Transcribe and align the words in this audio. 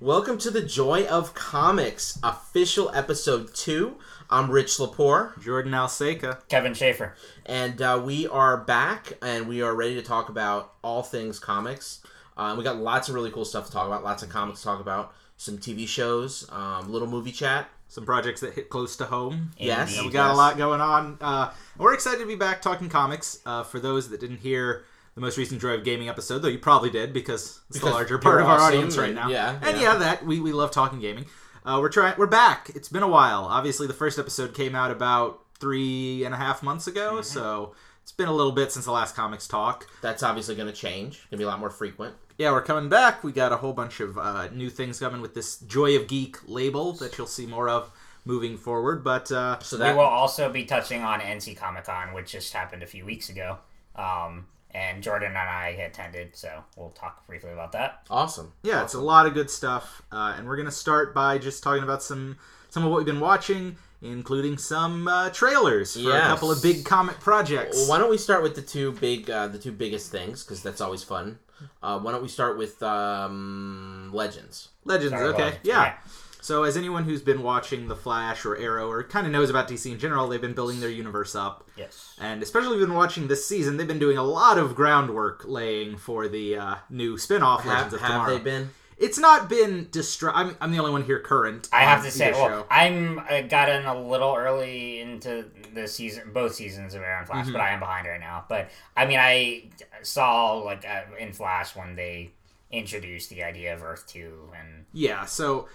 Welcome 0.00 0.38
to 0.38 0.50
the 0.50 0.62
Joy 0.62 1.04
of 1.06 1.34
Comics 1.34 2.18
official 2.22 2.90
episode 2.94 3.54
two. 3.54 3.96
I'm 4.30 4.50
Rich 4.50 4.78
Lepore, 4.78 5.38
Jordan 5.42 5.72
Alsaqa. 5.72 6.48
Kevin 6.48 6.72
Schaefer. 6.72 7.14
and 7.44 7.82
uh, 7.82 8.00
we 8.02 8.26
are 8.26 8.56
back 8.56 9.12
and 9.20 9.46
we 9.46 9.60
are 9.60 9.74
ready 9.74 9.94
to 9.96 10.02
talk 10.02 10.30
about 10.30 10.72
all 10.82 11.02
things 11.02 11.38
comics. 11.38 12.00
Uh, 12.36 12.54
we 12.56 12.64
got 12.64 12.78
lots 12.78 13.08
of 13.10 13.14
really 13.14 13.30
cool 13.30 13.44
stuff 13.44 13.66
to 13.66 13.72
talk 13.72 13.86
about, 13.86 14.02
lots 14.02 14.22
of 14.22 14.30
comics 14.30 14.60
to 14.60 14.64
talk 14.64 14.80
about, 14.80 15.12
some 15.36 15.58
TV 15.58 15.86
shows, 15.86 16.48
um, 16.50 16.90
little 16.90 17.08
movie 17.08 17.32
chat. 17.32 17.68
Some 17.88 18.06
projects 18.06 18.40
that 18.42 18.54
hit 18.54 18.68
close 18.68 18.94
to 18.98 19.04
home. 19.04 19.50
Yes, 19.58 19.96
Yeah, 19.96 20.04
we 20.04 20.12
got 20.12 20.30
a 20.30 20.36
lot 20.36 20.56
going 20.56 20.80
on. 20.80 21.18
Uh, 21.20 21.50
we're 21.76 21.92
excited 21.92 22.20
to 22.20 22.26
be 22.26 22.36
back 22.36 22.62
talking 22.62 22.88
comics. 22.88 23.40
Uh, 23.44 23.64
for 23.64 23.80
those 23.80 24.10
that 24.10 24.20
didn't 24.20 24.36
hear 24.36 24.84
the 25.14 25.20
most 25.20 25.36
recent 25.38 25.60
Joy 25.60 25.70
of 25.74 25.84
Gaming 25.84 26.08
episode, 26.08 26.38
though 26.40 26.48
you 26.48 26.58
probably 26.58 26.90
did 26.90 27.12
because 27.12 27.60
it's 27.68 27.78
Because 27.78 27.88
the 27.90 27.94
larger 27.94 28.18
part 28.18 28.40
of 28.40 28.46
our 28.46 28.58
awesome 28.58 28.74
audience 28.74 28.96
right 28.96 29.06
and- 29.08 29.16
now. 29.16 29.28
yeah, 29.28 29.58
and 29.62 29.76
yeah. 29.76 29.92
yeah, 29.92 29.98
that 29.98 30.24
we, 30.24 30.40
we 30.40 30.52
love 30.52 30.70
talking 30.70 31.00
gaming. 31.00 31.26
Uh, 31.64 31.78
we're 31.80 31.88
trying. 31.90 32.14
We're 32.16 32.26
back. 32.26 32.70
It's 32.74 32.88
been 32.88 33.02
a 33.02 33.08
while. 33.08 33.44
Obviously, 33.44 33.86
the 33.86 33.92
first 33.92 34.18
episode 34.18 34.54
came 34.54 34.74
out 34.74 34.90
about 34.90 35.40
three 35.58 36.24
and 36.24 36.32
a 36.34 36.38
half 36.38 36.62
months 36.62 36.86
ago, 36.86 37.14
Mm-hmm. 37.14 37.22
so 37.24 37.74
it's 38.02 38.12
been 38.12 38.28
a 38.28 38.32
little 38.34 38.52
bit 38.52 38.72
since 38.72 38.86
the 38.86 38.92
last 38.92 39.14
comics 39.14 39.46
talk. 39.46 39.86
That's 40.00 40.22
obviously 40.22 40.54
going 40.54 40.68
to 40.68 40.74
change. 40.74 41.18
Going 41.30 41.32
to 41.32 41.36
be 41.38 41.44
a 41.44 41.46
lot 41.48 41.60
more 41.60 41.68
frequent. 41.70 42.14
Yeah, 42.38 42.52
we're 42.52 42.62
coming 42.62 42.88
back. 42.88 43.22
We 43.22 43.32
got 43.32 43.52
a 43.52 43.58
whole 43.58 43.74
bunch 43.74 44.00
of 44.00 44.16
uh, 44.16 44.48
new 44.48 44.70
things 44.70 44.98
coming 44.98 45.20
with 45.20 45.34
this 45.34 45.58
Joy 45.58 45.96
of 45.96 46.08
Geek 46.08 46.38
label 46.48 46.92
that 46.94 47.18
you'll 47.18 47.26
see 47.26 47.44
more 47.46 47.68
of 47.68 47.90
moving 48.24 48.56
forward. 48.56 49.04
But 49.04 49.30
uh, 49.30 49.58
So 49.60 49.76
that... 49.76 49.92
we 49.92 49.98
will 49.98 50.06
also 50.08 50.50
be 50.50 50.64
touching 50.64 51.02
on 51.02 51.20
NC 51.20 51.58
Comic 51.58 51.84
Con, 51.84 52.14
which 52.14 52.32
just 52.32 52.54
happened 52.54 52.82
a 52.82 52.86
few 52.86 53.04
weeks 53.04 53.28
ago. 53.28 53.58
Um, 53.94 54.46
and 54.74 55.02
Jordan 55.02 55.28
and 55.28 55.38
I 55.38 55.68
attended, 55.68 56.36
so 56.36 56.64
we'll 56.76 56.90
talk 56.90 57.26
briefly 57.26 57.52
about 57.52 57.72
that. 57.72 58.06
awesome. 58.10 58.52
yeah, 58.62 58.82
it's 58.82 58.94
a 58.94 59.00
lot 59.00 59.26
of 59.26 59.34
good 59.34 59.50
stuff, 59.50 60.02
uh, 60.12 60.34
and 60.36 60.46
we're 60.46 60.56
gonna 60.56 60.70
start 60.70 61.14
by 61.14 61.38
just 61.38 61.62
talking 61.62 61.82
about 61.82 62.02
some 62.02 62.38
some 62.68 62.84
of 62.84 62.90
what 62.90 62.98
we've 62.98 63.06
been 63.06 63.20
watching, 63.20 63.76
including 64.00 64.56
some 64.56 65.08
uh, 65.08 65.30
trailers 65.30 65.94
for 66.00 66.16
a 66.16 66.20
couple 66.20 66.50
of 66.50 66.62
big 66.62 66.84
comic 66.84 67.18
projects. 67.20 67.76
Well, 67.76 67.88
why 67.88 67.98
don't 67.98 68.10
we 68.10 68.18
start 68.18 68.42
with 68.42 68.54
the 68.54 68.62
two 68.62 68.92
big, 68.92 69.28
uh, 69.28 69.48
the 69.48 69.58
two 69.58 69.72
biggest 69.72 70.10
things 70.10 70.44
because 70.44 70.62
that's 70.62 70.80
always 70.80 71.02
fun. 71.02 71.38
Uh, 71.82 71.98
why 71.98 72.12
don't 72.12 72.22
we 72.22 72.28
start 72.28 72.56
with 72.56 72.82
um, 72.82 74.10
Legends? 74.14 74.68
Legends, 74.84 75.12
Sorry, 75.12 75.28
okay, 75.28 75.42
well, 75.42 75.52
yeah. 75.62 75.94
So, 76.42 76.62
as 76.64 76.76
anyone 76.76 77.04
who's 77.04 77.22
been 77.22 77.42
watching 77.42 77.88
The 77.88 77.96
Flash 77.96 78.44
or 78.46 78.56
Arrow 78.56 78.90
or 78.90 79.02
kind 79.04 79.26
of 79.26 79.32
knows 79.32 79.50
about 79.50 79.68
DC 79.68 79.90
in 79.92 79.98
general, 79.98 80.26
they've 80.28 80.40
been 80.40 80.54
building 80.54 80.80
their 80.80 80.90
universe 80.90 81.34
up. 81.34 81.68
Yes. 81.76 82.16
And 82.20 82.42
especially 82.42 82.74
if 82.76 82.80
you've 82.80 82.88
been 82.88 82.96
watching 82.96 83.28
this 83.28 83.46
season, 83.46 83.76
they've 83.76 83.86
been 83.88 83.98
doing 83.98 84.16
a 84.18 84.22
lot 84.24 84.56
of 84.58 84.74
groundwork 84.74 85.44
laying 85.46 85.96
for 85.96 86.28
the 86.28 86.56
uh, 86.56 86.74
new 86.88 87.18
spin-off 87.18 87.62
Have, 87.64 87.72
Legends 87.72 87.94
of 87.94 88.00
have 88.00 88.10
Tomorrow. 88.10 88.38
they 88.38 88.42
been? 88.42 88.70
It's 88.98 89.18
not 89.18 89.48
been 89.48 89.86
distra- 89.86 90.32
I'm, 90.34 90.56
I'm 90.60 90.72
the 90.72 90.78
only 90.78 90.90
one 90.92 91.04
here 91.04 91.20
current. 91.20 91.70
I 91.72 91.80
have 91.84 92.04
to 92.04 92.10
say, 92.10 92.32
well. 92.32 92.66
I'm 92.70 93.18
I 93.20 93.40
got 93.40 93.70
in 93.70 93.86
a 93.86 93.98
little 93.98 94.34
early 94.36 95.00
into 95.00 95.46
the 95.74 95.88
season, 95.88 96.32
both 96.34 96.54
seasons 96.54 96.92
of 96.94 97.00
Arrow 97.00 97.18
and 97.20 97.26
Flash, 97.26 97.44
Mm-hmm. 97.46 97.52
but 97.52 97.62
I 97.62 97.70
am 97.70 97.80
behind 97.80 98.06
right 98.06 98.20
now. 98.20 98.44
But 98.46 98.68
I 98.94 99.06
mean, 99.06 99.18
I 99.18 99.70
saw 100.02 100.52
like 100.58 100.84
uh, 100.86 101.02
in 101.18 101.32
Flash 101.32 101.74
when 101.74 101.96
they 101.96 102.32
introduced 102.70 103.30
the 103.30 103.42
idea 103.42 103.74
of 103.74 103.82
Earth 103.82 104.06
Two, 104.06 104.50
and 104.58 104.84
Yeah, 104.92 105.24
so 105.24 105.66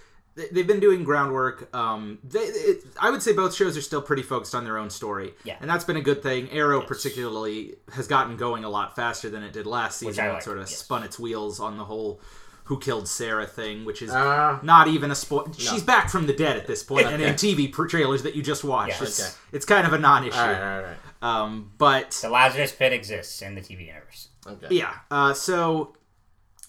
they've 0.52 0.66
been 0.66 0.80
doing 0.80 1.02
groundwork. 1.02 1.74
Um, 1.74 2.18
they, 2.22 2.40
it, 2.40 2.84
I 3.00 3.10
would 3.10 3.22
say 3.22 3.32
both 3.32 3.54
shows 3.54 3.76
are 3.76 3.80
still 3.82 4.02
pretty 4.02 4.22
focused 4.22 4.54
on 4.54 4.64
their 4.64 4.78
own 4.78 4.90
story. 4.90 5.34
Yeah. 5.44 5.56
and 5.60 5.68
that's 5.70 5.84
been 5.84 5.96
a 5.96 6.02
good 6.02 6.22
thing. 6.22 6.50
Arrow, 6.50 6.80
particularly, 6.82 7.74
has 7.92 8.06
gotten 8.06 8.36
going 8.36 8.62
a 8.64 8.68
lot 8.68 8.94
faster 8.94 9.30
than 9.30 9.42
it 9.42 9.52
did 9.52 9.66
last 9.66 9.98
season. 9.98 10.24
I 10.26 10.36
It 10.36 10.42
sort 10.42 10.58
of 10.58 10.68
yes. 10.68 10.76
spun 10.76 11.02
its 11.02 11.18
wheels 11.18 11.58
on 11.60 11.76
the 11.78 11.84
whole 11.84 12.20
"Who 12.64 12.78
Killed 12.78 13.08
Sarah" 13.08 13.46
thing, 13.46 13.84
which 13.84 14.02
is 14.02 14.10
Uh, 14.10 14.58
not 14.62 14.88
even 14.88 15.10
a 15.10 15.14
spoil. 15.14 15.50
She's 15.56 15.82
back 15.82 16.10
from 16.10 16.26
the 16.26 16.32
dead 16.34 16.56
at 16.56 16.66
this 16.66 16.82
point, 16.82 17.06
and 17.06 17.22
in 17.28 17.34
TV 17.34 17.72
pr- 17.72 17.86
trailers 17.86 18.22
that 18.24 18.34
you 18.34 18.42
just 18.42 18.62
watched, 18.64 19.00
Yeah. 19.00 19.06
it's, 19.06 19.20
Okay. 19.20 19.32
it's 19.52 19.64
kind 19.64 19.86
of 19.86 19.92
a 19.92 19.98
non-issue. 19.98 20.36
all 20.36 20.46
right, 20.46 20.54
all 20.54 20.60
right, 20.60 20.76
all 20.76 20.82
right. 20.82 20.96
Um, 21.42 21.72
but 21.78 22.10
the 22.22 22.28
Lazarus 22.28 22.72
Pit 22.72 22.92
exists 22.92 23.40
in 23.40 23.54
the 23.54 23.60
TV 23.62 23.86
universe. 23.86 24.28
Okay. 24.46 24.66
yeah, 24.70 24.92
uh, 25.10 25.32
so 25.32 25.96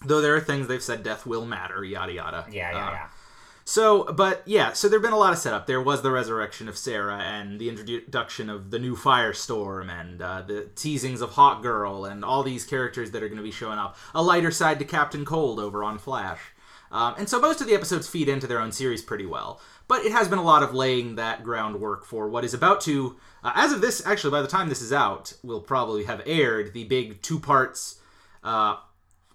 though 0.04 0.20
there 0.20 0.34
are 0.34 0.40
things 0.40 0.68
they've 0.68 0.82
said 0.82 1.02
death 1.02 1.26
will 1.26 1.44
matter, 1.44 1.84
yada 1.84 2.12
yada. 2.12 2.46
Yeah, 2.50 2.70
yeah, 2.72 2.86
Uh, 2.86 2.90
yeah. 2.92 3.06
So, 3.68 4.04
but 4.04 4.40
yeah, 4.46 4.72
so 4.72 4.88
there've 4.88 5.02
been 5.02 5.12
a 5.12 5.18
lot 5.18 5.34
of 5.34 5.38
setup. 5.38 5.66
There 5.66 5.82
was 5.82 6.00
the 6.00 6.10
resurrection 6.10 6.70
of 6.70 6.78
Sarah 6.78 7.18
and 7.18 7.60
the 7.60 7.68
introduction 7.68 8.48
of 8.48 8.70
the 8.70 8.78
new 8.78 8.96
Firestorm 8.96 9.90
and 9.90 10.22
uh, 10.22 10.40
the 10.40 10.70
teasings 10.74 11.20
of 11.20 11.32
Hawkgirl 11.32 12.10
and 12.10 12.24
all 12.24 12.42
these 12.42 12.64
characters 12.64 13.10
that 13.10 13.22
are 13.22 13.28
going 13.28 13.36
to 13.36 13.42
be 13.42 13.50
showing 13.50 13.78
up. 13.78 13.98
A 14.14 14.22
lighter 14.22 14.50
side 14.50 14.78
to 14.78 14.86
Captain 14.86 15.26
Cold 15.26 15.60
over 15.60 15.84
on 15.84 15.98
Flash. 15.98 16.40
Um, 16.90 17.16
and 17.18 17.28
so 17.28 17.38
most 17.38 17.60
of 17.60 17.66
the 17.66 17.74
episodes 17.74 18.08
feed 18.08 18.30
into 18.30 18.46
their 18.46 18.58
own 18.58 18.72
series 18.72 19.02
pretty 19.02 19.26
well. 19.26 19.60
But 19.86 20.02
it 20.02 20.12
has 20.12 20.28
been 20.28 20.38
a 20.38 20.42
lot 20.42 20.62
of 20.62 20.72
laying 20.72 21.16
that 21.16 21.44
groundwork 21.44 22.06
for 22.06 22.26
what 22.26 22.44
is 22.44 22.54
about 22.54 22.80
to, 22.82 23.16
uh, 23.44 23.52
as 23.54 23.72
of 23.72 23.82
this, 23.82 24.02
actually, 24.06 24.30
by 24.30 24.40
the 24.40 24.48
time 24.48 24.70
this 24.70 24.80
is 24.80 24.94
out, 24.94 25.34
will 25.42 25.60
probably 25.60 26.04
have 26.04 26.22
aired 26.24 26.72
the 26.72 26.84
big 26.84 27.20
two 27.20 27.38
parts 27.38 28.00
uh, 28.42 28.76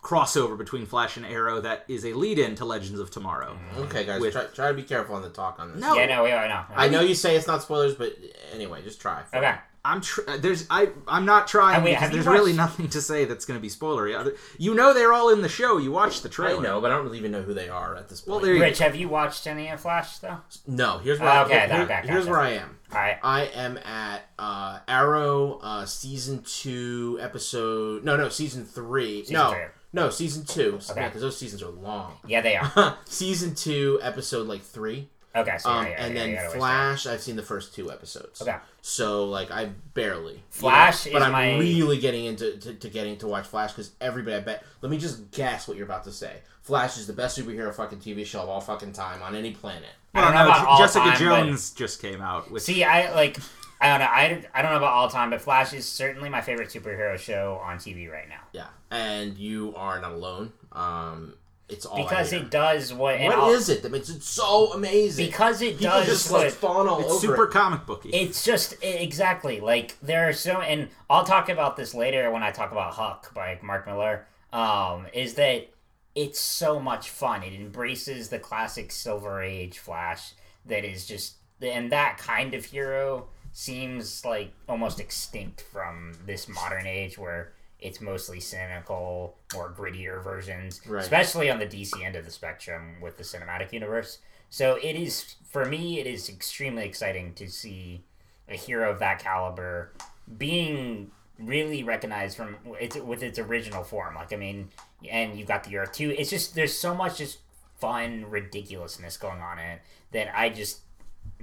crossover 0.03 0.57
between 0.57 0.85
Flash 0.85 1.17
and 1.17 1.25
Arrow 1.25 1.61
that 1.61 1.85
is 1.87 2.05
a 2.05 2.13
lead 2.13 2.37
in 2.37 2.55
to 2.55 2.65
Legends 2.65 2.99
of 2.99 3.09
Tomorrow. 3.09 3.57
Okay, 3.77 4.03
guys, 4.05 4.21
With- 4.21 4.33
try, 4.33 4.43
try 4.45 4.67
to 4.67 4.73
be 4.73 4.83
careful 4.83 5.15
on 5.15 5.21
the 5.21 5.29
talk 5.29 5.59
on 5.59 5.71
this. 5.71 5.81
No, 5.81 5.95
Yeah, 5.95 6.05
no, 6.07 6.23
we 6.23 6.31
are 6.31 6.47
no. 6.47 6.61
I 6.75 6.89
know 6.89 7.01
you 7.01 7.15
say 7.15 7.35
it's 7.35 7.47
not 7.47 7.61
spoilers, 7.63 7.95
but 7.95 8.13
anyway, 8.53 8.81
just 8.83 8.99
try. 9.01 9.23
Okay. 9.33 9.55
I'm 9.85 9.99
tr- 9.99 10.21
there's 10.39 10.65
I 10.69 10.91
I'm 11.09 11.25
not 11.25 11.45
trying 11.45 11.75
And 11.75 11.83
wait, 11.83 11.91
because 11.91 12.03
have 12.03 12.11
you 12.15 12.23
there's 12.23 12.33
really 12.33 12.53
nothing 12.53 12.87
to 12.89 13.01
say 13.01 13.25
that's 13.25 13.43
going 13.43 13.57
to 13.59 13.61
be 13.61 13.67
spoilery. 13.67 14.33
You 14.57 14.73
know 14.75 14.93
they're 14.93 15.11
all 15.11 15.29
in 15.29 15.41
the 15.41 15.49
show. 15.49 15.77
You 15.77 15.91
watched 15.91 16.23
the 16.23 16.29
I 16.29 16.31
trailer. 16.31 16.61
know, 16.63 16.79
but 16.79 16.89
I 16.89 16.95
don't 16.95 17.03
really 17.03 17.17
even 17.17 17.31
know 17.33 17.41
who 17.41 17.53
they 17.53 17.67
are 17.67 17.97
at 17.97 18.07
this 18.07 18.21
point. 18.21 18.31
Well, 18.31 18.39
there 18.45 18.53
you 18.55 18.61
Rich, 18.61 18.79
have 18.79 18.95
you 18.95 19.09
watched 19.09 19.45
any 19.45 19.67
of 19.67 19.81
Flash 19.81 20.19
though? 20.19 20.37
no, 20.67 20.99
here's 20.99 21.19
where 21.19 21.43
Okay, 21.43 21.63
I, 21.63 21.67
here- 21.67 21.81
okay, 21.83 21.99
here's 22.05 22.19
gotcha. 22.25 22.31
where 22.31 22.39
I 22.39 22.49
am. 22.51 22.77
All 22.93 22.97
right. 22.99 23.17
I 23.23 23.41
am 23.47 23.77
at 23.79 24.21
uh, 24.39 24.79
Arrow 24.87 25.59
uh, 25.61 25.85
season 25.85 26.43
two 26.43 27.17
episode. 27.21 28.05
No, 28.05 28.15
no, 28.15 28.29
season 28.29 28.63
three. 28.65 29.25
no, 29.31 29.51
three. 29.51 29.63
No, 29.93 30.09
season 30.09 30.45
two. 30.45 30.79
Okay. 30.89 31.01
Yeah, 31.01 31.07
because 31.07 31.21
those 31.21 31.37
seasons 31.37 31.61
are 31.63 31.69
long. 31.69 32.17
Yeah, 32.27 32.41
they 32.41 32.55
are. 32.57 32.97
season 33.05 33.55
two, 33.55 33.99
episode 34.01 34.47
like 34.47 34.61
three, 34.61 35.07
Okay, 35.35 35.57
so 35.57 35.69
um, 35.71 35.85
yeah, 35.85 35.91
yeah, 35.91 36.05
and 36.05 36.13
yeah, 36.15 36.19
then 36.19 36.29
you 36.31 36.59
Flash. 36.59 37.07
I've 37.07 37.21
seen 37.21 37.35
the 37.35 37.41
first 37.43 37.73
two 37.73 37.91
episodes. 37.91 38.41
Okay. 38.41 38.55
So 38.81 39.25
like 39.25 39.49
I 39.49 39.65
barely 39.93 40.33
you 40.33 40.39
Flash 40.49 41.05
know, 41.07 41.13
but 41.13 41.21
is 41.21 41.25
I'm 41.25 41.31
my- 41.31 41.57
really 41.57 41.97
getting 41.97 42.25
into 42.25 42.57
to, 42.57 42.73
to 42.75 42.89
getting 42.89 43.17
to 43.17 43.27
watch 43.27 43.47
Flash 43.47 43.71
because 43.71 43.91
everybody. 43.99 44.35
I 44.35 44.41
bet. 44.41 44.63
Let 44.81 44.91
me 44.91 44.97
just 44.99 45.31
guess 45.31 45.67
what 45.67 45.75
you're 45.77 45.87
about 45.87 46.03
to 46.03 46.11
say. 46.11 46.37
Flash 46.61 46.97
is 46.97 47.07
the 47.07 47.13
best 47.13 47.37
superhero 47.37 47.73
fucking 47.73 47.99
TV 47.99 48.25
show 48.25 48.41
of 48.41 48.49
all 48.49 48.61
fucking 48.61 48.93
time 48.93 49.21
on 49.23 49.35
any 49.35 49.51
planet. 49.51 49.89
I 50.13 50.21
don't 50.21 50.33
know 50.33 50.43
no, 50.43 50.45
about 50.45 50.59
Je- 50.59 50.65
all 50.67 50.77
Jessica 50.77 51.03
time, 51.05 51.11
but- 51.13 51.19
Jones 51.19 51.71
just 51.71 52.01
came 52.01 52.21
out 52.21 52.51
with 52.51 52.61
See, 52.63 52.83
I 52.83 53.11
like. 53.13 53.37
I 53.83 53.89
don't 53.89 53.99
know. 53.99 54.05
I, 54.05 54.45
I 54.59 54.61
don't 54.61 54.71
know 54.71 54.77
about 54.77 54.93
all 54.93 55.09
time, 55.09 55.29
but 55.29 55.41
Flash 55.41 55.73
is 55.73 55.85
certainly 55.85 56.29
my 56.29 56.41
favorite 56.41 56.69
superhero 56.69 57.17
show 57.17 57.59
on 57.63 57.77
TV 57.77 58.09
right 58.11 58.29
now 58.29 58.41
Yeah, 58.53 58.67
and 58.91 59.37
you 59.37 59.73
are 59.75 59.99
not 59.99 60.11
alone. 60.13 60.53
Um, 60.71 61.33
it's 61.69 61.85
all 61.85 61.97
because 61.97 62.31
hear. 62.31 62.41
it 62.41 62.51
does 62.51 62.93
what. 62.93 63.15
and 63.15 63.27
What 63.27 63.37
I'll- 63.39 63.49
is 63.51 63.69
it 63.69 63.81
that 63.83 63.91
makes 63.91 64.09
it 64.09 64.21
so 64.23 64.73
amazing? 64.73 65.25
Because 65.25 65.61
it 65.61 65.77
People 65.79 65.97
does 65.97 66.05
just 66.05 66.31
what. 66.31 66.43
like 66.45 66.53
fawn 66.53 66.87
all 66.87 66.99
it's 67.01 67.09
over 67.11 67.19
super 67.19 67.43
it. 67.45 67.51
comic 67.51 67.85
booky. 67.85 68.09
it's 68.09 68.43
just 68.43 68.73
i- 68.83 68.85
exactly 68.87 69.59
like 69.59 69.97
there 70.01 70.27
are 70.29 70.33
so, 70.33 70.61
and 70.61 70.89
I'll 71.09 71.23
talk 71.25 71.49
about 71.49 71.75
this 71.77 71.93
later 71.93 72.29
when 72.31 72.43
I 72.43 72.51
talk 72.51 72.71
about 72.71 72.93
Huck 72.93 73.33
by 73.33 73.59
Mark 73.61 73.85
Millar. 73.85 74.27
Um, 74.51 75.07
is 75.13 75.33
that 75.35 75.69
it's 76.15 76.39
so 76.39 76.79
much 76.79 77.09
fun. 77.09 77.41
It 77.43 77.53
embraces 77.53 78.29
the 78.29 78.39
classic 78.39 78.91
Silver 78.91 79.41
Age 79.41 79.79
Flash 79.79 80.33
that 80.65 80.85
is 80.85 81.05
just, 81.07 81.35
and 81.61 81.91
that 81.91 82.17
kind 82.19 82.53
of 82.53 82.65
hero 82.65 83.29
seems 83.53 84.25
like 84.25 84.51
almost 84.67 84.99
extinct 84.99 85.61
from 85.61 86.13
this 86.25 86.49
modern 86.49 86.85
age 86.87 87.17
where 87.17 87.53
it's 87.79 88.01
mostly 88.01 88.39
cynical, 88.39 89.37
more 89.53 89.71
grittier 89.71 90.23
versions, 90.23 90.81
Right. 90.87 91.01
especially 91.03 91.49
on 91.49 91.59
the 91.59 91.65
DC 91.67 92.03
end 92.03 92.15
of 92.15 92.25
the 92.25 92.31
spectrum 92.31 92.99
with 92.99 93.17
the 93.17 93.23
cinematic 93.23 93.71
universe. 93.71 94.19
So 94.49 94.75
it 94.75 94.95
is 94.95 95.35
for 95.49 95.65
me, 95.65 95.99
it 95.99 96.07
is 96.07 96.29
extremely 96.29 96.83
exciting 96.85 97.33
to 97.35 97.47
see 97.49 98.03
a 98.49 98.55
hero 98.55 98.91
of 98.91 98.99
that 98.99 99.19
caliber 99.19 99.93
being 100.37 101.11
really 101.39 101.83
recognized 101.83 102.37
from 102.37 102.57
its 102.79 102.95
with 102.95 103.21
its 103.23 103.37
original 103.39 103.83
form. 103.83 104.15
Like 104.15 104.31
I 104.33 104.35
mean, 104.37 104.69
and 105.09 105.37
you've 105.37 105.47
got 105.47 105.63
the 105.63 105.77
Earth 105.77 105.91
too. 105.91 106.11
It's 106.17 106.29
just 106.29 106.55
there's 106.55 106.77
so 106.77 106.95
much 106.95 107.17
just 107.17 107.39
fun 107.79 108.25
ridiculousness 108.29 109.17
going 109.17 109.41
on 109.41 109.59
in 109.59 109.65
it 109.65 109.81
that 110.11 110.37
I 110.37 110.49
just 110.49 110.79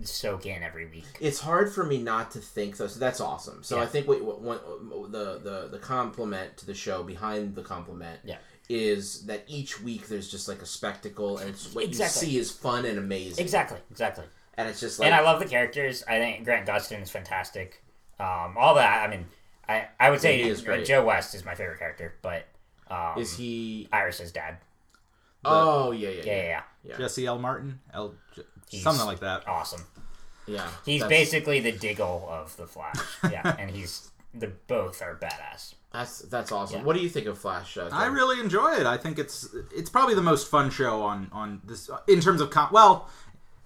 soak 0.03 0.47
in 0.47 0.63
every 0.63 0.87
week. 0.87 1.05
It's 1.21 1.41
hard 1.41 1.73
for 1.73 1.85
me 1.85 1.99
not 2.03 2.31
to 2.33 2.39
think 2.39 2.77
so. 2.77 2.87
So 2.87 2.99
that's 2.99 3.21
awesome. 3.21 3.63
So 3.63 3.77
Yeah. 3.77 3.83
I 3.83 3.87
think 3.87 4.09
what, 4.09 4.23
what, 4.25 4.43
what 4.43 5.13
the 5.13 5.39
the 5.43 5.69
the 5.71 5.79
compliment 5.79 6.57
to 6.59 6.67
the 6.67 6.75
show 6.75 7.03
behind 7.03 7.55
the 7.55 7.63
compliment 7.63 8.21
Yeah. 8.25 8.39
is 8.69 9.27
that 9.27 9.45
each 9.47 9.81
week 9.83 10.09
there's 10.09 10.31
just 10.31 10.49
like 10.49 10.63
a 10.63 10.67
spectacle 10.67 11.39
and 11.39 11.51
it's, 11.51 11.75
what 11.75 11.85
Exactly. 11.85 12.29
you 12.29 12.33
see 12.35 12.39
is 12.39 12.51
fun 12.51 12.85
and 12.87 12.99
amazing. 12.99 13.45
Exactly, 13.45 13.79
exactly. 13.91 14.25
And 14.55 14.69
it's 14.69 14.81
just 14.81 14.99
like 14.99 15.07
and 15.07 15.15
I 15.15 15.21
love 15.21 15.39
the 15.39 15.47
characters. 15.47 16.03
I 16.09 16.19
think 16.19 16.45
Grant 16.45 16.67
Gustin 16.67 17.03
is 17.03 17.11
fantastic. 17.11 17.83
Um, 18.19 18.57
all 18.59 18.75
that. 18.77 19.07
I 19.07 19.11
mean, 19.11 19.27
I 19.69 19.87
I 19.99 20.11
would 20.11 20.21
say 20.21 20.39
Yeah, 20.39 20.45
he 20.45 20.51
is 20.51 20.63
great. 20.63 20.87
Joe 20.87 21.05
West 21.05 21.35
is 21.35 21.45
my 21.45 21.55
favorite 21.55 21.79
character, 21.79 22.15
but 22.23 22.47
um, 22.91 23.19
is 23.19 23.37
he? 23.37 23.89
Iris's 23.93 24.33
dad. 24.33 24.57
Oh 25.45 25.91
yeah 25.93 26.09
yeah 26.11 26.15
Yeah, 26.17 26.25
yeah. 26.25 26.33
yeah, 26.33 26.43
yeah. 26.49 26.63
yeah, 26.85 26.97
Jesse 26.99 27.27
L. 27.27 27.39
Martin, 27.39 27.81
L. 27.95 28.15
J- 28.37 28.43
He's 28.71 28.83
something 28.83 29.07
like 29.07 29.21
that. 29.21 29.47
Awesome. 29.49 29.83
yeah. 30.47 30.69
He's 30.85 31.01
that's- 31.03 31.19
basically 31.19 31.61
the 31.61 31.73
Diggle 31.73 32.27
of 32.31 32.57
the 32.57 32.67
Flash. 32.67 32.99
Yeah, 33.31 33.57
and 33.59 33.71
he's 33.71 34.11
the 34.33 34.49
both 34.69 35.03
are 35.03 35.17
badass. 35.17 35.75
That's 35.93 36.21
that's 36.21 36.53
awesome. 36.53 36.79
Yeah. 36.81 36.85
What 36.85 36.95
do 36.97 37.03
you 37.03 37.09
think 37.09 37.27
of 37.27 37.37
Flash? 37.39 37.77
Uh, 37.77 37.89
I 37.93 38.07
really 38.07 38.39
enjoy 38.41 38.75
it. 38.75 38.87
I 38.87 38.97
think 38.97 39.19
it's 39.19 39.49
it's 39.75 39.91
probably 39.91 40.15
the 40.15 40.23
most 40.23 40.49
fun 40.49 40.71
show 40.71 41.03
on 41.03 41.29
on 41.33 41.61
this 41.65 41.91
in 42.07 42.21
terms 42.21 42.41
of 42.41 42.51
com- 42.51 42.69
well 42.73 43.09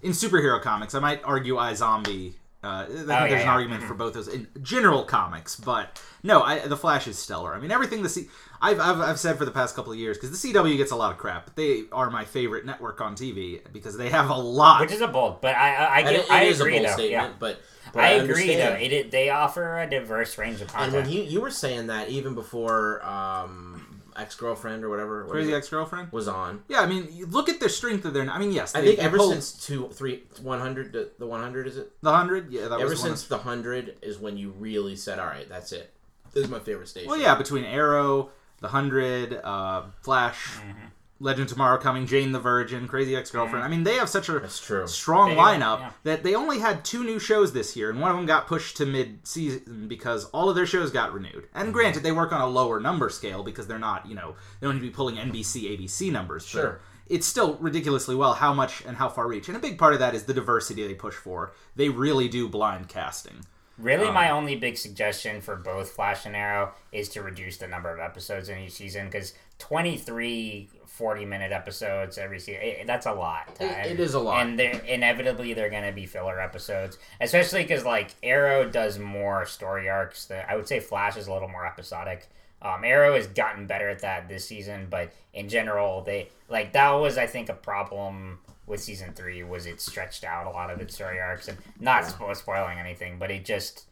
in 0.03 0.13
superhero 0.13 0.61
comics. 0.61 0.95
I 0.95 1.01
might 1.01 1.23
argue 1.25 1.57
iZombie. 1.57 2.35
Uh, 2.65 2.85
I 2.85 2.87
think 2.87 3.07
yeah, 3.09 3.29
there's 3.29 3.43
an 3.43 3.49
yeah. 3.49 3.53
argument 3.53 3.83
for 3.85 3.95
both 3.95 4.15
those 4.15 4.29
in 4.29 4.49
general 4.63 5.05
comics, 5.05 5.57
but 5.57 6.01
no, 6.23 6.43
I, 6.43 6.61
the 6.67 6.77
Flash 6.77 7.07
is 7.07 7.19
stellar. 7.19 7.55
I 7.55 7.61
mean, 7.61 7.71
everything 7.71 8.03
the 8.03 8.09
C- 8.09 8.29
I've, 8.63 8.81
I've 8.81 9.01
I've 9.01 9.19
said 9.21 9.37
for 9.37 9.45
the 9.45 9.51
past 9.51 9.75
couple 9.77 9.93
of 9.93 9.99
years 9.99 10.17
because 10.17 10.31
the 10.41 10.53
CW 10.53 10.77
gets 10.77 10.91
a 10.93 10.97
lot 10.97 11.13
of 11.13 11.19
crap, 11.19 11.45
but 11.47 11.57
they 11.57 11.85
are 11.93 12.11
my 12.11 12.25
favorite 12.25 12.65
network 12.65 13.01
on 13.01 13.15
TV 13.17 13.61
because 13.73 13.97
they 13.97 14.09
have 14.11 14.31
a 14.31 14.35
lot. 14.37 14.81
Which 14.81 14.93
is 14.93 15.01
a 15.03 15.09
bold, 15.09 15.41
but 15.41 15.55
I 15.57 15.75
I, 15.75 15.97
I, 15.97 16.03
get, 16.03 16.13
it- 16.15 16.25
it 16.25 16.31
I 16.31 16.43
is 16.45 16.61
agree 16.61 16.77
a 16.79 16.81
bold 16.81 16.89
though. 16.89 16.93
statement, 16.93 17.11
yeah. 17.11 17.37
but, 17.39 17.61
but 17.93 18.03
I 18.03 18.09
I, 18.09 18.11
agree 18.15 18.57
though. 18.57 18.73
It, 18.75 18.93
it, 18.93 19.11
they 19.11 19.31
offer 19.31 19.79
a 19.81 19.89
diverse 19.89 20.39
range 20.39 20.61
of 20.61 20.69
content. 20.69 20.95
And 20.95 21.05
when 21.07 21.13
you 21.15 21.23
you 21.23 21.41
were 21.41 21.51
saying 21.51 21.89
that 21.89 22.09
even 22.09 22.35
before 22.35 23.05
um, 23.05 23.74
ex 24.17 24.35
girlfriend 24.35 24.85
or 24.85 24.89
whatever 24.91 25.25
what 25.25 25.33
Crazy 25.33 25.51
is 25.53 25.57
Ex 25.57 25.69
Girlfriend. 25.69 26.13
was 26.13 26.29
on, 26.29 26.63
Yeah, 26.69 26.81
I 26.81 26.87
mean, 26.87 27.09
you 27.13 27.27
look 27.27 27.49
at 27.49 27.61
their 27.61 27.69
strength 27.69 28.05
of 28.05 28.15
their. 28.15 28.29
I 28.29 28.39
mean, 28.39 28.53
yes, 28.53 28.75
I 28.75 28.83
think 28.83 28.99
they 28.99 29.03
ever 29.05 29.17
pulled 29.17 29.33
since 29.33 29.53
two 29.53 29.89
three 29.89 30.25
one 30.43 30.61
hundred 30.61 30.93
the, 30.93 31.11
the 31.19 31.27
one 31.27 31.41
hundred 31.41 31.67
is 31.67 31.77
it? 31.77 31.91
the 32.03 32.13
hundred, 32.13 32.51
yeah, 32.53 32.69
that 32.69 32.81
Ever 32.81 32.91
was 32.91 33.01
since 33.01 33.25
the 33.25 33.39
hundred 33.39 33.97
is 34.03 34.19
when 34.19 34.37
you 34.37 34.51
really 34.59 34.97
said, 34.97 35.19
"All 35.19 35.27
right, 35.27 35.49
that's 35.49 35.73
it. 35.73 35.91
This 36.33 36.45
is 36.45 36.51
my 36.51 36.59
favorite 36.59 36.89
station." 36.89 37.09
Well, 37.09 37.21
yeah, 37.21 37.35
between 37.35 37.65
Arrow, 37.65 38.31
The 38.61 38.69
Hundred, 38.69 39.35
uh, 39.45 39.85
Flash, 40.03 40.57
Mm-hmm. 40.59 40.87
Legend 41.25 41.47
of 41.47 41.53
Tomorrow 41.55 41.79
Coming, 41.79 42.07
Jane 42.07 42.33
the 42.33 42.39
Virgin, 42.39 42.87
Crazy 42.87 43.17
Ex 43.17 43.31
Girlfriend. 43.31 43.65
I 43.65 43.69
mean, 43.69 43.83
they 43.83 43.95
have 43.95 44.09
such 44.11 44.29
a 44.29 44.47
strong 44.49 45.31
They- 45.31 45.37
lineup 45.37 45.81
yeah. 45.81 45.91
that 46.05 46.23
they 46.23 46.35
only 46.35 46.59
had 46.59 46.85
two 46.85 47.03
new 47.03 47.19
shows 47.19 47.53
this 47.55 47.75
year, 47.77 47.89
and 47.91 47.99
one 48.01 48.11
of 48.11 48.17
them 48.17 48.27
got 48.27 48.47
pushed 48.47 48.77
to 48.77 48.87
mid-season 48.87 49.89
because 49.89 50.27
all 50.27 50.49
of 50.51 50.55
their 50.55 50.67
shows 50.67 50.91
got 50.91 51.13
renewed. 51.15 51.49
And 51.55 51.65
Mm-hmm. 51.69 51.73
granted, 51.73 52.03
they 52.03 52.13
work 52.13 52.31
on 52.33 52.41
a 52.43 52.47
lower 52.47 52.79
number 52.79 53.09
scale 53.09 53.43
because 53.43 53.67
they're 53.67 53.79
not, 53.79 54.07
you 54.07 54.15
know, 54.15 54.37
they 54.61 54.67
don't 54.67 54.75
need 54.75 54.81
to 54.83 54.87
be 54.87 54.93
pulling 54.95 55.17
NBC, 55.17 55.65
ABC 55.77 56.11
numbers. 56.13 56.45
but 56.45 56.51
Sure. 56.51 56.81
It's 57.07 57.27
still 57.27 57.57
ridiculously 57.57 58.15
well 58.15 58.35
how 58.35 58.53
much 58.55 58.83
and 58.87 58.97
how 58.97 59.09
far 59.09 59.27
reach. 59.27 59.49
And 59.49 59.57
a 59.57 59.61
big 59.61 59.79
part 59.79 59.93
of 59.95 59.99
that 60.01 60.15
is 60.15 60.25
the 60.25 60.33
diversity 60.35 60.87
they 60.87 60.95
push 60.95 61.15
for. 61.15 61.53
They 61.77 61.89
really 61.89 62.29
do 62.29 62.49
blind 62.49 62.89
casting. 62.89 63.45
Really, 63.77 64.07
Um, 64.07 64.15
my 64.15 64.31
only 64.31 64.57
big 64.57 64.79
suggestion 64.79 65.41
for 65.41 65.57
both 65.57 65.91
Flash 65.91 66.25
and 66.27 66.37
Arrow 66.37 66.73
is 66.93 67.09
to 67.11 67.23
reduce 67.23 67.57
the 67.57 67.67
number 67.67 67.91
of 67.93 67.99
episodes 67.99 68.49
in 68.49 68.59
each 68.59 68.73
season 68.73 69.07
because 69.07 69.35
23 69.59 70.71
40 70.97 71.25
minute 71.25 71.53
episodes 71.53 72.19
every 72.19 72.39
season, 72.39 72.63
it, 72.63 72.87
that's 72.87 73.07
a 73.07 73.13
lot. 73.13 73.49
It- 73.61 73.93
it 73.93 74.01
is 74.01 74.15
a 74.15 74.21
lot. 74.21 74.47
And 74.47 74.59
they're, 74.59 74.81
inevitably, 74.81 75.53
they're 75.55 75.71
going 75.71 75.85
to 75.85 75.93
be 75.93 76.07
filler 76.07 76.41
episodes, 76.41 76.99
especially 77.21 77.63
because, 77.63 77.85
like, 77.85 78.11
Arrow 78.23 78.69
does 78.69 78.99
more 78.99 79.45
story 79.47 79.89
arcs. 79.89 80.27
The, 80.27 80.49
I 80.51 80.55
would 80.57 80.69
say 80.69 80.81
Flash 80.81 81.17
is 81.17 81.27
a 81.27 81.33
little 81.33 81.49
more 81.49 81.67
episodic. 81.67 82.29
Um, 82.63 82.85
Arrow 82.85 83.15
has 83.15 83.27
gotten 83.27 83.67
better 83.67 83.89
at 83.91 83.99
that 84.01 84.29
this 84.29 84.47
season, 84.47 84.87
but 84.89 85.13
in 85.35 85.49
general, 85.49 86.03
they 86.03 86.29
like 86.49 86.73
that 86.73 86.93
was 86.93 87.19
I 87.19 87.27
think 87.27 87.51
a 87.51 87.55
problem 87.55 88.39
with 88.67 88.81
season 88.81 89.13
three 89.13 89.43
was 89.43 89.67
it 89.67 89.83
stretched 89.83 90.25
out 90.25 90.47
a 90.47 90.51
lot 90.51 90.71
of 90.71 90.81
its 90.81 90.95
story 90.95 91.21
arcs 91.21 91.49
and 91.49 91.59
not 91.79 92.05
spo- 92.05 92.35
spoiling 92.35 92.79
anything, 92.79 93.19
but 93.19 93.31
it 93.31 93.45
just 93.45 93.85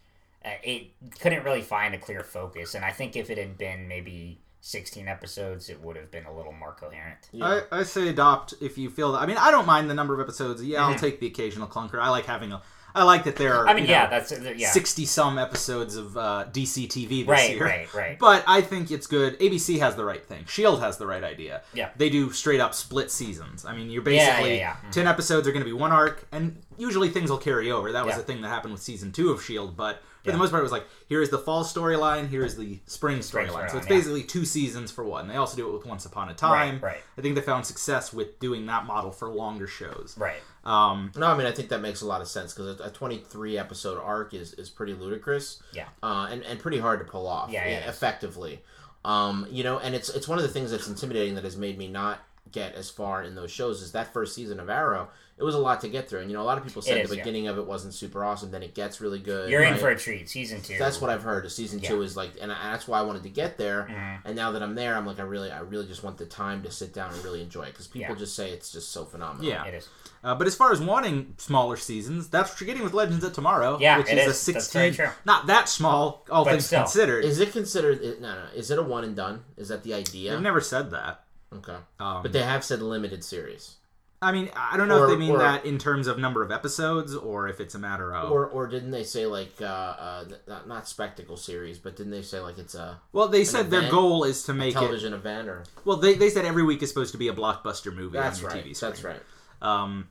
uh, 0.43 0.49
it 0.63 0.87
couldn't 1.19 1.43
really 1.43 1.61
find 1.61 1.93
a 1.93 1.99
clear 1.99 2.21
focus. 2.23 2.73
And 2.73 2.83
I 2.83 2.91
think 2.91 3.15
if 3.15 3.29
it 3.29 3.37
had 3.37 3.59
been 3.59 3.87
maybe 3.87 4.39
sixteen 4.65 5.09
episodes, 5.09 5.69
it 5.69 5.79
would 5.81 5.97
have 5.97 6.09
been 6.09 6.25
a 6.25 6.33
little 6.35 6.53
more 6.53 6.71
coherent. 6.79 7.19
Yeah. 7.33 7.61
I, 7.71 7.79
I 7.79 7.83
say 7.83 8.07
adopt 8.07 8.53
if 8.61 8.77
you 8.77 8.89
feel 8.89 9.11
that. 9.11 9.19
I 9.19 9.25
mean, 9.25 9.37
I 9.37 9.51
don't 9.51 9.67
mind 9.67 9.89
the 9.89 9.93
number 9.93 10.13
of 10.13 10.21
episodes. 10.21 10.63
Yeah, 10.63 10.79
Mm-hmm. 10.79 10.93
I'll 10.93 10.99
take 10.99 11.19
the 11.19 11.27
occasional 11.27 11.67
clunker. 11.67 11.99
I 11.99 12.09
like 12.09 12.25
having 12.25 12.51
a. 12.53 12.61
I 12.95 13.03
like 13.05 13.23
that 13.23 13.35
there 13.37 13.55
are. 13.55 13.67
I 13.67 13.73
mean, 13.73 13.85
yeah, 13.87 14.03
know, 14.03 14.09
that's 14.11 14.31
uh, 14.31 14.53
yeah, 14.55 14.69
sixty 14.69 15.05
some 15.05 15.37
episodes 15.39 15.95
of 15.97 16.15
uh, 16.15 16.45
DC 16.51 16.87
TV 16.87 17.09
this 17.21 17.27
right, 17.27 17.49
year. 17.49 17.65
right, 17.65 17.93
right. 17.93 18.19
But 18.27 18.43
I 18.47 18.61
think 18.61 18.91
it's 18.91 19.07
good. 19.07 19.37
ABC 19.39 19.79
has 19.79 19.95
the 19.95 20.05
right 20.05 20.23
thing. 20.23 20.45
Shield 20.45 20.79
has 20.79 20.97
the 20.97 21.07
right 21.07 21.23
idea. 21.23 21.63
Yeah. 21.73 21.89
They 21.97 22.09
do 22.11 22.31
straight 22.31 22.59
up 22.61 22.73
split 22.75 23.09
seasons. 23.11 23.65
I 23.65 23.75
mean, 23.75 23.89
you're 23.89 24.07
Yeah, 24.09 24.29
basically 24.29 24.57
yeah, 24.57 24.77
yeah. 24.83 24.91
ten 24.91 25.07
episodes 25.07 25.47
are 25.47 25.51
going 25.51 25.65
to 25.65 25.69
be 25.69 25.73
one 25.73 25.91
arc, 25.91 26.25
and 26.31 26.61
usually 26.77 27.09
things 27.09 27.29
will 27.31 27.39
carry 27.39 27.71
over. 27.71 27.91
That 27.91 28.05
was 28.05 28.13
Yeah. 28.13 28.17
the 28.19 28.23
thing 28.25 28.41
that 28.43 28.49
happened 28.49 28.73
with 28.73 28.83
season 28.83 29.11
two 29.11 29.31
of 29.31 29.43
Shield. 29.43 29.75
But 29.75 29.99
for 30.23 30.29
Yeah. 30.29 30.33
the 30.33 30.39
most 30.39 30.51
part, 30.51 30.61
it 30.61 30.63
was 30.63 30.71
like 30.71 30.85
here 31.09 31.21
is 31.21 31.29
the 31.29 31.37
fall 31.37 31.63
storyline, 31.63 32.29
here 32.29 32.43
is 32.43 32.55
the 32.55 32.79
spring 32.85 33.21
Spring 33.21 33.47
storyline. 33.47 33.69
So 33.69 33.77
it's 33.77 33.85
storyline, 33.85 33.89
yeah. 33.89 33.95
basically 33.97 34.23
two 34.23 34.45
seasons 34.45 34.91
for 34.91 35.03
one. 35.03 35.27
They 35.27 35.35
also 35.35 35.55
do 35.57 35.67
it 35.69 35.73
with 35.73 35.85
Once 35.85 36.05
Upon 36.05 36.29
a 36.29 36.33
Time. 36.33 36.79
right. 36.81 37.01
I 37.17 37.21
think 37.21 37.35
they 37.35 37.41
found 37.41 37.65
success 37.65 38.13
with 38.13 38.39
doing 38.39 38.65
that 38.67 38.85
model 38.85 39.11
for 39.11 39.29
longer 39.29 39.67
shows. 39.67 40.15
right. 40.17 40.41
Um, 40.65 41.11
No, 41.17 41.27
I 41.27 41.37
mean 41.37 41.45
I 41.45 41.51
think 41.51 41.67
that 41.69 41.81
makes 41.81 42.01
a 42.01 42.05
lot 42.05 42.21
of 42.21 42.27
sense 42.29 42.53
because 42.53 42.79
a, 42.79 42.83
a 42.85 42.89
23 42.89 43.57
episode 43.57 43.99
arc 44.01 44.33
is, 44.33 44.53
is 44.53 44.69
pretty 44.69 44.93
ludicrous. 44.93 45.61
Yeah. 45.73 45.87
Uh, 46.01 46.27
and 46.31 46.41
and 46.43 46.57
pretty 46.59 46.79
hard 46.79 46.99
to 46.99 47.05
pull 47.05 47.27
off. 47.27 47.51
Yeah, 47.51 47.65
it 47.65 47.83
is. 47.83 47.89
effectively. 47.89 48.61
Um, 49.05 49.45
you 49.51 49.63
know, 49.65 49.79
and 49.79 49.93
it's 49.93 50.07
it's 50.09 50.27
one 50.27 50.37
of 50.37 50.43
the 50.43 50.49
things 50.49 50.71
that's 50.71 50.87
intimidating 50.87 51.35
that 51.35 51.43
has 51.43 51.57
made 51.57 51.77
me 51.77 51.87
not 51.89 52.19
get 52.51 52.75
as 52.75 52.89
far 52.89 53.23
in 53.23 53.35
those 53.35 53.51
shows 53.51 53.81
is 53.81 53.91
that 53.91 54.13
first 54.13 54.33
season 54.35 54.59
of 54.59 54.69
Arrow. 54.69 55.09
It 55.43 55.45
was 55.45 55.55
a 55.55 55.59
lot 55.59 55.81
to 55.81 55.89
get 55.89 56.09
through, 56.09 56.21
and 56.21 56.29
you 56.31 56.37
know 56.37 56.41
a 56.41 56.49
lot 56.51 56.57
of 56.57 56.63
people 56.63 56.81
said 56.81 56.97
It 56.97 57.03
is, 57.03 57.09
the 57.09 57.17
yeah. 57.17 57.23
beginning 57.23 57.47
of 57.49 57.57
it 57.57 57.65
wasn't 57.65 57.93
super 57.93 58.23
awesome. 58.23 58.49
Then 58.49 58.63
it 58.63 58.73
gets 58.73 59.01
really 59.01 59.19
good. 59.19 59.49
You're 59.49 59.61
in 59.63 59.75
for 59.75 59.89
a 59.89 59.97
treat. 59.97 60.29
Season 60.29 60.61
two. 60.61 60.77
That's 60.79 61.01
what 61.01 61.09
I've 61.09 61.23
heard. 61.23 61.51
Season 61.51 61.79
two 61.81 62.01
is 62.01 62.15
like, 62.15 62.31
and 62.41 62.49
I- 62.51 62.71
that's 62.71 62.87
why 62.87 62.99
I 62.99 63.01
wanted 63.01 63.23
to 63.23 63.29
get 63.29 63.57
there. 63.57 63.83
Mm-hmm. 63.91 64.27
And 64.27 64.35
now 64.37 64.51
that 64.53 64.63
I'm 64.63 64.73
there, 64.75 64.95
I'm 64.95 65.05
like, 65.05 65.19
I 65.19 65.23
really, 65.23 65.51
I 65.51 65.59
really 65.59 65.85
just 65.87 66.01
want 66.03 66.17
the 66.17 66.25
time 66.25 66.63
to 66.63 66.71
sit 66.71 66.93
down 66.93 67.13
and 67.13 67.23
really 67.25 67.41
enjoy 67.41 67.63
it 67.63 67.71
because 67.73 67.87
people 67.87 68.13
Yeah. 68.13 68.19
just 68.19 68.35
say 68.35 68.51
it's 68.51 68.71
just 68.71 68.91
so 68.91 69.03
phenomenal. 69.05 69.45
yeah. 69.45 69.65
It 69.65 69.73
is. 69.75 69.89
Uh, 70.23 70.33
but 70.33 70.47
as 70.47 70.55
far 70.55 70.71
as 70.71 70.79
wanting 70.79 71.33
smaller 71.37 71.75
seasons, 71.75 72.29
that's 72.29 72.49
what 72.51 72.61
you're 72.61 72.67
getting 72.67 72.83
with 72.83 72.93
Legends 72.93 73.25
of 73.25 73.33
Tomorrow. 73.33 73.77
Yeah, 73.81 73.97
which 73.97 74.07
it 74.09 74.17
is, 74.17 74.19
is. 74.19 74.47
a 74.47 74.53
That's 74.53 74.65
16. 74.67 74.79
very 74.81 74.91
true. 74.93 75.09
Not 75.25 75.47
that 75.47 75.67
small, 75.67 76.23
all 76.31 76.45
But 76.45 76.51
things 76.51 76.67
still. 76.67 76.79
considered. 76.83 77.25
Is 77.25 77.39
it 77.41 77.51
considered? 77.51 78.01
No, 78.21 78.33
no. 78.35 78.45
Is 78.55 78.71
it 78.71 78.79
a 78.79 78.83
one 78.83 79.03
and 79.03 79.15
done? 79.17 79.43
Is 79.57 79.67
that 79.67 79.83
the 79.83 79.93
idea? 79.93 80.31
They've 80.31 80.39
never 80.41 80.61
said 80.61 80.91
that. 80.91 81.25
Okay. 81.53 81.75
Um, 81.99 82.23
But 82.23 82.31
they 82.31 82.41
have 82.43 82.63
said 82.63 82.81
limited 82.81 83.23
series. 83.23 83.75
I 84.23 84.31
mean, 84.31 84.49
I 84.55 84.77
don't 84.77 84.87
know 84.87 84.99
Or- 84.99 85.05
if 85.05 85.09
they 85.11 85.17
mean 85.17 85.31
or- 85.31 85.39
that 85.39 85.65
in 85.65 85.77
terms 85.77 86.07
of 86.07 86.17
number 86.17 86.41
of 86.41 86.51
episodes 86.51 87.15
or 87.15 87.47
if 87.47 87.59
it's 87.59 87.75
a 87.75 87.79
matter 87.79 88.15
of. 88.15 88.31
Or, 88.31 88.45
or 88.47 88.67
didn't 88.67 88.91
they 88.91 89.03
say 89.03 89.25
like 89.25 89.53
uh, 89.61 89.65
uh 89.65 90.25
not, 90.47 90.67
not 90.67 90.87
spectacle 90.87 91.37
series, 91.37 91.77
but 91.77 91.95
didn't 91.95 92.11
they 92.11 92.21
say 92.21 92.39
like 92.39 92.57
it's 92.57 92.75
a 92.75 92.99
well, 93.11 93.27
they 93.27 93.43
said 93.43 93.69
their 93.69 93.89
goal 93.89 94.23
is 94.23 94.43
to 94.43 94.53
make 94.53 94.71
it. 94.71 94.79
television 94.79 95.13
event 95.13 95.47
or? 95.47 95.63
Well, 95.85 95.97
they, 95.97 96.13
they 96.15 96.29
said 96.29 96.45
every 96.45 96.63
week 96.63 96.81
is 96.81 96.89
supposed 96.89 97.11
to 97.11 97.17
be 97.17 97.27
a 97.27 97.33
blockbuster 97.33 97.93
movie 97.93 98.17
That's 98.17 98.37
on 98.37 98.43
your 98.43 98.51
right. 98.51 98.65
TV 98.65 98.75
screen. 98.75 98.91
That's 98.91 99.03
right. 99.03 99.21
Um, 99.61 100.07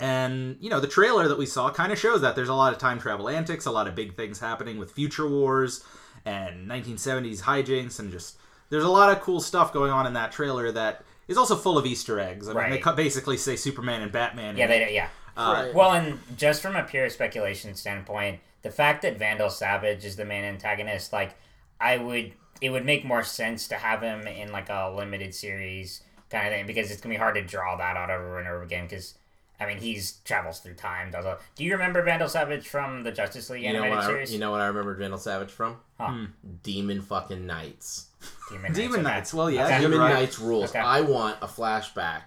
and 0.00 0.56
you 0.60 0.70
know 0.70 0.80
the 0.80 0.88
trailer 0.88 1.28
that 1.28 1.38
we 1.38 1.46
saw 1.46 1.70
kind 1.70 1.92
of 1.92 1.98
shows 1.98 2.22
that 2.22 2.34
there's 2.34 2.48
a 2.48 2.54
lot 2.54 2.72
of 2.72 2.78
time 2.78 2.98
travel 2.98 3.28
antics, 3.28 3.66
a 3.66 3.70
lot 3.70 3.86
of 3.86 3.94
big 3.94 4.16
things 4.16 4.40
happening 4.40 4.78
with 4.78 4.92
future 4.92 5.28
wars 5.28 5.84
and 6.24 6.68
1970s 6.68 7.42
hijinks, 7.42 7.98
and 7.98 8.10
just 8.10 8.36
there's 8.70 8.84
a 8.84 8.88
lot 8.88 9.14
of 9.14 9.22
cool 9.22 9.40
stuff 9.40 9.72
going 9.72 9.90
on 9.90 10.06
in 10.06 10.14
that 10.14 10.32
trailer 10.32 10.72
that 10.72 11.04
is 11.28 11.36
also 11.38 11.56
full 11.56 11.78
of 11.78 11.86
Easter 11.86 12.18
eggs. 12.20 12.48
I 12.48 12.52
mean, 12.52 12.64
they 12.64 12.70
Right. 12.76 12.82
cu- 12.82 12.94
basically 12.94 13.36
say 13.36 13.56
Superman 13.56 14.02
and 14.02 14.10
Batman. 14.12 14.56
Yeah, 14.56 14.66
in 14.66 14.70
it. 14.72 14.86
they 14.86 14.94
yeah. 14.94 15.08
Uh, 15.36 15.62
Right. 15.64 15.74
Well, 15.74 15.92
and 15.92 16.18
just 16.36 16.60
from 16.62 16.76
a 16.76 16.82
pure 16.82 17.08
speculation 17.08 17.74
standpoint, 17.74 18.40
the 18.62 18.70
fact 18.70 19.02
that 19.02 19.16
Vandal 19.18 19.50
Savage 19.50 20.04
is 20.04 20.16
the 20.16 20.24
main 20.24 20.44
antagonist, 20.44 21.12
like, 21.12 21.34
I 21.80 21.96
would, 21.96 22.32
it 22.60 22.70
would 22.70 22.84
make 22.84 23.04
more 23.04 23.22
sense 23.24 23.66
to 23.68 23.76
have 23.76 24.02
him 24.02 24.26
in 24.26 24.52
like 24.52 24.68
a 24.68 24.92
limited 24.94 25.34
series 25.34 26.02
kind 26.30 26.46
of 26.46 26.52
thing 26.52 26.66
because 26.66 26.90
it's 26.90 27.00
gonna 27.00 27.14
be 27.14 27.18
hard 27.18 27.34
to 27.36 27.42
draw 27.42 27.76
that 27.76 27.96
out 27.96 28.10
over 28.10 28.38
and 28.38 28.46
over 28.46 28.62
again. 28.62 28.84
Because 28.86 29.14
I 29.62 29.66
mean, 29.66 29.78
he's 29.78 30.12
travels 30.24 30.60
through 30.60 30.74
time. 30.74 31.10
Does 31.10 31.24
a, 31.24 31.38
do 31.56 31.64
you 31.64 31.72
remember 31.72 32.02
Vandal 32.02 32.28
Savage 32.28 32.68
from 32.68 33.02
the 33.04 33.12
Justice 33.12 33.48
League 33.50 33.62
You 33.62 33.72
know 33.72 33.78
animated 33.82 33.96
what? 33.96 34.04
I, 34.04 34.08
series? 34.08 34.32
you 34.32 34.38
know 34.40 34.50
what 34.50 34.60
I 34.60 34.66
remember 34.66 34.94
Vandal 34.94 35.18
Savage 35.18 35.50
from? 35.50 35.76
Huh. 35.98 36.26
Demon 36.62 37.00
fucking 37.02 37.46
Knights. 37.46 38.06
Demon, 38.50 38.72
Demon 38.74 38.92
okay. 39.00 39.02
Knights. 39.02 39.32
Well, 39.34 39.50
yeah, 39.50 39.66
Okay. 39.66 39.80
Demon 39.80 39.98
right. 39.98 40.14
Knights 40.14 40.38
rules. 40.38 40.70
Okay. 40.70 40.78
I 40.80 41.00
want 41.00 41.36
a 41.42 41.46
flashback 41.46 42.22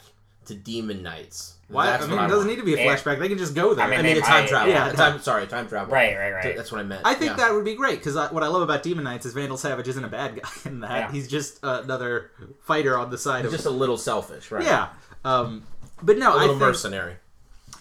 to 0.45 0.55
Demon 0.55 1.01
Knights. 1.03 1.53
Why? 1.67 1.87
That's 1.87 2.03
I 2.03 2.07
mean, 2.07 2.19
it 2.19 2.21
doesn't 2.27 2.37
want. 2.37 2.49
need 2.49 2.55
to 2.57 2.63
be 2.63 2.75
a 2.75 2.77
Yeah. 2.85 2.95
flashback. 2.95 3.17
They 3.17 3.27
can 3.27 3.39
just 3.39 3.55
go 3.55 3.73
there. 3.73 3.83
I 3.83 3.89
mean, 3.89 3.99
I 3.99 4.03
mean, 4.03 4.13
They 4.13 4.19
a 4.19 4.23
time 4.23 4.47
travel. 4.47 4.71
yeah. 4.71 4.85
Yeah, 4.87 4.91
time. 4.93 5.19
Sorry, 5.19 5.47
time 5.47 5.67
travel. 5.67 5.91
Right, 5.91 6.15
right, 6.15 6.31
right. 6.31 6.55
That's 6.55 6.71
what 6.71 6.79
I 6.79 6.83
meant. 6.83 7.01
I 7.03 7.15
think 7.15 7.31
Yeah. 7.31 7.37
that 7.37 7.53
would 7.55 7.65
be 7.65 7.73
great 7.73 7.97
because 7.97 8.13
what 8.31 8.43
I 8.43 8.47
love 8.47 8.61
about 8.61 8.83
Demon 8.83 9.03
Knights 9.05 9.25
is 9.25 9.33
Vandal 9.33 9.57
Savage 9.57 9.87
isn't 9.87 10.03
a 10.03 10.07
bad 10.07 10.35
guy 10.39 10.49
in 10.69 10.81
that. 10.81 10.91
Yeah. 10.91 11.11
He's 11.11 11.27
just 11.27 11.57
another 11.63 12.29
fighter 12.61 12.95
on 12.99 13.09
the 13.09 13.17
side 13.17 13.45
He's 13.45 13.47
of. 13.53 13.57
just 13.57 13.65
a 13.65 13.71
little 13.71 13.97
selfish, 13.97 14.51
right? 14.51 14.63
yeah. 14.63 14.89
Um, 15.23 15.63
but 16.03 16.19
no, 16.19 16.33
a 16.33 16.37
I 16.37 16.41
little 16.41 16.47
think 16.49 16.59
mercenary. 16.59 17.15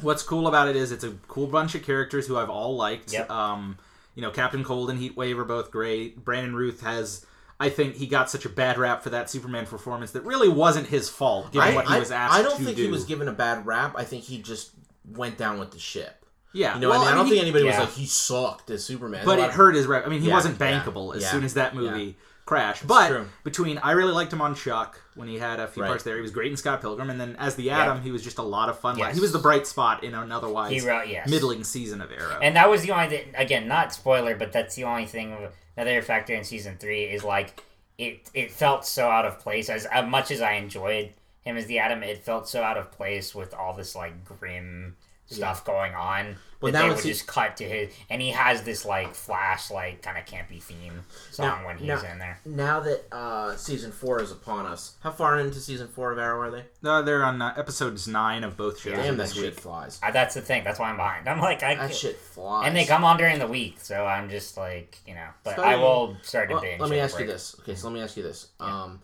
What's 0.00 0.22
cool 0.22 0.46
about 0.48 0.68
it 0.68 0.76
is 0.76 0.92
it's 0.92 1.04
a 1.04 1.12
cool 1.28 1.46
bunch 1.46 1.74
of 1.74 1.82
characters 1.82 2.26
who 2.26 2.36
I've 2.36 2.50
all 2.50 2.76
liked. 2.76 3.12
Yep. 3.12 3.30
Um, 3.30 3.78
you 4.14 4.22
know, 4.22 4.30
Captain 4.30 4.64
Cold 4.64 4.90
and 4.90 5.00
Heatwave 5.00 5.38
are 5.38 5.44
both 5.44 5.70
great. 5.70 6.24
Brandon 6.24 6.54
Routh 6.54 6.80
has. 6.82 7.24
I 7.60 7.68
think 7.68 7.94
he 7.94 8.06
got 8.06 8.28
such 8.30 8.44
a 8.44 8.48
bad 8.48 8.78
rap 8.78 9.02
for 9.02 9.10
that 9.10 9.30
Superman 9.30 9.66
performance 9.66 10.10
that 10.12 10.24
really 10.24 10.48
wasn't 10.48 10.88
his 10.88 11.08
fault, 11.08 11.52
given 11.52 11.68
I, 11.68 11.74
what 11.74 11.86
he 11.86 11.94
I- 11.94 11.98
was 12.00 12.10
asked 12.10 12.34
I 12.34 12.42
don't 12.42 12.60
think 12.60 12.76
do. 12.76 12.84
he 12.84 12.90
was 12.90 13.04
given 13.04 13.28
a 13.28 13.32
bad 13.32 13.64
rap. 13.64 13.94
I 13.96 14.04
think 14.04 14.24
he 14.24 14.42
just 14.42 14.72
went 15.08 15.38
down 15.38 15.58
with 15.60 15.70
the 15.70 15.78
ship. 15.78 16.24
yeah, 16.52 16.74
You 16.74 16.80
know, 16.80 16.90
well, 16.90 17.00
I 17.02 17.04
mean, 17.04 17.12
I 17.12 17.16
don't 17.16 17.26
he- 17.26 17.30
think 17.32 17.42
anybody 17.42 17.64
was 17.64 17.78
like 17.78 17.90
he 17.92 18.06
sucked 18.06 18.70
as 18.70 18.84
Superman. 18.84 19.24
But 19.24 19.38
it 19.38 19.50
hurt 19.52 19.76
his 19.76 19.86
rep. 19.86 20.04
I 20.04 20.08
mean, 20.08 20.20
he 20.20 20.28
Yeah, 20.28 20.34
wasn't 20.34 20.58
yeah, 20.60 20.80
bankable 20.82 21.14
as 21.14 21.22
yeah, 21.22 21.30
soon 21.30 21.44
as 21.44 21.54
that 21.54 21.74
movie 21.76 22.16
crash. 22.46 22.82
But 22.82 23.08
true. 23.08 23.26
between 23.42 23.78
I 23.78 23.92
really 23.92 24.12
liked 24.12 24.32
him 24.32 24.40
on 24.42 24.54
Chuck 24.54 25.00
when 25.14 25.28
he 25.28 25.38
had 25.38 25.60
a 25.60 25.66
few 25.68 25.82
Right. 25.82 25.88
parts 25.88 26.04
there. 26.04 26.16
He 26.16 26.22
was 26.22 26.30
great 26.30 26.50
in 26.50 26.56
Scott 26.56 26.80
Pilgrim, 26.80 27.08
and 27.10 27.20
then 27.20 27.36
as 27.38 27.54
the 27.56 27.70
Atom, 27.70 28.02
he 28.02 28.10
was 28.10 28.22
just 28.22 28.38
a 28.38 28.42
lot 28.42 28.68
of 28.68 28.78
fun. 28.78 28.98
Yes. 28.98 29.14
He 29.14 29.20
was 29.20 29.32
the 29.32 29.38
bright 29.38 29.66
spot 29.66 30.04
in 30.04 30.14
an 30.14 30.30
otherwise 30.32 30.70
He 30.72 30.80
wrote- 30.86 31.08
yes. 31.08 31.28
middling 31.28 31.64
season 31.64 32.00
of 32.00 32.10
Arrow. 32.12 32.38
And 32.42 32.56
that 32.56 32.68
was 32.68 32.82
the 32.82 32.92
only 32.92 33.08
thing, 33.08 33.32
again, 33.34 33.66
not 33.68 33.92
spoiler, 33.94 34.34
but 34.36 34.52
that's 34.52 34.74
the 34.74 34.84
only 34.84 35.06
thing. 35.06 35.36
Another 35.76 36.02
factor 36.02 36.34
in 36.34 36.44
season 36.44 36.76
three 36.78 37.04
is 37.04 37.24
like 37.24 37.62
it. 37.98 38.28
It 38.34 38.50
felt 38.52 38.84
so 38.84 39.08
out 39.08 39.24
of 39.24 39.38
place. 39.38 39.68
As, 39.68 39.86
as 39.86 40.06
much 40.06 40.30
as 40.30 40.40
I 40.40 40.52
enjoyed 40.52 41.14
him 41.42 41.56
as 41.56 41.66
the 41.66 41.78
Atom, 41.78 42.02
it 42.02 42.24
felt 42.24 42.48
so 42.48 42.62
out 42.62 42.76
of 42.76 42.90
place 42.92 43.34
with 43.34 43.54
all 43.54 43.74
this 43.74 43.94
like 43.94 44.24
grim 44.24 44.96
stuff 45.26 45.64
going 45.64 45.94
on 45.94 46.36
Well, 46.60 46.70
that 46.70 46.78
now 46.78 46.84
they 46.84 46.90
it's- 46.92 47.04
would 47.04 47.08
just 47.10 47.26
cut 47.26 47.56
to 47.56 47.64
his. 47.64 47.92
And 48.10 48.20
he 48.22 48.30
has 48.30 48.62
this 48.62 48.84
like 48.84 49.14
flash, 49.14 49.70
like 49.70 50.02
kind 50.02 50.18
of 50.18 50.26
campy 50.26 50.62
theme 50.62 51.04
song 51.30 51.46
Now- 51.62 51.66
when 51.66 51.78
he's 51.78 51.88
now- 51.88 52.02
in 52.12 52.18
there. 52.18 52.40
Now 52.44 52.80
that 52.80 53.04
uh, 53.10 53.56
season 53.56 53.90
four 53.90 54.20
is 54.20 54.30
upon 54.30 54.66
us, 54.66 54.94
how 55.00 55.10
far 55.10 55.38
into 55.38 55.58
season 55.60 55.88
four 55.88 56.12
of 56.12 56.18
Arrow 56.18 56.40
are 56.42 56.50
they? 56.50 56.64
Uh, 56.88 57.02
they're 57.02 57.24
on 57.24 57.40
uh, 57.42 57.54
episodes 57.56 58.06
nine 58.06 58.44
of 58.44 58.56
both 58.56 58.78
shows. 58.80 58.94
Damn, 58.96 59.16
that 59.16 59.24
this 59.24 59.34
shit 59.34 59.44
week. 59.54 59.60
flies. 59.60 59.98
Uh, 60.02 60.10
that's 60.10 60.34
the 60.34 60.40
thing. 60.42 60.62
That's 60.62 60.78
why 60.78 60.90
I'm 60.90 60.96
behind. 60.96 61.28
I'm 61.28 61.40
like 61.40 61.62
I. 61.62 61.74
That 61.74 61.94
shit 61.94 62.16
flies. 62.18 62.66
and 62.68 62.76
they 62.76 62.84
come 62.84 63.02
on 63.04 63.16
during 63.16 63.38
the 63.38 63.46
week, 63.48 63.78
so 63.80 64.04
I'm 64.06 64.28
just 64.28 64.56
like 64.56 64.98
you 65.06 65.14
know. 65.14 65.26
But 65.42 65.56
So- 65.56 65.62
I 65.62 65.76
will 65.76 66.16
start 66.22 66.48
to 66.50 66.54
Well, 66.56 66.62
binge. 66.62 66.80
let 66.80 66.90
me 66.90 66.96
over 66.96 67.04
ask 67.04 67.18
you 67.18 67.26
this. 67.26 67.56
Okay, 67.60 67.74
so 67.74 67.88
let 67.88 67.94
me 67.94 68.02
ask 68.02 68.16
you 68.16 68.22
this. 68.22 68.48
Um, 68.60 69.00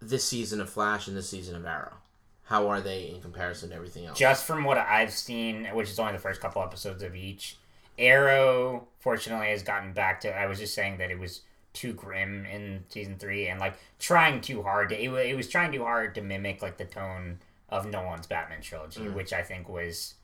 this 0.00 0.24
season 0.24 0.60
of 0.60 0.70
Flash 0.70 1.06
and 1.08 1.16
this 1.16 1.28
season 1.28 1.56
of 1.56 1.66
Arrow, 1.66 1.92
how 2.48 2.68
are 2.68 2.80
they 2.80 3.10
in 3.10 3.20
comparison 3.20 3.68
to 3.70 3.74
everything 3.74 4.06
else? 4.06 4.18
just 4.18 4.46
from 4.46 4.64
what 4.64 4.78
I've 4.78 5.12
seen, 5.12 5.66
which 5.66 5.90
is 5.90 5.98
only 5.98 6.12
the 6.14 6.18
first 6.18 6.40
couple 6.40 6.62
episodes 6.62 7.02
of 7.02 7.14
each, 7.14 7.58
Arrow 7.98 8.88
fortunately 9.00 9.48
has 9.48 9.62
gotten 9.62 9.92
back 9.92 10.20
to. 10.22 10.34
I 10.34 10.46
was 10.46 10.58
just 10.58 10.74
saying 10.74 10.98
that 10.98 11.10
it 11.10 11.18
was 11.18 11.42
too 11.74 11.92
grim 11.92 12.46
in 12.46 12.84
season 12.88 13.16
three 13.18 13.48
and 13.48 13.60
like 13.60 13.74
trying 13.98 14.40
too 14.40 14.62
hard. 14.62 14.88
To, 14.88 14.96
it, 14.96 15.10
it 15.30 15.36
was 15.36 15.48
trying 15.48 15.72
too 15.72 15.84
hard 15.84 16.14
to 16.14 16.22
mimic 16.22 16.62
like 16.62 16.78
the 16.78 16.84
tone 16.86 17.38
of 17.68 17.86
Nolan's 17.86 18.26
Batman 18.26 18.62
trilogy, 18.62 19.08
which 19.08 19.32
I 19.32 19.42
think 19.42 19.68
was 19.68 20.14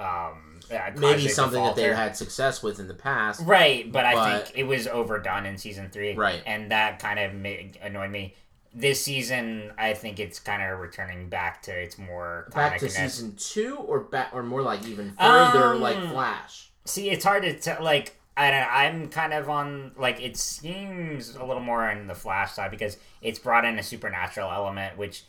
um 0.00 0.54
Mm. 0.70 0.98
Maybe 0.98 1.28
something 1.28 1.62
that 1.62 1.76
they've 1.76 1.94
had 1.94 2.16
success 2.16 2.62
with 2.62 2.78
in 2.78 2.88
the 2.88 2.94
past. 2.94 3.40
Right, 3.44 3.90
but 3.90 4.04
I 4.04 4.38
think 4.38 4.58
it 4.58 4.64
was 4.64 4.86
overdone 4.86 5.46
in 5.46 5.58
season 5.58 5.90
three. 5.90 6.14
Right. 6.14 6.42
And 6.46 6.70
that 6.70 6.98
kind 6.98 7.18
of 7.18 7.34
made, 7.34 7.78
annoyed 7.82 8.10
me. 8.10 8.34
This 8.74 9.04
season, 9.04 9.72
I 9.78 9.94
think 9.94 10.18
it's 10.18 10.40
kind 10.40 10.60
of 10.62 10.80
returning 10.80 11.28
back 11.28 11.62
to 11.62 11.70
its 11.72 11.96
more 11.96 12.48
Back 12.54 12.78
to 12.80 12.88
season 12.88 13.36
two, 13.36 13.76
or 13.76 14.00
back, 14.00 14.30
or 14.32 14.42
more 14.42 14.62
like 14.62 14.84
even 14.86 15.12
further, 15.12 15.74
Um, 15.74 15.80
like 15.80 15.96
Flash. 16.10 16.70
See, 16.84 17.08
it's 17.08 17.24
hard 17.24 17.44
to 17.44 17.58
tell. 17.58 17.82
Like, 17.82 18.16
I 18.36 18.50
don't. 18.50 18.68
I'm 18.68 19.08
kind 19.10 19.32
of 19.32 19.48
on. 19.48 19.92
Like, 19.96 20.20
it 20.20 20.36
seems 20.36 21.36
a 21.36 21.44
little 21.44 21.62
more 21.62 21.88
in 21.88 22.08
the 22.08 22.16
Flash 22.16 22.52
side 22.52 22.72
because 22.72 22.96
it's 23.22 23.38
brought 23.38 23.64
in 23.64 23.78
a 23.78 23.82
supernatural 23.82 24.50
element, 24.50 24.98
which 24.98 25.22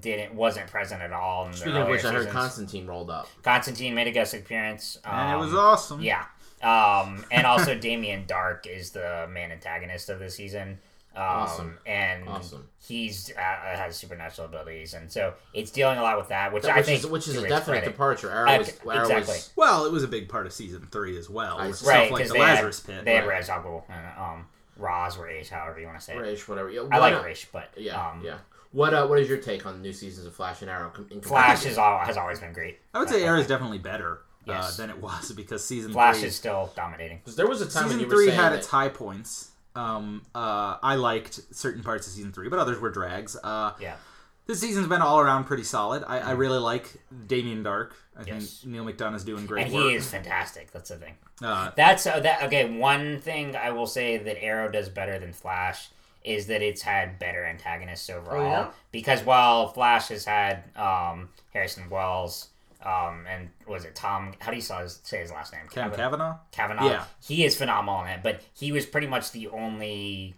didn't 0.00 0.34
wasn't 0.34 0.68
present 0.70 1.02
at 1.02 1.12
all. 1.12 1.46
In 1.46 1.52
Speaking 1.54 1.74
the 1.74 1.82
of 1.82 1.88
which, 1.88 2.04
I 2.04 2.12
heard 2.12 2.18
seasons. 2.18 2.32
Constantine 2.32 2.86
rolled 2.86 3.10
up. 3.10 3.28
Constantine 3.42 3.94
made 3.94 4.06
a 4.06 4.12
guest 4.12 4.34
appearance, 4.34 4.98
And 5.04 5.32
it 5.32 5.38
was 5.38 5.52
um, 5.52 5.58
awesome. 5.58 6.00
Yeah. 6.00 6.24
Um, 6.62 7.24
and 7.30 7.46
also 7.46 7.74
Damien 7.78 8.24
Darhk 8.26 8.66
is 8.66 8.90
the 8.90 9.28
main 9.32 9.50
antagonist 9.50 10.08
of 10.10 10.20
the 10.20 10.30
season. 10.30 10.78
Um, 11.18 11.24
Awesome. 11.24 11.78
And 11.84 12.28
Awesome. 12.28 12.68
he's 12.86 13.32
uh, 13.36 13.40
has 13.40 13.96
supernatural 13.96 14.46
abilities, 14.46 14.94
and 14.94 15.10
so 15.10 15.34
it's 15.52 15.70
dealing 15.72 15.98
a 15.98 16.02
lot 16.02 16.16
with 16.16 16.28
that, 16.28 16.52
which 16.52 16.64
I 16.64 16.76
which 16.76 16.86
think 16.86 17.00
is 17.00 17.06
which 17.06 17.26
is 17.26 17.36
a 17.36 17.48
definite 17.48 17.78
credit. 17.80 17.84
departure. 17.90 18.30
Arrow 18.30 18.48
Uh, 18.50 18.58
was, 18.58 18.68
Arrow 18.86 19.00
exactly. 19.02 19.32
was 19.34 19.50
Well, 19.56 19.84
it 19.86 19.90
was 19.92 20.04
a 20.04 20.08
big 20.08 20.28
part 20.28 20.46
of 20.46 20.52
season 20.52 20.86
three 20.92 21.18
as 21.18 21.28
well. 21.28 21.58
I 21.58 21.72
stuff 21.72 21.88
right 21.88 22.10
like 22.10 22.18
because 22.18 22.28
the 22.28 22.34
they 22.34 22.40
Lazarus 22.40 22.86
had, 22.86 22.94
Pit. 22.96 23.04
they 23.04 23.14
had 23.16 23.26
right. 23.26 23.36
Ra's 23.38 23.48
al 23.48 23.62
Ghul 23.62 23.82
and 23.88 24.06
um, 24.18 24.46
Roz 24.76 25.18
or 25.18 25.24
Rage, 25.24 25.48
however 25.48 25.80
you 25.80 25.86
want 25.86 25.98
to 25.98 26.04
say 26.04 26.14
it. 26.14 26.20
Raish, 26.20 26.46
whatever. 26.46 26.70
Yeah, 26.70 26.82
I 26.92 27.00
what- 27.00 27.12
like 27.12 27.24
Rage, 27.24 27.48
but 27.52 27.70
Yeah, 27.76 28.10
um, 28.10 28.22
yeah. 28.24 28.38
What 28.70 28.94
uh, 28.94 29.06
what 29.06 29.18
is 29.18 29.28
your 29.28 29.38
take 29.38 29.64
on 29.66 29.72
the 29.74 29.80
new 29.80 29.92
seasons 29.94 30.26
of 30.26 30.34
Flash 30.36 30.60
and 30.60 30.70
Arrow? 30.70 30.92
In 31.10 31.20
Flash 31.22 31.64
is 31.66 31.78
all 31.78 31.98
has 31.98 32.16
always 32.16 32.38
been 32.38 32.52
great. 32.52 32.78
I 32.94 33.00
would 33.00 33.08
say 33.08 33.24
Arrow 33.24 33.40
is 33.40 33.46
definitely 33.46 33.78
better 33.78 34.20
Yes. 34.44 34.74
uh, 34.78 34.82
than 34.82 34.90
it 34.90 34.98
was 35.02 35.32
because 35.32 35.64
season 35.64 35.92
Flash 35.92 36.18
three, 36.18 36.28
is 36.28 36.36
still 36.36 36.70
dominating. 36.76 37.20
'Cause 37.24 37.34
there 37.34 37.46
was 37.48 37.60
a 37.60 37.66
time 37.68 37.84
when 37.84 37.92
season 37.94 38.00
you 38.04 38.10
three 38.10 38.26
saying 38.28 38.38
had 38.38 38.52
that- 38.52 38.58
its 38.58 38.68
high 38.68 38.88
points. 38.88 39.50
Um, 39.78 40.22
uh, 40.34 40.76
I 40.82 40.96
liked 40.96 41.40
certain 41.54 41.82
parts 41.82 42.06
of 42.06 42.12
season 42.12 42.32
three, 42.32 42.48
but 42.48 42.58
others 42.58 42.78
were 42.80 42.90
drags. 42.90 43.36
Uh, 43.42 43.72
Yeah. 43.78 43.94
this 44.46 44.60
season's 44.60 44.88
been 44.88 45.02
all 45.02 45.20
around 45.20 45.44
pretty 45.44 45.64
solid. 45.64 46.02
I, 46.06 46.18
I 46.18 46.30
really 46.32 46.58
like 46.58 46.96
Damien 47.26 47.62
Darhk. 47.62 47.90
I 48.16 48.22
Yes. 48.24 48.60
think 48.62 48.72
Neil 48.72 48.84
McDonough's 48.84 49.24
doing 49.24 49.46
great 49.46 49.66
And 49.66 49.74
work. 49.74 49.84
he 49.84 49.94
is 49.94 50.08
fantastic. 50.10 50.72
That's 50.72 50.88
the 50.88 50.96
thing. 50.96 51.14
Uh, 51.42 51.70
That's 51.76 52.04
uh, 52.06 52.18
that. 52.20 52.42
Okay, 52.44 52.68
one 52.78 53.20
thing 53.20 53.54
I 53.54 53.70
will 53.70 53.86
say 53.86 54.16
that 54.18 54.42
Arrow 54.42 54.68
does 54.70 54.88
better 54.88 55.18
than 55.20 55.32
Flash 55.32 55.90
is 56.24 56.46
that 56.48 56.60
it's 56.62 56.82
had 56.82 57.18
better 57.20 57.44
antagonists 57.46 58.10
overall. 58.10 58.42
yeah? 58.50 58.70
Because 58.90 59.22
while 59.22 59.68
Flash 59.68 60.08
has 60.08 60.24
had 60.24 60.64
um, 60.76 61.28
Harrison 61.54 61.88
Wells, 61.88 62.48
um, 62.88 63.26
and 63.28 63.50
was 63.66 63.84
it 63.84 63.94
Tom? 63.94 64.32
How 64.38 64.50
do 64.50 64.56
you 64.56 64.62
say 64.62 64.78
his, 64.82 65.00
say 65.02 65.20
his 65.20 65.30
last 65.30 65.52
name? 65.52 65.62
Cam 65.70 65.90
Cavan- 65.90 65.98
Cavanagh. 65.98 66.36
Cavanagh. 66.52 66.84
Yeah. 66.90 67.04
He 67.26 67.44
is 67.44 67.56
phenomenal 67.56 68.02
in 68.04 68.08
it, 68.10 68.20
but 68.22 68.40
he 68.54 68.72
was 68.72 68.86
pretty 68.86 69.06
much 69.06 69.32
the 69.32 69.48
only 69.48 70.34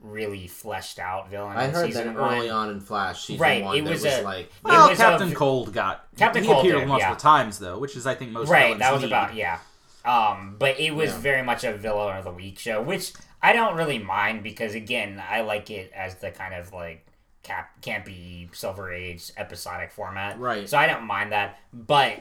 really 0.00 0.46
fleshed 0.46 0.98
out 0.98 1.28
villain. 1.30 1.56
I 1.58 1.64
in 1.66 1.70
heard 1.72 1.82
that 1.84 1.86
season 1.88 2.16
early 2.16 2.46
one. 2.46 2.50
on 2.50 2.70
in 2.70 2.80
Flash 2.80 3.24
season 3.26 3.42
Right, 3.42 3.62
one. 3.62 3.76
it 3.76 3.84
that 3.84 3.90
was 3.90 4.02
was 4.04 4.14
a- 4.14 4.22
like 4.22 4.50
Well, 4.64 4.88
was 4.88 4.98
Captain 4.98 5.32
a- 5.32 5.34
Cold 5.34 5.74
got 5.74 6.06
Captain 6.16 6.42
he 6.42 6.48
Cold 6.48 6.60
appeared 6.64 6.78
did, 6.80 6.88
multiple 6.88 7.12
yeah. 7.14 7.18
times 7.18 7.58
though, 7.58 7.78
which 7.78 7.94
is 7.96 8.06
I 8.06 8.14
think 8.14 8.32
most 8.32 8.48
right 8.48 8.78
that 8.78 8.92
was 8.94 9.02
need. 9.02 9.08
about 9.08 9.34
yeah 9.34 9.58
um 10.06 10.56
but 10.58 10.80
it 10.80 10.92
was 10.94 11.10
Yeah. 11.10 11.18
very 11.18 11.42
much 11.42 11.64
a 11.64 11.74
villain 11.76 12.16
of 12.16 12.24
the 12.24 12.30
week 12.32 12.58
show 12.58 12.80
which 12.80 13.12
i 13.42 13.52
don't 13.52 13.76
really 13.76 13.98
mind 13.98 14.42
because 14.42 14.74
again 14.74 15.22
i 15.28 15.42
like 15.42 15.68
it 15.68 15.92
as 15.94 16.14
the 16.14 16.30
kind 16.30 16.54
of 16.54 16.72
like 16.72 17.04
cap 17.42 17.70
campy 17.82 18.54
silver 18.54 18.92
age 18.92 19.30
episodic 19.36 19.90
format 19.90 20.38
Right. 20.38 20.68
so 20.68 20.76
i 20.78 20.86
don't 20.86 21.04
mind 21.04 21.32
that 21.32 21.58
but 21.72 22.18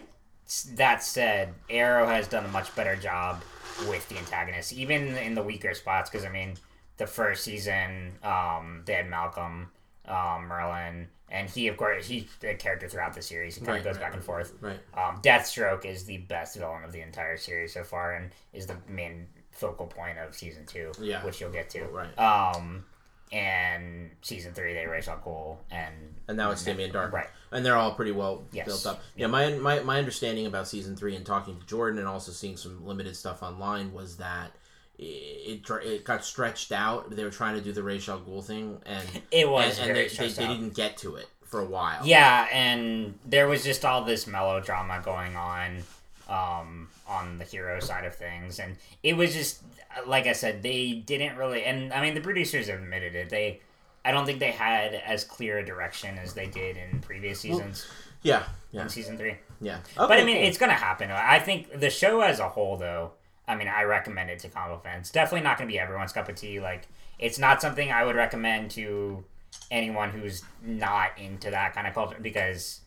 that 0.76 1.04
said 1.04 1.54
arrow 1.70 2.08
has 2.08 2.28
done 2.28 2.46
a 2.46 2.48
much 2.50 2.74
better 2.76 2.96
job 2.96 3.42
with 3.88 4.08
the 4.10 4.18
antagonists 4.18 4.74
even 4.74 5.16
in 5.18 5.36
the 5.36 5.44
weaker 5.44 5.74
spots 5.74 6.10
because 6.10 6.26
i 6.26 6.30
mean 6.30 6.54
the 6.98 7.06
first 7.08 7.44
season 7.44 8.14
um 8.24 8.82
they 8.86 8.94
had 8.94 9.10
malcolm 9.10 9.70
um 10.08 10.50
merlyn 10.50 11.06
and 11.30 11.50
he 11.50 11.68
of 11.68 11.78
course 11.78 12.08
he's 12.08 12.26
a 12.44 12.56
character 12.56 12.88
throughout 12.90 13.14
the 13.14 13.22
series 13.22 13.56
he 13.56 13.60
kind 13.62 13.70
Right, 13.74 13.78
of 13.80 13.84
goes 13.86 13.96
right, 13.98 14.02
back 14.02 14.14
and 14.16 14.24
forth 14.24 14.54
right. 14.62 14.80
um, 14.98 15.22
Deathstroke 15.22 15.86
is 15.86 16.06
the 16.06 16.18
best 16.18 16.58
villain 16.58 16.84
of 16.84 16.92
the 16.92 17.02
entire 17.02 17.38
series 17.38 17.74
so 17.74 17.84
far, 17.84 18.14
and 18.16 18.32
is 18.52 18.66
the 18.66 18.76
main 18.88 19.28
focal 19.52 19.86
point 19.86 20.18
of 20.18 20.34
season 20.34 20.66
two, 20.66 20.92
Yeah. 21.00 21.24
which 21.24 21.40
you'll 21.40 21.52
get 21.52 21.70
to. 21.72 21.84
Right. 21.84 22.18
Um, 22.18 22.84
and 23.32 24.12
season 24.22 24.54
three, 24.54 24.74
they 24.74 24.86
Ra's 24.86 25.08
al 25.08 25.18
Ghul, 25.18 25.58
and 25.72 25.94
and 26.28 26.38
now 26.38 26.52
it's 26.52 26.64
Damien 26.64 26.92
Darhk, 26.92 27.12
Right. 27.12 27.28
And 27.52 27.66
they're 27.66 27.76
all 27.76 27.94
pretty 27.94 28.12
well 28.12 28.44
Yes. 28.52 28.66
built 28.68 28.86
up. 28.86 29.02
Yeah, 29.16 29.28
my, 29.28 29.54
my 29.54 29.80
my 29.82 29.98
understanding 29.98 30.46
about 30.46 30.68
season 30.68 30.96
three 30.96 31.16
and 31.16 31.26
talking 31.26 31.60
to 31.60 31.66
Jordan 31.66 32.00
and 32.00 32.08
also 32.08 32.32
seeing 32.32 32.58
some 32.58 32.86
limited 32.86 33.16
stuff 33.16 33.42
online 33.44 33.94
was 33.94 34.18
that 34.18 34.52
it 34.98 35.62
it, 35.70 35.70
it 35.86 36.04
got 36.04 36.24
stretched 36.26 36.72
out. 36.72 37.10
They 37.10 37.24
were 37.24 37.30
trying 37.30 37.56
to 37.56 37.62
do 37.62 37.72
the 37.72 37.84
Ra's 37.84 38.08
al 38.10 38.20
Ghul 38.20 38.44
thing, 38.44 38.82
and 38.86 39.08
it 39.32 39.50
was 39.50 39.80
and, 39.80 39.90
and 39.90 39.98
they, 39.98 40.08
they, 40.08 40.28
they 40.28 40.48
didn't 40.48 40.76
get 40.76 40.98
to 40.98 41.16
it 41.16 41.28
for 41.44 41.60
a 41.62 41.66
while. 41.66 42.06
Yeah, 42.06 42.48
and 42.52 43.18
there 43.26 43.48
was 43.48 43.64
just 43.64 43.84
all 43.86 44.04
this 44.04 44.28
melodrama 44.28 45.02
going 45.04 45.36
on 45.36 45.84
um, 46.30 46.88
on 47.08 47.38
the 47.38 47.44
hero 47.44 47.80
side 47.80 48.06
of 48.06 48.16
things, 48.16 48.60
and 48.60 48.76
it 49.04 49.18
was 49.18 49.34
just 49.34 49.64
like 50.06 50.28
I 50.28 50.34
said, 50.34 50.62
they 50.62 50.94
didn't 50.94 51.38
really. 51.38 51.64
And 51.64 51.92
I 51.94 52.02
mean, 52.02 52.14
the 52.14 52.22
producers 52.22 52.70
admitted 52.70 53.16
it. 53.16 53.30
They, 53.30 53.60
I 54.06 54.12
don't 54.12 54.26
think 54.26 54.40
they 54.40 54.52
had 54.52 54.94
as 54.94 55.24
clear 55.24 55.58
a 55.58 55.66
direction 55.66 56.18
as 56.18 56.34
they 56.34 56.48
did 56.48 56.78
in 56.78 57.00
previous 57.02 57.40
seasons. 57.40 57.88
yeah, 58.22 58.44
yeah, 58.72 58.84
in 58.84 58.90
season 58.90 59.18
three. 59.18 59.36
yeah. 59.60 59.80
but 59.96 60.12
I 60.12 60.24
mean, 60.24 60.38
cool. 60.38 60.48
it's 60.48 60.58
gonna 60.58 60.74
happen. 60.74 61.12
I 61.12 61.40
think 61.40 61.80
the 61.80 61.90
show 61.90 62.22
as 62.22 62.40
a 62.40 62.48
whole, 62.48 62.78
though, 62.78 63.12
I 63.48 63.56
mean, 63.56 63.68
I 63.68 63.84
recommend 63.84 64.30
it 64.30 64.40
to 64.40 64.50
comic 64.50 64.84
fans. 64.84 65.10
Definitely 65.10 65.44
not 65.44 65.58
gonna 65.58 65.70
be 65.70 65.80
everyone's 65.80 66.14
cup 66.14 66.30
of 66.30 66.36
tea. 66.36 66.60
Like, 66.60 66.88
it's 67.18 67.40
not 67.40 67.62
something 67.62 67.92
I 67.92 68.06
would 68.06 68.16
recommend 68.16 68.72
to 68.72 69.24
anyone 69.72 70.12
who's 70.12 70.44
not 70.64 71.12
into 71.18 71.50
that 71.50 71.74
kind 71.74 71.88
of 71.88 71.94
culture 71.94 72.18
because 72.22 72.82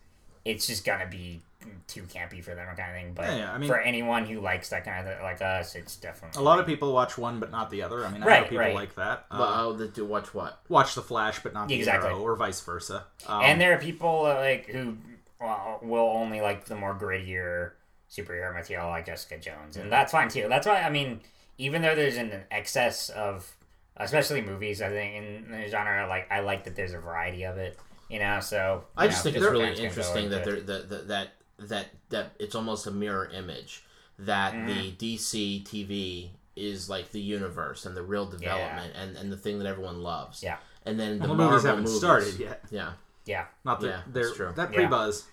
it's 0.44 0.66
just 0.66 0.84
gonna 0.84 1.06
be 1.06 1.40
too 1.86 2.02
campy 2.04 2.42
for 2.42 2.54
them 2.54 2.68
or 2.68 2.74
kind 2.74 2.90
of 2.90 2.96
thing. 2.96 3.12
But 3.14 3.26
Yeah, 3.26 3.36
yeah, 3.36 3.52
I 3.52 3.58
mean- 3.58 3.68
for 3.68 3.78
anyone 3.80 4.24
who 4.26 4.40
likes 4.40 4.68
that 4.70 4.84
kind 4.84 5.06
of 5.06 5.22
like 5.22 5.40
us, 5.42 5.74
it's 5.74 5.96
definitely 5.96 6.40
A 6.40 6.44
lot 6.44 6.58
of 6.58 6.66
people 6.66 6.92
watch 6.92 7.16
one 7.18 7.40
but 7.40 7.50
not 7.50 7.70
the 7.70 7.82
other. 7.82 8.04
I 8.04 8.10
mean, 8.10 8.22
I 8.22 8.26
know 8.26 8.26
Right, 8.26 8.42
people 8.44 8.58
right. 8.58 8.74
like 8.74 8.94
that. 8.96 9.26
Uh, 9.30 9.38
But 9.38 9.48
oh, 9.60 9.72
the, 9.74 9.88
to 9.88 10.04
watch 10.04 10.32
what? 10.34 10.60
watch 10.68 10.94
the 10.94 11.02
Flash 11.02 11.40
but 11.42 11.52
not 11.54 11.68
the 11.68 11.74
Exactly. 11.74 12.10
Arrow, 12.10 12.20
or 12.20 12.36
vice 12.36 12.60
versa. 12.60 13.04
Um, 13.26 13.42
and 13.42 13.60
there 13.60 13.74
are 13.74 13.78
people 13.78 14.26
uh, 14.26 14.36
like 14.36 14.66
who 14.66 14.96
well, 15.40 15.80
will 15.82 16.08
only 16.14 16.40
like 16.40 16.66
the 16.66 16.76
more 16.76 16.94
grittier 16.94 17.72
superhero 18.10 18.54
material 18.54 18.88
like 18.88 19.06
Jessica 19.06 19.38
Jones, 19.38 19.76
and 19.76 19.90
that's 19.90 20.12
fine 20.12 20.28
too. 20.28 20.46
That's 20.48 20.66
why 20.66 20.82
I 20.82 20.90
mean, 20.90 21.20
even 21.58 21.82
though 21.82 21.94
there's 21.94 22.16
an 22.16 22.44
excess 22.50 23.08
of, 23.10 23.50
especially 23.96 24.40
movies, 24.42 24.80
I 24.82 24.88
think 24.90 25.14
in 25.16 25.50
the 25.50 25.68
genre, 25.68 26.06
like 26.08 26.30
I 26.30 26.40
like 26.40 26.64
that 26.64 26.76
there's 26.76 26.92
a 26.92 26.98
variety 26.98 27.44
of 27.44 27.58
it. 27.58 27.78
You 28.08 28.18
know, 28.18 28.40
so 28.40 28.84
I 28.96 29.06
just 29.06 29.24
know, 29.24 29.30
think 29.32 29.36
it's 29.36 29.42
different 29.46 29.52
really 29.52 29.66
fans 29.74 29.78
can 29.78 29.84
go 29.84 29.88
interesting 29.88 30.30
that 30.30 30.38
into 30.46 30.50
there 30.50 30.80
it. 30.80 30.88
that, 30.90 31.08
that 31.08 31.28
that 31.68 31.68
that 31.70 31.88
that 32.10 32.32
it's 32.38 32.54
almost 32.54 32.86
a 32.86 32.90
mirror 32.90 33.30
image 33.32 33.84
that 34.18 34.52
Mm-hmm. 34.54 34.66
the 34.66 35.16
DC 35.16 35.64
TV 35.64 36.28
is 36.54 36.88
like 36.90 37.10
the 37.12 37.20
universe 37.20 37.86
and 37.86 37.96
the 37.96 38.02
real 38.02 38.26
development 38.26 38.92
and, 38.94 39.16
and 39.16 39.32
the 39.32 39.36
thing 39.36 39.58
that 39.58 39.66
everyone 39.66 40.02
loves. 40.02 40.42
Yeah. 40.42 40.58
And 40.84 41.00
then 41.00 41.18
the 41.18 41.28
Well, 41.28 41.28
the 41.30 41.34
Marvel 41.36 41.50
movies 41.52 41.64
haven't 41.66 41.84
movies, 41.84 41.98
started 41.98 42.38
yet. 42.38 42.62
Yeah. 42.70 42.92
Yeah. 43.24 43.44
Not 43.64 43.80
that 43.80 43.86
Yeah, 43.86 44.00
they're 44.08 44.24
that's 44.24 44.36
true. 44.36 44.52
that 44.56 44.72
pre 44.72 44.86
buzz. 44.86 45.24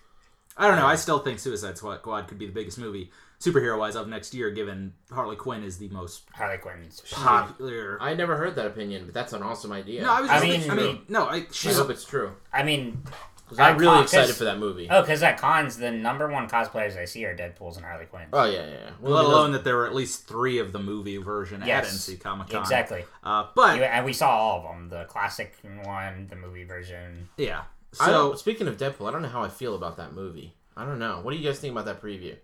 I 0.57 0.67
don't 0.67 0.77
know. 0.77 0.85
I 0.87 0.95
still 0.95 1.19
think 1.19 1.39
Suicide 1.39 1.77
Squad 1.77 2.27
could 2.27 2.37
be 2.37 2.45
the 2.45 2.51
biggest 2.53 2.77
movie 2.77 3.11
superhero 3.39 3.79
wise 3.79 3.95
of 3.95 4.07
next 4.09 4.33
year, 4.33 4.49
given 4.51 4.93
Harley 5.09 5.37
Quinn 5.37 5.63
is 5.63 5.77
the 5.77 5.87
most 5.89 6.23
Harley 6.33 6.57
Quinn's. 6.57 7.01
popular. 7.09 7.97
I 8.01 8.13
never 8.13 8.35
heard 8.35 8.55
that 8.55 8.65
opinion, 8.67 9.05
but 9.05 9.13
that's 9.13 9.31
an 9.33 9.41
awesome 9.41 9.71
idea. 9.71 10.01
no, 10.01 10.11
I 10.11 10.21
was. 10.21 10.29
I 10.29 10.39
mean- 10.41 10.51
thinking, 10.51 10.71
I 10.71 10.75
mean, 10.75 11.01
no, 11.07 11.25
I, 11.25 11.45
I 11.65 11.71
hope 11.73 11.89
it's 11.89 12.03
true. 12.03 12.33
I 12.51 12.63
mean, 12.63 13.01
'Cause 13.49 13.59
I'm 13.59 13.77
really 13.77 13.93
con- 13.95 14.03
excited 14.03 14.27
'cause- 14.27 14.37
for 14.37 14.43
that 14.45 14.57
movie. 14.57 14.87
oh, 14.89 15.01
because 15.01 15.21
at 15.23 15.37
cons, 15.39 15.77
the 15.77 15.91
number 15.91 16.27
one 16.27 16.47
cosplayers 16.47 16.97
I 16.97 17.05
see 17.05 17.25
are 17.25 17.35
Deadpool's 17.35 17.77
and 17.77 17.85
Harley 17.85 18.05
Quinn. 18.05 18.27
Oh 18.31 18.45
yeah, 18.45 18.59
yeah. 18.65 18.71
yeah. 18.71 18.89
Well, 19.01 19.13
let 19.15 19.25
alone 19.25 19.51
that 19.53 19.63
there 19.63 19.75
were 19.77 19.87
at 19.87 19.95
least 19.95 20.27
three 20.27 20.59
of 20.59 20.71
the 20.71 20.79
movie 20.79 21.17
version 21.17 21.61
Yes. 21.65 21.85
at 21.87 21.93
NC 21.93 22.17
Comic 22.21 22.49
Con. 22.49 22.61
Exactly. 22.61 23.05
Uh, 23.23 23.47
but 23.55 23.77
You- 23.77 23.83
and 23.83 24.05
we 24.05 24.13
saw 24.13 24.29
all 24.29 24.57
of 24.59 24.63
them: 24.63 24.89
the 24.89 25.05
classic 25.05 25.55
one, 25.83 26.27
the 26.29 26.35
movie 26.35 26.63
version. 26.63 27.29
yeah, 27.37 27.63
so 27.91 28.35
speaking 28.35 28.67
of 28.67 28.77
Deadpool, 28.77 29.07
I 29.07 29.11
don't 29.11 29.21
know 29.23 29.29
how 29.29 29.43
I 29.43 29.49
feel 29.49 29.75
about 29.75 29.97
that 29.97 30.13
movie. 30.13 30.55
I 30.77 30.85
don't 30.85 30.99
know. 30.99 31.19
What 31.21 31.31
do 31.31 31.37
you 31.37 31.45
guys 31.47 31.59
think 31.59 31.71
about 31.73 31.85
that 31.85 32.01
preview? 32.01 32.35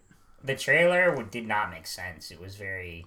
The 0.43 0.55
trailer 0.55 1.23
did 1.23 1.47
not 1.47 1.69
make 1.71 1.87
sense. 1.87 2.29
It 2.31 2.39
was 2.39 2.55
very, 2.55 3.05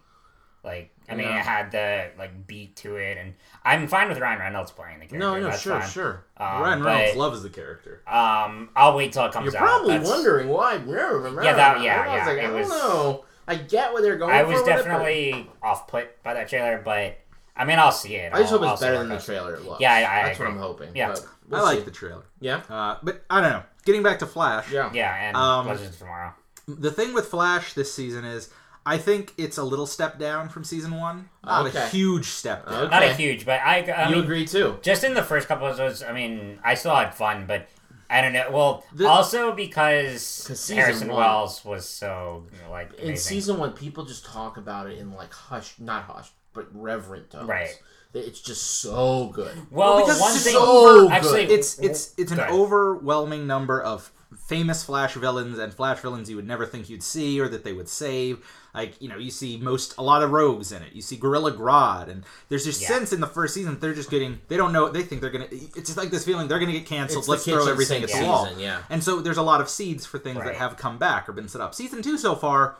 like, 0.68 0.90
I 1.10 1.14
mean, 1.14 1.26
Yeah. 1.26 1.38
it 1.38 1.44
had 1.46 1.70
the 1.72 2.10
like 2.18 2.46
beat 2.46 2.76
to 2.76 2.96
it, 2.96 3.16
and 3.16 3.34
I'm 3.64 3.88
fine 3.88 4.08
with 4.08 4.18
Ryan 4.20 4.38
Reynolds 4.40 4.70
playing 4.70 4.98
the 5.00 5.06
character. 5.06 5.18
No, 5.18 5.40
no, 5.40 5.48
That's 5.48 5.60
sure, 5.62 5.80
fine. 5.80 5.88
sure. 5.90 6.24
Um, 6.36 6.62
Ryan 6.62 6.82
but, 6.82 6.86
Reynolds 6.88 7.16
loves 7.16 7.42
the 7.42 7.48
character. 7.50 8.02
Um, 8.06 8.68
I'll 8.76 8.94
wait 8.96 9.12
till 9.12 9.24
it 9.24 9.32
comes 9.32 9.46
You're 9.52 9.56
out. 9.62 9.66
probably 9.66 9.92
That's- 9.94 10.08
wondering 10.08 10.48
why. 10.48 10.74
Yeah, 10.74 11.54
that- 11.54 11.80
yeah, 11.80 12.02
I 12.02 12.08
was 12.08 12.16
yeah, 12.18 12.26
like, 12.26 12.38
it 12.38 12.44
I 12.44 12.50
don't 12.60 12.68
know. 12.68 13.24
I 13.48 13.54
get 13.56 13.92
what 13.94 14.02
they're 14.02 14.16
going 14.18 14.34
I 14.34 14.42
was 14.42 14.58
with 14.60 14.68
it, 14.68 14.70
but 14.70 14.76
definitely 14.84 15.50
off 15.62 15.88
put 15.88 16.22
by 16.22 16.34
that 16.34 16.48
trailer, 16.48 16.82
but 16.84 17.16
I 17.56 17.64
mean, 17.64 17.78
I'll 17.78 17.90
see 17.90 18.14
it. 18.14 18.32
I 18.34 18.40
just 18.40 18.52
I'll- 18.52 18.58
hope 18.58 18.66
I'll 18.68 18.72
it's 18.74 18.82
better 18.82 18.98
than 18.98 19.08
the 19.08 19.18
trailer 19.18 19.54
it 19.54 19.64
looks. 19.64 19.80
Yeah, 19.80 19.92
I- 19.94 20.20
I 20.20 20.22
that's 20.26 20.38
what. 20.38 20.48
I'm 20.48 20.58
hoping. 20.58 20.94
Yeah. 20.94 21.08
but 21.08 21.20
I 21.20 21.26
we'll 21.48 21.64
like 21.64 21.78
see. 21.78 21.84
the 21.84 21.90
trailer. 21.90 22.24
Yeah, 22.40 22.60
Uh, 22.68 22.98
but 23.02 23.24
I 23.30 23.40
don't 23.40 23.50
know. 23.50 23.62
Getting 23.86 24.02
back 24.02 24.18
to 24.18 24.26
Flash, 24.26 24.70
yeah. 24.70 24.90
Yeah, 24.92 25.14
and 25.14 25.34
Um, 25.36 25.66
Legends 25.66 25.96
Tomorrow. 25.96 26.34
the 26.68 26.90
thing 26.90 27.14
with 27.14 27.28
Flash 27.28 27.72
this 27.72 27.92
season 27.94 28.26
is 28.26 28.50
I 28.88 28.98
think 28.98 29.34
it's 29.36 29.58
a 29.58 29.62
little 29.62 29.86
step 29.86 30.18
down 30.18 30.48
from 30.48 30.64
season 30.64 30.92
one. 30.96 31.28
Uh, 31.44 31.62
not 31.64 31.74
a 31.74 31.86
huge 31.88 32.26
step 32.26 32.66
down. 32.66 32.84
Okay. 32.84 32.90
Not 32.90 33.02
a 33.02 33.12
huge, 33.14 33.44
but 33.44 33.60
I. 33.60 33.80
I 33.82 34.08
you 34.08 34.16
mean, 34.16 34.24
agree 34.24 34.46
too. 34.46 34.78
just 34.82 35.04
in 35.04 35.14
the 35.14 35.22
first 35.22 35.46
couple 35.48 35.66
episodes, 35.66 36.02
I 36.02 36.12
mean, 36.12 36.58
I 36.64 36.74
still 36.74 36.94
had 36.94 37.14
fun, 37.14 37.44
but 37.46 37.68
I 38.10 38.22
don't 38.22 38.32
know. 38.32 38.48
Well, 38.50 38.84
The- 38.94 39.06
also 39.06 39.52
because 39.52 40.22
season 40.22 40.76
Harrison 40.78 41.08
one- 41.08 41.18
Wells 41.18 41.64
was 41.64 41.86
so 41.86 42.46
you 42.52 42.62
know, 42.64 42.70
like 42.70 42.94
In 42.94 43.16
season 43.16 43.58
one, 43.58 43.72
people 43.72 44.04
just 44.06 44.24
talk 44.24 44.56
about 44.56 44.88
it 44.90 44.98
in 44.98 45.12
like 45.12 45.32
hush, 45.34 45.74
not 45.78 46.04
hush, 46.04 46.30
but 46.54 46.66
reverent 46.72 47.30
tones. 47.30 47.48
Right. 47.48 47.78
It's 48.14 48.40
just 48.40 48.80
so 48.80 49.26
good. 49.34 49.54
well, 49.70 49.96
Well, 49.96 50.06
because 50.06 50.18
one 50.20 50.32
it's 50.32 50.44
thing 50.44 50.54
so 50.54 51.08
good. 51.08 51.12
actually, 51.12 51.42
It's 51.44 51.78
it's 51.78 52.14
it's 52.16 52.32
an 52.32 52.40
overwhelming 52.40 53.46
number 53.46 53.82
of 53.82 54.10
famous 54.46 54.82
Flash 54.84 55.14
villains 55.14 55.58
and 55.58 55.72
Flash 55.72 56.00
villains 56.00 56.28
you 56.28 56.36
would 56.36 56.46
never 56.46 56.66
think 56.66 56.88
you'd 56.90 57.02
see 57.02 57.40
or 57.40 57.48
that 57.48 57.64
they 57.64 57.72
would 57.72 57.88
save. 57.88 58.44
Like 58.74 59.00
you 59.00 59.08
know, 59.08 59.16
you 59.16 59.30
see 59.30 59.56
most 59.56 59.94
a 59.98 60.02
lot 60.02 60.22
of 60.22 60.30
rogues 60.30 60.70
in 60.72 60.82
it. 60.82 60.92
You 60.92 61.00
see 61.02 61.16
Gorilla 61.16 61.52
Grodd, 61.52 62.08
and 62.08 62.24
there's 62.48 62.64
this 62.64 62.80
Yeah. 62.80 62.88
sense 62.88 63.12
in 63.12 63.20
the 63.20 63.26
first 63.26 63.54
season 63.54 63.78
they're 63.80 63.94
just 63.94 64.10
getting. 64.10 64.40
They 64.48 64.56
don't 64.56 64.72
know. 64.72 64.88
They 64.88 65.02
think 65.02 65.20
they're 65.20 65.30
gonna. 65.30 65.48
It's 65.50 65.74
just 65.88 65.96
like 65.96 66.10
this 66.10 66.24
feeling 66.24 66.46
they're 66.48 66.58
gonna 66.58 66.72
get 66.72 66.86
canceled. 66.86 67.20
It's 67.22 67.28
Let's 67.28 67.44
throw 67.44 67.66
everything 67.66 68.02
at 68.04 68.10
the 68.10 68.22
wall. 68.24 68.44
season, 68.46 68.60
yeah. 68.60 68.82
And 68.90 69.02
so 69.02 69.20
there's 69.20 69.38
a 69.38 69.42
lot 69.42 69.60
of 69.60 69.68
seeds 69.68 70.04
for 70.06 70.18
things 70.18 70.44
that 70.44 70.54
have 70.56 70.76
come 70.76 70.98
back 70.98 71.28
or 71.28 71.32
been 71.32 71.48
set 71.48 71.60
up. 71.60 71.74
Season 71.74 72.02
two 72.02 72.18
so 72.18 72.34
far. 72.34 72.76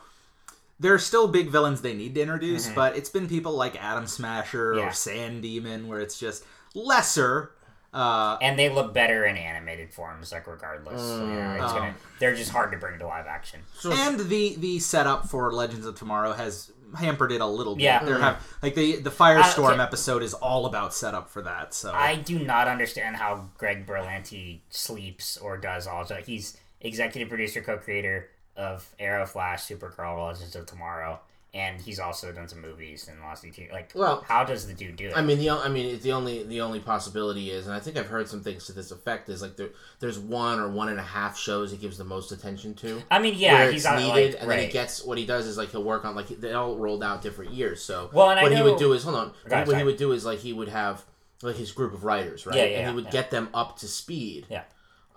There 0.81 0.95
are 0.95 0.99
still 1.01 1.27
big 1.27 1.49
villains 1.49 1.81
they 1.81 1.95
need 1.95 2.15
to 2.15 2.21
introduce, 2.21 2.69
but 2.69 2.97
it's 2.97 3.09
been 3.11 3.27
people 3.29 3.53
like 3.53 3.75
Adam 3.83 4.07
Smasher 4.07 4.73
Mm-hmm. 4.75 4.79
Yeah. 4.81 4.89
or 4.89 4.93
Sand 4.93 5.43
Demon, 5.43 5.89
where 5.89 5.99
it's 6.01 6.21
just 6.21 6.45
lesser. 6.75 7.51
Uh, 7.93 8.37
and 8.43 8.59
they 8.59 8.69
look 8.69 8.93
better 8.93 9.25
in 9.25 9.37
animated 9.37 9.93
forms, 9.93 10.31
like 10.31 10.47
regardless. 10.47 11.01
Mm. 11.01 11.21
you 11.21 11.41
know, 11.41 11.65
it's 11.65 11.73
gonna, 11.73 11.95
oh. 11.97 12.07
they're 12.21 12.35
just 12.35 12.51
hard 12.51 12.71
to 12.73 12.79
bring 12.79 12.99
to 12.99 13.07
live 13.07 13.27
action. 13.27 13.61
So 13.79 13.93
and 13.93 14.21
the 14.21 14.57
the 14.57 14.79
setup 14.79 15.29
for 15.29 15.53
Legends 15.53 15.87
of 15.87 15.95
Tomorrow 15.95 16.33
has 16.33 16.71
hampered 16.97 17.33
it 17.33 17.41
a 17.41 17.47
little 17.47 17.77
bit. 17.77 17.85
Yeah. 17.85 18.05
There 18.05 18.17
mm. 18.17 18.21
have 18.21 18.47
like 18.63 18.75
the 18.75 18.97
the 18.97 19.11
Firestorm 19.11 19.71
uh, 19.71 19.73
okay. 19.73 19.83
episode 19.83 20.23
is 20.23 20.35
all 20.35 20.67
about 20.67 20.93
setup 20.93 21.31
for 21.31 21.43
that. 21.43 21.73
So 21.73 21.93
I 21.93 22.17
do 22.17 22.39
not 22.39 22.69
understand 22.69 23.17
how 23.17 23.49
Greg 23.57 23.87
Berlanti 23.87 24.61
sleeps 24.69 25.37
or 25.39 25.57
does 25.57 25.87
all 25.87 26.05
that. 26.05 26.27
He's 26.27 26.59
executive 26.81 27.29
producer, 27.29 27.63
co-creator 27.63 28.29
of 28.57 28.89
Arrow, 28.99 29.25
Flash, 29.25 29.67
Supergirl, 29.67 30.27
Legends 30.27 30.57
of 30.57 30.67
Tomorrow, 30.67 31.21
and 31.55 31.81
he's 31.81 31.99
also 31.99 32.31
done 32.31 32.47
some 32.47 32.61
movies 32.61 33.09
in 33.09 33.19
the 33.19 33.25
last 33.25 33.45
18 33.45 33.71
Like, 33.73 33.93
Well, 33.95 34.23
how 34.29 34.45
does 34.45 34.67
the 34.67 34.75
dude 34.75 34.97
do 34.97 35.07
it? 35.07 35.17
I 35.17 35.23
mean, 35.23 35.39
the 35.39 35.51
I 35.51 35.69
mean, 35.69 35.87
it's 35.95 36.03
the 36.03 36.13
only 36.13 36.43
the 36.43 36.61
only 36.61 36.79
possibility 36.79 37.51
is, 37.51 37.67
and 37.67 37.75
I 37.75 37.81
think 37.81 37.97
I've 37.97 38.07
heard 38.07 38.29
some 38.29 38.43
things 38.43 38.67
to 38.67 38.73
this 38.73 38.91
effect 38.91 39.29
is 39.29 39.41
like 39.41 39.57
there, 39.57 39.71
there's 40.01 40.19
one 40.19 40.61
or 40.61 40.69
one 40.69 40.89
and 40.91 40.99
a 40.99 41.03
half 41.03 41.39
shows 41.39 41.71
he 41.71 41.79
gives 41.79 41.97
the 41.97 42.05
most 42.05 42.33
attention 42.33 42.75
to. 42.77 43.03
I 43.11 43.19
mean, 43.19 43.35
yeah, 43.37 43.71
he's 43.71 43.85
needed, 43.87 44.09
like, 44.09 44.41
and 44.41 44.49
right. 44.49 44.57
then 44.57 44.67
he 44.67 44.73
gets 44.73 45.05
what 45.05 45.17
he 45.17 45.25
does 45.25 45.47
is 45.47 45.57
like 45.57 45.71
he'll 45.71 45.85
work 45.85 46.05
on 46.05 46.15
like 46.15 46.29
they 46.29 46.53
all 46.53 46.77
rolled 46.77 47.03
out 47.03 47.23
different 47.23 47.53
years. 47.53 47.83
So 47.83 48.11
Well, 48.13 48.31
and 48.31 48.43
what 48.43 48.53
he 48.53 48.63
would 48.63 48.79
do 48.79 48.93
is 48.93 49.05
hold 49.05 49.17
on, 49.17 49.33
what 49.67 49.77
he 49.77 49.85
would 49.85 49.97
do 49.97 50.13
is 50.13 50.27
like 50.27 50.41
he 50.41 50.53
would 50.53 50.69
have 50.69 51.03
like 51.43 51.57
his 51.57 51.73
group 51.73 51.95
of 51.95 52.05
writers, 52.05 52.47
right? 52.47 52.57
Yeah, 52.57 52.65
yeah, 52.65 52.79
and 52.79 52.89
he 52.91 52.95
would 52.95 53.07
yeah. 53.07 53.11
get 53.11 53.31
them 53.31 53.49
up 53.55 53.79
to 53.79 53.89
speed. 53.89 54.47
Yeah. 54.51 54.65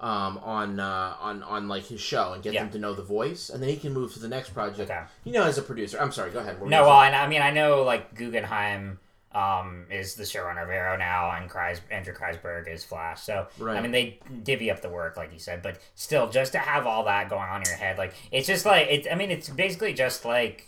Um, 0.02 0.40
on 0.40 0.80
uh, 0.80 1.16
on 1.22 1.44
on 1.44 1.68
like 1.68 1.86
his 1.86 2.02
show 2.02 2.34
and 2.34 2.42
get 2.42 2.54
Yeah. 2.54 2.64
them 2.64 2.72
to 2.72 2.80
know 2.80 2.96
the 2.96 3.04
voice, 3.04 3.52
and 3.52 3.62
then 3.62 3.70
he 3.70 3.78
can 3.78 3.94
move 3.94 4.12
to 4.14 4.20
the 4.20 4.28
next 4.28 4.50
project. 4.50 4.90
Okay. 4.90 5.00
You 5.26 5.32
know, 5.32 5.44
as 5.44 5.60
a 5.60 5.62
producer, 5.62 6.00
I'm 6.02 6.12
sorry. 6.12 6.32
Go 6.32 6.40
ahead. 6.40 6.60
Were 6.60 6.68
No, 6.68 6.86
well, 6.88 7.02
and 7.02 7.16
I 7.16 7.28
mean, 7.28 7.44
I 7.44 7.52
know 7.52 7.84
like 7.84 8.16
Guggenheim 8.16 8.98
um, 9.32 9.86
is 9.92 10.16
the 10.16 10.24
showrunner 10.24 10.64
of 10.64 10.70
Arrow 10.72 10.98
now, 10.98 11.30
and 11.32 11.48
Kreis, 11.48 11.82
Andrew 11.92 12.16
Kreisberg 12.16 12.68
is 12.68 12.84
Flash. 12.84 13.22
So 13.22 13.46
Right. 13.60 13.78
I 13.78 13.82
mean, 13.82 13.92
they 13.92 14.20
divvy 14.42 14.72
up 14.72 14.82
the 14.82 14.90
work, 14.90 15.18
like 15.18 15.32
you 15.32 15.40
said, 15.40 15.62
but 15.62 15.78
still, 15.94 16.28
just 16.32 16.54
to 16.54 16.58
have 16.58 16.88
all 16.88 17.06
that 17.06 17.30
going 17.30 17.48
on 17.48 17.62
in 17.62 17.68
your 17.68 17.78
head, 17.78 18.00
like 18.00 18.16
it's 18.32 18.48
just 18.48 18.66
like 18.66 18.88
it. 18.90 19.08
I 19.12 19.14
mean, 19.14 19.30
it's 19.30 19.50
basically 19.50 19.94
just 19.94 20.26
like 20.26 20.66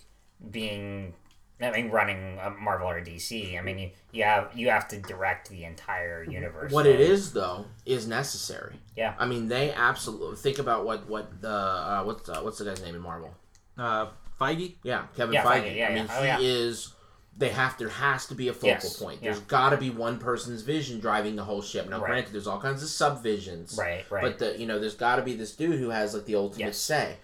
being. 0.52 1.16
I 1.64 1.72
mean, 1.72 1.90
running 1.92 2.36
Marvel 2.60 2.88
or 2.90 3.00
DC. 3.04 3.58
I 3.58 3.62
mean, 3.62 3.80
you, 3.80 3.90
you 4.12 4.24
have 4.24 4.52
you 4.56 4.70
have 4.70 4.88
to 4.90 5.00
direct 5.00 5.50
the 5.50 5.64
entire 5.64 6.24
universe. 6.24 6.72
What 6.72 6.86
it 6.86 7.00
is 7.00 7.34
though 7.34 7.66
is 7.86 8.08
necessary. 8.08 8.76
Yeah. 8.96 9.14
I 9.18 9.26
mean, 9.26 9.48
they 9.48 9.72
absolutely 9.74 10.36
think 10.38 10.60
about 10.60 10.86
what 10.86 11.08
what 11.08 11.42
the 11.42 11.50
uh, 11.50 12.04
what's 12.04 12.28
uh, 12.30 12.42
what's 12.42 12.58
the 12.60 12.66
guy's 12.66 12.82
name 12.82 12.96
in 12.96 13.02
Marvel? 13.02 13.34
uh, 13.78 14.08
Feige. 14.40 14.76
Yeah, 14.84 15.06
Kevin 15.16 15.34
Yeah, 15.34 15.44
Feige. 15.44 15.64
Feige, 15.64 15.76
yeah, 15.78 15.88
I 15.88 15.94
mean, 15.94 16.06
yeah. 16.06 16.18
Oh, 16.18 16.22
he 16.22 16.28
yeah. 16.28 16.38
is. 16.40 16.94
They 17.36 17.50
have. 17.50 17.78
There 17.80 17.90
has 17.90 18.28
to 18.28 18.36
be 18.36 18.48
a 18.50 18.54
focal 18.54 18.68
Yes, 18.70 18.98
point. 19.02 19.20
yeah. 19.22 19.32
There's 19.32 19.40
got 19.46 19.72
to 19.72 19.78
be 19.78 19.90
one 19.90 20.20
person's 20.20 20.62
vision 20.62 21.00
driving 21.00 21.36
the 21.36 21.44
whole 21.44 21.64
ship. 21.64 21.90
Now, 21.90 22.00
Right. 22.00 22.08
granted, 22.10 22.34
there's 22.34 22.46
all 22.46 22.60
kinds 22.62 22.84
of 22.84 22.90
subvisions. 22.90 23.76
Right, 23.78 24.06
right. 24.12 24.22
But 24.22 24.38
the 24.38 24.60
you 24.60 24.68
know, 24.68 24.78
there's 24.80 24.94
got 24.94 25.16
to 25.16 25.24
be 25.24 25.36
this 25.36 25.56
dude 25.56 25.80
who 25.80 25.90
has 25.90 26.14
like 26.14 26.26
the 26.26 26.36
ultimate 26.36 26.66
Yes. 26.68 26.78
say. 26.78 27.18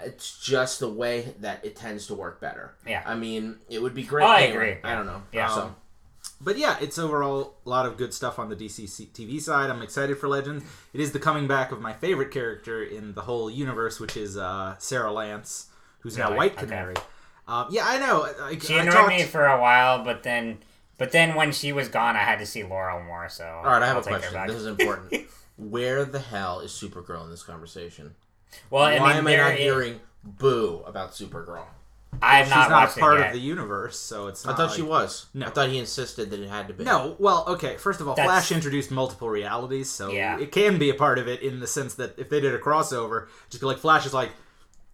It's 0.00 0.38
just 0.38 0.80
the 0.80 0.88
way 0.88 1.34
that 1.40 1.64
it 1.64 1.76
tends 1.76 2.06
to 2.08 2.14
work 2.14 2.40
better. 2.40 2.74
Yeah. 2.86 3.02
I 3.06 3.14
mean, 3.14 3.58
it 3.68 3.80
would 3.82 3.94
be 3.94 4.02
great. 4.02 4.24
Oh, 4.24 4.28
I 4.28 4.40
agree. 4.40 4.76
I 4.84 4.94
don't 4.94 5.06
know. 5.06 5.22
Yeah. 5.32 5.48
So 5.54 5.74
But 6.40 6.58
yeah, 6.58 6.76
it's 6.80 6.98
overall 6.98 7.54
a 7.64 7.68
lot 7.68 7.86
of 7.86 7.96
good 7.96 8.12
stuff 8.12 8.38
on 8.38 8.48
the 8.48 8.56
DC 8.56 8.84
TV 9.12 9.40
side. 9.40 9.70
I'm 9.70 9.82
excited 9.82 10.18
for 10.18 10.28
Legends. 10.28 10.64
It 10.92 11.00
is 11.00 11.12
the 11.12 11.18
coming 11.18 11.46
back 11.48 11.72
of 11.72 11.80
my 11.80 11.92
favorite 11.92 12.30
character 12.30 12.82
in 12.84 13.14
the 13.14 13.22
whole 13.22 13.50
universe, 13.50 13.98
which 14.00 14.16
is 14.16 14.36
uh, 14.36 14.74
Sarah 14.78 15.12
Lance, 15.12 15.66
who's 16.00 16.16
now? 16.18 16.34
White 16.36 16.52
Okay. 16.52 16.66
Canary. 16.66 16.94
Um, 17.48 17.68
yeah, 17.70 17.84
I 17.86 17.98
know. 17.98 18.28
I, 18.42 18.58
She 18.58 18.74
I 18.74 18.82
annoyed 18.82 18.92
talked- 18.92 19.08
me 19.08 19.22
for 19.22 19.46
a 19.46 19.60
while, 19.60 20.04
but 20.04 20.22
then, 20.24 20.58
but 20.98 21.12
then 21.12 21.34
when 21.36 21.52
she 21.52 21.72
was 21.72 21.88
gone, 21.88 22.16
I 22.16 22.20
had 22.24 22.38
to 22.40 22.46
see 22.46 22.64
Laurel 22.64 23.02
more. 23.04 23.28
So 23.28 23.44
all 23.46 23.62
right, 23.72 23.82
I 23.82 23.86
have 23.86 23.96
I'll 23.96 24.02
a 24.02 24.18
question. 24.18 24.46
This 24.46 24.56
is 24.56 24.66
important. 24.66 25.26
Where 25.56 26.04
the 26.04 26.18
hell 26.18 26.60
is 26.60 26.70
Supergirl 26.72 27.24
in 27.24 27.30
this 27.30 27.42
conversation? 27.42 28.14
Well, 28.70 28.82
I 28.84 28.98
Why 28.98 29.08
mean, 29.08 29.16
am 29.18 29.26
I 29.26 29.36
not 29.36 29.52
is- 29.54 29.58
hearing 29.60 30.00
boo 30.24 30.82
about 30.86 31.12
Supergirl? 31.12 31.64
I 32.22 32.38
have 32.38 32.46
She's 32.46 32.54
not, 32.54 32.70
not, 32.70 32.96
part 32.96 33.18
yet. 33.18 33.26
of 33.28 33.32
the 33.34 33.40
universe, 33.40 33.98
so 33.98 34.28
it's. 34.28 34.46
I 34.46 34.54
thought 34.54 34.68
like- 34.68 34.76
she 34.76 34.82
was. 34.82 35.26
No. 35.34 35.46
I 35.46 35.50
thought 35.50 35.68
he 35.68 35.76
insisted 35.78 36.30
that 36.30 36.40
it 36.40 36.48
had 36.48 36.68
to 36.68 36.72
be. 36.74 36.82
No, 36.84 37.14
well, 37.18 37.44
okay. 37.48 37.76
First 37.76 38.00
of 38.00 38.08
all, 38.08 38.14
That's- 38.14 38.32
Flash 38.48 38.52
introduced 38.52 38.90
multiple 38.90 39.28
realities, 39.28 39.90
so 39.90 40.10
Yeah. 40.10 40.38
it 40.38 40.50
can 40.50 40.78
be 40.78 40.88
a 40.88 40.94
part 40.94 41.18
of 41.18 41.28
it 41.28 41.42
in 41.42 41.60
the 41.60 41.66
sense 41.66 41.94
that 41.94 42.18
if 42.18 42.30
they 42.30 42.40
did 42.40 42.54
a 42.54 42.58
crossover, 42.58 43.26
just 43.50 43.60
be 43.60 43.66
like 43.66 43.78
Flash 43.78 44.06
is 44.06 44.14
like 44.14 44.30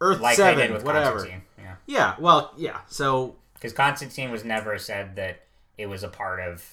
Earth 0.01 0.21
like 0.21 0.37
Seven, 0.37 0.59
they 0.59 0.67
did 0.67 0.73
with 0.75 0.85
whatever. 0.85 1.11
Constantine. 1.19 1.43
Yeah, 1.59 1.75
Yeah, 1.87 2.15
well, 2.19 2.53
yeah. 2.57 2.79
So 2.89 3.37
because 3.55 3.73
Constantine 3.73 4.33
was 4.33 4.45
never 4.45 4.77
said 4.79 5.15
that 5.17 5.43
it 5.79 5.87
was 5.87 6.03
a 6.03 6.09
part 6.09 6.41
of 6.41 6.65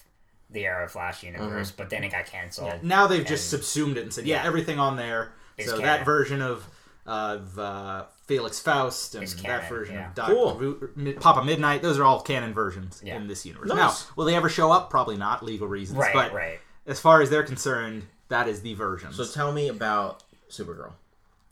the 0.49 0.65
Arrow 0.65 0.87
Flash 0.87 1.21
universe, 1.21 1.67
mm-hmm. 1.67 1.77
but 1.77 1.91
then 1.91 2.03
it 2.03 2.09
got 2.11 2.25
canceled. 2.25 2.81
now 2.81 3.05
they've 3.05 3.25
just 3.25 3.51
subsumed 3.51 3.97
it 3.97 4.01
and 4.01 4.11
said, 4.11 4.25
yeah, 4.25 4.41
Yeah. 4.41 4.47
everything 4.47 4.79
on 4.79 4.95
there. 4.95 5.33
Is 5.59 5.67
so 5.67 5.73
canon. 5.73 5.85
that 5.85 6.05
version 6.05 6.41
of 6.41 6.65
of 7.09 7.57
uh, 7.57 8.05
Felix 8.27 8.59
Faust 8.59 9.15
and 9.15 9.23
Is 9.23 9.35
that 9.35 9.41
canon, 9.43 9.69
version 9.69 9.95
yeah. 9.95 10.07
of 10.09 10.15
Doctor 10.15 10.33
Cool. 10.35 10.55
Ru- 10.55 10.89
Mi- 10.95 11.13
Papa 11.13 11.43
Midnight, 11.43 11.81
those 11.81 11.97
are 11.97 12.03
all 12.05 12.21
canon 12.21 12.53
versions 12.53 13.01
Yeah. 13.03 13.15
in 13.17 13.27
this 13.27 13.45
universe. 13.45 13.67
Nice. 13.69 13.77
Now, 13.77 13.93
will 14.15 14.25
they 14.25 14.35
ever 14.35 14.47
show 14.47 14.71
up? 14.71 14.89
Probably 14.91 15.17
not, 15.17 15.43
legal 15.43 15.67
reasons. 15.67 15.97
Right, 15.97 16.13
but 16.13 16.31
right. 16.33 16.59
as 16.85 16.99
far 16.99 17.21
as 17.21 17.29
they're 17.31 17.43
concerned, 17.43 18.03
that 18.27 18.47
is 18.47 18.61
the 18.61 18.75
version. 18.75 19.11
So 19.11 19.25
tell 19.25 19.51
me 19.51 19.69
about 19.69 20.23
Supergirl. 20.51 20.91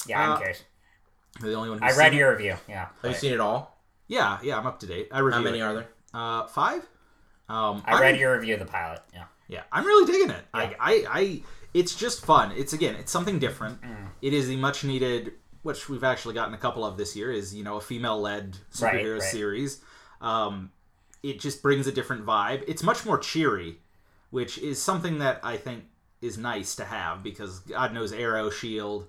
Yeah, 0.07 0.21
I'm 0.21 0.31
Uh, 0.33 0.37
curious. 0.37 0.63
They're 1.41 1.49
the 1.49 1.55
only 1.55 1.71
one. 1.71 1.79
I 1.81 1.87
read 1.95 2.11
seen 2.11 2.19
your 2.19 2.31
review. 2.31 2.55
Yeah, 2.69 2.87
Have 3.01 3.11
you 3.11 3.17
seen 3.17 3.33
it 3.33 3.39
all? 3.39 3.77
Yeah, 4.07 4.37
yeah, 4.43 4.57
I'm 4.57 4.67
up 4.67 4.79
to 4.81 4.85
date. 4.85 5.09
I 5.11 5.17
How 5.17 5.23
reviewed 5.23 5.43
many 5.43 5.59
it. 5.59 5.63
are 5.63 5.73
there? 5.73 5.87
Uh, 6.13 6.45
five. 6.47 6.87
Um, 7.49 7.81
I 7.85 7.99
read 7.99 8.17
your 8.19 8.33
review 8.37 8.53
of 8.53 8.59
the 8.59 8.65
pilot. 8.65 9.01
Yeah. 9.13 9.23
Yeah, 9.47 9.63
I'm 9.71 9.85
really 9.85 10.05
digging 10.11 10.29
it. 10.29 10.43
I, 10.53 10.75
I, 10.79 11.05
I, 11.09 11.41
it's 11.73 11.95
just 11.95 12.25
fun. 12.25 12.51
It's 12.55 12.73
again, 12.73 12.95
it's 12.95 13.11
something 13.11 13.39
different. 13.39 13.81
Mm. 13.81 14.07
It 14.21 14.33
is 14.33 14.47
the 14.49 14.57
much 14.57 14.83
needed, 14.83 15.31
which 15.67 15.87
we've 15.89 16.03
actually 16.03 16.33
gotten 16.33 16.53
a 16.53 16.57
couple 16.57 16.83
of 16.85 16.97
this 16.97 17.15
year. 17.15 17.31
Is 17.31 17.53
you 17.53 17.63
know 17.63 17.77
a 17.77 17.81
female 17.81 18.19
led 18.19 18.57
Right, 18.81 18.95
superhero 18.95 19.19
right. 19.19 19.21
series. 19.23 19.81
Um, 20.21 20.71
it 21.21 21.39
just 21.39 21.61
brings 21.61 21.85
a 21.87 21.91
different 21.91 22.25
vibe. 22.25 22.63
It's 22.67 22.81
much 22.83 23.05
more 23.05 23.17
cheery, 23.17 23.77
which 24.29 24.57
is 24.57 24.81
something 24.81 25.19
that 25.19 25.39
I 25.43 25.57
think 25.57 25.83
is 26.21 26.37
nice 26.37 26.75
to 26.77 26.85
have 26.85 27.21
because 27.21 27.59
God 27.59 27.93
knows 27.93 28.11
Arrow, 28.11 28.49
Shield, 28.49 29.07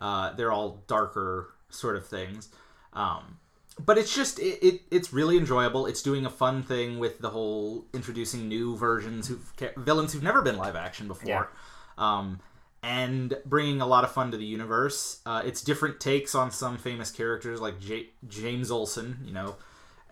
uh, 0.00 0.32
they're 0.34 0.52
all 0.52 0.82
darker 0.86 1.54
sort 1.70 1.96
of 1.96 2.06
things. 2.06 2.48
Um, 2.92 3.38
but 3.78 3.96
it's 3.96 4.14
just 4.14 4.38
it, 4.38 4.58
it 4.62 4.80
it's 4.90 5.12
really 5.12 5.36
enjoyable. 5.38 5.86
It's 5.86 6.02
doing 6.02 6.26
a 6.26 6.30
fun 6.30 6.62
thing 6.62 6.98
with 6.98 7.18
the 7.20 7.30
whole 7.30 7.86
introducing 7.94 8.48
new 8.48 8.76
versions 8.76 9.28
who 9.28 9.38
villains 9.76 10.12
who've 10.12 10.22
never 10.22 10.42
been 10.42 10.56
live 10.58 10.76
action 10.76 11.06
before, 11.08 11.28
Yeah. 11.28 11.44
um, 11.96 12.40
and 12.82 13.36
bringing 13.44 13.80
a 13.80 13.86
lot 13.86 14.04
of 14.04 14.12
fun 14.12 14.30
to 14.30 14.36
the 14.36 14.44
universe. 14.44 15.20
Uh, 15.26 15.42
it's 15.44 15.62
different 15.62 16.00
takes 16.00 16.34
on 16.34 16.50
some 16.50 16.78
famous 16.78 17.10
characters 17.10 17.60
like 17.60 17.78
J- 17.80 18.10
James 18.28 18.70
Olsen, 18.70 19.18
you 19.24 19.32
know. 19.32 19.56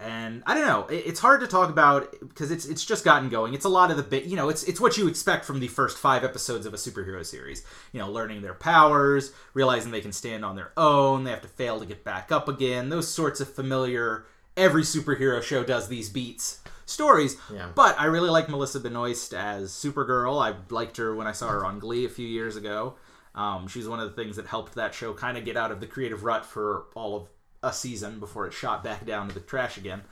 And 0.01 0.45
I 0.47 0.55
don't 0.55 0.67
know. 0.67 0.87
it- 0.87 1.05
It's 1.07 1.19
hard 1.19 1.41
to 1.41 1.49
talk 1.49 1.71
about 1.71 2.15
because 2.21 2.53
it's 2.53 2.67
it's 2.67 2.85
just 2.85 3.05
gotten 3.05 3.29
going. 3.31 3.53
It's 3.55 3.65
a 3.65 3.69
lot 3.69 3.91
of 3.91 3.97
the 3.97 4.03
bit, 4.05 4.25
you 4.25 4.37
know. 4.37 4.49
It's 4.49 4.63
it's 4.65 4.81
what 4.81 4.97
you 4.97 5.09
expect 5.09 5.45
from 5.45 5.59
the 5.59 5.67
first 5.67 5.99
five 5.99 6.23
episodes 6.23 6.67
of 6.67 6.75
a 6.75 6.77
superhero 6.77 7.27
series. 7.27 7.65
You 7.93 7.99
know, 8.01 8.09
learning 8.11 8.43
their 8.43 8.55
powers, 8.55 9.33
realizing 9.55 9.91
they 9.91 10.01
can 10.01 10.13
stand 10.13 10.45
on 10.45 10.55
their 10.55 10.71
own, 10.77 11.25
they 11.25 11.31
have 11.33 11.43
to 11.43 11.49
fail 11.49 11.81
to 11.81 11.87
get 11.87 12.05
back 12.05 12.31
up 12.31 12.49
again. 12.49 12.91
Those 12.91 13.09
sorts 13.09 13.41
of 13.41 13.53
familiar. 13.53 14.25
Every 14.57 14.83
superhero 14.83 15.43
show 15.43 15.63
does 15.65 15.89
these 15.89 16.09
beats 16.09 16.61
stories. 16.89 17.37
Yeah. 17.53 17.69
But 17.75 17.99
I 17.99 18.07
really 18.07 18.31
like 18.31 18.49
Melissa 18.49 18.81
Benoist 18.81 19.35
as 19.35 19.71
Supergirl. 19.71 20.43
I 20.43 20.55
liked 20.73 20.97
her 20.97 21.15
when 21.15 21.27
I 21.27 21.33
saw 21.33 21.49
her 21.49 21.65
on 21.65 21.79
Glee 21.79 22.05
a 22.05 22.09
few 22.09 22.27
years 22.27 22.57
ago. 22.57 22.95
Um, 23.35 23.69
she's 23.69 23.89
one 23.89 24.01
of 24.01 24.09
the 24.15 24.21
things 24.21 24.37
that 24.37 24.47
helped 24.47 24.75
that 24.75 24.95
show 24.95 25.13
kind 25.15 25.39
of 25.39 25.45
get 25.45 25.57
out 25.57 25.71
of 25.71 25.81
the 25.81 25.87
creative 25.87 26.25
rut 26.25 26.45
for 26.45 26.87
all 26.95 27.17
of 27.17 27.29
a 27.63 27.73
season 27.73 28.19
before 28.21 28.47
it 28.47 28.53
shot 28.53 28.83
back 28.83 29.05
down 29.07 29.29
to 29.29 29.35
the 29.35 29.41
trash 29.41 29.77
again. 29.77 30.03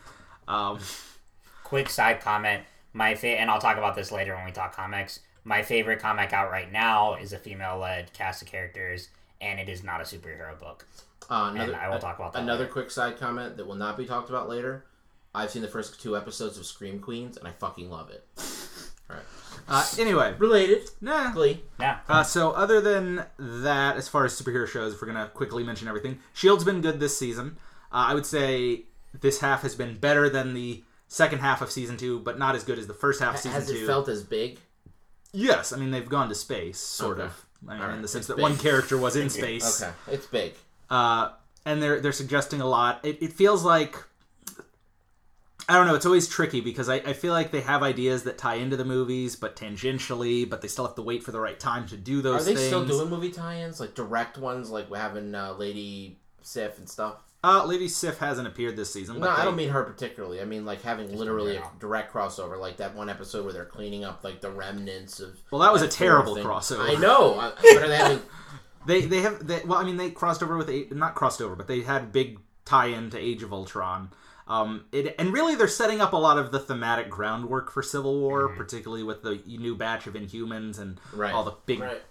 Um, 0.47 0.79
Quick 1.65 1.89
side 1.91 2.21
comment. 2.21 2.63
My 2.93 3.15
fa- 3.17 3.27
and 3.41 3.51
I'll 3.51 3.61
talk 3.61 3.77
about 3.77 3.97
this 3.97 4.13
later 4.13 4.35
when 4.37 4.45
we 4.45 4.53
talk 4.53 4.77
comics. 4.77 5.21
My 5.45 5.63
favorite 5.63 5.99
comic 6.01 6.33
out 6.33 6.51
right 6.51 6.71
now 6.71 7.15
is 7.15 7.33
a 7.33 7.39
female-led 7.39 8.13
cast 8.13 8.43
of 8.43 8.49
characters, 8.49 9.09
and 9.41 9.59
it 9.61 9.69
is 9.69 9.83
not 9.83 10.01
a 10.01 10.05
superhero 10.05 10.59
book. 10.59 10.87
Uh, 11.29 11.51
another, 11.53 11.73
And 11.73 11.81
I 11.81 11.89
will 11.89 11.99
talk 11.99 12.19
about 12.19 12.33
that 12.35 12.43
Another 12.43 12.61
later. 12.65 12.73
quick 12.73 12.91
side 12.91 13.19
comment 13.19 13.57
that 13.57 13.67
will 13.67 13.75
not 13.75 13.97
be 13.97 14.07
talked 14.07 14.29
about 14.29 14.49
later. 14.49 14.85
I've 15.37 15.51
seen 15.51 15.63
the 15.63 15.69
first 15.69 16.01
two 16.01 16.17
episodes 16.17 16.59
of 16.59 16.67
Scream 16.67 16.99
Queens, 16.99 17.37
and 17.37 17.47
I 17.47 17.53
fucking 17.53 17.91
love 17.91 18.11
it. 18.11 18.25
All 19.11 19.17
right. 19.17 19.25
uh, 19.69 19.87
anyway, 19.99 20.35
Related. 20.39 20.89
nah. 21.01 21.31
Glee. 21.33 21.63
Yeah. 21.79 21.99
Uh, 22.09 22.23
so 22.25 22.51
other 22.53 22.81
than 22.81 23.25
that, 23.39 23.97
as 23.97 24.09
far 24.09 24.25
as 24.25 24.33
superhero 24.41 24.67
shows, 24.67 24.95
if 24.95 25.01
we're 25.01 25.07
gonna 25.09 25.31
quickly 25.33 25.63
mention 25.63 25.87
everything, 25.89 26.19
Shield's 26.35 26.65
been 26.65 26.81
good 26.81 26.99
this 26.99 27.17
season. 27.17 27.57
Uh, 27.93 28.07
I 28.09 28.15
would 28.15 28.27
say 28.27 28.83
this 29.21 29.41
half 29.41 29.63
has 29.63 29.75
been 29.77 29.97
better 29.99 30.29
than 30.29 30.55
the 30.55 30.83
second 31.09 31.39
half 31.39 31.63
of 31.63 31.71
season 31.71 31.97
two, 31.97 32.19
but 32.21 32.37
not 32.39 32.57
as 32.57 32.65
good 32.65 32.79
as 32.81 32.87
the 32.89 32.95
first 32.95 33.21
half 33.21 33.35
of 33.37 33.41
season 33.41 33.53
Has 33.61 33.71
it 33.71 33.75
two. 33.81 33.87
felt 33.87 34.09
as 34.09 34.25
big? 34.25 34.59
yes, 35.33 35.73
I 35.73 35.77
mean 35.77 35.91
they've 35.91 36.09
gone 36.09 36.29
to 36.31 36.35
space, 36.35 36.79
sort 36.79 37.19
Okay. 37.19 37.27
of. 37.27 37.47
I 37.69 37.73
mean, 37.75 37.81
Alright, 37.83 37.97
in 37.97 38.03
the 38.03 38.09
sense 38.09 38.23
it's 38.23 38.29
that 38.29 38.37
big. 38.37 38.43
one 38.43 38.57
character 38.59 38.97
was 38.99 39.15
in 39.17 39.31
space. 39.41 39.83
Okay, 39.83 39.93
it's 40.11 40.27
big. 40.27 40.55
uh, 40.91 41.31
and 41.65 41.83
they're 41.83 42.01
they're 42.01 42.13
suggesting 42.13 42.61
a 42.61 42.67
lot. 42.67 43.05
It, 43.05 43.23
it 43.23 43.33
feels 43.33 43.63
like 43.65 43.97
I 45.69 45.75
don't 45.75 45.87
know. 45.87 45.95
It's 45.97 46.07
always 46.07 46.29
tricky 46.29 46.61
because 46.61 46.89
I, 46.89 46.97
I 46.97 47.13
feel 47.13 47.33
like 47.33 47.51
they 47.51 47.61
have 47.61 47.83
ideas 47.83 48.23
that 48.25 48.39
tie 48.39 48.55
into 48.55 48.77
the 48.77 48.85
movies, 48.85 49.35
but 49.35 49.57
tangentially, 49.57 50.49
but 50.49 50.63
they 50.63 50.69
still 50.69 50.87
have 50.87 50.95
to 50.95 51.03
wait 51.03 51.25
for 51.25 51.33
the 51.33 51.41
right 51.41 51.59
time 51.59 51.87
to 51.89 51.97
do 51.97 52.23
those. 52.23 52.43
Are 52.43 52.45
they 52.45 52.55
things. 52.55 52.67
still 52.67 52.85
doing 52.85 53.11
movie 53.11 53.33
tie-ins, 53.33 53.81
like 53.81 53.95
direct 53.95 54.39
ones, 54.39 54.71
like 54.71 54.89
we're 54.89 54.99
having 54.99 55.35
uh, 55.35 55.55
Lady 55.55 56.21
Sif 56.43 56.79
and 56.79 56.89
stuff? 56.89 57.17
Uh, 57.43 57.65
Lady 57.65 57.89
Sif 57.89 58.19
hasn't 58.19 58.47
appeared 58.47 58.77
this 58.77 58.93
season. 58.93 59.17
No, 59.17 59.23
but 59.27 59.39
I 59.39 59.45
don't 59.45 59.57
mean 59.57 59.69
her 59.69 59.83
particularly. 59.85 60.41
I 60.41 60.45
mean 60.45 60.65
like 60.65 60.83
having 60.83 61.17
literally 61.17 61.57
a 61.57 61.71
direct 61.79 62.13
crossover, 62.13 62.59
like 62.59 62.77
that 62.79 62.95
one 62.95 63.09
episode 63.11 63.45
where 63.45 63.53
they're 63.53 63.65
cleaning 63.65 64.05
up 64.05 64.25
like 64.25 64.41
the 64.41 64.51
remnants 64.51 65.21
of. 65.21 65.37
Well, 65.51 65.61
that 65.63 65.73
was 65.73 65.83
a 65.83 65.89
terrible 65.89 66.37
crossover. 66.37 66.97
I 66.97 67.01
know, 67.01 67.39
I- 67.39 67.53
but 67.61 67.83
are 67.83 67.89
they 67.89 67.97
having? 67.97 68.21
They 68.87 69.01
they 69.01 69.21
have 69.23 69.45
they, 69.45 69.63
well, 69.65 69.81
I 69.81 69.85
mean, 69.85 69.97
they 69.97 70.11
crossed 70.11 70.45
over 70.45 70.57
with 70.57 70.71
a- 70.71 70.87
not 70.93 71.17
crossed 71.17 71.43
over, 71.43 71.57
but 71.57 71.67
they 71.67 71.81
had 71.81 72.13
big 72.13 72.39
tie-in 72.65 73.11
to 73.11 73.19
Age 73.19 73.43
of 73.43 73.53
Ultron. 73.53 74.11
Um, 74.49 74.85
it 74.93 75.15
and 75.19 75.33
really 75.33 75.57
they're 75.57 75.67
setting 75.67 76.01
up 76.01 76.13
a 76.13 76.17
lot 76.17 76.39
of 76.39 76.53
the 76.53 76.61
thematic 76.61 77.11
groundwork 77.11 77.71
for 77.73 77.83
Civil 77.83 78.21
War, 78.21 78.49
particularly 78.51 79.03
with 79.03 79.23
the 79.23 79.41
new 79.47 79.75
batch 79.75 80.07
of 80.07 80.15
Inhumans 80.15 80.79
and 80.79 81.01
Right. 81.13 81.35
all 81.35 81.43
the 81.43 81.55
big 81.67 81.81
Right. 81.81 82.03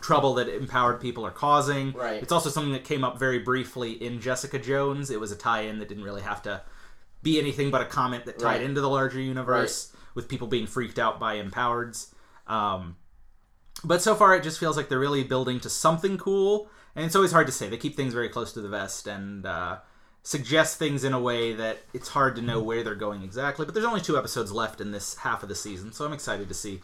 trouble 0.00 0.34
that 0.34 0.48
empowered 0.48 1.00
people 1.00 1.24
are 1.24 1.30
causing. 1.30 1.92
Right. 1.92 2.20
It's 2.22 2.32
also 2.32 2.50
something 2.50 2.72
that 2.72 2.84
came 2.84 3.04
up 3.04 3.18
very 3.18 3.38
briefly 3.38 3.92
in 3.92 4.20
Jessica 4.20 4.58
Jones. 4.58 5.10
It 5.10 5.20
was 5.20 5.30
a 5.30 5.36
tie-in 5.36 5.78
that 5.78 5.88
didn't 5.88 6.04
really 6.04 6.22
have 6.22 6.42
to 6.42 6.62
be 7.22 7.38
anything 7.38 7.70
but 7.70 7.80
a 7.80 7.84
comment 7.84 8.24
that 8.26 8.38
tied 8.38 8.62
into 8.62 8.80
the 8.80 8.88
larger 8.88 9.20
universe 9.20 9.92
with 10.14 10.28
people 10.28 10.46
being 10.48 10.66
freaked 10.66 10.98
out 10.98 11.20
by 11.20 11.36
empowereds. 11.40 12.12
Um, 12.48 12.96
but 13.84 14.02
so 14.02 14.14
far, 14.16 14.34
it 14.34 14.42
just 14.42 14.58
feels 14.58 14.76
like 14.76 14.88
they're 14.88 14.98
really 14.98 15.22
building 15.24 15.60
to 15.60 15.70
something 15.70 16.18
cool, 16.18 16.68
and 16.96 17.04
it's 17.04 17.14
always 17.14 17.30
hard 17.32 17.46
to 17.46 17.52
say. 17.52 17.68
They 17.68 17.76
keep 17.76 17.96
things 17.96 18.14
very 18.14 18.28
close 18.28 18.52
to 18.54 18.60
the 18.60 18.68
vest 18.68 19.06
and 19.06 19.46
uh, 19.46 19.78
suggest 20.22 20.78
things 20.78 21.04
in 21.04 21.12
a 21.12 21.20
way 21.20 21.54
that 21.54 21.78
it's 21.94 22.08
hard 22.08 22.36
to 22.36 22.42
know 22.42 22.60
where 22.60 22.82
they're 22.82 22.94
going 22.94 23.22
exactly. 23.22 23.64
But 23.64 23.74
there's 23.74 23.86
only 23.86 24.00
two 24.00 24.18
episodes 24.18 24.52
left 24.52 24.80
in 24.80 24.90
this 24.92 25.16
half 25.16 25.42
of 25.42 25.48
the 25.48 25.54
season, 25.54 25.92
so 25.92 26.04
I'm 26.04 26.12
excited 26.12 26.48
to 26.48 26.54
see 26.54 26.80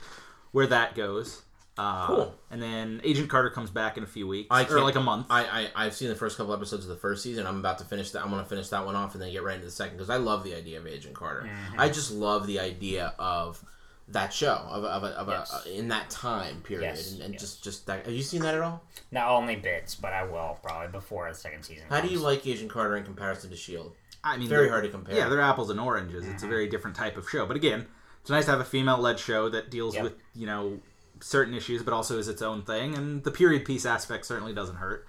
where 0.53 0.67
that 0.69 0.95
goes. 0.95 1.43
Uh, 1.77 2.07
Cool. 2.07 2.35
And 2.53 2.63
then 2.63 3.01
Agent 3.03 3.29
Carter 3.29 3.51
comes 3.51 3.69
back 3.69 3.97
in 3.97 4.05
a 4.05 4.07
few 4.07 4.29
weeks, 4.29 4.49
or 4.71 4.81
like 4.81 4.95
a 4.95 5.01
month. 5.01 5.27
I, 5.29 5.45
I 5.75 5.87
I've 5.87 5.95
seen 5.95 6.09
the 6.09 6.15
first 6.15 6.37
couple 6.37 6.55
episodes 6.55 6.85
of 6.85 6.89
the 6.89 6.97
first 6.97 7.23
season. 7.23 7.47
I'm 7.47 7.59
about 7.59 7.79
to 7.79 7.85
finish 7.85 8.13
that. 8.13 8.23
I'm 8.23 8.31
going 8.31 8.43
to 8.43 8.49
finish 8.49 8.69
that 8.69 8.87
one 8.87 8.95
off 8.95 9.15
and 9.15 9.23
then 9.23 9.33
get 9.33 9.43
right 9.43 9.57
into 9.57 9.67
the 9.67 9.73
second 9.73 9.97
because 9.97 10.09
I 10.11 10.17
love 10.19 10.45
the 10.45 10.55
idea 10.55 10.79
of 10.79 10.87
Agent 10.87 11.15
Carter. 11.15 11.43
Mm-hmm. 11.43 11.81
I 11.81 11.89
just 11.89 12.13
love 12.13 12.47
the 12.47 12.61
idea 12.61 13.13
of 13.19 13.65
that 14.09 14.33
show 14.33 14.53
of, 14.69 14.85
of, 14.85 15.03
a, 15.03 15.07
of 15.19 15.29
Yes. 15.29 15.65
a, 15.67 15.79
in 15.79 15.89
that 15.89 16.11
time 16.11 16.61
period 16.63 16.87
Yes, 16.89 17.13
and, 17.13 17.23
and 17.23 17.33
yes. 17.35 17.41
just 17.41 17.65
just 17.65 17.87
that. 17.87 18.05
Have 18.05 18.15
you 18.15 18.23
seen 18.23 18.43
that 18.43 18.55
at 18.55 18.61
all? 18.61 18.83
Not 19.11 19.29
only 19.31 19.57
bits, 19.57 19.95
but 19.95 20.13
I 20.13 20.25
will 20.25 20.59
probably 20.63 20.89
before 20.89 21.29
the 21.29 21.35
second 21.35 21.63
season. 21.63 21.85
How 21.89 22.01
do 22.01 22.09
you 22.09 22.19
like 22.19 22.47
Agent 22.47 22.71
Carter 22.71 22.97
in 22.97 23.05
comparison 23.05 23.51
to 23.51 23.57
Shield? 23.57 23.93
I 24.23 24.37
mean, 24.39 24.49
Very 24.49 24.69
hard 24.69 24.85
to 24.85 24.91
compare. 24.91 25.17
Yeah, 25.17 25.29
they're 25.29 25.41
apples 25.41 25.69
and 25.71 25.79
oranges. 25.79 26.27
It's 26.27 26.43
a 26.43 26.47
very 26.47 26.67
different 26.69 26.97
type 26.97 27.17
of 27.19 27.29
show. 27.29 27.45
But 27.45 27.57
again, 27.57 27.87
it's 28.23 28.31
nice 28.31 28.47
to 28.47 28.53
have 28.53 28.61
a 28.61 28.65
female-led 28.65 29.19
show 29.19 29.51
that 29.51 29.71
deals 29.71 29.95
Yep. 29.95 30.03
with 30.05 30.13
you 30.35 30.47
know 30.47 30.81
certain 31.21 31.55
issues, 31.55 31.83
but 31.83 31.93
also 31.95 32.19
is 32.19 32.29
its 32.29 32.43
own 32.43 32.63
thing. 32.63 32.95
And 32.95 33.23
the 33.25 33.31
period 33.31 33.65
piece 33.65 33.85
aspect 33.87 34.27
certainly 34.27 34.53
doesn't 34.55 34.77
hurt. 34.77 35.07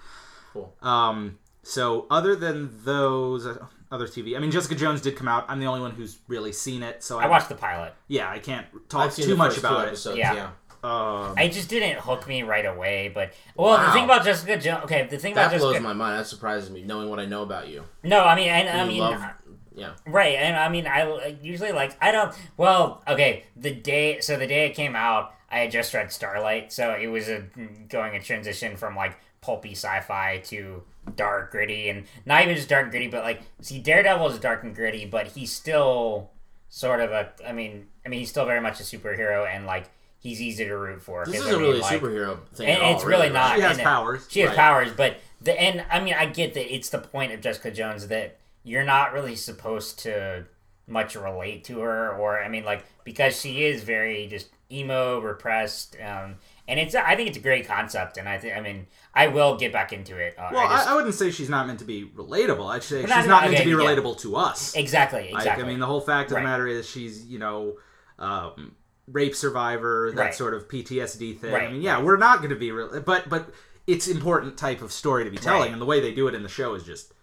Cool. 0.54 0.74
Um, 0.82 1.40
so 1.64 2.08
other 2.10 2.36
than 2.36 2.70
those 2.84 3.46
uh, 3.46 3.66
other 3.91 4.08
TV, 4.08 4.36
I 4.36 4.39
mean, 4.39 4.52
Jessica 4.52 4.76
Jones 4.76 5.02
did 5.02 5.15
come 5.15 5.28
out. 5.28 5.45
I'm 5.48 5.60
the 5.60 5.65
only 5.67 5.82
one 5.82 5.91
who's 5.91 6.17
really 6.28 6.52
seen 6.52 6.84
it, 6.84 7.04
so 7.04 7.19
I 7.19 7.28
watched 7.28 7.50
the 7.50 7.56
pilot. 7.56 7.93
Yeah, 8.08 8.30
I 8.30 8.39
can't 8.39 8.65
talk 8.89 9.08
I've 9.08 9.15
too 9.15 9.26
the 9.28 9.36
much 9.36 9.52
first 9.54 9.62
two 9.62 9.67
about 9.67 9.84
it. 9.86 9.88
episodes. 9.89 10.17
Yeah. 10.17 10.34
Yeah. 10.34 10.50
Um, 10.84 11.34
I 11.36 11.50
just 11.52 11.67
didn't 11.67 12.00
hook 12.00 12.28
me 12.28 12.43
right 12.43 12.65
away. 12.65 13.10
But 13.13 13.34
well, 13.56 13.84
the 13.84 13.91
thing 13.91 14.04
about 14.06 14.24
Jessica 14.24 14.58
Jones. 14.60 14.84
Okay, 14.84 15.08
the 15.10 15.17
thing 15.17 15.32
about 15.34 15.50
That 15.52 15.58
blows 15.60 15.74
Jessica. 15.74 15.84
my 15.88 15.93
mind. 15.93 16.19
That 16.19 16.28
surprises 16.28 16.69
me, 16.69 16.84
knowing 16.84 17.10
what 17.10 17.19
I 17.19 17.26
know 17.26 17.41
about 17.41 17.69
you. 17.69 17.84
No, 18.04 18.24
I 18.24 18.36
mean, 18.36 18.50
and 18.50 18.69
I 18.69 18.86
mean, 18.88 19.00
love, 19.00 19.19
yeah. 19.74 19.93
Right, 20.06 20.36
and 20.36 20.56
I 20.56 20.69
mean, 20.69 20.86
I 20.86 21.02
I 21.10 21.38
usually 21.41 21.71
like 21.71 21.98
I 22.02 22.12
don't. 22.12 22.36
Well, 22.58 23.02
okay, 23.08 23.45
the 23.56 23.74
day 23.74 24.19
so 24.19 24.38
the 24.38 24.45
day 24.45 24.67
it 24.67 24.76
came 24.76 24.95
out, 24.95 25.34
I 25.50 25.60
had 25.60 25.71
just 25.71 25.91
read 25.93 26.12
Starlight, 26.12 26.71
so 26.71 26.91
it 26.91 27.08
was 27.08 27.30
a 27.30 27.45
going 27.89 28.15
a 28.15 28.21
transition 28.21 28.76
from 28.78 28.95
like 28.95 29.17
pulpy 29.46 29.72
sci-fi 29.74 30.40
to 30.46 30.84
dark 31.16 31.52
gritty, 31.52 31.90
and 31.90 32.06
not 32.26 32.42
even 32.44 32.56
just 32.56 32.68
dark 32.70 32.90
gritty, 32.90 33.08
but 33.08 33.24
like 33.24 33.42
see, 33.62 33.80
Daredevil 33.80 34.30
is 34.32 34.40
dark 34.40 34.64
and 34.64 34.76
gritty, 34.76 35.06
but 35.06 35.28
he's 35.28 35.52
still 35.52 36.32
sort 36.70 37.00
of 37.00 37.12
a. 37.12 37.32
I 37.48 37.52
mean, 37.52 37.88
I 38.06 38.10
mean, 38.10 38.20
he's 38.20 38.30
still 38.30 38.46
very 38.46 38.62
much 38.62 38.80
a 38.80 38.84
superhero, 38.84 39.48
and 39.48 39.66
like 39.66 39.90
he's 40.20 40.42
easy 40.42 40.66
to 40.66 40.74
root 40.76 41.02
for. 41.02 41.26
This 41.26 41.36
isn't 41.36 41.48
I 41.48 41.52
mean, 41.58 41.62
really 41.62 41.80
a 41.80 41.84
superhero 41.84 42.40
thing. 42.56 42.68
and 42.70 42.82
all, 42.82 42.96
it's 42.96 43.06
really 43.06 43.30
not. 43.30 43.56
she 43.56 43.62
has 43.62 43.78
powers. 43.80 44.28
she 44.30 44.40
has 44.42 44.50
Right. 44.50 44.58
powers, 44.58 44.92
but 44.98 45.18
the 45.42 45.60
and 45.62 45.86
I 45.92 46.00
mean 46.02 46.16
I 46.16 46.26
get 46.26 46.54
that 46.56 46.74
it's 46.74 46.90
the 46.90 46.98
point 47.00 47.32
of 47.32 47.42
Jessica 47.42 47.70
Jones 47.72 48.08
that 48.08 48.38
you're 48.64 48.84
not 48.86 49.14
really 49.14 49.36
supposed 49.36 50.00
to 50.00 50.46
much 50.88 51.16
relate 51.16 51.64
to 51.66 51.80
her, 51.82 52.16
or 52.18 52.42
I 52.44 52.48
mean 52.48 52.66
like 52.66 52.84
because 53.04 53.40
she 53.40 53.64
is 53.64 53.84
very 53.84 54.28
just 54.28 54.50
emo, 54.72 55.20
repressed, 55.20 55.96
um, 56.02 56.36
and 56.67 56.80
it's 56.80 56.95
I 56.95 57.15
think 57.15 57.30
it's 57.30 57.38
a 57.38 57.41
great 57.41 57.67
concept, 57.67 58.17
and 58.17 58.28
I 58.28 58.38
think 58.38 58.56
I 58.58 58.62
mean 58.62 58.88
I 59.13 59.28
will 59.28 59.56
get 59.58 59.71
back 59.71 59.93
into 59.93 60.17
it. 60.17 60.36
Uh, 60.38 60.49
Well, 60.51 60.67
I 60.67 60.75
just, 60.78 60.88
I, 60.89 60.95
wouldn't 60.95 61.13
say 61.15 61.32
she's 61.32 61.49
not 61.49 61.67
meant 61.67 61.80
to 61.80 61.86
be 61.86 62.06
relatable. 62.06 62.67
I'd 62.69 62.84
say 62.84 63.01
she's 63.01 63.10
not- 63.10 63.28
not 63.28 63.43
meant 63.43 63.56
to 63.58 63.62
okay, 63.62 63.65
be 63.65 63.71
yeah. 63.71 63.78
relatable 63.89 64.19
to 64.21 64.36
us. 64.36 64.75
exactly 64.75 65.30
Like, 65.32 65.36
exactly. 65.43 65.63
I 65.63 65.67
mean, 65.67 65.80
the 65.80 65.86
whole 65.86 66.01
fact 66.01 66.32
of 66.32 66.36
Right. 66.36 66.41
the 66.41 66.47
matter 66.47 66.67
is 66.67 66.89
she's, 66.89 67.25
you 67.25 67.39
know, 67.39 67.78
um, 68.19 68.75
rape 69.08 69.36
survivor, 69.36 70.12
that 70.15 70.21
Right. 70.21 70.34
sort 70.36 70.54
of 70.54 70.67
PTSD 70.67 71.34
thing. 71.39 71.54
I 71.54 71.71
mean, 71.71 71.82
yeah, 71.82 72.01
we're 72.01 72.17
not 72.17 72.39
going 72.39 72.49
to 72.49 72.56
be 72.56 72.71
real, 72.71 72.99
but 73.01 73.30
but 73.30 73.49
it's 73.88 74.08
important 74.08 74.58
type 74.58 74.82
of 74.82 74.91
story 74.91 75.23
to 75.25 75.30
be 75.30 75.38
telling, 75.38 75.62
Right. 75.62 75.71
and 75.71 75.80
the 75.82 75.86
way 75.86 75.99
they 75.99 76.12
do 76.13 76.28
it 76.28 76.34
in 76.36 76.43
the 76.43 76.49
show 76.49 76.73
is 76.73 76.84
just. 76.84 77.13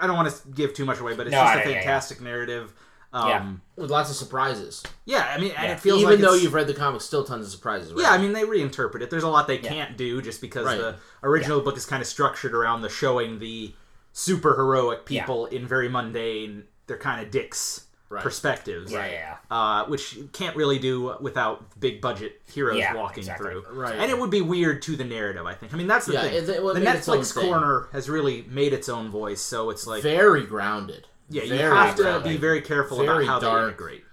I- 0.00 0.06
don't 0.06 0.16
want 0.16 0.34
to 0.34 0.48
give 0.48 0.72
too 0.74 0.84
much 0.86 0.98
away, 0.98 1.14
but 1.14 1.26
it's 1.26 1.32
No, 1.34 1.42
just 1.42 1.54
a 1.56 1.58
yeah, 1.58 1.68
yeah. 1.68 1.74
fantastic 1.80 2.20
narrative. 2.22 2.72
Um, 3.12 3.28
Yeah. 3.28 3.52
with 3.82 3.90
lots 3.90 4.10
of 4.10 4.16
surprises. 4.16 4.82
yeah. 5.04 5.32
I 5.34 5.38
mean, 5.38 5.52
and 5.52 5.64
Yeah. 5.68 5.72
it 5.72 5.80
feels 5.80 6.00
Even 6.02 6.14
like 6.14 6.20
though 6.20 6.34
you've 6.34 6.52
read 6.54 6.66
the 6.66 6.74
comics, 6.74 7.04
still 7.04 7.24
tons 7.24 7.46
of 7.46 7.52
surprises. 7.52 7.92
Right? 7.92 8.02
Yeah, 8.02 8.10
I 8.10 8.18
mean 8.18 8.32
they 8.32 8.42
reinterpret 8.42 9.00
it. 9.00 9.10
There's 9.10 9.22
a 9.22 9.28
lot 9.28 9.46
they 9.46 9.58
Yeah. 9.60 9.68
can't 9.68 9.96
do 9.96 10.20
just 10.20 10.40
because 10.40 10.66
Right. 10.66 10.78
the 10.78 10.96
original 11.22 11.60
book 11.60 11.76
is 11.76 11.86
kind 11.86 12.02
of 12.02 12.08
structured 12.08 12.54
around 12.54 12.82
the 12.82 12.88
showing 12.88 13.38
the 13.38 13.74
super 14.12 14.54
heroic 14.56 15.04
people 15.06 15.46
in 15.46 15.66
very 15.66 15.88
mundane, 15.88 16.64
they're 16.86 16.98
kind 16.98 17.22
of 17.24 17.30
dicks 17.30 17.82
Right. 18.08 18.22
perspectives. 18.22 18.92
Yeah, 18.92 19.06
yeah. 19.06 19.36
Uh, 19.50 19.84
which 19.86 20.14
you 20.14 20.28
can't 20.32 20.54
really 20.54 20.78
do 20.78 21.16
without 21.20 21.80
big 21.80 22.00
budget 22.00 22.40
heroes 22.46 22.78
Yeah, 22.78 22.94
walking 22.94 23.18
exactly. 23.22 23.50
through. 23.50 23.64
Right. 23.70 23.96
And 23.96 24.10
it 24.12 24.18
would 24.18 24.30
be 24.30 24.40
weird 24.42 24.80
to 24.82 24.94
the 24.96 25.02
narrative, 25.04 25.44
I 25.44 25.54
think. 25.54 25.74
I 25.74 25.76
mean, 25.76 25.88
that's 25.88 26.06
the 26.06 26.12
Yeah, 26.12 26.22
thing. 26.22 26.34
it- 26.34 26.48
it 26.48 26.62
the 26.62 26.74
make 26.80 26.94
its 26.94 27.08
own 27.08 27.18
Netflix 27.18 27.34
thing. 27.34 27.48
corner 27.48 27.88
has 27.92 28.08
really 28.08 28.46
made 28.48 28.72
its 28.72 28.88
own 28.88 29.10
voice, 29.10 29.40
so 29.40 29.70
it's 29.70 29.86
like 29.88 30.02
very 30.04 30.44
grounded. 30.44 31.08
Yeah, 31.28 31.42
you 31.42 31.48
very 31.56 31.76
have 31.76 31.96
to 31.96 32.02
grounded. 32.02 32.28
be 32.30 32.36
very 32.36 32.60
careful 32.60 32.98
Very 32.98 33.24
about 33.24 33.26
how 33.26 33.38
dark. 33.40 33.60
they 33.60 33.68
integrate. 33.68 34.04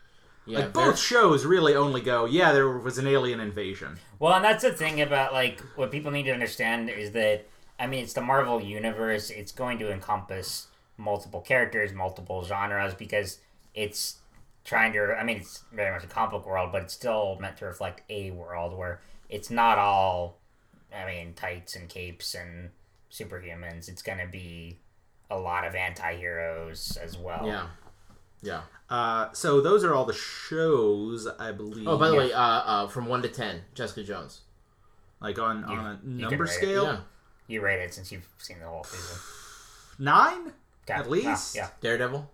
Yeah, 0.46 0.60
like 0.60 0.74
both 0.74 1.00
shows 1.00 1.46
really 1.46 1.76
only 1.76 2.02
go, 2.02 2.26
yeah, 2.26 2.52
there 2.52 2.70
was 2.70 2.98
an 2.98 3.08
alien 3.08 3.40
invasion. 3.40 3.98
Well, 4.20 4.34
and 4.34 4.44
that's 4.44 4.64
the 4.64 4.72
thing 4.74 5.02
about 5.02 5.32
like 5.34 5.62
what 5.76 5.92
people 5.92 6.12
need 6.12 6.24
to 6.24 6.34
understand 6.34 6.90
is 6.90 7.12
that 7.12 7.46
I 7.80 7.88
mean 7.88 8.04
it's 8.04 8.14
the 8.14 8.22
Marvel 8.22 8.62
universe. 8.62 9.30
It's 9.30 9.52
going 9.52 9.80
to 9.80 9.92
encompass 9.92 10.68
multiple 10.98 11.42
characters, 11.42 11.94
multiple 11.94 12.44
genres 12.44 12.94
because 12.94 13.40
it's 13.74 14.18
trying 14.66 14.94
to. 14.94 15.16
I 15.18 15.24
mean, 15.24 15.38
it's 15.38 15.64
very 15.72 15.92
much 15.94 16.04
a 16.04 16.08
comic 16.08 16.32
book 16.32 16.46
world, 16.46 16.72
but 16.72 16.84
it's 16.84 16.94
still 16.94 17.38
meant 17.40 17.58
to 17.58 17.66
reflect 17.66 18.02
a 18.10 18.32
world 18.32 18.78
where 18.78 19.02
it's 19.30 19.50
not 19.50 19.78
all. 19.78 20.40
I 20.96 21.06
mean, 21.06 21.34
tights 21.34 21.76
and 21.76 21.90
capes 21.90 22.36
and 22.36 22.70
superhumans. 23.12 23.88
It's 23.90 24.02
going 24.04 24.20
to 24.20 24.28
be 24.28 24.78
a 25.34 25.40
lot 25.40 25.66
of 25.66 25.76
anti-heroes 25.76 26.98
as 27.02 27.18
well. 27.18 27.46
Yeah. 27.46 27.68
Yeah. 28.42 28.62
Uh, 28.90 29.32
so 29.34 29.62
those 29.62 29.84
are 29.84 29.94
all 29.94 30.06
the 30.06 30.14
shows, 30.14 31.28
I 31.40 31.52
believe. 31.52 31.88
Oh, 31.88 31.98
by 31.98 32.10
the 32.10 32.16
way, 32.16 32.32
uh, 32.34 32.40
uh, 32.42 32.88
from 32.88 33.08
one 33.08 33.22
to 33.24 33.30
ten, 33.30 33.62
Jessica 33.74 34.04
Jones. 34.04 34.42
like 35.22 35.40
on, 35.40 35.60
You- 35.60 35.64
on 35.76 35.86
a 35.86 36.00
number 36.06 36.30
can 36.30 36.40
rate 36.40 36.50
it. 36.50 36.54
scale, 36.54 36.84
Yeah. 36.84 36.98
You 37.48 37.62
rate 37.62 37.82
it 37.82 37.94
since 37.94 38.12
you've 38.12 38.28
seen 38.38 38.60
the 38.60 38.68
whole 38.68 38.84
season. 38.84 39.20
nine, 39.98 40.54
Okay. 40.84 40.94
At 41.00 41.10
least? 41.10 41.56
yeah. 41.56 41.70
Daredevil. 41.82 42.30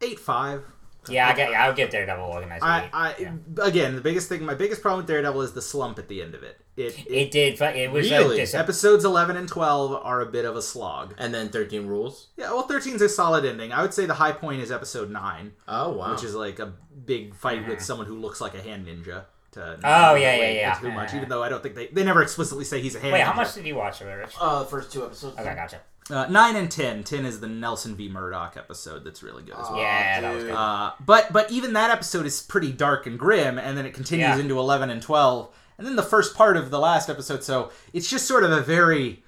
eight, 0.00 0.20
five. 0.20 0.62
Yeah, 1.10 1.28
I 1.28 1.32
get. 1.34 1.50
Yeah, 1.50 1.64
I 1.64 1.68
would 1.68 1.76
give 1.76 1.90
Daredevil 1.90 2.24
organized. 2.24 2.64
I. 2.64 2.88
I 2.92 3.14
yeah. 3.18 3.32
again, 3.62 3.94
the 3.94 4.00
biggest 4.00 4.28
thing, 4.28 4.44
my 4.44 4.54
biggest 4.54 4.82
problem 4.82 4.98
with 5.00 5.06
Daredevil 5.06 5.40
is 5.42 5.52
the 5.52 5.62
slump 5.62 5.98
at 5.98 6.08
the 6.08 6.22
end 6.22 6.34
of 6.34 6.42
it. 6.42 6.60
It, 6.76 6.98
it, 7.06 7.10
It 7.10 7.30
did. 7.30 7.60
It 7.60 7.90
was 7.90 8.10
Really? 8.10 8.36
a 8.36 8.40
dis- 8.40 8.54
episodes 8.54 9.04
eleven 9.04 9.36
and 9.36 9.48
twelve 9.48 9.92
are 10.04 10.20
a 10.20 10.26
bit 10.26 10.44
of 10.44 10.56
a 10.56 10.62
slog. 10.62 11.14
And 11.18 11.34
then 11.34 11.48
Thirteen 11.48 11.86
Rules. 11.86 12.28
Yeah, 12.36 12.52
well, 12.52 12.68
13's 12.68 13.02
a 13.02 13.08
solid 13.08 13.44
ending. 13.44 13.72
I 13.72 13.82
would 13.82 13.92
say 13.94 14.06
the 14.06 14.14
high 14.14 14.32
point 14.32 14.62
is 14.62 14.70
episode 14.70 15.10
nine. 15.10 15.52
Oh 15.66 15.92
wow. 15.92 16.12
which 16.12 16.22
is 16.24 16.34
like 16.34 16.58
a 16.58 16.72
big 17.04 17.34
fight 17.34 17.66
with 17.66 17.82
someone 17.82 18.06
who 18.06 18.14
looks 18.18 18.40
like 18.40 18.54
a 18.54 18.62
hand 18.62 18.86
ninja. 18.86 19.24
To. 19.52 19.78
Oh, 19.82 20.14
yeah, 20.14 20.18
yeah, 20.18 20.32
relate 20.34 20.56
yeah. 20.56 20.74
Too 20.74 20.92
much, 20.92 21.14
even 21.14 21.30
though 21.30 21.42
I 21.42 21.48
don't 21.48 21.62
think 21.62 21.74
they 21.74 21.86
they 21.86 22.04
never 22.04 22.22
explicitly 22.22 22.64
say 22.64 22.80
he's 22.82 22.94
a 22.94 23.00
hand. 23.00 23.12
Wait, 23.14 23.20
ninja. 23.20 23.24
how 23.24 23.32
much 23.32 23.54
did 23.54 23.66
you 23.66 23.74
watch 23.76 24.00
of 24.02 24.08
it, 24.08 24.12
Rich? 24.12 24.34
uh, 24.40 24.64
first 24.64 24.92
two 24.92 25.04
episodes. 25.04 25.38
Okay, 25.38 25.54
gotcha. 25.54 25.80
Uh, 26.10 26.26
nine 26.26 26.56
and 26.56 26.70
ten. 26.70 27.04
Ten 27.04 27.24
is 27.26 27.40
the 27.40 27.46
Nelson 27.46 27.94
v. 27.94 28.08
Murdoch 28.08 28.56
episode. 28.56 29.04
That's 29.04 29.22
really 29.22 29.42
good 29.42 29.54
as 29.56 29.68
well. 29.68 29.76
Yeah, 29.78 30.20
that 30.22 30.34
was 30.34 30.44
good. 30.44 30.54
Uh, 30.54 30.92
but 31.04 31.32
but 31.32 31.50
even 31.50 31.74
that 31.74 31.90
episode 31.90 32.24
is 32.26 32.40
pretty 32.42 32.72
dark 32.72 33.06
and 33.06 33.18
grim, 33.18 33.58
and 33.58 33.76
then 33.76 33.84
it 33.86 33.92
continues 33.94 34.28
Yeah. 34.28 34.38
into 34.38 34.58
eleven 34.58 34.88
and 34.90 35.02
twelve, 35.02 35.54
and 35.76 35.86
then 35.86 35.96
the 35.96 36.02
first 36.02 36.34
part 36.34 36.56
of 36.56 36.70
the 36.70 36.78
last 36.78 37.10
episode. 37.10 37.42
So 37.44 37.70
it's 37.92 38.08
just 38.08 38.26
sort 38.26 38.42
of 38.44 38.52
a 38.52 38.60
very 38.62 39.22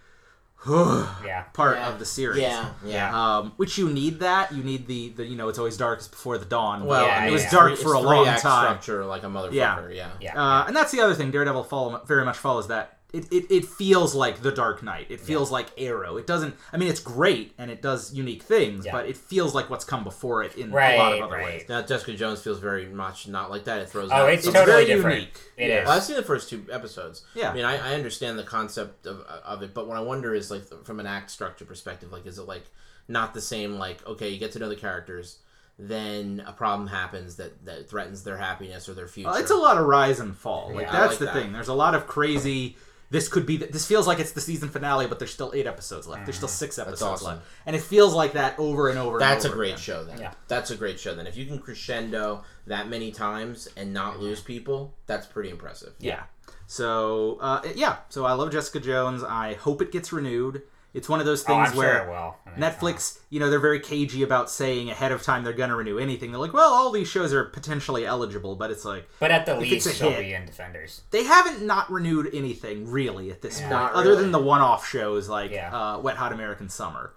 Yeah. 0.69 1.45
part 1.55 1.77
Yeah. 1.77 1.89
of 1.91 1.99
the 1.99 2.05
series. 2.05 2.43
Yeah. 2.43 2.71
Yeah. 2.85 3.37
Um, 3.39 3.53
which 3.57 3.79
you 3.79 3.89
need 3.91 4.21
that. 4.21 4.53
You 4.53 4.63
need 4.63 4.87
the, 4.87 5.11
the 5.11 5.25
you 5.25 5.37
know 5.37 5.49
it's 5.49 5.59
always 5.59 5.77
darkest 5.77 6.11
before 6.11 6.39
the 6.39 6.45
dawn. 6.45 6.85
Well, 6.87 7.07
Yeah, 7.07 7.17
I 7.17 7.21
mean, 7.21 7.29
it 7.29 7.33
was 7.33 7.43
it's 7.45 7.53
dark 7.53 7.75
three- 7.75 7.83
for 7.83 7.95
a 7.95 7.99
it's 7.99 8.07
long 8.07 8.25
three-act 8.25 8.43
time. 8.43 8.65
Structure 8.67 9.05
like 9.05 9.23
a 9.23 9.27
motherfucker. 9.27 9.53
Yeah. 9.55 9.89
Yeah. 9.89 10.09
Yeah. 10.21 10.43
Uh, 10.43 10.65
and 10.67 10.77
that's 10.77 10.93
the 10.93 11.01
other 11.01 11.15
thing. 11.15 11.31
Daredevil 11.31 11.65
follow, 11.65 12.03
very 12.07 12.25
much 12.25 12.37
follows 12.39 12.69
that. 12.69 12.99
It, 13.13 13.33
it, 13.33 13.51
it 13.51 13.65
feels 13.65 14.15
like 14.15 14.41
the 14.43 14.53
Dark 14.53 14.83
Knight. 14.83 15.07
It 15.11 15.21
feels 15.21 15.51
like 15.51 15.69
Arrow. 15.79 16.17
It 16.17 16.27
doesn't. 16.27 16.55
I 16.73 16.77
mean, 16.77 16.89
it's 16.89 17.01
great 17.01 17.53
and 17.59 17.71
it 17.71 17.83
does 17.83 18.13
unique 18.15 18.43
things, 18.43 18.87
Yeah. 18.87 18.93
but 18.93 19.07
it 19.09 19.17
feels 19.17 19.55
like 19.55 19.69
what's 19.69 19.85
come 19.85 20.05
before 20.05 20.43
it 20.45 20.57
in 20.57 20.71
a 20.71 20.75
lot 20.75 21.13
of 21.15 21.21
other 21.23 21.35
right. 21.37 21.45
ways. 21.45 21.65
Now 21.69 21.83
Jessica 21.83 22.15
Jones 22.15 22.41
feels 22.41 22.59
very 22.61 22.87
much 22.87 23.27
not 23.29 23.51
like 23.51 23.65
that. 23.65 23.81
It 23.81 23.89
throws. 23.89 24.11
Oh, 24.11 24.15
out- 24.15 24.33
it's, 24.33 24.45
It's 24.47 24.55
totally 24.55 24.85
very 24.85 24.87
different. 24.87 25.17
unique. 25.17 25.41
It 25.57 25.69
Yeah. 25.69 25.81
is. 25.81 25.87
Well, 25.89 25.97
I've 25.97 26.03
seen 26.05 26.17
the 26.17 26.23
first 26.23 26.49
two 26.49 26.65
episodes. 26.71 27.25
Yeah. 27.35 27.51
I 27.51 27.55
mean, 27.55 27.65
I, 27.65 27.91
I 27.91 27.95
understand 27.95 28.39
the 28.39 28.45
concept 28.45 29.07
of, 29.07 29.21
of 29.23 29.63
it, 29.63 29.75
but 29.75 29.89
what 29.89 29.97
I 29.97 30.01
wonder 30.01 30.35
is 30.35 30.51
like 30.51 30.63
from 30.85 31.01
an 31.01 31.07
act 31.07 31.31
structure 31.31 31.65
perspective, 31.65 32.13
like 32.13 32.27
is 32.27 32.39
it 32.39 32.47
like 32.47 32.65
not 33.09 33.35
the 33.35 33.41
same? 33.41 33.77
Like, 33.79 34.07
okay, 34.07 34.29
you 34.29 34.39
get 34.39 34.53
to 34.53 34.59
know 34.61 34.69
the 34.69 34.77
characters, 34.77 35.39
then 35.79 36.45
a 36.47 36.53
problem 36.53 36.87
happens 36.89 37.37
that 37.37 37.65
that 37.65 37.89
threatens 37.89 38.23
their 38.23 38.37
happiness 38.37 38.89
or 38.89 38.95
their 38.95 39.09
future. 39.09 39.31
Well, 39.31 39.39
it's 39.41 39.51
a 39.51 39.57
lot 39.57 39.79
of 39.79 39.87
rise 39.87 40.21
and 40.21 40.37
fall. 40.37 40.71
Like 40.75 40.87
Yeah, 40.87 40.93
that's 40.93 41.13
like 41.13 41.19
the 41.21 41.25
that. 41.27 41.35
thing. 41.35 41.53
There's 41.53 41.69
a 41.69 41.75
lot 41.75 41.95
of 41.95 42.07
crazy. 42.07 42.77
This 43.11 43.27
could 43.29 43.45
be. 43.45 43.57
This 43.57 43.87
feels 43.87 44.07
like 44.07 44.21
it's 44.21 44.33
the 44.33 44.41
season 44.41 44.69
finale, 44.69 45.07
but 45.09 45.19
there's 45.19 45.33
still 45.33 45.51
eight 45.55 45.67
episodes 45.67 46.07
left. 46.07 46.27
There's 46.27 46.37
still 46.37 46.49
six 46.49 46.79
episodes 46.79 47.03
awesome. 47.23 47.27
left, 47.27 47.43
and 47.67 47.75
it 47.75 47.83
feels 47.83 48.15
like 48.15 48.35
that 48.35 48.57
over 48.59 48.89
and 48.89 48.99
over. 48.99 49.15
and 49.17 49.21
That's 49.21 49.45
a 49.45 49.49
great 49.51 49.71
again. 49.71 49.79
show. 49.81 50.05
Then 50.05 50.19
Yeah. 50.21 50.33
that's 50.47 50.71
a 50.71 50.77
great 50.77 51.01
show. 51.01 51.15
Then 51.15 51.27
if 51.27 51.37
you 51.37 51.45
can 51.47 51.59
crescendo 51.59 52.45
that 52.69 52.89
many 52.89 53.11
times 53.11 53.69
and 53.77 53.93
not 53.93 54.21
lose 54.21 54.41
people, 54.41 54.95
that's 55.07 55.27
pretty 55.27 55.51
impressive. 55.51 55.93
Yeah. 55.99 56.23
So 56.69 57.39
uh, 57.41 57.63
yeah. 57.75 57.97
So 58.11 58.25
I 58.25 58.33
love 58.35 58.53
Jessica 58.53 58.79
Jones. 58.81 59.25
I 59.25 59.55
hope 59.55 59.83
it 59.83 59.91
gets 59.91 60.13
renewed. 60.13 60.63
It's 60.93 61.09
one 61.09 61.21
of 61.21 61.27
those 61.27 61.43
oh, 61.45 61.47
things 61.47 61.71
I'm 61.71 61.77
where 61.77 61.99
sure 61.99 62.05
it 62.05 62.09
will. 62.11 62.37
I 62.47 62.51
mean, 62.51 62.59
Netflix, 62.59 63.21
you 63.31 63.39
know, 63.39 63.49
they're 63.49 63.61
very 63.61 63.79
cagey 63.81 64.23
about 64.25 64.51
saying 64.51 64.91
ahead 64.91 65.13
of 65.13 65.23
time 65.23 65.45
they're 65.45 65.53
going 65.53 65.71
to 65.71 65.77
renew 65.77 65.99
anything. 65.99 66.33
They're 66.33 66.41
like, 66.41 66.53
well, 66.53 66.73
all 66.73 66.91
these 66.91 67.09
shows 67.09 67.33
are 67.33 67.45
potentially 67.45 68.05
eligible, 68.05 68.57
but 68.57 68.71
it's 68.73 68.85
like 68.85 69.09
But 69.21 69.31
at 69.31 69.47
the 69.47 69.57
least, 69.57 69.87
it's 69.87 69.95
a 69.95 69.99
she'll 69.99 70.11
hit. 70.11 70.21
be 70.21 70.33
in 70.35 70.47
Defenders. 70.47 71.03
they 71.13 71.25
haven't 71.25 71.65
not 71.65 71.91
renewed 71.93 72.31
anything 72.35 72.91
really 72.91 73.31
at 73.31 73.41
this 73.41 73.59
point, 73.59 73.71
Not 73.71 73.93
other 73.93 74.11
really. 74.11 74.23
than 74.23 74.33
the 74.33 74.41
one-off 74.41 74.89
shows 74.89 75.29
like 75.29 75.53
Yeah. 75.53 75.75
uh, 75.75 75.99
Wet 76.01 76.17
Hot 76.17 76.33
American 76.33 76.69
Summer. 76.69 77.13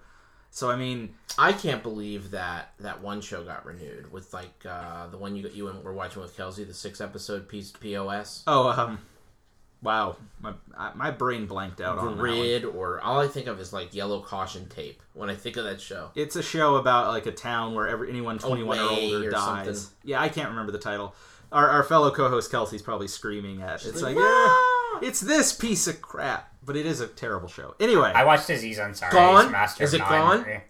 So 0.50 0.70
I 0.70 0.76
mean, 0.76 1.16
I 1.36 1.52
can't 1.52 1.82
believe 1.82 2.30
that 2.30 2.74
that 2.78 3.02
one 3.02 3.20
show 3.22 3.42
got 3.42 3.66
renewed 3.66 4.12
with 4.12 4.32
like 4.32 4.64
uh, 4.64 5.08
the 5.08 5.18
one 5.18 5.34
you 5.34 5.48
you 5.52 5.64
were 5.82 5.92
watching 5.92 6.22
with 6.22 6.36
Kelsey, 6.36 6.62
the 6.62 6.72
six 6.72 7.00
episode 7.00 7.48
piece 7.48 7.72
POS. 7.72 8.44
oh, 8.46 8.68
um, 8.70 9.00
wow, 9.84 10.16
my 10.40 10.52
my 10.94 11.10
brain 11.10 11.46
blanked 11.46 11.80
out 11.80 11.98
on 11.98 12.16
that. 12.16 12.20
Grid 12.20 12.64
or 12.64 13.00
all 13.00 13.20
I 13.20 13.28
think 13.28 13.46
of 13.46 13.60
is 13.60 13.72
like 13.72 13.94
yellow 13.94 14.20
caution 14.20 14.68
tape 14.68 15.02
when 15.12 15.30
I 15.30 15.34
think 15.36 15.56
of 15.56 15.64
that 15.64 15.80
show. 15.80 16.10
It's 16.14 16.34
a 16.36 16.42
show 16.42 16.76
about 16.76 17.08
like 17.08 17.26
a 17.26 17.32
town 17.32 17.74
where 17.74 17.86
every 17.86 18.08
anyone 18.10 18.38
21 18.38 18.78
or 18.78 18.82
older 18.90 19.28
or 19.28 19.30
dies. 19.30 19.66
something. 19.82 19.96
Yeah, 20.04 20.20
I 20.20 20.28
can't 20.28 20.48
remember 20.48 20.72
the 20.72 20.78
title. 20.78 21.14
Our, 21.52 21.68
our 21.68 21.82
fellow 21.84 22.10
co-host 22.10 22.50
Kelsey's 22.50 22.82
probably 22.82 23.06
screaming 23.06 23.62
at. 23.62 23.84
it's 23.86 24.02
like, 24.02 24.16
like, 24.16 24.24
"Ah!" 24.26 24.98
"Yeah, 25.00 25.08
it's 25.08 25.20
this 25.20 25.52
piece 25.52 25.86
of 25.86 26.02
crap, 26.02 26.52
but 26.64 26.76
it 26.76 26.84
is 26.84 27.00
a 27.00 27.06
terrible 27.06 27.46
show. 27.48 27.76
Anyway, 27.78 28.10
I 28.12 28.24
watched 28.24 28.50
Aziz 28.50 28.78
Ansari's 28.78 29.12
Gone? 29.12 29.52
Master 29.52 29.84
Is 29.84 29.94
it 29.94 29.98
None. 29.98 30.08
gone? 30.08 30.46
no, 30.48 30.60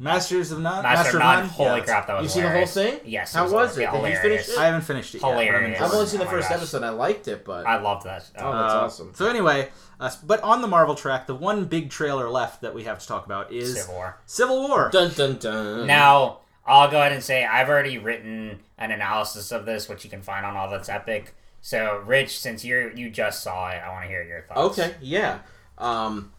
Masters 0.00 0.52
of 0.52 0.60
None. 0.60 0.82
Master, 0.84 1.16
of 1.16 1.22
None. 1.22 1.48
Holy 1.48 1.78
Yeah, 1.80 1.84
crap, 1.84 2.06
that 2.06 2.16
was 2.16 2.24
You 2.24 2.28
seen 2.28 2.42
the 2.50 2.56
whole 2.56 2.66
thing? 2.66 3.00
Yes. 3.04 3.34
How 3.34 3.46
it 3.46 3.52
was 3.52 3.76
it? 3.76 3.82
yeah, 3.82 3.90
Did 3.90 3.96
you 3.96 4.04
hilarious. 4.06 4.22
finish 4.46 4.48
it? 4.48 4.58
I 4.60 4.66
haven't 4.66 4.80
finished 4.82 5.14
it 5.16 5.22
yet. 5.22 5.26
I'm 5.28 5.32
Hilarious. 5.34 5.64
enjoying 5.72 5.82
I've 5.90 5.94
only 5.94 6.06
seen 6.06 6.18
the 6.20 6.24
Oh 6.24 6.28
my 6.28 6.32
first 6.34 6.48
gosh. 6.48 6.56
episode. 6.58 6.82
I 6.84 6.88
liked 6.90 7.28
it, 7.28 7.44
but 7.44 7.66
I 7.66 7.80
loved 7.80 8.04
that. 8.06 8.30
oh, 8.38 8.52
that's 8.52 8.74
Uh, 8.74 8.78
awesome. 8.84 9.12
So 9.14 9.26
anyway, 9.28 9.68
uh, 9.98 10.10
but 10.24 10.40
on 10.42 10.62
the 10.62 10.68
Marvel 10.68 10.94
track, 10.94 11.26
the 11.26 11.34
one 11.34 11.64
big 11.64 11.90
trailer 11.90 12.30
left 12.30 12.60
that 12.60 12.74
we 12.74 12.84
have 12.84 13.00
to 13.00 13.06
talk 13.08 13.26
about 13.26 13.52
is 13.52 13.74
Civil 13.80 13.94
War. 13.94 14.18
Civil 14.26 14.68
War. 14.68 14.88
Dun 14.92 15.10
dun 15.14 15.36
dun. 15.38 15.86
Now, 15.88 16.38
I'll 16.64 16.90
go 16.90 17.00
ahead 17.00 17.12
and 17.12 17.22
say 17.24 17.44
I've 17.44 17.68
already 17.68 17.98
written 17.98 18.60
an 18.78 18.92
analysis 18.92 19.50
of 19.50 19.66
this, 19.66 19.88
which 19.88 20.04
you 20.04 20.10
can 20.10 20.22
find 20.22 20.46
on 20.46 20.54
All 20.56 20.70
That's 20.70 20.88
Epic. 20.88 21.34
So, 21.60 22.02
Rich, 22.06 22.38
since 22.38 22.64
you 22.64 22.92
you 22.94 23.10
just 23.10 23.42
saw 23.42 23.70
it, 23.70 23.82
I 23.84 23.88
want 23.90 24.04
to 24.04 24.08
hear 24.08 24.22
your 24.22 24.42
thoughts. 24.42 24.78
Okay, 24.78 24.94
yeah. 25.00 25.38
Um, 25.76 26.32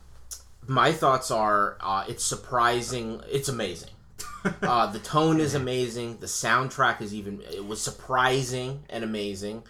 my 0.70 0.92
thoughts 0.94 1.32
are 1.32 1.76
uh, 1.82 2.06
it's 2.08 2.24
surprising. 2.24 3.22
It's 3.30 3.50
amazing. 3.50 3.90
uh, 4.62 4.86
the 4.92 5.00
tone 5.00 5.40
is 5.42 5.56
amazing. 5.56 6.18
The 6.20 6.28
soundtrack 6.28 7.02
is 7.02 7.14
even. 7.14 7.42
It 7.42 7.66
was 7.66 7.82
surprising 7.82 8.84
and 8.90 9.04
amazing. 9.04 9.64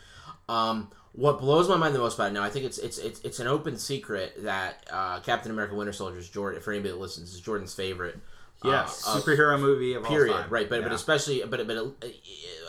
Um, 0.47 0.91
what 1.13 1.39
blows 1.39 1.67
my 1.67 1.75
mind 1.77 1.95
the 1.95 1.99
most 1.99 2.15
about 2.15 2.31
it 2.31 2.33
now, 2.33 2.43
I 2.43 2.49
think 2.49 2.65
it's 2.65 2.77
it's 2.77 2.97
it's, 2.97 3.19
it's 3.21 3.39
an 3.39 3.47
open 3.47 3.77
secret 3.77 4.43
that 4.43 4.85
uh, 4.91 5.19
Captain 5.21 5.51
America: 5.51 5.73
Winter 5.73 5.93
Soldier 5.93 6.19
is 6.19 6.29
Jordan. 6.29 6.61
For 6.61 6.71
anybody 6.71 6.91
that 6.91 6.99
listens, 6.99 7.33
is 7.33 7.39
Jordan's 7.39 7.73
favorite. 7.73 8.19
yes, 8.63 9.07
uh, 9.07 9.13
of- 9.17 9.23
superhero 9.23 9.59
movie 9.59 9.93
of 9.93 10.03
period 10.03 10.35
all 10.35 10.41
time. 10.41 10.49
right 10.49 10.69
but 10.69 10.83
but 10.83 10.91
especially 10.91 11.41
but 11.47 11.65
but 11.65 11.77
uh, 11.77 12.07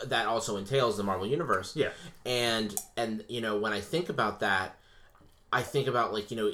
that 0.05 0.25
also 0.25 0.55
entails 0.57 0.95
the 0.95 1.03
marvel 1.03 1.27
universe 1.27 1.75
Yeah. 1.75 1.89
and 2.25 2.73
and 2.95 3.25
you 3.27 3.41
know 3.41 3.57
when 3.57 3.73
i 3.73 3.81
think 3.81 4.07
about 4.07 4.39
that 4.39 4.77
i 5.51 5.61
think 5.61 5.87
about 5.87 6.13
like 6.13 6.31
you 6.31 6.37
know 6.37 6.51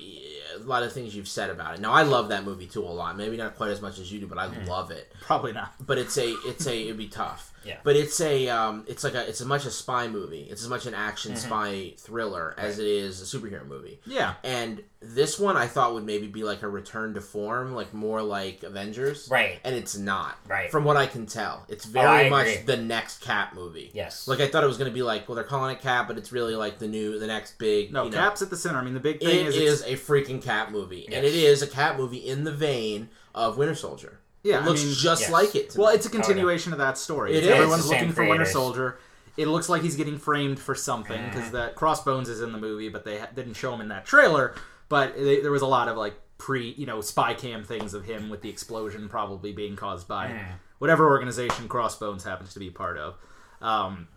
a 0.55 0.67
lot 0.67 0.83
of 0.83 0.93
things 0.93 1.15
you've 1.15 1.27
said 1.27 1.49
about 1.49 1.75
it. 1.75 1.81
Now 1.81 1.91
I 1.91 2.03
love 2.03 2.29
that 2.29 2.43
movie 2.43 2.67
too 2.67 2.83
a 2.83 2.85
lot. 2.85 3.17
Maybe 3.17 3.37
not 3.37 3.55
quite 3.55 3.69
as 3.69 3.81
much 3.81 3.99
as 3.99 4.11
you 4.11 4.19
do, 4.19 4.27
but 4.27 4.37
I 4.37 4.47
hmm. 4.47 4.67
love 4.67 4.91
it. 4.91 5.11
Probably 5.21 5.53
not. 5.53 5.73
But 5.85 5.97
it's 5.97 6.17
a 6.17 6.29
it's 6.45 6.65
a 6.67 6.83
it'd 6.83 6.97
be 6.97 7.07
tough. 7.07 7.53
Yeah. 7.67 7.77
But 7.83 7.95
it's 7.95 8.19
a 8.21 8.47
um 8.49 8.85
it's 8.87 9.03
like 9.03 9.13
a 9.13 9.27
it's 9.27 9.41
as 9.41 9.47
much 9.47 9.65
a 9.65 9.71
spy 9.71 10.07
movie. 10.07 10.47
It's 10.49 10.63
as 10.63 10.69
much 10.69 10.85
an 10.85 10.93
action 10.93 11.35
spy 11.35 11.93
thriller 11.97 12.55
as 12.57 12.79
it 12.79 12.87
is 12.87 13.21
a 13.21 13.37
superhero 13.37 13.67
movie. 13.67 13.99
Yeah. 14.05 14.35
And 14.43 14.83
this 14.99 15.37
one 15.37 15.57
I 15.57 15.67
thought 15.67 15.93
would 15.93 16.05
maybe 16.05 16.27
be 16.27 16.43
like 16.43 16.63
a 16.63 16.67
return 16.67 17.13
to 17.13 17.21
form, 17.21 17.73
like 17.75 17.93
more 17.93 18.21
like 18.21 18.63
Avengers. 18.63 19.27
Right. 19.29 19.59
And 19.63 19.75
it's 19.75 19.97
not. 19.97 20.37
Right. 20.47 20.71
From 20.71 20.83
what 20.85 20.97
I 20.97 21.05
can 21.05 21.25
tell. 21.25 21.65
It's 21.67 21.85
very 21.85 22.27
agree. 22.27 22.29
much 22.29 22.65
the 22.65 22.77
next 22.77 23.21
Cap 23.21 23.53
movie. 23.53 23.91
Yes. 23.93 24.27
Like 24.27 24.39
I 24.39 24.47
thought 24.47 24.63
it 24.63 24.67
was 24.67 24.77
gonna 24.77 24.91
be 24.91 25.03
like, 25.03 25.27
well 25.27 25.35
they're 25.35 25.43
calling 25.43 25.75
it 25.75 25.81
Cap, 25.81 26.07
but 26.07 26.17
it's 26.17 26.31
really 26.31 26.55
like 26.55 26.79
the 26.79 26.87
new 26.87 27.19
the 27.19 27.27
next 27.27 27.57
big 27.57 27.91
No, 27.91 28.05
you 28.05 28.11
know, 28.11 28.17
Cap's 28.17 28.41
at 28.41 28.49
the 28.49 28.57
center. 28.57 28.79
I 28.79 28.83
mean, 28.83 28.93
the 28.93 28.99
big 28.99 29.19
thing 29.19 29.29
it 29.29 29.47
is, 29.47 29.55
is 29.55 29.81
it's- 29.81 29.93
a 29.93 30.11
freaking 30.11 30.41
cat 30.41 30.71
movie, 30.71 31.05
and 31.11 31.25
it 31.25 31.33
is 31.33 31.61
a 31.61 31.67
cat 31.67 31.97
movie 31.97 32.17
in 32.17 32.43
the 32.43 32.51
vein 32.51 33.09
of 33.35 33.57
Winter 33.57 33.75
Soldier. 33.75 34.19
Yeah, 34.47 34.59
it 34.59 34.63
I 34.63 34.65
looks 34.65 34.83
mean- 34.83 34.93
just 34.95 35.21
Yes. 35.23 35.31
like 35.31 35.55
it. 35.55 35.69
To 35.71 35.79
well, 35.81 35.89
me. 35.89 35.95
it's 35.95 36.05
a 36.05 36.09
continuation 36.09 36.71
of 36.73 36.79
that 36.79 36.97
story. 36.97 37.33
It 37.33 37.37
It's 37.37 37.47
is. 37.47 37.51
Everyone's 37.53 37.81
It's 37.81 37.89
same 37.89 37.99
looking 37.99 38.13
for 38.15 38.25
Winter. 38.25 38.45
Soldier. 38.45 38.97
It 39.35 39.47
looks 39.47 39.69
like 39.69 39.83
he's 39.83 39.95
getting 39.95 40.17
framed 40.17 40.59
for 40.59 40.73
something 40.73 41.19
Mm-hmm. 41.19 41.29
because 41.35 41.51
that 41.51 41.75
Crossbones 41.75 42.27
is 42.29 42.41
in 42.41 42.51
the 42.53 42.57
movie, 42.57 42.89
but 42.89 43.05
they 43.05 43.19
ha- 43.19 43.27
didn't 43.35 43.53
show 43.53 43.73
him 43.73 43.81
in 43.81 43.89
that 43.89 44.05
trailer. 44.05 44.55
But 44.89 45.15
they, 45.15 45.41
there 45.41 45.51
was 45.51 45.61
a 45.61 45.67
lot 45.67 45.87
of 45.89 45.97
like 45.97 46.15
pre, 46.39 46.69
you 46.77 46.85
know, 46.85 47.01
spy 47.01 47.33
cam 47.33 47.63
things 47.63 47.93
of 47.93 48.05
him 48.05 48.29
with 48.29 48.41
the 48.41 48.49
explosion 48.49 49.09
probably 49.09 49.51
being 49.53 49.75
caused 49.75 50.07
by 50.07 50.27
Mm. 50.29 50.45
whatever 50.79 51.07
organization 51.07 51.67
Crossbones 51.67 52.23
happens 52.23 52.53
to 52.53 52.59
be 52.59 52.69
part 52.69 52.97
of. 52.97 53.15
Um, 53.61 54.07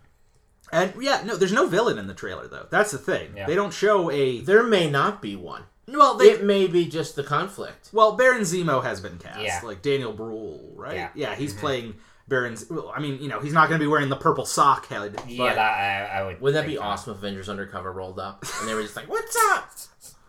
and 0.71 0.93
yeah, 1.01 1.21
no, 1.25 1.35
there's 1.35 1.51
no 1.51 1.67
villain 1.67 1.97
in 1.97 2.07
the 2.07 2.13
trailer 2.13 2.47
though. 2.47 2.67
That's 2.69 2.91
the 2.91 2.97
thing. 2.97 3.33
Yeah. 3.35 3.45
They 3.47 3.55
don't 3.55 3.73
show 3.73 4.09
a 4.11 4.39
there 4.41 4.63
may 4.63 4.89
not 4.89 5.21
be 5.21 5.35
one. 5.35 5.63
Well. 5.97 6.15
They 6.15 6.31
It 6.31 6.43
may 6.43 6.67
be 6.67 6.85
just 6.85 7.15
the 7.15 7.23
conflict. 7.23 7.89
well, 7.93 8.13
Baron 8.15 8.41
Zemo 8.41 8.83
has 8.83 8.99
been 9.01 9.17
cast, 9.17 9.39
Yeah. 9.41 9.59
like 9.63 9.81
Daniel 9.81 10.13
Bruhl, 10.13 10.73
right? 10.75 10.95
Yeah. 10.95 11.09
Yeah, 11.15 11.35
he's 11.35 11.53
playing 11.53 11.95
Baron. 12.27 12.55
Z- 12.55 12.67
Well, 12.69 12.91
I 12.95 12.99
mean, 12.99 13.21
you 13.21 13.27
know, 13.29 13.39
he's 13.39 13.53
not 13.53 13.69
going 13.69 13.79
to 13.79 13.83
be 13.83 13.87
wearing 13.89 14.09
the 14.09 14.15
purple 14.15 14.45
sock 14.45 14.87
head. 14.87 15.15
But 15.15 15.29
yeah, 15.29 15.53
that, 15.53 16.11
I, 16.13 16.19
I 16.19 16.23
would. 16.25 16.41
Wouldn't 16.41 16.61
that 16.63 16.67
be 16.67 16.75
think 16.75 16.85
awesome 16.85 17.11
if 17.13 17.17
Avengers 17.19 17.49
Undercover 17.49 17.91
rolled 17.91 18.19
up 18.19 18.43
and 18.59 18.67
they 18.69 18.73
were 18.73 18.81
just 18.83 18.95
like, 18.95 19.09
"What's 19.09 19.35
up?" 19.51 19.69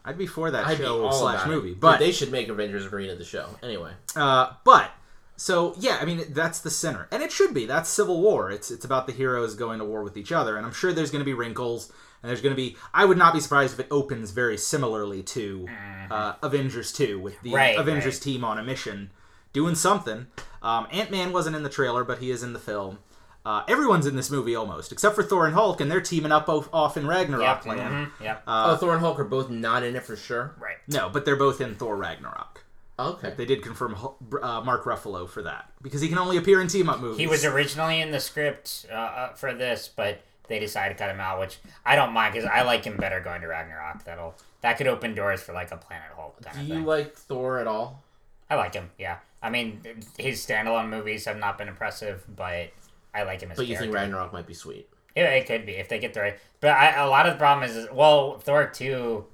I'd 0.05 0.19
be 0.19 0.27
for 0.27 0.51
that 0.51 0.67
I'd 0.67 0.79
be 0.79 0.85
show 0.85 1.05
all 1.07 1.13
slash 1.13 1.43
about 1.43 1.47
it. 1.47 1.55
movie. 1.55 1.69
Dude, 1.71 1.81
But 1.81 1.99
they 2.01 2.11
should 2.11 2.33
make 2.33 2.49
Avengers 2.49 2.87
Arena 2.87 3.15
the 3.15 3.25
show. 3.25 3.47
Anyway, 3.63 3.93
uh, 4.17 4.55
but 4.65 4.91
so 5.37 5.75
yeah, 5.79 5.99
I 6.01 6.05
mean, 6.05 6.25
that's 6.31 6.59
the 6.61 6.71
center, 6.71 7.07
and 7.13 7.23
it 7.23 7.31
should 7.31 7.55
be. 7.55 7.67
That's 7.67 7.89
Civil 7.89 8.21
War. 8.21 8.51
It's 8.51 8.71
it's 8.73 8.85
about 8.85 9.07
the 9.07 9.13
heroes 9.13 9.55
going 9.55 9.79
to 9.79 9.85
war 9.85 10.03
with 10.03 10.17
each 10.17 10.33
other, 10.33 10.57
and 10.57 10.67
I'm 10.67 10.73
sure 10.73 10.93
there's 10.93 11.11
going 11.13 11.21
to 11.21 11.25
be 11.25 11.35
wrinkles. 11.35 11.93
And 12.23 12.31
there's 12.31 12.41
going 12.41 12.55
to 12.55 12.57
be. 12.57 12.77
I 12.95 13.05
would 13.05 13.19
not 13.19 13.35
be 13.35 13.41
surprised 13.41 13.75
if 13.75 13.81
it 13.81 13.89
opens 13.91 14.31
very 14.31 14.57
similarly 14.57 15.23
to 15.25 15.67
uh, 16.11 16.35
Avengers 16.43 16.93
2 16.93 17.19
with 17.19 17.41
the 17.43 17.49
Mm-hmm. 17.49 17.57
Right, 17.57 17.77
Avengers 17.79 18.15
right. 18.17 18.23
team 18.23 18.45
on 18.45 18.59
a 18.59 18.63
mission 18.63 19.11
doing 19.53 19.75
something. 19.75 20.29
Um, 20.63 20.87
Ant 20.93 21.11
Man 21.11 21.33
wasn't 21.33 21.57
in 21.57 21.63
the 21.63 21.69
trailer, 21.69 22.05
but 22.05 22.19
he 22.19 22.31
is 22.31 22.43
in 22.43 22.53
the 22.53 22.59
film. 22.59 22.99
Uh, 23.45 23.65
everyone's 23.67 24.07
in 24.07 24.15
this 24.15 24.31
movie 24.31 24.55
almost, 24.55 24.93
except 24.93 25.17
for 25.17 25.25
Thor 25.25 25.47
and 25.47 25.55
Hulk, 25.55 25.81
and 25.81 25.91
they're 25.91 26.01
teaming 26.01 26.31
up 26.31 26.49
off, 26.49 26.69
off 26.73 26.97
in 26.97 27.09
Ragnarok 27.09 27.65
Yep. 27.65 27.67
land. 27.67 28.07
mhm, 28.07 28.11
yep. 28.25 28.43
oh, 28.47 28.77
Thor 28.77 28.93
and 28.93 29.01
Hulk 29.01 29.19
are 29.19 29.25
both 29.25 29.51
not 29.51 29.83
in 29.83 29.97
it 29.97 30.05
for 30.05 30.15
sure. 30.15 30.55
right. 30.61 30.77
No, 30.87 31.09
but 31.09 31.25
they're 31.25 31.35
both 31.35 31.61
in 31.61 31.75
Thor 31.75 31.97
Ragnarok. 31.97 32.65
Okay, 33.01 33.35
They 33.37 33.45
did 33.47 33.63
confirm 33.63 33.97
uh, 34.43 34.61
Mark 34.61 34.85
Ruffalo 34.85 35.29
for 35.29 35.43
that 35.43 35.73
because 35.83 36.01
he 36.01 36.09
can 36.09 36.19
only 36.19 36.37
appear 36.37 36.61
in 36.61 36.69
team 36.69 36.89
up 36.89 37.01
movies. 37.01 37.19
He 37.19 37.27
was 37.27 37.45
originally 37.45 38.01
in 38.01 38.13
the 38.13 38.21
script 38.21 38.87
uh, 38.89 38.95
uh, 38.95 39.33
for 39.35 39.53
this, 39.53 39.91
but 39.97 40.21
they 40.53 40.59
decide 40.59 40.91
to 40.91 40.95
cut 40.95 41.09
him 41.09 41.19
out, 41.19 41.41
which 41.41 41.59
I 41.85 41.97
don't 41.97 42.13
mind 42.13 42.35
because 42.35 42.49
I 42.49 42.63
like 42.63 42.85
him 42.85 42.99
better 42.99 43.21
going 43.21 43.41
to 43.41 43.47
Ragnarok. 43.47 44.05
That'll 44.05 44.35
that 44.61 44.77
could 44.77 44.87
open 44.87 45.15
doors 45.15 45.41
for 45.43 45.53
like 45.55 45.73
a 45.73 45.77
Planet 45.77 46.11
Hulk 46.15 46.39
do 46.55 46.63
you 46.63 46.85
like 46.85 47.17
Thor 47.17 47.59
at 47.59 47.67
all? 47.67 48.03
I 48.51 48.57
like 48.57 48.75
him. 48.75 48.91
Yeah, 48.99 49.19
I 49.43 49.49
mean 49.49 49.81
his 50.19 50.45
standalone 50.45 50.91
movies 50.91 51.25
have 51.25 51.39
not 51.39 51.57
been 51.57 51.69
impressive, 51.69 52.23
but 52.37 52.71
I 53.15 53.23
like 53.23 53.41
him 53.41 53.51
as. 53.51 53.57
But 53.57 53.67
you 53.67 53.79
think. 53.79 53.95
Ragnarok 53.95 54.33
might 54.33 54.47
be 54.47 54.55
sweet? 54.55 54.89
Yeah, 55.17 55.31
it 55.31 55.47
could 55.47 55.65
be 55.65 55.73
if 55.73 55.89
they 55.89 55.99
get 55.99 56.13
the 56.13 56.21
right. 56.21 56.39
But 56.61 56.71
I, 56.71 57.03
a 57.03 57.09
lot 57.09 57.27
of 57.27 57.35
the 57.35 57.39
problem 57.39 57.69
is, 57.69 57.89
well, 57.93 58.39
Thor 58.39 58.67
two. 58.67 59.27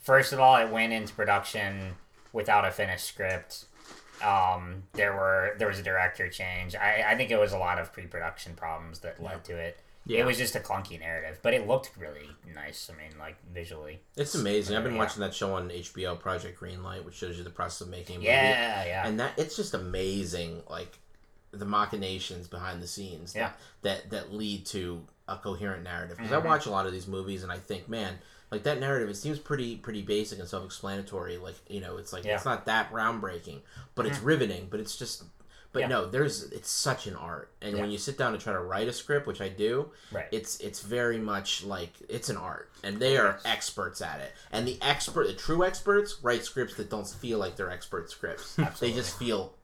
First 0.00 0.32
of 0.32 0.38
all, 0.38 0.56
it 0.56 0.70
went 0.70 0.92
into 0.92 1.12
production 1.14 1.94
without 2.32 2.64
a 2.64 2.70
finished 2.70 3.06
script. 3.06 3.66
Um, 4.24 4.84
there 4.94 5.12
were 5.12 5.54
there 5.58 5.68
was 5.68 5.78
a 5.78 5.82
director 5.82 6.28
change. 6.28 6.74
I, 6.74 7.04
I 7.08 7.16
think 7.16 7.30
it 7.30 7.38
was 7.38 7.52
a 7.52 7.58
lot 7.58 7.78
of 7.78 7.92
pre-production 7.92 8.54
problems 8.54 9.00
that 9.00 9.22
led 9.22 9.44
to 9.44 9.56
it. 9.56 9.80
Yeah. 10.06 10.20
It 10.20 10.26
was 10.26 10.38
just 10.38 10.54
a 10.54 10.60
clunky 10.60 10.98
narrative, 11.00 11.40
but 11.42 11.52
it 11.52 11.66
looked 11.66 11.90
really 11.98 12.28
nice. 12.54 12.88
I 12.92 12.96
mean, 12.96 13.18
like 13.18 13.36
visually. 13.52 14.00
It's 14.16 14.34
amazing. 14.34 14.76
I've 14.76 14.84
been 14.84 14.92
Yeah. 14.94 14.98
watching 15.00 15.20
that 15.20 15.34
show 15.34 15.54
on 15.54 15.68
HBO, 15.70 16.18
Project 16.18 16.60
Greenlight, 16.60 17.04
which 17.04 17.16
shows 17.16 17.36
you 17.36 17.44
the 17.44 17.50
process 17.50 17.80
of 17.82 17.88
making 17.88 18.16
a 18.16 18.18
movie. 18.20 18.28
Yeah, 18.28 18.84
yeah. 18.84 19.06
and 19.08 19.18
that 19.20 19.32
it's 19.36 19.56
just 19.56 19.74
amazing 19.74 20.62
like 20.70 20.98
the 21.50 21.64
machinations 21.66 22.48
behind 22.48 22.82
the 22.82 22.86
scenes 22.86 23.34
Yeah. 23.34 23.52
that, 23.82 24.10
that 24.10 24.10
that 24.10 24.32
lead 24.34 24.66
to 24.66 25.04
a 25.28 25.36
coherent 25.36 25.82
narrative 25.84 26.16
because 26.18 26.30
Mm-hmm. 26.32 26.46
i 26.46 26.50
watch 26.50 26.66
a 26.66 26.70
lot 26.70 26.86
of 26.86 26.92
these 26.92 27.06
movies 27.08 27.42
and 27.42 27.50
i 27.50 27.58
think 27.58 27.88
man 27.88 28.18
like 28.50 28.62
that 28.64 28.78
narrative 28.78 29.08
it 29.08 29.16
seems 29.16 29.38
pretty 29.38 29.76
pretty 29.76 30.02
basic 30.02 30.38
and 30.38 30.46
self-explanatory 30.48 31.38
like 31.38 31.54
you 31.68 31.80
know 31.80 31.96
it's 31.96 32.12
like 32.12 32.24
Yeah. 32.24 32.34
it's 32.36 32.44
not 32.44 32.66
that 32.66 32.92
groundbreaking 32.92 33.60
but 33.94 34.06
it's 34.06 34.20
riveting 34.20 34.68
but 34.70 34.78
it's 34.80 34.96
just 34.96 35.24
but 35.76 35.82
Yeah. 35.82 35.88
no 35.88 36.06
there's 36.06 36.44
it's 36.52 36.70
such 36.70 37.06
an 37.06 37.14
art 37.16 37.50
and 37.60 37.76
when 37.78 37.90
you 37.90 37.98
sit 37.98 38.16
down 38.16 38.32
to 38.32 38.38
try 38.38 38.52
to 38.54 38.60
write 38.60 38.88
a 38.88 38.92
script 38.92 39.26
which 39.26 39.40
i 39.42 39.48
do 39.48 39.90
Right. 40.10 40.26
it's 40.32 40.58
it's 40.60 40.80
very 40.80 41.18
much 41.18 41.62
like 41.64 41.92
it's 42.08 42.28
an 42.30 42.36
art 42.38 42.70
and 42.82 42.98
they 42.98 43.16
are 43.18 43.38
experts 43.44 44.00
at 44.00 44.20
it 44.20 44.32
and 44.50 44.66
the 44.66 44.78
expert 44.80 45.26
the 45.26 45.34
true 45.34 45.64
experts 45.64 46.16
write 46.22 46.44
scripts 46.44 46.74
that 46.76 46.88
don't 46.88 47.06
feel 47.06 47.38
like 47.38 47.56
they're 47.56 47.70
expert 47.70 48.10
scripts 48.10 48.56
they 48.80 48.92
just 48.92 49.18
feel 49.18 49.54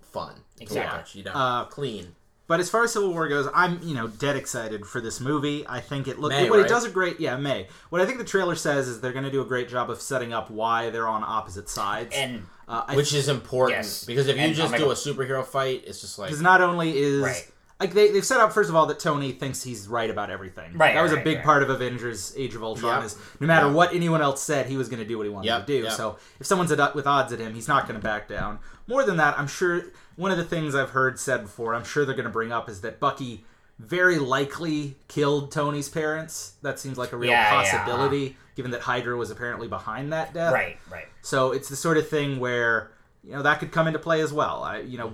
fun 0.00 0.34
Exactly. 0.60 0.98
watch 0.98 1.14
you 1.14 1.24
know 1.24 1.32
Uh, 1.32 1.64
clean 1.64 2.14
But 2.48 2.60
as 2.60 2.68
far 2.68 2.82
as 2.84 2.92
Civil 2.92 3.12
War 3.14 3.28
goes, 3.28 3.48
I'm 3.54 3.80
you 3.82 3.94
know 3.94 4.08
dead 4.08 4.36
excited 4.36 4.84
for 4.84 5.00
this 5.00 5.20
movie. 5.20 5.64
I 5.66 5.80
think 5.80 6.06
it 6.06 6.18
looks 6.18 6.34
what 6.34 6.50
right? 6.50 6.66
it 6.66 6.68
does 6.68 6.84
a 6.84 6.90
great 6.90 7.18
yeah 7.18 7.36
May. 7.38 7.68
What 7.88 8.02
I 8.02 8.04
think 8.06 8.18
the 8.18 8.24
trailer 8.34 8.56
says 8.56 8.88
is 8.88 9.00
they're 9.00 9.12
going 9.18 9.24
to 9.24 9.30
do 9.30 9.40
a 9.40 9.46
great 9.46 9.68
job 9.70 9.88
of 9.88 10.02
setting 10.02 10.32
up 10.34 10.50
why 10.50 10.90
they're 10.90 11.08
on 11.08 11.22
opposite 11.24 11.68
sides. 11.70 12.14
and 12.14 12.44
uh, 12.68 12.84
I 12.88 12.96
which 12.96 13.12
is 13.14 13.28
important 13.28 13.78
Yes. 13.78 14.04
because 14.04 14.26
if 14.28 14.36
you 14.36 14.42
And- 14.42 14.54
just 14.54 14.74
do 14.76 14.90
a 14.90 14.94
superhero 14.94 15.44
fight 15.44 15.84
it's 15.86 16.00
just 16.00 16.18
like 16.18 16.28
Because 16.28 16.42
not 16.42 16.60
only 16.60 16.96
is 16.96 17.22
Right. 17.22 17.50
like 17.80 17.92
they, 17.94 18.10
they've 18.12 18.24
set 18.24 18.38
up 18.40 18.52
first 18.52 18.70
of 18.70 18.76
all 18.76 18.86
that 18.86 18.98
Tony 19.00 19.32
thinks 19.32 19.62
he's 19.62 19.88
right 19.88 20.08
about 20.08 20.30
everything. 20.30 20.76
Right, 20.78 20.94
That 20.94 21.02
was 21.02 21.12
a 21.12 21.16
big 21.16 21.36
right. 21.38 21.44
part 21.44 21.62
of 21.64 21.70
Avengers: 21.70 22.32
Age 22.36 22.54
of 22.54 22.62
Ultron. 22.62 22.98
Yep. 22.98 23.06
Is 23.06 23.16
no 23.40 23.46
matter 23.48 23.66
Yep. 23.66 23.74
what 23.74 23.92
anyone 23.94 24.22
else 24.22 24.42
said, 24.42 24.66
he 24.66 24.76
was 24.76 24.88
going 24.88 25.00
to 25.00 25.06
do 25.08 25.16
what 25.18 25.24
he 25.24 25.30
wanted 25.30 25.46
Yep, 25.48 25.66
to 25.66 25.66
do. 25.66 25.82
yep. 25.84 25.92
So 25.92 26.16
if 26.38 26.46
someone's 26.46 26.70
at, 26.70 26.94
with 26.94 27.06
odds 27.06 27.32
at 27.32 27.40
him, 27.40 27.54
he's 27.54 27.66
not 27.68 27.88
going 27.88 28.00
to 28.00 28.04
back 28.04 28.28
down. 28.28 28.60
More 28.86 29.02
than 29.04 29.16
that, 29.16 29.38
I'm 29.38 29.48
sure 29.48 29.82
one 30.16 30.30
of 30.30 30.36
the 30.36 30.44
things 30.44 30.74
I've 30.74 30.90
heard 30.90 31.18
said 31.18 31.42
before, 31.42 31.74
I'm 31.74 31.84
sure 31.84 32.04
they're 32.04 32.14
going 32.14 32.24
to 32.26 32.30
bring 32.30 32.52
up 32.52 32.68
is 32.68 32.82
that 32.82 33.00
Bucky 33.00 33.44
very 33.78 34.18
likely 34.18 34.96
killed 35.08 35.50
Tony's 35.50 35.88
parents. 35.88 36.52
That 36.62 36.78
seems 36.78 36.96
like 36.98 37.12
a 37.12 37.16
real 37.16 37.30
Yeah, 37.30 37.42
yeah, 37.62 37.62
possibility, 37.80 38.36
given 38.54 38.70
that 38.72 38.80
Hydra 38.82 39.16
was 39.16 39.30
apparently 39.30 39.68
behind 39.68 40.12
that 40.12 40.34
death. 40.34 40.52
right, 40.52 40.78
right. 40.90 41.06
So 41.22 41.52
it's 41.52 41.68
the 41.68 41.76
sort 41.76 41.96
of 41.96 42.08
thing 42.08 42.38
where 42.40 42.92
you 43.24 43.32
know 43.32 43.42
that 43.42 43.60
could 43.60 43.72
come 43.72 43.86
into 43.86 43.98
play 43.98 44.20
as 44.20 44.32
well. 44.32 44.62
I, 44.62 44.80
you 44.80 44.98
know, 44.98 45.12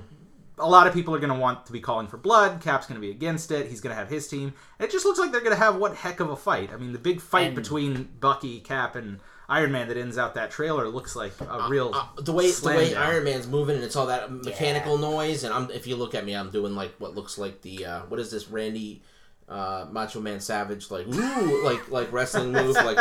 a 0.59 0.69
lot 0.69 0.87
of 0.87 0.95
people 0.95 1.15
are 1.15 1.21
going 1.21 1.33
to 1.33 1.39
want 1.39 1.67
to 1.67 1.73
be 1.73 1.81
calling 1.81 2.07
for 2.07 2.17
blood. 2.17 2.61
Cap's 2.61 2.87
going 2.87 3.01
to 3.01 3.07
be 3.07 3.11
against 3.11 3.51
it. 3.51 3.69
He's 3.69 3.81
going 3.81 3.95
to 3.95 3.99
have 3.99 4.09
his 4.09 4.27
team. 4.29 4.55
It 4.81 4.91
just 4.91 5.05
looks 5.05 5.19
like 5.19 5.31
they're 5.31 5.41
going 5.41 5.55
to 5.55 5.63
have 5.63 5.77
what 5.77 5.95
heck 5.95 6.21
of 6.21 6.31
a 6.31 6.37
fight. 6.37 6.71
I 6.73 6.77
mean, 6.77 6.93
the 6.93 6.99
big 6.99 7.21
fight 7.21 7.49
And- 7.49 7.55
between 7.57 8.09
Bucky, 8.21 8.61
Cap, 8.61 8.97
and 8.97 9.21
Iron 9.51 9.73
Man 9.73 9.89
that 9.89 9.97
ends 9.97 10.19
out 10.19 10.35
that 10.35 10.51
trailer 10.51 10.89
looks 10.89 11.17
like 11.17 11.33
a 11.41 11.69
real 11.71 11.93
uh, 11.95 12.07
the 12.21 12.35
way 12.35 12.49
the 12.49 12.53
slam 12.53 12.77
way 12.77 12.93
down. 12.93 13.03
Iron 13.03 13.25
Man's 13.25 13.47
moving 13.47 13.77
and 13.77 13.85
it's 13.85 13.97
all 13.97 14.05
that 14.07 14.31
mechanical 14.31 14.99
noise 14.99 15.43
and 15.43 15.55
I'm 15.55 15.71
if 15.71 15.87
you 15.87 15.97
look 15.97 16.15
at 16.15 16.27
me 16.27 16.35
I'm 16.35 16.51
doing 16.51 16.75
like 16.75 16.95
what 16.99 17.15
looks 17.15 17.39
like 17.39 17.63
the 17.63 17.87
uh, 17.87 18.01
what 18.09 18.21
is 18.21 18.31
this 18.31 18.49
Randy 18.49 19.01
uh, 19.49 19.87
Macho 19.91 20.21
Man 20.21 20.41
Savage 20.41 20.91
like 20.91 21.07
ooh 21.07 21.65
like 21.65 21.91
like 21.91 22.13
wrestling 22.13 22.53
move 22.53 22.75
like 22.77 22.99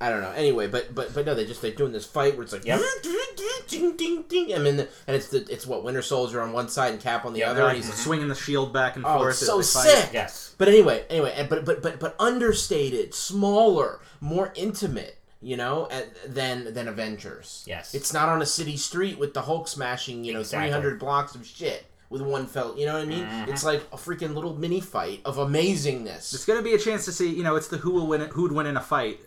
I 0.00 0.10
don't 0.10 0.20
know 0.20 0.32
anyway 0.32 0.66
but 0.66 0.94
but 0.94 1.14
but 1.14 1.24
no 1.24 1.34
they 1.34 1.46
just 1.46 1.62
they're 1.62 1.70
doing 1.70 1.92
this 1.92 2.04
fight 2.04 2.34
where 2.36 2.42
it's 2.44 2.52
like 2.52 2.64
Yep. 2.66 2.80
ding 3.68 3.96
ding 3.96 4.22
ding 4.28 4.54
I 4.54 4.58
mean 4.58 4.80
and 4.80 5.16
it's 5.16 5.28
the 5.28 5.46
it's 5.50 5.66
what 5.66 5.82
Winter 5.84 6.02
Soldier 6.02 6.42
on 6.42 6.52
one 6.52 6.68
side 6.68 6.92
and 6.92 7.00
Cap 7.02 7.24
on 7.24 7.32
the 7.32 7.40
Yeah, 7.40 7.50
other 7.52 7.64
like 7.64 7.76
he's 7.76 7.92
swinging 7.94 8.28
the 8.28 8.34
shield 8.34 8.72
back 8.72 8.96
and 8.96 9.04
oh 9.06 9.18
forth. 9.18 9.30
it's 9.30 9.46
so 9.46 9.60
sick 9.62 10.10
Yes. 10.12 10.54
but 10.58 10.68
anyway, 10.68 11.04
anyway, 11.08 11.32
and- 11.36 11.48
but 11.48 11.64
but 11.64 11.82
but 11.82 11.98
but 11.98 12.14
understated, 12.18 13.14
smaller, 13.14 14.00
more 14.20 14.52
intimate, 14.54 15.18
you 15.40 15.56
know, 15.56 15.88
than 16.26 16.72
than 16.74 16.86
Avengers. 16.88 17.64
Yes. 17.66 17.94
it's 17.94 18.12
not 18.12 18.28
on 18.28 18.42
a 18.42 18.46
city 18.46 18.76
street 18.76 19.18
with 19.18 19.32
the 19.34 19.42
Hulk 19.42 19.68
smashing, 19.68 20.24
you 20.24 20.32
know, 20.34 20.40
Exactly. 20.40 20.68
three 20.68 20.72
hundred 20.72 20.98
blocks 20.98 21.34
of 21.34 21.46
shit 21.46 21.84
with 22.12 22.22
one 22.22 22.46
felt. 22.46 22.78
You 22.78 22.86
know 22.86 22.92
what 22.94 23.02
I 23.02 23.06
mean? 23.06 23.24
Mm-hmm. 23.24 23.50
It's 23.50 23.64
like 23.64 23.80
a 23.92 23.96
freaking 23.96 24.34
little 24.34 24.54
mini 24.54 24.80
fight 24.80 25.22
of 25.24 25.36
amazingness. 25.36 26.34
It's 26.34 26.44
going 26.44 26.58
to 26.58 26.62
be 26.62 26.74
a 26.74 26.78
chance 26.78 27.04
to 27.06 27.12
see. 27.12 27.30
You 27.30 27.42
know, 27.42 27.56
it's 27.56 27.68
the 27.68 27.78
who 27.78 27.90
will 27.90 28.06
win 28.06 28.20
it, 28.20 28.30
who'd 28.30 28.52
win 28.52 28.66
in 28.66 28.76
a 28.76 28.80
fight, 28.80 29.20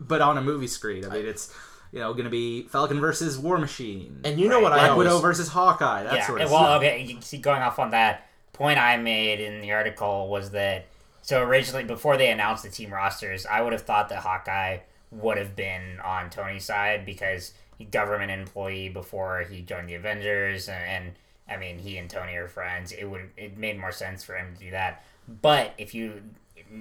but 0.00 0.20
on 0.20 0.36
a 0.36 0.42
movie 0.42 0.66
screen. 0.66 1.04
I 1.04 1.08
mean, 1.08 1.26
it's 1.26 1.54
you 1.92 2.00
know 2.00 2.12
going 2.12 2.24
to 2.24 2.30
be 2.30 2.64
Falcon 2.64 3.00
versus 3.00 3.38
War 3.38 3.58
Machine, 3.58 4.20
And 4.24 4.38
you 4.38 4.48
know 4.48 4.60
what 4.60 4.72
I 4.72 4.78
Black 4.78 4.90
always 4.90 5.06
Widow 5.06 5.20
versus 5.20 5.48
Hawkeye. 5.48 6.02
That 6.02 6.14
yeah. 6.14 6.26
sort 6.26 6.40
of 6.40 6.50
well, 6.50 6.60
stuff. 6.60 6.82
okay. 6.82 7.02
You 7.02 7.20
see, 7.22 7.38
going 7.38 7.62
off 7.62 7.78
on 7.78 7.92
that 7.92 8.28
point 8.52 8.78
I 8.78 8.96
made 8.96 9.40
in 9.40 9.62
the 9.62 9.72
article 9.72 10.28
was 10.28 10.50
that 10.50 10.86
so 11.22 11.42
originally 11.42 11.84
before 11.84 12.16
they 12.16 12.30
announced 12.30 12.64
the 12.64 12.70
team 12.70 12.92
rosters, 12.92 13.46
I 13.46 13.62
would 13.62 13.72
have 13.72 13.82
thought 13.82 14.08
that 14.08 14.18
Hawkeye 14.18 14.78
would 15.12 15.38
have 15.38 15.54
been 15.54 16.00
on 16.00 16.30
Tony's 16.30 16.64
side 16.64 17.06
because 17.06 17.52
he 17.78 17.84
government 17.84 18.30
employee 18.30 18.88
before 18.88 19.46
he 19.48 19.62
joined 19.62 19.88
the 19.88 19.94
Avengers, 19.94 20.68
and, 20.68 20.84
and 20.84 21.12
I 21.48 21.56
mean 21.56 21.78
he 21.78 21.98
and 21.98 22.08
Tony 22.08 22.34
are 22.34 22.48
friends. 22.48 22.92
It 22.92 23.04
would 23.04 23.30
it 23.36 23.56
made 23.56 23.78
more 23.78 23.92
sense 23.92 24.24
for 24.24 24.36
him 24.36 24.54
to 24.54 24.64
do 24.64 24.70
that. 24.70 25.04
But 25.40 25.74
if 25.78 25.94
you 25.94 26.22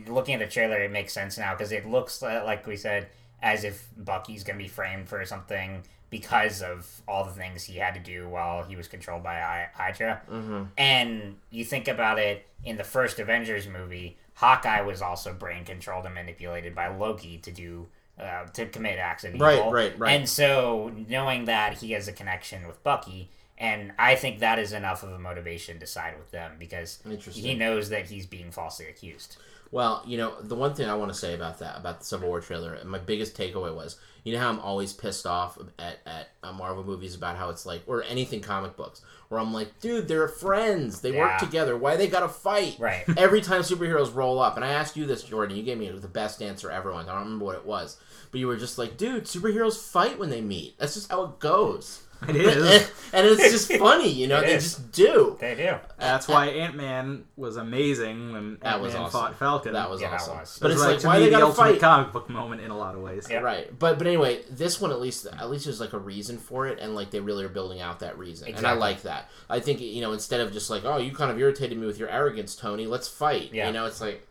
looking 0.08 0.36
at 0.36 0.40
the 0.40 0.48
trailer, 0.48 0.82
it 0.82 0.92
makes 0.92 1.14
sense 1.14 1.38
now 1.38 1.54
because 1.54 1.72
it 1.72 1.88
looks 1.88 2.22
like 2.22 2.66
we 2.66 2.76
said 2.76 3.08
as 3.42 3.64
if 3.64 3.88
Bucky's 3.98 4.44
gonna 4.44 4.60
be 4.60 4.68
framed 4.68 5.10
for 5.10 5.24
something 5.26 5.84
because 6.10 6.62
of 6.62 7.02
all 7.08 7.24
the 7.24 7.32
things 7.32 7.64
he 7.64 7.78
had 7.78 7.94
to 7.94 8.00
do 8.00 8.28
while 8.28 8.64
he 8.64 8.76
was 8.76 8.88
controlled 8.88 9.24
by 9.24 9.68
Hydra. 9.74 10.22
Mm-hmm. 10.30 10.64
And 10.78 11.38
you 11.50 11.64
think 11.64 11.88
about 11.88 12.20
it 12.20 12.46
in 12.66 12.78
the 12.78 12.84
first 12.84 13.18
Avengers 13.18 13.68
movie, 13.68 14.18
Hawkeye 14.36 14.82
was 14.82 15.02
also 15.02 15.34
brain 15.34 15.64
controlled 15.64 16.06
and 16.06 16.14
manipulated 16.14 16.76
by 16.76 16.90
Loki 16.90 17.38
to 17.40 17.52
do 17.52 17.88
uh, 18.20 18.46
to 18.54 18.66
commit 18.68 19.00
acts 19.00 19.24
of 19.24 19.34
evil. 19.34 19.48
Right, 19.48 19.72
right, 19.72 20.00
right. 20.00 20.12
And 20.12 20.30
so 20.30 20.92
knowing 21.08 21.46
that 21.46 21.78
he 21.78 21.92
has 21.92 22.08
a 22.08 22.12
connection 22.12 22.68
with 22.68 22.84
Bucky, 22.84 23.32
and 23.62 23.94
I 23.98 24.16
think 24.16 24.40
that 24.40 24.60
is 24.60 24.74
enough 24.74 25.04
of 25.04 25.12
a 25.14 25.20
motivation 25.20 25.80
to 25.80 25.88
side 25.88 26.18
with 26.18 26.32
them 26.32 26.54
because 26.60 27.00
he 27.32 27.54
knows 27.54 27.88
that 27.90 28.08
he's 28.08 28.26
being 28.26 28.52
falsely 28.52 28.88
accused. 28.88 29.38
Well, 29.72 30.04
you 30.06 30.18
know, 30.18 30.34
the 30.42 30.56
one 30.56 30.74
thing 30.74 30.90
I 30.90 30.96
want 30.96 31.14
to 31.14 31.18
say 31.18 31.34
about 31.34 31.60
that, 31.60 31.78
about 31.78 32.00
the 32.00 32.06
Civil 32.06 32.28
War 32.28 32.42
trailer, 32.42 32.74
and 32.74 32.90
my 32.90 32.98
biggest 32.98 33.38
takeaway 33.38 33.74
was, 33.74 33.98
you 34.26 34.34
know 34.34 34.40
how 34.40 34.50
I'm 34.50 34.60
always 34.60 34.92
pissed 34.92 35.26
off 35.26 35.58
at, 35.80 36.00
at 36.06 36.28
uh, 36.44 36.52
Marvel 36.52 36.84
movies 36.84 37.16
about 37.16 37.38
how 37.38 37.50
it's 37.50 37.66
like, 37.66 37.82
or 37.88 38.04
anything 38.04 38.42
comic 38.42 38.76
books, 38.76 39.02
where 39.30 39.40
I'm 39.40 39.54
like, 39.54 39.80
dude, 39.80 40.10
they're 40.10 40.28
friends. 40.28 41.00
They 41.00 41.14
Yeah. 41.14 41.20
work 41.20 41.38
together. 41.40 41.78
Why 41.78 41.96
they 41.96 42.08
gotta 42.08 42.28
fight? 42.28 42.76
Right. 42.80 43.06
Every 43.18 43.40
time 43.40 43.62
superheroes 43.62 44.14
roll 44.14 44.40
up, 44.40 44.58
and 44.58 44.66
I 44.66 44.72
asked 44.74 44.98
you 44.98 45.06
this, 45.06 45.24
Jordan, 45.24 45.56
you 45.56 45.64
gave 45.64 45.78
me 45.78 45.90
the 45.90 46.08
best 46.10 46.42
answer 46.42 46.70
ever. 46.70 46.92
I 46.92 47.06
don't 47.06 47.20
remember 47.20 47.46
what 47.46 47.56
it 47.56 47.66
was. 47.66 47.96
But 48.32 48.42
you 48.42 48.48
were 48.48 48.58
just 48.58 48.78
like, 48.78 48.98
dude, 48.98 49.24
superheroes 49.24 49.82
fight 49.82 50.20
when 50.20 50.30
they 50.32 50.42
meet. 50.42 50.78
That's 50.80 50.96
just 50.96 51.10
how 51.10 51.24
it 51.24 51.40
goes. 51.40 52.02
It 52.30 52.36
is. 52.36 52.92
and 53.14 53.26
it's 53.28 53.42
just 53.52 53.74
funny, 53.74 54.10
you 54.10 54.28
know, 54.28 54.40
It 54.44 54.46
they 54.48 54.54
is. 54.56 54.64
just 54.76 54.92
do. 54.92 55.38
They 55.40 55.56
do. 55.56 55.76
That's 55.98 56.28
why 56.28 56.48
Ant 56.48 56.76
Man 56.76 57.24
was 57.36 57.58
amazing 57.58 58.32
when 58.34 58.58
That 58.62 58.74
Ant 58.76 58.82
was 58.84 58.94
Man 58.94 59.04
awesome. 59.04 59.12
fought 59.22 59.40
Falcon. 59.40 59.74
That 59.74 59.90
was 59.90 60.02
Yeah, 60.02 60.12
that 60.12 60.22
awesome. 60.22 60.38
was. 60.38 60.60
But 60.62 60.72
it's 60.72 60.80
was 60.80 60.88
like, 60.88 61.00
to 61.00 61.08
why 61.08 61.14
me 61.16 61.20
they 61.20 61.26
the 61.26 61.32
gotta 61.32 61.46
ultimate 61.46 61.72
fight? 61.72 61.80
comic 61.82 62.12
book 62.14 62.30
moment 62.30 62.62
in 62.62 62.70
a 62.72 62.78
lot 62.78 62.96
of 62.96 63.02
ways. 63.02 63.28
Yeah. 63.30 63.40
Right, 63.40 63.78
but 63.78 63.98
but 63.98 64.08
anyway, 64.08 64.44
this 64.52 64.80
one 64.80 64.92
at 64.92 65.02
least 65.02 65.26
at 65.26 65.50
least 65.50 65.66
there's 65.66 65.80
like 65.82 65.94
a 65.94 66.00
reason 66.00 66.38
for 66.38 66.68
it, 66.68 66.80
and 66.80 66.94
like 66.96 67.12
they 67.12 67.20
really 67.20 67.44
are 67.44 67.50
building 67.50 67.82
out 67.82 68.00
that 68.02 68.18
reason, 68.18 68.54
and 68.54 68.66
I 68.66 68.74
like 68.74 69.02
that. 69.04 69.30
I 69.50 69.60
think 69.60 69.82
you 69.82 70.02
know 70.02 70.12
instead 70.14 70.42
of 70.42 70.54
just 70.54 70.70
like 70.70 70.86
oh 70.86 70.98
you 70.98 71.12
kind 71.14 71.32
of 71.32 71.40
irritated 71.40 71.78
me 71.78 71.88
with 71.88 71.98
your 71.98 72.10
arrogance, 72.10 72.56
Tony, 72.56 72.86
let's 72.88 73.08
fight. 73.08 73.50
Yeah. 73.54 73.68
You 73.68 73.74
know, 73.74 73.86
it's 73.86 74.00
like 74.02 74.28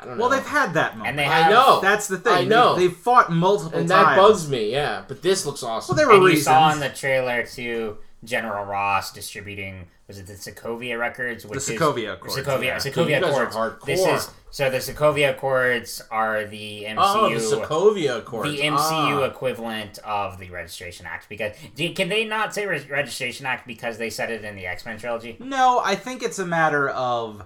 I 0.00 0.04
don't 0.06 0.16
know. 0.16 0.22
Well, 0.22 0.30
they've 0.30 0.46
had 0.46 0.74
that 0.74 0.96
moment. 0.96 1.10
And 1.10 1.18
they 1.18 1.26
I 1.26 1.50
know. 1.50 1.80
That's 1.80 2.08
the 2.08 2.18
thing. 2.18 2.32
I 2.32 2.44
know. 2.44 2.76
They, 2.76 2.84
have 2.84 2.96
fought 2.96 3.30
multiple 3.30 3.70
times. 3.72 3.80
and 3.82 3.90
times. 3.90 4.06
that 4.08 4.16
bugs 4.16 4.48
me. 4.50 4.72
Yeah, 4.72 5.04
but 5.06 5.22
this 5.22 5.44
looks 5.46 5.62
awesome. 5.62 5.94
Well, 5.94 6.06
there 6.06 6.08
were 6.20 6.26
and 6.26 6.34
you 6.36 6.40
saw 6.40 6.72
in 6.72 6.80
the 6.80 6.88
trailer 6.88 7.44
to 7.54 7.98
General 8.24 8.64
Ross 8.64 9.12
distributing 9.12 9.86
was 10.06 10.18
it 10.18 10.26
the 10.26 10.32
Sokovia 10.32 10.98
Records? 10.98 11.46
Which 11.46 11.64
The 11.64 11.72
is- 11.74 11.80
Sokovia 11.80 12.14
Accords, 12.14 12.36
Sokovia, 12.36 12.64
yeah. 12.64 12.76
Sokovia 12.78 12.94
Dude, 12.94 13.08
you 13.10 13.20
guys 13.20 13.34
are 13.36 13.46
hardcore. 13.70 13.84
This 13.86 14.04
is 14.04 14.28
so 14.50 14.68
the 14.68 14.78
Sokovia 14.78 15.30
Accords 15.30 16.02
are 16.10 16.44
the 16.46 16.82
MCU. 16.88 16.96
oh, 16.98 17.28
the 17.32 17.36
Sokovia 17.38 18.18
Accords. 18.18 18.50
the 18.50 18.58
MCU 18.62 19.20
Ah. 19.22 19.24
equivalent 19.24 20.00
of 20.00 20.40
the 20.40 20.50
Registration 20.50 21.06
Act 21.06 21.28
because 21.28 21.52
can 21.94 22.08
they 22.08 22.24
not 22.24 22.52
say 22.52 22.66
Re- 22.66 22.84
Registration 22.90 23.46
Act 23.46 23.68
because 23.68 23.98
they 23.98 24.10
said 24.10 24.32
it 24.32 24.44
in 24.44 24.56
the 24.56 24.66
X 24.66 24.84
Men 24.84 24.98
trilogy? 24.98 25.36
No, 25.38 25.80
I 25.84 25.94
think 25.94 26.24
it's 26.24 26.40
a 26.40 26.46
matter 26.46 26.88
of 26.88 27.44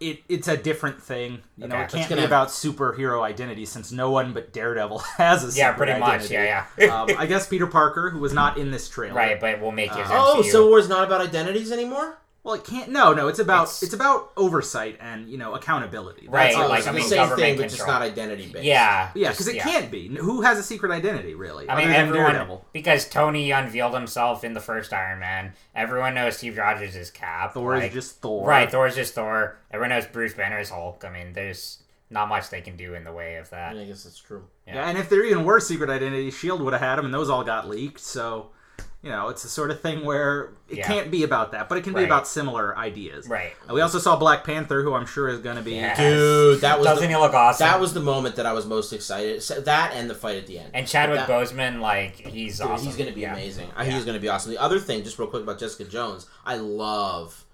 it. 0.00 0.20
It's 0.28 0.48
a 0.48 0.56
different 0.56 1.02
thing. 1.02 1.42
You 1.56 1.68
know, 1.68 1.80
it 1.80 1.88
can't 1.90 2.08
gonna 2.08 2.22
be 2.22 2.26
about 2.26 2.48
superhero 2.48 3.22
identity 3.22 3.64
since 3.66 3.90
no 3.92 4.10
one 4.10 4.32
but 4.32 4.52
Daredevil 4.52 4.98
has 5.16 5.42
a 5.42 5.46
Yeah, 5.58 5.72
secret 5.72 5.86
pretty 5.86 6.00
much. 6.00 6.30
Yeah, 6.30 6.66
yeah. 6.78 7.02
um, 7.02 7.10
I 7.18 7.26
guess 7.26 7.46
Peter 7.46 7.66
Parker, 7.66 8.10
who 8.10 8.18
was 8.18 8.32
not 8.32 8.58
in 8.58 8.70
this 8.70 8.88
trailer, 8.88 9.14
right, 9.14 9.40
but 9.40 9.60
we'll 9.60 9.72
make 9.72 9.92
his 9.92 10.06
Oh, 10.10 10.40
MCU. 10.42 10.50
Civil 10.50 10.68
War's 10.68 10.88
not 10.88 11.04
about 11.04 11.20
identities 11.20 11.72
anymore. 11.72 12.18
Well, 12.44 12.54
it 12.54 12.64
can't. 12.64 12.90
No, 12.90 13.12
no, 13.12 13.28
it's 13.28 13.40
about 13.40 13.64
It's- 13.64 13.82
it's, 13.82 13.92
about 13.94 14.30
oversight 14.36 14.96
and 15.00 15.28
you 15.28 15.36
know 15.36 15.54
accountability. 15.54 16.28
Right, 16.28 16.44
That's 16.44 16.56
all 16.56 16.68
like, 16.68 16.78
it's 16.78 16.86
I 16.88 16.92
the 16.92 16.98
mean, 16.98 17.08
same 17.08 17.36
thing, 17.36 17.56
but 17.58 17.68
just 17.68 17.86
not 17.86 18.00
identity 18.00 18.46
based. 18.50 18.64
yeah, 18.64 19.10
Yeah, 19.14 19.30
because 19.30 19.48
it 19.48 19.56
yeah. 19.56 19.64
can't 19.64 19.90
be. 19.90 20.08
Who 20.16 20.40
has 20.42 20.58
a 20.58 20.62
secret 20.62 20.90
identity, 20.92 21.34
really? 21.34 21.68
I 21.68 21.76
mean, 21.76 21.90
everyone 21.90 22.30
Daredevil. 22.32 22.64
because 22.72 23.06
Tony 23.08 23.50
unveiled 23.50 23.92
himself 23.92 24.44
in 24.44 24.54
the 24.54 24.60
first 24.60 24.92
Iron 24.94 25.18
Man. 25.18 25.52
Everyone 25.74 26.14
knows 26.14 26.38
Steve 26.38 26.56
Rogers 26.56 26.96
is 26.96 27.10
Cap. 27.10 27.52
Thor 27.54 27.74
like- 27.76 27.88
is 27.88 27.92
just 27.94 28.20
Thor. 28.22 28.46
right. 28.48 28.70
Thor's 28.70 28.94
just 28.94 29.14
Thor. 29.14 29.58
Everyone 29.70 29.90
knows 29.90 30.06
Bruce 30.06 30.32
Banner 30.34 30.58
is 30.60 30.70
Hulk. 30.70 31.04
I 31.04 31.10
mean, 31.10 31.34
there's 31.34 31.82
not 32.08 32.28
much 32.30 32.48
they 32.48 32.62
can 32.62 32.76
do 32.76 32.94
in 32.94 33.04
the 33.04 33.12
way 33.12 33.34
of 33.34 33.50
that. 33.50 33.76
I 33.76 33.84
guess 33.84 34.04
that's 34.04 34.18
true. 34.18 34.44
Yeah, 34.66 34.88
and 34.88 34.96
if 34.96 35.10
there 35.10 35.22
even 35.24 35.44
were 35.44 35.60
secret 35.60 35.90
identities, 35.90 36.34
Shield 36.38 36.62
would 36.62 36.72
have 36.72 36.80
had 36.80 36.96
them, 36.96 37.04
and 37.04 37.12
those 37.12 37.28
all 37.28 37.44
got 37.44 37.68
leaked. 37.68 38.00
So, 38.00 38.50
you 39.02 39.10
know, 39.10 39.28
it's 39.28 39.44
the 39.44 39.48
sort 39.48 39.70
of 39.70 39.80
thing 39.80 40.04
where 40.04 40.50
it 40.68 40.78
Yeah. 40.78 40.86
can't 40.86 41.08
be 41.10 41.22
about 41.22 41.52
that, 41.52 41.68
but 41.68 41.78
it 41.78 41.84
can 41.84 41.92
be 41.94 42.02
about 42.02 42.26
similar 42.26 42.76
ideas. 42.76 43.28
Right. 43.28 43.52
And 43.62 43.72
we 43.72 43.80
also 43.80 44.00
saw 44.00 44.16
Black 44.16 44.42
Panther, 44.42 44.82
who 44.82 44.92
I'm 44.94 45.06
sure 45.06 45.28
is 45.28 45.38
going 45.38 45.54
to 45.56 45.62
be. 45.62 45.76
Yeah. 45.76 45.94
Dude, 45.96 46.60
that 46.62 46.78
was 46.78 46.86
Doesn't 46.88 47.04
the, 47.04 47.08
he 47.08 47.16
look 47.16 47.32
awesome? 47.32 47.64
that 47.66 47.78
was 47.80 47.94
the 47.94 48.00
moment 48.00 48.34
that 48.36 48.44
I 48.46 48.52
was 48.52 48.66
most 48.66 48.92
excited. 48.92 49.42
So 49.44 49.60
That 49.60 49.92
and 49.94 50.10
the 50.10 50.16
fight 50.16 50.36
at 50.36 50.48
the 50.48 50.58
end. 50.58 50.70
and 50.74 50.86
Chadwick 50.88 51.20
That- 51.20 51.28
Boseman, 51.28 51.80
like 51.80 52.16
he's 52.26 52.58
Dude, 52.58 52.66
awesome. 52.66 52.86
he's 52.86 52.96
going 52.96 53.08
to 53.08 53.14
be 53.14 53.20
Yeah. 53.20 53.34
amazing. 53.34 53.70
I 53.76 53.84
think 53.84 53.94
he's 53.94 54.04
going 54.04 54.16
to 54.16 54.20
be 54.20 54.28
awesome. 54.28 54.50
The 54.50 54.58
other 54.58 54.80
thing, 54.80 55.04
just 55.04 55.16
real 55.18 55.28
quick 55.28 55.44
about 55.44 55.58
Jessica 55.60 55.84
Jones, 55.84 56.26
I 56.44 56.56
love 56.56 57.44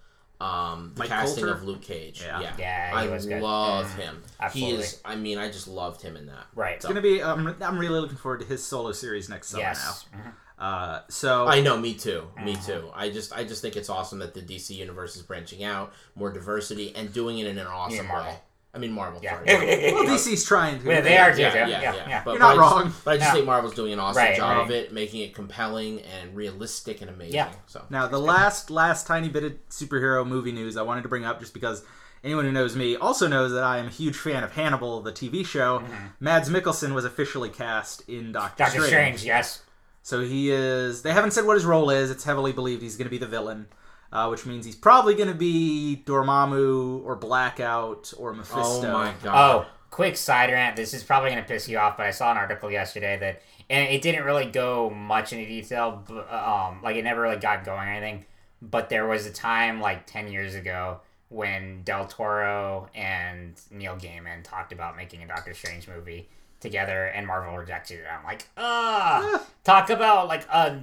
um, 0.40 0.92
the 0.95 1.01
Mike 1.01 1.09
casting 1.11 1.45
Colter? 1.45 1.57
of 1.59 1.62
Luke 1.64 1.82
Cage. 1.82 2.22
Yeah. 2.24 2.40
Yeah, 2.40 2.53
Yeah, 2.59 3.01
he 3.03 3.07
I 3.07 3.11
was 3.11 3.24
good. 3.26 3.40
love 3.42 3.86
Yeah. 3.99 4.05
him. 4.07 4.22
Absolutely. 4.40 4.76
He 4.76 4.82
is. 4.82 5.01
I 5.05 5.14
mean, 5.14 5.38
I 5.38 5.49
just 5.51 5.68
loved 5.68 6.03
him 6.03 6.16
in 6.16 6.26
that. 6.26 6.47
Right. 6.55 6.82
So- 6.82 6.88
Going 6.88 6.97
to 6.97 7.03
be. 7.03 7.22
Um, 7.22 7.55
I'm 7.61 7.78
really 7.78 8.01
looking 8.01 8.16
forward 8.16 8.40
to 8.40 8.47
his 8.47 8.62
solo 8.64 8.92
series 8.92 9.28
next 9.28 9.49
summer 9.49 9.62
Yes. 9.62 10.07
Now. 10.12 10.20
Uh, 10.64 11.00
so 11.08 11.46
I 11.46 11.60
know, 11.60 11.76
me 11.76 11.92
too, 11.94 12.28
me 12.42 12.54
Mm-hmm. 12.54 12.66
too. 12.66 12.90
I 12.94 13.10
just, 13.10 13.32
I 13.36 13.44
just 13.44 13.60
think 13.60 13.76
it's 13.76 13.90
awesome 13.90 14.18
that 14.20 14.32
the 14.34 14.40
DC 14.40 14.70
universe 14.70 15.14
is 15.16 15.22
branching 15.22 15.62
out, 15.62 15.92
more 16.14 16.32
diversity, 16.32 16.94
and 16.96 17.12
doing 17.12 17.38
it 17.38 17.46
in 17.46 17.58
an 17.58 17.66
awesome 17.66 18.06
Marvel. 18.06 18.32
way. 18.32 18.38
I 18.72 18.78
mean, 18.78 18.90
Marvel. 18.92 19.20
Yeah. 19.22 19.34
Sorry. 19.44 19.46
well, 19.92 20.04
DC's 20.04 20.44
trying 20.44 20.80
to. 20.80 20.88
Yeah, 20.88 21.00
they 21.02 21.16
are 21.18 21.32
too. 21.34 21.42
yeah, 21.42 21.54
Yeah, 21.54 21.66
yeah, 21.68 21.80
yeah, 21.82 21.94
yeah. 21.94 22.08
yeah. 22.08 22.22
But, 22.24 22.30
You're 22.32 22.40
but 22.40 22.46
not 22.46 22.56
I 22.56 22.60
wrong. 22.60 22.84
Just, 22.86 23.04
but 23.04 23.10
I 23.12 23.16
just 23.18 23.28
Yeah. 23.28 23.32
think 23.34 23.46
Marvel's 23.46 23.74
doing 23.74 23.92
an 23.92 24.00
awesome 24.00 24.22
Right, 24.22 24.36
job 24.36 24.56
right. 24.56 24.64
of 24.64 24.70
it, 24.72 24.92
making 24.92 25.20
it 25.20 25.34
compelling 25.34 26.00
and 26.00 26.34
realistic 26.34 27.00
and 27.02 27.10
amazing. 27.10 27.34
Yeah. 27.34 27.52
So 27.66 27.84
Now, 27.90 28.08
the 28.08 28.18
last 28.18 28.70
last 28.70 29.06
tiny 29.06 29.28
bit 29.28 29.44
of 29.44 29.52
superhero 29.68 30.26
movie 30.26 30.50
news 30.52 30.76
I 30.76 30.82
wanted 30.82 31.02
to 31.02 31.08
bring 31.08 31.24
up, 31.24 31.38
just 31.40 31.54
because 31.54 31.84
anyone 32.24 32.46
who 32.46 32.52
knows 32.52 32.74
me 32.74 32.96
also 32.96 33.28
knows 33.28 33.52
that 33.52 33.62
I 33.62 33.78
am 33.78 33.86
a 33.86 33.90
huge 33.90 34.16
fan 34.16 34.42
of 34.42 34.52
Hannibal, 34.52 35.02
the 35.02 35.12
TV 35.12 35.44
show. 35.46 35.84
Mads 36.20 36.48
Mikkelsen 36.48 36.94
was 36.94 37.04
officially 37.04 37.50
cast 37.50 38.08
in 38.08 38.32
Doctor, 38.32 38.64
Doctor 38.64 38.80
Strange. 38.80 39.24
Yes. 39.24 39.60
So 40.05 40.20
he 40.22 40.50
is. 40.50 41.00
They 41.00 41.12
haven't 41.12 41.30
said 41.30 41.46
what 41.46 41.55
his 41.55 41.64
role 41.64 41.88
is. 41.88 42.11
It's 42.11 42.24
heavily 42.24 42.52
believed 42.52 42.82
he's 42.82 42.98
going 42.98 43.07
to 43.07 43.11
be 43.11 43.16
the 43.16 43.26
villain, 43.26 43.68
uh, 44.12 44.28
which 44.28 44.44
means 44.44 44.66
he's 44.66 44.76
probably 44.76 45.14
going 45.14 45.30
to 45.30 45.34
be 45.34 46.02
Dormammu 46.05 47.02
or 47.07 47.16
Blackout 47.16 48.12
or 48.18 48.34
Mephisto. 48.34 48.90
Oh 48.90 48.92
my 48.92 49.14
god. 49.22 49.34
Oh, 49.34 49.66
quick 49.90 50.18
side 50.18 50.50
rant. 50.50 50.76
This 50.76 50.92
is 50.92 51.02
probably 51.02 51.30
going 51.30 51.42
to 51.42 51.48
piss 51.48 51.70
you 51.70 51.78
off, 51.78 51.96
but 51.96 52.05
I 52.05 52.11
saw 52.11 52.30
an 52.30 52.36
article 52.36 52.70
yesterday 52.70 53.16
that, 53.18 53.40
and 53.70 53.88
it 53.88 54.02
didn't 54.02 54.26
really 54.26 54.44
go 54.44 54.90
much 54.90 55.32
into 55.32 55.46
detail. 55.46 56.05
But, 56.07 56.30
um, 56.30 56.82
like 56.82 56.96
it 56.96 57.02
never 57.02 57.22
really 57.22 57.38
got 57.38 57.64
going 57.64 57.88
or 57.88 57.90
anything. 57.90 58.26
But 58.61 58.90
there 58.90 59.07
was 59.07 59.24
a 59.24 59.32
time 59.32 59.80
like 59.80 60.07
ten 60.07 60.30
years 60.30 60.55
ago 60.55 61.00
when 61.30 61.82
Del 61.82 62.07
Toro 62.07 62.90
and 62.94 63.59
Neil 63.70 63.96
Gaiman 63.96 64.44
talked 64.44 64.70
about 64.70 64.98
making 64.98 65.22
a 65.22 65.26
Doctor 65.26 65.55
Strange 65.55 65.88
movie 65.88 66.28
together, 66.64 67.04
and 67.06 67.26
Marvel 67.28 67.56
rejected 67.56 68.00
it. 68.00 68.06
I'm 68.10 68.24
like, 68.24 68.48
ah, 68.56 69.44
talk 69.62 69.90
about 69.90 70.26
like 70.26 70.44
a 70.48 70.80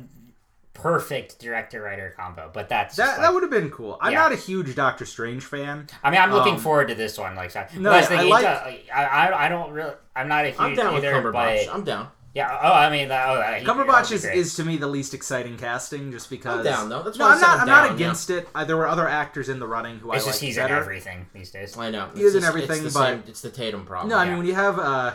perfect 0.73 1.39
director 1.39 1.82
writer 1.82 2.13
combo. 2.15 2.49
But 2.53 2.69
that's 2.69 2.95
That, 2.95 3.05
just, 3.07 3.21
that 3.21 3.34
would 3.34 3.43
have 3.43 3.51
been 3.51 3.69
cool. 3.69 3.97
I'm 4.01 4.13
Yeah. 4.13 4.19
not 4.19 4.32
a 4.32 4.36
huge 4.38 4.73
Doctor 4.75 5.05
Strange 5.05 5.43
fan. 5.43 5.88
I 6.03 6.09
mean, 6.09 6.21
I'm 6.21 6.32
looking 6.32 6.55
Um, 6.55 6.59
forward 6.59 6.88
to 6.88 6.95
this 6.95 7.17
one. 7.17 7.36
Like, 7.36 7.51
so- 7.51 7.65
No, 7.75 7.89
but 7.91 7.99
that's 8.01 8.11
I 8.11 8.23
the- 8.23 8.29
like- 8.29 8.45
it, 8.45 8.86
I, 8.93 9.03
I, 9.05 9.45
I 9.45 9.49
don't 9.49 9.71
really. 9.73 9.91
I'm 10.15 10.27
not 10.27 10.45
a 10.45 10.49
huge 10.49 10.59
I'm 10.59 10.75
down 10.75 10.93
with 10.93 11.03
either, 11.03 11.13
Cumberbatch. 11.21 11.65
but 11.67 11.73
I'm 11.75 11.84
down. 11.84 12.07
yeah. 12.34 12.57
Oh, 12.63 12.71
I 12.73 12.89
mean, 12.89 13.09
that, 13.09 13.29
oh, 13.29 13.36
that, 13.36 13.59
he- 13.61 13.65
Cumberbatch 13.67 14.11
is, 14.11 14.23
is 14.25 14.55
to 14.55 14.63
me 14.63 14.77
the 14.77 14.88
least 14.88 15.13
exciting 15.13 15.57
casting, 15.57 16.11
just 16.11 16.29
because. 16.29 16.59
I'm 16.59 16.63
down 16.63 16.89
though. 16.89 17.03
That's 17.03 17.17
No, 17.17 17.25
why 17.25 17.32
I 17.32 17.36
I'm 17.36 17.41
not. 17.41 17.49
I'm 17.49 17.59
I'm 17.61 17.67
not 17.67 17.86
down, 17.88 17.95
against 17.95 18.29
it. 18.29 18.47
Uh, 18.55 18.63
there 18.63 18.77
were 18.77 18.88
other 18.88 19.07
actors 19.07 19.49
in 19.49 19.59
the 19.59 19.67
running 19.67 19.99
who 19.99 20.11
It's 20.13 20.23
I 20.23 20.29
just 20.29 20.41
like 20.41 20.47
he's 20.47 20.55
better. 20.55 20.75
in 20.75 20.79
everything 20.82 21.25
these 21.34 21.51
days. 21.51 21.77
I 21.77 21.91
know. 21.91 22.09
He 22.15 22.23
is 22.23 22.34
in 22.36 22.43
everything, 22.43 22.86
it's 22.86 22.93
but- 22.93 23.05
same- 23.07 23.23
it's 23.27 23.41
the 23.41 23.49
Tatum 23.51 23.86
problem. 23.86 24.09
No, 24.09 24.17
I 24.17 24.23
Yeah. 24.23 24.29
mean 24.29 24.38
when 24.39 24.47
you 24.47 24.55
have 24.55 24.79
uh, 24.79 25.13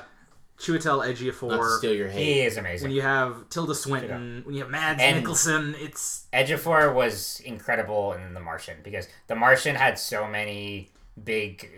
Chiwetel 0.59 1.07
Not 1.07 1.17
to 1.17 1.25
Ejiofor, 1.25 1.79
steal 1.79 1.95
your 1.95 2.09
hate. 2.09 2.25
He 2.25 2.41
is 2.41 2.57
amazing. 2.57 2.89
when 2.89 2.97
you 2.97 3.03
have 3.03 3.49
Tilda 3.51 3.75
Swinton, 3.75 4.43
when 4.45 4.55
you 4.55 4.63
have 4.63 4.71
Mads 4.71 5.01
And- 5.03 5.25
Mikkelsen, 5.27 5.75
it's 5.81 6.27
Ejiofor 6.33 6.95
was 6.95 7.41
incredible 7.45 8.13
in 8.15 8.33
The 8.35 8.41
Martian 8.41 8.79
because 8.83 9.07
The 9.27 9.35
Martian 9.35 9.77
had 9.77 9.99
so 9.99 10.27
many 10.27 10.91
big 11.23 11.71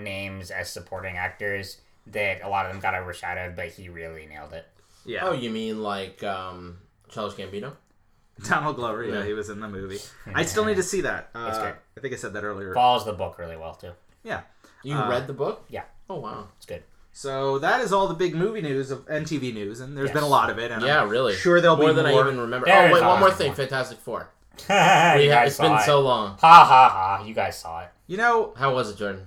names 0.00 0.50
as 0.50 0.70
supporting 0.70 1.16
actors 1.16 1.80
that 2.06 2.42
a 2.42 2.48
lot 2.48 2.66
of 2.66 2.72
them 2.72 2.80
got 2.80 2.94
overshadowed, 2.94 3.54
but 3.54 3.68
he 3.68 3.88
really 3.88 4.26
nailed 4.26 4.52
it. 4.54 4.66
yeah. 5.04 5.20
Oh, 5.24 5.32
you 5.32 5.50
mean 5.50 5.82
like 5.82 6.22
um, 6.24 6.78
Charles 7.08 7.34
Gambino? 7.34 7.72
Donald 8.48 8.76
Glover, 8.76 9.04
yeah, 9.04 9.18
Yeah. 9.20 9.24
he 9.26 9.34
was 9.34 9.50
in 9.50 9.60
the 9.60 9.68
movie. 9.68 9.98
I 10.34 10.44
still 10.44 10.64
need 10.64 10.76
to 10.76 10.82
see 10.82 11.02
that. 11.02 11.28
Uh, 11.34 11.46
It's 11.50 11.58
good. 11.58 11.74
I 11.96 12.00
think 12.00 12.14
I 12.14 12.16
said 12.16 12.32
that 12.32 12.44
earlier. 12.44 12.72
Follows 12.74 13.04
the 13.04 13.12
book 13.12 13.38
really 13.38 13.56
well 13.56 13.74
too. 13.74 13.92
Yeah. 14.24 14.40
You 14.82 14.94
Uh, 14.96 15.08
read 15.08 15.26
the 15.26 15.32
book? 15.34 15.64
Yeah. 15.68 15.84
Oh 16.10 16.18
wow. 16.18 16.48
It's 16.56 16.66
good. 16.66 16.82
So 17.12 17.58
that 17.58 17.80
is 17.82 17.92
all 17.92 18.08
the 18.08 18.14
big 18.14 18.34
movie 18.34 18.62
news 18.62 18.90
of 18.90 19.06
and 19.08 19.26
TV 19.26 19.52
news, 19.52 19.80
and 19.80 19.96
there's 19.96 20.08
Yes. 20.08 20.14
been 20.14 20.22
a 20.24 20.28
lot 20.28 20.48
of 20.50 20.58
it. 20.58 20.70
And 20.70 20.82
Yeah, 20.82 21.02
I'm 21.02 21.08
really. 21.08 21.34
Sure, 21.34 21.60
there'll 21.60 21.76
be 21.76 21.82
more 21.82 21.90
be 21.92 21.96
than 22.02 22.10
more. 22.10 22.24
I 22.24 22.26
even 22.28 22.40
remember. 22.40 22.66
There 22.66 22.82
oh 22.82 22.86
is 22.86 22.92
wait, 22.94 23.02
one 23.04 23.20
more 23.20 23.30
thing. 23.30 23.48
more. 23.48 23.56
Fantastic 23.56 23.98
Four. 23.98 24.30
you 24.58 24.64
We 24.68 24.74
had, 24.74 25.28
guys 25.28 25.46
it's 25.48 25.56
saw 25.56 25.62
been 25.64 25.72
it. 25.78 25.82
so 25.82 26.00
long. 26.00 26.36
Ha 26.40 26.64
ha 26.64 26.88
ha! 27.18 27.24
You 27.26 27.34
guys 27.34 27.58
saw 27.58 27.80
it. 27.82 27.88
You 28.06 28.16
know, 28.16 28.52
How 28.56 28.74
was 28.74 28.90
it, 28.90 28.96
Jordan? 28.96 29.26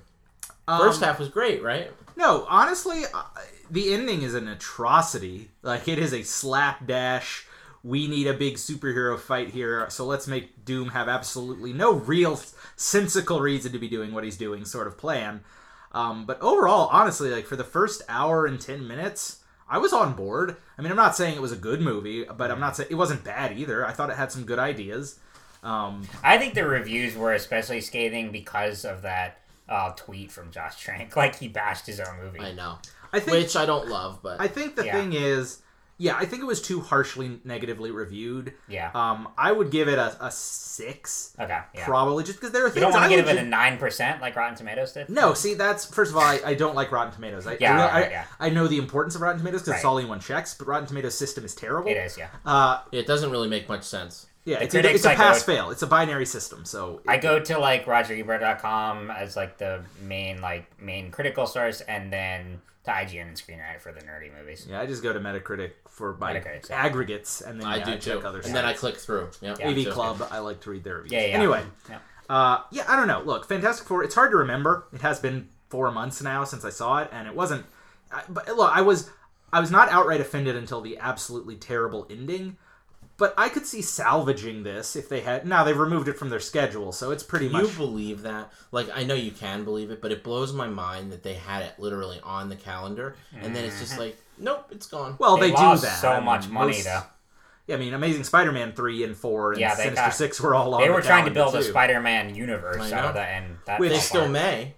um, 0.67 0.79
First 0.79 1.01
half 1.01 1.19
was 1.19 1.29
great, 1.29 1.61
right? 1.63 1.91
No, 2.15 2.45
honestly, 2.49 3.03
uh, 3.13 3.23
the 3.69 3.93
ending 3.93 4.21
is 4.23 4.33
an 4.35 4.47
atrocity. 4.47 5.49
Like 5.61 5.87
it 5.87 5.99
is 5.99 6.13
a 6.13 6.23
slapdash. 6.23 7.45
We 7.83 8.07
need 8.07 8.25
a 8.25 8.33
big 8.33 8.55
superhero 8.55 9.19
fight 9.19 9.49
here, 9.49 9.87
so 9.91 10.05
let's 10.05 10.25
make 10.27 10.65
Doom 10.65 10.89
have 10.89 11.07
absolutely 11.07 11.71
no 11.71 11.93
real 11.93 12.39
sensical 12.75 13.39
reason 13.41 13.71
to 13.73 13.77
be 13.79 13.87
doing 13.87 14.11
what 14.11 14.23
he's 14.23 14.37
doing, 14.37 14.65
sort 14.65 14.87
of 14.87 14.97
plan. 14.97 15.41
Um, 15.95 16.25
but 16.25 16.39
overall, 16.41 16.89
honestly, 16.91 17.31
like 17.31 17.45
for 17.47 17.55
the 17.55 17.63
first 17.63 18.01
hour 18.09 18.45
and 18.45 18.59
ten 18.59 18.85
minutes, 18.87 19.41
I 19.69 19.77
was 19.77 19.93
on 19.93 20.13
board. 20.13 20.57
I 20.77 20.81
mean, 20.81 20.91
I'm 20.91 20.97
not 20.97 21.15
saying 21.15 21.35
it 21.35 21.41
was 21.41 21.53
a 21.53 21.55
good 21.57 21.79
movie, 21.81 22.25
but 22.25 22.51
I'm 22.51 22.59
not 22.59 22.75
saying 22.75 22.89
it 22.91 22.95
wasn't 22.95 23.23
bad 23.23 23.57
either. 23.57 23.85
I 23.85 23.93
thought 23.93 24.09
it 24.09 24.17
had 24.17 24.31
some 24.31 24.43
good 24.43 24.59
ideas. 24.59 25.19
Um, 25.63 26.03
I 26.23 26.37
think 26.37 26.53
the 26.53 26.67
reviews 26.67 27.15
were 27.15 27.33
especially 27.33 27.81
scathing 27.81 28.31
because 28.31 28.85
of 28.85 29.01
that 29.03 29.39
uh, 29.69 29.93
tweet 29.95 30.31
from 30.31 30.51
Josh 30.51 30.79
Trank. 30.79 31.15
Like 31.15 31.35
he 31.35 31.47
bashed 31.47 31.87
his 31.87 31.99
own 32.01 32.19
movie. 32.21 32.41
I 32.41 32.51
know. 32.51 32.77
I 33.13 33.19
think 33.21 33.37
Which 33.37 33.55
I 33.55 33.65
don't 33.65 33.87
love, 33.87 34.19
but 34.21 34.41
I 34.41 34.47
think 34.47 34.75
the 34.75 34.85
Yeah. 34.85 34.99
thing 34.99 35.13
is, 35.13 35.61
yeah, 35.97 36.15
I 36.17 36.25
think 36.25 36.41
it 36.41 36.45
was 36.45 36.61
too 36.61 36.81
harshly 36.81 37.39
negatively 37.43 37.91
reviewed. 37.91 38.53
Yeah. 38.67 38.91
Um, 38.93 39.29
I 39.37 39.51
would 39.51 39.71
give 39.71 39.87
it 39.87 39.97
a, 39.97 40.25
a 40.25 40.29
six, 40.31 41.33
Okay. 41.39 41.59
Yeah. 41.73 41.85
probably, 41.85 42.23
just 42.23 42.37
because 42.39 42.51
there 42.51 42.65
are 42.65 42.69
things. 42.69 42.81
you 42.81 42.81
things 42.81 42.93
don't 42.93 43.01
want 43.01 43.11
to 43.11 43.15
give 43.15 43.25
would 43.25 43.35
it 43.37 43.43
a 43.43 43.47
nine 43.47 43.77
percent 43.77 44.21
like 44.21 44.35
Rotten 44.35 44.55
Tomatoes 44.55 44.91
did. 44.93 45.09
No, 45.09 45.33
see, 45.33 45.53
that's 45.53 45.85
first 45.85 46.11
of 46.11 46.17
all, 46.17 46.23
I, 46.23 46.39
I 46.45 46.53
don't 46.53 46.75
like 46.75 46.91
Rotten 46.91 47.13
Tomatoes. 47.13 47.47
I, 47.47 47.57
Yeah, 47.59 47.73
I, 47.73 47.77
right, 47.77 48.07
I, 48.07 48.09
yeah. 48.09 48.25
I 48.39 48.49
know 48.49 48.67
the 48.67 48.77
importance 48.77 49.15
of 49.15 49.21
Rotten 49.21 49.39
Tomatoes 49.39 49.61
because 49.61 49.75
it's 49.75 49.83
Right. 49.83 49.89
all 49.89 49.97
anyone 49.99 50.19
checks, 50.19 50.53
but 50.53 50.67
Rotten 50.67 50.87
Tomatoes 50.87 51.15
system 51.17 51.45
is 51.45 51.55
terrible. 51.55 51.89
It 51.89 51.97
is. 51.97 52.17
Yeah. 52.17 52.27
Uh, 52.45 52.81
it 52.91 53.07
doesn't 53.07 53.31
really 53.31 53.47
make 53.47 53.69
much 53.69 53.83
sense. 53.83 54.27
Yeah, 54.45 54.59
The 54.59 54.63
it's, 54.65 54.73
a, 54.75 54.77
critics 54.79 54.95
it's 54.95 55.05
a 55.05 55.09
I 55.09 55.15
go- 55.15 55.17
pass 55.23 55.43
fail. 55.43 55.69
It's 55.71 55.81
a 55.81 55.87
binary 55.87 56.25
system, 56.25 56.63
so 56.65 57.01
I 57.07 57.17
go 57.17 57.39
to 57.39 57.59
like 57.59 57.85
RogerEbert.com 57.85 59.11
as 59.11 59.35
like 59.35 59.57
the 59.57 59.81
main 60.01 60.41
like 60.41 60.65
main 60.81 61.11
critical 61.11 61.45
source, 61.45 61.81
and 61.81 62.11
then 62.13 62.61
to 62.85 62.91
IGN 62.91 63.29
and 63.29 63.37
Screen 63.37 63.57
Rant 63.59 63.81
for 63.81 63.91
the 63.91 64.01
nerdy 64.01 64.31
movies. 64.37 64.67
yeah, 64.69 64.79
I 64.79 64.85
just 64.85 65.01
go 65.03 65.11
to 65.11 65.19
Metacritic 65.19 65.71
for 65.89 66.15
my 66.17 66.33
Metacritic, 66.35 66.69
yeah. 66.69 66.75
aggregates, 66.85 67.41
and 67.41 67.59
then 67.59 67.67
I 67.67 67.77
yeah, 67.77 67.85
do 67.85 67.91
I 67.91 67.97
check 67.97 68.19
too. 68.21 68.27
other 68.27 68.39
And 68.41 68.55
then 68.55 68.65
I 68.65 68.73
click 68.73 68.97
through. 68.97 69.29
Yep, 69.41 69.57
Yeah. 69.59 69.67
AV 69.69 69.83
too. 69.85 69.91
Club, 69.91 70.27
I 70.31 70.39
like 70.39 70.61
to 70.61 70.69
read 70.69 70.83
their 70.83 70.95
reviews. 70.97 71.11
Yeah. 71.13 71.25
Yeah. 71.27 71.33
Anyway, 71.35 71.63
Yeah. 71.89 71.97
Uh, 72.29 72.61
yeah, 72.71 72.83
I 72.87 72.95
don't 72.95 73.07
know. 73.07 73.21
Look, 73.21 73.47
Fantastic 73.47 73.87
Four. 73.87 74.03
It's 74.03 74.15
hard 74.15 74.31
to 74.31 74.37
remember. 74.37 74.87
It 74.93 75.01
has 75.01 75.19
been 75.19 75.47
four 75.69 75.91
months 75.91 76.21
now 76.21 76.43
since 76.43 76.63
I 76.65 76.69
saw 76.69 76.99
it, 76.99 77.09
and 77.11 77.27
it 77.27 77.35
wasn't. 77.35 77.65
I, 78.11 78.21
but 78.29 78.47
look, 78.55 78.71
I 78.75 78.81
was 78.81 79.09
I 79.53 79.59
was 79.59 79.71
not 79.71 79.89
outright 79.89 80.21
offended 80.21 80.55
until 80.55 80.81
the 80.81 80.97
absolutely 80.99 81.55
terrible 81.55 82.05
ending. 82.09 82.57
But 83.17 83.33
I 83.37 83.47
could 83.47 83.65
see 83.65 83.81
salvaging 83.81 84.63
this 84.63 84.95
if 84.97 85.07
they 85.07 85.21
had. 85.21 85.45
Now 85.47 85.63
they've 85.63 85.77
removed 85.77 86.09
it 86.09 86.17
from 86.19 86.29
their 86.29 86.41
schedule, 86.41 86.91
so 86.91 87.11
it's 87.11 87.23
pretty 87.23 87.49
Can 87.49 87.61
you 87.61 87.67
believe 87.69 88.23
that? 88.23 88.51
Like, 88.73 88.87
I 88.93 89.03
know 89.05 89.13
you 89.13 89.31
can 89.31 89.63
believe 89.63 89.89
it, 89.89 90.01
but 90.01 90.11
it 90.11 90.21
blows 90.21 90.51
my 90.51 90.67
mind 90.67 91.13
that 91.13 91.23
they 91.23 91.35
had 91.35 91.61
it 91.63 91.73
literally 91.79 92.19
on 92.23 92.49
the 92.49 92.57
calendar, 92.57 93.15
and 93.39 93.55
then 93.55 93.63
it's 93.63 93.79
just 93.79 93.97
like, 93.97 94.17
nope, 94.37 94.67
it's 94.69 94.87
gone. 94.87 95.15
Well, 95.17 95.37
they, 95.37 95.47
They, 95.47 95.53
lost 95.53 95.83
do 95.83 95.87
that. 95.89 96.01
so 96.01 96.09
I 96.11 96.15
mean, 96.17 96.25
much 96.25 96.49
money 96.49 96.73
most- 96.73 96.83
though. 96.85 97.03
Yeah, 97.67 97.77
I 97.77 97.79
mean, 97.79 97.93
Amazing 97.95 98.25
Spider-Man 98.25 98.73
three 98.73 99.03
and 99.03 99.15
four 99.17 99.53
and 99.53 99.59
Yeah, 99.61 99.73
they 99.75 99.83
Sinister 99.85 100.05
got- 100.05 100.13
Six 100.13 100.39
were 100.41 100.53
all 100.53 100.73
on. 100.75 100.81
They 100.81 100.87
the 100.87 100.93
were 100.93 101.01
trying 101.01 101.25
to 101.25 101.31
calendar, 101.31 101.51
build 101.53 101.55
a 101.55 101.65
too. 101.65 101.71
Spider-Man 101.71 102.35
universe 102.35 102.91
I 102.91 102.95
out 102.97 103.01
know. 103.03 103.07
of 103.09 103.15
that, 103.15 103.29
and 103.41 103.57
that 103.65 103.79
Which 103.79 103.89
They 103.89 103.95
fell 103.95 104.03
still 104.03 104.21
apart. 104.21 104.33
may. 104.33 104.73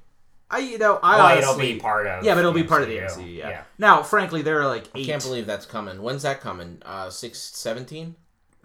I 0.49 0.59
you 0.59 0.77
know 0.77 0.97
I 1.03 1.17
Well, 1.17 1.25
honestly, 1.25 1.41
it'll 1.41 1.73
be 1.75 1.79
part 1.81 2.07
of. 2.07 2.23
yeah, 2.23 2.33
but 2.35 2.39
it'll 2.39 2.53
be 2.53 2.61
the 2.61 2.67
part 2.69 2.83
of 2.83 2.87
the 2.87 2.99
MCU. 2.99 3.17
MCU. 3.17 3.35
Yeah. 3.39 3.49
yeah. 3.49 3.61
Now, 3.77 4.03
frankly, 4.03 4.41
there 4.43 4.61
are 4.61 4.67
like 4.67 4.85
I 4.95 4.99
eight. 4.99 5.05
can't 5.07 5.21
believe 5.21 5.45
that's 5.47 5.65
coming. 5.65 6.01
When's 6.01 6.21
that 6.23 6.39
coming? 6.39 6.81
Uh, 6.85 7.09
six 7.09 7.39
seventeen. 7.39 8.15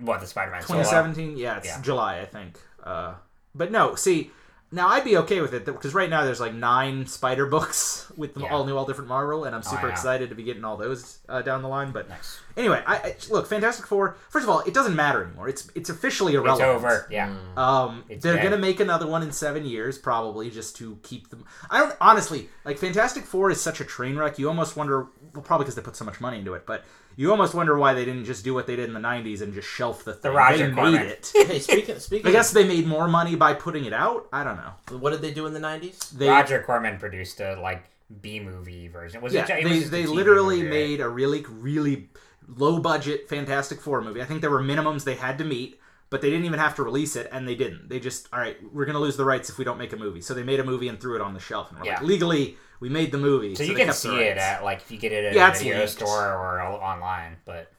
What 0.02 0.20
the 0.20 0.26
Spider-Man? 0.26 0.62
solo? 0.62 0.80
2017 0.82 1.36
yeah 1.36 1.56
it's 1.58 1.66
Yeah. 1.66 1.80
july 1.82 2.20
i 2.20 2.24
think 2.24 2.58
uh, 2.84 3.14
but 3.54 3.70
no 3.70 3.94
see 3.94 4.30
now 4.74 4.88
i'd 4.88 5.04
be 5.04 5.16
okay 5.18 5.40
with 5.42 5.52
it 5.52 5.64
because 5.66 5.92
right 5.94 6.08
now 6.08 6.24
there's 6.24 6.40
like 6.40 6.54
nine 6.54 7.06
spider 7.06 7.44
books 7.46 8.10
with 8.16 8.32
them 8.34 8.42
Yeah. 8.44 8.52
all 8.54 8.64
new 8.64 8.76
all 8.76 8.86
different 8.86 9.08
marvel 9.08 9.44
and 9.44 9.54
i'm 9.54 9.62
super 9.62 9.86
yeah. 9.86 9.92
excited 9.92 10.30
to 10.30 10.34
be 10.34 10.42
getting 10.42 10.64
all 10.64 10.76
those 10.78 11.18
uh, 11.28 11.42
down 11.42 11.60
the 11.62 11.68
line 11.68 11.92
but 11.92 12.08
Nice. 12.08 12.40
anyway 12.56 12.82
I, 12.86 12.96
I 12.96 13.16
look 13.30 13.46
fantastic 13.46 13.86
four 13.86 14.16
first 14.30 14.44
of 14.44 14.50
all 14.50 14.60
it 14.60 14.72
doesn't 14.74 14.96
matter 14.96 15.22
anymore 15.24 15.48
it's 15.50 15.70
it's 15.74 15.90
officially 15.90 16.34
irrelevant. 16.34 16.70
It's 16.70 16.84
over. 16.84 17.06
Yeah. 17.10 17.28
Mm. 17.54 17.58
um, 17.58 18.04
It's 18.08 18.22
they're 18.22 18.36
dead. 18.36 18.44
gonna 18.44 18.58
make 18.58 18.80
another 18.80 19.06
one 19.06 19.22
in 19.22 19.30
seven 19.32 19.64
years, 19.66 19.98
probably, 19.98 20.50
just 20.50 20.76
to 20.76 20.98
keep 21.02 21.28
them. 21.30 21.44
I 21.70 21.78
don't 21.80 21.94
honestly 22.00 22.48
like 22.64 22.78
Fantastic 22.78 23.24
Four 23.24 23.50
is 23.50 23.60
such 23.60 23.80
a 23.80 23.84
train 23.84 24.16
wreck. 24.16 24.38
You 24.38 24.48
almost 24.48 24.76
wonder, 24.76 25.06
well, 25.34 25.42
probably 25.42 25.64
because 25.64 25.74
they 25.76 25.82
put 25.82 25.96
so 25.96 26.04
much 26.04 26.20
money 26.20 26.38
into 26.38 26.54
it, 26.54 26.64
but 26.66 26.84
you 27.16 27.30
almost 27.30 27.54
wonder 27.54 27.78
why 27.78 27.94
they 27.94 28.04
didn't 28.04 28.24
just 28.24 28.44
do 28.44 28.54
what 28.54 28.66
they 28.66 28.76
did 28.76 28.88
in 28.88 28.94
the 28.94 29.00
'90s 29.00 29.42
and 29.42 29.52
just 29.54 29.68
shelf 29.68 30.04
the 30.04 30.14
thing. 30.14 30.32
Roger 30.32 30.68
they 30.68 30.74
made 30.74 31.00
it. 31.00 31.32
Hey, 31.46 31.58
speaking 31.58 31.98
speaking, 31.98 32.26
I 32.26 32.32
guess 32.32 32.50
they 32.52 32.66
made 32.66 32.86
more 32.86 33.08
money 33.08 33.34
by 33.36 33.54
putting 33.54 33.84
it 33.84 33.92
out. 33.92 34.28
I 34.32 34.44
don't 34.44 34.56
know. 34.56 34.98
what 34.98 35.10
did 35.10 35.22
they 35.22 35.32
do 35.32 35.46
in 35.46 35.52
the 35.52 35.60
nineties? 35.60 35.98
They, 36.10 36.28
Roger 36.28 36.62
Corman 36.62 36.98
produced 36.98 37.40
a 37.40 37.60
like 37.60 37.84
B 38.20 38.40
movie 38.40 38.88
version. 38.88 39.20
Was 39.20 39.32
yeah, 39.32 39.44
it? 39.44 39.60
it 39.60 39.64
they, 39.64 39.78
just 39.78 39.88
a 39.88 39.90
they 39.90 40.06
literally 40.06 40.62
movie, 40.62 40.68
right? 40.68 40.88
made 40.88 41.00
a 41.00 41.08
really, 41.08 41.44
really 41.48 42.08
low 42.48 42.78
budget 42.78 43.28
Fantastic 43.28 43.80
Four 43.80 44.02
movie. 44.02 44.20
I 44.20 44.24
think 44.24 44.40
there 44.40 44.50
were 44.50 44.62
minimums 44.62 45.04
they 45.04 45.14
had 45.14 45.38
to 45.38 45.44
meet, 45.44 45.80
but 46.10 46.20
they 46.20 46.30
didn't 46.30 46.44
even 46.44 46.58
have 46.58 46.74
to 46.76 46.82
release 46.82 47.16
it, 47.16 47.28
and 47.32 47.46
they 47.46 47.54
didn't. 47.54 47.88
They 47.88 48.00
just, 48.00 48.28
all 48.32 48.40
right, 48.40 48.56
we're 48.72 48.84
going 48.84 48.94
to 48.94 49.00
lose 49.00 49.16
the 49.16 49.24
rights 49.24 49.48
if 49.48 49.58
we 49.58 49.64
don't 49.64 49.78
make 49.78 49.92
a 49.92 49.96
movie. 49.96 50.20
So 50.20 50.34
they 50.34 50.42
made 50.42 50.60
a 50.60 50.64
movie 50.64 50.88
and 50.88 51.00
threw 51.00 51.16
it 51.16 51.22
on 51.22 51.34
the 51.34 51.40
shelf. 51.40 51.70
And 51.70 51.80
we're 51.80 51.86
like, 51.86 52.02
legally, 52.02 52.56
we 52.82 52.88
made 52.88 53.12
the 53.12 53.18
movie. 53.18 53.54
So 53.54 53.62
you 53.62 53.74
can 53.76 53.92
see 53.92 54.16
it 54.16 54.36
at 54.36 54.64
like 54.64 54.78
if 54.78 54.90
you 54.90 54.98
get 54.98 55.12
it 55.12 55.24
at 55.26 55.34
Yeah, 55.34 55.50
a 55.50 55.56
video 55.56 55.78
leaked. 55.78 55.90
store 55.92 56.34
or 56.34 56.60
online, 56.60 57.36
but 57.44 57.70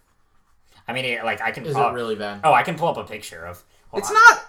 I 0.88 0.94
mean, 0.94 1.04
it, 1.04 1.26
like 1.26 1.42
I 1.42 1.52
can. 1.52 1.66
Is 1.66 1.76
oh, 1.76 1.90
it 1.90 1.94
really 1.94 2.16
bad? 2.16 2.40
Oh, 2.46 2.54
I 2.54 2.64
can 2.64 2.76
pull 2.76 2.88
up 2.88 2.96
a 2.96 3.04
picture 3.04 3.46
of. 3.46 3.62
hold 3.90 4.00
It's 4.00 4.10
on. 4.10 4.16
not. 4.16 4.46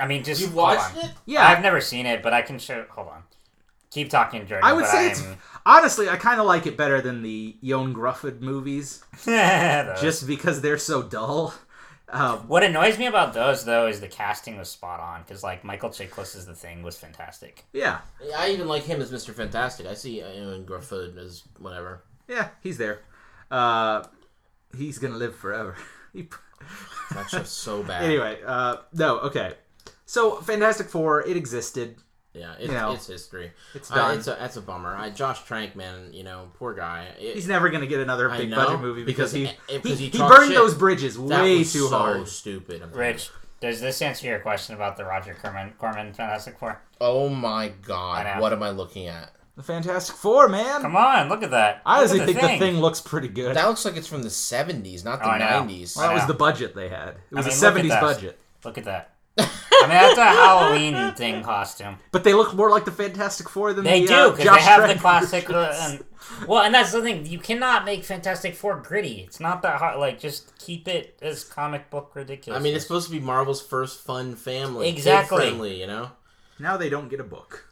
I 0.00 0.06
mean, 0.08 0.24
just 0.24 0.40
you 0.40 0.48
hold 0.48 0.56
watched 0.56 0.96
on. 0.96 1.04
it? 1.04 1.10
Yeah, 1.24 1.46
I've 1.46 1.62
never 1.62 1.80
seen 1.80 2.04
it, 2.04 2.20
but 2.20 2.34
I 2.34 2.42
can 2.42 2.58
show. 2.58 2.84
Hold 2.90 3.08
on. 3.08 3.22
Keep 3.92 4.10
talking, 4.10 4.44
Jordan. 4.44 4.68
I 4.68 4.72
would 4.72 4.82
but 4.82 4.90
say 4.90 5.04
I'm, 5.06 5.10
it's 5.12 5.22
honestly. 5.64 6.08
I 6.08 6.16
kind 6.16 6.40
of 6.40 6.46
like 6.46 6.66
it 6.66 6.76
better 6.76 7.00
than 7.00 7.22
the 7.22 7.56
Ioan 7.62 7.94
Gruffudd 7.94 8.40
movies, 8.40 9.04
just 9.24 10.26
because 10.26 10.62
they're 10.62 10.78
so 10.78 11.04
dull. 11.04 11.54
Um, 12.08 12.46
What 12.48 12.62
annoys 12.62 12.98
me 12.98 13.06
about 13.06 13.34
those 13.34 13.64
though 13.64 13.88
is 13.88 14.00
the 14.00 14.06
casting 14.08 14.56
was 14.58 14.68
spot 14.68 15.00
on 15.00 15.22
because 15.22 15.42
like 15.42 15.64
Michael 15.64 15.90
Chiklis 15.90 16.36
as 16.36 16.46
the 16.46 16.54
thing 16.54 16.82
was 16.82 16.96
fantastic. 16.96 17.64
yeah, 17.72 17.98
I 18.36 18.50
even 18.50 18.68
like 18.68 18.84
him 18.84 19.00
as 19.00 19.10
Mister 19.10 19.32
Fantastic. 19.32 19.86
I 19.86 19.94
see 19.94 20.22
uh, 20.22 20.30
Ewan 20.32 20.64
Garfield 20.64 21.18
as 21.18 21.42
whatever. 21.58 22.04
yeah, 22.28 22.48
he's 22.62 22.78
there. 22.78 23.00
Uh, 23.50 24.04
he's 24.76 24.98
gonna 24.98 25.16
live 25.16 25.34
forever. 25.36 25.76
He- 26.12 26.28
That's 27.12 27.30
just 27.32 27.58
so 27.58 27.82
bad. 27.90 28.02
anyway, 28.04 28.38
uh, 28.46 28.76
no, 28.94 29.18
okay. 29.20 29.54
So 30.06 30.36
Fantastic 30.36 30.88
Four, 30.88 31.26
it 31.26 31.36
existed. 31.36 31.96
Yeah, 32.36 32.52
it's, 32.58 32.68
you 32.68 32.72
know, 32.74 32.92
it's 32.92 33.06
history. 33.06 33.52
It's 33.74 33.90
Uh, 33.90 33.94
done. 33.94 34.18
it's 34.18 34.26
a 34.28 34.36
that's 34.38 34.56
a 34.56 34.60
bummer. 34.60 34.94
I, 34.94 35.10
Josh 35.10 35.42
Trank, 35.44 35.74
man, 35.76 36.12
you 36.12 36.22
know, 36.24 36.48
poor 36.58 36.74
guy. 36.74 37.08
It- 37.18 37.34
He's 37.34 37.48
never 37.48 37.68
gonna 37.70 37.86
get 37.86 38.00
another 38.00 38.28
big 38.28 38.50
know, 38.50 38.56
budget 38.56 38.80
movie 38.80 39.04
because, 39.04 39.32
because 39.32 39.52
he 39.68 39.74
it- 39.74 39.82
he, 39.86 39.94
he 39.94 40.08
he 40.10 40.18
burned 40.18 40.48
shit. 40.48 40.54
those 40.56 40.74
bridges 40.74 41.16
that 41.16 41.42
way 41.42 41.58
was 41.58 41.72
too 41.72 41.88
so 41.88 41.98
hard. 41.98 42.28
stupid. 42.28 42.82
I'm 42.82 42.92
Rich, 42.92 43.30
does 43.60 43.80
this 43.80 44.00
answer 44.02 44.26
your 44.26 44.38
question 44.40 44.74
about 44.74 44.96
the 44.96 45.04
Roger 45.04 45.34
Corman, 45.40 45.72
Corman 45.78 46.12
Fantastic 46.12 46.58
Four? 46.58 46.80
Oh 47.00 47.28
my 47.28 47.68
god, 47.82 48.40
what 48.40 48.52
am 48.52 48.62
I 48.62 48.70
looking 48.70 49.06
at? 49.06 49.32
The 49.56 49.62
Fantastic 49.62 50.14
Four, 50.16 50.48
man. 50.50 50.82
Come 50.82 50.96
on, 50.96 51.30
look 51.30 51.42
at 51.42 51.50
that. 51.52 51.80
I 51.86 52.00
honestly 52.00 52.18
Look 52.18 52.28
at 52.28 52.34
think 52.34 52.60
the 52.60 52.66
thing 52.66 52.80
looks 52.80 53.00
pretty 53.00 53.28
good. 53.28 53.56
That 53.56 53.66
looks 53.66 53.86
like 53.86 53.96
it's 53.96 54.06
from 54.06 54.22
the 54.22 54.28
'70s, 54.28 55.02
not 55.02 55.20
the 55.20 55.26
Oh, 55.28 55.38
'90s. 55.38 55.96
well, 55.96 56.08
that 56.08 56.14
was 56.14 56.26
the 56.26 56.34
budget 56.34 56.74
they 56.74 56.90
had. 56.90 57.14
It 57.30 57.34
was 57.34 57.46
mean, 57.46 57.54
a 57.54 57.56
'70s 57.88 57.98
budget, 58.00 58.38
Look 58.64 58.76
at 58.76 58.84
that. 58.84 59.12
I 59.38 59.42
mean, 59.82 59.88
that's 59.90 60.18
a 60.18 60.24
Halloween 60.24 61.12
thing 61.14 61.42
costume. 61.42 61.98
but 62.10 62.24
they 62.24 62.32
look 62.32 62.54
more 62.54 62.70
like 62.70 62.84
the 62.86 62.90
Fantastic 62.90 63.48
Four 63.48 63.72
than 63.74 63.84
They 63.84 64.00
the 64.02 64.06
do 64.06 64.14
uh, 64.14 64.30
because 64.30 64.44
Josh 64.44 64.56
they 64.58 64.62
have 64.64 64.88
the 64.88 64.94
classic. 64.94 65.50
Uh, 65.50 65.72
and, 65.80 66.04
well, 66.48 66.62
and 66.62 66.74
that's 66.74 66.92
the 66.92 67.02
thing. 67.02 67.26
You 67.26 67.38
cannot 67.38 67.84
make 67.84 68.02
Fantastic 68.04 68.54
Four 68.54 68.76
gritty. 68.80 69.20
It's 69.20 69.38
not 69.38 69.62
that 69.62 69.78
hard. 69.78 69.98
Like, 69.98 70.18
just 70.18 70.56
keep 70.58 70.88
it 70.88 71.18
as 71.20 71.44
comic 71.44 71.90
book 71.90 72.12
ridiculous. 72.14 72.58
I 72.58 72.62
mean, 72.62 72.74
it's 72.74 72.84
supposed 72.84 73.06
to 73.08 73.12
be 73.12 73.20
Marvel's 73.20 73.60
first 73.60 74.00
fun 74.00 74.34
family, 74.34 74.88
Exactly. 74.88 75.38
friendly. 75.38 75.78
You 75.80 75.86
know. 75.86 76.10
now 76.58 76.76
they 76.78 76.88
don't 76.88 77.08
get 77.10 77.20
a 77.20 77.24
book. 77.24 77.68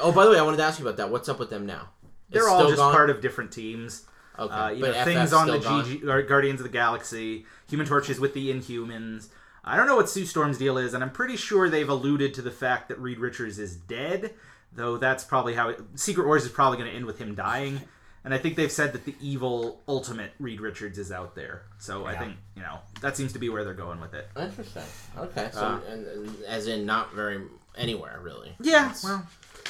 Oh, 0.00 0.12
by 0.12 0.24
the 0.24 0.32
way, 0.32 0.38
I 0.38 0.42
wanted 0.42 0.58
to 0.58 0.64
ask 0.64 0.78
you 0.78 0.84
about 0.86 0.98
that. 0.98 1.10
What's 1.10 1.28
up 1.28 1.38
with 1.38 1.48
them 1.48 1.64
now? 1.64 1.88
They're 2.28 2.42
It's 2.42 2.50
all 2.50 2.64
just 2.64 2.76
gone? 2.76 2.92
part 2.92 3.08
of 3.08 3.20
different 3.22 3.52
teams. 3.52 4.04
Okay, 4.38 4.52
Uh, 4.54 4.68
you 4.70 4.80
but 4.82 4.92
know, 4.94 5.04
things 5.04 5.32
on 5.32 5.46
the 5.46 5.60
still 5.60 5.70
gone? 5.70 5.84
GG, 5.84 6.04
or 6.08 6.22
Guardians 6.22 6.60
of 6.60 6.64
the 6.64 6.72
Galaxy, 6.72 7.46
Human 7.70 7.86
Torch 7.86 8.10
is 8.10 8.20
with 8.20 8.34
the 8.34 8.52
Inhumans. 8.52 9.28
I 9.66 9.76
don't 9.76 9.86
know 9.86 9.96
what 9.96 10.08
Sue 10.08 10.24
Storm's 10.24 10.58
deal 10.58 10.78
is, 10.78 10.94
and 10.94 11.02
I'm 11.02 11.10
pretty 11.10 11.36
sure 11.36 11.68
they've 11.68 11.88
alluded 11.88 12.34
to 12.34 12.42
the 12.42 12.50
fact 12.52 12.88
that 12.88 12.98
Reed 13.00 13.18
Richards 13.18 13.58
is 13.58 13.74
dead, 13.76 14.32
though 14.72 14.96
that's 14.96 15.24
probably 15.24 15.54
how 15.54 15.70
it, 15.70 15.80
Secret 15.96 16.26
Wars 16.26 16.44
is 16.44 16.50
probably 16.52 16.78
going 16.78 16.90
to 16.90 16.96
end 16.96 17.04
with 17.06 17.18
him 17.18 17.34
dying. 17.34 17.80
And 18.24 18.34
I 18.34 18.38
think 18.38 18.56
they've 18.56 18.72
said 18.72 18.92
that 18.92 19.04
the 19.04 19.14
evil 19.20 19.80
ultimate 19.86 20.32
Reed 20.40 20.60
Richards 20.60 20.98
is 20.98 21.12
out 21.12 21.36
there. 21.36 21.62
So 21.78 22.06
I 22.06 22.16
think 22.16 22.36
you 22.56 22.62
know 22.62 22.78
that 23.00 23.16
seems 23.16 23.32
to 23.34 23.38
be 23.38 23.48
where 23.48 23.62
they're 23.62 23.72
going 23.72 24.00
with 24.00 24.14
it. 24.14 24.28
Interesting. 24.36 24.82
Okay. 25.16 25.48
So, 25.52 25.60
Uh, 25.60 25.80
and, 25.88 26.06
and 26.06 26.44
as 26.44 26.66
in 26.66 26.84
not 26.86 27.12
very 27.14 27.40
anywhere 27.76 28.18
really. 28.20 28.52
Yeah. 28.60 28.92
Well, 29.04 29.24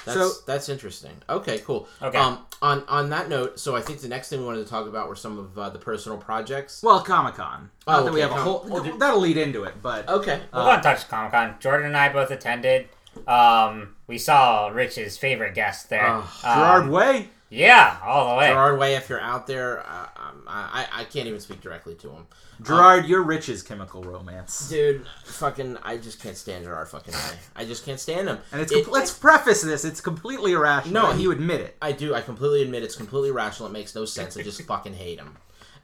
That's 0.04 0.18
So- 0.18 0.30
that's 0.46 0.68
interesting. 0.68 1.16
Okay, 1.28 1.58
cool. 1.66 1.88
Okay. 2.02 2.18
Um, 2.18 2.38
on 2.62 2.84
on 2.88 3.10
that 3.10 3.28
note, 3.28 3.58
so 3.58 3.74
I 3.76 3.80
think 3.82 4.00
the 4.00 4.08
next 4.08 4.28
thing 4.28 4.40
we 4.40 4.46
wanted 4.46 4.64
to 4.64 4.70
talk 4.70 4.86
about 4.86 5.08
were 5.08 5.16
some 5.16 5.38
of 5.38 5.58
uh, 5.58 5.68
the 5.70 5.78
personal 5.78 6.18
projects. 6.18 6.82
well, 6.82 7.00
Comic 7.02 7.34
Con. 7.34 7.70
Oh, 7.86 7.92
Not 7.92 8.04
that 8.06 8.12
we 8.14 8.22
okay, 8.22 8.28
have 8.28 8.30
a 8.32 8.42
Com- 8.42 8.44
whole. 8.44 8.66
oh, 8.70 8.82
did- 8.82 8.98
that'll 8.98 9.20
lead 9.20 9.36
into 9.36 9.64
it, 9.64 9.74
but 9.82 10.08
Okay. 10.08 10.40
We're 10.52 10.62
going 10.64 10.76
to 10.78 10.82
touch 10.82 11.08
Comic 11.08 11.32
Con. 11.32 11.54
Jordan 11.60 11.86
and 11.88 11.96
I 11.96 12.08
both 12.12 12.30
attended. 12.30 12.88
Um, 13.26 13.94
we 14.06 14.18
saw 14.18 14.68
Rich's 14.68 15.16
favorite 15.16 15.54
guest 15.54 15.88
there. 15.90 16.06
Oh, 16.06 16.18
Um, 16.44 16.58
Gerard 16.58 16.88
Way. 16.88 17.28
Yeah, 17.48 17.96
all 18.04 18.30
the 18.32 18.38
way. 18.38 18.48
Gerard 18.48 18.78
Way, 18.78 18.94
if 18.96 19.08
you're 19.08 19.20
out 19.20 19.46
there, 19.46 19.80
uh, 19.86 20.08
um, 20.16 20.42
I 20.48 20.86
I 20.92 21.04
can't 21.04 21.28
even 21.28 21.38
speak 21.40 21.60
directly 21.60 21.94
to 21.96 22.10
him. 22.10 22.26
Gerard, 22.62 23.06
you're 23.06 23.22
Rich's 23.22 23.62
chemical 23.62 24.02
romance. 24.02 24.68
Dude, 24.68 25.06
fucking, 25.24 25.76
I 25.82 25.96
just 25.98 26.20
can't 26.22 26.36
stand 26.36 26.64
Gerard 26.64 26.88
fucking 26.88 27.12
Way. 27.14 27.38
I 27.54 27.64
just 27.64 27.84
can't 27.84 28.00
stand 28.00 28.28
him. 28.28 28.38
And 28.50 28.60
it's 28.62 28.72
It- 28.72 28.84
com- 28.84 28.94
let's 28.94 29.12
preface 29.12 29.62
this. 29.62 29.84
It's 29.84 30.00
completely 30.00 30.52
irrational. 30.52 31.02
No, 31.02 31.12
he- 31.12 31.22
you 31.22 31.30
admit 31.32 31.60
it. 31.60 31.76
I 31.80 31.92
do. 31.92 32.14
I 32.14 32.20
completely 32.20 32.62
admit 32.62 32.82
it's 32.82 32.96
completely 32.96 33.28
irrational. 33.28 33.68
It 33.68 33.72
makes 33.72 33.94
no 33.94 34.04
sense. 34.06 34.36
I 34.36 34.42
just 34.42 34.60
fucking 34.62 34.94
hate 34.94 35.18
him. 35.18 35.36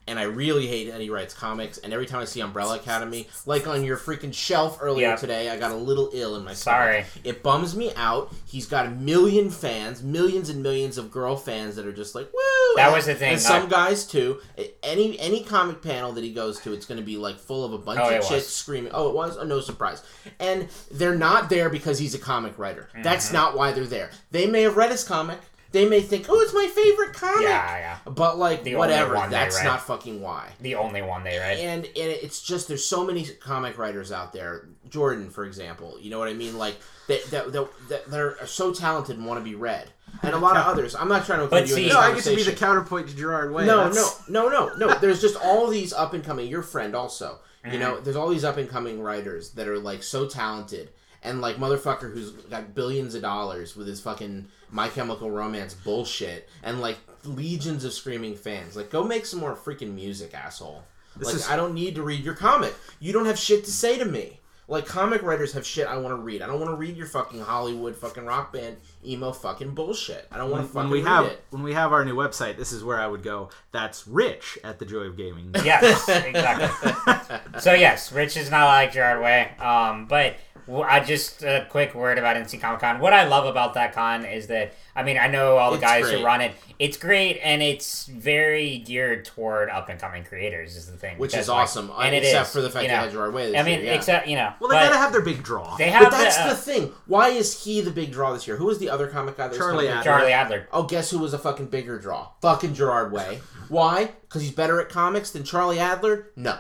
And 0.08 0.18
I 0.18 0.24
really 0.24 0.66
hate 0.66 0.90
that 0.90 1.00
he 1.00 1.10
writes 1.10 1.32
comics. 1.32 1.78
And 1.78 1.92
every 1.92 2.06
time 2.06 2.20
I 2.20 2.24
see 2.24 2.40
Umbrella 2.40 2.74
Academy, 2.76 3.28
like 3.46 3.68
on 3.68 3.84
your 3.84 3.96
freaking 3.96 4.34
shelf 4.34 4.78
earlier 4.80 5.10
Yeah. 5.10 5.16
today, 5.16 5.48
I 5.48 5.56
got 5.56 5.70
a 5.70 5.76
little 5.76 6.10
ill 6.12 6.34
in 6.34 6.44
my 6.44 6.54
Sorry. 6.54 7.04
stomach. 7.04 7.26
It 7.26 7.42
bums 7.44 7.76
me 7.76 7.92
out. 7.94 8.32
He's 8.44 8.66
got 8.66 8.86
a 8.86 8.90
million 8.90 9.48
fans, 9.48 10.02
millions 10.02 10.48
and 10.48 10.60
millions 10.60 10.98
of 10.98 11.12
girl 11.12 11.36
fans 11.36 11.76
that 11.76 11.86
are 11.86 11.92
just 11.92 12.16
like, 12.16 12.26
woo! 12.32 12.74
That 12.76 12.92
was 12.92 13.06
the 13.06 13.14
thing, 13.14 13.32
And 13.34 13.40
some 13.40 13.66
I- 13.66 13.68
guys 13.68 14.04
too. 14.04 14.40
Any 14.82 15.18
any 15.20 15.44
comic 15.44 15.82
panel 15.82 16.10
that 16.12 16.24
he 16.24 16.32
goes 16.32 16.58
to, 16.62 16.72
it's 16.72 16.84
going 16.86 16.98
to 16.98 17.06
be 17.06 17.16
like 17.16 17.38
full 17.38 17.64
of 17.64 17.72
a 17.72 17.78
bunch 17.78 18.00
Oh, 18.02 18.08
of 18.08 18.22
chicks 18.22 18.30
was. 18.30 18.48
screaming. 18.48 18.90
Oh, 18.94 19.08
it 19.08 19.14
was. 19.14 19.36
Oh, 19.36 19.44
no 19.44 19.60
surprise. 19.60 20.02
And 20.40 20.66
they're 20.90 21.14
not 21.14 21.48
there 21.48 21.70
because 21.70 21.98
he's 22.00 22.14
a 22.14 22.18
comic 22.18 22.58
writer. 22.58 22.88
That's 23.02 23.26
Mm-hmm. 23.26 23.34
not 23.36 23.56
why 23.56 23.70
they're 23.72 23.84
there. 23.86 24.10
They 24.32 24.46
may 24.46 24.62
have 24.62 24.76
read 24.76 24.90
his 24.90 25.04
comic. 25.04 25.38
They 25.72 25.88
may 25.88 26.00
think, 26.02 26.26
oh, 26.28 26.40
it's 26.40 26.52
my 26.54 26.66
favorite 26.66 27.14
comic. 27.14 27.42
Yeah, 27.48 27.78
yeah. 27.78 27.98
But 28.12 28.38
like, 28.38 28.62
The 28.62 28.76
whatever. 28.76 29.14
That's 29.30 29.62
not 29.64 29.80
fucking 29.80 30.20
why. 30.20 30.50
The 30.60 30.74
only 30.74 31.02
one 31.02 31.24
they 31.24 31.38
read. 31.38 31.58
And, 31.58 31.84
and 31.86 31.94
it's 31.96 32.42
just 32.42 32.68
there's 32.68 32.84
so 32.84 33.04
many 33.04 33.24
comic 33.40 33.78
writers 33.78 34.12
out 34.12 34.32
there. 34.32 34.68
Jordan, 34.90 35.30
for 35.30 35.44
example, 35.44 35.96
you 36.00 36.10
know 36.10 36.18
what 36.18 36.28
I 36.28 36.34
mean? 36.34 36.58
Like 36.58 36.76
that 37.08 37.24
that 37.30 37.52
that, 37.52 37.68
that 37.88 38.10
they're 38.10 38.36
so 38.46 38.72
talented 38.74 39.16
and 39.16 39.26
want 39.26 39.40
to 39.40 39.44
be 39.44 39.54
read, 39.54 39.88
and 40.22 40.34
a 40.34 40.38
lot 40.38 40.56
of 40.58 40.66
others. 40.66 40.94
I'm 40.94 41.08
not 41.08 41.24
trying 41.24 41.40
to 41.40 41.46
But 41.46 41.62
include 41.62 41.68
you 41.70 41.74
see- 41.74 41.82
in 41.84 41.88
this 41.88 41.94
No, 41.94 42.00
I 42.00 42.14
get 42.14 42.24
to 42.24 42.36
be 42.36 42.42
the 42.42 42.52
counterpoint 42.52 43.08
to 43.08 43.16
Gerard 43.16 43.52
Way. 43.52 43.64
No, 43.64 43.88
That's- 43.88 44.28
no, 44.28 44.48
no, 44.50 44.66
no, 44.76 44.86
no. 44.88 44.94
There's 44.98 45.20
just 45.22 45.36
all 45.42 45.68
these 45.68 45.92
up 45.94 46.12
and 46.12 46.22
coming. 46.22 46.48
Your 46.48 46.62
friend 46.62 46.94
also. 46.94 47.38
You 47.64 47.78
know, 47.78 47.92
Mm-hmm. 47.94 48.04
there's 48.04 48.16
all 48.16 48.28
these 48.28 48.44
up 48.44 48.56
and 48.56 48.68
coming 48.68 49.00
writers 49.00 49.52
that 49.52 49.68
are 49.68 49.78
like 49.78 50.02
so 50.02 50.26
talented 50.28 50.90
and 51.22 51.40
like 51.40 51.56
motherfucker 51.56 52.12
who's 52.12 52.32
got 52.32 52.74
billions 52.74 53.14
of 53.14 53.22
dollars 53.22 53.76
with 53.76 53.86
his 53.86 54.00
fucking 54.00 54.48
My 54.72 54.88
Chemical 54.88 55.30
Romance 55.30 55.74
bullshit 55.74 56.48
and 56.64 56.80
like 56.80 56.96
legions 57.24 57.84
of 57.84 57.92
screaming 57.92 58.34
fans. 58.34 58.74
Like, 58.74 58.90
go 58.90 59.04
make 59.04 59.26
some 59.26 59.38
more 59.38 59.54
freaking 59.54 59.94
music, 59.94 60.34
asshole. 60.34 60.82
like, 61.20 61.34
is- 61.34 61.48
I 61.48 61.54
don't 61.56 61.74
need 61.74 61.94
to 61.94 62.02
read 62.02 62.24
your 62.24 62.34
comic. 62.34 62.74
You 62.98 63.12
don't 63.12 63.26
have 63.26 63.38
shit 63.38 63.64
to 63.66 63.70
say 63.70 63.98
to 63.98 64.04
me. 64.04 64.40
Like 64.68 64.86
comic 64.86 65.22
writers 65.22 65.52
have 65.52 65.66
shit 65.66 65.86
I 65.86 65.98
want 65.98 66.16
to 66.16 66.22
read. 66.22 66.40
I 66.40 66.46
don't 66.46 66.58
want 66.58 66.70
to 66.70 66.76
read 66.76 66.96
your 66.96 67.06
fucking 67.06 67.40
Hollywood 67.40 67.94
fucking 67.94 68.24
rock 68.24 68.52
band 68.54 68.76
emo 69.04 69.32
fucking 69.32 69.74
bullshit. 69.74 70.26
I 70.32 70.38
don't 70.38 70.50
want 70.50 70.62
to 70.66 70.72
fucking 70.72 70.88
when 70.88 70.90
we 70.90 71.02
read 71.04 71.08
have 71.08 71.26
it. 71.26 71.44
when 71.50 71.62
we 71.62 71.74
have 71.74 71.92
our 71.92 72.04
new 72.04 72.14
website, 72.14 72.56
this 72.56 72.72
is 72.72 72.82
where 72.82 72.98
I 72.98 73.06
would 73.06 73.22
go. 73.22 73.50
That's 73.72 74.06
Rich 74.08 74.58
at 74.64 74.78
the 74.78 74.86
Joy 74.86 75.00
of 75.00 75.16
Gaming. 75.16 75.50
yes, 75.62 76.08
exactly. 76.08 77.60
so 77.60 77.74
yes, 77.74 78.12
Rich 78.12 78.36
is 78.38 78.50
not 78.50 78.64
like 78.66 78.92
Gerard 78.92 79.20
Way. 79.20 79.50
Um, 79.58 80.06
but 80.06 80.36
w- 80.66 80.84
I 80.84 81.00
just 81.00 81.42
a 81.42 81.66
quick 81.70 81.94
word 81.94 82.18
about 82.18 82.36
NC 82.36 82.60
Comic 82.60 82.80
Con. 82.80 83.00
What 83.00 83.12
I 83.12 83.24
love 83.24 83.46
about 83.46 83.74
that 83.74 83.92
con 83.92 84.24
is 84.24 84.46
that 84.48 84.74
I 84.94 85.02
mean 85.02 85.18
I 85.18 85.26
know 85.28 85.56
all 85.56 85.70
the 85.70 85.76
It's 85.76 85.84
guys 85.84 86.04
great. 86.04 86.18
who 86.18 86.24
run 86.24 86.40
it. 86.40 86.52
It's 86.78 86.96
great 86.96 87.38
and 87.42 87.62
it's 87.62 88.06
very 88.06 88.78
geared 88.78 89.24
toward 89.24 89.70
up 89.70 89.88
and 89.88 90.00
coming 90.00 90.24
creators. 90.24 90.76
Is 90.76 90.90
the 90.90 90.96
thing, 90.96 91.18
Which 91.18 91.30
Because, 91.32 91.44
is 91.44 91.48
like- 91.48 91.58
awesome, 91.62 91.90
and 92.00 92.14
it 92.14 92.24
except 92.24 92.48
is, 92.48 92.52
for 92.52 92.60
the 92.60 92.70
fact 92.70 92.82
you 92.84 92.88
they 92.88 92.94
know. 92.94 93.00
had 93.02 93.12
Gerard 93.12 93.34
Way 93.34 93.50
this 93.52 93.60
I 93.60 93.62
mean, 93.62 93.78
year, 93.80 93.88
yeah. 93.88 93.94
except 93.94 94.26
you 94.28 94.36
know, 94.36 94.52
Well, 94.60 94.68
they 94.70 94.76
gotta 94.76 94.96
have 94.96 95.12
their 95.12 95.20
big 95.22 95.42
draw. 95.42 95.76
they 95.76 95.90
have 95.90 96.02
But 96.04 96.10
that's 96.10 96.36
the, 96.38 96.44
the 96.44 96.50
uh, 96.50 96.54
thing. 96.54 96.92
Why 97.06 97.28
is 97.28 97.64
he 97.64 97.80
the 97.80 97.90
big 97.90 98.10
draw 98.12 98.32
this 98.32 98.46
year? 98.46 98.56
Who 98.56 98.66
was 98.66 98.78
the 98.78 98.90
other 98.90 99.06
comic 99.06 99.36
guy? 99.36 99.44
That 99.44 99.50
was 99.50 99.58
Charlie? 99.58 99.86
Adlard. 99.86 100.02
Charlie 100.04 100.32
Adlard. 100.32 100.66
Oh, 100.72 100.82
guess 100.84 101.10
who 101.10 101.18
was 101.18 101.32
a 101.34 101.38
fucking 101.38 101.66
bigger 101.66 101.98
draw? 101.98 102.28
Fucking 102.40 102.74
Gerard 102.74 103.12
Way. 103.12 103.40
Why? 103.68 104.10
Because 104.22 104.42
he's 104.42 104.50
better 104.50 104.80
at 104.80 104.88
comics 104.88 105.30
than 105.30 105.44
Charlie 105.44 105.76
Adlard? 105.78 106.24
No. 106.36 106.58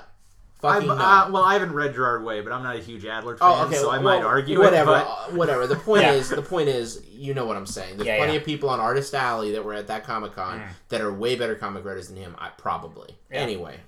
I've, 0.64 0.74
Fucking 0.84 0.88
no. 0.88 0.94
uh, 0.94 1.28
well, 1.32 1.42
I 1.42 1.54
haven't 1.54 1.72
read 1.72 1.94
Gerard 1.94 2.22
Way, 2.24 2.40
but 2.40 2.52
I'm 2.52 2.62
not 2.62 2.76
a 2.76 2.78
huge 2.78 3.02
Adlard 3.02 3.38
fan, 3.38 3.48
Oh, 3.50 3.64
okay. 3.66 3.74
so 3.76 3.90
I 3.90 3.98
well, 3.98 4.18
might 4.20 4.24
argue 4.24 4.60
whatever. 4.60 4.92
it. 4.96 5.06
uh, 5.06 5.16
whatever. 5.30 5.66
The 5.66 5.74
point 5.76 6.02
Yeah. 6.04 6.12
is, 6.12 6.28
the 6.28 6.40
point 6.42 6.68
is, 6.68 7.02
you 7.10 7.34
know 7.34 7.44
what 7.46 7.56
I'm 7.56 7.66
saying. 7.66 7.96
There's 7.96 8.06
Yeah, 8.06 8.18
plenty 8.18 8.34
yeah. 8.34 8.38
of 8.38 8.44
people 8.44 8.70
on 8.70 8.78
Artist 8.78 9.12
Alley 9.14 9.50
that 9.52 9.64
were 9.64 9.74
at 9.74 9.88
that 9.88 10.04
Comic 10.04 10.34
Con 10.34 10.60
Mm. 10.60 10.68
that 10.90 11.00
are 11.00 11.12
way 11.12 11.34
better 11.34 11.54
comic 11.56 11.84
writers 11.84 12.08
than 12.08 12.16
him. 12.16 12.36
I 12.38 12.50
probably. 12.50 13.16
Yeah. 13.30 13.38
Anyway, 13.40 13.80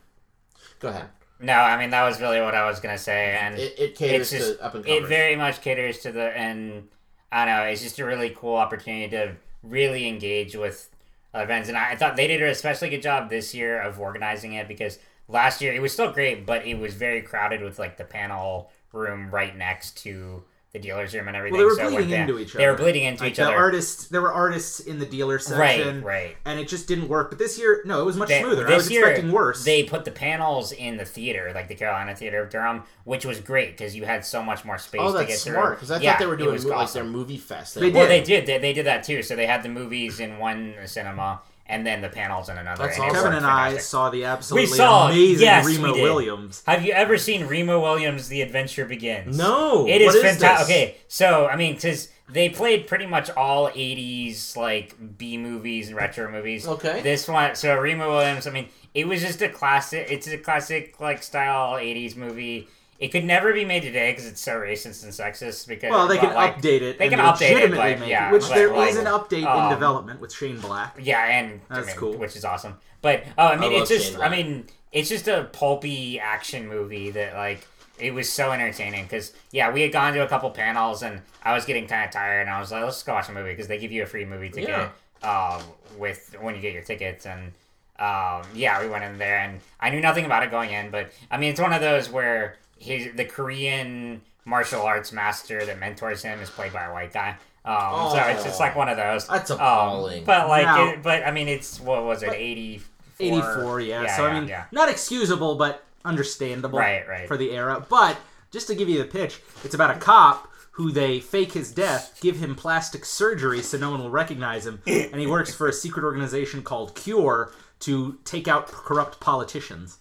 go 0.81 0.89
ahead. 0.89 1.07
No, 1.41 1.53
I 1.55 1.79
mean 1.79 1.91
that 1.91 2.05
was 2.05 2.20
really 2.20 2.41
what 2.41 2.55
I 2.55 2.66
was 2.66 2.81
gonna 2.81 2.97
say, 2.99 3.37
and 3.41 3.57
It, 3.59 3.79
it 3.79 3.95
caters 3.97 4.33
it's 4.33 4.45
just 4.47 4.59
to 4.59 4.64
up 4.64 4.75
and 4.75 4.87
it 4.87 5.07
very 5.07 5.37
much 5.37 5.61
caters 5.61 5.99
to 6.01 6.12
the 6.12 6.37
and 6.37 6.89
I 7.31 7.45
don't 7.45 7.57
know 7.57 7.62
it's 7.64 7.83
just 7.83 7.99
a 7.99 8.05
really 8.05 8.31
cool 8.31 8.55
opportunity 8.57 9.11
to 9.11 9.35
really 9.62 10.09
engage 10.09 10.55
with 10.57 10.89
events, 11.35 11.68
and 11.68 11.77
I, 11.77 11.91
I 11.93 11.97
thought 11.97 12.16
they 12.16 12.29
did 12.29 12.41
an 12.41 12.49
especially 12.49 12.89
good 12.91 13.03
job 13.03 13.29
this 13.31 13.53
year 13.55 13.81
of 13.81 14.01
organizing 14.01 14.53
it 14.55 14.68
because 14.68 14.99
last 15.29 15.61
year 15.61 15.72
it 15.72 15.81
was 15.81 15.93
still 15.93 16.11
great, 16.12 16.47
but 16.47 16.66
it 16.66 16.79
was 16.79 16.95
very 16.95 17.22
crowded 17.22 17.62
with 17.62 17.79
like 17.79 17.97
the 17.97 18.05
panel 18.05 18.70
room 18.93 19.31
right 19.31 19.57
next 19.57 19.99
to 20.05 20.45
the 20.72 20.81
dealer's 20.81 21.14
room 21.14 21.29
and 21.29 21.37
everything. 21.37 21.57
Well, 21.57 21.68
they 21.77 21.85
were 21.85 21.89
so 21.91 21.97
bleeding 21.97 22.18
into 22.20 22.37
each 22.37 22.51
other. 22.51 22.59
They 22.64 22.66
were 22.68 22.77
bleeding 22.77 23.05
into 23.05 23.22
Like 23.22 23.31
each 23.31 23.37
the 23.37 23.45
other. 23.47 23.55
artists, 23.57 24.09
there 24.09 24.20
were 24.20 24.33
artists 24.33 24.81
in 24.81 24.99
the 24.99 25.07
dealer 25.07 25.39
section, 25.39 26.03
right, 26.03 26.05
right. 26.05 26.37
and 26.45 26.59
it 26.59 26.66
just 26.66 26.89
didn't 26.89 27.07
work. 27.09 27.31
But 27.31 27.39
this 27.39 27.57
year, 27.61 27.81
no, 27.85 28.01
it 28.01 28.05
was 28.05 28.16
much 28.16 28.29
They- 28.29 28.41
smoother. 28.41 28.66
I 28.66 28.70
this 28.70 28.77
was 28.85 28.91
year, 28.91 29.07
expecting 29.07 29.31
worse. 29.31 29.64
They 29.64 29.85
put 29.85 30.05
the 30.05 30.11
panels 30.11 30.72
in 30.72 30.97
the 30.97 31.05
theater, 31.05 31.53
like 31.55 31.68
the 31.68 31.77
Carolina 31.77 32.16
Theater 32.16 32.43
of 32.43 32.51
Durham, 32.51 32.83
which 33.05 33.25
was 33.25 33.39
great 33.39 33.77
because 33.77 33.95
you 33.95 34.05
had 34.05 34.25
so 34.25 34.43
much 34.43 34.64
more 34.64 34.77
space 34.79 35.01
Oh, 35.01 35.12
to 35.12 35.20
get 35.20 35.29
that's 35.29 35.43
smart. 35.43 35.77
Because 35.77 35.93
I 35.93 36.01
Yeah, 36.01 36.11
thought 36.14 36.18
they 36.18 36.27
were 36.27 36.37
doing 36.37 36.61
like 36.64 36.77
awesome. 36.77 37.03
their 37.05 37.12
movie 37.12 37.39
fest. 37.39 37.77
They 37.77 37.91
Well, 37.93 38.09
did. 38.09 38.11
they 38.11 38.25
did. 38.25 38.47
They, 38.47 38.59
they 38.59 38.72
did 38.72 38.87
that 38.87 39.05
too. 39.05 39.22
So 39.22 39.37
they 39.37 39.47
had 39.47 39.62
the 39.62 39.68
movies 39.68 40.18
in 40.18 40.39
one 40.39 40.75
cinema 40.87 41.41
and 41.66 41.86
then 41.86 42.02
the 42.02 42.08
panels 42.08 42.48
in 42.48 42.58
another. 42.58 42.84
That's 42.84 42.98
and 42.98 43.04
it 43.06 43.08
awesome. 43.08 43.22
Kevin 43.22 43.32
worked 43.32 43.42
and 43.44 43.46
I 43.46 43.76
saw 43.78 44.10
the 44.10 44.24
absolutely 44.24 44.66
saw- 44.76 45.08
amazing 45.08 45.44
yes, 45.44 45.66
Remo 45.66 45.94
did. 45.94 46.02
Williams. 46.02 46.62
Have 46.66 46.84
you 46.84 46.92
ever 46.92 47.16
seen 47.16 47.46
Remo 47.46 47.80
Williams' 47.80 48.28
The 48.28 48.42
Adventure 48.42 48.84
Begins? 48.84 49.36
No. 49.36 49.86
It 49.88 50.00
is 50.02 50.14
what 50.14 50.22
fantastic. 50.22 50.74
Okay, 50.74 50.96
so 51.08 51.46
I 51.46 51.56
mean, 51.56 51.74
because 51.74 52.08
they 52.28 52.48
played 52.48 52.86
pretty 52.86 53.06
much 53.06 53.30
all 53.30 53.70
'80s 53.70 54.56
like 54.56 54.94
B 55.18 55.36
movies 55.38 55.88
and 55.88 55.96
retro 55.96 56.30
movies. 56.30 56.66
Okay. 56.66 57.00
This 57.02 57.28
one, 57.28 57.54
so 57.54 57.78
Remo 57.78 58.08
Williams. 58.10 58.46
I 58.46 58.50
mean, 58.50 58.68
it 58.92 59.08
was 59.08 59.20
just 59.20 59.40
a 59.42 59.48
classic. 59.48 60.06
It's 60.10 60.26
a 60.28 60.38
classic 60.38 61.00
like 61.00 61.22
style 61.22 61.74
'80s 61.74 62.16
movie. 62.16 62.68
It 62.99 63.09
could 63.09 63.24
never 63.24 63.53
be 63.53 63.64
made 63.64 63.82
today 63.82 64.12
because 64.12 64.26
it's 64.26 64.40
so 64.40 64.55
racist 64.55 65.03
and 65.03 65.12
sexist. 65.12 65.66
Because 65.66 65.90
Well, 65.90 66.07
they 66.07 66.18
can 66.18 66.32
like, 66.34 66.57
update 66.59 66.80
it. 66.82 66.99
they 66.99 67.09
can 67.09 67.18
update 67.18 67.51
it, 67.51 67.55
legitimately 67.55 67.78
like, 67.78 68.01
make 68.01 68.09
yeah, 68.09 68.28
it, 68.30 68.32
which 68.32 68.42
but, 68.42 68.55
there 68.55 68.68
is 68.74 68.97
like, 68.97 69.07
an 69.07 69.12
update 69.12 69.38
in 69.42 69.47
um, 69.47 69.70
development 69.70 70.20
with 70.20 70.32
Shane 70.32 70.61
Black. 70.61 70.97
Yeah, 71.01 71.24
and 71.24 71.61
That's 71.68 71.86
I 71.88 71.90
mean, 71.90 71.97
cool. 71.97 72.16
which 72.16 72.36
is 72.36 72.45
awesome. 72.45 72.76
But 73.03 73.24
oh, 73.36 73.49
I 73.49 73.57
mean, 73.57 73.72
I 73.72 73.76
it's 73.76 73.90
just, 73.90 74.18
I 74.18 74.28
mean, 74.28 74.66
it's 74.92 75.09
just 75.09 75.28
a 75.28 75.49
pulpy 75.53 76.18
action 76.20 76.68
movie 76.68 77.11
that 77.11 77.34
like 77.34 77.66
it 77.99 78.14
was 78.14 78.30
so 78.30 78.53
entertaining 78.53 79.05
because 79.05 79.32
yeah, 79.51 79.70
we 79.72 79.82
had 79.82 79.92
gone 79.92 80.14
to 80.14 80.24
a 80.24 80.28
couple 80.28 80.51
panels 80.51 81.03
and 81.03 81.20
I 81.42 81.53
was 81.55 81.64
getting 81.64 81.86
kind 81.86 82.05
of 82.05 82.11
tired 82.12 82.42
and 82.42 82.51
I 82.51 82.61
was 82.61 82.72
like, 82.72 82.82
let's 82.84 83.03
go 83.03 83.12
watch 83.14 83.28
a 83.28 83.32
movie 83.32 83.51
because 83.51 83.68
they 83.68 83.78
give 83.78 83.92
you 83.92 84.03
a 84.05 84.07
free 84.07 84.24
movie 84.24 84.49
ticket 84.51 84.70
Yeah. 84.70 85.59
um, 85.59 85.62
with 85.99 86.34
when 86.40 86.55
you 86.55 86.61
get 86.61 86.72
your 86.72 86.82
tickets 86.82 87.26
and 87.26 87.53
um, 87.99 88.42
yeah, 88.55 88.80
we 88.82 88.88
went 88.88 89.05
in 89.05 89.18
there 89.18 89.38
and 89.38 89.61
I 89.78 89.90
knew 89.90 90.01
nothing 90.01 90.24
about 90.24 90.42
it 90.42 90.51
going 90.51 90.70
in, 90.70 90.90
but 90.90 91.12
I 91.30 91.36
mean, 91.38 91.51
it's 91.51 91.61
one 91.61 91.72
of 91.72 91.80
those 91.80 92.11
where 92.11 92.57
his 92.85 93.14
the 93.16 93.24
Korean 93.24 94.20
martial 94.45 94.82
arts 94.82 95.11
master 95.12 95.64
that 95.64 95.78
mentors 95.80 96.22
him 96.22 96.41
is 96.41 96.51
played 96.51 96.72
by 96.72 96.85
a 96.85 96.93
white 96.93 97.12
guy. 97.12 97.37
Um, 97.64 98.11
so 98.11 98.16
it's 98.28 98.45
just 98.45 98.61
Oh. 98.61 98.64
like 98.64 98.76
one 98.76 98.89
of 98.91 98.97
those. 98.99 99.26
That's 99.26 99.51
Um, 99.51 99.57
appalling. 99.57 100.24
but 100.24 100.49
like, 100.49 100.66
Now- 100.66 100.85
it, 100.91 101.03
but 101.03 101.26
I 101.26 101.30
mean, 101.30 101.49
it's 101.49 101.80
what 101.80 102.05
was 102.05 102.22
it, 102.22 102.26
But- 102.28 102.37
eighty? 102.37 102.82
84, 103.20 103.80
yeah. 103.80 104.16
so, 104.16 104.26
I 104.26 104.39
mean, 104.39 104.49
yeah. 104.49 104.64
not 104.72 104.89
excusable, 104.91 105.55
but 105.55 105.85
understandable 106.05 106.78
Right, 106.80 107.09
right. 107.09 107.28
for 107.28 107.37
the 107.37 107.53
era. 107.53 107.85
But 107.89 108.16
just 108.51 108.66
to 108.66 108.74
give 108.74 108.89
you 108.89 108.99
the 108.99 109.05
pitch, 109.09 109.41
it's 109.62 109.74
about 109.74 109.91
a 109.97 109.99
cop 109.99 110.49
who 110.72 110.91
they 110.91 111.20
fake 111.20 111.53
his 111.53 111.70
death, 111.70 112.18
give 112.20 112.37
him 112.39 112.55
plastic 112.57 113.05
surgery 113.05 113.62
so 113.62 113.78
no 113.78 113.91
one 113.93 114.01
will 114.01 114.11
recognize 114.11 114.66
him, 114.66 114.82
and 114.87 115.14
he 115.20 115.26
works 115.26 115.55
for 115.55 115.68
a 115.68 115.72
secret 115.72 116.05
organization 116.05 116.62
called 116.62 116.95
Cure 116.97 117.53
to 117.80 118.18
take 118.24 118.49
out 118.49 118.66
corrupt 118.66 119.20
politicians. 119.20 119.99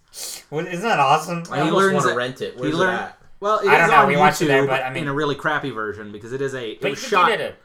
Well, 0.50 0.66
isn't 0.68 0.82
that 0.82 1.00
awesome? 1.00 1.44
I 1.52 1.56
he 1.56 1.62
almost 1.62 1.76
learns 1.78 1.94
want 1.94 2.04
to 2.04 2.10
that- 2.10 2.16
rent 2.18 2.42
it. 2.42 2.54
he 2.56 2.60
Where's 2.62 2.74
it 2.74 2.78
learned- 2.78 3.00
at? 3.00 3.18
Well, 3.40 3.60
it 3.60 3.68
I 3.68 3.78
don't 3.78 3.86
is 3.86 3.92
know, 3.92 3.98
on 3.98 4.08
we 4.08 4.14
YouTube 4.14 4.20
watched 4.20 4.42
it 4.42 4.46
there, 4.46 4.68
but 4.68 4.84
I 4.84 4.90
mean- 4.90 5.04
in 5.04 5.10
a 5.10 5.14
really 5.14 5.36
crappy 5.36 5.72
version 5.72 6.12
because 6.12 6.32
it 6.34 6.42
is 6.42 6.54
a 6.54 6.72
it 6.72 6.82
But 6.82 6.88
you 6.88 6.92
was 6.92 7.00
could 7.02 7.10
shot. 7.10 7.28
get 7.30 7.42
it. 7.42 7.56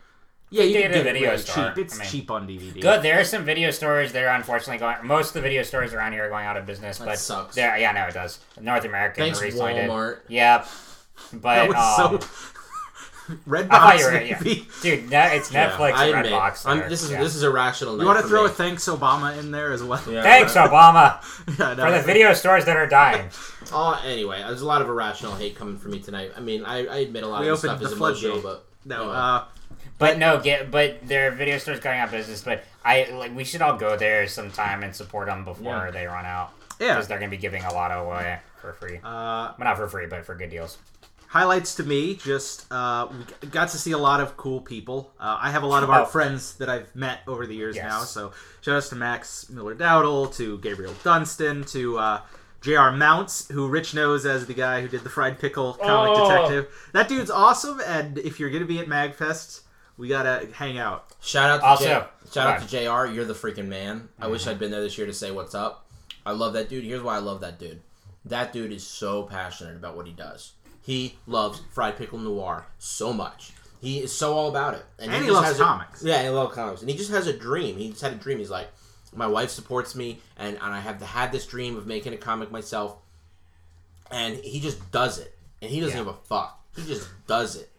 Yeah, 0.50 0.64
you 0.64 0.80
can 0.80 0.90
get 0.90 0.96
a 0.96 1.00
it 1.00 1.02
video 1.04 1.30
really 1.30 1.42
store. 1.42 1.68
cheap. 1.68 1.78
It's 1.78 1.94
I 1.94 1.98
mean- 2.02 2.08
cheap 2.10 2.30
on 2.30 2.46
DVD. 2.48 2.80
Good. 2.80 3.02
There 3.02 3.20
are 3.20 3.24
some 3.24 3.44
video 3.44 3.70
stores 3.70 4.12
that 4.12 4.24
are 4.24 4.34
unfortunately 4.34 4.78
going. 4.78 4.96
Most 5.06 5.28
of 5.28 5.34
the 5.34 5.40
video 5.42 5.62
stores 5.62 5.92
around 5.92 6.12
here 6.12 6.24
are 6.24 6.30
going 6.30 6.46
out 6.46 6.56
of 6.56 6.64
business, 6.64 6.98
but 6.98 7.18
sucks. 7.18 7.54
there. 7.54 7.76
Yeah, 7.76 7.92
no, 7.92 8.04
it 8.06 8.14
does. 8.14 8.38
North 8.60 8.84
American 8.86 9.24
Thanks, 9.24 9.42
recently 9.42 9.74
did. 9.74 9.90
Walmart. 9.90 10.20
Yep. 10.28 10.66
But 11.34 11.54
That 11.54 11.68
was 11.68 12.12
um, 12.12 12.20
so. 12.20 12.28
Redbox, 13.48 13.68
I 13.70 13.78
thought 13.78 13.98
you 13.98 14.04
were, 14.06 14.20
yeah. 14.22 14.64
dude. 14.82 15.10
Ne- 15.10 15.36
it's 15.36 15.50
Netflix 15.50 15.92
I 15.92 16.06
and 16.06 16.16
admit, 16.16 16.32
Redbox. 16.32 16.66
I'm- 16.66 16.88
this 16.88 17.02
is 17.02 17.10
Yeah. 17.10 17.22
this 17.22 17.34
is 17.34 17.42
a 17.42 17.50
rational. 17.50 17.98
You 18.00 18.06
want 18.06 18.20
to 18.20 18.26
throw 18.26 18.44
a 18.46 18.48
thanks 18.48 18.86
Obama 18.88 19.36
in 19.38 19.50
there 19.50 19.72
as 19.72 19.82
well? 19.82 20.02
Yeah. 20.08 20.22
Thanks, 20.22 20.54
Obama, 20.56 21.20
Yeah, 21.58 21.74
no, 21.74 21.84
for 21.86 21.90
the 21.92 22.02
video 22.02 22.32
stores 22.34 22.64
that 22.64 22.76
are 22.76 22.86
dying. 22.86 23.28
Oh, 23.72 24.00
anyway, 24.06 24.42
there's 24.46 24.62
a 24.62 24.66
lot 24.66 24.80
of 24.82 24.88
irrational 24.88 25.34
hate 25.34 25.56
coming 25.56 25.76
from 25.78 25.90
me 25.92 26.00
tonight. 26.00 26.32
I 26.36 26.40
mean, 26.40 26.64
I, 26.64 26.86
I 26.86 26.96
admit 26.98 27.22
a 27.22 27.28
lot 27.28 27.42
We 27.42 27.48
of 27.48 27.60
this 27.60 27.64
opened 27.64 27.80
stuff 27.80 27.92
is 27.92 27.98
the 27.98 28.04
emotional, 28.04 28.40
floodgate. 28.40 28.62
but 28.84 28.88
No, 28.88 29.00
anyway. 29.02 29.16
uh, 29.16 29.44
But 29.98 30.18
no, 30.18 30.40
get 30.40 30.70
but 30.70 31.06
there 31.06 31.28
are 31.28 31.30
video 31.34 31.58
stores 31.58 31.80
going 31.80 31.98
out 31.98 32.06
of 32.08 32.12
business. 32.12 32.40
But 32.42 32.64
I 32.84 33.08
like 33.12 33.34
we 33.36 33.44
should 33.44 33.60
all 33.62 33.76
go 33.76 33.96
there 33.96 34.26
sometime 34.28 34.82
and 34.82 34.94
support 34.96 35.26
them 35.28 35.44
before 35.44 35.64
Yeah. 35.86 35.90
they 35.90 36.06
run 36.06 36.24
out 36.24 36.52
yeah. 36.80 36.94
because 36.94 37.08
they're 37.08 37.18
gonna 37.18 37.30
be 37.30 37.36
giving 37.36 37.64
a 37.64 37.72
lot 37.74 37.90
away 37.90 38.38
for 38.60 38.72
free. 38.74 38.96
Uh, 38.98 39.00
well, 39.04 39.54
not 39.60 39.76
for 39.76 39.86
free, 39.88 40.06
but 40.06 40.24
for 40.24 40.34
good 40.34 40.50
deals. 40.50 40.78
Highlights 41.28 41.74
to 41.76 41.82
me 41.84 42.14
just 42.14 42.70
uh, 42.72 43.06
we 43.42 43.48
got 43.48 43.68
to 43.68 43.78
see 43.78 43.92
a 43.92 43.98
lot 43.98 44.20
of 44.20 44.36
cool 44.36 44.60
people 44.60 45.12
uh, 45.20 45.38
i 45.40 45.50
have 45.50 45.62
a 45.62 45.66
lot 45.66 45.82
of 45.82 45.90
art 45.90 46.02
Oh. 46.06 46.10
friends 46.10 46.54
that 46.56 46.68
i've 46.68 46.94
met 46.96 47.20
over 47.26 47.46
the 47.46 47.54
years 47.54 47.76
Yes. 47.76 47.84
now 47.84 48.00
so 48.00 48.32
shout 48.62 48.76
outs 48.76 48.88
to 48.90 48.96
max 48.96 49.48
miller 49.50 49.74
dowdle 49.74 50.34
to 50.36 50.58
gabriel 50.58 50.94
dunstan 51.04 51.64
to 51.64 51.98
uh, 51.98 52.20
jr 52.62 52.90
mounts 52.90 53.48
who 53.48 53.68
rich 53.68 53.94
knows 53.94 54.24
as 54.26 54.46
the 54.46 54.54
guy 54.54 54.80
who 54.80 54.88
did 54.88 55.02
the 55.04 55.10
fried 55.10 55.38
pickle 55.38 55.74
comic 55.74 56.12
Oh. 56.16 56.28
detective 56.28 56.90
that 56.92 57.08
dude's 57.08 57.30
awesome 57.30 57.80
and 57.86 58.18
if 58.18 58.40
you're 58.40 58.50
gonna 58.50 58.64
be 58.64 58.78
at 58.78 58.86
magfest 58.86 59.62
we 59.98 60.08
gotta 60.08 60.48
hang 60.54 60.78
out 60.78 61.12
shout 61.20 61.50
out 61.50 61.58
to 61.60 61.66
Also, 61.66 61.84
J- 61.84 62.30
shout 62.32 62.46
out 62.46 62.60
to 62.62 62.68
Jr. 62.68 63.12
You're 63.12 63.24
the 63.24 63.34
freaking 63.34 63.66
man. 63.66 64.08
I 64.20 64.28
wish 64.28 64.42
Mm-hmm. 64.42 64.50
I'd 64.50 64.58
been 64.60 64.70
there 64.70 64.80
this 64.80 64.96
year 64.96 65.08
to 65.08 65.12
say 65.12 65.32
what's 65.32 65.56
up. 65.56 65.86
I 66.24 66.30
love 66.32 66.52
that 66.52 66.68
dude. 66.68 66.84
Here's 66.84 67.02
why 67.02 67.16
I 67.16 67.18
love 67.18 67.40
that 67.40 67.58
dude. 67.58 67.80
That 68.24 68.52
dude 68.52 68.70
is 68.70 68.86
so 68.86 69.24
passionate 69.24 69.74
about 69.76 69.96
what 69.96 70.06
he 70.06 70.12
does. 70.12 70.52
He 70.88 71.18
loves 71.26 71.60
fried 71.70 71.98
pickle 71.98 72.18
noir 72.18 72.64
so 72.78 73.12
much. 73.12 73.52
He 73.82 73.98
is 73.98 74.10
so 74.10 74.32
all 74.32 74.48
about 74.48 74.72
it, 74.72 74.86
And 74.98 75.12
he 75.12 75.18
just 75.18 75.30
loves 75.32 75.46
has 75.48 75.60
a- 75.60 75.62
comics. 75.62 76.02
yeah, 76.02 76.22
he 76.22 76.30
loves 76.30 76.54
comics, 76.54 76.80
and 76.80 76.88
he 76.90 76.96
just 76.96 77.10
has 77.10 77.26
a 77.26 77.32
dream. 77.34 77.76
He 77.76 77.90
just 77.90 78.00
had 78.00 78.12
a 78.12 78.16
dream. 78.16 78.38
He's 78.38 78.48
like, 78.48 78.68
my 79.14 79.26
wife 79.26 79.50
supports 79.50 79.94
me, 79.94 80.20
and, 80.38 80.54
and 80.56 80.74
I 80.74 80.80
have 80.80 81.02
had 81.02 81.30
this 81.30 81.44
dream 81.46 81.76
of 81.76 81.86
making 81.86 82.14
a 82.14 82.16
comic 82.16 82.50
myself, 82.50 82.96
and 84.10 84.36
he 84.38 84.60
just 84.60 84.90
does 84.90 85.18
it, 85.18 85.36
and 85.60 85.70
he 85.70 85.78
doesn't 85.80 85.94
Yeah. 85.94 86.04
give 86.04 86.14
a 86.14 86.16
fuck. 86.26 86.58
He 86.74 86.84
just 86.86 87.06
does 87.26 87.56
it, 87.56 87.70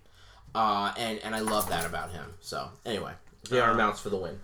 uh, 0.54 0.94
and 0.96 1.18
and 1.24 1.34
I 1.36 1.40
love 1.40 1.68
that 1.70 1.88
about 1.88 2.12
him. 2.12 2.34
So 2.42 2.70
anyway, 2.86 3.14
Jr. 3.46 3.62
Uh, 3.62 3.74
mounts 3.74 4.00
for 4.02 4.10
the 4.10 4.18
win. 4.18 4.40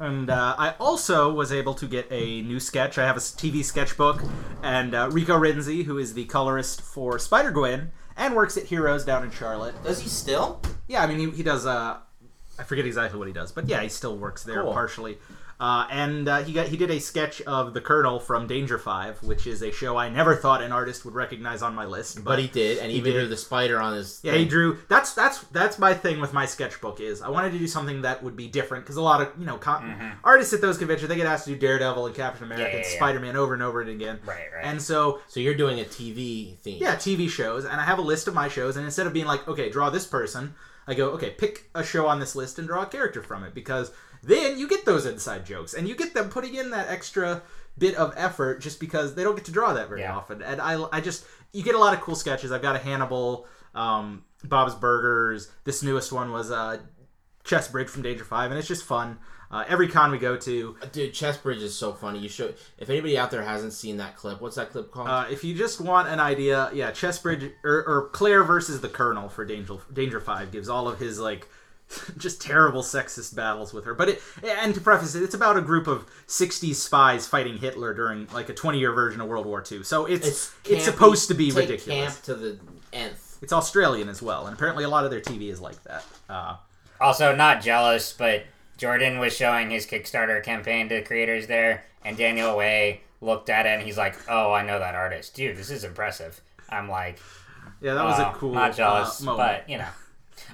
And 0.00 0.30
uh, 0.30 0.54
I 0.58 0.74
also 0.80 1.30
was 1.32 1.52
able 1.52 1.74
to 1.74 1.86
get 1.86 2.06
a 2.10 2.40
new 2.42 2.58
sketch. 2.58 2.96
I 2.96 3.04
have 3.04 3.18
a 3.18 3.20
TV 3.20 3.62
sketchbook, 3.62 4.22
and 4.62 4.94
uh, 4.94 5.10
Rico 5.12 5.38
Renzi, 5.38 5.84
who 5.84 5.98
is 5.98 6.14
the 6.14 6.24
colorist 6.24 6.80
for 6.80 7.18
Spider 7.18 7.50
Gwen 7.50 7.92
and 8.16 8.34
works 8.34 8.56
at 8.56 8.64
Heroes 8.64 9.04
down 9.04 9.24
in 9.24 9.30
Charlotte. 9.30 9.74
Does 9.84 10.00
he 10.00 10.08
still? 10.08 10.62
Yeah, 10.88 11.02
I 11.02 11.06
mean 11.06 11.18
he, 11.18 11.30
he 11.36 11.42
does. 11.42 11.66
Uh, 11.66 11.98
I 12.58 12.62
forget 12.62 12.86
exactly 12.86 13.18
what 13.18 13.28
he 13.28 13.34
does, 13.34 13.52
but 13.52 13.68
yeah, 13.68 13.82
he 13.82 13.88
still 13.90 14.16
works 14.16 14.42
there 14.42 14.62
Cool. 14.62 14.72
partially. 14.72 15.18
Uh, 15.60 15.86
and 15.90 16.26
uh, 16.26 16.38
he 16.42 16.54
got 16.54 16.68
he 16.68 16.76
did 16.78 16.90
a 16.90 16.98
sketch 16.98 17.42
of 17.42 17.74
the 17.74 17.82
Colonel 17.82 18.18
from 18.18 18.46
Danger 18.46 18.78
Five, 18.78 19.22
which 19.22 19.46
is 19.46 19.60
a 19.62 19.70
show 19.70 19.98
I 19.98 20.08
never 20.08 20.34
thought 20.34 20.62
an 20.62 20.72
artist 20.72 21.04
would 21.04 21.14
recognize 21.14 21.60
on 21.60 21.74
my 21.74 21.84
list. 21.84 22.16
But, 22.16 22.24
But 22.24 22.38
he 22.38 22.46
did, 22.48 22.78
and 22.78 22.90
he 22.90 22.96
even 22.96 23.12
did. 23.12 23.18
drew 23.18 23.28
the 23.28 23.36
spider 23.36 23.78
on 23.78 23.92
his. 23.94 24.20
yeah, 24.22 24.32
he 24.36 24.46
drew. 24.46 24.78
That's 24.88 25.12
that's 25.12 25.40
that's 25.52 25.78
my 25.78 25.92
thing 25.92 26.18
with 26.18 26.32
my 26.32 26.46
sketchbook 26.46 26.98
is 27.00 27.20
I 27.20 27.28
wanted 27.28 27.52
to 27.52 27.58
do 27.58 27.66
something 27.66 28.00
that 28.02 28.22
would 28.22 28.36
be 28.36 28.48
different 28.48 28.84
because 28.84 28.96
a 28.96 29.02
lot 29.02 29.20
of 29.20 29.28
you 29.38 29.44
know 29.44 29.58
con- 29.58 30.16
artists 30.24 30.54
at 30.54 30.62
those 30.62 30.78
conventions 30.78 31.10
they 31.10 31.16
get 31.16 31.26
asked 31.26 31.44
to 31.44 31.50
do 31.50 31.58
Daredevil 31.58 32.06
and 32.06 32.14
Captain 32.14 32.44
America 32.44 32.60
Mm-hmm. 32.64 32.72
yeah, 32.72 32.82
and 32.84 32.90
yeah. 32.90 32.96
Spider 32.96 33.20
Man 33.20 33.36
over 33.36 33.52
and 33.52 33.62
over 33.62 33.82
and 33.82 33.90
again. 33.90 34.18
Right, 34.24 34.46
right. 34.54 34.64
And 34.64 34.80
so 34.80 35.20
So 35.28 35.40
you're 35.40 35.54
doing 35.54 35.78
a 35.80 35.84
TV 35.84 36.56
theme. 36.60 36.78
yeah, 36.80 36.96
TV 36.96 37.28
shows, 37.28 37.64
and 37.66 37.74
I 37.80 37.84
have 37.84 37.98
a 37.98 38.02
list 38.02 38.28
of 38.28 38.34
my 38.34 38.48
shows, 38.48 38.76
and 38.76 38.84
instead 38.86 39.06
of 39.06 39.12
being 39.12 39.26
like, 39.26 39.46
okay, 39.46 39.68
draw 39.68 39.90
this 39.90 40.06
person, 40.06 40.54
I 40.86 40.94
go, 40.94 41.10
okay, 41.10 41.30
pick 41.30 41.68
a 41.74 41.84
show 41.84 42.06
on 42.06 42.18
this 42.18 42.34
list 42.34 42.58
and 42.58 42.66
draw 42.66 42.82
a 42.82 42.86
character 42.86 43.22
from 43.22 43.44
it, 43.44 43.54
because 43.54 43.92
then 44.22 44.58
you 44.58 44.68
get 44.68 44.84
those 44.84 45.06
inside 45.06 45.46
jokes, 45.46 45.74
and 45.74 45.88
you 45.88 45.94
get 45.96 46.14
them 46.14 46.28
putting 46.30 46.54
in 46.54 46.70
that 46.70 46.88
extra 46.88 47.42
bit 47.78 47.94
of 47.94 48.12
effort 48.16 48.60
just 48.60 48.80
because 48.80 49.14
they 49.14 49.22
don't 49.22 49.36
get 49.36 49.44
to 49.46 49.52
draw 49.52 49.72
that 49.74 49.88
very 49.88 50.00
Yeah. 50.02 50.16
often. 50.16 50.42
And 50.42 50.60
I, 50.60 50.84
I 50.92 51.00
just, 51.00 51.24
you 51.52 51.62
get 51.62 51.74
a 51.74 51.78
lot 51.78 51.94
of 51.94 52.00
cool 52.00 52.14
sketches. 52.16 52.52
I've 52.52 52.62
got 52.62 52.76
a 52.76 52.80
Hannibal, 52.80 53.46
um, 53.74 54.24
Bob's 54.44 54.74
Burgers. 54.74 55.50
This 55.64 55.82
newest 55.82 56.12
one 56.12 56.32
was 56.32 56.50
uh, 56.50 56.78
Chestbridge 57.44 57.88
from 57.88 58.02
Danger 58.02 58.24
Five, 58.24 58.50
and 58.50 58.58
it's 58.58 58.68
just 58.68 58.84
fun. 58.84 59.18
Uh, 59.52 59.64
every 59.66 59.88
con 59.88 60.12
we 60.12 60.18
go 60.18 60.36
to, 60.36 60.76
Dude, 60.92 61.12
Chestbridge 61.12 61.60
is 61.60 61.76
so 61.76 61.92
funny. 61.92 62.20
You 62.20 62.28
should. 62.28 62.54
If 62.78 62.88
anybody 62.88 63.18
out 63.18 63.32
there 63.32 63.42
hasn't 63.42 63.72
seen 63.72 63.96
that 63.96 64.14
clip, 64.16 64.40
what's 64.40 64.54
that 64.56 64.70
clip 64.70 64.92
called? 64.92 65.08
Uh, 65.08 65.24
if 65.28 65.42
you 65.42 65.54
just 65.56 65.80
want 65.80 66.06
an 66.08 66.20
idea, 66.20 66.70
yeah, 66.72 66.92
Chestbridge 66.92 67.50
or, 67.64 67.82
or 67.84 68.08
Claire 68.10 68.44
versus 68.44 68.80
the 68.80 68.88
Colonel 68.88 69.28
for 69.28 69.44
Danger 69.44 69.78
Danger 69.92 70.20
Five 70.20 70.52
gives 70.52 70.68
all 70.68 70.86
of 70.86 71.00
his 71.00 71.18
like 71.18 71.48
just 72.16 72.40
terrible 72.40 72.82
sexist 72.82 73.34
battles 73.34 73.72
with 73.72 73.84
her. 73.84 73.94
But 73.94 74.08
it 74.10 74.22
and 74.44 74.74
to 74.74 74.80
preface 74.80 75.14
it, 75.14 75.22
it's 75.22 75.34
about 75.34 75.56
a 75.56 75.60
group 75.62 75.86
of 75.86 76.06
'60s 76.26 76.74
spies 76.76 77.26
fighting 77.26 77.58
Hitler 77.58 77.94
during 77.94 78.26
like 78.32 78.48
a 78.48 78.54
20 78.54 78.78
year 78.78 78.92
version 78.92 79.20
of 79.20 79.28
World 79.28 79.46
War 79.46 79.62
II. 79.70 79.82
So 79.82 80.06
it's 80.06 80.26
it's, 80.26 80.54
campy- 80.64 80.80
supposed 80.80 81.28
to 81.28 81.34
be 81.34 81.50
take 81.50 81.68
ridiculous. 81.68 82.12
Camp 82.14 82.22
to 82.24 82.34
the 82.34 82.58
nth. 82.92 83.38
It's 83.42 83.52
Australian 83.52 84.08
as 84.08 84.20
well, 84.20 84.46
and 84.46 84.54
apparently 84.54 84.84
a 84.84 84.88
lot 84.88 85.04
of 85.04 85.10
their 85.10 85.20
TV 85.20 85.50
is 85.50 85.60
like 85.60 85.82
that. 85.84 86.04
Uh, 86.28 86.56
Also, 87.00 87.34
not 87.34 87.62
jealous, 87.62 88.12
but 88.12 88.44
Jordan 88.76 89.18
was 89.18 89.34
showing 89.34 89.70
his 89.70 89.86
Kickstarter 89.86 90.42
campaign 90.42 90.88
to 90.90 91.02
creators 91.02 91.46
there, 91.46 91.84
and 92.04 92.16
Daniel 92.18 92.54
Way 92.56 93.00
looked 93.22 93.48
at 93.50 93.64
it 93.66 93.70
and 93.70 93.82
he's 93.82 93.96
like, 93.98 94.16
"Oh, 94.28 94.52
I 94.52 94.62
know 94.62 94.78
that 94.78 94.94
artist, 94.94 95.34
dude. 95.34 95.56
This 95.56 95.70
is 95.70 95.84
impressive." 95.84 96.40
I'm 96.68 96.88
like, 96.88 97.18
yeah, 97.80 97.94
that 97.94 98.04
was 98.04 98.18
"Oh, 98.20 98.24
a 98.30 98.32
cool. 98.34 98.52
not 98.54 98.76
jealous, 98.76 99.26
uh, 99.26 99.34
but 99.36 99.68
you 99.68 99.78
know, 99.78 99.88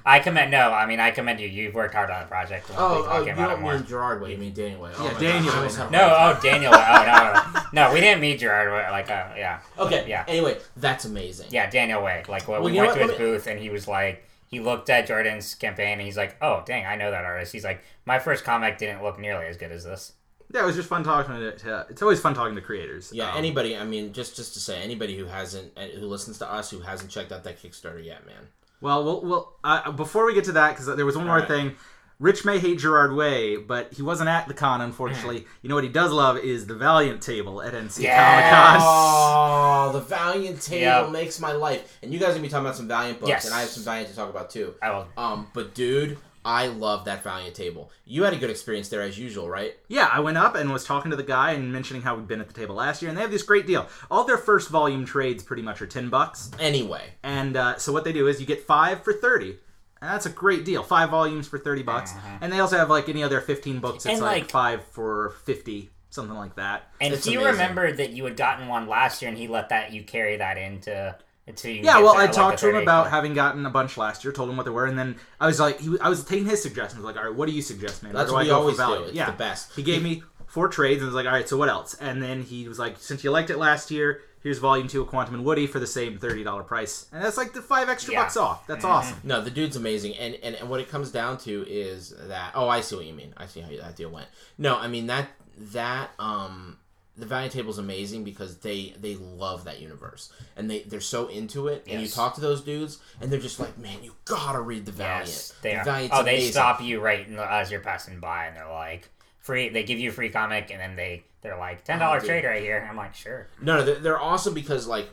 I 0.07 0.19
commend. 0.19 0.51
No, 0.51 0.71
I 0.71 0.85
mean, 0.85 0.99
I 0.99 1.11
commend 1.11 1.39
you. 1.39 1.47
You've 1.47 1.73
worked 1.75 1.93
hard 1.93 2.09
on 2.09 2.21
the 2.21 2.27
project. 2.27 2.69
We'll 2.69 2.79
Oh, 2.79 3.03
be 3.03 3.09
oh, 3.09 3.25
you 3.25 3.31
it 3.31 3.35
don't 3.35 3.61
mean 3.61 3.85
Gerard 3.85 4.21
Way, 4.21 4.31
you 4.31 4.37
mean 4.37 4.53
Daniel 4.53 4.81
Way. 4.81 4.91
Oh 4.97 5.05
Yeah, 5.05 5.13
my 5.13 5.19
Daniel 5.19 5.43
gosh, 5.43 5.51
I 5.51 5.51
Way. 5.51 5.57
almost 5.57 5.77
had 5.77 5.87
a 5.87 5.91
No, 5.91 6.15
oh, 6.17 6.39
Daniel. 6.41 6.71
Way. 6.71 6.85
Oh, 6.87 7.03
no, 7.05 7.51
no, 7.51 7.61
no. 7.83 7.87
No, 7.89 7.93
we 7.93 7.99
didn't 7.99 8.21
meet 8.21 8.39
Gerard. 8.39 8.71
Way, 8.71 8.89
Like, 8.89 9.09
uh, 9.09 9.27
yeah, 9.35 9.59
attack. 9.75 9.79
Okay. 9.79 10.05
yeah. 10.09 10.23
Anyway, 10.27 10.57
that's 10.77 11.05
amazing. 11.05 11.47
yeah, 11.51 11.69
Daniel 11.69 12.01
Way. 12.01 12.23
Like, 12.27 12.47
when 12.47 12.61
Well, 12.61 12.71
we 12.71 12.77
you 12.77 12.81
went 12.83 12.93
to 12.93 12.99
his 12.99 13.11
me- 13.11 13.17
booth, 13.17 13.47
and 13.47 13.59
he 13.59 13.69
was 13.69 13.87
like, 13.87 14.23
he 14.47 14.59
looked 14.61 14.89
at 14.89 15.07
Jordan's 15.07 15.55
campaign, 15.55 15.93
and 15.93 16.01
he's 16.03 16.15
like, 16.15 16.37
"Oh, 16.41 16.63
dang, 16.65 16.85
I 16.85 16.95
know 16.95 17.11
that 17.11 17.25
artist." 17.25 17.51
He's 17.51 17.65
like, 17.65 17.81
"My 18.05 18.17
first 18.17 18.45
comic 18.45 18.77
didn't 18.77 19.03
look 19.03 19.19
nearly 19.19 19.45
as 19.47 19.57
good 19.57 19.73
as 19.73 19.83
this." 19.83 20.13
yeah, 20.53 20.63
it 20.63 20.65
was 20.65 20.77
just 20.77 20.87
fun 20.87 21.03
talking 21.03 21.35
to. 21.35 21.51
to 21.57 21.85
it's 21.89 22.01
always 22.01 22.21
fun 22.21 22.33
talking 22.33 22.55
to 22.55 22.61
creators. 22.61 23.11
Yeah, 23.13 23.29
Um, 23.31 23.37
anybody. 23.39 23.75
I 23.75 23.83
mean, 23.83 24.13
just 24.13 24.37
just 24.37 24.53
to 24.53 24.61
say, 24.61 24.81
anybody 24.81 25.17
who 25.17 25.25
hasn't, 25.25 25.73
uh, 25.77 25.81
who 25.99 26.05
listens 26.07 26.37
to 26.37 26.49
us, 26.49 26.69
who 26.71 26.79
hasn't 26.79 27.11
checked 27.11 27.33
out 27.33 27.43
that 27.43 27.61
Kickstarter 27.61 28.01
yet, 28.01 28.25
man. 28.25 28.47
Well, 28.81 29.03
we'll, 29.03 29.21
we'll 29.21 29.53
uh, 29.63 29.91
before 29.91 30.25
we 30.25 30.33
get 30.33 30.43
to 30.45 30.51
that, 30.53 30.71
because 30.71 30.85
there 30.95 31.05
was 31.05 31.15
one 31.17 31.25
more 31.25 31.35
Alright. 31.35 31.47
thing. 31.49 31.75
Rich 32.19 32.45
may 32.45 32.57
hate 32.57 32.79
Gerard 32.79 33.13
Way, 33.13 33.57
but 33.57 33.93
he 33.93 34.01
wasn't 34.01 34.27
at 34.29 34.47
the 34.47 34.53
con, 34.55 34.81
unfortunately. 34.81 35.41
Hmm. 35.41 35.47
you 35.61 35.69
know 35.69 35.75
what 35.75 35.83
he 35.83 35.89
does 35.89 36.11
love 36.11 36.37
is 36.39 36.65
the 36.65 36.73
Valiant 36.73 37.21
table 37.21 37.61
at 37.61 37.75
NC 37.75 38.01
Yeah. 38.01 38.49
Comic 38.49 38.81
Con. 38.81 39.89
Oh, 39.89 39.91
the 39.93 39.99
Valiant 40.01 40.59
table 40.59 40.81
Yeah. 40.81 41.09
makes 41.11 41.39
my 41.39 41.51
life. 41.51 41.99
And 42.01 42.11
you 42.11 42.19
guys 42.19 42.29
are 42.29 42.31
gonna 42.33 42.41
be 42.41 42.49
talking 42.49 42.65
about 42.65 42.75
some 42.75 42.87
Valiant 42.87 43.19
books, 43.19 43.29
Yes. 43.29 43.45
and 43.45 43.53
I 43.53 43.59
have 43.59 43.69
some 43.69 43.83
Valiant 43.83 44.09
to 44.09 44.15
talk 44.15 44.31
about 44.31 44.49
too. 44.49 44.73
I 44.81 44.89
will. 44.89 45.07
Um, 45.15 45.47
but 45.53 45.75
dude, 45.75 46.17
I 46.47 46.67
love 46.67 47.03
that 47.05 47.23
Valiant 47.25 47.55
table. 47.55 47.91
You 48.05 48.23
had 48.23 48.31
a 48.31 48.37
good 48.37 48.49
experience 48.49 48.87
there 48.87 49.01
as 49.01 49.19
usual, 49.19 49.49
right? 49.49 49.75
Yeah, 49.89 50.09
I 50.11 50.21
went 50.21 50.37
up 50.37 50.55
and 50.55 50.71
was 50.71 50.85
talking 50.85 51.11
to 51.11 51.17
the 51.17 51.23
guy 51.23 51.51
and 51.51 51.73
mentioning 51.73 52.03
how 52.03 52.15
we'd 52.15 52.25
been 52.27 52.39
at 52.39 52.47
the 52.47 52.53
table 52.53 52.75
last 52.75 53.01
year, 53.01 53.09
and 53.09 53.17
they 53.17 53.21
have 53.21 53.31
this 53.31 53.43
great 53.43 53.67
deal. 53.67 53.85
All 54.09 54.23
their 54.23 54.37
first 54.37 54.69
volume 54.69 55.03
trades 55.03 55.43
pretty 55.43 55.61
much 55.61 55.81
are 55.81 55.87
ten 55.87 56.09
bucks, 56.09 56.49
Anyway, 56.57 57.03
and 57.21 57.57
uh, 57.57 57.77
so 57.77 57.91
what 57.91 58.05
they 58.05 58.13
do 58.13 58.27
is 58.27 58.39
you 58.39 58.45
get 58.47 58.63
five 58.65 59.03
for 59.03 59.11
thirty. 59.11 59.57
And 59.99 60.11
that's 60.11 60.27
a 60.27 60.29
great 60.29 60.63
deal. 60.63 60.83
Five 60.83 61.09
volumes 61.09 61.47
for 61.47 61.57
thirty 61.59 61.83
bucks, 61.83 62.13
and 62.39 62.53
they 62.53 62.59
also 62.59 62.77
have 62.77 62.89
like 62.89 63.09
any 63.09 63.23
other 63.23 63.41
fifteen 63.41 63.79
books. 63.79 64.05
It's 64.05 64.15
Uh-huh. 64.21 64.25
Like, 64.31 64.41
like- 64.43 64.51
five 64.51 64.83
for 64.85 65.31
fifty, 65.43 65.89
something 66.11 66.37
like 66.37 66.55
that. 66.55 66.83
And 67.01 67.13
It's 67.13 67.25
he 67.25 67.33
amazing. 67.35 67.51
remembered 67.53 67.97
that 67.97 68.11
you 68.11 68.23
had 68.23 68.37
gotten 68.37 68.67
one 68.69 68.87
last 68.87 69.21
year, 69.21 69.27
and 69.29 69.37
he 69.37 69.47
let 69.49 69.69
that 69.69 69.91
you 69.91 70.03
carry 70.03 70.37
that 70.37 70.57
into 70.57 70.91
until 70.91 71.13
you. 71.13 71.26
Yeah, 71.63 71.99
well, 72.01 72.13
to, 72.13 72.19
I 72.19 72.23
like, 72.25 72.31
talked 72.33 72.59
to 72.59 72.69
him 72.69 72.75
about 72.75 73.09
having 73.09 73.33
gotten 73.33 73.65
a 73.65 73.69
bunch 73.69 73.97
last 73.97 74.23
year, 74.23 74.33
told 74.33 74.49
him 74.49 74.57
what 74.57 74.63
they 74.63 74.69
were, 74.71 74.85
and 74.85 74.97
then 74.99 75.15
I 75.39 75.47
was 75.47 75.59
like, 75.59 75.79
he, 75.79 75.97
I 76.01 76.09
was 76.09 76.23
taking 76.23 76.45
his 76.45 76.61
suggestions, 76.61 77.03
like, 77.03 77.15
all 77.17 77.23
right, 77.23 77.33
what 77.33 77.47
do 77.47 77.53
you 77.55 77.61
suggest, 77.61 78.03
man? 78.03 78.13
That's 78.13 78.31
what 78.31 78.39
I 78.39 78.43
we 78.43 78.47
go 78.49 78.55
for 78.55 78.59
always 78.59 78.75
do. 78.75 78.81
value? 78.83 79.03
It's 79.05 79.13
yeah, 79.13 79.31
the 79.31 79.37
best. 79.37 79.73
He 79.75 79.81
gave 79.83 80.03
me 80.03 80.23
four 80.45 80.67
trades 80.67 81.01
and 81.01 81.07
was 81.07 81.15
like, 81.15 81.25
all 81.25 81.31
right, 81.31 81.47
so 81.47 81.55
what 81.57 81.69
else? 81.69 81.93
And 81.95 82.21
then 82.21 82.41
he 82.43 82.67
was 82.67 82.77
like, 82.79 82.97
since 82.99 83.23
you 83.23 83.31
liked 83.31 83.49
it 83.49 83.57
last 83.57 83.91
year, 83.91 84.21
here's 84.43 84.59
Volume 84.59 84.87
Two 84.87 85.01
of 85.01 85.07
Quantum 85.07 85.35
and 85.35 85.45
Woody 85.45 85.67
for 85.67 85.79
the 85.79 85.87
same 85.87 86.17
thirty 86.17 86.43
dollar 86.43 86.63
price, 86.63 87.07
and 87.11 87.23
that's 87.23 87.37
like 87.37 87.53
the 87.53 87.61
five 87.61 87.89
extra 87.89 88.13
Yeah. 88.13 88.23
bucks 88.23 88.37
off. 88.37 88.65
That's 88.67 88.85
Mhm. 88.85 88.89
awesome. 88.89 89.17
no, 89.23 89.41
the 89.41 89.49
dude's 89.49 89.75
amazing, 89.75 90.15
and, 90.15 90.35
and 90.43 90.55
and 90.55 90.69
what 90.69 90.79
it 90.79 90.89
comes 90.89 91.11
down 91.11 91.37
to 91.39 91.65
is 91.67 92.13
that. 92.27 92.51
Oh, 92.55 92.69
I 92.69 92.81
see 92.81 92.95
what 92.95 93.05
you 93.05 93.13
mean. 93.13 93.33
I 93.35 93.45
see 93.45 93.61
how 93.61 93.69
that 93.69 93.95
deal 93.95 94.09
went. 94.09 94.27
No, 94.57 94.77
I 94.77 94.87
mean 94.87 95.07
that 95.07 95.29
that 95.73 96.11
um 96.19 96.77
the 97.17 97.25
Valiant 97.25 97.53
table 97.53 97.71
is 97.71 97.77
amazing 97.77 98.23
because 98.23 98.57
they 98.57 98.93
they 98.99 99.15
love 99.15 99.63
that 99.65 99.79
universe 99.79 100.31
and 100.55 100.69
they 100.69 100.81
they're 100.83 101.01
so 101.01 101.27
into 101.27 101.67
it. 101.67 101.85
And 101.89 102.01
you 102.01 102.07
talk 102.07 102.35
to 102.35 102.41
those 102.41 102.61
dudes, 102.61 102.99
and 103.19 103.31
they're 103.31 103.39
just 103.39 103.59
like, 103.59 103.77
man, 103.77 104.03
you 104.03 104.13
gotta 104.25 104.61
read 104.61 104.85
the 104.85 104.91
Valiant. 104.91 105.27
Yes, 105.27 105.53
they 105.61 105.71
the 105.73 105.79
are. 105.79 105.83
Valiant's 105.85 106.15
oh, 106.17 106.23
they 106.23 106.35
amazing." 106.35 106.51
stop 106.51 106.81
you 106.81 106.99
right 106.99 107.27
in 107.27 107.35
the- 107.35 107.51
as 107.51 107.71
you're 107.71 107.81
passing 107.81 108.19
by, 108.19 108.45
and 108.45 108.55
they're 108.55 108.69
like, 108.69 109.09
free. 109.39 109.69
They 109.69 109.83
give 109.83 109.99
you 109.99 110.09
a 110.09 110.13
free 110.13 110.29
comic, 110.29 110.69
and 110.71 110.79
then 110.79 110.95
they 110.95 111.23
they're 111.41 111.57
like 111.57 111.83
ten 111.83 111.99
dollars 111.99 112.23
oh, 112.23 112.27
dude. 112.27 112.29
trade 112.41 112.45
right 112.45 112.61
here. 112.61 112.87
I'm 112.89 112.97
like, 112.97 113.15
sure. 113.15 113.47
No, 113.61 113.77
no, 113.77 113.85
they're, 113.85 113.99
they're 113.99 114.21
awesome 114.21 114.53
because 114.53 114.87
like 114.87 115.09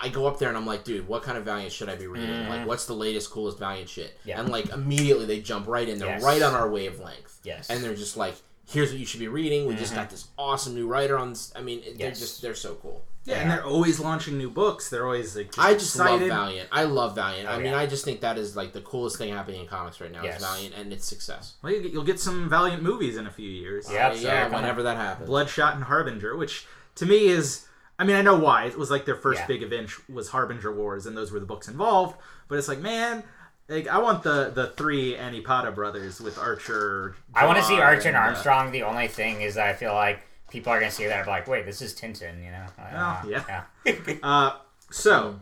I 0.00 0.08
go 0.08 0.26
up 0.26 0.38
there 0.38 0.48
and 0.48 0.56
I'm 0.56 0.66
like, 0.66 0.84
dude, 0.84 1.08
what 1.08 1.22
kind 1.22 1.36
of 1.36 1.44
Valiant 1.44 1.72
should 1.72 1.88
I 1.88 1.96
be 1.96 2.06
reading? 2.06 2.30
Mm-hmm. 2.30 2.48
Like, 2.50 2.66
what's 2.66 2.86
the 2.86 2.94
latest, 2.94 3.30
coolest 3.30 3.58
Valiant 3.58 3.88
shit? 3.88 4.16
Yeah. 4.24 4.40
And 4.40 4.48
like 4.48 4.70
immediately 4.70 5.26
they 5.26 5.40
jump 5.40 5.66
right 5.66 5.88
in. 5.88 5.98
They're 5.98 6.08
Yes. 6.08 6.22
right 6.22 6.40
on 6.40 6.54
our 6.54 6.70
wavelength. 6.70 7.40
Yes. 7.42 7.68
And 7.68 7.82
they're 7.82 7.96
just 7.96 8.16
like, 8.16 8.36
here's 8.70 8.90
what 8.90 8.98
you 9.00 9.06
should 9.06 9.20
be 9.20 9.28
reading. 9.28 9.66
We 9.66 9.74
just 9.74 9.94
got 9.94 10.08
this 10.10 10.28
awesome 10.38 10.74
new 10.74 10.86
writer 10.88 11.18
on. 11.18 11.30
This. 11.30 11.52
I 11.56 11.60
mean, 11.62 11.82
they're 11.98 12.10
just 12.10 12.40
they're 12.42 12.54
so 12.54 12.74
cool. 12.76 13.02
Yeah, 13.26 13.40
and 13.40 13.50
they're 13.50 13.64
always 13.64 14.00
launching 14.00 14.38
new 14.38 14.48
books. 14.50 14.88
They're 14.88 15.04
always 15.04 15.36
like, 15.36 15.48
just 15.48 15.58
I 15.58 15.74
just 15.74 15.94
excited. 15.94 16.28
love 16.30 16.46
Valiant. 16.46 16.68
I 16.72 16.84
love 16.84 17.14
Valiant. 17.14 17.48
I 17.48 17.54
Oh, 17.54 17.58
mean, 17.58 17.66
yeah. 17.72 17.78
I 17.78 17.84
just 17.86 18.02
think 18.04 18.20
that 18.22 18.38
is 18.38 18.56
like 18.56 18.72
the 18.72 18.80
coolest 18.80 19.18
thing 19.18 19.32
happening 19.34 19.60
in 19.60 19.66
comics 19.66 20.00
right 20.00 20.10
now 20.10 20.22
Yes. 20.24 20.40
is 20.40 20.46
Valiant 20.46 20.74
and 20.76 20.90
its 20.92 21.04
success. 21.04 21.54
Well, 21.62 21.70
you- 21.72 21.90
you'll 21.90 22.02
get 22.04 22.18
some 22.18 22.48
Valiant 22.48 22.82
movies 22.82 23.18
in 23.18 23.26
a 23.26 23.30
few 23.30 23.48
years. 23.50 23.88
Yeah. 23.92 24.08
Uh, 24.08 24.14
so 24.14 24.20
yeah, 24.22 24.48
whenever 24.48 24.82
that 24.84 24.96
happens. 24.96 25.26
Bloodshot 25.28 25.74
and 25.74 25.84
Harbinger, 25.84 26.34
which 26.34 26.66
to 26.94 27.04
me 27.04 27.26
is, 27.26 27.66
I 27.98 28.04
mean, 28.04 28.16
I 28.16 28.22
know 28.22 28.38
why. 28.38 28.64
It 28.64 28.78
was 28.78 28.90
like 28.90 29.04
their 29.04 29.14
first 29.16 29.40
Yeah. 29.40 29.46
big 29.48 29.62
event 29.62 29.90
was 30.08 30.30
Harbinger 30.30 30.72
Wars, 30.74 31.04
and 31.04 31.14
those 31.14 31.30
were 31.30 31.40
the 31.40 31.46
books 31.46 31.68
involved. 31.68 32.16
But 32.48 32.56
it's 32.58 32.68
like, 32.68 32.78
man, 32.80 33.22
like 33.70 33.88
I 33.88 33.98
want 33.98 34.22
the 34.22 34.50
the 34.52 34.68
three 34.76 35.16
Anni-Padda 35.16 35.74
brothers 35.74 36.20
with 36.20 36.38
Archer. 36.38 37.14
I 37.34 37.46
want 37.46 37.58
to 37.58 37.64
see 37.64 37.80
Archer 37.80 38.08
and 38.08 38.16
uh, 38.16 38.20
Armstrong. 38.20 38.72
The 38.72 38.82
only 38.82 39.08
thing 39.08 39.42
is, 39.42 39.54
that 39.54 39.68
I 39.68 39.72
feel 39.74 39.94
like 39.94 40.26
people 40.50 40.72
are 40.72 40.80
gonna 40.80 40.90
see 40.90 41.06
that 41.06 41.18
and 41.18 41.24
be 41.24 41.30
like, 41.30 41.46
wait, 41.46 41.64
this 41.64 41.80
is 41.80 41.94
Tintin, 41.94 42.44
you 42.44 42.50
know? 42.50 42.66
Oh, 42.78 42.82
uh, 42.82 43.22
yeah. 43.26 43.64
yeah. 43.86 44.14
Uh, 44.22 44.56
so, 44.90 45.40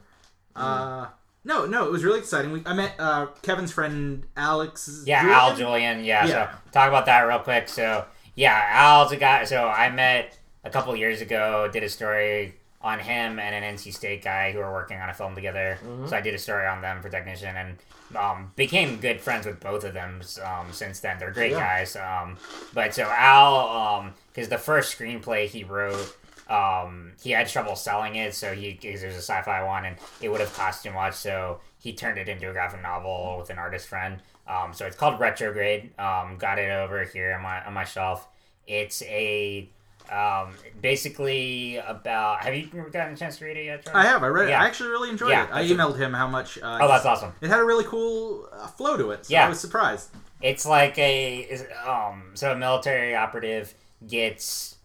uh, 0.54 1.06
no, 1.44 1.64
no, 1.64 1.86
it 1.86 1.90
was 1.90 2.04
really 2.04 2.18
exciting. 2.18 2.52
We, 2.52 2.62
I 2.66 2.74
met 2.74 2.94
uh, 2.98 3.28
Kevin's 3.42 3.72
friend 3.72 4.26
Alex. 4.36 5.02
Yeah, 5.06 5.22
Julian? 5.22 5.38
Al 5.38 5.56
Julian. 5.56 6.04
Yeah, 6.04 6.26
Yeah. 6.26 6.52
So 6.52 6.58
talk 6.72 6.88
about 6.88 7.06
that 7.06 7.22
real 7.22 7.38
quick. 7.38 7.68
So 7.68 8.04
yeah, 8.34 8.66
Al's 8.70 9.10
a 9.10 9.16
guy. 9.16 9.44
So 9.44 9.66
I 9.66 9.90
met 9.90 10.38
a 10.64 10.70
couple 10.70 10.94
years 10.94 11.22
ago. 11.22 11.68
Did 11.72 11.82
a 11.82 11.88
story 11.88 12.54
on 12.80 12.98
him 12.98 13.38
and 13.38 13.64
an 13.64 13.76
NC 13.76 13.94
State 13.94 14.22
guy 14.22 14.52
who 14.52 14.58
were 14.58 14.72
working 14.72 14.98
on 14.98 15.08
a 15.08 15.14
film 15.14 15.34
together. 15.34 15.78
So 16.06 16.16
I 16.16 16.20
did 16.20 16.34
a 16.34 16.38
story 16.38 16.66
on 16.66 16.80
them 16.80 17.02
for 17.02 17.08
technician 17.08 17.56
and 17.56 17.76
um, 18.16 18.52
became 18.56 18.98
good 18.98 19.20
friends 19.20 19.46
with 19.46 19.61
both 19.61 19.84
of 19.84 19.94
them 19.94 20.20
um, 20.44 20.72
since 20.72 21.00
then. 21.00 21.18
They're 21.18 21.30
great 21.30 21.52
Yeah. 21.52 21.59
guys. 21.61 21.96
Um, 21.96 22.36
but 22.74 22.94
so 22.94 23.04
Al, 23.11 24.11
because 24.32 24.48
the 24.48 24.59
first 24.59 24.98
screenplay 24.98 25.46
he 25.46 25.64
wrote. 25.64 26.16
Um, 26.48 27.12
he 27.22 27.32
had 27.32 27.46
trouble 27.46 27.76
selling 27.76 28.14
it, 28.16 28.34
so 28.34 28.54
he 28.54 28.72
because 28.72 29.02
it 29.02 29.09
was 29.09 29.16
a 29.16 29.18
sci-fi 29.18 29.62
one, 29.64 29.84
and 29.84 29.96
it 30.22 30.30
would 30.30 30.40
have 30.40 30.52
cost 30.54 30.82
too 30.82 30.90
much. 30.90 31.12
So 31.14 31.61
he 31.78 31.92
turned 31.92 32.16
it 32.18 32.26
into 32.26 32.48
a 32.48 32.52
graphic 32.54 32.80
novel 32.82 33.36
with 33.38 33.50
an 33.50 33.59
artist 33.59 33.86
friend. 33.86 34.22
Um, 34.46 34.72
so 34.72 34.86
it's 34.86 34.96
called 34.96 35.20
Retrograde. 35.20 35.90
Um, 35.98 36.38
got 36.38 36.59
it 36.59 36.70
over 36.70 37.04
here 37.04 37.34
on 37.34 37.42
my 37.42 37.62
on 37.66 37.74
my 37.74 37.84
shelf. 37.84 38.26
It's 38.66 39.02
a 39.02 39.68
um, 40.11 40.54
basically 40.80 41.76
about. 41.78 42.40
Have 42.44 42.54
you 42.54 42.66
gotten 42.92 43.14
a 43.14 43.16
chance 43.16 43.38
to 43.38 43.44
read 43.44 43.56
it 43.56 43.64
yet? 43.66 43.88
I 43.94 44.04
have. 44.04 44.22
I 44.22 44.28
read 44.28 44.48
it. 44.48 44.52
I 44.52 44.66
actually 44.66 44.90
really 44.90 45.11
enjoyed 45.11 45.30
Yeah, 45.30 45.44
it. 45.44 45.50
I 45.52 45.64
emailed 45.64 45.96
him 45.96 46.12
how 46.12 46.26
much. 46.26 46.59
Uh, 46.59 46.78
Oh, 46.82 46.88
that's 46.88 47.04
awesome. 47.06 47.32
It 47.40 47.48
had 47.48 47.61
a 47.61 47.64
really 47.64 47.84
cool 47.84 48.48
uh, 48.52 48.66
flow 48.66 48.96
to 48.96 49.11
it. 49.11 49.26
So 49.26 49.32
Yeah. 49.34 49.46
I 49.46 49.48
was 49.48 49.61
surprised. 49.61 50.11
It's 50.40 50.64
like 50.66 50.96
a 50.98 51.38
is- 51.40 51.66
um. 51.86 52.30
So 52.34 52.52
a 52.52 52.56
military 52.56 53.14
operative 53.14 53.74
gets 54.06 54.76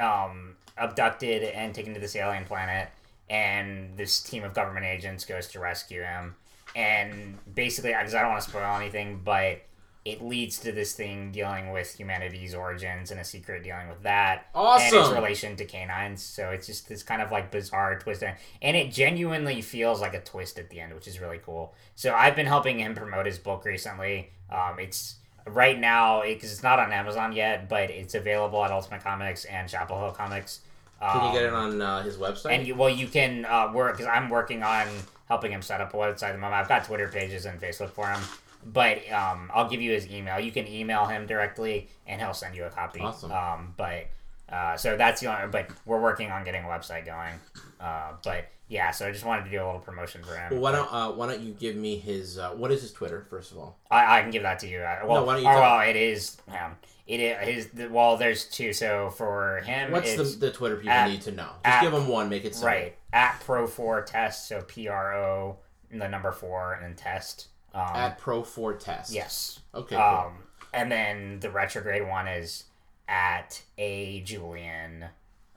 um 0.00 0.56
abducted 0.78 1.42
and 1.42 1.74
taken 1.74 1.94
to 1.94 2.00
this 2.00 2.16
alien 2.16 2.44
planet, 2.44 2.88
and 3.28 3.96
this 3.96 4.20
team 4.20 4.42
of 4.44 4.54
government 4.54 4.86
agents 4.86 5.24
goes 5.24 5.48
to 5.48 5.60
rescue 5.60 6.02
him. 6.02 6.34
And 6.74 7.36
basically, 7.54 7.92
because 7.92 8.14
I 8.14 8.22
don't 8.22 8.30
want 8.30 8.42
to 8.44 8.48
spoil 8.48 8.76
anything, 8.76 9.20
but 9.22 9.60
it 10.04 10.20
leads 10.20 10.58
to 10.58 10.72
this 10.72 10.94
thing 10.94 11.30
dealing 11.30 11.70
with 11.70 11.94
humanity's 11.98 12.54
origins 12.54 13.10
and 13.12 13.20
a 13.20 13.24
secret 13.24 13.62
dealing 13.62 13.88
with 13.88 14.02
that. 14.02 14.46
And 14.82 14.92
its 15.00 15.10
relation 15.14 15.54
to 15.56 15.64
canines. 15.64 16.20
So 16.22 16.50
it's 16.50 16.66
just 16.66 16.88
this 16.88 17.02
kind 17.04 17.22
of 17.22 17.30
like 17.30 17.50
bizarre 17.52 17.98
twist. 17.98 18.22
And 18.22 18.76
it 18.76 18.90
genuinely 18.92 19.62
feels 19.62 20.00
like 20.00 20.14
a 20.14 20.20
twist 20.20 20.58
at 20.58 20.70
the 20.70 20.80
end, 20.80 20.92
which 20.94 21.06
is 21.06 21.20
really 21.20 21.38
cool. 21.38 21.72
So 21.94 22.14
I've 22.14 22.34
been 22.34 22.46
helping 22.46 22.80
him 22.80 22.94
promote 22.94 23.26
his 23.26 23.38
book 23.38 23.64
recently. 23.64 24.30
Um, 24.50 24.78
it's 24.80 25.16
right 25.46 25.78
now, 25.78 26.22
because 26.22 26.50
it's 26.52 26.62
not 26.64 26.78
on 26.80 26.92
Amazon 26.92 27.32
yet, 27.32 27.68
but 27.68 27.90
it's 27.90 28.14
available 28.14 28.64
at 28.64 28.70
Ultimate 28.72 29.02
Comics 29.04 29.44
and 29.44 29.68
Chapel 29.68 29.98
Hill 29.98 30.12
Comics. 30.12 30.60
Can 31.00 31.26
you 31.26 31.32
get 31.32 31.44
it 31.46 31.52
Um, 31.52 31.72
on 31.74 31.82
uh, 31.82 32.02
his 32.02 32.16
website? 32.16 32.52
and 32.52 32.66
you, 32.66 32.74
well, 32.76 32.88
you 32.90 33.08
can 33.08 33.44
uh, 33.44 33.70
work 33.72 33.96
because 33.96 34.06
I'm 34.12 34.28
working 34.30 34.62
on 34.62 34.86
helping 35.28 35.50
him 35.50 35.62
set 35.62 35.80
up 35.80 35.94
a 35.94 35.96
website 35.96 36.28
at 36.28 36.32
the 36.32 36.38
moment. 36.38 36.54
I've 36.60 36.68
got 36.68 36.84
Twitter 36.84 37.08
pages 37.08 37.44
and 37.44 37.60
Facebook 37.60 37.90
for 37.90 38.06
him, 38.08 38.20
but 38.64 39.10
um, 39.12 39.50
I'll 39.54 39.68
give 39.68 39.80
you 39.80 39.92
his 39.92 40.08
email. 40.10 40.38
You 40.40 40.52
can 40.52 40.66
email 40.66 41.06
him 41.06 41.26
directly, 41.26 41.88
and 42.06 42.20
he'll 42.20 42.34
send 42.34 42.54
you 42.54 42.64
a 42.64 42.70
copy. 42.70 43.00
Awesome. 43.00 43.32
Um, 43.32 43.74
but 43.76 44.06
uh, 44.48 44.76
so 44.76 44.96
that's 44.96 45.20
the 45.20 45.26
only. 45.34 45.48
But 45.50 45.68
we're 45.86 46.00
working 46.00 46.30
on 46.30 46.44
getting 46.44 46.64
a 46.64 46.68
website 46.68 47.04
going. 47.06 47.34
Uh, 47.80 48.12
but 48.24 48.48
yeah, 48.68 48.90
so 48.90 49.06
I 49.06 49.12
just 49.12 49.24
wanted 49.24 49.44
to 49.44 49.50
do 49.50 49.56
a 49.62 49.64
little 49.66 49.80
promotion 49.80 50.22
for 50.22 50.34
him. 50.36 50.52
well, 50.52 50.60
why 50.60 50.72
don't 50.72 50.92
uh, 50.92 51.10
why 51.12 51.26
don't 51.26 51.40
you 51.40 51.52
give 51.52 51.76
me 51.76 51.96
his 51.96 52.38
uh, 52.38 52.50
what 52.50 52.70
is 52.70 52.82
his 52.82 52.92
Twitter 52.92 53.26
first 53.28 53.50
of 53.52 53.58
all? 53.58 53.78
I, 53.90 54.18
I 54.18 54.22
can 54.22 54.30
give 54.30 54.42
that 54.42 54.58
to 54.60 54.68
you. 54.68 54.80
I, 54.80 55.04
well, 55.04 55.20
No, 55.20 55.24
why 55.26 55.34
don't 55.34 55.42
you 55.42 55.48
tell- 55.48 55.60
well, 55.60 55.80
it 55.88 55.96
is. 55.96 56.36
Um, 56.48 56.76
it 57.06 57.18
is 57.20 57.66
his. 57.74 57.90
Well, 57.90 58.16
there's 58.16 58.44
two. 58.46 58.72
So 58.72 59.10
for 59.10 59.58
him, 59.66 59.90
What's 59.90 60.14
the, 60.16 60.22
the 60.22 60.52
Twitter 60.52 60.76
people 60.76 60.92
at- 60.92 61.10
need 61.10 61.20
to 61.22 61.32
know? 61.32 61.48
Just 61.64 61.66
at- 61.66 61.82
give 61.82 61.92
them 61.92 62.06
one. 62.08 62.28
Make 62.28 62.44
it 62.44 62.54
simple. 62.54 62.68
Right. 62.68 62.96
At 63.14 63.40
Pro 63.40 63.66
4 63.66 64.02
Test, 64.02 64.48
so 64.48 64.62
P 64.62 64.88
R 64.88 65.14
O, 65.14 65.56
the 65.90 66.08
number 66.08 66.32
4, 66.32 66.74
and 66.74 66.84
then 66.84 66.94
test. 66.94 67.48
Um, 67.74 67.86
At 67.94 68.18
Pro 68.18 68.42
Four 68.42 68.74
Test. 68.74 69.12
yes. 69.12 69.60
Okay. 69.74 69.96
Cool. 69.96 70.04
Um, 70.04 70.32
and 70.74 70.90
then 70.92 71.40
the 71.40 71.50
retrograde 71.50 72.06
one 72.06 72.26
is 72.28 72.64
at 73.08 73.62
A 73.78 74.20
Julian, 74.22 75.06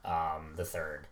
um, 0.04 0.54
the 0.56 0.64
third. 0.64 1.06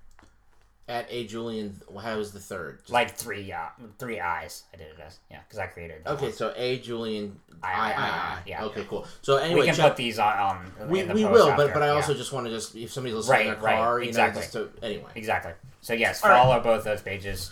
At 0.86 1.06
a 1.08 1.26
Julian, 1.26 1.80
how 2.02 2.18
is 2.18 2.32
the 2.32 2.40
third? 2.40 2.80
Just- 2.80 2.90
Like 2.90 3.16
three, 3.16 3.50
uh, 3.50 3.68
three 3.98 4.20
eyes. 4.20 4.64
I 4.72 4.76
did 4.76 4.88
it 4.88 5.00
as. 5.06 5.18
Yeah, 5.30 5.38
because 5.46 5.58
I 5.58 5.66
created 5.66 6.04
that 6.04 6.12
okay, 6.14 6.26
one. 6.26 6.32
so 6.34 6.52
a 6.56 6.78
Julian. 6.78 7.40
I- 7.62 7.72
I, 7.72 7.72
I, 7.72 7.92
I- 7.92 8.08
I. 8.08 8.38
yeah, 8.46 8.64
Okay, 8.64 8.80
yeah. 8.82 8.86
cool. 8.90 9.06
So 9.22 9.38
anyway, 9.38 9.60
we 9.60 9.66
can 9.66 9.74
check- 9.76 9.88
put 9.88 9.96
these 9.96 10.18
on. 10.18 10.38
on 10.38 10.88
we, 10.90 11.00
in 11.00 11.08
the 11.08 11.14
we 11.14 11.22
post 11.22 11.32
will, 11.32 11.50
after, 11.50 11.64
but 11.66 11.74
but 11.74 11.82
I 11.82 11.88
also 11.88 12.12
yeah. 12.12 12.18
just 12.18 12.32
want 12.32 12.46
to 12.46 12.52
just 12.52 12.76
if 12.76 12.92
somebody's 12.92 13.16
listening 13.16 13.40
in 13.40 13.46
their 13.46 13.56
car, 13.56 13.96
right, 13.96 14.02
you 14.02 14.08
exactly. 14.08 14.40
know, 14.40 14.42
just 14.42 14.52
to 14.52 14.70
anyway. 14.86 15.10
Exactly. 15.14 15.52
So, 15.80 15.92
yes, 15.94 16.22
All 16.22 16.30
right. 16.30 16.38
follow 16.42 16.60
both 16.60 16.84
those 16.84 17.00
pages. 17.02 17.50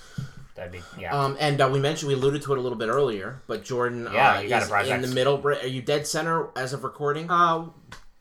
That'd 0.54 0.72
be. 0.72 0.80
Yeah. 0.98 1.18
Um, 1.18 1.36
and 1.40 1.60
uh, 1.60 1.70
we 1.72 1.80
mentioned 1.80 2.08
we 2.08 2.14
alluded 2.14 2.42
to 2.42 2.52
it 2.52 2.58
a 2.58 2.60
little 2.60 2.76
bit 2.78 2.88
earlier, 2.88 3.42
but 3.46 3.64
Jordan 3.64 4.08
Yeah, 4.12 4.36
uh, 4.36 4.40
you 4.40 4.48
got 4.48 4.84
is 4.84 4.90
in 4.90 5.00
the 5.02 5.08
middle. 5.08 5.44
Are 5.46 5.66
you 5.66 5.82
dead 5.82 6.06
center 6.06 6.48
as 6.56 6.72
of 6.72 6.84
recording? 6.84 7.30
Uh, 7.30 7.66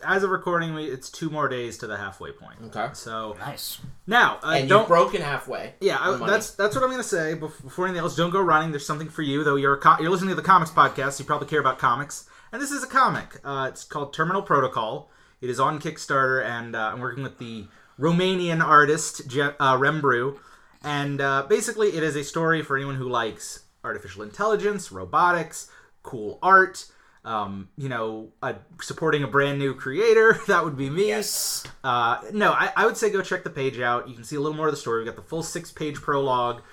as 0.04 0.24
of 0.24 0.30
recording, 0.30 0.74
we, 0.74 0.86
it's 0.86 1.10
two 1.10 1.30
more 1.30 1.48
days 1.48 1.78
to 1.80 1.88
the 1.88 1.98
halfway 1.98 2.32
point. 2.32 2.58
Okay. 2.66 2.90
So 2.94 3.36
nice. 3.40 3.80
now, 4.08 4.40
uh, 4.44 4.56
and 4.58 4.70
don't. 4.70 4.82
you've 4.82 4.88
broken 4.88 5.22
halfway. 5.22 5.74
yeah, 5.80 5.98
I, 6.00 6.18
that's 6.26 6.52
that's 6.52 6.76
what 6.76 6.84
I'm 6.84 6.90
gonna 6.90 7.04
say. 7.04 7.34
Before 7.34 7.86
anything 7.86 8.02
else, 8.02 8.16
don't 8.16 8.32
go 8.32 8.42
running. 8.42 8.72
There's 8.72 8.86
something 8.86 9.10
for 9.10 9.22
you, 9.22 9.44
though. 9.44 9.56
You're 9.56 9.76
a 9.76 9.80
co- 9.80 9.98
you're 10.00 10.10
listening 10.10 10.30
to 10.30 10.36
the 10.36 10.42
comics 10.42 10.72
podcast. 10.72 11.20
You 11.20 11.26
probably 11.26 11.48
care 11.48 11.60
about 11.60 11.80
comics, 11.80 12.28
and 12.52 12.62
this 12.62 12.72
is 12.72 12.84
a 12.84 12.88
comic. 12.88 13.40
Uh, 13.44 13.68
it's 13.70 13.84
called 13.84 14.14
Terminal 14.14 14.42
Protocol. 14.42 15.12
It 15.42 15.50
is 15.50 15.60
on 15.60 15.80
Kickstarter, 15.80 16.44
and 16.46 16.76
uh, 16.76 16.92
I'm 16.94 17.00
working 17.00 17.24
with 17.24 17.38
the 17.40 17.68
Romanian 18.00 18.64
artist 18.64 19.28
Je- 19.28 19.54
uh, 19.60 19.78
Rem 19.78 20.02
Broo, 20.02 20.40
and 20.84 21.22
uh, 21.22 21.46
basically, 21.48 21.90
it 21.90 22.04
is 22.04 22.16
a 22.16 22.24
story 22.24 22.62
for 22.64 22.76
anyone 22.76 22.96
who 22.96 23.10
likes 23.10 23.64
artificial 23.84 24.24
intelligence, 24.24 24.92
robotics, 24.92 25.70
cool 26.04 26.40
art. 26.42 26.86
Um, 27.24 27.70
you 27.78 27.88
know, 27.88 28.30
uh, 28.42 28.54
supporting 28.82 29.22
a 29.22 29.28
brand 29.28 29.60
new 29.60 29.76
creator. 29.76 30.40
That 30.48 30.64
would 30.64 30.76
be 30.76 30.90
me. 30.90 31.10
Yes. 31.10 31.64
Uh, 31.84 32.20
no, 32.34 32.52
I, 32.52 32.74
I 32.76 32.86
would 32.88 32.98
say 32.98 33.12
go 33.12 33.22
check 33.22 33.44
the 33.44 33.52
page 33.52 33.80
out. 33.80 34.10
You 34.10 34.16
can 34.16 34.24
see 34.24 34.38
a 34.38 34.40
little 34.40 34.58
more 34.58 34.68
of 34.68 34.74
the 34.74 34.78
story. 34.78 35.02
We 35.02 35.06
got 35.06 35.16
the 35.16 35.22
full 35.22 35.44
six 35.44 35.72
page 35.72 36.02
prologue, 36.02 36.64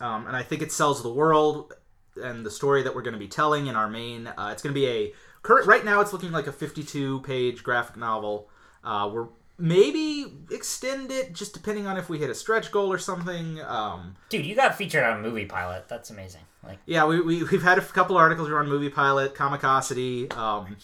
um, 0.00 0.28
and 0.28 0.36
I 0.36 0.44
think 0.44 0.62
it 0.62 0.70
sells 0.70 1.02
the 1.02 1.12
world 1.12 1.74
and 2.22 2.46
the 2.46 2.50
story 2.52 2.84
that 2.84 2.94
we're 2.94 3.02
going 3.02 3.14
to 3.14 3.18
be 3.18 3.26
telling 3.26 3.66
in 3.66 3.74
our 3.74 3.88
main. 3.88 4.28
Uh, 4.28 4.50
it's 4.52 4.62
going 4.62 4.72
to 4.72 4.80
be 4.80 4.86
a 4.86 5.12
current. 5.42 5.66
Right 5.66 5.84
now, 5.84 6.00
it's 6.00 6.12
looking 6.12 6.30
like 6.30 6.46
a 6.46 6.52
fifty 6.52 6.84
two 6.84 7.20
page 7.22 7.64
graphic 7.64 7.96
novel. 7.96 8.48
Uh, 8.84 9.10
we're 9.12 9.26
maybe 9.60 10.32
extend 10.50 11.10
it 11.10 11.32
just 11.32 11.52
depending 11.52 11.86
on 11.86 11.96
if 11.96 12.08
we 12.08 12.18
hit 12.18 12.30
a 12.30 12.34
stretch 12.34 12.70
goal 12.72 12.92
or 12.92 12.98
something. 12.98 13.60
Um, 13.60 14.16
Dude, 14.28 14.46
you 14.46 14.56
got 14.56 14.74
featured 14.74 15.04
on 15.04 15.18
a 15.18 15.22
movie 15.22 15.46
pilot. 15.46 15.88
That's 15.88 16.10
amazing. 16.10 16.42
Like, 16.62 16.78
yeah, 16.86 17.06
we, 17.06 17.20
we, 17.20 17.42
we've 17.44 17.62
had 17.62 17.78
a 17.78 17.82
couple 17.82 18.16
articles. 18.16 18.50
On 18.50 18.68
Movie 18.68 18.90
Pilot, 18.90 19.34
Comicosity, 19.34 20.34
um, 20.36 20.76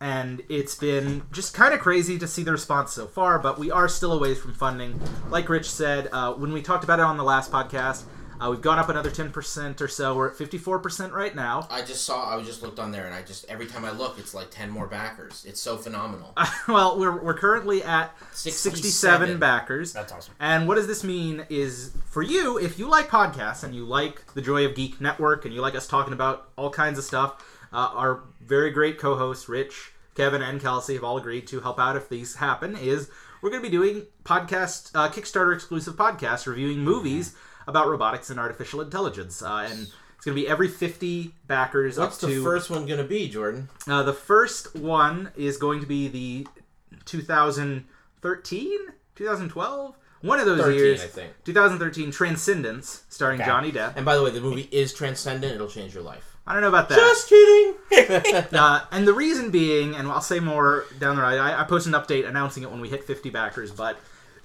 and 0.00 0.42
it's 0.48 0.74
been 0.74 1.22
just 1.32 1.54
kind 1.54 1.72
of 1.72 1.80
crazy 1.80 2.18
to 2.18 2.26
see 2.26 2.42
the 2.42 2.52
response 2.52 2.92
so 2.92 3.06
far, 3.06 3.38
but 3.38 3.58
we 3.58 3.70
are 3.70 3.88
still 3.88 4.12
a 4.12 4.18
ways 4.18 4.38
from 4.38 4.52
funding. 4.52 5.00
Like 5.30 5.48
Rich 5.48 5.70
said, 5.70 6.08
uh, 6.12 6.34
when 6.34 6.52
we 6.52 6.60
talked 6.62 6.84
about 6.84 6.98
it 6.98 7.04
on 7.04 7.16
the 7.16 7.24
last 7.24 7.50
podcast, 7.50 8.04
Uh, 8.42 8.50
we've 8.50 8.60
gone 8.60 8.78
up 8.78 8.88
another 8.88 9.10
10% 9.10 9.80
or 9.80 9.86
so. 9.86 10.16
We're 10.16 10.30
at 10.30 10.36
54% 10.36 11.12
right 11.12 11.32
now. 11.32 11.68
I 11.70 11.82
just 11.82 12.04
saw. 12.04 12.36
I 12.36 12.42
just 12.42 12.60
looked 12.60 12.80
on 12.80 12.90
there, 12.90 13.06
and 13.06 13.14
I 13.14 13.22
just 13.22 13.44
every 13.48 13.66
time 13.66 13.84
I 13.84 13.92
look, 13.92 14.18
it's 14.18 14.34
like 14.34 14.50
ten 14.50 14.68
more 14.68 14.88
backers. 14.88 15.44
It's 15.46 15.60
so 15.60 15.76
phenomenal. 15.76 16.34
well, 16.68 16.98
we're, 16.98 17.22
we're 17.22 17.38
currently 17.38 17.84
at 17.84 18.10
67, 18.32 18.82
67. 18.82 19.38
backers. 19.38 19.92
That's 19.92 20.12
awesome. 20.12 20.34
And 20.40 20.66
what 20.66 20.74
does 20.74 20.88
this 20.88 21.04
mean 21.04 21.46
is 21.50 21.92
for 22.06 22.22
you, 22.22 22.58
if 22.58 22.80
you 22.80 22.88
like 22.88 23.08
podcasts 23.08 23.62
and 23.62 23.76
you 23.76 23.84
like 23.84 24.34
the 24.34 24.42
Joy 24.42 24.66
of 24.66 24.74
Geek 24.74 25.00
Network 25.00 25.44
and 25.44 25.54
you 25.54 25.60
like 25.60 25.76
us 25.76 25.86
talking 25.86 26.12
about 26.12 26.48
all 26.56 26.70
kinds 26.70 26.98
of 26.98 27.04
stuff, 27.04 27.68
uh, 27.72 27.90
our 27.94 28.24
very 28.40 28.70
great 28.70 28.98
co 28.98 29.16
hosts, 29.16 29.48
Rich, 29.48 29.92
Kevin, 30.16 30.42
and 30.42 30.60
Kelsey, 30.60 30.94
have 30.94 31.04
all 31.04 31.16
agreed 31.16 31.46
to 31.46 31.60
help 31.60 31.78
out 31.78 31.94
if 31.94 32.08
these 32.08 32.34
happen. 32.36 32.76
Is 32.76 33.08
we're 33.40 33.50
going 33.50 33.62
to 33.62 33.70
be 33.70 33.76
doing 33.76 34.06
podcast, 34.24 34.90
uh, 34.96 35.08
Kickstarter 35.10 35.54
exclusive 35.54 35.94
podcasts 35.94 36.48
reviewing 36.48 36.80
movies 36.80 37.36
about 37.66 37.88
robotics 37.88 38.30
and 38.30 38.38
artificial 38.40 38.80
intelligence. 38.80 39.42
Uh, 39.42 39.66
and 39.70 39.80
it's 40.16 40.24
going 40.24 40.36
to 40.36 40.42
be 40.42 40.48
every 40.48 40.68
50 40.68 41.34
backers 41.46 41.98
What's 41.98 42.22
up 42.22 42.28
to. 42.30 42.36
the 42.36 42.42
first 42.44 42.70
one 42.70 42.86
gonna 42.86 43.04
be, 43.04 43.28
Jordan? 43.28 43.68
Uh, 43.88 44.02
the 44.02 44.12
first 44.12 44.74
one 44.76 45.30
is 45.36 45.56
going 45.56 45.80
to 45.80 45.86
be 45.86 46.08
the 46.08 46.46
2013, 47.04 48.78
2012, 49.14 49.94
one 50.22 50.38
of 50.38 50.46
those 50.46 50.60
13, 50.60 50.78
years. 50.78 51.02
I 51.02 51.06
think. 51.06 51.32
2013 51.44 52.10
Transcendence, 52.12 53.02
starring 53.08 53.40
Okay. 53.40 53.48
Johnny 53.50 53.72
Depp. 53.72 53.96
And 53.96 54.04
by 54.04 54.16
the 54.16 54.22
way, 54.22 54.30
the 54.30 54.40
movie 54.40 54.68
is 54.70 54.92
transcendent. 54.94 55.54
It'll 55.54 55.68
change 55.68 55.94
your 55.94 56.02
life. 56.04 56.36
I 56.46 56.52
don't 56.54 56.62
know 56.62 56.68
about 56.68 56.88
that. 56.88 56.96
Just 56.96 57.28
kidding. 57.28 57.74
Uh, 58.58 58.80
and 58.90 59.06
the 59.06 59.12
reason 59.12 59.50
being, 59.50 59.94
and 59.94 60.08
I'll 60.08 60.20
say 60.20 60.40
more 60.40 60.84
down 60.98 61.16
the 61.16 61.22
road. 61.22 61.38
I, 61.38 61.60
I 61.60 61.64
posted 61.64 61.94
an 61.94 62.00
update 62.00 62.26
announcing 62.28 62.62
it 62.62 62.70
when 62.70 62.80
we 62.80 62.88
hit 62.88 63.04
50 63.04 63.30
backers, 63.30 63.70
but 63.70 63.98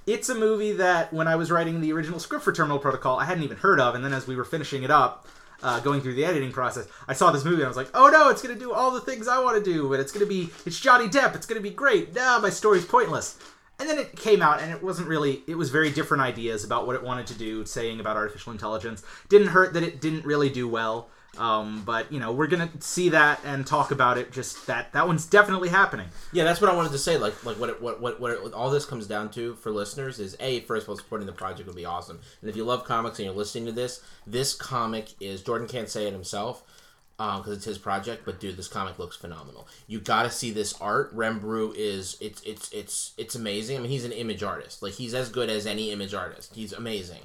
it's 0.07 0.29
a 0.29 0.35
movie 0.35 0.71
that 0.71 1.13
when 1.13 1.27
I 1.27 1.35
was 1.35 1.51
writing 1.51 1.81
the 1.81 1.93
original 1.93 2.19
script 2.19 2.43
for 2.43 2.53
Terminal 2.53 2.79
Protocol, 2.79 3.19
I 3.19 3.25
hadn't 3.25 3.43
even 3.43 3.57
heard 3.57 3.79
of, 3.79 3.93
and 3.93 4.03
then 4.03 4.13
as 4.13 4.25
we 4.25 4.35
were 4.35 4.45
finishing 4.45 4.83
it 4.83 4.91
up. 4.91 5.27
Uh, 5.63 5.79
going 5.79 6.01
through 6.01 6.13
the 6.13 6.23
editing 6.23 6.51
process, 6.51 6.87
I 7.07 7.13
saw 7.13 7.31
this 7.31 7.43
movie 7.43 7.55
and 7.55 7.65
I 7.65 7.67
was 7.67 7.77
like, 7.77 7.89
"Oh 7.95 8.09
no, 8.09 8.29
it's 8.29 8.43
gonna 8.43 8.53
do 8.53 8.73
all 8.73 8.91
the 8.91 9.01
things 9.01 9.27
I 9.27 9.39
want 9.39 9.57
to 9.57 9.63
do, 9.73 9.89
but 9.89 9.99
it's 9.99 10.11
gonna 10.11 10.27
be 10.27 10.51
it's 10.67 10.79
Johnny 10.79 11.07
Depp, 11.07 11.33
it's 11.33 11.47
gonna 11.47 11.61
be 11.61 11.71
great." 11.71 12.13
Nah, 12.13 12.37
my 12.37 12.51
story's 12.51 12.85
pointless. 12.85 13.39
And 13.79 13.89
then 13.89 13.97
it 13.99 14.15
came 14.15 14.41
out, 14.41 14.61
and 14.61 14.71
it 14.71 14.83
wasn't 14.83 15.07
really. 15.07 15.43
It 15.47 15.55
was 15.55 15.71
very 15.71 15.91
different 15.91 16.21
ideas 16.21 16.63
about 16.63 16.85
what 16.85 16.95
it 16.95 17.03
wanted 17.03 17.25
to 17.27 17.33
do, 17.33 17.65
saying 17.65 17.99
about 17.99 18.17
artificial 18.17 18.51
intelligence. 18.51 19.03
Didn't 19.29 19.47
hurt 19.47 19.73
that 19.73 19.81
it 19.81 19.99
didn't 19.99 20.25
really 20.25 20.49
do 20.49 20.67
well. 20.67 21.09
Um, 21.39 21.83
but 21.85 22.11
you 22.11 22.19
know, 22.19 22.31
we're 22.31 22.47
gonna 22.47 22.69
see 22.79 23.09
that 23.09 23.39
and 23.45 23.65
talk 23.65 23.91
about 23.91 24.17
it. 24.17 24.31
Just 24.31 24.67
that 24.67 24.93
that 24.93 25.07
one's 25.07 25.25
definitely 25.25 25.69
happening. 25.69 26.07
Yeah, 26.31 26.43
that's 26.43 26.61
what 26.61 26.69
I 26.69 26.75
wanted 26.75 26.91
to 26.91 26.97
say. 26.97 27.17
Like, 27.17 27.43
like 27.45 27.59
what, 27.59 27.69
it, 27.69 27.81
what, 27.81 28.01
what, 28.01 28.19
what, 28.19 28.31
it, 28.31 28.53
all 28.53 28.69
this 28.69 28.85
comes 28.85 29.07
down 29.07 29.29
to 29.31 29.55
for 29.55 29.71
listeners 29.71 30.19
is 30.19 30.35
a 30.39 30.61
first 30.61 30.83
of 30.83 30.89
all, 30.89 30.97
supporting 30.97 31.27
the 31.27 31.33
project 31.33 31.67
would 31.67 31.75
be 31.75 31.85
awesome. 31.85 32.19
And 32.41 32.49
if 32.49 32.55
you 32.55 32.63
love 32.63 32.83
comics 32.85 33.19
and 33.19 33.25
you're 33.25 33.35
listening 33.35 33.65
to 33.65 33.71
this, 33.71 34.01
this 34.25 34.53
comic 34.53 35.09
is 35.19 35.41
Jordan 35.41 35.67
can't 35.67 35.89
say 35.89 36.07
it 36.07 36.13
himself 36.13 36.63
because 37.17 37.57
it's 37.57 37.65
his 37.65 37.77
project. 37.77 38.23
But 38.25 38.39
dude, 38.39 38.57
this 38.57 38.67
comic 38.67 38.99
looks 38.99 39.15
phenomenal. 39.15 39.67
You 39.87 39.99
got 39.99 40.23
to 40.23 40.31
see 40.31 40.51
this 40.51 40.73
art. 40.79 41.11
Rem 41.13 41.39
Broo 41.39 41.73
is 41.75 42.17
it's 42.21 42.41
it's 42.43 42.71
it's 42.71 43.13
it's 43.17 43.35
amazing. 43.35 43.77
I 43.77 43.79
mean, 43.81 43.91
he's 43.91 44.05
an 44.05 44.11
image 44.11 44.43
artist. 44.43 44.81
Like 44.81 44.93
he's 44.93 45.13
as 45.13 45.29
good 45.29 45.49
as 45.49 45.65
any 45.65 45.91
image 45.91 46.13
artist. 46.13 46.55
He's 46.55 46.73
amazing. 46.73 47.21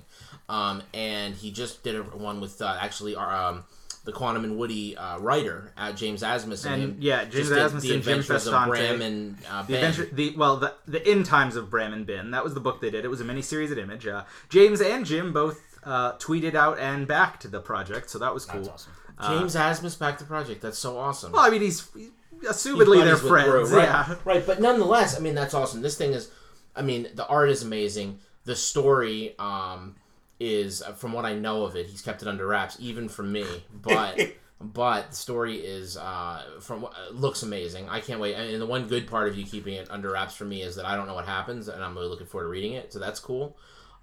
Um, 0.48 0.82
and 0.92 1.34
he 1.34 1.50
just 1.50 1.82
did 1.82 1.96
a 1.96 2.02
one 2.02 2.40
with 2.40 2.60
uh, 2.60 2.76
actually 2.80 3.14
our. 3.14 3.34
Um, 3.34 3.64
the 4.04 4.12
Quantum 4.12 4.42
and 4.44 4.58
Woody 4.58 4.96
uh, 4.96 5.18
writer, 5.18 5.72
uh, 5.76 5.92
James 5.92 6.22
Asmus, 6.22 6.66
And, 6.66 7.02
yeah, 7.02 7.22
James 7.22 7.34
just 7.34 7.50
did 7.50 7.58
Asmus 7.58 7.80
the 7.82 7.94
and 7.94 8.02
Jim 8.02 8.18
Adventures 8.18 8.46
of 8.48 8.66
Bram 8.68 9.00
and 9.02 9.36
uh, 9.48 9.62
The 9.62 9.72
Ben. 9.74 9.84
adventure, 9.84 10.14
the 10.14 10.34
well, 10.36 10.56
the 10.56 10.74
the 10.86 11.06
end 11.06 11.26
times 11.26 11.54
of 11.56 11.70
Bram 11.70 11.92
and 11.92 12.06
Ben. 12.06 12.32
That 12.32 12.42
was 12.42 12.54
the 12.54 12.60
book 12.60 12.80
they 12.80 12.90
did. 12.90 13.04
It 13.04 13.08
was 13.08 13.20
a 13.20 13.24
miniseries 13.24 13.70
at 13.70 13.78
Image. 13.78 14.06
Uh, 14.06 14.24
James 14.48 14.80
and 14.80 15.06
Jim 15.06 15.32
both 15.32 15.60
uh, 15.84 16.12
tweeted 16.18 16.54
out 16.54 16.78
and 16.78 17.06
backed 17.06 17.48
the 17.50 17.60
project, 17.60 18.10
so 18.10 18.18
that 18.18 18.34
was 18.34 18.44
cool. 18.44 18.62
That's 18.62 18.88
awesome. 19.20 19.38
James 19.38 19.54
Asmus 19.54 19.96
backed 19.98 20.18
the 20.18 20.24
project. 20.24 20.62
That's 20.62 20.78
so 20.78 20.98
awesome. 20.98 21.30
Well, 21.32 21.42
I 21.42 21.50
mean, 21.50 21.60
he's, 21.60 21.88
he's 21.94 22.10
assumedly 22.48 22.96
He's 22.96 23.04
they're 23.04 23.16
friends. 23.16 23.48
Broo, 23.50 23.66
right, 23.76 23.84
Yeah. 23.84 24.14
right. 24.24 24.44
But 24.44 24.60
nonetheless, 24.60 25.16
I 25.16 25.20
mean, 25.20 25.36
that's 25.36 25.54
awesome. 25.54 25.80
This 25.80 25.96
thing 25.96 26.12
is, 26.12 26.28
I 26.74 26.82
mean, 26.82 27.06
the 27.14 27.26
art 27.28 27.50
is 27.50 27.62
amazing. 27.62 28.18
The 28.44 28.56
story 28.56 29.36
um, 29.38 29.94
is, 30.42 30.82
uh, 30.82 30.92
from 30.92 31.12
what 31.12 31.24
I 31.24 31.34
know 31.34 31.64
of 31.64 31.76
it, 31.76 31.86
he's 31.86 32.02
kept 32.02 32.22
it 32.22 32.28
under 32.28 32.46
wraps, 32.46 32.76
even 32.80 33.08
from 33.08 33.32
me. 33.32 33.46
But 33.72 34.18
but 34.60 35.10
the 35.10 35.16
story 35.16 35.56
is 35.56 35.96
uh, 35.96 36.42
from 36.60 36.84
uh, 36.84 36.90
looks 37.12 37.42
amazing. 37.42 37.88
I 37.88 38.00
can't 38.00 38.20
wait. 38.20 38.34
And 38.34 38.60
the 38.60 38.66
one 38.66 38.88
good 38.88 39.06
part 39.06 39.28
of 39.28 39.36
you 39.36 39.44
keeping 39.44 39.74
it 39.74 39.90
under 39.90 40.10
wraps 40.10 40.34
for 40.34 40.44
me 40.44 40.62
is 40.62 40.76
that 40.76 40.84
I 40.84 40.96
don't 40.96 41.06
know 41.06 41.14
what 41.14 41.26
happens, 41.26 41.68
and 41.68 41.82
I'm 41.82 41.94
really 41.94 42.08
looking 42.08 42.26
forward 42.26 42.46
to 42.46 42.50
reading 42.50 42.72
it. 42.72 42.92
So 42.92 42.98
that's 42.98 43.20
cool. 43.20 43.56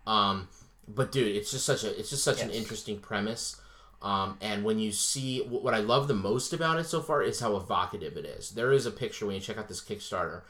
Um, 0.08 0.48
but 0.88 1.12
dude, 1.12 1.36
it's 1.36 1.52
just 1.52 1.66
such 1.66 1.84
a 1.84 2.00
it's 2.00 2.10
just 2.10 2.24
such 2.24 2.42
an 2.42 2.50
interesting 2.50 3.00
premise. 3.00 3.60
Um, 4.02 4.38
and 4.40 4.64
when 4.64 4.80
you 4.80 4.94
see 4.94 5.42
what 5.42 5.74
I 5.74 5.80
love 5.80 6.08
the 6.08 6.14
most 6.14 6.54
about 6.54 6.80
it 6.80 6.86
so 6.86 7.02
far 7.02 7.22
is 7.22 7.42
how 7.42 7.58
evocative 7.58 8.16
it 8.16 8.26
is. 8.26 8.52
There 8.52 8.72
is 8.72 8.86
a 8.86 8.92
picture 8.92 9.26
when 9.26 9.36
you 9.36 9.42
check 9.42 9.58
out 9.58 9.68
this 9.68 9.84
Kickstarter. 9.84 10.44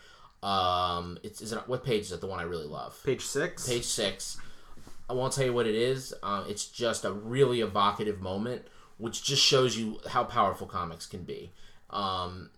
Um, 0.43 1.17
it's 1.23 1.41
is 1.41 1.51
it, 1.51 1.67
what 1.67 1.83
page 1.83 2.03
is 2.03 2.11
it? 2.11 2.21
The 2.21 2.27
one 2.27 2.39
I 2.39 2.43
really 2.43 2.67
love. 2.67 2.99
Page 3.03 3.25
six. 3.25 3.67
Page 3.67 3.83
six. 3.83 4.37
I 5.09 5.13
won't 5.13 5.33
tell 5.33 5.45
you 5.45 5.53
what 5.53 5.65
it 5.67 5.75
is. 5.75 6.13
Um, 6.21 6.45
it's 6.47 6.65
just 6.67 7.03
a 7.05 7.11
really 7.11 7.61
evocative 7.61 8.21
moment, 8.21 8.67
which 8.97 9.23
just 9.23 9.43
shows 9.43 9.75
you 9.77 9.99
how 10.09 10.23
powerful 10.23 10.67
comics 10.67 11.05
can 11.07 11.23
be. 11.23 11.51
Um, 11.89 12.51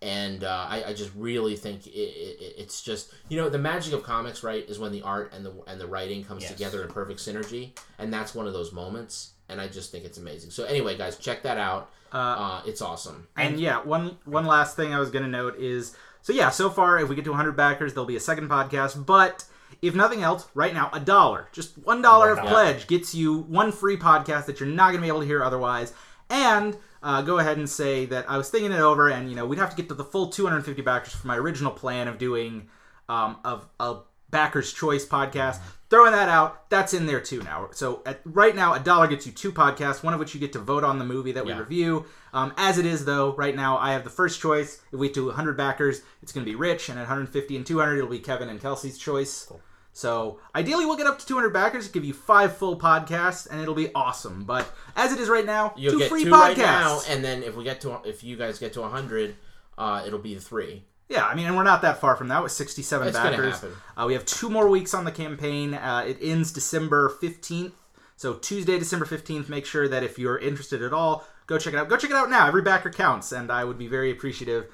and 0.00 0.44
uh, 0.44 0.66
I, 0.68 0.84
I 0.88 0.94
just 0.94 1.10
really 1.16 1.56
think 1.56 1.86
it, 1.86 1.90
it, 1.90 2.54
it's 2.56 2.80
just 2.82 3.12
you 3.28 3.36
know 3.36 3.48
the 3.48 3.58
magic 3.58 3.92
of 3.92 4.02
comics, 4.04 4.42
right? 4.42 4.68
Is 4.68 4.78
when 4.78 4.92
the 4.92 5.02
art 5.02 5.32
and 5.34 5.44
the 5.44 5.52
and 5.66 5.80
the 5.80 5.86
writing 5.86 6.24
comes 6.24 6.42
Yes. 6.44 6.52
together 6.52 6.82
in 6.82 6.88
perfect 6.88 7.18
synergy, 7.20 7.72
and 7.98 8.12
that's 8.12 8.34
one 8.34 8.46
of 8.46 8.52
those 8.52 8.72
moments. 8.72 9.32
And 9.50 9.60
I 9.60 9.66
just 9.66 9.90
think 9.90 10.04
it's 10.04 10.18
amazing. 10.18 10.50
So 10.50 10.64
anyway, 10.64 10.96
guys, 10.96 11.16
check 11.16 11.42
that 11.42 11.56
out. 11.58 11.90
Uh, 12.12 12.62
it's 12.66 12.80
awesome. 12.82 13.26
And 13.36 13.58
yeah, 13.58 13.82
one 13.82 14.18
one 14.24 14.44
last 14.46 14.76
thing 14.76 14.94
I 14.94 15.00
was 15.00 15.10
going 15.10 15.24
to 15.24 15.30
note 15.30 15.56
is 15.58 15.96
so 16.22 16.32
yeah, 16.32 16.50
so 16.50 16.70
far 16.70 16.98
if 16.98 17.08
we 17.08 17.16
get 17.16 17.24
to 17.24 17.30
100 17.30 17.52
backers, 17.56 17.92
there'll 17.94 18.06
be 18.06 18.16
a 18.16 18.20
second 18.20 18.48
podcast, 18.48 19.04
but 19.04 19.44
if 19.82 19.94
nothing 19.94 20.22
else, 20.22 20.46
right 20.54 20.74
now 20.74 20.90
a 20.92 21.00
dollar, 21.00 21.48
just 21.52 21.78
one 21.78 22.02
dollar 22.02 22.30
of 22.32 22.38
pledge 22.40 22.86
gets 22.86 23.14
you 23.14 23.38
one 23.42 23.70
free 23.72 23.96
podcast 23.96 24.46
that 24.46 24.60
you're 24.60 24.68
not 24.68 24.88
going 24.90 24.96
to 24.96 25.02
be 25.02 25.08
able 25.08 25.20
to 25.20 25.26
hear 25.26 25.42
otherwise. 25.42 25.92
And 26.30 26.76
uh, 27.02 27.22
go 27.22 27.38
ahead 27.38 27.56
and 27.58 27.68
say 27.68 28.04
that 28.06 28.28
I 28.28 28.36
was 28.36 28.50
thinking 28.50 28.72
it 28.72 28.80
over, 28.80 29.08
and 29.08 29.30
you 29.30 29.36
know 29.36 29.46
we'd 29.46 29.58
have 29.58 29.70
to 29.70 29.76
get 29.76 29.88
to 29.88 29.94
the 29.94 30.04
full 30.04 30.28
250 30.28 30.82
backers 30.82 31.14
for 31.14 31.26
my 31.26 31.36
original 31.36 31.70
plan 31.72 32.08
of 32.08 32.18
doing 32.18 32.68
um, 33.08 33.36
of 33.44 33.68
a 33.80 33.98
backers 34.30 34.72
choice 34.72 35.06
podcast. 35.06 35.58
Throwing 35.90 36.12
that 36.12 36.28
out, 36.28 36.68
that's 36.68 36.92
in 36.92 37.06
there 37.06 37.20
too 37.20 37.40
now. 37.42 37.68
So 37.72 38.02
at, 38.04 38.20
right 38.26 38.54
now, 38.54 38.74
a 38.74 38.78
dollar 38.80 39.06
gets 39.06 39.24
you 39.24 39.32
two 39.32 39.52
podcasts, 39.52 40.02
one 40.02 40.12
of 40.12 40.20
which 40.20 40.34
you 40.34 40.40
get 40.40 40.52
to 40.52 40.58
vote 40.58 40.84
on 40.84 40.98
the 40.98 41.04
movie 41.06 41.32
that 41.32 41.46
we 41.46 41.52
Yeah. 41.52 41.60
review. 41.60 42.04
Um, 42.34 42.52
as 42.58 42.76
it 42.76 42.84
is, 42.84 43.06
though, 43.06 43.34
right 43.36 43.56
now 43.56 43.78
I 43.78 43.92
have 43.92 44.04
the 44.04 44.10
first 44.10 44.38
choice. 44.38 44.82
If 44.92 44.98
we 44.98 45.08
do 45.08 45.26
100 45.28 45.56
backers, 45.56 46.02
it's 46.22 46.30
going 46.32 46.44
to 46.44 46.50
be 46.52 46.56
Rich, 46.56 46.90
and 46.90 46.98
at 46.98 47.02
150 47.04 47.56
and 47.56 47.64
200, 47.64 47.96
it'll 47.96 48.10
be 48.10 48.18
Kevin 48.18 48.50
and 48.50 48.60
Kelsey's 48.60 48.98
choice. 48.98 49.50
So 49.92 50.38
ideally, 50.54 50.86
we'll 50.86 50.96
get 50.96 51.06
up 51.08 51.18
to 51.18 51.26
200 51.26 51.50
backers, 51.50 51.88
give 51.88 52.04
you 52.04 52.12
five 52.14 52.56
full 52.56 52.78
podcasts, 52.78 53.48
and 53.50 53.60
it'll 53.60 53.74
be 53.74 53.92
awesome. 53.94 54.44
But 54.44 54.70
as 54.94 55.12
it 55.12 55.18
is 55.18 55.28
right 55.28 55.44
now, 55.46 55.74
You'll 55.76 55.92
two 55.94 55.98
get 56.00 56.08
free 56.08 56.24
two 56.24 56.30
podcasts. 56.30 56.46
right 56.48 56.56
now, 56.58 57.00
and 57.08 57.24
then 57.24 57.42
if 57.42 57.56
we 57.56 57.64
get 57.64 57.80
to 57.80 58.00
if 58.04 58.22
you 58.22 58.36
guys 58.36 58.58
get 58.60 58.72
to 58.74 58.82
hundred, 58.84 59.34
uh, 59.76 60.04
it'll 60.06 60.18
be 60.20 60.34
the 60.34 60.40
three. 60.40 60.84
Yeah, 61.08 61.26
I 61.26 61.34
mean, 61.34 61.46
and 61.46 61.56
we're 61.56 61.62
not 61.64 61.82
that 61.82 62.00
far 62.00 62.16
from 62.16 62.28
that 62.28 62.42
with 62.42 62.52
67 62.52 63.08
It's 63.08 63.16
gonna 63.16 63.30
backers. 63.30 63.54
happen. 63.54 63.72
Uh, 63.96 64.04
we 64.06 64.12
have 64.12 64.26
two 64.26 64.50
more 64.50 64.68
weeks 64.68 64.92
on 64.92 65.04
the 65.06 65.10
campaign. 65.10 65.72
Uh, 65.74 66.04
it 66.06 66.18
ends 66.20 66.52
December 66.52 67.10
15th. 67.22 67.72
So 68.16 68.34
Tuesday, 68.34 68.78
December 68.78 69.06
15th. 69.06 69.48
Make 69.48 69.64
sure 69.64 69.88
that 69.88 70.02
if 70.02 70.18
you're 70.18 70.36
interested 70.38 70.82
at 70.82 70.92
all, 70.92 71.26
go 71.46 71.56
check 71.58 71.72
it 71.72 71.78
out. 71.78 71.88
Go 71.88 71.96
check 71.96 72.10
it 72.10 72.16
out 72.16 72.28
now. 72.28 72.46
Every 72.46 72.60
backer 72.62 72.90
counts, 72.90 73.32
and 73.32 73.50
I 73.50 73.64
would 73.64 73.78
be 73.78 73.86
very 73.88 74.10
appreciative 74.10 74.66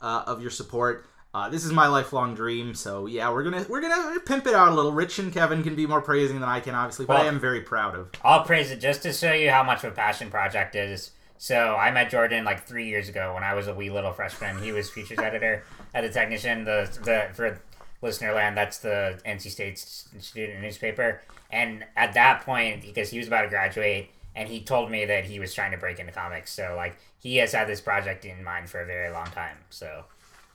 uh, 0.00 0.22
of 0.26 0.40
your 0.40 0.50
support. 0.50 1.04
Uh, 1.34 1.48
this 1.48 1.64
is 1.64 1.72
my 1.72 1.86
lifelong 1.86 2.34
dream, 2.34 2.74
so 2.74 3.06
yeah, 3.06 3.30
we're 3.32 3.42
gonna 3.42 3.64
we're 3.66 3.80
gonna 3.80 4.20
pimp 4.20 4.46
it 4.46 4.54
out 4.54 4.68
a 4.68 4.74
little. 4.74 4.92
Rich 4.92 5.18
and 5.18 5.32
Kevin 5.32 5.62
can 5.62 5.74
be 5.74 5.86
more 5.86 6.02
praising 6.02 6.40
than 6.40 6.48
I 6.48 6.60
can, 6.60 6.74
obviously, 6.74 7.06
but 7.06 7.22
I 7.22 7.24
am 7.24 7.40
very 7.40 7.62
proud 7.62 7.94
of. 7.94 8.10
I'll 8.22 8.44
praise 8.44 8.70
it 8.70 8.80
just 8.80 9.02
to 9.04 9.14
show 9.14 9.32
you 9.32 9.48
how 9.48 9.62
much 9.62 9.82
of 9.82 9.92
a 9.92 9.96
passion 9.96 10.30
project 10.30 10.74
is. 10.74 11.12
So 11.38 11.74
I 11.74 11.90
met 11.90 12.10
Jordan 12.10 12.44
like 12.44 12.64
three 12.64 12.86
years 12.86 13.08
ago 13.08 13.32
when 13.34 13.42
I 13.42 13.54
was 13.54 13.66
a 13.66 13.74
wee 13.74 13.88
little 13.88 14.12
freshman. 14.12 14.62
He 14.62 14.72
was 14.72 14.90
features 14.90 15.18
editor 15.22 15.64
at 15.94 16.02
the 16.02 16.10
Technician. 16.10 16.64
The 16.64 16.90
the 17.02 17.34
for 17.34 17.58
listener 18.02 18.34
land, 18.34 18.54
that's 18.54 18.78
the 18.78 19.18
NC 19.24 19.50
State 19.50 19.78
student 19.78 20.60
newspaper. 20.60 21.22
And 21.50 21.86
at 21.96 22.12
that 22.12 22.44
point, 22.44 22.82
because 22.82 23.08
he 23.08 23.18
was 23.18 23.26
about 23.26 23.42
to 23.42 23.48
graduate, 23.48 24.10
and 24.34 24.50
he 24.50 24.60
told 24.60 24.90
me 24.90 25.06
that 25.06 25.24
he 25.24 25.40
was 25.40 25.54
trying 25.54 25.70
to 25.70 25.78
break 25.78 25.98
into 25.98 26.12
comics. 26.12 26.52
So 26.52 26.74
like 26.76 26.98
he 27.20 27.36
has 27.38 27.52
had 27.52 27.68
this 27.68 27.80
project 27.80 28.26
in 28.26 28.44
mind 28.44 28.68
for 28.68 28.82
a 28.82 28.86
very 28.86 29.10
long 29.10 29.26
time. 29.26 29.56
So 29.70 30.04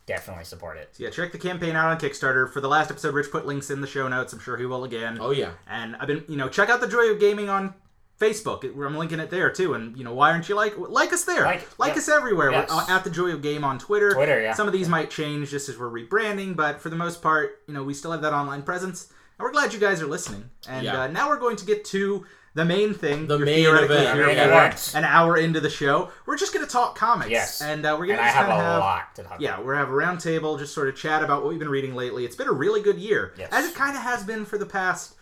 definitely 0.08 0.46
support 0.46 0.78
it. 0.78 0.90
So 0.96 1.04
yeah, 1.04 1.10
check 1.12 1.32
the 1.32 1.38
campaign 1.38 1.76
out 1.76 1.90
on 1.92 2.00
Kickstarter. 2.00 2.52
For 2.52 2.60
the 2.62 2.68
last 2.70 2.90
episode, 2.90 3.14
Rich 3.14 3.32
put 3.32 3.46
links 3.46 3.70
in 3.70 3.82
the 3.82 3.88
show 3.88 4.08
notes. 4.08 4.34
I'm 4.34 4.40
sure 4.40 4.58
he 4.58 4.66
will 4.66 4.84
again. 4.86 5.18
Oh 5.22 5.30
yeah, 5.32 5.52
And 5.68 5.96
I've 5.98 6.08
been, 6.08 6.24
you 6.28 6.38
know, 6.38 6.50
check 6.50 6.70
out 6.70 6.82
the 6.82 6.88
Joy 6.88 7.12
of 7.12 7.20
Gaming 7.20 7.50
on 7.50 7.74
Facebook. 8.20 8.64
I'm 8.64 8.98
linking 8.98 9.20
it 9.20 9.30
there 9.30 9.52
too. 9.52 9.74
And 9.76 9.96
you 9.96 10.04
know, 10.04 10.14
why 10.14 10.32
aren't 10.32 10.50
you 10.50 10.56
like 10.56 10.74
like 10.78 11.14
us 11.14 11.24
there? 11.26 11.44
Like- 11.44 11.68
Like, 11.78 11.94
yeah. 11.94 12.00
us 12.00 12.10
everywhere. 12.10 12.52
Yes. 12.52 12.70
We're 12.70 12.76
uh, 12.78 12.86
at 12.98 13.04
the 13.04 13.10
Joy 13.12 13.30
of 13.32 13.42
Game 13.44 13.64
on 13.64 13.78
Twitter. 13.78 14.12
Twitter, 14.14 14.42
yeah. 14.42 14.54
Some 14.54 14.66
of 14.66 14.74
these 14.74 14.90
might 14.90 15.12
change 15.12 15.50
just 15.52 15.70
as 15.70 15.78
we're 15.78 15.92
rebranding, 15.92 16.56
but 16.56 16.82
for 16.82 16.90
the 16.90 16.96
most 16.96 17.22
part, 17.22 17.62
you 17.68 17.74
know, 17.74 17.84
we 17.84 17.94
still 17.94 18.12
have 18.12 18.22
that 18.24 18.34
online 18.34 18.64
presence. 18.64 19.10
And 19.38 19.44
we're 19.46 19.52
glad 19.52 19.72
you 19.74 19.80
guys 19.80 20.02
are 20.02 20.08
listening. 20.08 20.50
And 20.68 20.84
Yeah. 20.86 21.02
uh, 21.02 21.08
now 21.08 21.30
we're 21.30 21.38
going 21.40 21.58
to 21.58 21.66
get 21.66 21.86
to 21.86 22.26
the 22.54 22.66
main 22.66 22.94
thing. 22.94 23.28
The 23.28 23.38
main 23.40 23.66
event. 23.66 24.16
here 24.16 24.28
Main 24.28 24.38
event. 24.38 24.92
An 24.96 25.04
hour 25.04 25.38
into 25.38 25.60
the 25.60 25.70
show, 25.70 26.10
we're 26.26 26.38
just 26.38 26.54
going 26.54 26.66
to 26.66 26.72
talk 26.72 26.96
comics. 26.98 27.30
Yes. 27.30 27.62
and 27.62 27.86
uh, 27.86 27.96
we're 28.00 28.08
going 28.08 28.18
to 28.20 28.24
have 28.26 28.48
a 28.48 28.52
of 28.52 28.58
have 28.60 28.80
lot 28.80 29.16
to 29.16 29.24
talk 29.24 29.40
yeah, 29.40 29.54
about. 29.54 29.66
we're 29.66 29.74
gonna 29.74 29.86
have 29.86 29.94
a 29.94 29.96
round 29.96 30.20
table, 30.20 30.58
just 30.58 30.74
sort 30.74 30.88
of 30.88 30.96
chat 30.96 31.24
about 31.24 31.42
what 31.44 31.50
we've 31.50 31.60
been 31.60 31.70
reading 31.70 31.94
lately. 31.96 32.26
It's 32.26 32.36
been 32.36 32.48
a 32.48 32.52
really 32.54 32.82
good 32.82 32.98
year, 32.98 33.34
Yes. 33.38 33.50
as 33.52 33.66
it 33.70 33.76
kind 33.76 33.96
of 33.96 34.02
has 34.02 34.24
been 34.24 34.46
for 34.46 34.58
the 34.58 34.66
past 34.66 35.14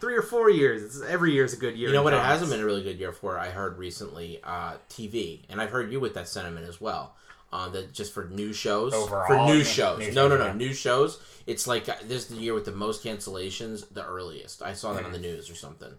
three 0.00 0.16
or 0.16 0.22
four 0.22 0.50
years. 0.50 0.82
It's, 0.84 1.02
every 1.02 1.32
year 1.32 1.44
is 1.44 1.52
a 1.52 1.56
good 1.56 1.76
year. 1.76 1.88
You 1.88 1.94
know 1.94 2.00
in 2.00 2.04
what? 2.04 2.14
It 2.14 2.20
hasn't 2.20 2.50
been 2.50 2.60
a 2.60 2.64
really 2.64 2.82
good 2.82 2.98
year 2.98 3.12
for. 3.12 3.38
I 3.38 3.48
heard 3.50 3.78
recently 3.78 4.40
uh, 4.44 4.74
TV, 4.90 5.40
and 5.48 5.60
I've 5.60 5.70
heard 5.70 5.90
you 5.90 5.98
with 6.00 6.14
that 6.14 6.28
sentiment 6.28 6.68
as 6.68 6.80
well. 6.80 7.16
Uh, 7.52 7.68
that 7.68 7.92
just 7.92 8.12
for 8.12 8.24
new 8.24 8.52
shows, 8.52 8.92
Overall, 8.92 9.26
for 9.28 9.36
new 9.46 9.58
new- 9.58 9.64
shows. 9.64 10.00
new 10.00 10.10
no, 10.10 10.26
no, 10.26 10.36
no, 10.36 10.46
yeah. 10.46 10.52
new 10.54 10.72
shows. 10.74 11.20
It's 11.46 11.68
like 11.68 11.88
uh, 11.88 11.94
this 12.02 12.22
is 12.22 12.26
the 12.36 12.42
year 12.42 12.52
with 12.52 12.64
the 12.64 12.72
most 12.72 13.04
cancellations, 13.04 13.84
the 13.94 14.04
earliest. 14.04 14.60
I 14.60 14.72
saw 14.72 14.92
that 14.94 15.04
on 15.04 15.12
the 15.12 15.18
Hmm. 15.18 15.22
news 15.22 15.48
or 15.50 15.54
something. 15.54 15.92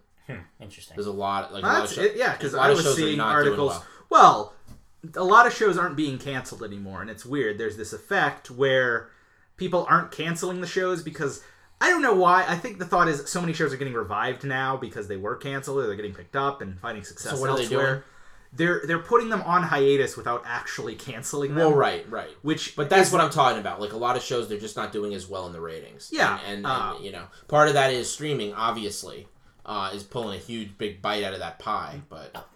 Interesting. 0.60 0.96
There's 0.96 1.06
a 1.06 1.12
lot, 1.12 1.52
like 1.52 1.62
a 1.62 1.66
lot 1.66 1.74
of 1.76 1.80
That's 1.82 1.94
shows. 1.94 2.04
it, 2.06 2.16
yeah, 2.16 2.32
because 2.32 2.54
I 2.54 2.70
was 2.70 2.82
shows 2.82 2.96
seeing 2.96 3.20
articles. 3.20 3.72
well. 3.72 3.84
Well, 4.08 4.52
a 5.14 5.24
lot 5.24 5.46
of 5.46 5.52
shows 5.54 5.76
aren't 5.78 5.96
being 5.96 6.18
canceled 6.18 6.62
anymore, 6.62 7.00
and 7.00 7.10
it's 7.10 7.24
weird. 7.26 7.58
There's 7.58 7.76
this 7.76 7.92
effect 7.92 8.50
where 8.50 9.10
people 9.56 9.86
aren't 9.88 10.10
canceling 10.10 10.60
the 10.60 10.66
shows 10.66 11.02
because 11.02 11.42
I 11.80 11.90
don't 11.90 12.02
know 12.02 12.14
why. 12.14 12.44
I 12.48 12.56
think 12.56 12.78
the 12.78 12.84
thought 12.86 13.06
is 13.08 13.28
so 13.28 13.40
many 13.40 13.52
shows 13.52 13.72
are 13.72 13.76
getting 13.76 13.94
revived 13.94 14.44
now 14.44 14.76
because 14.76 15.06
they 15.08 15.16
were 15.16 15.36
canceled 15.36 15.78
or 15.78 15.86
they're 15.86 15.96
getting 15.96 16.14
picked 16.14 16.34
up 16.36 16.60
and 16.62 16.78
finding 16.80 17.04
success 17.04 17.32
So 17.34 17.40
what 17.40 17.50
are 17.50 17.56
they 17.56 17.62
elsewhere. 17.64 17.86
doing? 17.90 18.02
They're 18.52 18.82
they're 18.86 18.98
putting 19.00 19.28
them 19.28 19.42
on 19.42 19.64
hiatus 19.64 20.16
without 20.16 20.42
actually 20.46 20.94
canceling 20.94 21.50
them. 21.54 21.58
Well, 21.66 21.74
right, 21.74 22.08
right. 22.10 22.30
Which, 22.42 22.74
But 22.74 22.88
that's 22.88 23.08
is- 23.08 23.12
what 23.12 23.20
I'm 23.20 23.30
talking 23.30 23.60
about. 23.60 23.80
Like 23.80 23.92
a 23.92 23.96
lot 23.98 24.16
of 24.16 24.22
shows, 24.22 24.48
they're 24.48 24.58
just 24.58 24.76
not 24.76 24.92
doing 24.92 25.14
as 25.14 25.26
well 25.28 25.46
in 25.46 25.52
the 25.52 25.60
ratings. 25.60 26.10
Yeah, 26.12 26.38
and, 26.46 26.58
and, 26.58 26.66
uh, 26.66 26.94
and, 26.96 27.04
you 27.04 27.12
know, 27.12 27.24
part 27.48 27.68
of 27.68 27.74
that 27.74 27.92
is 27.92 28.10
streaming. 28.10 28.54
Obviously, 28.54 29.28
uh, 29.66 29.90
is 29.92 30.04
pulling 30.04 30.36
a 30.36 30.40
huge 30.40 30.78
big 30.78 31.02
bite 31.02 31.24
out 31.24 31.34
of 31.34 31.40
that 31.40 31.58
pie. 31.58 32.00
But 32.08 32.46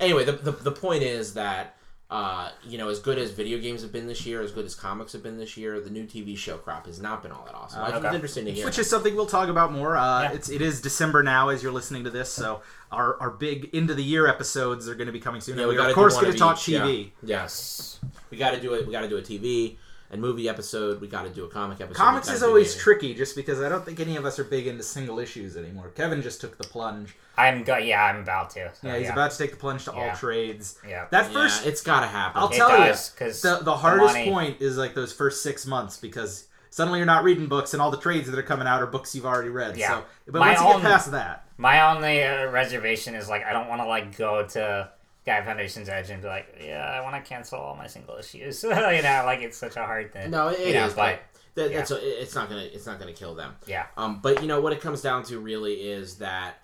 anyway, 0.00 0.24
the 0.24 0.32
the, 0.32 0.52
the 0.52 0.72
point 0.72 1.02
is 1.02 1.34
that. 1.34 1.72
Uh, 2.08 2.50
you 2.62 2.78
know, 2.78 2.88
as 2.88 3.00
good 3.00 3.18
as 3.18 3.32
video 3.32 3.58
games 3.58 3.82
have 3.82 3.90
been 3.90 4.06
this 4.06 4.24
year, 4.24 4.40
as 4.40 4.52
good 4.52 4.64
as 4.64 4.76
comics 4.76 5.12
have 5.12 5.24
been 5.24 5.36
this 5.36 5.56
year, 5.56 5.80
the 5.80 5.90
new 5.90 6.04
TV 6.04 6.38
show 6.38 6.56
crop 6.56 6.86
has 6.86 7.00
not 7.00 7.20
been 7.20 7.32
all 7.32 7.44
that 7.44 7.56
awesome. 7.56 7.82
Uh, 7.82 7.98
okay. 7.98 8.14
interesting 8.14 8.44
to 8.44 8.52
hear. 8.52 8.64
which 8.64 8.78
is 8.78 8.88
something 8.88 9.16
we'll 9.16 9.26
talk 9.26 9.48
about 9.48 9.72
more. 9.72 9.96
Uh, 9.96 10.22
Yeah. 10.22 10.32
It's 10.32 10.48
it 10.48 10.62
is 10.62 10.80
December 10.80 11.24
now 11.24 11.48
as 11.48 11.64
you're 11.64 11.72
listening 11.72 12.04
to 12.04 12.10
this, 12.10 12.32
so 12.32 12.62
our 12.92 13.20
our 13.20 13.30
big 13.30 13.70
end 13.74 13.90
of 13.90 13.96
the 13.96 14.04
year 14.04 14.28
episodes 14.28 14.88
are 14.88 14.94
going 14.94 15.08
to 15.08 15.12
be 15.12 15.18
coming 15.18 15.40
soon. 15.40 15.58
Yeah, 15.58 15.66
we 15.66 15.74
gotta 15.74 15.88
of 15.88 15.94
course 15.96 16.14
going 16.14 16.30
to 16.30 16.38
talk 16.38 16.58
each, 16.58 16.68
yeah. 16.68 16.82
TV. 16.82 17.10
yes, 17.24 17.98
we 18.30 18.38
got 18.38 18.52
to 18.52 18.60
do 18.60 18.74
it. 18.74 18.86
We 18.86 18.92
got 18.92 19.00
to 19.00 19.08
do 19.08 19.16
a 19.16 19.22
TV 19.22 19.74
and 20.10 20.20
movie 20.20 20.48
episode. 20.48 21.00
We 21.00 21.08
got 21.08 21.24
to 21.24 21.30
do 21.30 21.44
a 21.44 21.48
comic 21.48 21.80
episode. 21.80 21.96
Comics 22.00 22.30
is 22.30 22.42
always 22.42 22.68
gaming. 22.72 22.82
tricky, 22.82 23.14
just 23.14 23.34
because 23.36 23.60
I 23.60 23.68
don't 23.68 23.84
think 23.84 24.00
any 24.00 24.16
of 24.16 24.24
us 24.24 24.38
are 24.38 24.44
big 24.44 24.66
into 24.66 24.82
single 24.82 25.18
issues 25.18 25.56
anymore. 25.56 25.88
Kevin 25.94 26.22
just 26.22 26.40
took 26.40 26.56
the 26.58 26.64
plunge. 26.64 27.16
I'm 27.38 27.64
go. 27.64 27.76
Yeah, 27.76 28.04
I'm 28.04 28.20
about 28.22 28.50
to. 28.50 28.70
So, 28.80 28.88
Yeah, 28.88 28.98
he's 28.98 29.10
about 29.10 29.30
to 29.32 29.38
take 29.38 29.50
the 29.50 29.56
plunge 29.56 29.84
to 29.84 29.92
all 29.92 30.14
trades. 30.16 30.78
Yeah. 30.88 31.06
That 31.10 31.26
Yeah, 31.26 31.32
first, 31.32 31.66
it's 31.66 31.82
got 31.82 32.00
to 32.00 32.06
happen. 32.06 32.40
I'll 32.40 32.48
It 32.48 32.56
tell 32.56 32.68
does, 32.68 33.12
you, 33.18 33.26
'cause 33.26 33.42
the 33.42 33.56
the 33.58 33.64
the 33.64 33.76
hardest 33.76 34.14
money- 34.14 34.30
point 34.30 34.60
is 34.62 34.76
like 34.78 34.94
those 34.94 35.12
first 35.12 35.42
six 35.42 35.66
months 35.66 35.96
because 35.98 36.46
suddenly 36.70 36.98
you're 36.98 37.06
not 37.06 37.24
reading 37.24 37.46
books 37.46 37.72
and 37.74 37.82
all 37.82 37.90
the 37.90 37.96
trades 37.98 38.30
that 38.30 38.38
are 38.38 38.42
coming 38.42 38.66
out 38.66 38.82
are 38.82 38.86
books 38.86 39.14
you've 39.14 39.26
already 39.26 39.48
read. 39.50 39.76
Yeah. 39.76 39.88
So, 39.88 40.04
but 40.28 40.38
My 40.40 40.48
once 40.48 40.60
you 40.60 40.66
own- 40.66 40.80
get 40.82 40.90
past 40.90 41.10
that, 41.10 41.44
My 41.58 41.94
only 41.94 42.22
uh, 42.22 42.46
reservation 42.50 43.14
is 43.14 43.28
like 43.28 43.44
I 43.44 43.52
don't 43.52 43.68
want 43.68 43.80
to 43.82 43.86
like 43.86 44.16
go 44.16 44.46
to 44.46 44.90
Guy 45.26 45.42
Foundation's 45.44 45.88
Edge 45.88 46.10
and 46.10 46.22
be 46.22 46.28
like, 46.28 46.56
yeah, 46.64 46.84
I 46.84 47.00
want 47.00 47.22
to 47.22 47.28
cancel 47.28 47.58
all 47.58 47.74
my 47.74 47.88
single 47.88 48.16
issues. 48.16 48.62
you 48.62 48.70
know, 48.70 49.22
like 49.26 49.40
it's 49.40 49.58
such 49.58 49.76
a 49.76 49.84
hard 49.84 50.12
thing. 50.12 50.30
No, 50.30 50.48
it 50.48 50.60
is, 50.60 50.74
know, 50.74 50.86
but 50.96 51.20
but 51.54 51.62
that, 51.62 51.72
that's 51.72 51.90
a, 51.90 52.22
it's 52.22 52.34
not 52.34 52.48
gonna 52.48 52.62
it's 52.62 52.86
not 52.86 53.00
gonna 53.00 53.12
kill 53.12 53.34
them. 53.34 53.54
yeah, 53.66 53.86
Um, 53.96 54.20
but 54.22 54.40
you 54.40 54.48
know 54.48 54.60
what 54.60 54.72
it 54.72 54.80
comes 54.80 55.00
down 55.02 55.24
to 55.24 55.38
really 55.40 55.74
is 55.74 56.18
that 56.18 56.54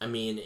I 0.00 0.06
mean, 0.06 0.38
it, 0.38 0.42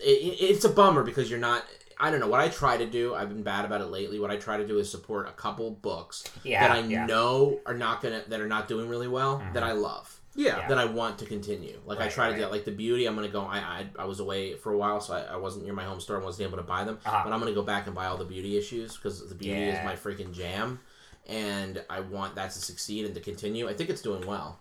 it, 0.00 0.42
it's 0.42 0.64
a 0.64 0.68
bummer 0.68 1.02
because 1.02 1.30
you're 1.30 1.40
not. 1.40 1.64
I 1.98 2.10
don't 2.10 2.18
know 2.20 2.26
what 2.26 2.40
I 2.40 2.48
try 2.48 2.76
to 2.76 2.86
do. 2.86 3.14
I've 3.14 3.28
been 3.28 3.44
bad 3.44 3.64
about 3.64 3.80
it 3.80 3.86
lately. 3.86 4.18
What 4.18 4.30
I 4.32 4.36
try 4.36 4.56
to 4.56 4.66
do 4.66 4.78
is 4.78 4.90
support 4.90 5.28
a 5.28 5.32
couple 5.32 5.70
books 5.70 6.24
Yeah, 6.42 6.66
that 6.66 6.76
I 6.76 6.80
yeah. 6.80 7.06
know 7.06 7.60
are 7.64 7.74
not 7.74 8.02
gonna 8.02 8.22
that 8.28 8.40
are 8.40 8.48
not 8.48 8.66
doing 8.68 8.88
really 8.88 9.08
well 9.08 9.42
that 9.54 9.62
I 9.62 9.72
love. 9.72 10.18
Yeah, 10.34 10.58
Yeah. 10.58 10.68
That 10.68 10.78
I 10.78 10.84
want 10.86 11.18
to 11.18 11.26
continue. 11.26 11.78
Like 11.84 11.98
I 11.98 12.02
Right, 12.04 12.10
try 12.12 12.24
to 12.26 12.30
right. 12.32 12.36
do 12.38 12.42
that. 12.42 12.50
Like 12.52 12.64
the 12.64 12.70
beauty, 12.72 13.06
I'm 13.06 13.14
gonna 13.14 13.28
go. 13.28 13.42
I 13.42 13.58
I, 13.58 13.86
I 13.98 14.04
was 14.06 14.20
away 14.20 14.54
for 14.56 14.72
a 14.72 14.76
while, 14.78 15.00
so 15.00 15.14
I, 15.14 15.34
I 15.34 15.36
wasn't 15.36 15.64
near 15.64 15.74
my 15.74 15.84
home 15.84 16.00
store 16.00 16.16
and 16.16 16.24
wasn't 16.24 16.48
able 16.48 16.58
to 16.58 16.62
buy 16.64 16.84
them. 16.84 16.98
Uh-huh. 17.04 17.20
But 17.24 17.32
I'm 17.32 17.38
gonna 17.40 17.52
go 17.52 17.62
back 17.62 17.86
and 17.86 17.94
buy 17.94 18.06
all 18.06 18.16
the 18.16 18.24
beauty 18.24 18.56
issues 18.56 18.96
because 18.96 19.28
the 19.28 19.34
beauty 19.34 19.62
is 19.64 19.78
my 19.84 19.94
freaking 19.94 20.32
jam, 20.32 20.80
and 21.26 21.84
I 21.90 22.00
want 22.00 22.34
that 22.36 22.50
to 22.52 22.58
succeed 22.58 23.04
and 23.04 23.14
to 23.14 23.20
continue. 23.20 23.68
I 23.68 23.74
think 23.74 23.90
it's 23.90 24.02
doing 24.02 24.26
well. 24.26 24.58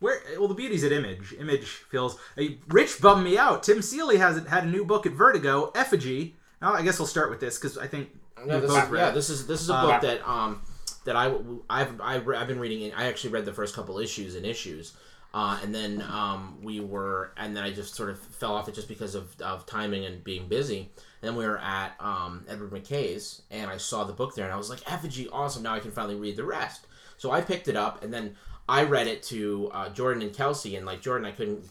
Where 0.00 0.20
well, 0.38 0.48
the 0.48 0.54
beauty's 0.54 0.84
at 0.84 0.92
Image. 0.92 1.34
Image 1.38 1.64
feels. 1.64 2.18
Hey, 2.36 2.58
Rich 2.68 3.00
bummed 3.00 3.24
me 3.24 3.38
out. 3.38 3.62
Tim 3.62 3.80
Seeley 3.80 4.18
has 4.18 4.44
had 4.46 4.64
a 4.64 4.66
new 4.66 4.84
book 4.84 5.06
at 5.06 5.12
Vertigo, 5.12 5.70
Effigy. 5.74 6.36
Now, 6.60 6.74
I 6.74 6.82
guess 6.82 6.98
we'll 6.98 7.08
start 7.08 7.30
with 7.30 7.40
this 7.40 7.58
because 7.58 7.78
I 7.78 7.86
think 7.86 8.10
Yeah, 8.46 8.58
this, 8.58 8.70
both 8.70 8.84
is, 8.84 8.90
read. 8.90 9.00
yeah, 9.00 9.10
this 9.10 9.30
is 9.30 9.46
this 9.46 9.62
is 9.62 9.70
a 9.70 9.74
Uh, 9.74 9.86
book 9.86 10.02
that 10.02 10.28
um 10.28 10.60
that 11.04 11.16
I 11.16 11.34
I've 11.70 12.00
I've, 12.00 12.28
I've 12.28 12.46
been 12.48 12.58
reading. 12.60 12.92
I 12.92 13.06
actually 13.06 13.30
read 13.30 13.44
the 13.46 13.52
first 13.52 13.74
couple 13.74 13.98
issues 13.98 14.34
and 14.34 14.44
issues, 14.44 14.92
uh, 15.34 15.58
and 15.62 15.74
then 15.74 16.00
um 16.10 16.56
we 16.62 16.80
were 16.80 17.32
and 17.36 17.54
then 17.56 17.64
I 17.64 17.72
just 17.72 17.94
sort 17.94 18.08
of 18.08 18.18
fell 18.18 18.54
off 18.54 18.68
it 18.68 18.74
just 18.74 18.88
because 18.88 19.14
of, 19.14 19.38
of 19.42 19.66
timing 19.66 20.06
and 20.06 20.22
being 20.22 20.48
busy. 20.48 20.90
And 21.20 21.28
then 21.28 21.36
we 21.36 21.44
were 21.44 21.58
at 21.58 21.94
um, 22.00 22.44
Edward 22.48 22.70
McKay's, 22.70 23.42
and 23.50 23.70
I 23.70 23.78
saw 23.78 24.04
the 24.04 24.12
book 24.12 24.34
there, 24.34 24.44
and 24.44 24.54
I 24.54 24.56
was 24.56 24.70
like, 24.70 24.80
"Effigy, 24.90 25.28
awesome! 25.28 25.62
Now 25.62 25.74
I 25.74 25.80
can 25.80 25.90
finally 25.90 26.16
read 26.16 26.36
the 26.36 26.44
rest." 26.44 26.86
So 27.16 27.30
I 27.30 27.40
picked 27.40 27.66
it 27.68 27.76
up, 27.76 28.04
and 28.04 28.12
then 28.12 28.36
I 28.68 28.84
read 28.84 29.06
it 29.06 29.22
to 29.24 29.70
uh, 29.72 29.88
Jordan 29.88 30.22
and 30.22 30.32
Kelsey, 30.32 30.76
and 30.76 30.86
like 30.86 31.00
Jordan, 31.00 31.26
I 31.26 31.32
couldn't 31.32 31.64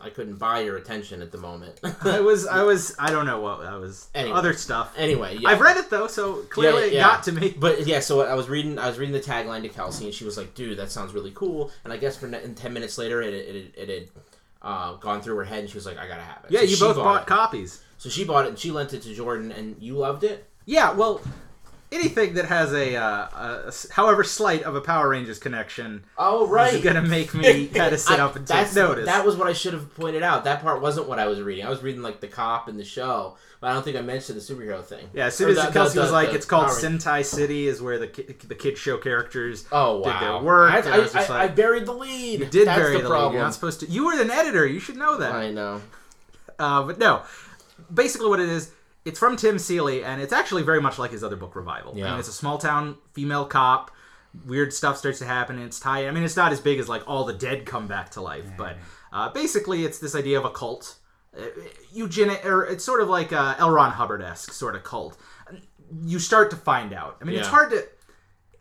I 0.00 0.10
couldn't 0.10 0.36
buy 0.36 0.60
your 0.60 0.76
attention 0.76 1.22
at 1.22 1.30
the 1.30 1.38
moment. 1.38 1.80
I 2.02 2.20
was, 2.20 2.46
I 2.46 2.62
was, 2.62 2.94
I 2.98 3.10
don't 3.10 3.26
know 3.26 3.40
what 3.40 3.60
I 3.60 3.76
was. 3.76 4.08
Anyway. 4.14 4.36
Other 4.36 4.52
stuff. 4.52 4.94
anyway, 4.96 5.36
yeah. 5.38 5.48
I've 5.48 5.60
read 5.60 5.76
it 5.76 5.90
though, 5.90 6.06
so 6.06 6.42
clearly 6.44 6.84
it 6.84 6.92
yeah. 6.94 7.02
got 7.02 7.22
to 7.24 7.32
me. 7.32 7.54
But 7.56 7.86
yeah, 7.86 8.00
so 8.00 8.22
I 8.22 8.34
was 8.34 8.48
reading, 8.48 8.78
I 8.78 8.88
was 8.88 8.98
reading 8.98 9.12
the 9.12 9.20
tagline 9.20 9.62
to 9.62 9.68
Kelsey, 9.68 10.06
and 10.06 10.14
she 10.14 10.24
was 10.24 10.36
like, 10.36 10.54
"Dude, 10.54 10.78
that 10.78 10.90
sounds 10.90 11.12
really 11.12 11.32
cool." 11.34 11.70
And 11.84 11.92
I 11.92 11.96
guess 11.96 12.16
for 12.16 12.26
ne- 12.26 12.46
ten 12.54 12.72
minutes 12.72 12.98
later, 12.98 13.20
it 13.22 13.34
it, 13.34 13.74
it, 13.76 13.88
had 13.88 14.08
uh, 14.62 14.94
gone 14.94 15.20
through 15.20 15.36
her 15.36 15.44
head, 15.44 15.60
and 15.60 15.68
she 15.68 15.76
was 15.76 15.86
like, 15.86 15.98
"I 15.98 16.06
gotta 16.08 16.22
have 16.22 16.44
it." 16.44 16.52
Yeah, 16.52 16.60
So 16.60 16.64
you 16.66 16.76
both 16.78 16.96
bought 16.96 17.22
it. 17.22 17.26
copies. 17.26 17.82
So 17.98 18.08
she 18.08 18.24
bought 18.24 18.46
it, 18.46 18.48
and 18.48 18.58
she 18.58 18.70
lent 18.70 18.94
it 18.94 19.02
to 19.02 19.14
Jordan, 19.14 19.52
and 19.52 19.76
you 19.78 19.94
loved 19.94 20.24
it. 20.24 20.48
Yeah, 20.64 20.92
well, 20.92 21.20
anything 21.92 22.34
that 22.34 22.44
has 22.46 22.72
a, 22.72 22.96
uh, 22.96 23.28
a 23.68 23.72
however 23.92 24.22
slight 24.24 24.62
of 24.62 24.74
a 24.76 24.80
Power 24.80 25.08
Rangers 25.08 25.38
connection 25.38 26.04
Oh 26.16 26.44
is 26.66 26.82
gonna 26.82 27.02
make 27.02 27.34
me 27.34 27.66
kind 27.74 27.92
of 27.92 28.00
sit 28.00 28.18
I- 28.20 28.22
up 28.24 28.36
and 28.36 28.46
take 28.46 28.74
notice. 28.74 29.06
That 29.06 29.24
was 29.26 29.36
what 29.36 29.48
I 29.48 29.52
should 29.52 29.72
have 29.72 29.94
pointed 29.94 30.22
out. 30.22 30.44
That 30.44 30.62
part 30.62 30.80
wasn't 30.80 31.08
what 31.08 31.18
I 31.18 31.26
was 31.26 31.40
reading. 31.40 31.66
I 31.66 31.70
was 31.70 31.82
reading 31.82 32.02
like 32.02 32.20
the 32.20 32.28
cop 32.28 32.68
and 32.68 32.78
the 32.78 32.84
show, 32.84 33.36
but 33.60 33.70
I 33.70 33.74
don't 33.74 33.82
think 33.82 33.96
I 33.96 34.02
mentioned 34.02 34.40
the 34.40 34.42
superhero 34.42 34.82
thing. 34.84 35.08
yeah, 35.12 35.26
as 35.26 35.34
soon 35.36 35.50
as 35.50 35.56
the- 35.56 35.70
Kelsey 35.72 35.94
the- 35.96 36.02
was 36.02 36.12
like, 36.12 36.30
the 36.30 36.36
"It's 36.36 36.46
called. 36.46 36.68
Sentai 36.68 37.24
City," 37.24 37.66
is 37.66 37.82
where 37.82 37.98
the 37.98 38.06
ki- 38.08 38.34
the 38.46 38.54
kid 38.54 38.78
show 38.78 38.96
characters. 38.96 39.64
Oh 39.72 40.02
did 40.02 40.06
wow! 40.10 40.20
their 40.20 40.38
work, 40.46 40.72
I, 40.72 40.78
I 40.78 40.94
I, 40.94 40.98
like- 40.98 41.30
I 41.30 41.48
buried 41.48 41.86
the 41.86 41.92
lead. 41.92 42.40
You 42.40 42.46
did 42.46 42.68
That's 42.68 42.78
bury 42.78 42.96
the 42.96 43.02
the, 43.02 43.08
lead. 43.08 43.32
You're 43.32 43.42
not 43.42 43.54
supposed 43.54 43.80
to. 43.80 43.86
You 43.90 44.06
were 44.06 44.20
an 44.20 44.30
editor. 44.30 44.66
You 44.66 44.80
should 44.80 44.96
know 44.96 45.16
that. 45.18 45.32
I 45.34 45.50
know. 45.50 45.80
Uh, 46.58 46.82
but 46.82 46.98
no, 46.98 47.22
basically 47.92 48.28
what 48.28 48.38
it 48.40 48.48
is, 48.48 48.70
it's 49.04 49.18
from 49.18 49.36
Tim 49.36 49.58
Seeley, 49.58 50.04
and 50.04 50.20
it's 50.20 50.32
actually 50.32 50.62
very 50.62 50.80
much 50.80 50.98
like 50.98 51.10
his 51.10 51.24
other 51.24 51.36
book, 51.36 51.56
Revival. 51.56 51.94
I 51.94 51.98
Yeah. 51.98 52.10
mean, 52.10 52.20
it's 52.20 52.28
a 52.28 52.32
small 52.32 52.58
town 52.58 52.96
female 53.12 53.44
cop. 53.46 53.90
Weird 54.46 54.72
stuff 54.72 54.96
starts 54.98 55.18
to 55.20 55.26
happen. 55.26 55.56
And 55.56 55.64
it's 55.64 55.80
tied. 55.80 56.06
I 56.06 56.10
mean, 56.12 56.22
it's 56.22 56.36
not 56.36 56.52
as 56.52 56.60
big 56.60 56.78
as 56.78 56.88
like 56.88 57.02
all 57.08 57.24
the 57.24 57.32
dead 57.32 57.66
come 57.66 57.86
back 57.88 58.10
to 58.10 58.20
life, 58.20 58.46
but 58.56 58.76
uh, 59.12 59.28
basically, 59.30 59.84
it's 59.84 59.98
this 59.98 60.14
idea 60.14 60.38
of 60.38 60.44
a 60.44 60.50
cult. 60.50 60.96
Uh, 61.36 61.42
eugenic, 61.92 62.44
or 62.44 62.64
it's 62.64 62.84
sort 62.84 63.00
of 63.00 63.08
like 63.08 63.32
a 63.32 63.56
L. 63.58 63.70
Ron 63.70 63.92
Hubbard 63.92 64.20
esque 64.22 64.52
sort 64.52 64.74
of 64.76 64.82
cult. 64.84 65.16
You 66.04 66.18
start 66.18 66.50
to 66.50 66.56
find 66.56 66.92
out. 66.92 67.16
I 67.20 67.24
mean, 67.24 67.36
it's 67.38 67.48
hard 67.48 67.70
to. 67.70 67.86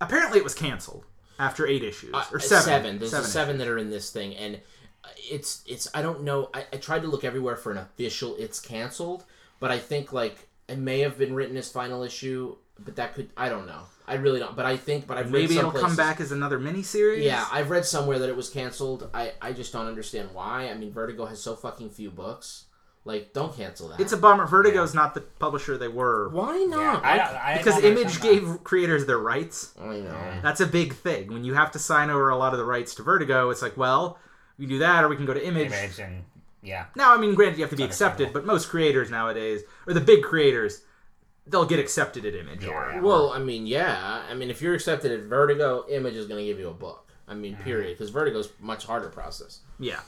Apparently, 0.02 0.38
it 0.40 0.44
was 0.44 0.56
canceled 0.56 1.06
after 1.38 1.68
eight 1.68 1.84
issues 1.84 2.14
or 2.32 2.38
Uh, 2.38 2.40
seven. 2.40 3.00
There's 3.00 3.12
seven. 3.28 3.58
that 3.58 3.68
are 3.68 3.78
in 3.78 3.90
this 3.90 4.10
thing, 4.12 4.36
and 4.36 4.62
uh, 5.04 5.08
it's 5.18 5.62
it's. 5.68 5.88
I 5.94 6.02
don't 6.02 6.22
know. 6.24 6.50
I, 6.54 6.66
I 6.74 6.78
tried 6.78 7.02
to 7.04 7.08
look 7.08 7.24
everywhere 7.24 7.56
for 7.56 7.72
an 7.72 7.78
official. 7.78 8.36
It's 8.38 8.60
canceled, 8.60 9.26
but 9.60 9.72
I 9.72 9.80
think 9.80 10.14
like 10.14 10.48
it 10.68 10.78
may 10.78 11.00
have 11.00 11.18
been 11.18 11.34
written 11.34 11.58
as 11.58 11.72
final 11.72 12.04
issue, 12.04 12.56
but 12.78 12.96
that 12.98 13.14
could. 13.16 13.32
I 13.36 13.50
don't 13.50 13.68
know. 13.68 13.82
I 14.08 14.16
really 14.16 14.40
don't. 14.40 14.56
But 14.56 14.66
I 14.66 14.78
think. 14.78 15.08
But 15.08 15.18
I've 15.18 15.32
Maybe 15.32 15.56
some 15.56 15.68
it'll 15.68 15.80
come 15.80 15.96
back 15.96 16.20
as 16.20 16.32
another 16.32 16.60
miniseries. 16.60 17.24
Yeah, 17.24 17.46
I've 17.52 17.70
read 17.70 17.86
somewhere 17.86 18.20
that 18.20 18.30
it 18.30 18.36
was 18.36 18.50
canceled. 18.50 19.10
I 19.14 19.34
I 19.42 19.54
just 19.54 19.72
don't 19.74 19.88
understand 19.88 20.30
why. 20.34 20.70
I 20.70 20.74
mean, 20.74 20.92
Vertigo 20.92 21.26
has 21.26 21.42
so 21.42 21.56
fucking 21.56 21.90
few 21.92 22.10
books. 22.10 22.66
Like, 23.06 23.34
don't 23.34 23.56
cancel 23.56 23.88
that. 23.90 24.00
It's 24.00 24.12
a 24.12 24.18
bummer. 24.18 24.46
Vertigo's 24.46 24.94
not 24.94 25.14
the 25.14 25.22
publisher 25.22 25.78
they 25.78 25.88
were. 25.88 26.30
why 26.30 26.58
Yeah, 26.60 26.66
not? 26.66 27.06
I, 27.06 27.54
I 27.54 27.58
Because 27.58 27.76
don't 27.76 27.86
Image 27.86 28.18
understand 28.18 28.46
gave 28.46 28.64
creators 28.64 29.06
their 29.06 29.18
rights. 29.18 29.74
I 29.80 30.00
know. 30.00 30.40
That's 30.44 30.60
a 30.60 30.68
big 30.68 30.94
thing. 30.94 31.32
When 31.32 31.44
you 31.46 31.54
have 31.54 31.72
to 31.72 31.80
sign 31.80 32.10
over 32.10 32.30
a 32.30 32.36
lot 32.36 32.54
of 32.54 32.60
the 32.60 32.66
rights 32.66 32.94
to 32.96 33.04
Vertigo, 33.04 33.50
it's 33.52 33.62
like, 33.62 33.78
well, 33.78 34.20
we 34.58 34.66
can 34.66 34.74
do 34.76 34.80
that, 34.80 35.04
or 35.04 35.08
we 35.08 35.16
can 35.16 35.26
go 35.26 35.34
to. 35.34 35.44
Image. 35.44 35.72
Image 35.72 36.00
and 36.00 36.24
yeah, 36.62 36.86
Now, 36.96 37.14
I 37.14 37.18
mean, 37.18 37.36
granted, 37.36 37.58
you 37.58 37.64
have 37.64 37.70
to 37.72 37.76
be 37.78 37.84
accepted, 37.84 38.34
but 38.34 38.46
most 38.46 38.70
creators 38.70 39.10
nowadays, 39.10 39.62
or 39.88 39.94
the 39.94 40.02
big 40.02 40.24
creators, 40.24 40.82
they'll 41.48 41.66
get 41.66 41.80
accepted 41.80 42.26
at 42.26 42.36
Image. 42.36 42.64
Yeah, 42.64 42.70
or, 42.72 42.92
yeah. 42.94 43.02
Well, 43.02 43.32
I 43.32 43.40
mean, 43.40 43.66
yeah. 43.66 44.24
I 44.30 44.34
mean, 44.34 44.50
if 44.50 44.62
you're 44.62 44.74
accepted 44.76 45.12
at 45.12 45.22
Vertigo, 45.22 45.86
Image 45.90 46.16
is 46.16 46.28
going 46.28 46.40
to 46.40 46.46
give 46.46 46.60
you 46.60 46.70
a 46.70 46.74
book. 46.74 47.12
I 47.28 47.34
mean, 47.36 47.54
Mm-hmm. 47.54 47.64
period. 47.64 47.98
Because 47.98 48.10
Vertigo's 48.12 48.50
much 48.60 48.86
harder 48.86 49.10
process. 49.10 49.60
yeah. 49.80 50.02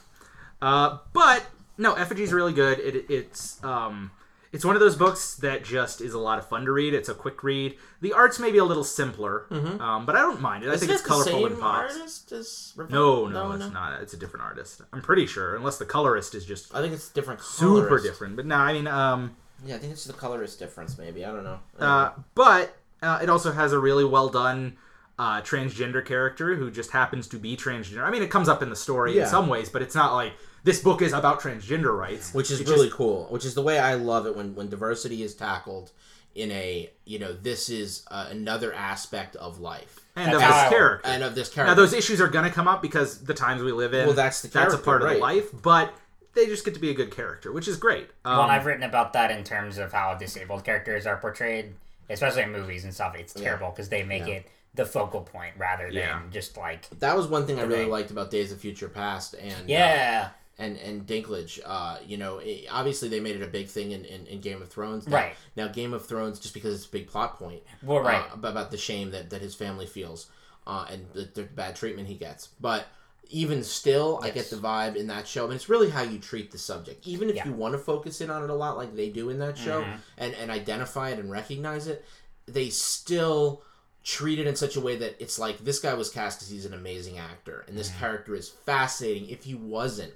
Uh, 0.62 1.00
but 1.14 1.44
no, 1.80 1.94
Effigy's 1.96 2.32
really 2.32 2.54
good. 2.54 2.78
It, 2.80 3.06
it's 3.10 3.64
um, 3.64 4.12
it's 4.52 4.66
one 4.66 4.76
of 4.76 4.80
those 4.82 4.96
books 4.96 5.36
that 5.36 5.64
just 5.64 6.02
is 6.02 6.14
a 6.14 6.20
lot 6.20 6.38
of 6.40 6.48
fun 6.48 6.66
to 6.66 6.72
read. 6.72 6.94
It's 6.94 7.08
a 7.10 7.14
quick 7.14 7.42
read. 7.44 7.78
The 8.02 8.12
art's 8.14 8.38
maybe 8.40 8.58
a 8.58 8.66
little 8.66 8.84
simpler, 8.84 9.46
um, 9.52 10.06
but 10.06 10.16
I 10.16 10.20
don't 10.20 10.42
mind 10.42 10.64
it. 10.64 10.68
I 10.70 10.74
Isn't 10.74 10.88
think 10.88 10.92
it's 10.92 11.02
it 11.02 11.04
the 11.04 11.10
colorful 11.10 11.34
same 11.34 11.46
and 11.54 11.60
pops. 11.60 11.96
artist 11.96 12.32
as 12.34 12.74
Revo- 12.76 12.90
No, 12.90 13.28
no, 13.28 13.52
it's 13.54 13.72
not. 13.74 14.02
It's 14.02 14.14
a 14.14 14.18
different 14.18 14.46
artist. 14.46 14.82
I'm 14.92 15.02
pretty 15.02 15.26
sure, 15.26 15.56
unless 15.56 15.78
the 15.78 15.86
colorist 15.86 16.36
is 16.36 16.46
just 16.46 16.74
I 16.76 16.82
think 16.82 16.94
it's 16.94 17.10
different. 17.10 17.42
super 17.42 18.00
different. 18.02 18.36
But 18.36 18.46
no, 18.46 18.56
I 18.56 18.74
mean, 18.74 18.88
um, 18.88 19.36
Yeah, 19.66 19.76
I 19.76 19.78
think 19.78 19.94
it's 19.94 20.04
the 20.06 20.14
colorist 20.14 20.60
difference. 20.60 20.98
Maybe 20.98 21.24
I 21.24 21.32
don't 21.32 21.44
know. 21.44 21.60
uh, 21.80 22.12
but 22.36 22.76
uh, 23.02 23.20
it 23.22 23.30
also 23.30 23.52
has 23.54 23.72
a 23.74 23.80
really 23.80 24.06
well 24.06 24.30
done 24.30 24.78
uh, 25.20 25.42
transgender 25.42 26.04
character 26.04 26.56
who 26.56 26.72
just 26.72 26.92
happens 26.92 27.28
to 27.28 27.38
be 27.38 27.56
transgender. 27.56 28.04
I 28.04 28.10
mean, 28.12 28.24
it 28.24 28.32
comes 28.32 28.50
up 28.50 28.62
in 28.64 28.70
the 28.70 28.76
story 28.76 29.16
Yeah. 29.16 29.24
in 29.24 29.28
some 29.30 29.48
ways, 29.48 29.70
but 29.70 29.82
it's 29.82 29.94
not 29.96 30.14
like 30.16 30.34
this 30.64 30.80
book 30.82 31.02
is 31.02 31.14
about 31.14 31.40
transgender 31.42 31.98
rights, 31.98 32.34
which 32.34 32.52
is 32.52 32.60
It's 32.62 32.70
really 32.70 32.88
just- 32.88 32.98
cool. 32.98 33.26
Which 33.30 33.46
is 33.46 33.54
the 33.56 33.62
way 33.62 33.80
I 33.80 33.96
love 33.96 34.26
it 34.28 34.36
when 34.36 34.56
when 34.56 34.70
diversity 34.70 35.24
is 35.24 35.34
tackled 35.36 35.92
in 36.34 36.50
a 36.52 36.90
you 37.06 37.20
know 37.20 37.34
this 37.34 37.70
is 37.70 38.06
uh, 38.10 38.28
another 38.30 38.74
aspect 38.74 39.36
of 39.36 39.60
life 39.60 40.00
and 40.16 40.32
of 40.34 40.40
this 40.40 40.50
character. 40.70 41.02
and 41.04 41.24
of 41.24 41.36
this 41.36 41.50
character. 41.50 41.72
Now, 41.72 41.76
those 41.76 41.94
issues 41.94 42.22
are 42.22 42.28
going 42.30 42.46
to 42.46 42.52
come 42.52 42.68
up 42.68 42.82
because 42.82 43.24
the 43.24 43.34
times 43.34 43.62
we 43.64 43.72
live 43.72 43.94
in. 43.94 44.06
Well, 44.06 44.16
that's 44.16 44.42
the 44.42 44.48
that's 44.48 44.74
a 44.74 44.78
character, 44.78 44.86
part 44.86 45.02
of 45.02 45.08
right. 45.08 45.14
the 45.16 45.20
life, 45.20 45.50
but 45.62 45.94
they 46.34 46.46
just 46.46 46.64
get 46.64 46.74
to 46.76 46.80
be 46.80 46.90
a 46.90 46.94
good 46.94 47.12
character, 47.12 47.52
which 47.52 47.68
is 47.68 47.76
great. 47.76 48.10
Um, 48.24 48.38
Well, 48.38 48.50
I've 48.50 48.66
written 48.66 48.84
about 48.84 49.12
that 49.14 49.32
in 49.32 49.44
terms 49.44 49.78
of 49.78 49.92
how 49.92 50.14
disabled 50.16 50.64
characters 50.64 51.06
are 51.06 51.18
portrayed, 51.18 51.74
especially 52.10 52.44
in 52.44 52.54
movies 52.54 52.86
and 52.86 52.94
stuff. 52.94 53.16
It's 53.18 53.34
terrible 53.34 53.70
because 53.72 53.90
they 53.90 54.04
make 54.04 54.26
Yeah. 54.28 54.36
it 54.36 54.46
the 54.74 54.86
focal 54.86 55.20
point 55.22 55.54
rather 55.58 55.88
than 55.88 55.96
Yeah. 55.96 56.22
just 56.32 56.56
like 56.56 56.88
that 57.00 57.18
was 57.18 57.28
one 57.28 57.46
thing 57.46 57.60
I 57.60 57.64
really 57.64 57.82
Right. 57.82 57.90
liked 57.92 58.12
about 58.12 58.32
Days 58.32 58.54
of 58.54 58.60
Future 58.60 58.88
Past 58.88 59.34
and 59.34 59.52
uh, 59.52 59.64
yeah, 59.68 60.30
and 60.58 60.78
and 60.78 61.06
Dinklage. 61.08 61.60
Uh, 61.66 61.98
you 62.06 62.18
know, 62.18 62.38
it, 62.40 62.66
obviously 62.70 63.10
they 63.10 63.20
made 63.20 63.36
it 63.36 63.42
a 63.42 63.48
big 63.48 63.68
thing 63.68 63.92
in, 63.92 64.06
in, 64.06 64.26
in 64.28 64.42
Game 64.42 64.62
of 64.62 64.70
Thrones. 64.70 65.08
Now, 65.08 65.16
Right. 65.18 65.36
now, 65.56 65.68
Game 65.68 65.94
of 65.94 66.06
Thrones, 66.06 66.40
just 66.40 66.54
because 66.54 66.76
it's 66.76 66.86
a 66.86 66.92
big 66.92 67.08
plot 67.08 67.38
point, 67.38 67.64
well, 67.82 68.02
right. 68.02 68.24
uh, 68.32 68.34
about, 68.34 68.72
the 68.72 68.78
shame 68.78 69.12
that, 69.12 69.30
that 69.32 69.42
his 69.42 69.56
family 69.56 69.86
feels 69.88 70.28
uh, 70.68 70.86
and 70.92 71.08
the, 71.14 71.30
the 71.34 71.44
bad 71.44 71.76
treatment 71.76 72.08
he 72.08 72.16
gets. 72.16 72.48
But 72.60 72.86
even 73.30 73.64
still, 73.64 74.20
I 74.22 74.30
get 74.30 74.50
the 74.50 74.58
vibe 74.58 74.96
in 74.98 75.08
that 75.08 75.26
show, 75.28 75.46
and 75.46 75.54
it's 75.54 75.70
really 75.70 75.90
how 75.90 76.02
you 76.02 76.20
treat 76.20 76.52
the 76.52 76.58
subject. 76.58 77.08
Even 77.08 77.30
if 77.30 77.38
Yeah. 77.38 77.46
you 77.48 77.54
want 77.54 77.74
to 77.74 77.78
focus 77.78 78.20
in 78.22 78.30
on 78.30 78.44
it 78.44 78.50
a 78.50 78.54
lot, 78.54 78.76
like 78.78 78.94
they 78.96 79.10
do 79.10 79.30
in 79.30 79.40
that 79.40 79.58
show, 79.58 79.84
Mhm. 79.86 79.98
and 80.18 80.34
and 80.36 80.52
identify 80.52 81.10
it 81.12 81.20
and 81.20 81.32
recognize 81.32 81.88
it, 81.88 82.04
they 82.46 82.70
still 82.70 83.64
treat 84.04 84.40
it 84.40 84.48
in 84.48 84.56
such 84.56 84.76
a 84.76 84.82
way 84.82 84.96
that 84.98 85.16
it's 85.20 85.38
like 85.40 85.60
this 85.60 85.80
guy 85.80 85.94
was 85.94 86.10
cast 86.10 86.40
because 86.40 86.50
he's 86.50 86.66
an 86.66 86.74
amazing 86.74 87.18
actor, 87.18 87.64
and 87.68 87.78
this 87.78 87.90
Mm-hmm. 87.90 88.00
character 88.00 88.36
is 88.36 88.50
fascinating. 88.50 89.30
If 89.30 89.44
he 89.46 89.54
wasn't, 89.56 90.14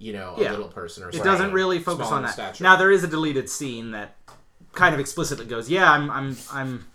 you 0.00 0.12
know, 0.12 0.34
a 0.36 0.42
Yeah. 0.42 0.50
little 0.52 0.68
person 0.68 1.04
or 1.04 1.12
something. 1.12 1.20
it 1.20 1.24
doesn't 1.30 1.52
really 1.52 1.78
focus 1.78 2.06
Small 2.08 2.16
on 2.18 2.22
that. 2.24 2.32
stature. 2.32 2.64
Now 2.64 2.74
there 2.76 2.90
is 2.90 3.04
a 3.04 3.06
deleted 3.06 3.48
scene 3.48 3.90
that 3.92 4.16
kind 4.72 4.94
of 4.94 5.00
explicitly 5.00 5.44
goes, 5.46 5.68
"Yeah, 5.70 5.92
I'm, 5.92 6.10
I'm, 6.10 6.36
I'm, 6.52 6.86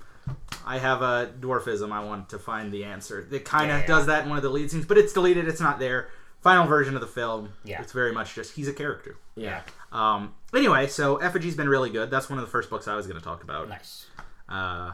I 0.66 0.80
have 0.80 1.02
a 1.02 1.32
dwarfism. 1.40 1.92
I 1.92 2.04
want 2.04 2.30
to 2.30 2.40
find 2.40 2.72
the 2.74 2.84
answer." 2.84 3.28
It 3.32 3.46
kind 3.46 3.70
of 3.72 3.78
Yeah, 3.78 3.82
yeah. 3.82 3.88
does 3.88 4.06
that 4.08 4.24
in 4.24 4.30
one 4.30 4.38
of 4.38 4.44
the 4.44 4.50
lead 4.50 4.72
scenes, 4.72 4.86
but 4.86 4.98
it's 4.98 5.14
deleted. 5.14 5.48
It's 5.48 5.62
not 5.62 5.78
there. 5.80 6.10
Final 6.42 6.66
version 6.68 6.94
of 6.96 7.02
the 7.02 7.08
film. 7.08 7.54
Yeah. 7.64 7.82
It's 7.82 7.92
very 7.92 8.12
much 8.12 8.34
just 8.36 8.56
he's 8.56 8.68
a 8.68 8.74
character. 8.74 9.18
Yeah. 9.36 9.62
Um, 9.92 10.34
anyway, 10.54 10.88
so 10.88 11.18
Effigy's 11.18 11.56
been 11.56 11.70
really 11.70 11.90
good. 11.90 12.10
That's 12.12 12.30
one 12.30 12.38
of 12.40 12.46
the 12.46 12.52
first 12.52 12.70
books 12.70 12.88
I 12.88 12.96
was 12.96 13.08
going 13.08 13.20
to 13.20 13.24
talk 13.24 13.44
about. 13.44 13.70
Nice. 13.70 14.08
Uh, 14.50 14.92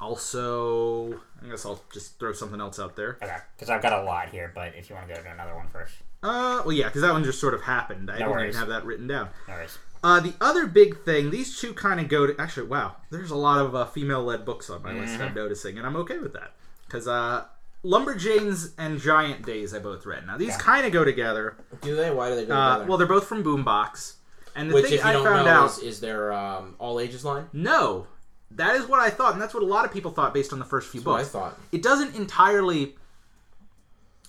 also, 0.00 1.14
I 1.42 1.48
guess 1.48 1.64
I'll 1.64 1.80
just 1.92 2.18
throw 2.18 2.32
something 2.32 2.60
else 2.60 2.78
out 2.78 2.96
there. 2.96 3.16
Okay, 3.22 3.36
because 3.56 3.70
I've 3.70 3.82
got 3.82 3.92
a 4.00 4.02
lot 4.04 4.28
here, 4.30 4.50
but 4.54 4.74
if 4.76 4.90
you 4.90 4.96
want 4.96 5.08
to 5.08 5.14
go 5.14 5.22
to 5.22 5.30
another 5.30 5.54
one 5.54 5.68
first, 5.68 5.94
Uh, 6.22 6.62
well, 6.64 6.72
yeah, 6.72 6.86
because 6.86 7.02
that 7.02 7.12
one 7.12 7.24
just 7.24 7.40
sort 7.40 7.54
of 7.54 7.62
happened. 7.62 8.10
I 8.10 8.18
No 8.18 8.28
didn't 8.28 8.42
even 8.48 8.54
have 8.56 8.68
that 8.68 8.84
written 8.84 9.06
down. 9.08 9.28
no 9.48 9.54
worries. 9.54 9.78
Uh, 10.04 10.18
the 10.20 10.34
other 10.40 10.66
big 10.66 10.98
thing, 11.04 11.30
these 11.30 11.58
two 11.60 11.72
kind 11.74 12.00
of 12.00 12.08
go 12.08 12.26
to. 12.26 12.40
Actually, 12.40 12.66
wow, 12.66 12.96
there's 13.10 13.30
a 13.30 13.36
lot 13.36 13.60
of 13.60 13.74
uh, 13.74 13.84
female-led 13.86 14.44
books 14.44 14.68
on 14.70 14.82
my 14.82 14.92
list. 14.92 15.14
Mm-hmm. 15.14 15.22
I'm 15.22 15.34
noticing, 15.34 15.78
and 15.78 15.86
I'm 15.86 15.94
okay 15.96 16.18
with 16.18 16.32
that 16.32 16.52
because 16.86 17.06
uh, 17.06 17.44
Lumberjanes 17.84 18.72
and 18.78 19.00
Giant 19.00 19.44
Days 19.46 19.74
I 19.74 19.78
both 19.78 20.04
read. 20.06 20.26
Now 20.26 20.36
these 20.36 20.48
Yeah. 20.48 20.58
kind 20.58 20.86
of 20.86 20.92
go 20.92 21.04
together. 21.04 21.56
Do 21.82 21.94
they? 21.96 22.10
Why 22.10 22.30
do 22.30 22.36
they 22.36 22.46
go 22.46 22.54
Uh, 22.54 22.72
together? 22.74 22.88
well, 22.88 22.98
they're 22.98 23.06
both 23.06 23.26
from 23.26 23.44
Boombox, 23.44 24.14
and 24.56 24.70
the 24.70 24.74
Which, 24.74 24.84
thing 24.86 24.94
if 24.94 25.00
you 25.04 25.08
I 25.08 25.12
don't 25.12 25.24
found 25.24 25.46
know, 25.46 25.52
out, 25.52 25.70
is, 25.70 25.78
is 25.78 26.00
their 26.00 26.32
um, 26.32 26.74
all 26.78 26.98
ages 26.98 27.24
line. 27.24 27.48
no, 27.52 28.06
that 28.50 28.74
is 28.76 28.86
what 28.86 28.98
I 29.00 29.08
thought, 29.10 29.32
and 29.34 29.40
that's 29.42 29.54
what 29.54 29.62
a 29.62 29.66
lot 29.66 29.84
of 29.84 29.92
people 29.92 30.10
thought 30.10 30.34
based 30.34 30.52
on 30.52 30.58
the 30.58 30.64
first 30.64 30.88
few 30.90 31.00
That's 31.00 31.06
what 31.06 31.14
I 31.14 31.18
books. 31.20 31.30
thought. 31.30 31.58
it 31.70 31.82
doesn't 31.82 32.14
entirely 32.16 32.96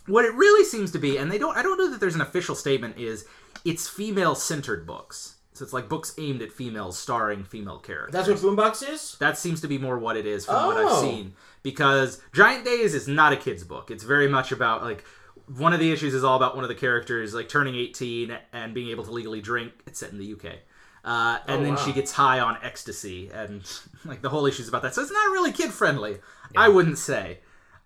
what 0.08 0.26
it 0.26 0.34
really 0.34 0.66
seems 0.66 0.92
to 0.92 1.00
be 1.00 1.18
and 1.18 1.32
they 1.32 1.38
don't 1.38 1.56
i 1.58 1.62
don't 1.62 1.78
know 1.78 1.90
that 1.90 2.00
there's 2.00 2.16
an 2.16 2.22
official 2.22 2.56
statement 2.56 2.98
is 2.98 3.26
it's 3.66 3.88
female 3.88 4.36
centered 4.36 4.86
books. 4.86 5.36
So 5.56 5.64
it's 5.64 5.72
like 5.72 5.88
books 5.88 6.16
aimed 6.18 6.42
at 6.42 6.52
females 6.52 6.98
starring 6.98 7.44
female 7.44 7.78
characters. 7.78 8.12
That's 8.12 8.28
what 8.28 8.38
Boombox 8.58 8.90
is. 8.90 9.16
that 9.20 9.38
seems 9.38 9.62
to 9.62 9.68
be 9.68 9.78
more 9.78 10.00
what 10.00 10.18
it 10.18 10.26
is 10.26 10.46
from 10.46 10.66
what 10.66 10.78
i've 10.78 10.88
Oh. 10.90 11.02
seen. 11.02 11.34
Because 11.62 12.20
giant 12.34 12.66
days 12.66 12.96
is 12.96 13.08
not 13.08 13.32
a 13.34 13.38
kid's 13.38 13.64
book. 13.64 13.92
It's 13.92 14.04
very 14.04 14.28
much 14.28 14.52
about 14.52 14.82
like 14.84 15.06
one 15.46 15.72
of 15.72 15.80
the 15.80 15.92
issues 15.92 16.14
is 16.16 16.24
all 16.24 16.36
about 16.36 16.56
one 16.56 16.64
of 16.66 16.70
the 16.70 16.76
characters 16.76 17.34
like 17.36 17.48
turning 17.50 17.76
18 17.76 18.36
and 18.52 18.74
being 18.74 18.90
able 18.90 19.04
to 19.06 19.12
legally 19.12 19.42
drink. 19.42 19.74
It's 19.86 20.00
set 20.00 20.12
in 20.12 20.18
the 20.18 20.34
uk 20.34 20.44
uh, 20.46 21.38
and 21.48 21.62
Oh, 21.62 21.64
then 21.64 21.76
wow. 21.76 21.86
she 21.86 21.94
gets 21.94 22.12
high 22.14 22.40
on 22.40 22.58
ecstasy 22.64 23.30
and 23.32 23.62
like 24.06 24.24
the 24.24 24.30
whole 24.30 24.46
issue 24.48 24.64
is 24.64 24.68
about 24.70 24.82
that. 24.82 24.96
So 24.96 25.02
it's 25.04 25.12
not 25.12 25.32
really 25.32 25.52
kid 25.52 25.72
friendly 25.72 26.18
i 26.58 26.68
wouldn't 26.68 26.98
say. 26.98 27.40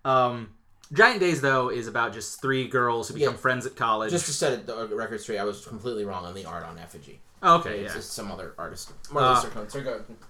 Um, 0.06 0.54
giant 0.92 1.20
days 1.20 1.40
though 1.40 1.68
is 1.68 1.86
about 1.86 2.12
just 2.12 2.40
three 2.40 2.66
girls 2.68 3.08
who 3.08 3.14
become 3.14 3.34
Yeah. 3.34 3.38
friends 3.40 3.66
at 3.66 3.76
college 3.76 4.10
Just 4.10 4.26
to 4.26 4.32
set 4.32 4.52
it, 4.52 4.66
the 4.66 4.86
record 4.88 5.20
straight, 5.20 5.38
I 5.38 5.44
was 5.44 5.64
completely 5.66 6.04
wrong 6.04 6.24
on 6.24 6.34
the 6.34 6.44
art 6.44 6.64
on 6.64 6.78
Effigy. 6.78 7.20
okay 7.42 7.80
It's 7.80 7.92
yeah 7.92 7.98
just 8.00 8.12
some 8.12 8.30
other 8.32 8.54
artist. 8.58 8.92
Uh. 9.14 9.44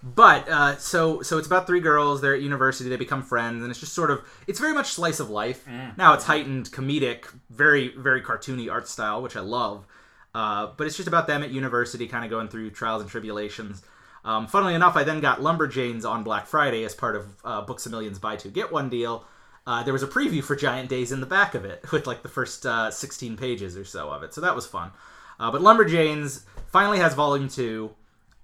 But 0.03 0.49
uh, 0.49 0.77
so 0.77 1.23
so 1.23 1.39
it's 1.39 1.47
about 1.47 1.67
three 1.67 1.81
girls. 1.81 2.21
They're 2.21 2.35
at 2.35 2.43
university. 2.43 2.89
They 2.91 2.97
become 2.97 3.23
friends, 3.23 3.63
and 3.63 3.71
it's 3.71 3.81
just 3.81 3.93
sort 3.95 4.11
of 4.11 4.23
it's 4.47 4.59
very 4.61 4.75
much 4.75 4.93
slice 4.93 5.21
of 5.21 5.31
life. 5.31 5.67
Now 5.97 6.15
it's 6.15 6.25
heightened 6.25 6.71
comedic, 6.71 7.25
very 7.51 7.95
very 7.97 8.21
cartoony 8.23 8.71
art 8.71 8.89
style, 8.89 9.23
which 9.23 9.37
I 9.37 9.41
love. 9.41 9.87
Uh, 10.35 10.69
but 10.77 10.87
it's 10.87 10.97
just 10.97 11.09
about 11.09 11.27
them 11.27 11.43
at 11.43 11.51
university, 11.51 12.07
kind 12.07 12.25
of 12.25 12.31
going 12.31 12.49
through 12.49 12.71
trials 12.71 13.01
and 13.03 13.11
tribulations. 13.11 13.83
Um, 14.25 14.47
funnily 14.47 14.75
enough, 14.75 14.95
I 14.95 15.03
then 15.05 15.21
got 15.21 15.41
Lumberjanes 15.41 16.05
on 16.05 16.23
Black 16.23 16.47
Friday 16.47 16.85
as 16.85 16.95
part 16.95 17.17
of 17.17 17.25
uh, 17.45 17.63
Books 17.63 17.87
a 17.87 17.91
Millions 17.91 18.19
Buy 18.19 18.37
Two 18.37 18.51
Get 18.51 18.71
One 18.71 18.89
deal. 18.91 19.25
Uh, 19.69 19.82
there 19.82 19.93
was 19.93 20.03
a 20.03 20.07
preview 20.07 20.43
for 20.43 20.57
Giant 20.57 20.89
Days 20.89 21.12
in 21.12 21.20
the 21.20 21.27
back 21.27 21.55
of 21.55 21.66
it 21.66 21.85
with 21.93 22.07
like 22.07 22.23
the 22.23 22.28
first 22.28 22.65
uh, 22.65 22.90
16 22.90 23.36
pages 23.36 23.77
or 23.77 23.85
so 23.85 24.09
of 24.09 24.23
it, 24.23 24.32
so 24.32 24.40
that 24.40 24.55
was 24.55 24.66
fun. 24.66 24.93
Uh, 25.39 25.53
but 25.53 25.61
Lumberjanes 25.61 26.45
finally 26.69 26.99
has 26.99 27.12
volume 27.12 27.49
two. 27.49 27.95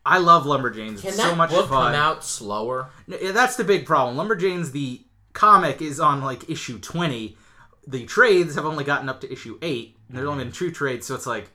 I 0.05 0.19
love 0.19 0.45
Lumberjanes. 0.45 1.01
Can 1.01 1.09
it's 1.09 1.17
that 1.17 1.31
so 1.31 1.35
much 1.35 1.49
book 1.49 1.71
fun. 1.71 1.93
come 1.93 1.95
out 1.95 2.23
slower? 2.23 2.91
Yeah, 3.07 3.33
that's 3.33 3.57
the 3.57 3.65
big 3.65 3.87
problem. 3.87 4.17
Lumberjanes, 4.19 4.73
the 4.73 5.01
comic, 5.33 5.81
is 5.81 5.99
on 5.99 6.21
like 6.23 6.51
issue 6.51 6.79
20. 6.79 7.39
The 7.87 8.05
trades 8.05 8.55
have 8.55 8.67
only 8.67 8.85
gotten 8.85 9.09
up 9.09 9.23
to 9.23 9.33
issue 9.33 9.59
8. 9.63 9.97
And 10.09 10.19
there's 10.19 10.29
only 10.29 10.45
been 10.45 10.53
two 10.53 10.71
trades, 10.71 11.07
so 11.07 11.15
it's 11.15 11.27
like, 11.27 11.49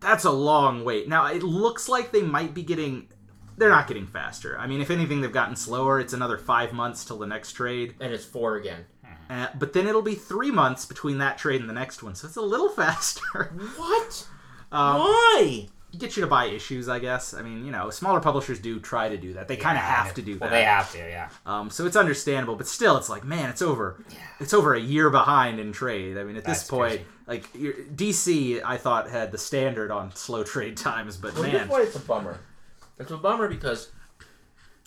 that's 0.00 0.24
a 0.24 0.32
long 0.32 0.84
wait. 0.84 1.08
Now, 1.08 1.26
it 1.26 1.44
looks 1.44 1.88
like 1.88 2.10
they 2.10 2.22
might 2.22 2.52
be 2.52 2.64
getting. 2.64 3.08
They're 3.56 3.70
not 3.70 3.86
getting 3.88 4.06
faster. 4.06 4.58
I 4.58 4.66
mean, 4.66 4.80
if 4.80 4.90
anything, 4.90 5.20
they've 5.20 5.32
gotten 5.32 5.56
slower. 5.56 6.00
It's 6.00 6.12
another 6.12 6.38
five 6.38 6.72
months 6.72 7.04
till 7.04 7.18
the 7.18 7.26
next 7.26 7.52
trade. 7.52 7.94
And 8.00 8.12
it's 8.12 8.24
four 8.24 8.56
again. 8.56 8.84
Uh, 9.30 9.48
but 9.58 9.72
then 9.72 9.86
it'll 9.86 10.02
be 10.02 10.14
three 10.14 10.50
months 10.50 10.84
between 10.84 11.18
that 11.18 11.38
trade 11.38 11.60
and 11.60 11.68
the 11.70 11.74
next 11.74 12.02
one, 12.02 12.14
so 12.14 12.26
it's 12.26 12.36
a 12.36 12.40
little 12.42 12.68
faster. 12.82 13.52
What? 13.76 14.26
Um, 14.70 14.98
Why? 15.00 15.68
Get 15.96 16.16
you 16.16 16.22
to 16.22 16.26
buy 16.26 16.46
issues, 16.46 16.88
I 16.88 16.98
guess. 16.98 17.32
I 17.34 17.42
mean, 17.42 17.64
you 17.66 17.70
know, 17.70 17.88
smaller 17.90 18.20
publishers 18.20 18.58
do 18.58 18.80
try 18.80 19.08
to 19.10 19.16
do 19.18 19.34
that. 19.34 19.46
They 19.48 19.56
kind 19.58 19.76
of 19.76 19.84
have 19.84 20.14
to 20.14 20.22
do 20.22 20.38
Well, 20.38 20.48
that. 20.50 20.56
they 20.56 20.64
have 20.64 20.90
to, 20.92 20.98
yeah. 20.98 21.28
Um, 21.46 21.68
so 21.70 21.84
it's 21.86 21.96
understandable, 21.96 22.56
but 22.56 22.66
still, 22.66 22.96
it's 22.96 23.08
like, 23.10 23.24
man, 23.24 23.50
it's 23.50 23.60
over. 23.62 24.02
Yeah. 24.10 24.16
It's 24.40 24.54
over 24.54 24.74
a 24.74 24.80
year 24.80 25.08
behind 25.10 25.60
in 25.60 25.72
trade. 25.72 26.16
I 26.18 26.24
mean, 26.24 26.36
at 26.36 26.44
this 26.44 26.64
point, 26.68 27.02
crazy. 27.02 27.04
like 27.26 27.52
DC, 27.94 28.62
I 28.64 28.76
thought 28.78 29.10
had 29.10 29.32
the 29.32 29.38
standard 29.38 29.90
on 29.90 30.14
slow 30.14 30.42
trade 30.44 30.76
times, 30.78 31.16
but 31.18 31.34
Well, 31.34 31.42
man, 31.44 31.52
this 31.52 31.66
point, 31.68 31.84
it's 31.84 31.96
a 31.96 32.00
bummer. 32.00 32.40
It's 32.98 33.10
a 33.10 33.16
bummer 33.16 33.48
because 33.48 33.90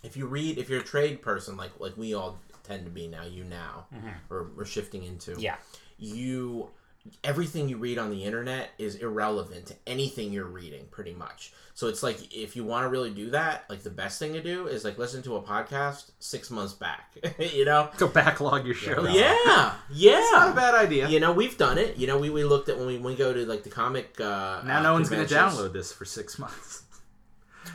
if 0.03 0.15
you 0.18 0.26
read, 0.27 0.57
if 0.57 0.69
you're 0.69 0.82
a 0.82 0.84
trade 0.84 1.22
person 1.22 1.57
like 1.57 1.72
like 1.80 1.98
we 1.98 2.14
all 2.14 2.38
tend 2.64 2.86
to 2.86 2.91
be 2.91 3.07
now, 3.07 3.23
you 3.26 3.44
now, 3.44 3.86
or 4.30 4.49
we're 4.56 4.65
shifting 4.65 5.03
into, 5.03 5.32
Mm-hmm. 5.32 5.41
Yeah. 5.41 5.56
you 5.98 6.69
everything 7.23 7.69
you 7.69 7.77
read 7.77 7.99
on 7.99 8.10
the 8.10 8.23
internet 8.23 8.72
is 8.80 8.95
irrelevant 8.95 9.68
to 9.68 9.76
anything 9.86 10.34
you're 10.34 10.44
reading 10.44 10.84
pretty 10.90 11.14
much 11.14 11.53
so 11.76 11.88
it's 11.88 12.02
like 12.02 12.18
if 12.36 12.56
you 12.56 12.64
want 12.64 12.84
to 12.84 12.90
really 12.90 13.11
do 13.11 13.30
that 13.30 13.64
like 13.69 13.84
the 13.84 13.91
best 13.91 14.18
thing 14.18 14.34
to 14.34 14.41
do 14.41 14.65
is 14.65 14.84
like 14.84 14.98
listen 14.98 15.22
to 15.22 15.36
a 15.36 15.41
podcast 15.44 16.10
six 16.18 16.49
months 16.49 16.73
back 16.73 17.15
you 17.53 17.64
know 17.64 17.88
go 17.98 18.07
backlog 18.07 18.65
your 18.65 18.73
show. 18.73 19.03
yeah 19.07 19.76
yeah 19.94 20.18
It's 20.19 20.32
not 20.32 20.49
a 20.49 20.56
bad 20.56 20.73
idea. 20.73 21.07
you 21.07 21.19
know 21.19 21.32
we've 21.32 21.56
done 21.60 21.77
it 21.77 21.95
you 21.95 22.07
know 22.07 22.18
we, 22.18 22.32
we 22.32 22.44
looked 22.44 22.69
at 22.69 22.77
when 22.80 22.88
we, 22.88 22.95
when 22.95 23.14
we 23.14 23.15
go 23.15 23.32
to 23.32 23.45
like 23.45 23.61
the 23.64 23.69
comic 23.69 24.19
uh 24.19 24.64
now 24.65 24.80
uh, 24.80 24.82
no 24.82 24.94
one's 24.94 25.07
going 25.07 25.23
to 25.27 25.32
download 25.32 25.73
this 25.73 25.91
for 25.94 26.06
six 26.06 26.40
months. 26.40 26.82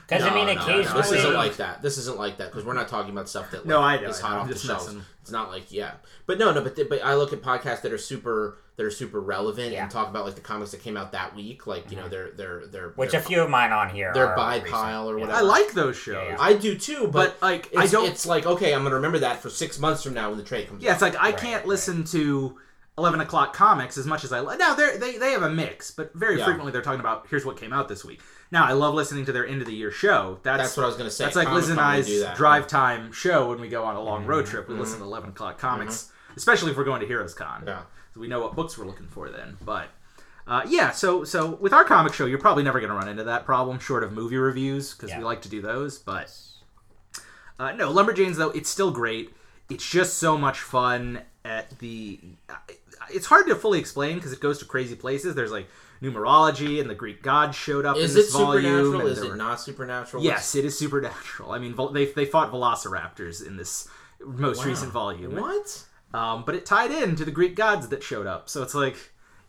Because 0.06 0.22
I 0.22 0.28
No, 0.30 0.34
mean, 0.34 0.46
no, 0.46 0.54
no, 0.54 0.60
occasionally 0.62 1.02
this 1.02 1.12
isn't 1.12 1.34
like 1.34 1.56
that. 1.56 1.82
This 1.82 1.98
isn't 1.98 2.18
like 2.18 2.38
that 2.38 2.50
because 2.50 2.64
we're 2.64 2.74
not 2.74 2.88
talking 2.88 3.10
about 3.12 3.28
stuff 3.28 3.50
that 3.50 3.58
like, 3.58 3.66
No, 3.66 3.80
I 3.80 4.00
know, 4.00 4.08
is 4.08 4.20
I 4.20 4.22
know. 4.22 4.26
hot 4.28 4.34
I'm 4.34 4.40
off 4.42 4.48
the 4.48 4.54
just 4.54 4.66
shelves. 4.66 4.86
messing. 4.86 5.02
It's 5.22 5.30
not 5.30 5.50
like 5.50 5.70
yeah, 5.70 5.92
but 6.26 6.38
no, 6.38 6.52
no, 6.52 6.62
but 6.62 6.76
but 6.88 7.04
I 7.04 7.14
look 7.14 7.32
at 7.32 7.42
podcasts 7.42 7.82
that 7.82 7.92
are 7.92 7.98
super 7.98 8.58
that 8.76 8.86
are 8.86 8.90
super 8.90 9.20
relevant 9.20 9.72
Yeah. 9.72 9.82
and 9.82 9.90
talk 9.90 10.08
about 10.08 10.24
like 10.24 10.34
the 10.34 10.40
comics 10.40 10.70
that 10.70 10.82
came 10.82 10.96
out 10.96 11.12
that 11.12 11.36
week, 11.36 11.66
like 11.66 11.90
you 11.90 11.96
know 11.96 12.04
mm-hmm. 12.04 12.10
they're 12.10 12.30
they're 12.32 12.66
they're 12.66 12.88
which 12.96 13.10
they're, 13.12 13.20
a 13.20 13.22
few 13.22 13.42
of 13.42 13.50
mine 13.50 13.72
on 13.72 13.90
here 13.90 14.10
they're 14.14 14.34
by 14.34 14.60
pile 14.60 15.08
or 15.10 15.16
Yeah. 15.18 15.26
whatever. 15.26 15.38
I 15.38 15.42
like 15.42 15.72
those 15.72 15.96
shows. 15.96 16.14
Yeah, 16.14 16.28
yeah. 16.30 16.36
I 16.40 16.54
do 16.54 16.76
too, 16.76 17.02
but, 17.12 17.38
But, 17.40 17.42
like, 17.42 17.66
it's, 17.72 17.76
I 17.76 17.86
don't- 17.86 18.08
It's 18.08 18.24
like 18.26 18.46
okay, 18.46 18.72
I'm 18.74 18.82
gonna 18.82 18.94
remember 18.96 19.18
that 19.18 19.42
for 19.42 19.50
six 19.50 19.78
months 19.78 20.02
from 20.02 20.14
now 20.14 20.30
when 20.30 20.38
the 20.38 20.44
trade 20.44 20.68
comes. 20.68 20.82
Yeah, 20.82 20.90
out. 20.90 20.94
it's 20.94 21.02
like 21.02 21.16
I 21.16 21.30
Right, 21.30 21.36
can't 21.36 21.56
right. 21.62 21.66
listen 21.68 22.04
to 22.04 22.58
eleven 22.96 23.20
o'clock 23.20 23.52
comics 23.54 23.98
as 23.98 24.06
much 24.06 24.24
as 24.24 24.32
I 24.32 24.40
like. 24.40 24.58
Now 24.58 24.74
they 24.74 24.96
they 24.96 25.18
they 25.18 25.32
have 25.32 25.42
a 25.42 25.50
mix, 25.50 25.90
but 25.90 26.12
very 26.14 26.38
Yeah. 26.38 26.46
frequently 26.46 26.72
they're 26.72 26.82
talking 26.82 27.00
about 27.00 27.26
here's 27.28 27.44
what 27.44 27.58
came 27.58 27.72
out 27.74 27.88
this 27.88 28.04
week. 28.04 28.20
Now 28.52 28.64
I 28.66 28.72
love 28.72 28.94
listening 28.94 29.24
to 29.27 29.32
their 29.32 29.47
end 29.47 29.60
of 29.60 29.66
the 29.68 29.74
year 29.74 29.90
show. 29.90 30.39
That's 30.43 30.62
That's 30.62 30.77
what 30.77 30.82
I 30.85 30.86
was 30.86 30.97
gonna 30.97 31.10
say. 31.10 31.24
That's 31.24 31.36
like 31.36 31.51
Liz 31.51 31.70
and 31.70 31.78
I's 31.81 32.09
drive 32.36 32.66
time 32.66 33.12
show 33.12 33.48
when 33.48 33.60
we 33.60 33.68
go 33.68 33.85
on 33.85 33.97
a 33.97 34.02
long 34.02 34.22
Mm-hmm. 34.22 34.31
road 34.31 34.47
trip. 34.47 34.68
We 34.68 34.74
listen 34.74 34.98
to 34.98 35.05
eleven 35.05 35.31
o'clock 35.31 35.59
comics, 35.59 36.10
especially 36.36 36.70
if 36.72 36.77
we're 36.77 36.85
going 36.85 37.01
to 37.01 37.06
Heroes 37.06 37.35
Con. 37.35 37.64
Yeah. 37.66 37.82
so 38.14 38.20
we 38.20 38.27
know 38.28 38.40
what 38.40 38.55
books 38.56 38.77
we're 38.77 38.86
looking 38.86 39.06
for 39.09 39.28
then. 39.31 39.56
But 39.64 39.89
uh, 40.48 40.62
yeah, 40.66 40.90
so 40.90 41.22
so 41.22 41.51
with 41.60 41.72
our 41.72 41.85
comic 41.85 42.12
show, 42.12 42.27
you're 42.27 42.39
probably 42.40 42.64
never 42.64 42.81
going 42.81 42.90
to 42.90 42.97
run 42.97 43.09
into 43.09 43.22
that 43.24 43.44
problem, 43.44 43.78
short 43.78 44.02
of 44.02 44.12
movie 44.12 44.36
reviews 44.36 44.94
because 44.94 45.10
Yeah. 45.10 45.18
we 45.18 45.24
like 45.24 45.43
to 45.43 45.48
do 45.48 45.60
those. 45.62 45.98
But 45.98 46.28
uh, 47.59 47.72
no, 47.72 47.93
Lumberjanes 47.93 48.36
though 48.36 48.51
it's 48.51 48.68
still 48.70 48.90
great. 48.90 49.32
It's 49.68 49.89
just 49.89 50.18
so 50.18 50.36
much 50.36 50.59
fun. 50.60 51.22
At 51.43 51.78
the, 51.78 52.20
it's 53.10 53.24
hard 53.27 53.47
to 53.47 53.55
fully 53.55 53.78
explain 53.78 54.16
because 54.16 54.32
it 54.35 54.40
goes 54.40 54.59
to 54.59 54.66
crazy 54.66 54.94
places. 54.94 55.35
There's 55.35 55.51
like 55.51 55.68
numerology 56.02 56.81
and 56.81 56.89
the 56.89 56.94
Greek 56.94 57.22
gods 57.22 57.56
showed 57.56 57.85
up 57.85 57.97
Is 57.97 58.14
in 58.14 58.20
it 58.20 58.24
this 58.24 58.32
volume. 58.32 58.62
supernatural? 58.85 59.06
Is 59.09 59.18
it 59.22 59.28
were- 59.31 59.36
not 59.36 59.60
supernatural? 59.60 60.22
Yes, 60.22 60.55
it 60.55 60.64
is 60.64 60.78
supernatural. 60.78 61.52
I 61.52 61.59
mean, 61.59 61.74
they 61.93 62.06
they 62.06 62.24
fought 62.24 62.52
velociraptors 62.52 63.47
in 63.47 63.56
this 63.56 63.89
most 64.24 64.59
Wow. 64.59 64.64
recent 64.64 64.93
volume. 64.93 65.36
What? 65.36 65.85
Um, 66.12 66.43
but 66.44 66.55
it 66.55 66.66
tied 66.66 66.90
in 66.90 67.16
to 67.16 67.24
the 67.24 67.31
Greek 67.31 67.55
gods 67.55 67.89
that 67.89 68.02
showed 68.02 68.27
up. 68.27 68.48
So 68.48 68.62
it's 68.62 68.74
like 68.74 68.97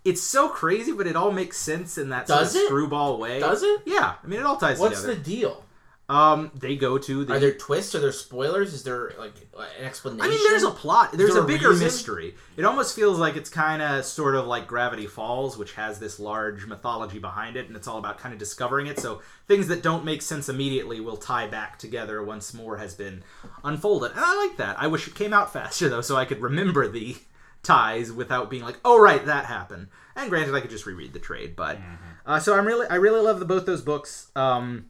it's 0.03 0.21
so 0.21 0.49
crazy, 0.49 0.91
but 0.91 1.05
it 1.07 1.15
all 1.15 1.31
makes 1.31 1.57
sense 1.57 1.97
in 1.97 2.09
that 2.09 2.25
Does 2.27 2.51
sort 2.53 2.63
it? 2.63 2.67
screwball 2.67 3.17
way. 3.19 3.39
Does 3.39 3.61
it? 3.63 3.81
Yeah. 3.85 4.15
I 4.23 4.27
mean, 4.27 4.39
it 4.39 4.45
all 4.45 4.57
ties 4.57 4.79
What's 4.79 5.01
together. 5.01 5.13
What's 5.19 5.27
the 5.27 5.35
deal? 5.35 5.63
Um, 6.11 6.51
they 6.53 6.75
go 6.75 6.97
to 6.97 7.23
the. 7.23 7.35
Are 7.35 7.39
there 7.39 7.53
twists? 7.53 7.95
Are 7.95 8.01
there 8.01 8.11
spoilers? 8.11 8.73
Is 8.73 8.83
there 8.83 9.13
like 9.17 9.31
an 9.57 9.85
explanation? 9.85 10.25
I 10.25 10.27
mean, 10.27 10.43
there's 10.43 10.63
a 10.63 10.71
plot. 10.71 11.13
There's 11.13 11.35
there 11.35 11.41
a 11.41 11.45
a 11.45 11.47
bigger 11.47 11.73
mystery. 11.73 12.35
It 12.57 12.65
almost 12.65 12.97
feels 12.97 13.17
like 13.17 13.37
it's 13.37 13.49
kind 13.49 13.81
of 13.81 14.03
sort 14.03 14.35
of 14.35 14.45
like 14.45 14.67
Gravity 14.67 15.07
Falls, 15.07 15.57
which 15.57 15.71
has 15.75 15.99
this 15.99 16.19
large 16.19 16.65
mythology 16.65 17.17
behind 17.17 17.55
it, 17.55 17.67
and 17.67 17.77
it's 17.77 17.87
all 17.87 17.97
about 17.97 18.17
kind 18.17 18.33
of 18.33 18.39
discovering 18.39 18.87
it. 18.87 18.99
So 18.99 19.21
things 19.47 19.69
that 19.69 19.83
don't 19.83 20.03
make 20.03 20.21
sense 20.21 20.49
immediately 20.49 20.99
will 20.99 21.15
tie 21.15 21.47
back 21.47 21.79
together 21.79 22.21
once 22.21 22.53
more 22.53 22.75
has 22.75 22.93
been 22.93 23.23
unfolded. 23.63 24.11
And 24.11 24.19
I 24.19 24.35
like 24.35 24.57
that. 24.57 24.77
I 24.81 24.87
wish 24.87 25.07
it 25.07 25.15
came 25.15 25.31
out 25.31 25.53
faster 25.53 25.87
though, 25.87 26.01
so 26.01 26.17
I 26.17 26.25
could 26.25 26.41
remember 26.41 26.89
the 26.89 27.15
ties 27.63 28.11
without 28.11 28.49
being 28.49 28.63
like, 28.63 28.81
oh 28.83 28.99
right, 28.99 29.25
that 29.25 29.45
happened. 29.45 29.87
And 30.17 30.29
granted, 30.29 30.55
I 30.55 30.59
could 30.59 30.71
just 30.71 30.85
reread 30.85 31.13
the 31.13 31.19
trade, 31.19 31.55
but 31.55 31.77
uh, 32.25 32.39
so 32.39 32.53
I'm 32.53 32.67
really, 32.67 32.85
I 32.89 32.95
really 32.95 33.21
love 33.21 33.39
the, 33.39 33.45
both 33.45 33.65
those 33.65 33.81
books. 33.81 34.29
Um, 34.35 34.87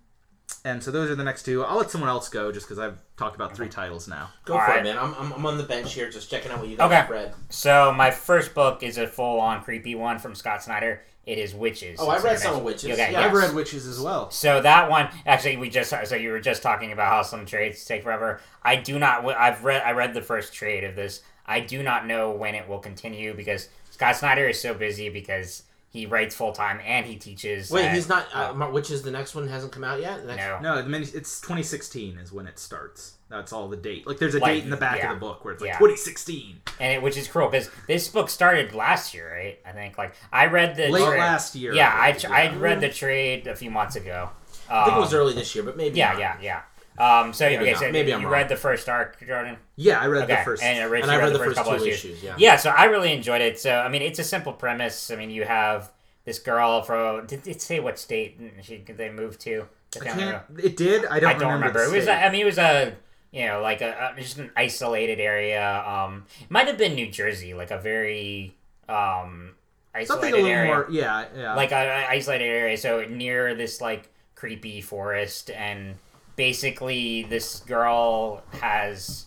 and 0.63 0.81
so 0.83 0.91
those 0.91 1.09
are 1.09 1.15
the 1.15 1.23
next 1.23 1.43
two. 1.43 1.63
I'll 1.63 1.77
let 1.77 1.89
someone 1.91 2.09
else 2.09 2.29
go 2.29 2.51
just 2.51 2.67
because 2.67 2.79
I've 2.79 2.97
talked 3.17 3.35
about 3.35 3.55
three 3.55 3.69
titles 3.69 4.07
now. 4.07 4.29
Go 4.45 4.53
All 4.53 4.59
for 4.59 4.67
right. 4.71 4.79
it, 4.79 4.83
man. 4.83 4.97
I'm, 4.97 5.13
I'm, 5.15 5.33
I'm 5.33 5.45
on 5.45 5.57
the 5.57 5.63
bench 5.63 5.93
here, 5.93 6.09
just 6.09 6.29
checking 6.29 6.51
out 6.51 6.59
what 6.59 6.67
you 6.69 6.77
guys 6.77 6.85
Okay. 6.88 6.95
have 6.95 7.09
read. 7.09 7.33
So 7.49 7.93
my 7.93 8.11
first 8.11 8.53
book 8.53 8.83
is 8.83 8.97
a 8.97 9.07
full-on 9.07 9.63
creepy 9.63 9.95
one 9.95 10.19
from 10.19 10.35
Scott 10.35 10.63
Snyder. 10.63 11.01
It 11.25 11.38
is 11.38 11.53
Wytches. 11.53 11.97
Oh, 11.99 12.09
I 12.09 12.15
It's 12.15 12.23
read 12.23 12.39
some 12.39 12.55
of 12.55 12.63
Wytches. 12.63 12.91
Okay, 12.93 13.11
Yeah, 13.11 13.21
I've 13.21 13.33
read 13.33 13.51
Wytches 13.51 13.88
as 13.88 13.99
well. 13.99 14.31
So 14.31 14.59
that 14.61 14.89
one, 14.89 15.09
actually, 15.25 15.57
we 15.57 15.69
just 15.69 15.93
so 16.07 16.15
you 16.15 16.31
were 16.31 16.39
just 16.39 16.63
talking 16.63 16.91
about 16.91 17.09
how 17.09 17.21
some 17.21 17.45
trades 17.45 17.85
take 17.85 18.01
forever. 18.03 18.41
I 18.63 18.75
do 18.75 18.97
not. 18.97 19.23
I've 19.25 19.63
read. 19.63 19.83
I 19.83 19.91
read 19.91 20.15
the 20.15 20.21
first 20.21 20.51
trade 20.53 20.83
of 20.83 20.95
this. 20.95 21.21
I 21.45 21.59
do 21.59 21.83
not 21.83 22.07
know 22.07 22.31
when 22.31 22.55
it 22.55 22.67
will 22.67 22.79
continue 22.79 23.35
because 23.35 23.69
Scott 23.91 24.15
Snyder 24.15 24.47
is 24.49 24.59
so 24.59 24.73
busy 24.73 25.09
because 25.09 25.61
he 25.91 26.05
writes 26.07 26.34
full 26.34 26.53
time 26.53 26.80
and 26.85 27.05
he 27.05 27.18
teaches. 27.18 27.69
Wait, 27.69 27.85
at- 27.85 27.93
he's 27.93 28.09
not. 28.09 28.26
Uh, 28.34 28.53
Mar- 28.53 28.72
which 28.72 28.89
is 28.89 29.03
the 29.03 29.11
next 29.11 29.35
one? 29.35 29.47
Hasn't 29.47 29.72
come 29.72 29.84
out 29.84 29.99
yet. 30.01 30.22
The 30.26 30.35
next- 30.35 30.61
no. 30.63 30.76
No, 30.76 30.81
the 30.81 30.88
mini, 30.89 31.05
it's 31.05 31.39
2016 31.41 32.18
is 32.18 32.31
when 32.31 32.47
it 32.47 32.57
starts. 32.57 33.15
That's 33.30 33.53
all 33.53 33.68
the 33.69 33.77
date. 33.77 34.07
Like 34.07 34.18
there's 34.18 34.35
a 34.35 34.39
Like, 34.39 34.55
date 34.55 34.63
in 34.63 34.69
the 34.72 34.77
back 34.77 34.97
yeah. 34.97 35.11
of 35.13 35.19
the 35.19 35.19
book 35.26 35.43
where 35.45 35.53
it's 35.53 35.61
like 35.61 35.69
Yeah. 35.72 35.77
2016. 35.80 36.61
and 36.80 36.93
it, 36.93 37.01
which 37.01 37.15
is 37.18 37.27
cruel 37.27 37.49
because 37.49 37.69
this 37.88 38.07
book 38.09 38.30
started 38.30 38.73
last 38.73 39.13
year, 39.13 39.31
right? 39.34 39.59
I 39.65 39.72
think 39.73 39.97
like 39.97 40.15
I 40.34 40.47
read 40.47 40.76
the 40.76 40.89
Late 40.89 41.05
trade- 41.05 41.19
last 41.19 41.55
year. 41.55 41.73
Yeah, 41.73 41.93
I, 41.93 42.13
believe, 42.13 42.31
I 42.31 42.55
read 42.55 42.81
the 42.81 42.89
trade 42.89 43.47
a 43.47 43.55
few 43.55 43.69
months 43.72 43.95
ago. 43.95 44.30
I 44.69 44.84
think 44.85 44.93
it 44.93 44.97
Um, 44.97 45.01
was 45.01 45.13
early 45.13 45.34
this 45.34 45.53
year, 45.53 45.63
but 45.65 45.76
maybe. 45.76 45.97
Yeah, 45.97 46.11
not. 46.13 46.19
yeah, 46.19 46.38
yeah. 46.41 46.61
Um, 46.97 47.34
so 47.34 47.45
Maybe 47.45 47.61
okay, 47.63 47.72
not. 47.72 47.80
so 47.81 47.91
Maybe 47.91 48.13
I'm 48.13 48.22
you 48.22 48.27
wrong. 48.27 48.34
read 48.34 48.49
the 48.49 48.55
first 48.55 48.88
arc, 48.89 49.19
Jordan. 49.26 49.57
Yeah, 49.76 49.99
I 49.99 50.07
read 50.07 50.23
Okay, 50.23 50.35
the 50.35 50.43
first. 50.43 50.61
and 50.63 50.91
Rich, 50.91 51.03
And 51.03 51.11
I 51.11 51.18
read 51.18 51.34
the 51.34 51.39
first 51.39 51.55
first 51.55 51.57
couple 51.57 51.77
two 51.80 51.85
issues. 51.85 52.11
issues. 52.11 52.23
Yeah. 52.23 52.35
Yeah, 52.38 52.55
so 52.57 52.69
I 52.69 52.85
really 52.85 53.11
enjoyed 53.13 53.41
it. 53.41 53.59
So 53.59 53.73
I 53.80 53.88
mean, 53.89 54.01
it's 54.01 54.19
a 54.19 54.23
simple 54.23 54.53
premise. 54.53 55.09
I 55.09 55.15
mean, 55.15 55.30
you 55.31 55.43
have 55.45 55.91
this 56.26 56.38
girl 56.39 56.81
from. 56.84 57.26
Did 57.27 57.47
it 57.47 57.61
say 57.61 57.80
what 57.80 57.97
state 57.97 58.39
she 58.61 58.77
they 58.88 59.09
moved 59.09 59.39
to? 59.41 59.68
I 59.99 60.05
can't 60.05 60.41
it 60.57 60.77
did. 60.77 61.05
I 61.05 61.19
don't, 61.19 61.35
I 61.35 61.39
don't 61.39 61.53
remember. 61.53 61.80
the 61.85 61.93
It 61.93 61.97
was. 61.97 62.07
I 62.07 62.30
mean, 62.30 62.41
it 62.41 62.45
was 62.45 62.57
a 62.57 62.93
you 63.31 63.47
know 63.47 63.61
like 63.61 63.81
a, 63.81 64.11
a 64.15 64.19
just 64.22 64.38
an 64.38 64.51
isolated 64.55 65.19
area. 65.19 65.84
Um, 65.85 66.26
might 66.49 66.68
have 66.68 66.77
been 66.77 66.93
New 66.95 67.09
Jersey, 67.09 67.53
like 67.53 67.72
a 67.72 67.80
very 67.80 68.55
um 68.88 69.53
isolated 69.95 70.07
something 70.07 70.34
a 70.34 70.35
little 70.38 70.49
area 70.49 70.73
more. 70.73 70.88
Yeah, 70.91 71.26
yeah. 71.35 71.55
like 71.55 71.72
a, 71.72 71.76
a 71.76 72.07
isolated 72.09 72.45
area 72.45 72.77
so 72.77 73.03
near 73.05 73.55
this 73.55 73.81
like 73.81 74.09
creepy 74.35 74.81
forest 74.81 75.49
and 75.51 75.95
basically 76.35 77.23
this 77.23 77.59
girl 77.61 78.43
has 78.59 79.25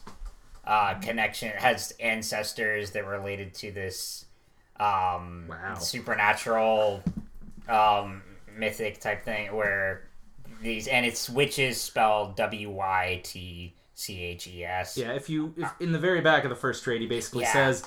uh 0.67 0.95
connection 1.01 1.51
has 1.57 1.93
ancestors 2.01 2.91
that 2.93 3.07
related 3.07 3.53
to 3.55 3.71
this 3.73 4.27
um 4.81 5.47
Wow. 5.49 5.75
supernatural 5.75 7.03
um 7.69 8.23
mythic 8.57 9.01
type 9.01 9.25
thing 9.25 9.55
where 9.55 10.09
these 10.63 10.87
and 10.89 11.05
it's 11.05 11.29
Wytches 11.29 11.75
spelled 11.75 12.37
w-y-t-c-h-e-s 12.37 13.75
yeah. 14.97 15.13
If 15.13 15.29
you 15.29 15.55
if 15.57 15.71
in 15.81 15.93
the 15.93 15.99
very 15.99 16.21
back 16.21 16.45
of 16.45 16.51
the 16.51 16.57
first 16.57 16.85
trade, 16.85 17.01
he 17.01 17.07
basically 17.07 17.43
Yeah. 17.43 17.53
says. 17.53 17.85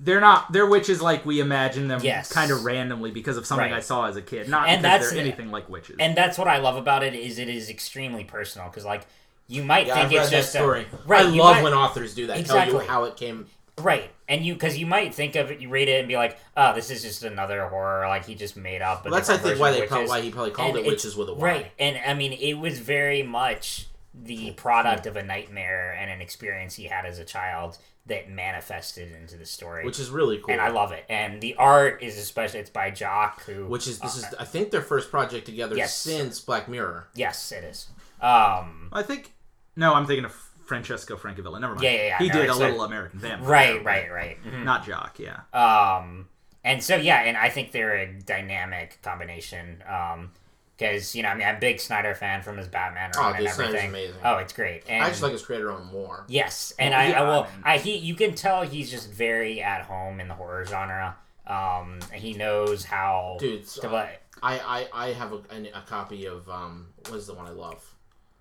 They're 0.00 0.20
not. 0.20 0.52
They're 0.52 0.66
witches 0.66 1.02
like 1.02 1.26
we 1.26 1.40
imagine 1.40 1.88
them, 1.88 2.00
Yes. 2.02 2.32
kind 2.32 2.50
of 2.50 2.64
randomly 2.64 3.10
because 3.10 3.36
of 3.36 3.46
something 3.46 3.70
Right. 3.70 3.78
I 3.78 3.80
saw 3.80 4.06
as 4.06 4.16
a 4.16 4.22
kid. 4.22 4.48
Not 4.48 4.68
And 4.68 4.80
because 4.82 4.92
that's- 4.92 5.10
they're 5.10 5.20
anything 5.20 5.50
like 5.50 5.68
witches. 5.68 5.96
and 5.98 6.16
that's 6.16 6.38
what 6.38 6.46
I 6.48 6.58
love 6.58 6.76
about 6.76 7.02
it 7.02 7.14
is 7.14 7.38
it 7.38 7.48
is 7.48 7.68
extremely 7.68 8.24
personal 8.24 8.68
because 8.68 8.84
like 8.84 9.02
you 9.48 9.62
might 9.64 9.86
Yeah, 9.86 9.94
think 9.94 10.06
I've 10.06 10.12
it's 10.12 10.20
read 10.20 10.24
that 10.26 10.30
just 10.30 10.52
story. 10.52 10.86
a 10.92 10.96
right. 11.08 11.26
I 11.26 11.30
you 11.30 11.40
love 11.42 11.56
might- 11.56 11.62
when 11.64 11.72
authors 11.74 12.14
do 12.14 12.26
that. 12.28 12.34
Tell 12.34 12.40
Exactly. 12.40 12.84
you 12.84 12.90
how 12.90 13.04
it 13.04 13.16
came. 13.16 13.46
Right, 13.78 14.10
and 14.28 14.44
you 14.44 14.54
because 14.54 14.76
you 14.76 14.86
might 14.86 15.14
think 15.14 15.36
of 15.36 15.52
it, 15.52 15.60
you 15.60 15.68
read 15.68 15.88
it 15.88 16.00
and 16.00 16.08
be 16.08 16.16
like, 16.16 16.36
"Oh, 16.56 16.74
this 16.74 16.90
is 16.90 17.00
just 17.02 17.22
another 17.22 17.68
horror 17.68 18.08
like 18.08 18.26
he 18.26 18.34
just 18.34 18.56
made 18.56 18.82
up." 18.82 19.06
A 19.06 19.08
Well, 19.08 19.14
that's 19.20 19.30
I 19.30 19.36
think 19.36 19.60
why 19.60 19.70
they 19.70 19.82
of 19.82 19.88
pro- 19.88 20.04
why 20.06 20.20
he 20.20 20.30
probably 20.32 20.50
called 20.50 20.76
And 20.76 20.84
it 20.84 20.88
witches 20.88 21.14
with 21.16 21.28
a 21.28 21.34
Y. 21.34 21.44
Right, 21.46 21.70
and 21.78 21.96
I 22.04 22.14
mean, 22.14 22.32
it 22.32 22.54
was 22.54 22.80
very 22.80 23.22
much 23.22 23.86
the 24.22 24.50
product 24.52 25.06
of 25.06 25.16
a 25.16 25.22
nightmare 25.22 25.92
and 25.98 26.10
an 26.10 26.20
experience 26.20 26.74
he 26.74 26.84
had 26.84 27.06
as 27.06 27.18
a 27.18 27.24
child 27.24 27.78
that 28.06 28.30
manifested 28.30 29.12
into 29.12 29.36
the 29.36 29.44
story, 29.46 29.84
which 29.84 30.00
is 30.00 30.10
really 30.10 30.38
cool. 30.38 30.50
and 30.52 30.60
I 30.60 30.68
love 30.68 30.92
it. 30.92 31.04
And 31.10 31.40
the 31.40 31.54
art 31.56 32.02
is 32.02 32.16
especially 32.18 32.60
it's 32.60 32.70
by 32.70 32.90
Jock, 32.90 33.42
who 33.44 33.66
Which 33.66 33.86
is 33.86 33.98
this 33.98 34.16
is 34.16 34.24
I 34.40 34.44
think 34.44 34.70
their 34.70 34.80
first 34.82 35.10
project 35.10 35.44
together 35.46 35.76
Yes. 35.76 35.94
since 35.94 36.40
Black 36.40 36.68
Mirror. 36.68 37.08
yes, 37.14 37.52
it 37.52 37.64
is. 37.64 37.88
Um, 38.20 38.88
I 38.92 39.02
think. 39.02 39.34
No, 39.76 39.94
I'm 39.94 40.06
thinking 40.06 40.24
of 40.24 40.32
Francesco 40.64 41.16
Francavilla. 41.16 41.60
Never 41.60 41.74
mind. 41.74 41.84
Yeah, 41.84 41.90
yeah, 41.92 42.02
yeah. 42.06 42.18
He 42.18 42.28
No, 42.28 42.34
did 42.34 42.48
a 42.50 42.54
little 42.54 42.78
like- 42.78 42.86
American 42.88 43.20
Vampire. 43.20 43.48
right, 43.48 43.84
right, 43.84 44.10
right. 44.12 44.38
Mhm. 44.44 44.64
Not 44.64 44.84
Jock. 44.86 45.18
Yeah. 45.18 45.40
Um, 45.52 46.28
and 46.64 46.82
so 46.82 46.96
yeah, 46.96 47.20
and 47.22 47.36
I 47.36 47.48
think 47.50 47.72
they're 47.72 47.94
a 47.96 48.12
dynamic 48.20 48.98
combination. 49.02 49.82
Um, 49.88 50.32
because 50.78 51.14
you 51.14 51.22
know, 51.22 51.30
I 51.30 51.34
mean, 51.34 51.46
I'm 51.46 51.56
a 51.56 51.60
big 51.60 51.80
Snyder 51.80 52.14
fan 52.14 52.42
from 52.42 52.56
his 52.56 52.68
Batman 52.68 53.10
Oh, 53.16 53.20
run 53.22 53.32
dude, 53.36 53.46
and 53.46 53.54
Snyder's 53.54 53.68
everything. 53.74 53.90
amazing. 53.90 54.20
Oh, 54.24 54.36
it's 54.36 54.52
great. 54.52 54.84
And 54.88 55.02
I 55.04 55.08
just 55.08 55.22
like 55.22 55.32
his 55.32 55.42
creator 55.42 55.72
own 55.72 55.86
more. 55.86 56.24
yes, 56.28 56.72
and 56.78 56.92
Well, 56.92 57.00
I, 57.00 57.08
yeah, 57.08 57.20
I 57.20 57.22
will. 57.28 57.42
I 57.42 57.46
mean- 57.50 57.62
I 57.64 57.78
he 57.78 57.96
you 57.96 58.14
can 58.14 58.34
tell 58.34 58.62
he's 58.62 58.90
just 58.90 59.10
very 59.10 59.60
at 59.62 59.82
home 59.82 60.20
in 60.20 60.28
the 60.28 60.34
horror 60.34 60.64
genre. 60.64 61.16
Um, 61.46 62.00
he 62.12 62.34
knows 62.34 62.84
how 62.84 63.36
Dude, 63.40 63.62
to 63.64 63.68
so- 63.68 63.88
play. 63.88 64.16
I, 64.40 64.58
I, 64.92 65.06
I 65.08 65.12
have 65.14 65.32
a, 65.32 65.40
a, 65.50 65.78
a 65.78 65.82
copy 65.86 66.26
of 66.26 66.48
um 66.48 66.88
what 67.08 67.16
is 67.16 67.26
the 67.26 67.34
one 67.34 67.46
I 67.46 67.50
love, 67.50 67.84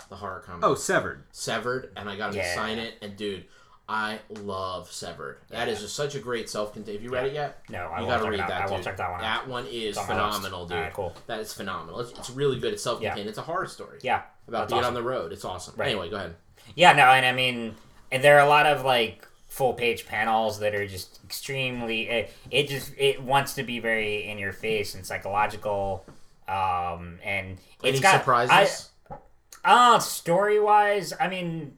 the 0.10 0.16
horror 0.16 0.42
comic. 0.46 0.64
Oh, 0.64 0.76
Severed. 0.76 1.24
Severed, 1.32 1.92
and 1.98 2.08
I 2.08 2.16
got 2.16 2.36
him 2.36 2.42
to 2.42 2.54
sign 2.54 2.78
it. 2.78 2.96
And 3.02 3.16
dude, 3.18 3.46
I 3.90 4.20
love 4.42 4.92
Severed. 4.92 5.38
That 5.50 5.70
is 5.70 5.80
just 5.80 5.96
such 5.96 6.16
a 6.16 6.20
great 6.20 6.50
self-contained. 6.50 6.96
Have 6.98 7.04
you 7.04 7.10
read 7.10 7.28
it 7.28 7.34
yet? 7.34 7.62
No, 7.70 7.84
I 7.88 8.02
you 8.02 8.06
gotta 8.08 8.30
read 8.30 8.42
that. 8.42 8.52
I 8.64 8.70
will 8.70 8.84
check 8.84 8.98
that 8.98 9.10
one 9.10 9.22
out. 9.22 9.46
That 9.46 9.48
one 9.48 9.66
is 9.68 9.98
phenomenal, 9.98 10.66
dude. 10.68 10.92
Cool. 10.94 11.16
That 11.28 11.40
is 11.40 11.54
phenomenal. 11.54 12.02
It's, 12.02 12.12
it's 12.12 12.30
really 12.30 12.60
good. 12.60 12.74
It's 12.74 12.84
self-contained. 12.84 13.30
It's 13.30 13.38
a 13.38 13.44
horror 13.44 13.66
story 13.68 14.00
Yeah, 14.02 14.24
about 14.48 14.62
that's 14.68 14.74
being 14.74 14.80
awesome. 14.84 14.98
on 14.98 15.02
the 15.02 15.08
road. 15.08 15.32
It's 15.32 15.46
awesome. 15.46 15.76
Right. 15.78 15.90
Anyway, 15.92 16.10
go 16.10 16.18
ahead. 16.18 16.36
Yeah, 16.76 16.92
no, 16.94 17.04
and 17.06 17.26
I 17.26 17.32
mean, 17.32 17.76
and 18.12 18.22
there 18.22 18.38
are 18.38 18.46
a 18.46 18.50
lot 18.50 18.66
of 18.66 18.84
like 18.84 19.26
full 19.48 19.74
page 19.74 20.06
panels 20.06 20.60
that 20.60 20.76
are 20.76 20.86
just 20.86 21.20
extremely. 21.24 22.10
It, 22.10 22.34
it 22.52 22.68
just 22.68 22.92
it 22.98 23.24
wants 23.24 23.54
to 23.54 23.64
be 23.64 23.80
very 23.80 24.28
in 24.28 24.38
your 24.38 24.52
face 24.52 24.96
and 24.96 25.06
psychological. 25.06 26.06
Um, 26.50 27.20
and 27.24 27.58
Any 27.84 27.92
it's 27.92 28.00
got 28.02 28.20
surprises? 28.20 28.90
I, 29.10 29.16
Uh 29.64 30.00
story 30.00 30.60
wise, 30.60 31.14
I 31.20 31.30
mean 31.30 31.77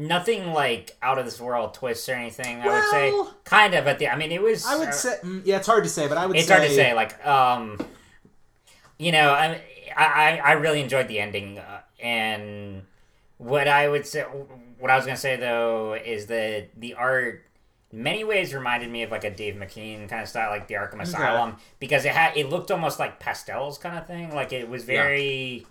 nothing 0.00 0.52
like 0.52 0.96
out 1.02 1.18
of 1.18 1.24
this 1.24 1.40
world 1.40 1.74
twists 1.74 2.08
or 2.08 2.14
anything, 2.14 2.60
I 2.62 2.68
would 2.68 2.90
say. 2.90 3.32
Kind 3.44 3.74
of 3.74 3.86
at 3.86 3.98
the 3.98 4.08
I 4.08 4.16
mean 4.16 4.32
it 4.32 4.42
was 4.42 4.66
I 4.66 4.76
would 4.78 4.88
uh, 4.88 4.92
say, 4.92 5.16
mm, 5.22 5.42
yeah, 5.44 5.58
it's 5.58 5.66
hard 5.66 5.84
to 5.84 5.90
say, 5.90 6.08
but 6.08 6.16
I 6.16 6.26
would 6.26 6.34
say 6.34 6.40
it's 6.40 6.48
say 6.48 6.54
hard 6.54 6.68
to 6.68 6.74
say 6.74 6.94
like 6.94 7.26
um 7.26 7.78
you 9.00 9.10
know 9.10 9.32
I, 9.32 9.60
I 9.96 10.40
i 10.44 10.52
really 10.52 10.80
enjoyed 10.80 11.08
the 11.08 11.18
ending 11.18 11.58
uh, 11.58 11.80
and 11.98 12.82
what 13.38 13.66
i 13.66 13.88
would 13.88 14.06
say 14.06 14.22
what 14.78 14.90
i 14.90 14.96
was 14.96 15.06
gonna 15.06 15.16
say 15.16 15.36
though 15.36 15.94
is 15.94 16.26
that 16.26 16.68
the 16.76 16.94
art 16.94 17.44
many 17.90 18.22
ways 18.22 18.54
reminded 18.54 18.90
me 18.90 19.02
of 19.02 19.10
like 19.10 19.24
a 19.24 19.30
dave 19.30 19.54
mckean 19.54 20.08
kind 20.08 20.22
of 20.22 20.28
style 20.28 20.50
like 20.50 20.68
the 20.68 20.74
arkham 20.74 21.00
asylum 21.00 21.56
because 21.80 22.04
it 22.04 22.12
had 22.12 22.36
it 22.36 22.48
looked 22.50 22.70
almost 22.70 22.98
like 22.98 23.18
pastels 23.18 23.78
kind 23.78 23.98
of 23.98 24.06
thing 24.06 24.34
like 24.34 24.52
it 24.52 24.68
was 24.68 24.84
very 24.84 25.66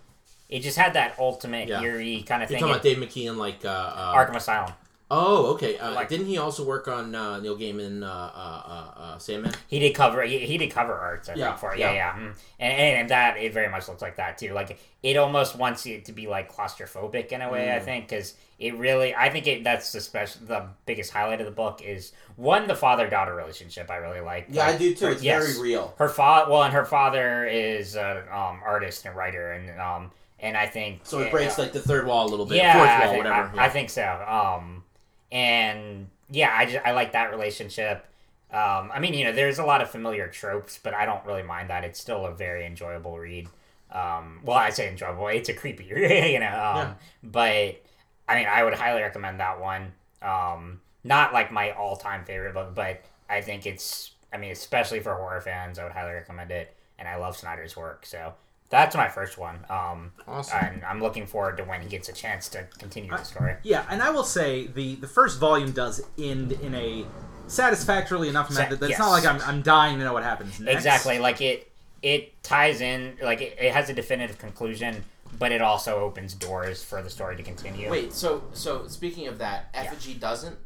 it 0.50 0.60
just 0.60 0.76
had 0.76 0.92
that 0.94 1.14
ultimate 1.18 1.68
Yeah. 1.68 1.80
eerie 1.80 2.22
kind 2.22 2.42
of 2.42 2.48
thing. 2.48 2.58
You're 2.58 2.68
talking 2.76 2.92
about 2.96 3.10
Dave 3.10 3.26
McKean, 3.26 3.36
like 3.38 3.64
uh, 3.64 3.68
uh, 3.68 4.14
arkham 4.14 4.36
asylum 4.36 4.72
Oh, 5.12 5.46
okay. 5.54 5.76
Uh, 5.76 5.92
Like- 5.92 6.08
didn't 6.08 6.26
he 6.26 6.38
also 6.38 6.62
work 6.64 6.86
on 6.86 7.16
uh, 7.16 7.40
Neil 7.40 7.56
Gaiman, 7.58 8.04
uh, 8.04 8.06
uh, 8.06 8.62
uh, 8.96 9.00
uh, 9.00 9.18
Sandman? 9.18 9.52
He 9.66 9.80
did 9.80 9.92
cover. 9.92 10.22
He, 10.22 10.38
he 10.46 10.56
did 10.56 10.70
cover 10.70 10.94
arts. 10.94 11.28
I 11.28 11.34
Yeah, 11.34 11.46
think 11.48 11.58
for 11.58 11.72
it. 11.74 11.80
Yeah, 11.80 11.90
yeah. 11.90 12.16
yeah. 12.16 12.22
mm. 12.22 12.34
And, 12.60 12.72
and 12.72 12.96
and 13.00 13.08
that 13.10 13.36
it 13.36 13.52
very 13.52 13.68
much 13.68 13.88
looks 13.88 14.02
like 14.02 14.14
that 14.16 14.38
too. 14.38 14.52
Like 14.52 14.78
it 15.02 15.16
almost 15.16 15.56
wants 15.56 15.84
it 15.84 16.04
to 16.04 16.12
be 16.12 16.28
like 16.28 16.52
claustrophobic 16.52 17.32
in 17.32 17.42
a 17.42 17.50
way. 17.50 17.66
Mm. 17.66 17.74
I 17.74 17.80
think 17.80 18.06
because 18.08 18.34
it 18.60 18.76
really. 18.76 19.12
I 19.12 19.30
think 19.30 19.48
it 19.48 19.64
that's 19.64 19.90
the 19.90 20.00
special. 20.00 20.42
The 20.46 20.66
biggest 20.86 21.10
highlight 21.12 21.40
of 21.40 21.46
the 21.46 21.50
book 21.64 21.82
is 21.82 22.12
one 22.36 22.68
the 22.68 22.76
father 22.76 23.10
daughter 23.10 23.34
relationship. 23.34 23.90
I 23.90 23.96
really 23.96 24.20
like. 24.20 24.46
Yeah, 24.48 24.66
Like, 24.66 24.76
I 24.76 24.78
do 24.78 24.94
too. 24.94 25.06
her- 25.06 25.10
It's 25.12 25.24
yes. 25.24 25.44
very 25.56 25.60
real. 25.70 25.92
Her 25.98 26.08
father. 26.08 26.52
Well, 26.52 26.62
and 26.62 26.72
her 26.72 26.84
father 26.84 27.46
is 27.46 27.96
an 27.96 28.18
um, 28.30 28.60
artist 28.64 29.04
and 29.06 29.16
writer, 29.16 29.50
and 29.50 29.80
um, 29.80 30.12
and 30.40 30.56
I 30.56 30.66
think 30.66 31.00
So 31.04 31.20
it 31.20 31.30
breaks 31.30 31.58
uh, 31.58 31.62
like 31.62 31.72
the 31.72 31.80
third 31.80 32.06
wall 32.06 32.26
a 32.26 32.30
little 32.30 32.46
bit, 32.46 32.58
yeah, 32.58 32.72
fourth 32.74 32.88
I 32.88 32.98
wall, 33.00 33.12
think, 33.12 33.24
whatever. 33.24 33.48
I, 33.48 33.54
yeah. 33.54 33.62
I 33.62 33.68
think 33.68 33.90
so. 33.90 34.24
Um, 34.26 34.84
and 35.32 36.08
yeah, 36.30 36.54
I 36.56 36.66
just 36.66 36.84
I 36.84 36.92
like 36.92 37.12
that 37.12 37.30
relationship. 37.30 38.06
Um, 38.52 38.90
I 38.92 38.98
mean, 38.98 39.14
you 39.14 39.24
know, 39.24 39.32
there's 39.32 39.58
a 39.58 39.64
lot 39.64 39.80
of 39.80 39.90
familiar 39.90 40.26
tropes, 40.28 40.78
but 40.82 40.92
I 40.92 41.04
don't 41.06 41.24
really 41.24 41.42
mind 41.44 41.70
that. 41.70 41.84
It's 41.84 42.00
still 42.00 42.26
a 42.26 42.34
very 42.34 42.66
enjoyable 42.66 43.16
read. 43.16 43.48
Um, 43.92 44.40
well, 44.44 44.56
I 44.56 44.70
say 44.70 44.88
enjoyable. 44.88 45.28
It's 45.28 45.48
a 45.48 45.54
creepy, 45.54 45.84
you 45.84 46.38
know. 46.40 46.46
Um, 46.46 46.76
Yeah. 46.76 46.94
But 47.22 47.82
I 48.28 48.36
mean, 48.36 48.46
I 48.48 48.62
would 48.64 48.74
highly 48.74 49.02
recommend 49.02 49.40
that 49.40 49.60
one. 49.60 49.92
Um, 50.22 50.80
not 51.04 51.32
like 51.32 51.50
my 51.50 51.70
all-time 51.72 52.24
favorite 52.24 52.54
book, 52.54 52.74
but 52.74 53.02
I 53.28 53.40
think 53.40 53.66
it's. 53.66 54.12
I 54.32 54.36
mean, 54.36 54.52
especially 54.52 55.00
for 55.00 55.14
horror 55.14 55.40
fans, 55.40 55.78
I 55.78 55.84
would 55.84 55.92
highly 55.92 56.12
recommend 56.12 56.50
it. 56.52 56.74
And 56.98 57.08
I 57.08 57.16
love 57.16 57.36
Snyder's 57.36 57.76
work, 57.76 58.04
so 58.04 58.34
that's 58.70 58.94
my 58.96 59.08
first 59.08 59.36
one. 59.36 59.58
Um, 59.68 60.12
Awesome. 60.26 60.58
and 60.64 60.84
I'm 60.84 61.00
looking 61.02 61.26
forward 61.26 61.56
to 61.58 61.64
when 61.64 61.80
he 61.82 61.88
gets 61.88 62.08
a 62.08 62.12
chance 62.12 62.48
to 62.50 62.64
continue 62.78 63.10
the 63.10 63.22
story. 63.22 63.56
Yeah, 63.62 63.84
and 63.90 64.00
I 64.02 64.10
will 64.10 64.24
say 64.24 64.68
the 64.68 64.94
the 64.96 65.08
first 65.08 65.38
volume 65.40 65.72
does 65.72 66.00
end 66.18 66.52
in 66.52 66.74
a 66.74 67.04
satisfactorily 67.48 68.28
enough 68.28 68.50
Sa- 68.50 68.60
method 68.60 68.78
that 68.80 68.86
it's 68.86 68.90
yes. 68.90 68.98
not 69.00 69.10
like 69.10 69.26
I'm, 69.26 69.40
I'm 69.42 69.62
dying 69.62 69.98
to 69.98 70.04
know 70.04 70.12
what 70.12 70.22
happens 70.22 70.60
next. 70.60 70.76
Exactly, 70.76 71.18
like 71.18 71.40
it 71.40 71.70
it 72.02 72.42
ties 72.42 72.80
in, 72.80 73.18
like 73.22 73.40
it, 73.42 73.56
it 73.60 73.72
has 73.72 73.90
a 73.90 73.92
definitive 73.92 74.38
conclusion, 74.38 75.04
but 75.38 75.52
it 75.52 75.60
also 75.60 75.98
opens 76.00 76.32
doors 76.34 76.82
for 76.82 77.02
the 77.02 77.10
story 77.10 77.36
to 77.36 77.42
continue. 77.42 77.90
Wait, 77.90 78.12
so 78.12 78.42
so 78.52 78.86
speaking 78.86 79.26
of 79.26 79.38
that, 79.38 79.68
effigy 79.74 80.14
doesn't. 80.14 80.56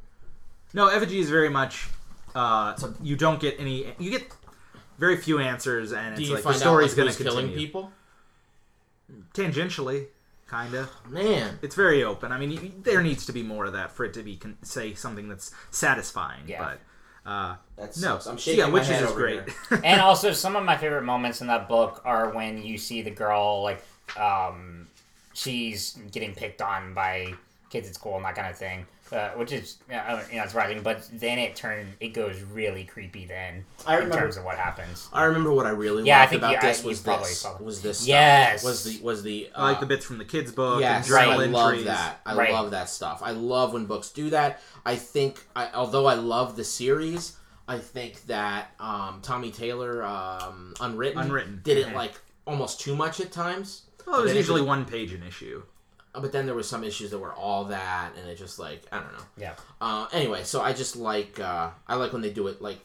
No, 0.74 0.89
effigy 0.89 1.18
is 1.20 1.31
very 1.31 1.48
much. 1.48 1.89
Uh, 2.35 2.74
so 2.76 2.93
you 3.02 3.16
don't 3.16 3.40
get 3.40 3.56
any. 3.59 3.86
You 3.98 4.10
get 4.10 4.28
very 4.99 5.16
few 5.16 5.39
answers, 5.39 5.93
and 5.93 6.15
Do 6.16 6.21
it's 6.21 6.29
you 6.29 6.35
like 6.35 6.45
find 6.45 6.57
the 6.57 6.61
story's 6.61 6.93
out 6.93 6.97
going 6.97 7.09
to 7.09 7.15
who's 7.15 7.23
killing 7.27 7.47
continue. 7.47 7.66
people? 7.66 7.93
Tangentially, 9.35 10.07
kind 10.47 10.75
of. 10.75 10.91
Man, 11.09 11.59
It's 11.62 11.75
very 11.75 12.03
open. 12.05 12.33
I 12.33 12.39
mean, 12.39 12.51
you, 12.51 12.73
there 12.83 13.03
needs 13.03 13.27
to 13.27 13.33
be 13.33 13.43
more 13.43 13.66
of 13.66 13.73
that 13.73 13.91
for 13.91 14.05
it 14.05 14.15
to 14.15 14.23
be 14.23 14.37
con- 14.37 14.57
say 14.62 14.95
something 14.95 15.29
that's 15.29 15.53
satisfying. 15.71 16.43
Yeah. 16.47 16.77
But 17.25 17.31
uh, 17.31 17.57
that 17.77 17.97
no, 17.97 18.19
sucks. 18.19 18.27
I'm 18.27 18.37
shaking 18.37 18.61
yeah, 18.61 18.66
my 18.69 18.81
Wytches 18.81 18.85
head 18.87 19.03
is 19.05 19.11
over 19.11 19.21
great. 19.21 19.43
here. 19.69 19.81
and 19.85 20.01
also, 20.01 20.33
some 20.33 20.57
of 20.57 20.65
my 20.65 20.77
favorite 20.77 21.03
moments 21.05 21.41
in 21.41 21.47
that 21.49 21.69
book 21.69 22.01
are 22.05 22.31
when 22.31 22.62
you 22.62 22.79
see 22.79 23.03
the 23.03 23.11
girl, 23.11 23.62
like, 23.62 23.83
um, 24.19 24.87
she's 25.33 25.99
getting 26.12 26.35
picked 26.35 26.62
on 26.62 26.95
by 26.95 27.35
kids 27.71 27.89
at 27.89 27.95
school 27.95 28.16
and 28.16 28.25
that 28.25 28.35
kind 28.37 28.49
of 28.49 28.57
thing. 28.57 28.87
Uh, 29.12 29.31
which 29.32 29.52
is 29.52 29.76
uh, 29.93 30.22
you 30.31 30.39
know 30.39 30.47
surprising, 30.47 30.82
but 30.82 31.09
then 31.12 31.39
it 31.39 31.55
turn 31.55 31.93
it 32.01 32.09
goes 32.14 32.40
really 32.43 32.85
creepy. 32.85 33.26
Then 33.26 33.64
I 33.86 34.01
in 34.01 34.10
terms 34.10 34.36
of 34.36 34.44
what 34.44 34.56
happens. 34.56 35.09
I 35.12 35.24
remember 35.24 35.52
what 35.52 35.66
I 35.66 35.70
really 35.70 36.05
Yeah, 36.05 36.16
I 36.16 36.20
liked 36.20 36.31
think 36.31 36.40
about 36.43 36.52
you- 36.55 36.60
this 36.62 36.82
I- 36.82 36.86
was 36.86 37.01
probably 37.01 37.28
this 37.28 37.39
saw 37.40 37.52
that. 37.52 37.62
was 37.64 37.82
this 37.82 37.98
stuff. 37.98 38.09
Yes. 38.09 38.64
was 38.64 38.85
the 38.85 39.01
was 39.05 39.22
the 39.22 39.51
uh, 39.55 39.60
I 39.60 39.62
like 39.70 39.81
the 39.81 39.86
bits 39.86 40.05
from 40.06 40.18
the 40.18 40.24
kids' 40.24 40.52
book. 40.52 40.81
Yes, 40.81 41.06
and 41.06 41.14
Right. 41.14 41.28
I 41.28 41.36
love 41.47 41.68
entries. 41.72 41.85
that. 41.86 42.20
I 42.24 42.35
Right. 42.35 42.52
love 42.52 42.70
that 42.70 42.89
stuff. 42.89 43.20
I 43.22 43.32
love 43.32 43.72
when 43.74 43.85
books 43.86 44.09
do 44.09 44.31
that. 44.31 44.60
I 44.86 44.97
think, 44.97 45.44
I, 45.55 45.68
although 45.74 46.06
I 46.06 46.14
love 46.14 46.56
the 46.56 46.64
series, 46.64 47.36
I 47.68 47.78
think 47.78 48.24
that 48.26 48.72
um, 48.81 49.20
Tommy 49.22 49.51
Taylor, 49.51 50.02
um, 50.02 50.74
Unwritten, 50.81 51.20
Unwritten. 51.20 51.60
did 51.62 51.78
it 51.78 51.89
Mhm. 51.89 51.94
like 51.94 52.14
almost 52.47 52.81
too 52.81 52.97
much 52.97 53.20
at 53.20 53.31
times. 53.32 53.82
Well, 54.06 54.20
it 54.20 54.24
was 54.24 54.35
usually 54.35 54.60
just- 54.60 54.68
one 54.68 54.85
page 54.86 55.12
an 55.12 55.22
issue. 55.22 55.62
Uh, 56.15 56.20
But 56.20 56.32
then 56.32 56.47
there 56.47 56.55
was 56.55 56.69
some 56.69 56.85
issues 56.85 57.11
that 57.11 57.19
were 57.19 57.32
all 57.35 57.65
that, 57.66 58.12
and 58.19 58.28
it 58.28 58.36
just 58.39 58.59
like 58.59 58.82
I 58.93 59.01
don't 59.01 59.12
know. 59.12 59.24
Yeah, 59.36 59.55
Uh, 59.81 60.07
anyway, 60.12 60.45
so 60.45 60.62
I 60.62 60.73
just 60.73 60.97
like 60.97 61.41
uh, 61.41 61.70
I 61.89 61.95
like 61.97 62.12
when 62.12 62.23
they 62.23 62.31
do 62.32 62.47
it 62.49 62.62
like 62.62 62.78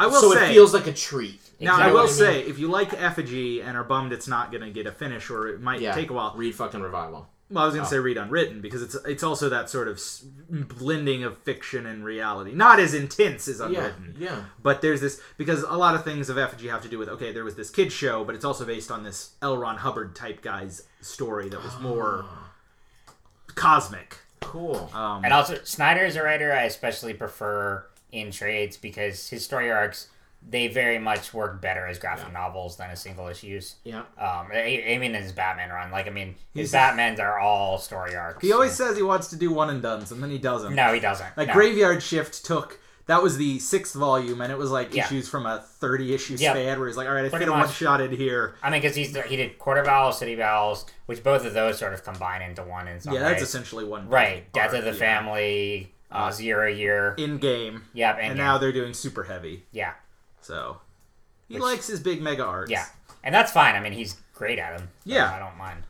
I 0.00 0.06
will 0.06 0.20
so 0.20 0.32
say. 0.34 0.50
it 0.50 0.52
feels 0.54 0.74
like 0.74 0.86
a 0.88 0.92
treat. 0.92 1.40
now, 1.60 1.74
Exactly. 1.74 1.84
I 1.84 1.86
will 1.88 2.00
what 2.02 2.10
I 2.10 2.12
say, 2.12 2.40
if 2.40 2.58
you 2.58 2.68
like 2.68 2.92
effigy 2.94 3.60
and 3.62 3.76
are 3.76 3.84
bummed 3.84 4.12
it's 4.12 4.26
not 4.26 4.50
going 4.50 4.64
to 4.64 4.70
get 4.70 4.86
a 4.86 4.92
finish 4.92 5.30
or 5.30 5.48
it 5.48 5.60
might 5.60 5.80
yeah, 5.80 5.92
take 5.94 6.10
a 6.10 6.12
while, 6.12 6.32
Read 6.36 6.54
fucking 6.54 6.80
revival. 6.80 7.28
Well, 7.50 7.62
I 7.64 7.66
was 7.66 7.74
going 7.74 7.82
Oh. 7.86 7.90
to 7.90 7.94
say 7.94 7.98
read 7.98 8.16
unwritten 8.16 8.60
because 8.62 8.82
it's 8.82 8.94
it's 9.06 9.22
also 9.22 9.48
that 9.50 9.68
sort 9.70 9.86
of 9.86 10.00
blending 10.50 11.22
of 11.22 11.38
fiction 11.38 11.86
and 11.86 12.04
reality. 12.04 12.52
Not 12.52 12.80
as 12.80 12.94
intense 12.94 13.46
as 13.46 13.58
Yeah, 13.60 13.66
unwritten, 13.66 14.16
yeah. 14.18 14.44
but 14.62 14.80
there's 14.80 15.00
this 15.00 15.20
because 15.36 15.62
a 15.62 15.76
lot 15.76 15.94
of 15.94 16.02
things 16.02 16.28
of 16.30 16.38
effigy 16.38 16.68
have 16.68 16.82
to 16.82 16.88
do 16.88 16.98
with 16.98 17.08
okay, 17.08 17.30
there 17.32 17.44
was 17.44 17.54
this 17.54 17.70
kid 17.70 17.92
show, 17.92 18.24
but 18.24 18.34
it's 18.34 18.44
also 18.44 18.64
based 18.64 18.90
on 18.90 19.02
this 19.04 19.32
L. 19.42 19.56
Ron 19.58 19.76
Hubbard 19.78 20.16
type 20.16 20.42
guy's 20.42 20.82
story 21.00 21.48
that 21.50 21.62
was 21.62 21.78
more 21.80 22.24
cosmic. 23.54 24.18
Cool. 24.40 24.90
Um, 24.94 25.24
and 25.24 25.32
also 25.32 25.58
Snyder 25.64 26.04
is 26.04 26.16
a 26.16 26.22
writer 26.22 26.52
I 26.52 26.64
especially 26.64 27.14
prefer 27.14 27.86
in 28.10 28.30
trades 28.30 28.76
because 28.76 29.28
his 29.28 29.44
story 29.44 29.70
arcs 29.70 30.08
they 30.48 30.66
very 30.66 30.98
much 30.98 31.32
work 31.32 31.60
better 31.62 31.86
as 31.86 32.00
graphic 32.00 32.32
novels 32.32 32.76
than 32.76 32.90
as 32.90 33.00
single 33.00 33.28
issues. 33.28 33.76
yeah. 33.84 34.00
Um, 34.18 34.48
I, 34.52 34.84
I 34.88 34.98
mean, 34.98 35.14
his 35.14 35.30
Batman 35.30 35.70
run, 35.70 35.92
like 35.92 36.08
I 36.08 36.10
mean, 36.10 36.34
his 36.52 36.72
He's- 36.72 36.74
Batmans 36.74 37.20
are 37.20 37.38
all 37.38 37.78
story 37.78 38.16
arcs. 38.16 38.42
he 38.42 38.52
always 38.52 38.72
says 38.72 38.96
he 38.96 39.04
wants 39.04 39.28
to 39.28 39.36
do 39.36 39.52
one 39.52 39.70
and 39.70 39.80
done's, 39.80 40.10
and 40.10 40.20
then 40.20 40.30
he 40.30 40.38
doesn't. 40.38 40.74
no, 40.74 40.92
he 40.92 40.98
doesn't. 40.98 41.36
Like 41.36 41.46
no. 41.48 41.54
Graveyard 41.54 42.02
Shift 42.02 42.44
took 42.44 42.80
that 43.06 43.22
was 43.22 43.36
the 43.36 43.58
sixth 43.58 43.94
volume, 43.94 44.40
and 44.40 44.52
it 44.52 44.58
was 44.58 44.70
like 44.70 44.94
Yeah. 44.94 45.04
issues 45.06 45.28
from 45.28 45.44
a 45.46 45.58
thirty 45.60 46.14
issue 46.14 46.34
Yep. 46.38 46.54
span 46.56 46.78
where 46.78 46.88
he's 46.88 46.96
like, 46.96 47.08
all 47.08 47.14
right, 47.14 47.24
I 47.24 47.28
Pretty 47.28 47.44
fit 47.46 47.48
a 47.52 47.56
one 47.56 47.68
shot 47.68 48.00
in 48.00 48.12
here. 48.12 48.54
I 48.62 48.70
mean, 48.70 48.80
because 48.80 48.96
he's 48.96 49.16
he 49.24 49.36
did 49.36 49.58
Court 49.58 49.78
of 49.78 49.86
Owls, 49.88 50.18
city 50.18 50.34
vowels, 50.34 50.86
which 51.06 51.22
both 51.24 51.44
of 51.44 51.54
those 51.54 51.78
sort 51.78 51.92
of 51.94 52.04
combine 52.04 52.42
into 52.42 52.62
one 52.62 52.86
in 52.88 53.00
some 53.00 53.12
Yeah, 53.14 53.20
that's 53.20 53.34
ways. 53.40 53.42
essentially 53.48 53.84
one. 53.84 54.08
right. 54.08 54.50
Death 54.52 54.72
of 54.74 54.84
the 54.84 54.92
yeah. 54.92 54.96
Family, 54.96 55.94
uh, 56.10 56.30
Zero 56.30 56.68
Year. 56.68 57.14
Endgame, 57.18 57.82
Yep, 57.94 58.16
and, 58.20 58.26
and 58.32 58.38
now 58.38 58.58
they're 58.58 58.72
doing 58.72 58.92
Superheavy. 58.92 59.62
yeah, 59.72 59.94
So 60.40 60.80
he 61.48 61.54
Which- 61.54 61.62
likes 61.62 61.86
his 61.88 62.00
big 62.00 62.20
mega 62.22 62.44
arcs. 62.44 62.70
yeah, 62.70 62.86
and 63.24 63.34
that's 63.34 63.50
fine. 63.52 63.74
I 63.74 63.80
mean, 63.80 63.92
he's 63.92 64.16
great 64.34 64.58
at 64.58 64.76
them. 64.78 64.88
so 65.04 65.12
Yeah. 65.12 65.32
I 65.34 65.38
don't 65.38 65.56
mind. 65.56 65.84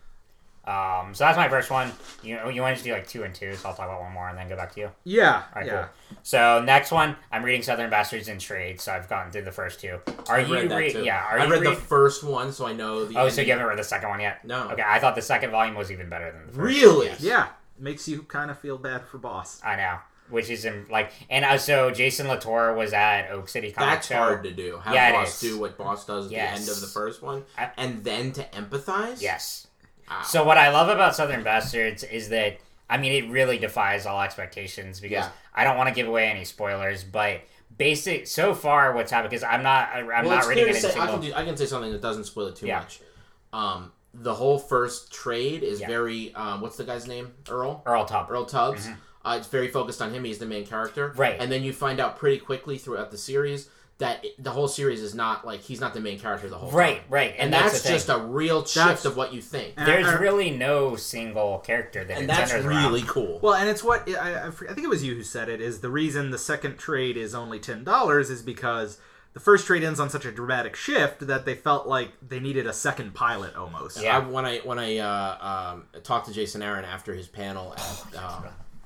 Um, 0.65 1.13
so 1.13 1.25
that's 1.25 1.37
my 1.37 1.49
first 1.49 1.71
one. 1.71 1.91
You 2.23 2.37
know, 2.37 2.49
you 2.49 2.63
want 2.63 2.79
to 2.79 2.85
do 2.85 2.93
like 2.93 3.09
two 3.09 3.25
and 3.25 3.35
two, 3.35 3.55
so 3.57 3.69
I'll 3.69 3.75
talk 3.75 3.87
about 3.87 4.01
one 4.01 4.13
more 4.13 4.29
and 4.29 4.39
then 4.39 4.49
go 4.49 4.55
back 4.57 4.73
to 4.75 4.81
you. 4.81 4.91
yeah, 5.05 5.43
All 5.55 5.61
right, 5.61 5.67
yeah. 5.67 5.73
cool. 6.09 6.17
So 6.23 6.63
next 6.65 6.93
one, 6.93 7.17
I'm 7.33 7.43
reading 7.45 7.63
Southern 7.63 7.91
Bastards 7.91 8.29
in 8.29 8.39
trade. 8.39 8.81
So 8.81 8.93
I've 8.93 9.09
gotten 9.09 9.33
through 9.33 9.43
the 9.43 9.51
first 9.53 9.81
two. 9.81 9.99
Are 10.29 10.37
I've 10.37 10.49
you 10.49 10.55
read 10.55 10.71
re- 10.71 11.05
Yeah, 11.05 11.21
are 11.25 11.41
I 11.41 11.45
you 11.47 11.51
read 11.51 11.63
read- 11.63 11.73
the 11.77 11.81
first 11.81 12.23
one, 12.23 12.53
so 12.53 12.67
I 12.67 12.73
know 12.75 13.05
the. 13.05 13.19
Oh, 13.19 13.29
so 13.29 13.41
you 13.41 13.51
haven't 13.51 13.67
read 13.67 13.79
the 13.79 13.83
second 13.85 14.09
one 14.11 14.21
yet? 14.21 14.45
No. 14.45 14.69
Okay, 14.71 14.85
I 14.87 15.01
thought 15.01 15.17
the 15.17 15.23
second 15.23 15.51
volume 15.51 15.75
was 15.75 15.91
even 15.91 16.09
better 16.09 16.31
than 16.31 16.47
the 16.47 16.53
first. 16.53 16.59
Really? 16.65 17.07
Yes. 17.07 17.21
Yeah, 17.21 17.49
makes 17.79 18.07
you 18.07 18.23
kind 18.23 18.51
of 18.51 18.59
feel 18.59 18.79
bad 18.79 19.03
for 19.05 19.19
boss. 19.19 19.61
I 19.65 19.75
know. 19.77 19.97
Which 20.31 20.49
is 20.49 20.65
in, 20.65 20.87
like, 20.89 21.11
and 21.29 21.45
uh, 21.45 21.59
so 21.59 21.91
Jason 21.91 22.29
Latour 22.29 22.75
was 22.75 22.93
at 22.95 23.31
Oak 23.33 23.49
City 23.49 23.73
Comic 23.73 23.95
That's 23.97 24.07
Show. 24.07 24.15
hard 24.17 24.45
to 24.45 24.53
do. 24.53 24.79
Have 24.83 24.95
Yeah, 24.95 25.09
it 25.11 25.13
boss 25.15 25.43
is. 25.43 25.51
do 25.51 25.59
what 25.59 25.77
boss 25.77 26.07
does 26.07 26.27
at 26.27 26.33
Yes. 26.33 26.55
the 26.55 26.61
end 26.61 26.69
of 26.71 26.81
the 26.81 26.87
first 26.87 27.21
one, 27.21 27.43
I- 27.59 27.73
and 27.77 28.03
then 28.05 28.33
to 28.35 28.45
empathize. 28.45 29.21
Yes. 29.21 29.67
Wow. 30.11 30.23
So 30.23 30.45
what 30.45 30.59
I 30.59 30.71
love 30.71 30.89
about 30.89 31.15
Southern 31.17 31.43
Bastards 31.43 32.03
is 32.05 32.29
that 32.31 32.59
I 32.91 32.99
mean 32.99 33.13
it 33.25 33.31
really 33.31 33.59
defies 33.59 34.07
all 34.07 34.21
expectations 34.21 35.01
because 35.01 35.25
Yeah. 35.25 35.31
I 35.55 35.65
don't 35.65 35.77
want 35.77 35.89
to 35.89 35.95
give 35.95 36.09
away 36.09 36.29
any 36.31 36.45
spoilers, 36.45 37.05
but 37.05 37.41
basic 37.79 38.27
so 38.27 38.55
far 38.55 38.93
what's 38.95 39.11
happened 39.11 39.31
because 39.31 39.43
I'm 39.45 39.63
not 39.63 39.89
I'm 39.95 40.07
well, 40.07 40.25
not 40.37 40.47
reading 40.47 40.69
it 40.69 40.77
say, 40.77 40.91
I 40.99 41.07
can, 41.07 41.21
do, 41.21 41.33
I 41.35 41.45
can 41.45 41.57
say 41.57 41.67
something 41.67 41.93
that 41.93 42.03
doesn't 42.03 42.25
spoil 42.25 42.47
it 42.49 42.57
too 42.57 42.67
Yeah. 42.67 42.81
much. 42.81 43.01
Um, 43.53 43.93
the 44.15 44.35
whole 44.35 44.59
first 44.59 45.13
trade 45.13 45.63
is 45.63 45.81
Yeah. 45.81 45.87
very. 45.89 46.35
Um, 46.35 46.61
what's 46.61 46.77
the 46.77 46.85
guy's 46.85 47.07
name? 47.07 47.33
Earl. 47.49 47.83
Earl 47.87 48.05
Tubb. 48.05 48.31
Earl 48.31 48.45
Tubbs. 48.45 48.89
Uh, 49.25 49.37
it's 49.39 49.47
very 49.49 49.69
focused 49.69 50.03
on 50.03 50.13
him. 50.13 50.25
He's 50.25 50.39
the 50.39 50.47
main 50.47 50.67
character. 50.67 51.11
Mm-hmm. 51.11 51.21
Right. 51.21 51.37
And 51.41 51.51
then 51.51 51.63
you 51.63 51.73
find 51.73 51.99
out 52.01 52.19
pretty 52.19 52.39
quickly 52.39 52.77
throughout 52.77 53.11
the 53.11 53.17
series 53.17 53.69
that 53.99 54.25
the 54.39 54.51
whole 54.51 54.67
series 54.69 55.01
is 55.01 55.15
not 55.15 55.47
like 55.47 55.61
he's 55.61 55.81
not 55.81 55.95
the 55.95 56.01
main 56.01 56.19
character 56.19 56.49
the 56.49 56.59
whole 56.59 56.71
Right, 56.73 56.97
time. 56.97 57.05
right, 57.09 57.31
and, 57.33 57.43
and 57.43 57.53
that's 57.53 57.83
that's, 57.83 57.89
just 57.89 58.09
a 58.09 58.19
real 58.19 58.61
shift 58.65 58.75
That's- 58.75 59.05
of 59.05 59.17
what 59.17 59.33
you 59.33 59.41
think, 59.41 59.77
There's 59.77 60.07
I- 60.07 60.15
really 60.19 60.51
no 60.51 60.97
single 60.97 61.59
character 61.61 62.03
that 62.05 62.19
and 62.19 62.29
that's 62.29 62.53
really 62.53 63.01
around. 63.01 63.09
cool. 63.09 63.39
Well, 63.43 63.55
and 63.55 63.69
it's 63.69 63.85
what 63.85 64.09
I, 64.09 64.47
I, 64.49 64.51
think 64.51 64.79
it 64.79 64.89
was 64.89 65.05
you 65.05 65.15
who 65.15 65.23
said 65.23 65.49
it. 65.49 65.61
Is 65.61 65.81
the 65.81 65.91
reason 65.91 66.31
the 66.31 66.39
second 66.39 66.79
trade 66.79 67.17
is 67.17 67.35
only 67.35 67.59
ten 67.61 67.85
dollars 67.85 68.29
is 68.31 68.43
because 68.43 68.99
the 69.35 69.41
first 69.41 69.67
trade 69.67 69.83
ends 69.83 69.99
on 70.01 70.11
such 70.11 70.25
a 70.27 70.33
dramatic 70.33 70.77
shift 70.77 71.27
that 71.27 71.45
they 71.47 71.55
felt 71.55 71.87
like 71.87 72.11
they 72.27 72.39
needed 72.41 72.67
a 72.67 72.73
second 72.73 73.15
pilot 73.15 73.55
almost. 73.57 74.03
Yeah. 74.03 74.17
I, 74.19 74.21
when 74.21 74.45
I 74.45 74.59
when 74.59 74.79
I 74.79 74.99
uh, 74.99 75.73
um, 75.75 75.85
talked 76.03 76.27
to 76.27 76.35
Jason 76.35 76.61
Aaron 76.63 76.85
after 76.85 77.15
his 77.15 77.29
panel, 77.29 77.73
at, 77.75 78.05
uh, 78.19 78.43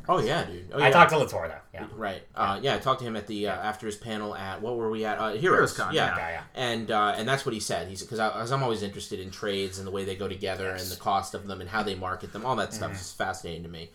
oh 0.09 0.19
yeah, 0.21 0.45
dude. 0.45 0.71
Oh, 0.73 0.79
yeah. 0.79 0.87
I 0.87 0.91
talked 0.91 1.11
to 1.11 1.19
Latour 1.19 1.49
though. 1.49 1.55
Yeah. 1.75 1.87
Right. 1.97 2.23
Uh, 2.35 2.59
yeah, 2.63 2.75
I 2.75 2.79
talked 2.79 3.01
to 3.01 3.07
him 3.07 3.17
at 3.17 3.27
the 3.27 3.49
uh, 3.49 3.53
after 3.55 3.87
his 3.87 3.97
panel 3.97 4.35
at 4.35 4.61
what 4.63 4.77
were 4.77 4.91
we 4.91 5.05
at? 5.05 5.19
Uh, 5.19 5.29
Heroes. 5.31 5.41
Heroes 5.41 5.73
Con, 5.77 5.95
yeah. 5.95 6.17
yeah, 6.17 6.29
yeah. 6.29 6.43
And 6.55 6.91
uh, 6.91 7.15
and 7.17 7.29
that's 7.29 7.45
what 7.45 7.53
he 7.55 7.61
said. 7.61 7.89
He's 7.89 8.03
because 8.03 8.19
I'm 8.53 8.63
always 8.63 8.83
interested 8.83 9.21
in 9.21 9.31
trades 9.31 9.79
and 9.79 9.87
the 9.87 9.91
way 9.91 10.05
they 10.05 10.17
go 10.17 10.29
together 10.29 10.65
Yes. 10.65 10.83
and 10.83 10.91
the 10.93 11.01
cost 11.03 11.35
of 11.35 11.47
them 11.47 11.61
and 11.61 11.69
how 11.71 11.83
they 11.83 11.95
market 11.95 12.33
them. 12.33 12.45
All 12.47 12.57
that 12.57 12.73
stuff 12.75 12.91
Mm-hmm. 12.93 13.01
is 13.01 13.13
fascinating 13.13 13.63
to 13.65 13.69
me. 13.69 13.91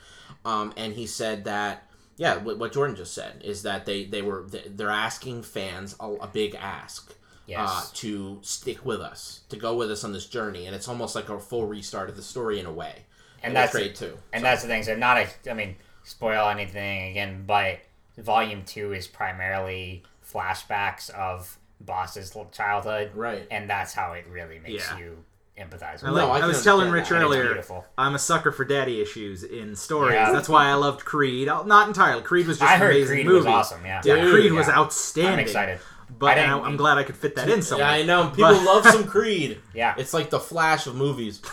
Um, 0.46 0.74
and 0.78 0.94
he 0.94 1.08
said 1.08 1.46
that 1.46 1.88
yeah, 2.18 2.38
what, 2.38 2.60
what 2.60 2.72
Jordan 2.74 2.96
just 2.96 3.14
said 3.14 3.42
is 3.44 3.64
that 3.64 3.86
they 3.86 4.06
they 4.06 4.22
were 4.22 4.46
they're 4.68 4.90
asking 4.90 5.44
fans 5.44 5.96
a, 6.00 6.08
a 6.14 6.28
big 6.28 6.56
ask. 6.56 7.16
Uh, 7.54 7.84
to 7.94 8.40
stick 8.44 8.86
with 8.86 9.02
us, 9.02 9.42
to 9.50 9.58
go 9.58 9.76
with 9.76 9.92
us 9.92 10.06
on 10.06 10.14
this 10.14 10.26
journey, 10.26 10.68
and 10.68 10.74
it's 10.74 10.88
almost 10.88 11.16
like 11.16 11.28
a 11.28 11.38
full 11.38 11.68
restart 11.68 12.08
of 12.10 12.16
the 12.16 12.22
story 12.22 12.62
in 12.62 12.66
a 12.66 12.72
way. 12.72 13.00
And 13.44 13.52
the 13.54 13.60
that's 13.60 13.72
trade 13.74 13.94
too. 13.94 14.18
And 14.32 14.42
that's 14.42 14.62
the 14.62 14.70
thing. 14.70 14.84
So 14.84 14.96
not 14.96 15.18
a, 15.18 15.28
I 15.52 15.54
mean, 15.54 15.76
spoil 16.12 16.50
anything 16.50 17.10
again, 17.12 17.44
but 17.48 17.80
volume 18.18 18.64
two 18.66 18.94
is 18.94 19.08
primarily 19.08 20.04
flashbacks 20.32 21.10
of 21.12 21.58
Boss's 21.80 22.36
childhood, 22.52 23.12
Right. 23.16 23.48
And 23.50 23.70
that's 23.70 23.94
how 23.94 24.14
it 24.14 24.26
really 24.30 24.60
makes 24.60 24.88
Yeah. 24.92 24.98
you 25.00 25.24
empathize. 25.58 26.04
I, 26.04 26.08
with 26.12 26.14
like- 26.14 26.28
No, 26.28 26.32
I 26.32 26.40
I 26.42 26.46
was 26.48 26.64
telling 26.64 26.92
Rich 26.92 27.10
that. 27.10 27.22
Earlier. 27.22 27.64
I'm 27.98 28.14
a 28.16 28.20
sucker 28.20 28.52
for 28.52 28.64
daddy 28.66 29.02
issues 29.02 29.44
in 29.44 29.76
stories. 29.76 30.14
Yeah. 30.14 30.32
That's 30.32 30.48
why 30.50 30.68
I 30.68 30.74
loved 30.76 31.04
Creed. 31.06 31.48
Uh, 31.50 31.64
Not 31.64 31.88
entirely. 31.88 32.22
Creed 32.22 32.48
was 32.48 32.60
just 32.60 32.72
I 32.72 32.76
an 32.76 32.82
amazing 32.84 33.16
Creed 33.18 33.26
movie. 33.26 33.38
was 33.38 33.46
awesome. 33.48 33.86
Yeah, 33.86 34.02
Yeah, 34.06 34.16
Dude, 34.16 34.32
Creed 34.34 34.52
was 34.54 34.70
outstanding. 34.70 35.34
I'm 35.34 35.40
excited. 35.40 35.80
But 36.20 36.26
I 36.28 36.32
I 36.32 36.36
didn't- 36.36 36.66
am 36.66 36.78
glad 36.78 36.98
I 36.98 37.04
could 37.04 37.16
fit 37.18 37.36
that 37.38 37.50
in 37.50 37.62
somewhere. 37.62 37.88
Yeah, 37.88 37.94
I 37.94 38.04
know. 38.04 38.28
People 38.30 38.52
But- 38.52 38.64
love 38.64 38.86
some 38.86 39.06
Creed. 39.16 39.60
Yeah. 39.74 39.96
It's 39.98 40.14
like 40.14 40.30
the 40.30 40.40
Flash 40.40 40.86
of 40.88 40.96
movies. 40.96 41.42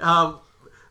Um, 0.00 0.38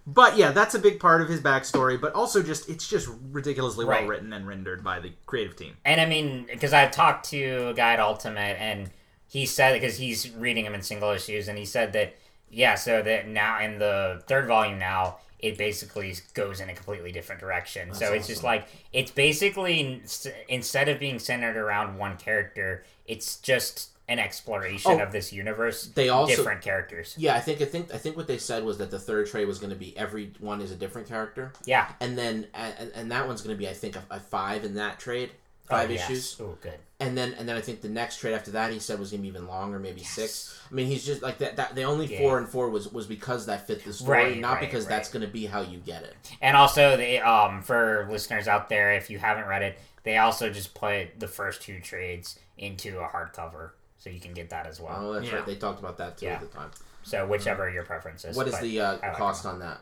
but 0.05 0.37
yeah, 0.37 0.51
that's 0.51 0.75
a 0.75 0.79
big 0.79 0.99
part 0.99 1.21
of 1.21 1.29
his 1.29 1.39
backstory. 1.41 1.99
But 1.99 2.13
also, 2.13 2.43
just 2.43 2.69
it's 2.69 2.87
just 2.87 3.09
ridiculously 3.31 3.85
Right. 3.85 4.01
well 4.01 4.09
written 4.09 4.33
and 4.33 4.47
rendered 4.47 4.83
by 4.83 4.99
the 4.99 5.11
creative 5.25 5.55
team. 5.55 5.77
And 5.85 6.01
I 6.01 6.05
mean, 6.05 6.45
because 6.51 6.73
I've 6.73 6.91
talked 6.91 7.29
to 7.29 7.69
a 7.69 7.73
guy 7.73 7.93
at 7.93 7.99
Ultimate, 7.99 8.59
and 8.59 8.89
he 9.27 9.45
said 9.45 9.73
because 9.73 9.97
he's 9.97 10.29
reading 10.31 10.65
them 10.65 10.73
in 10.75 10.81
single 10.81 11.11
issues, 11.11 11.47
and 11.47 11.57
he 11.57 11.65
said 11.65 11.93
that 11.93 12.15
yeah, 12.49 12.75
so 12.75 13.01
that 13.01 13.27
now 13.27 13.59
in 13.61 13.79
the 13.79 14.21
third 14.27 14.47
volume 14.47 14.77
now 14.77 15.17
it 15.39 15.57
basically 15.57 16.15
goes 16.33 16.61
in 16.61 16.69
a 16.69 16.73
completely 16.73 17.11
different 17.11 17.41
direction. 17.41 17.93
so 17.93 18.13
it's 18.13 18.27
just 18.27 18.43
like 18.43 18.65
it's 18.93 19.11
basically 19.11 20.01
instead 20.47 20.87
of 20.87 20.99
being 20.99 21.19
centered 21.19 21.57
around 21.57 21.97
one 21.97 22.15
character, 22.17 22.85
it's 23.07 23.37
just 23.37 23.89
an 24.09 24.19
exploration 24.19 24.91
Oh, 24.91 24.99
of 25.03 25.11
this 25.11 25.31
universe. 25.31 25.87
they 25.95 26.09
also- 26.09 26.35
different 26.35 26.61
characters. 26.61 27.15
Yeah, 27.17 27.35
I 27.35 27.39
think 27.39 27.61
I 27.61 27.65
think 27.65 27.93
I 27.93 27.97
think 27.97 28.17
what 28.17 28.27
they 28.27 28.37
said 28.37 28.63
was 28.65 28.77
that 28.79 28.91
the 28.91 28.99
third 28.99 29.27
trade 29.27 29.47
was 29.47 29.59
going 29.59 29.69
to 29.71 29.75
be 29.79 29.97
every 29.97 30.33
one 30.39 30.61
is 30.61 30.71
a 30.71 30.75
different 30.75 31.07
character, 31.07 31.53
Yeah, 31.65 31.87
and 31.99 32.17
then 32.17 32.47
and, 32.53 32.91
and 32.95 33.11
that 33.11 33.27
one's 33.27 33.41
going 33.41 33.55
to 33.55 33.59
be 33.59 33.67
I 33.69 33.73
think 33.73 33.95
a, 33.95 34.03
a 34.11 34.19
five 34.19 34.65
in 34.65 34.75
that 34.75 34.99
trade, 34.99 35.31
five 35.69 35.89
oh, 35.89 35.93
yes. 35.93 36.09
issues, 36.09 36.35
Oh, 36.41 36.57
good. 36.61 36.79
and 36.99 37.17
then 37.17 37.33
and 37.39 37.47
then 37.47 37.55
I 37.55 37.61
think 37.61 37.79
the 37.81 37.87
next 37.89 38.17
trade 38.17 38.33
after 38.33 38.51
that 38.51 38.73
he 38.73 38.79
said 38.79 38.99
was 38.99 39.11
going 39.11 39.19
to 39.19 39.23
be 39.23 39.29
even 39.29 39.47
longer, 39.47 39.79
maybe 39.79 40.03
six. 40.03 40.59
I 40.69 40.73
mean, 40.75 40.87
he's 40.87 41.05
just 41.05 41.21
like 41.21 41.37
that. 41.37 41.55
That 41.55 41.73
the 41.75 41.83
only 41.83 42.07
Yeah. 42.07 42.17
four 42.19 42.37
and 42.39 42.49
four 42.49 42.69
was 42.69 42.91
was 42.91 43.07
because 43.07 43.45
that 43.45 43.67
fit 43.67 43.85
the 43.85 43.93
story, 43.93 44.17
Right, 44.23 44.37
not 44.39 44.53
right, 44.55 44.59
because 44.61 44.83
right. 44.83 44.89
that's 44.89 45.09
going 45.09 45.25
to 45.25 45.31
be 45.31 45.45
how 45.45 45.61
you 45.61 45.77
get 45.77 46.03
it. 46.03 46.15
And 46.41 46.57
also, 46.57 46.97
they 46.97 47.19
um 47.21 47.61
for 47.61 48.05
listeners 48.11 48.49
out 48.49 48.67
there, 48.67 48.91
if 48.95 49.09
you 49.09 49.17
haven't 49.19 49.45
read 49.47 49.61
it, 49.61 49.79
they 50.03 50.17
also 50.17 50.49
just 50.49 50.73
put 50.73 51.19
the 51.21 51.27
first 51.29 51.61
two 51.61 51.79
trades 51.79 52.37
into 52.57 52.99
a 52.99 53.07
hardcover, 53.07 53.71
so 54.03 54.09
you 54.09 54.19
can 54.19 54.33
get 54.33 54.49
that 54.49 54.67
as 54.67 54.81
well. 54.81 54.97
Oh, 54.99 55.13
that's 55.13 55.27
Yeah. 55.27 55.35
right. 55.37 55.45
They 55.45 55.55
talked 55.55 55.79
about 55.79 55.97
that 55.99 56.17
too 56.17 56.25
Yeah. 56.25 56.33
at 56.33 56.41
the 56.41 56.47
time. 56.47 56.71
So 57.03 57.25
whichever 57.25 57.69
your 57.69 57.83
preference 57.83 58.25
is. 58.25 58.35
What 58.35 58.47
is 58.47 58.59
the 58.59 58.81
uh, 58.81 58.97
like 59.01 59.15
cost 59.15 59.43
them. 59.43 59.53
on 59.53 59.59
that? 59.59 59.79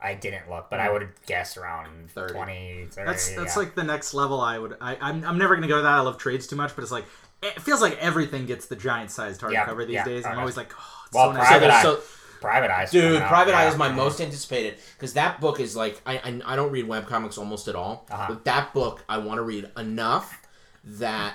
I 0.00 0.14
didn't 0.14 0.48
look, 0.48 0.68
but 0.70 0.78
I 0.78 0.90
would 0.90 1.08
guess 1.26 1.56
around 1.56 2.10
30. 2.10 2.34
20, 2.34 2.86
30. 2.90 3.06
That's 3.06 3.34
that's 3.34 3.56
yeah. 3.56 3.62
like 3.62 3.74
the 3.74 3.82
next 3.82 4.14
level. 4.14 4.40
I 4.40 4.58
would. 4.58 4.76
I, 4.80 4.96
I'm 5.00 5.24
I'm 5.24 5.38
never 5.38 5.54
gonna 5.56 5.66
go 5.68 5.76
to 5.76 5.82
that. 5.82 5.92
I 5.92 6.00
love 6.00 6.18
trades 6.18 6.46
too 6.46 6.54
much, 6.56 6.76
but 6.76 6.82
it's 6.82 6.92
like 6.92 7.06
it 7.42 7.60
feels 7.62 7.80
like 7.80 7.96
everything 7.98 8.46
gets 8.46 8.66
the 8.66 8.76
giant 8.76 9.10
sized 9.10 9.42
Yeah, 9.42 9.64
hardcover 9.66 9.86
these 9.86 9.94
yeah, 9.94 10.04
days. 10.04 10.24
I'm 10.26 10.38
always 10.38 10.56
like, 10.56 10.72
oh, 10.78 11.02
it's 11.06 11.14
Well, 11.14 11.30
so 11.32 11.38
nice. 11.38 11.46
Private 11.48 11.66
there's- 11.68 11.82
so 11.82 12.00
Private 12.40 12.70
Eyes. 12.70 12.90
Dude, 12.90 13.22
out, 13.22 13.28
Private 13.28 13.54
Eye 13.54 13.66
is 13.66 13.76
my 13.76 13.90
most 13.90 14.20
anticipated 14.20 14.76
because 14.96 15.14
that 15.14 15.40
book 15.40 15.58
is 15.58 15.74
like 15.74 16.00
I, 16.06 16.18
I 16.18 16.40
I 16.52 16.56
don't 16.56 16.70
read 16.70 16.86
webcomics 16.86 17.38
almost 17.38 17.66
at 17.66 17.74
all, 17.74 18.06
Uh-huh. 18.10 18.26
but 18.28 18.44
that 18.44 18.74
book 18.74 19.02
I 19.08 19.16
want 19.18 19.38
to 19.38 19.42
read 19.42 19.70
enough 19.78 20.38
that 20.84 21.34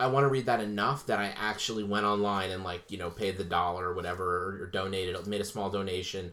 I 0.00 0.06
want 0.08 0.24
to 0.24 0.28
read 0.28 0.46
that 0.46 0.60
enough 0.60 1.06
that 1.06 1.18
I 1.18 1.32
actually 1.36 1.84
went 1.84 2.04
online 2.06 2.50
and 2.50 2.64
like 2.64 2.90
you 2.90 2.98
know 2.98 3.10
paid 3.10 3.38
the 3.38 3.44
dollar 3.44 3.88
or 3.90 3.94
whatever 3.94 4.24
or, 4.24 4.62
or 4.62 4.66
donated 4.66 5.26
made 5.26 5.40
a 5.40 5.44
small 5.44 5.70
donation. 5.70 6.32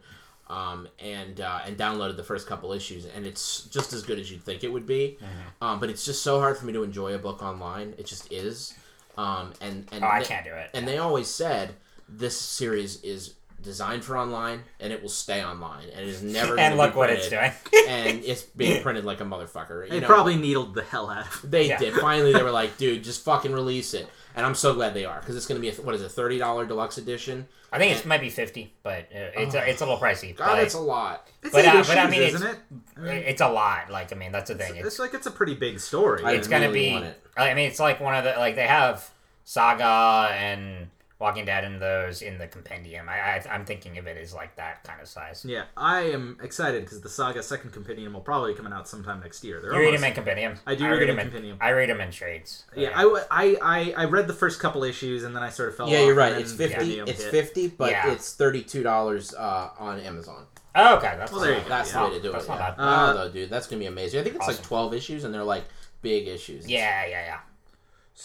Um, 0.50 0.90
and 1.00 1.40
uh, 1.40 1.60
and 1.66 1.78
downloaded 1.78 2.18
the 2.18 2.24
first 2.26 2.46
couple 2.46 2.74
issues, 2.74 3.06
and 3.06 3.26
it's 3.26 3.64
just 3.68 3.94
as 3.94 4.04
good 4.04 4.20
as 4.20 4.30
you'd 4.30 4.44
think 4.44 4.66
it 4.66 4.68
would 4.74 4.86
be. 4.86 5.18
Mm-hmm. 5.18 5.64
Um, 5.64 5.80
but 5.80 5.90
it's 5.90 6.04
just 6.04 6.24
so 6.24 6.42
hard 6.42 6.58
for 6.58 6.66
me 6.66 6.74
to 6.74 6.84
enjoy 6.84 7.14
a 7.16 7.18
book 7.18 7.42
online. 7.42 7.94
It 7.98 8.06
just 8.06 8.30
is. 8.34 8.74
Um, 9.18 9.54
and 9.62 9.88
and 9.94 10.04
Oh, 10.04 10.08
I 10.08 10.20
they- 10.20 10.26
can't 10.26 10.44
do 10.44 10.52
it. 10.54 10.70
and 10.74 10.86
they 10.86 10.98
always 10.98 11.28
said 11.30 11.76
this 12.10 12.38
series 12.38 13.02
is 13.02 13.36
designed 13.62 14.04
for 14.04 14.18
online 14.18 14.64
and 14.80 14.92
it 14.92 15.02
will 15.02 15.10
stay 15.10 15.44
online 15.44 15.88
and 15.90 16.00
it 16.02 16.08
is 16.08 16.24
never. 16.24 16.58
and 16.60 16.74
gonna 16.74 16.76
look 16.76 16.94
be 16.94 16.98
what 16.98 17.10
it's 17.10 17.28
printed, 17.30 17.54
doing. 17.72 17.86
and 17.88 18.24
it's 18.26 18.42
being 18.44 18.82
printed 18.82 19.06
like 19.06 19.22
a 19.22 19.24
motherfucker. 19.26 19.86
You 19.86 19.90
They 19.92 20.00
know? 20.02 20.08
probably 20.08 20.36
needled 20.36 20.74
the 20.76 20.84
hell 20.84 21.10
out 21.10 21.28
of. 21.28 21.44
it. 21.44 21.52
They 21.52 21.68
Yeah. 21.70 21.78
did. 21.78 21.94
Finally, 21.96 22.34
they 22.34 22.44
were 22.44 22.52
like, 22.62 22.78
"Dude, 22.78 23.04
just 23.04 23.24
fucking 23.24 23.52
release 23.54 23.94
it." 23.94 24.08
And 24.36 24.46
I'm 24.46 24.56
so 24.56 24.74
glad 24.74 24.94
they 24.94 25.04
are 25.06 25.20
because 25.20 25.36
it's 25.36 25.46
going 25.46 25.62
to 25.62 25.62
be 25.62 25.70
a, 25.70 25.82
what 25.82 25.94
is 25.94 26.02
it, 26.02 26.10
thirty 26.10 26.38
dollar 26.38 26.66
deluxe 26.66 26.98
edition? 26.98 27.48
I 27.74 27.78
think 27.78 27.98
it 27.98 28.06
might 28.06 28.20
be 28.20 28.30
50, 28.30 28.74
but 28.84 29.04
uh, 29.16 29.32
it's, 29.38 29.56
a, 29.56 29.70
it's 29.70 29.82
a 29.82 29.86
little 29.86 29.98
pricey. 30.00 30.36
God, 30.36 30.46
but 30.56 30.60
it's 30.60 30.74
a 30.74 30.80
lot. 30.80 31.26
It's 31.42 31.54
But, 31.54 31.64
eight 31.64 31.70
uh, 31.70 31.84
but 31.88 31.98
I 31.98 32.10
mean, 32.10 32.22
isn't 32.24 32.42
it's- 32.42 32.56
it? 32.58 32.78
I 32.98 33.00
mean, 33.00 33.24
it's 33.26 33.40
a 33.40 33.48
lot. 33.48 33.90
Like, 33.90 34.12
I 34.12 34.18
mean, 34.18 34.34
that's 34.34 34.50
the 34.50 34.56
thing. 34.56 34.76
it's, 34.76 34.88
It's, 34.88 35.00
like 35.00 35.14
it's 35.14 35.26
a 35.26 35.32
pretty 35.32 35.56
big 35.56 35.80
story. 35.80 36.22
I 36.26 36.34
it's 36.34 36.50
going 36.50 36.64
to 36.64 36.68
really 36.68 36.88
be. 36.88 36.92
want 36.92 37.06
it. 37.06 37.24
I 37.38 37.54
mean, 37.54 37.70
it's 37.70 37.80
like 37.80 38.02
one 38.02 38.14
of 38.14 38.26
the. 38.26 38.32
Like, 38.32 38.56
they 38.56 38.68
have 38.68 39.10
Saga 39.46 40.34
and 40.34 40.90
Walking 41.22 41.46
Dead 41.46 41.64
and 41.64 41.80
those 41.80 42.22
in 42.24 42.38
the 42.40 42.48
compendium. 42.48 43.08
I, 43.08 43.14
I, 43.38 43.44
I'm 43.52 43.64
thinking 43.64 43.98
of 44.00 44.08
it 44.08 44.18
as 44.18 44.34
like 44.34 44.56
that 44.56 44.84
kind 44.84 45.00
of 45.00 45.08
size. 45.08 45.46
yeah, 45.48 45.66
I 45.78 46.02
am 46.02 46.38
excited 46.42 46.84
because 46.84 47.00
the 47.02 47.10
Saga 47.10 47.44
second 47.44 47.72
compendium 47.72 48.14
will 48.14 48.22
probably 48.22 48.56
come 48.56 48.66
out 48.74 48.88
sometime 48.88 49.20
next 49.22 49.44
year. 49.44 49.62
They're 49.62 49.72
You 49.72 49.78
read 49.80 49.86
almost- 49.86 50.02
them 50.02 50.08
in 50.10 50.14
compendium. 50.16 50.54
I 50.66 50.74
do 50.76 50.84
read 50.90 51.02
them 51.08 51.10
in 51.12 51.20
in 51.20 51.26
compendium. 51.28 51.58
I 51.62 51.70
read 51.70 51.90
them 51.90 52.02
in 52.02 52.10
trades. 52.12 52.64
Yeah, 52.76 52.90
I 52.96 53.26
I 53.70 53.94
I 53.96 54.06
read 54.06 54.28
the 54.28 54.34
first 54.34 54.60
couple 54.60 54.84
issues 54.84 55.24
and 55.24 55.36
then 55.36 55.44
I 55.44 55.50
sort 55.52 55.70
of 55.70 55.76
fell 55.78 55.88
Yeah, 55.88 56.00
off. 56.00 56.06
you're 56.08 56.16
right. 56.16 56.34
It's 56.34 56.52
fifty. 56.54 57.00
It's 57.00 57.22
hit. 57.24 57.32
fifty, 57.32 57.68
but 57.68 57.92
Yeah. 57.92 58.12
it's 58.12 58.34
thirty 58.34 58.64
two 58.64 58.82
dollars 58.82 59.34
uh, 59.36 59.70
on 59.78 60.00
Amazon. 60.00 60.48
Oh, 60.74 60.96
okay. 60.98 61.14
That's 61.18 61.32
Well, 61.32 61.42
there 61.42 61.52
you 61.52 61.58
bad. 61.58 61.64
go. 61.66 61.70
That's 61.70 61.94
Yeah. 61.94 62.02
the 62.04 62.08
way 62.10 62.16
to 62.16 62.22
do 62.24 62.32
That's 62.32 62.46
it. 62.46 62.48
not 62.48 62.58
yeah. 62.60 62.70
bad. 62.72 62.80
I 62.80 63.06
don't 63.08 63.18
Uh, 63.18 63.24
know, 63.26 63.32
dude. 63.32 63.50
That's 63.52 63.68
gonna 63.68 63.80
be 63.80 63.86
amazing. 63.86 64.20
I 64.22 64.24
think 64.24 64.36
it's 64.38 64.44
Awesome. 64.46 64.56
like 64.56 64.66
twelve 64.66 64.94
issues, 64.96 65.24
and 65.24 65.32
they're 65.34 65.44
like 65.44 65.66
big 66.02 66.28
issues. 66.28 66.68
Yeah, 66.68 67.06
yeah, 67.06 67.26
yeah. 67.26 67.40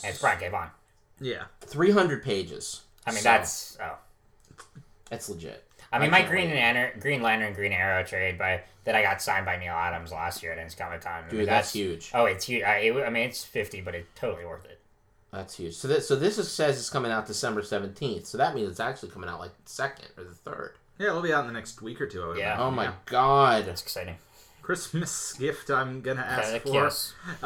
And 0.02 0.10
it's 0.12 0.20
Brian 0.20 0.38
K. 0.38 0.50
Yeah. 1.20 1.44
three 1.60 1.90
hundred 1.90 2.22
pages. 2.22 2.82
I 3.06 3.10
mean, 3.12 3.20
So, 3.20 3.28
that's. 3.28 3.78
Oh. 3.82 3.96
that's 5.10 5.28
legit. 5.28 5.62
I 5.92 5.98
mean, 5.98 6.08
I 6.08 6.10
my 6.10 6.18
can't 6.20 6.30
Green 6.30 6.50
wait. 6.50 6.56
Lantern, 6.56 7.00
Green 7.00 7.22
Lantern, 7.22 7.52
Green 7.54 7.72
Arrow 7.72 8.02
trade 8.04 8.38
by 8.38 8.62
that 8.84 8.94
I 8.96 9.02
got 9.02 9.22
signed 9.22 9.46
by 9.46 9.56
Neal 9.56 9.72
Adams 9.72 10.10
last 10.12 10.42
year 10.42 10.52
at 10.52 10.58
NC 10.58 10.76
Comic 10.76 11.00
Con. 11.02 11.24
I 11.24 11.28
Dude, 11.28 11.38
mean, 11.40 11.46
that's 11.46 11.72
huge. 11.72 12.10
Oh, 12.12 12.24
it's 12.24 12.44
huge. 12.44 12.62
I, 12.64 12.78
it, 12.78 12.96
I 13.04 13.10
mean, 13.10 13.28
it's 13.28 13.44
fifty, 13.44 13.80
but 13.80 13.94
it's 13.94 14.08
totally 14.16 14.44
worth 14.44 14.64
it. 14.64 14.80
That's 15.32 15.56
huge. 15.56 15.74
So 15.74 15.86
this, 15.88 16.08
so 16.08 16.16
this 16.16 16.38
is, 16.38 16.50
says 16.50 16.78
it's 16.78 16.90
coming 16.90 17.12
out 17.12 17.26
December 17.26 17.62
seventeenth. 17.62 18.26
So 18.26 18.36
that 18.38 18.54
means 18.54 18.68
it's 18.68 18.80
actually 18.80 19.10
coming 19.10 19.28
out 19.30 19.38
like 19.38 19.52
the 19.64 19.70
second 19.70 20.06
or 20.18 20.24
the 20.24 20.34
third. 20.34 20.72
Yeah, 20.98 21.08
it'll 21.08 21.22
be 21.22 21.32
out 21.32 21.42
in 21.42 21.46
the 21.46 21.52
next 21.52 21.82
week 21.82 22.00
or 22.00 22.06
two. 22.06 22.22
I 22.24 22.26
would 22.28 22.38
Yeah. 22.38 22.46
imagine. 22.54 22.62
Oh 22.66 22.70
my 22.72 22.84
Yeah. 22.84 22.92
god! 23.06 23.64
that's 23.66 23.82
exciting. 23.82 24.16
Christmas 24.62 25.34
gift 25.34 25.70
I'm 25.70 26.00
gonna 26.00 26.22
ask 26.22 26.62
for, 26.62 26.90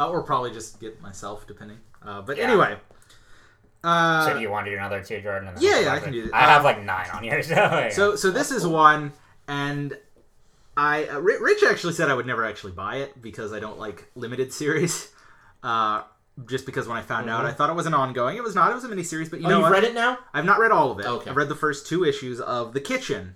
uh, 0.00 0.08
or 0.10 0.22
probably 0.22 0.50
just 0.52 0.80
get 0.80 1.02
myself, 1.02 1.46
depending. 1.46 1.78
Uh, 2.02 2.22
but 2.22 2.38
Yeah. 2.38 2.44
anyway, 2.44 2.78
uh, 3.82 4.26
so 4.26 4.34
do 4.34 4.40
you 4.40 4.50
want 4.50 4.66
to 4.66 4.70
do 4.72 4.76
another 4.76 5.02
two, 5.02 5.20
Jordan? 5.20 5.48
And 5.48 5.56
then 5.56 5.64
yeah, 5.64 5.80
yeah, 5.80 5.94
I 5.94 6.00
can 6.00 6.12
do 6.12 6.24
that. 6.26 6.34
I 6.34 6.40
have 6.42 6.64
like 6.64 6.82
nine 6.82 7.08
on 7.12 7.22
here, 7.22 7.42
so 7.44 7.54
yeah. 7.54 7.88
so 7.90 8.16
so 8.16 8.30
this 8.30 8.50
is 8.50 8.66
one, 8.66 9.12
and 9.48 9.96
I 10.76 11.04
uh, 11.06 11.18
Rich 11.18 11.62
actually 11.68 11.92
said 11.94 12.10
I 12.10 12.14
would 12.14 12.26
never 12.26 12.44
actually 12.44 12.72
buy 12.72 12.96
it 12.96 13.20
because 13.20 13.52
I 13.52 13.60
don't 13.60 13.78
like 13.78 14.10
limited 14.14 14.52
series. 14.52 15.08
Uh, 15.62 16.02
just 16.46 16.64
because 16.64 16.88
when 16.88 16.96
I 16.96 17.02
found 17.02 17.28
out, 17.28 17.44
I 17.44 17.52
thought 17.52 17.68
it 17.68 17.76
was 17.76 17.84
an 17.84 17.92
ongoing. 17.92 18.38
It 18.38 18.42
was 18.42 18.54
not. 18.54 18.70
It 18.70 18.74
was 18.74 18.84
a 18.84 18.88
miniseries. 18.88 19.30
But 19.30 19.40
you 19.42 19.46
oh, 19.46 19.50
know 19.50 19.56
you've 19.58 19.64
what? 19.64 19.72
read 19.72 19.84
it 19.84 19.92
now? 19.92 20.16
I've 20.32 20.46
not 20.46 20.58
read 20.58 20.70
all 20.70 20.90
of 20.90 20.98
it. 21.00 21.04
Okay. 21.04 21.28
I've 21.28 21.36
read 21.36 21.50
the 21.50 21.54
first 21.54 21.86
two 21.86 22.02
issues 22.02 22.40
of 22.40 22.72
The 22.72 22.80
Kitchen, 22.80 23.34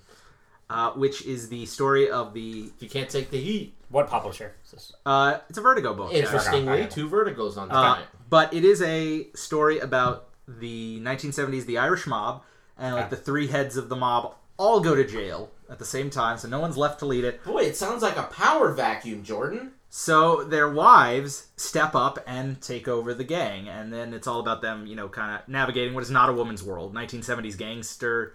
uh, 0.71 0.93
which 0.93 1.23
is 1.27 1.51
the 1.51 1.66
story 1.66 2.09
of 2.09 2.33
the. 2.33 2.71
If 2.77 2.83
you 2.83 2.89
can't 2.89 3.11
take 3.11 3.31
the 3.31 3.39
heat. 3.39 3.75
what 3.91 4.09
publisher 4.09 4.55
is 4.65 4.71
this? 4.71 4.93
Uh, 5.05 5.41
it's 5.51 5.59
a 5.59 5.61
Vertigo 5.61 5.93
book. 5.93 6.15
Interestingly, 6.15 6.73
Okay. 6.85 6.87
two 6.87 7.11
Vertigos 7.11 7.59
on 7.59 7.69
the 7.69 7.75
Uh, 7.75 7.93
planet. 7.95 8.09
but 8.31 8.55
it 8.55 8.65
is 8.65 8.81
a 8.81 9.29
story 9.35 9.81
about 9.81 10.29
the 10.47 11.01
1970s, 11.01 11.66
the 11.66 11.79
Irish 11.79 12.07
mob, 12.07 12.43
and 12.77 12.95
like 12.95 13.11
the 13.11 13.16
three 13.16 13.47
heads 13.47 13.77
of 13.77 13.89
the 13.89 13.97
mob 13.97 14.35
all 14.57 14.81
go 14.81 14.95
to 14.95 15.05
jail 15.05 15.51
at 15.69 15.79
the 15.79 15.85
same 15.85 16.11
time, 16.11 16.39
so 16.39 16.49
no 16.49 16.61
one's 16.61 16.77
left 16.77 16.99
to 17.01 17.07
lead 17.07 17.25
it. 17.25 17.43
Boy, 17.45 17.62
it 17.62 17.77
sounds 17.77 18.03
like 18.03 18.16
a 18.16 18.25
power 18.25 18.73
vacuum, 18.73 19.23
Jordan. 19.23 19.73
So 19.89 20.43
their 20.45 20.69
wives 20.69 21.49
step 21.57 21.95
up 21.95 22.19
and 22.27 22.61
take 22.61 22.89
over 22.89 23.15
the 23.15 23.25
gang, 23.25 23.69
and 23.69 23.93
then 23.93 24.12
it's 24.12 24.27
all 24.27 24.41
about 24.41 24.61
them, 24.61 24.87
you 24.87 24.97
know, 24.97 25.09
kind 25.09 25.35
of 25.35 25.49
navigating 25.49 25.95
what 25.95 26.03
is 26.03 26.11
not 26.11 26.29
a 26.29 26.33
woman's 26.33 26.62
world. 26.62 26.95
1970s 26.95 27.57
gangster 27.57 28.35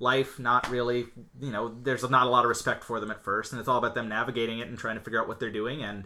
life, 0.00 0.38
not 0.38 0.68
really, 0.70 1.06
you 1.40 1.52
know, 1.52 1.74
there's 1.82 2.08
not 2.08 2.26
a 2.26 2.30
lot 2.30 2.44
of 2.44 2.48
respect 2.48 2.84
for 2.84 3.00
them 3.00 3.10
at 3.10 3.22
first, 3.22 3.52
and 3.52 3.60
it's 3.60 3.68
all 3.68 3.78
about 3.78 3.94
them 3.94 4.08
navigating 4.08 4.58
it 4.58 4.68
and 4.68 4.78
trying 4.78 4.96
to 4.96 5.04
figure 5.04 5.20
out 5.20 5.28
what 5.28 5.38
they're 5.38 5.50
doing. 5.50 5.82
And 5.82 6.04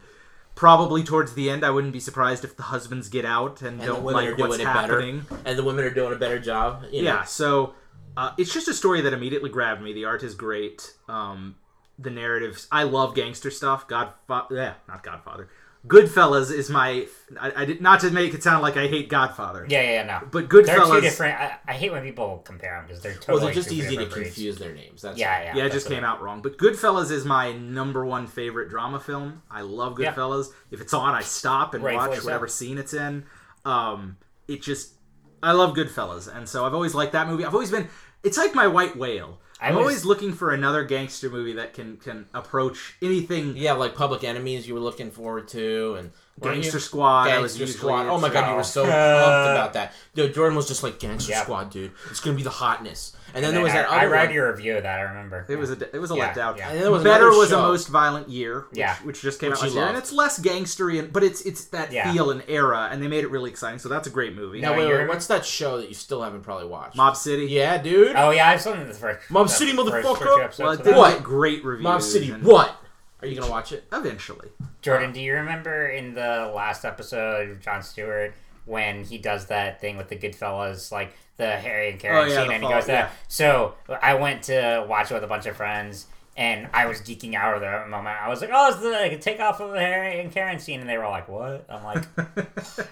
probably 0.59 1.05
towards 1.05 1.35
the 1.35 1.49
end, 1.49 1.65
I 1.65 1.71
wouldn't 1.71 1.93
be 1.93 2.01
surprised 2.01 2.45
if 2.45 2.57
the 2.57 2.65
husbands 2.65 3.09
get 3.09 3.25
out 3.25 3.63
and, 3.63 3.79
And 3.81 3.87
don't 3.87 4.05
like 4.05 4.37
doing 4.37 4.51
what's 4.51 4.61
it 4.61 4.67
happening. 4.67 5.21
better. 5.21 5.41
And 5.45 5.57
the 5.57 5.63
women 5.63 5.85
are 5.85 5.95
doing 5.95 6.13
a 6.13 6.17
better 6.17 6.41
job. 6.41 6.83
You 6.91 7.05
know. 7.05 7.11
Yeah, 7.11 7.23
so 7.23 7.75
uh, 8.17 8.33
it's 8.37 8.53
just 8.53 8.67
a 8.67 8.75
story 8.75 9.01
that 9.03 9.13
immediately 9.13 9.51
grabbed 9.51 9.81
me. 9.81 9.93
The 9.93 10.05
art 10.07 10.25
is 10.25 10.35
great. 10.35 10.95
Um, 11.09 11.55
the 11.97 12.11
narratives. 12.11 12.67
I 12.73 12.83
love 12.83 13.15
gangster 13.15 13.53
stuff. 13.53 13.87
Godfather. 13.87 14.57
Yeah, 14.57 14.75
not 14.89 15.05
Godfather. 15.05 15.49
Goodfellas 15.89 16.53
is 16.53 16.69
my. 16.71 17.07
I, 17.41 17.53
I 17.57 17.65
did 17.65 17.81
not 17.81 18.01
to 18.01 18.11
make 18.11 18.35
it 18.35 18.43
sound 18.43 18.63
like 18.63 18.77
I 18.77 18.87
hate 18.87 19.09
Godfather. 19.09 19.67
Yeah, 19.69 19.83
yeah, 19.83 20.03
no. 20.05 20.29
But 20.31 20.49
Goodfellas. 20.49 20.67
They're 20.67 20.79
Goodfellas. 20.81 20.95
two 20.95 21.01
different. 21.01 21.41
I, 21.41 21.57
I 21.67 21.73
hate 21.73 21.91
when 21.93 22.03
people 22.03 22.39
compare 22.45 22.77
them 22.77 22.87
because 22.87 23.03
they're 23.03 23.15
totally. 23.15 23.35
Well, 23.35 23.45
they're 23.47 23.55
just 23.55 23.73
easy 23.73 23.83
to 23.83 23.91
different 23.91 24.13
breeds. 24.13 24.29
confuse 24.29 24.59
their 24.59 24.75
names. 24.75 25.03
That's 25.03 25.19
Yeah, 25.19 25.43
yeah. 25.43 25.57
Yeah, 25.57 25.65
it 25.65 25.73
just 25.73 25.89
what 25.89 25.95
came 25.95 26.05
out 26.05 26.23
wrong. 26.23 26.43
But 26.43 26.59
Goodfellas 26.59 27.11
is 27.11 27.25
my 27.25 27.53
number 27.53 28.05
one 28.05 28.27
favorite 28.27 28.69
drama 28.69 29.01
film. 29.01 29.43
I 29.51 29.63
love 29.63 29.99
Yeah. 29.99 30.13
Goodfellas. 30.13 30.49
If 30.71 30.81
it's 30.81 30.95
on, 30.95 31.15
I 31.15 31.23
stop 31.23 31.75
and 31.75 31.83
Rightfully 31.83 32.09
watch 32.11 32.19
so. 32.21 32.25
whatever 32.27 32.49
scene 32.49 32.79
it's 32.79 32.95
in. 32.95 33.25
Um, 33.65 34.17
it 34.47 34.63
just, 34.63 34.95
I 35.43 35.53
love 35.53 35.75
Goodfellas, 35.75 36.35
and 36.35 36.49
so 36.49 36.65
I've 36.65 36.75
always 36.75 36.95
liked 36.95 37.13
that 37.13 37.27
movie. 37.29 37.45
I've 37.45 37.55
always 37.55 37.71
been. 37.71 37.89
It's 38.23 38.39
like 38.39 38.55
my 38.55 38.67
white 38.67 38.97
whale. 38.97 39.41
I'm 39.61 39.75
was- 39.75 39.83
always 39.83 40.05
looking 40.05 40.33
for 40.33 40.51
another 40.53 40.85
gangster 40.85 41.29
movie 41.31 41.55
that 41.55 41.75
can 41.75 41.97
can 41.97 42.27
approach 42.35 42.95
anything. 43.03 43.57
Yeah, 43.57 43.73
like 43.73 43.95
Public 43.95 44.25
Enemies, 44.25 44.69
you 44.69 44.75
were 44.75 44.81
looking 44.81 45.11
forward 45.11 45.49
to, 45.49 45.95
and 45.99 46.13
Gangster? 46.41 46.79
Squad. 46.81 47.29
I 47.29 47.39
was 47.39 47.57
Gangster 47.57 47.79
Squad. 47.79 48.07
Oh 48.07 48.19
my 48.19 48.29
god, 48.29 48.51
you 48.51 48.57
were 48.57 48.63
so 48.65 48.85
Uh, 48.85 48.87
pumped 48.87 49.51
about 49.51 49.73
that. 49.75 49.93
Dude, 50.15 50.35
Jordan 50.35 50.57
was 50.57 50.69
just 50.69 50.83
like 50.83 50.99
Gangster 50.99 51.33
Yeah. 51.33 51.43
Squad, 51.43 51.71
dude. 51.71 51.93
It's 52.11 52.21
gonna 52.21 52.37
be 52.37 52.43
the 52.43 52.51
hotness. 52.51 53.13
And 53.35 53.45
then 53.45 53.51
And 53.51 53.57
there 53.59 53.63
was 53.63 53.73
then 53.75 53.83
that 53.83 53.91
I, 53.93 53.95
I 53.95 53.99
other 54.07 54.09
read 54.11 54.27
one. 54.29 54.35
your 54.35 54.51
review 54.53 54.77
of 54.79 54.85
that. 54.85 54.99
I 54.99 55.03
remember. 55.03 55.45
It 55.51 55.57
was 55.57 55.71
a 55.71 55.95
it 55.95 55.99
was 56.01 56.11
a 56.11 56.15
Yeah, 56.17 56.33
letdown. 56.33 56.57
yeah. 56.57 56.69
And 56.69 56.77
then 56.77 56.83
there 56.85 56.91
was 56.91 57.03
Better 57.05 57.27
another 57.27 57.39
was 57.39 57.49
a 57.53 57.57
show. 57.57 57.63
most 57.63 57.89
violent 57.89 58.29
year, 58.31 58.67
which, 58.71 58.79
Yeah. 58.79 58.95
which 59.05 59.21
just 59.21 59.39
came 59.39 59.51
Which 59.51 59.59
out 59.59 59.65
last 59.65 59.75
year, 59.75 59.83
and 59.85 59.95
loved. 59.95 60.05
it's 60.07 60.13
less 60.15 60.39
gangstery, 60.41 60.99
and 60.99 61.13
but 61.13 61.23
it's 61.23 61.43
it's 61.43 61.65
that 61.67 61.93
Yeah. 61.93 62.11
feel 62.11 62.31
and 62.31 62.43
era, 62.49 62.89
and 62.91 63.03
they 63.03 63.07
made 63.09 63.25
it 63.25 63.31
really 63.31 63.51
exciting. 63.51 63.79
So 63.81 63.91
that's 63.91 64.07
a 64.07 64.11
great 64.11 64.35
movie. 64.35 64.63
Now, 64.63 64.71
No, 64.73 64.79
wait, 64.79 64.85
wait, 64.87 64.89
you're- 64.95 65.07
what's 65.09 65.27
that 65.27 65.45
show 65.45 65.77
that 65.77 65.89
you 65.89 65.95
still 65.95 66.23
haven't 66.23 66.41
probably 66.43 66.69
watched? 66.69 66.97
Mob 66.97 67.17
City. 67.19 67.45
Yeah, 67.47 67.77
dude. 67.77 68.17
Oh 68.17 68.31
yeah, 68.31 68.49
I've 68.49 68.63
seen 68.63 68.87
the 68.89 68.95
first. 68.95 69.31
Mob 69.31 69.49
the 69.49 69.53
City, 69.53 69.73
first- 69.77 69.89
motherfucker! 69.89 70.03
first 70.19 70.23
two 70.23 70.41
episodes 70.43 70.59
Well, 70.59 70.71
it 70.73 70.81
of 70.81 70.87
did. 70.87 70.97
What? 70.97 71.13
get 71.17 71.23
great 71.23 71.65
reviews. 71.67 71.85
Mob 71.85 72.01
City. 72.03 72.31
and- 72.31 72.43
What? 72.45 72.75
Are 73.21 73.27
you 73.27 73.39
gonna 73.39 73.51
watch 73.51 73.73
it? 73.73 73.85
Eventually. 73.93 74.49
Jordan, 74.83 75.13
do 75.13 75.21
you 75.21 75.35
remember 75.35 75.89
in 75.89 76.15
the 76.15 76.53
last 76.55 76.85
episode 76.85 77.51
of 77.51 77.61
Jon 77.61 77.83
Stewart 77.83 78.33
when 78.65 79.05
he 79.05 79.19
does 79.19 79.47
that 79.47 79.81
thing 79.81 79.97
with 79.97 80.09
the 80.09 80.17
Goodfellas, 80.17 80.93
like 80.93 81.13
the 81.37 81.51
Harry 81.57 81.91
and 81.91 81.99
Karen 81.99 82.17
Oh, 82.17 82.25
yeah, 82.33 82.43
scene, 82.43 82.53
and 82.53 82.63
he 82.63 82.69
fall- 82.69 82.79
goes 82.79 82.87
there? 82.87 83.11
So 83.29 83.75
I 84.03 84.15
went 84.15 84.45
to 84.45 84.85
watch 84.89 85.11
it 85.11 85.15
with 85.15 85.25
a 85.25 85.29
bunch 85.29 85.47
of 85.47 85.57
friends. 85.57 86.07
And 86.37 86.69
I 86.73 86.87
was 86.87 87.01
geeking 87.01 87.35
out 87.35 87.61
at 87.61 87.83
the 87.85 87.89
moment. 87.91 88.17
I 88.23 88.29
was 88.29 88.41
like, 88.41 88.51
"Oh, 88.53 88.69
it's 88.71 88.79
the 88.81 88.91
like, 88.91 89.21
takeoff 89.21 89.59
of 89.59 89.73
the 89.73 89.81
Harry 89.81 90.21
and 90.21 90.31
Karen 90.31 90.61
scene," 90.61 90.79
and 90.79 90.89
they 90.89 90.97
were 90.97 91.09
like, 91.09 91.27
"What?" 91.29 91.67
I'm 91.69 91.83
like, 91.83 92.05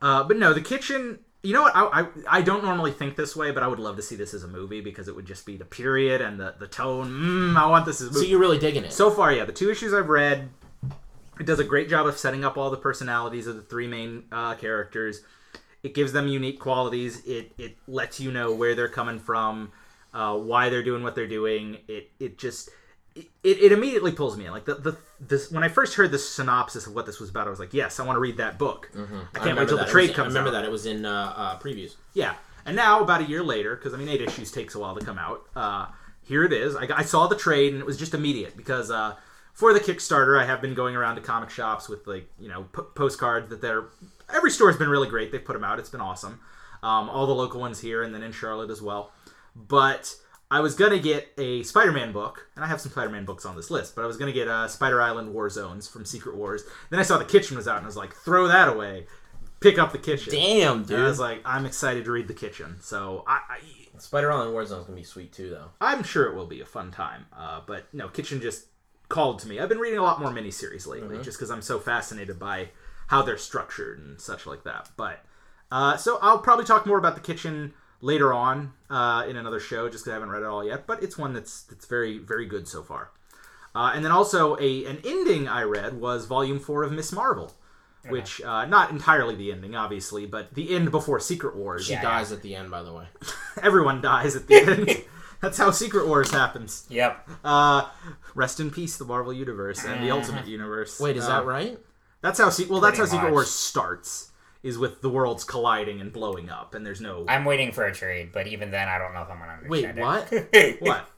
Uh, 0.00 0.22
but 0.22 0.36
no, 0.36 0.52
the 0.52 0.60
kitchen. 0.60 1.18
You 1.44 1.52
know 1.52 1.62
what? 1.62 1.76
I, 1.76 2.00
I 2.00 2.06
I 2.38 2.42
don't 2.42 2.64
normally 2.64 2.90
think 2.90 3.16
this 3.16 3.36
way, 3.36 3.50
but 3.50 3.62
I 3.62 3.68
would 3.68 3.78
love 3.78 3.96
to 3.96 4.02
see 4.02 4.16
this 4.16 4.32
as 4.32 4.44
a 4.44 4.48
movie 4.48 4.80
because 4.80 5.08
it 5.08 5.14
would 5.14 5.26
just 5.26 5.44
be 5.44 5.58
the 5.58 5.66
period 5.66 6.22
and 6.22 6.40
the 6.40 6.54
the 6.58 6.66
tone. 6.66 7.10
Mm, 7.10 7.56
I 7.56 7.66
want 7.66 7.84
this 7.84 8.00
as 8.00 8.08
a 8.08 8.10
movie. 8.12 8.24
So 8.24 8.30
you're 8.30 8.40
really 8.40 8.58
digging 8.58 8.82
it? 8.82 8.92
So 8.94 9.10
far, 9.10 9.30
yeah, 9.30 9.44
the 9.44 9.52
two 9.52 9.70
issues 9.70 9.92
I've 9.92 10.08
read, 10.08 10.48
it 11.38 11.44
does 11.44 11.58
a 11.58 11.64
great 11.64 11.90
job 11.90 12.06
of 12.06 12.16
setting 12.16 12.46
up 12.46 12.56
all 12.56 12.70
the 12.70 12.78
personalities 12.78 13.46
of 13.46 13.56
the 13.56 13.62
three 13.62 13.86
main 13.86 14.24
uh, 14.32 14.54
characters. 14.54 15.20
It 15.82 15.92
gives 15.92 16.12
them 16.12 16.28
unique 16.28 16.58
qualities. 16.58 17.22
It 17.26 17.52
it 17.58 17.76
lets 17.86 18.18
you 18.18 18.32
know 18.32 18.54
where 18.54 18.74
they're 18.74 18.88
coming 18.88 19.18
from, 19.18 19.70
uh, 20.14 20.34
why 20.38 20.70
they're 20.70 20.82
doing 20.82 21.02
what 21.02 21.14
they're 21.14 21.28
doing. 21.28 21.76
It 21.88 22.10
it 22.18 22.38
just 22.38 22.70
it, 23.16 23.26
it 23.42 23.72
immediately 23.72 24.12
pulls 24.12 24.36
me 24.36 24.46
in. 24.46 24.50
Like 24.52 24.64
the, 24.64 24.74
the 24.74 24.96
this 25.20 25.50
when 25.50 25.62
I 25.62 25.68
first 25.68 25.94
heard 25.94 26.10
the 26.10 26.18
synopsis 26.18 26.86
of 26.86 26.94
what 26.94 27.06
this 27.06 27.20
was 27.20 27.30
about, 27.30 27.46
I 27.46 27.50
was 27.50 27.60
like, 27.60 27.72
yes, 27.74 28.00
I 28.00 28.04
want 28.04 28.16
to 28.16 28.20
read 28.20 28.36
that 28.38 28.58
book. 28.58 28.90
I 28.94 28.96
can't 28.98 29.10
wait 29.10 29.40
remember 29.42 29.66
till 29.66 29.76
the 29.76 29.82
that. 29.84 29.88
It 29.88 29.92
trade 29.92 30.08
was- 30.08 30.16
comes 30.16 30.34
I 30.34 30.38
remember 30.38 30.56
out. 30.56 30.60
that 30.62 30.64
it 30.68 30.70
was 30.72 30.86
in 30.86 31.04
uh, 31.04 31.32
uh, 31.36 31.58
previews. 31.58 31.94
Yeah, 32.14 32.34
and 32.66 32.74
now 32.76 33.00
about 33.02 33.20
a 33.20 33.24
year 33.24 33.42
later, 33.42 33.76
because 33.76 33.94
I 33.94 33.96
mean, 33.96 34.08
eight 34.08 34.20
issues 34.20 34.50
takes 34.50 34.74
a 34.74 34.78
while 34.78 34.94
to 34.96 35.04
come 35.04 35.18
out. 35.18 35.42
Uh, 35.54 35.86
here 36.22 36.42
it 36.44 36.52
is. 36.52 36.74
I, 36.74 36.88
I 36.96 37.02
saw 37.02 37.26
the 37.26 37.36
trade, 37.36 37.72
and 37.72 37.80
it 37.80 37.86
was 37.86 37.96
just 37.98 38.14
immediate 38.14 38.56
because 38.56 38.90
uh, 38.90 39.14
for 39.52 39.72
the 39.74 39.80
Kickstarter, 39.80 40.40
I 40.40 40.44
have 40.46 40.60
been 40.62 40.74
going 40.74 40.96
around 40.96 41.16
to 41.16 41.20
comic 41.22 41.50
shops 41.50 41.88
with 41.88 42.06
like 42.06 42.28
you 42.40 42.48
know 42.48 42.64
p- 42.74 42.82
postcards 42.94 43.48
that 43.50 43.60
they're. 43.60 43.84
Every 44.34 44.50
store 44.50 44.68
has 44.70 44.78
been 44.78 44.88
really 44.88 45.08
great. 45.08 45.30
They've 45.30 45.44
put 45.44 45.52
them 45.52 45.64
out. 45.64 45.78
It's 45.78 45.90
been 45.90 46.00
awesome. 46.00 46.40
Um, 46.82 47.08
all 47.10 47.26
the 47.26 47.34
local 47.34 47.60
ones 47.60 47.78
here, 47.80 48.02
and 48.02 48.14
then 48.14 48.22
in 48.22 48.32
Charlotte 48.32 48.70
as 48.70 48.80
well. 48.82 49.12
But 49.54 50.14
I 50.54 50.60
was 50.60 50.76
gonna 50.76 51.00
get 51.00 51.32
a 51.36 51.64
Spider-Man 51.64 52.12
book, 52.12 52.46
and 52.54 52.64
I 52.64 52.68
have 52.68 52.80
some 52.80 52.92
Spider-Man 52.92 53.24
books 53.24 53.44
on 53.44 53.56
this 53.56 53.72
list. 53.72 53.96
But 53.96 54.04
I 54.04 54.06
was 54.06 54.16
gonna 54.16 54.30
get 54.30 54.46
uh, 54.46 54.68
Spider 54.68 55.02
Island 55.02 55.34
War 55.34 55.50
Zones 55.50 55.88
from 55.88 56.04
Secret 56.04 56.36
Wars. 56.36 56.62
Then 56.90 57.00
I 57.00 57.02
saw 57.02 57.18
the 57.18 57.24
Kitchen 57.24 57.56
was 57.56 57.66
out, 57.66 57.78
and 57.78 57.84
I 57.84 57.88
was 57.88 57.96
like, 57.96 58.14
throw 58.14 58.46
that 58.46 58.68
away. 58.68 59.08
Pick 59.58 59.80
up 59.80 59.90
the 59.90 59.98
Kitchen. 59.98 60.32
Damn, 60.32 60.76
And 60.78 60.86
dude. 60.86 61.00
I 61.00 61.04
was 61.08 61.18
like, 61.18 61.40
I'm 61.44 61.66
excited 61.66 62.04
to 62.04 62.12
read 62.12 62.28
the 62.28 62.34
kitchen. 62.34 62.76
So 62.80 63.24
I, 63.26 63.40
I 63.50 63.98
Spider 63.98 64.30
Island 64.30 64.52
War 64.52 64.64
Zones 64.64 64.84
gonna 64.86 64.96
be 64.96 65.02
sweet 65.02 65.32
too, 65.32 65.50
though. 65.50 65.70
I'm 65.80 66.04
sure 66.04 66.26
it 66.26 66.36
will 66.36 66.46
be 66.46 66.60
a 66.60 66.66
fun 66.66 66.92
time. 66.92 67.26
Uh, 67.36 67.62
but 67.66 67.92
no, 67.92 68.06
kitchen 68.06 68.40
just 68.40 68.66
called 69.08 69.40
to 69.40 69.48
me. 69.48 69.58
I've 69.58 69.68
been 69.68 69.78
reading 69.78 69.98
a 69.98 70.04
lot 70.04 70.20
more 70.20 70.30
miniseries 70.30 70.86
lately, 70.86 71.20
just 71.20 71.36
because 71.36 71.50
I'm 71.50 71.62
so 71.62 71.80
fascinated 71.80 72.38
by 72.38 72.68
how 73.08 73.22
they're 73.22 73.38
structured 73.38 73.98
and 73.98 74.20
such 74.20 74.46
like 74.46 74.62
that. 74.62 74.90
But 74.96 75.24
uh, 75.72 75.96
so 75.96 76.18
I'll 76.22 76.38
probably 76.38 76.64
talk 76.64 76.86
more 76.86 76.98
about 76.98 77.16
the 77.16 77.20
kitchen 77.20 77.74
later 78.04 78.32
on 78.32 78.72
uh, 78.90 79.24
in 79.28 79.36
another 79.36 79.58
show, 79.60 79.88
just 79.88 80.04
because 80.04 80.10
I 80.12 80.14
haven't 80.14 80.30
read 80.30 80.42
it 80.42 80.46
all 80.46 80.62
yet. 80.64 80.86
But 80.86 81.02
it's 81.02 81.16
one 81.16 81.32
that's 81.32 81.62
that's 81.62 81.86
very 81.86 82.18
very 82.18 82.46
good 82.46 82.68
so 82.68 82.82
far. 82.82 83.10
Uh, 83.74 83.92
and 83.94 84.04
then 84.04 84.12
also 84.12 84.56
a 84.60 84.84
an 84.86 84.98
ending 85.04 85.48
I 85.48 85.62
read 85.62 86.00
was 86.00 86.26
Volume 86.26 86.60
Four 86.60 86.82
of 86.84 86.92
Ms. 86.92 87.12
Marvel. 87.12 87.52
Which 88.10 88.42
uh, 88.42 88.66
not 88.66 88.90
entirely 88.90 89.34
the 89.34 89.50
ending, 89.50 89.74
obviously, 89.74 90.26
but 90.26 90.52
the 90.52 90.74
end 90.76 90.90
before 90.90 91.18
Secret 91.20 91.56
Wars. 91.56 91.86
She 91.86 91.92
Yeah. 91.94 92.02
dies 92.02 92.32
at 92.32 92.42
the 92.42 92.54
end, 92.54 92.70
by 92.70 92.82
the 92.82 92.92
way. 92.92 93.06
Everyone 93.62 94.02
dies 94.02 94.36
at 94.36 94.46
the 94.46 94.56
end. 94.56 95.04
That's 95.40 95.56
how 95.56 95.70
Secret 95.70 96.06
Wars 96.06 96.30
happens. 96.30 96.84
"Yep." 96.90 97.26
Uh, 97.42 97.88
rest 98.34 98.60
in 98.60 98.70
peace, 98.70 98.98
the 98.98 99.06
Marvel 99.06 99.32
Universe 99.32 99.84
and 99.86 100.04
the 100.04 100.10
Ultimate 100.10 100.46
Universe. 100.46 101.00
Wait, 101.00 101.16
is 101.16 101.24
Uh, 101.24 101.28
that 101.40 101.46
right? 101.46 101.78
That's 102.20 102.38
how. 102.38 102.50
Se- 102.50 102.66
well, 102.68 102.80
that's 102.80 102.98
how 102.98 103.04
Pretty 103.04 103.16
Secret. 103.16 103.32
Wars 103.32 103.48
starts. 103.50 104.30
Is 104.64 104.78
with 104.78 105.00
the 105.02 105.08
worlds 105.10 105.44
colliding 105.44 106.00
and 106.00 106.10
blowing 106.12 106.48
up, 106.50 106.74
and 106.74 106.84
there's 106.84 107.00
no 107.00 107.24
I'm 107.28 107.44
waiting 107.44 107.70
for 107.70 107.84
a 107.84 107.94
trade, 107.94 108.30
but 108.32 108.46
even 108.48 108.70
then, 108.72 108.88
I 108.88 108.98
don't 108.98 109.12
know 109.14 109.20
if 109.22 109.30
I'm 109.30 109.38
gonna 109.38 109.58
Wait, 109.68 109.84
understand 109.84 109.98
what? 110.32 110.48
it. 110.52 110.80
what. 110.82 111.08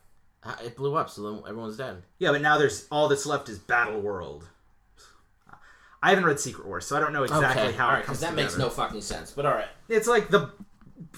Uh, 0.43 0.55
It 0.65 0.77
blew 0.77 0.97
up, 0.97 1.09
so 1.11 1.23
then 1.23 1.43
everyone's 1.49 1.77
dead. 1.77 2.03
Yeah, 2.19 2.33
but 2.33 2.43
now 2.43 2.59
there's 2.59 2.87
all 2.91 3.09
that's 3.09 3.25
left 3.25 3.49
is 3.49 3.59
Battle 3.59 4.01
World. 4.01 4.49
I 6.03 6.11
haven't 6.11 6.25
read 6.25 6.39
Secret 6.39 6.67
Wars, 6.67 6.87
so 6.87 6.97
I 6.97 7.01
don't 7.01 7.13
know 7.13 7.23
exactly 7.25 7.63
okay, 7.69 7.77
how 7.77 7.89
all 7.89 7.93
it 7.95 8.05
comes 8.05 8.19
because 8.19 8.21
that 8.21 8.35
makes 8.35 8.59
no 8.59 8.69
fucking 8.69 9.01
sense. 9.01 9.31
But 9.33 9.47
all 9.47 9.55
right, 9.55 9.69
It's 9.89 10.07
like 10.09 10.29
the. 10.29 10.51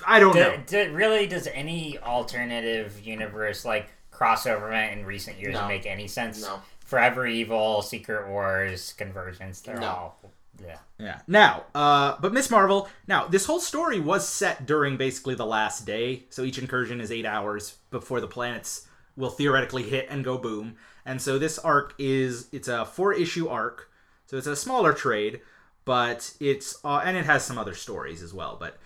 I 0.06 0.20
don't 0.20 0.34
know. 0.34 0.56
Do, 0.66 0.86
do, 0.86 0.92
really, 0.94 1.26
does 1.26 1.46
any 1.48 1.98
alternative 1.98 3.00
universe 3.04 3.64
like 3.64 3.88
crossover 4.12 4.66
event 4.68 4.98
in 5.00 5.06
recent 5.06 5.38
years 5.38 5.54
No. 5.54 5.66
make 5.68 5.86
any 5.86 6.08
sense? 6.08 6.42
No. 6.42 6.60
Forever 6.84 7.26
Evil, 7.26 7.82
Secret 7.82 8.28
Wars, 8.28 8.92
Convergence, 8.96 9.60
they're 9.60 9.78
No. 9.78 9.86
all. 9.86 10.20
Yeah. 10.64 10.78
Yeah. 10.98 11.20
Now, 11.26 11.64
uh, 11.74 12.16
but 12.20 12.32
Ms. 12.32 12.50
Marvel. 12.50 12.88
Now, 13.06 13.26
this 13.26 13.46
whole 13.46 13.60
story 13.60 14.00
was 14.00 14.28
set 14.28 14.66
during 14.66 14.96
basically 14.96 15.34
the 15.34 15.46
last 15.46 15.86
day, 15.86 16.24
so 16.30 16.42
each 16.42 16.58
incursion 16.58 17.00
is 17.00 17.12
eight 17.12 17.26
hours 17.26 17.76
before 17.90 18.20
the 18.20 18.26
planets 18.26 18.86
will 19.16 19.30
theoretically 19.30 19.84
hit 19.84 20.06
and 20.10 20.24
go 20.24 20.38
boom. 20.38 20.76
And 21.04 21.22
so 21.22 21.38
this 21.38 21.58
arc 21.58 21.94
is 21.98 22.48
it's 22.52 22.68
a 22.68 22.84
four 22.84 23.12
issue 23.12 23.48
arc, 23.48 23.90
so 24.26 24.36
it's 24.36 24.46
a 24.46 24.56
smaller 24.56 24.92
trade, 24.92 25.40
but 25.84 26.32
it's 26.40 26.78
uh, 26.84 27.02
and 27.04 27.16
it 27.16 27.26
has 27.26 27.44
some 27.44 27.58
other 27.58 27.74
stories 27.74 28.22
as 28.22 28.34
well, 28.34 28.56
but. 28.58 28.76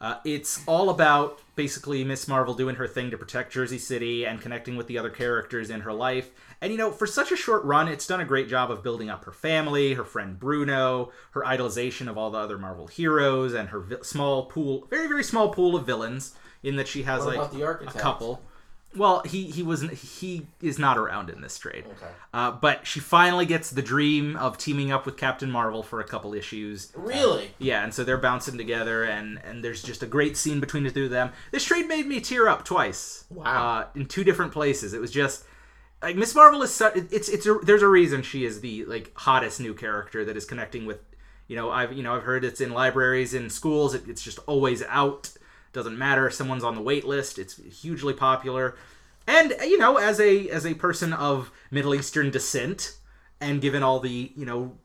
Uh, 0.00 0.16
it's 0.24 0.62
all 0.66 0.90
about 0.90 1.40
basically 1.56 2.04
Ms. 2.04 2.28
Marvel 2.28 2.52
doing 2.52 2.76
her 2.76 2.86
thing 2.86 3.10
to 3.10 3.16
protect 3.16 3.52
Jersey 3.52 3.78
City 3.78 4.26
and 4.26 4.40
connecting 4.40 4.76
with 4.76 4.86
the 4.86 4.98
other 4.98 5.08
characters 5.08 5.70
in 5.70 5.80
her 5.82 5.92
life. 5.92 6.30
And 6.60 6.72
you 6.72 6.78
know, 6.78 6.90
for 6.90 7.06
such 7.06 7.32
a 7.32 7.36
short 7.36 7.64
run, 7.64 7.88
it's 7.88 8.06
done 8.06 8.20
a 8.20 8.24
great 8.24 8.48
job 8.48 8.70
of 8.70 8.82
building 8.82 9.08
up 9.08 9.24
her 9.24 9.32
family, 9.32 9.94
her 9.94 10.04
friend 10.04 10.38
Bruno, 10.38 11.12
her 11.30 11.42
idolization 11.42 12.08
of 12.08 12.18
all 12.18 12.30
the 12.30 12.38
other 12.38 12.58
Marvel 12.58 12.86
heroes, 12.86 13.54
and 13.54 13.68
her 13.70 13.80
vi- 13.80 14.02
small 14.02 14.46
pool, 14.46 14.86
very 14.90 15.06
very 15.06 15.24
small 15.24 15.50
pool 15.50 15.76
of 15.76 15.86
villains. 15.86 16.34
In 16.62 16.76
that 16.76 16.88
she 16.88 17.02
has 17.02 17.26
What 17.26 17.36
like 17.36 17.52
a 17.82 17.98
couple. 17.98 18.42
Well, 18.96 19.22
he 19.24 19.50
he 19.50 19.62
was 19.62 19.82
he 19.82 20.46
is 20.62 20.78
not 20.78 20.96
around 20.96 21.30
in 21.30 21.40
this 21.40 21.58
trade. 21.58 21.84
Okay. 21.86 22.12
Uh, 22.32 22.52
but 22.52 22.86
she 22.86 23.00
finally 23.00 23.46
gets 23.46 23.70
the 23.70 23.82
dream 23.82 24.36
of 24.36 24.56
teaming 24.56 24.92
up 24.92 25.04
with 25.06 25.16
Captain 25.16 25.50
Marvel 25.50 25.82
for 25.82 26.00
a 26.00 26.04
couple 26.04 26.34
issues. 26.34 26.92
Really? 26.94 27.50
Yeah, 27.58 27.82
and 27.82 27.92
so 27.92 28.04
they're 28.04 28.18
bouncing 28.18 28.56
together, 28.56 29.04
and 29.04 29.40
and 29.44 29.64
there's 29.64 29.82
just 29.82 30.02
a 30.02 30.06
great 30.06 30.36
scene 30.36 30.60
between 30.60 30.84
the 30.84 30.90
two 30.90 31.04
of 31.04 31.10
them. 31.10 31.30
This 31.50 31.64
trade 31.64 31.86
made 31.86 32.06
me 32.06 32.20
tear 32.20 32.48
up 32.48 32.64
twice. 32.64 33.24
Wow. 33.30 33.44
Uh, 33.44 33.86
in 33.94 34.06
two 34.06 34.24
different 34.24 34.52
places. 34.52 34.94
It 34.94 35.00
was 35.00 35.10
just 35.10 35.44
like 36.04 36.16
Ms. 36.16 36.34
Marvel 36.34 36.62
is 36.62 36.72
such. 36.72 36.96
It's 36.96 37.28
it's 37.28 37.46
a, 37.46 37.54
there's 37.62 37.82
a 37.82 37.88
reason 37.88 38.22
she 38.22 38.44
is 38.44 38.60
the 38.60 38.84
like 38.84 39.12
hottest 39.14 39.60
new 39.60 39.74
character 39.74 40.24
that 40.24 40.36
is 40.36 40.44
connecting 40.44 40.86
with. 40.86 41.00
You 41.48 41.56
know, 41.56 41.70
I've 41.70 41.92
you 41.92 42.02
know 42.02 42.14
I've 42.14 42.22
heard 42.22 42.44
it's 42.44 42.60
in 42.60 42.72
libraries, 42.72 43.34
in 43.34 43.50
schools. 43.50 43.94
It, 43.94 44.08
it's 44.08 44.22
just 44.22 44.38
always 44.46 44.82
out. 44.84 45.30
Doesn't 45.74 45.98
matter. 45.98 46.26
if 46.26 46.34
Someone's 46.34 46.64
on 46.64 46.74
the 46.74 46.80
wait 46.80 47.04
list. 47.04 47.38
It's 47.38 47.60
hugely 47.82 48.14
popular. 48.14 48.76
And 49.26 49.54
you 49.60 49.78
know, 49.78 49.98
as 49.98 50.20
a 50.20 50.48
as 50.48 50.64
a 50.64 50.74
person 50.74 51.12
of 51.12 51.50
Middle 51.70 51.94
Eastern 51.94 52.30
descent, 52.30 52.96
and 53.40 53.60
given 53.60 53.82
all 53.82 54.00
the 54.00 54.32
you 54.36 54.46
know 54.46 54.76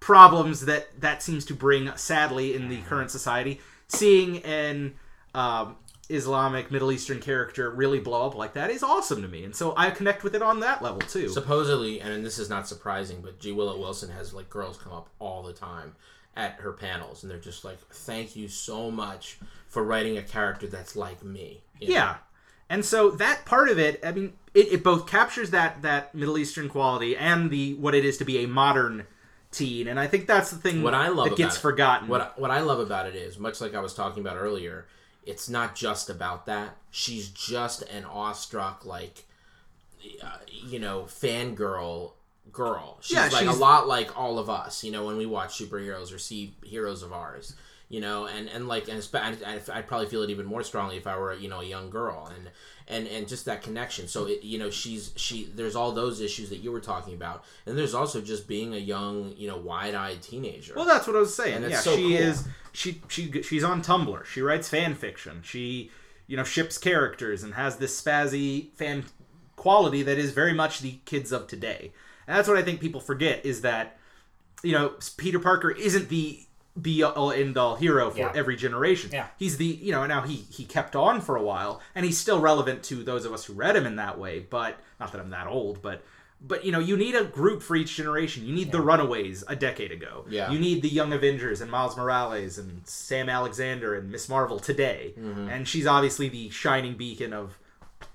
problems 0.00 0.62
that 0.62 1.00
that 1.00 1.22
seems 1.22 1.44
to 1.44 1.54
bring 1.54 1.94
sadly 1.96 2.54
in 2.54 2.68
the 2.68 2.80
current 2.82 3.10
society 3.10 3.60
seeing 3.86 4.38
an 4.38 4.94
um, 5.34 5.76
islamic 6.08 6.70
middle 6.70 6.90
eastern 6.90 7.20
character 7.20 7.70
really 7.70 8.00
blow 8.00 8.26
up 8.26 8.34
like 8.34 8.52
that 8.54 8.68
is 8.68 8.82
awesome 8.82 9.22
to 9.22 9.28
me 9.28 9.44
and 9.44 9.54
so 9.54 9.74
i 9.76 9.90
connect 9.90 10.24
with 10.24 10.34
it 10.34 10.42
on 10.42 10.60
that 10.60 10.82
level 10.82 11.00
too 11.00 11.28
Supposedly, 11.28 12.00
and 12.00 12.24
this 12.24 12.38
is 12.38 12.50
not 12.50 12.66
surprising, 12.66 13.20
but 13.22 13.38
G. 13.38 13.52
Willow 13.52 13.78
Wilson 13.78 14.10
has 14.10 14.34
like 14.34 14.50
girls 14.50 14.76
come 14.76 14.92
up 14.92 15.08
all 15.18 15.42
the 15.42 15.52
time 15.52 15.94
at 16.36 16.54
her 16.54 16.72
panels, 16.72 17.22
and 17.22 17.30
they're 17.30 17.38
just 17.38 17.64
like, 17.64 17.78
"Thank 17.90 18.34
you 18.34 18.48
so 18.48 18.90
much 18.90 19.38
for 19.72 19.82
writing 19.82 20.16
a 20.16 20.22
character 20.22 20.66
that's 20.66 20.94
like 20.94 21.22
me." 21.24 21.62
You 21.80 21.88
know? 21.88 21.94
yeah 21.94 22.14
and 22.70 22.84
so 22.84 23.10
that 23.10 23.44
part 23.44 23.68
of 23.68 23.76
it 23.78 23.98
i 24.04 24.12
mean 24.12 24.34
it, 24.54 24.66
it 24.74 24.84
both 24.84 25.06
captures 25.08 25.50
that 25.50 25.82
that 25.82 26.14
middle 26.14 26.38
eastern 26.38 26.68
quality 26.68 27.16
and 27.16 27.50
the 27.50 27.74
what 27.74 27.92
it 27.94 28.04
is 28.04 28.16
to 28.18 28.24
be 28.24 28.38
a 28.44 28.46
modern 28.46 29.04
teen 29.50 29.88
and 29.88 29.98
i 29.98 30.06
think 30.06 30.28
that's 30.28 30.50
the 30.52 30.56
thing 30.58 30.80
What 30.82 30.94
I 30.94 31.08
love 31.08 31.30
that 31.30 31.36
gets 31.36 31.56
it- 31.56 31.60
forgotten 31.60 32.06
What 32.06 32.20
I- 32.20 32.30
what 32.40 32.52
I 32.52 32.60
love 32.60 32.78
about 32.78 33.06
it 33.06 33.16
is, 33.16 33.36
much 33.36 33.60
like 33.60 33.74
I 33.74 33.80
was 33.80 33.94
talking 33.94 34.20
about 34.24 34.36
earlier, 34.36 34.86
it's 35.26 35.48
not 35.48 35.74
just 35.74 36.08
about 36.08 36.46
that. 36.46 36.76
She's 36.90 37.28
just 37.28 37.82
an 37.82 38.04
awestruck, 38.04 38.84
like, 38.86 39.24
uh, 40.22 40.38
you 40.48 40.78
know, 40.78 41.02
fangirl 41.08 42.12
girl. 42.52 42.98
She's 43.02 43.16
Yeah, 43.16 43.22
like 43.24 43.32
she's- 43.44 43.54
a 43.56 43.58
lot 43.58 43.86
like 43.88 44.16
all 44.18 44.38
of 44.38 44.48
us, 44.50 44.82
you 44.84 44.90
know, 44.92 45.04
when 45.06 45.16
we 45.16 45.26
watch 45.26 45.58
superheroes 45.58 46.14
or 46.14 46.18
see 46.18 46.54
heroes 46.64 47.02
of 47.02 47.12
ours. 47.12 47.54
You 47.92 48.00
know, 48.00 48.24
and, 48.24 48.48
and 48.48 48.68
like, 48.68 48.88
and 48.88 49.06
I'd, 49.12 49.68
I'd 49.68 49.86
probably 49.86 50.06
feel 50.06 50.22
it 50.22 50.30
even 50.30 50.46
more 50.46 50.62
strongly 50.62 50.96
if 50.96 51.06
I 51.06 51.18
were, 51.18 51.34
you 51.34 51.50
know, 51.50 51.60
a 51.60 51.64
young 51.64 51.90
girl, 51.90 52.32
and 52.34 52.48
and 52.88 53.06
and 53.06 53.28
just 53.28 53.44
that 53.44 53.62
connection. 53.62 54.08
So 54.08 54.24
it, 54.24 54.42
you 54.42 54.58
know, 54.58 54.70
she's 54.70 55.12
she. 55.16 55.50
There's 55.54 55.76
all 55.76 55.92
those 55.92 56.22
issues 56.22 56.48
that 56.48 56.60
you 56.60 56.72
were 56.72 56.80
talking 56.80 57.12
about, 57.12 57.44
and 57.66 57.76
there's 57.76 57.92
also 57.92 58.22
just 58.22 58.48
being 58.48 58.72
a 58.72 58.78
young, 58.78 59.34
you 59.36 59.46
know, 59.46 59.58
wide-eyed 59.58 60.22
teenager. 60.22 60.72
Well, 60.74 60.86
that's 60.86 61.06
what 61.06 61.16
I 61.16 61.18
was 61.18 61.34
saying. 61.34 61.64
Yeah, 61.68 61.80
so 61.80 61.94
she 61.94 62.02
cool. 62.02 62.12
is. 62.12 62.48
She 62.72 63.02
she 63.08 63.42
she's 63.42 63.62
on 63.62 63.82
Tumblr. 63.82 64.24
She 64.24 64.40
writes 64.40 64.70
fan 64.70 64.94
fiction. 64.94 65.42
She 65.44 65.90
you 66.26 66.38
know 66.38 66.44
ships 66.44 66.78
characters 66.78 67.42
and 67.42 67.52
has 67.52 67.76
this 67.76 68.00
spazzy 68.00 68.72
fan 68.72 69.04
quality 69.56 70.02
that 70.02 70.16
is 70.16 70.30
very 70.30 70.54
much 70.54 70.80
the 70.80 70.98
kids 71.04 71.30
of 71.30 71.46
today. 71.46 71.92
And 72.26 72.38
that's 72.38 72.48
what 72.48 72.56
I 72.56 72.62
think 72.62 72.80
people 72.80 73.02
forget 73.02 73.44
is 73.44 73.60
that 73.60 73.98
you 74.62 74.72
know 74.72 74.94
Peter 75.18 75.38
Parker 75.38 75.70
isn't 75.70 76.08
the 76.08 76.46
be 76.80 77.02
all 77.02 77.30
end 77.32 77.58
all 77.58 77.76
hero 77.76 78.10
for 78.10 78.18
Yeah. 78.18 78.32
every 78.34 78.56
generation. 78.56 79.10
Yeah. 79.12 79.26
He's 79.38 79.56
the 79.58 79.66
you 79.66 79.92
know 79.92 80.06
now 80.06 80.22
he 80.22 80.46
he 80.50 80.64
kept 80.64 80.96
on 80.96 81.20
for 81.20 81.36
a 81.36 81.42
while 81.42 81.80
and 81.94 82.04
he's 82.06 82.16
still 82.18 82.40
relevant 82.40 82.82
to 82.84 83.04
those 83.04 83.24
of 83.26 83.32
us 83.32 83.44
who 83.44 83.52
read 83.52 83.76
him 83.76 83.84
in 83.86 83.96
that 83.96 84.18
way. 84.18 84.38
But 84.40 84.78
not 84.98 85.12
that 85.12 85.20
I'm 85.20 85.30
that 85.30 85.46
old, 85.46 85.82
but. 85.82 86.02
But 86.44 86.64
you 86.64 86.72
know, 86.72 86.80
you 86.80 86.96
need 86.96 87.14
a 87.14 87.22
group 87.22 87.62
for 87.62 87.76
each 87.76 87.94
generation. 87.94 88.44
You 88.44 88.52
need 88.52 88.72
the 88.72 88.80
Runaways 88.80 89.44
a 89.46 89.54
decade 89.54 89.92
ago. 89.92 90.24
Yeah. 90.28 90.50
You 90.50 90.58
need 90.58 90.82
the 90.82 90.88
Young 90.88 91.12
Avengers 91.12 91.60
and 91.60 91.70
Miles 91.70 91.96
Morales 91.96 92.58
and 92.58 92.80
Sam 92.84 93.28
Alexander 93.28 93.94
and 93.94 94.10
Ms. 94.10 94.28
Marvel 94.28 94.58
today. 94.58 95.14
And 95.16 95.68
she's 95.68 95.86
obviously 95.86 96.28
the 96.28 96.50
shining 96.50 96.96
beacon 96.96 97.32
of 97.32 97.60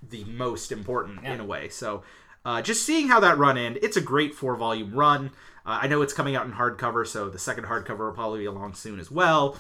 the 0.09 0.25
most 0.25 0.73
important 0.73 1.23
in 1.23 1.39
a 1.39 1.45
way. 1.45 1.69
So 1.69 2.03
uh, 2.43 2.61
just 2.61 2.85
seeing 2.85 3.07
how 3.07 3.21
that 3.21 3.37
run 3.37 3.57
ended, 3.57 3.81
it's 3.81 3.95
a 3.95 4.01
great 4.01 4.35
four 4.35 4.57
volume 4.57 4.93
run. 4.93 5.31
Uh, 5.67 5.79
I 5.81 5.87
know 5.87 6.01
it's 6.01 6.13
coming 6.13 6.35
out 6.35 6.45
in 6.45 6.53
hardcover, 6.53 7.05
so 7.05 7.29
the 7.29 7.37
second 7.39 7.65
hardcover 7.65 7.99
will 7.99 8.13
probably 8.13 8.39
be 8.39 8.45
along 8.45 8.73
soon 8.75 8.99
as 8.99 9.11
well. 9.11 9.57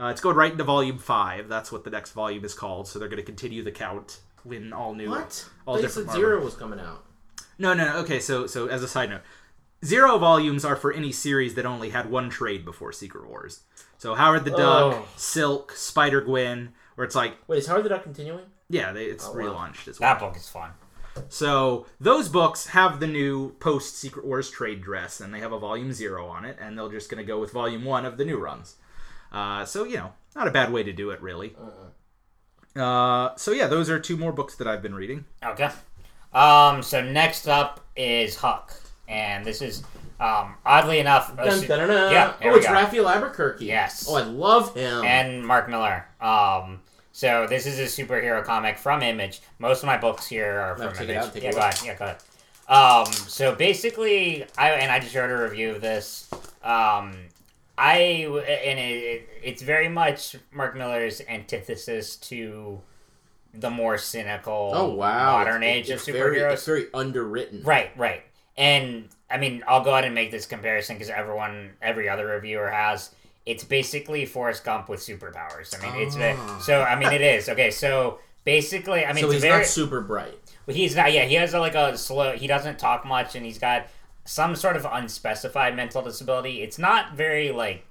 Uh, 0.00 0.06
it's 0.06 0.20
going 0.20 0.34
right 0.36 0.50
into 0.50 0.64
volume 0.64 0.98
five. 0.98 1.48
That's 1.48 1.70
what 1.70 1.84
the 1.84 1.90
next 1.90 2.12
volume 2.12 2.44
is 2.44 2.54
called. 2.54 2.88
So 2.88 2.98
they're 2.98 3.08
going 3.08 3.20
to 3.20 3.24
continue 3.26 3.62
the 3.62 3.70
count 3.70 4.20
when 4.42 4.72
all 4.72 4.94
new, 4.94 5.10
what? 5.10 5.48
all 5.66 5.76
They 5.76 5.82
different. 5.82 6.08
said 6.08 6.16
Zero 6.16 6.42
was 6.42 6.54
coming 6.54 6.80
out. 6.80 7.04
no, 7.58 7.74
no, 7.74 7.84
no. 7.84 7.96
Okay, 7.98 8.18
so 8.20 8.46
so 8.46 8.66
as 8.66 8.82
a 8.82 8.88
side 8.88 9.10
note, 9.10 9.20
zero 9.84 10.18
volumes 10.18 10.64
are 10.64 10.76
for 10.76 10.92
any 10.92 11.12
series 11.12 11.54
that 11.54 11.64
only 11.66 11.90
had 11.90 12.10
one 12.10 12.28
trade 12.30 12.64
before 12.64 12.92
Secret 12.92 13.28
Wars. 13.28 13.60
So 13.98 14.14
Howard 14.14 14.44
the 14.44 14.50
Duck, 14.50 14.94
Oh. 14.94 15.08
Silk, 15.16 15.72
Spider 15.72 16.20
Gwen, 16.22 16.72
where 16.96 17.04
it's 17.04 17.14
like, 17.14 17.36
Wait, 17.46 17.58
is 17.58 17.66
Howard 17.68 17.84
the 17.84 17.88
Duck 17.90 18.02
continuing? 18.02 18.44
yeah, 18.68 18.92
they, 18.92 19.04
it's 19.04 19.26
Oh, 19.26 19.32
wow. 19.32 19.38
relaunched 19.38 19.86
as 19.88 20.00
well. 20.00 20.12
That 20.12 20.20
book 20.20 20.36
is 20.36 20.48
fun. 20.48 20.70
So 21.28 21.86
those 22.00 22.28
books 22.28 22.66
have 22.68 23.00
the 23.00 23.06
new 23.06 23.50
post 23.60 23.96
Secret 23.98 24.24
Wars 24.24 24.50
trade 24.50 24.82
dress, 24.82 25.20
and 25.20 25.32
they 25.32 25.40
have 25.40 25.52
a 25.52 25.58
volume 25.58 25.92
zero 25.92 26.26
on 26.26 26.44
it, 26.44 26.56
and 26.60 26.78
they're 26.78 26.88
just 26.88 27.10
going 27.10 27.22
to 27.22 27.26
go 27.26 27.38
with 27.40 27.52
volume 27.52 27.84
one 27.84 28.04
of 28.04 28.16
the 28.16 28.24
new 28.24 28.38
runs. 28.38 28.76
Uh, 29.32 29.64
so 29.64 29.84
you 29.84 29.96
know, 29.96 30.12
not 30.36 30.46
a 30.48 30.50
bad 30.50 30.72
way 30.72 30.82
to 30.82 30.92
do 30.92 31.10
it, 31.10 31.20
really. 31.20 31.54
Uh, 32.76 33.34
so 33.36 33.52
yeah, 33.52 33.66
those 33.66 33.88
are 33.88 33.98
two 34.00 34.16
more 34.16 34.32
books 34.32 34.56
that 34.56 34.66
I've 34.66 34.82
been 34.82 34.94
reading. 34.94 35.24
Okay. 35.44 35.70
Um. 36.32 36.82
So 36.82 37.00
next 37.02 37.46
up 37.46 37.80
is 37.96 38.34
Huck, 38.36 38.74
and 39.08 39.44
this 39.44 39.62
is 39.62 39.84
um 40.18 40.54
oddly 40.66 40.98
enough. 40.98 41.36
Dun, 41.36 41.46
dun, 41.60 41.66
dun, 41.78 41.88
dun. 41.88 42.12
Yeah. 42.12 42.34
Oh, 42.42 42.54
it's 42.56 42.66
go. 42.66 42.72
Rafael 42.72 43.08
Albuquerque. 43.08 43.66
Yes. 43.66 44.06
Oh, 44.08 44.16
I 44.16 44.22
love 44.22 44.74
him. 44.74 45.04
and 45.04 45.46
Mark 45.46 45.68
Millar. 45.68 46.06
Um. 46.20 46.80
So 47.16 47.46
this 47.46 47.64
is 47.64 47.78
a 47.78 47.84
superhero 47.84 48.42
comic 48.42 48.76
from 48.76 49.00
Image. 49.00 49.40
Most 49.60 49.84
of 49.84 49.86
my 49.86 49.96
books 49.96 50.26
here 50.26 50.58
are 50.58 50.76
No, 50.76 50.90
from 50.90 51.04
it 51.04 51.10
Image. 51.10 51.16
out, 51.24 51.32
take 51.32 51.42
yeah, 51.44 51.52
go 51.52 51.58
ahead. 51.58 51.78
Yeah, 51.84 51.94
go 51.96 52.04
ahead. 52.06 52.16
Um. 53.06 53.12
So 53.12 53.54
basically, 53.54 54.44
I 54.58 54.70
and 54.72 54.90
I 54.90 54.98
just 54.98 55.14
wrote 55.14 55.30
a 55.30 55.42
review 55.42 55.70
of 55.70 55.80
this. 55.80 56.28
Um. 56.64 57.14
I 57.78 57.96
and 58.26 58.78
it, 58.80 58.82
it, 59.02 59.28
it's 59.44 59.62
very 59.62 59.88
much 59.88 60.34
Mark 60.52 60.76
Millar's 60.76 61.20
antithesis 61.28 62.16
to 62.16 62.80
the 63.52 63.70
more 63.70 63.96
cynical 63.96 64.72
oh 64.74 64.94
wow, 64.94 65.34
modern 65.38 65.62
It's- 65.62 65.76
age 65.76 65.90
it's 65.90 66.08
of 66.08 66.14
very, 66.14 66.38
superheroes. 66.38 66.52
it's 66.54 66.66
very 66.66 66.86
underwritten. 66.92 67.62
Right, 67.62 67.90
right. 67.96 68.22
And 68.56 69.08
I 69.30 69.38
mean, 69.38 69.62
I'll 69.68 69.84
go 69.84 69.92
ahead 69.92 70.04
and 70.04 70.14
make 70.16 70.32
this 70.32 70.46
comparison 70.46 70.96
because 70.96 71.10
everyone, 71.10 71.70
every 71.80 72.08
other 72.08 72.26
reviewer 72.26 72.68
has. 72.70 73.10
It's 73.46 73.62
basically 73.64 74.24
Forrest 74.26 74.64
Gump 74.64 74.88
with 74.88 75.00
superpowers. 75.00 75.78
I 75.78 75.86
mean, 75.92 76.02
it's 76.06 76.16
ve- 76.16 76.34
Ah. 76.36 76.58
so. 76.62 76.82
I 76.82 76.96
mean, 76.96 77.12
it 77.12 77.20
is 77.20 77.48
okay. 77.48 77.70
So 77.70 78.18
basically, 78.44 79.04
I 79.04 79.12
mean, 79.12 79.22
so 79.24 79.30
he's 79.30 79.42
very. 79.42 79.58
not 79.58 79.66
super 79.66 80.00
bright. 80.00 80.34
He's 80.66 80.96
not. 80.96 81.12
Yeah, 81.12 81.24
he 81.24 81.34
has 81.34 81.52
a, 81.52 81.60
like 81.60 81.74
a 81.74 81.96
slow. 81.98 82.32
He 82.32 82.46
doesn't 82.46 82.78
talk 82.78 83.04
much, 83.04 83.34
and 83.34 83.44
he's 83.44 83.58
got 83.58 83.86
some 84.24 84.56
sort 84.56 84.76
of 84.76 84.86
unspecified 84.90 85.76
mental 85.76 86.00
disability. 86.00 86.62
It's 86.62 86.78
not 86.78 87.14
very 87.14 87.50
like 87.52 87.84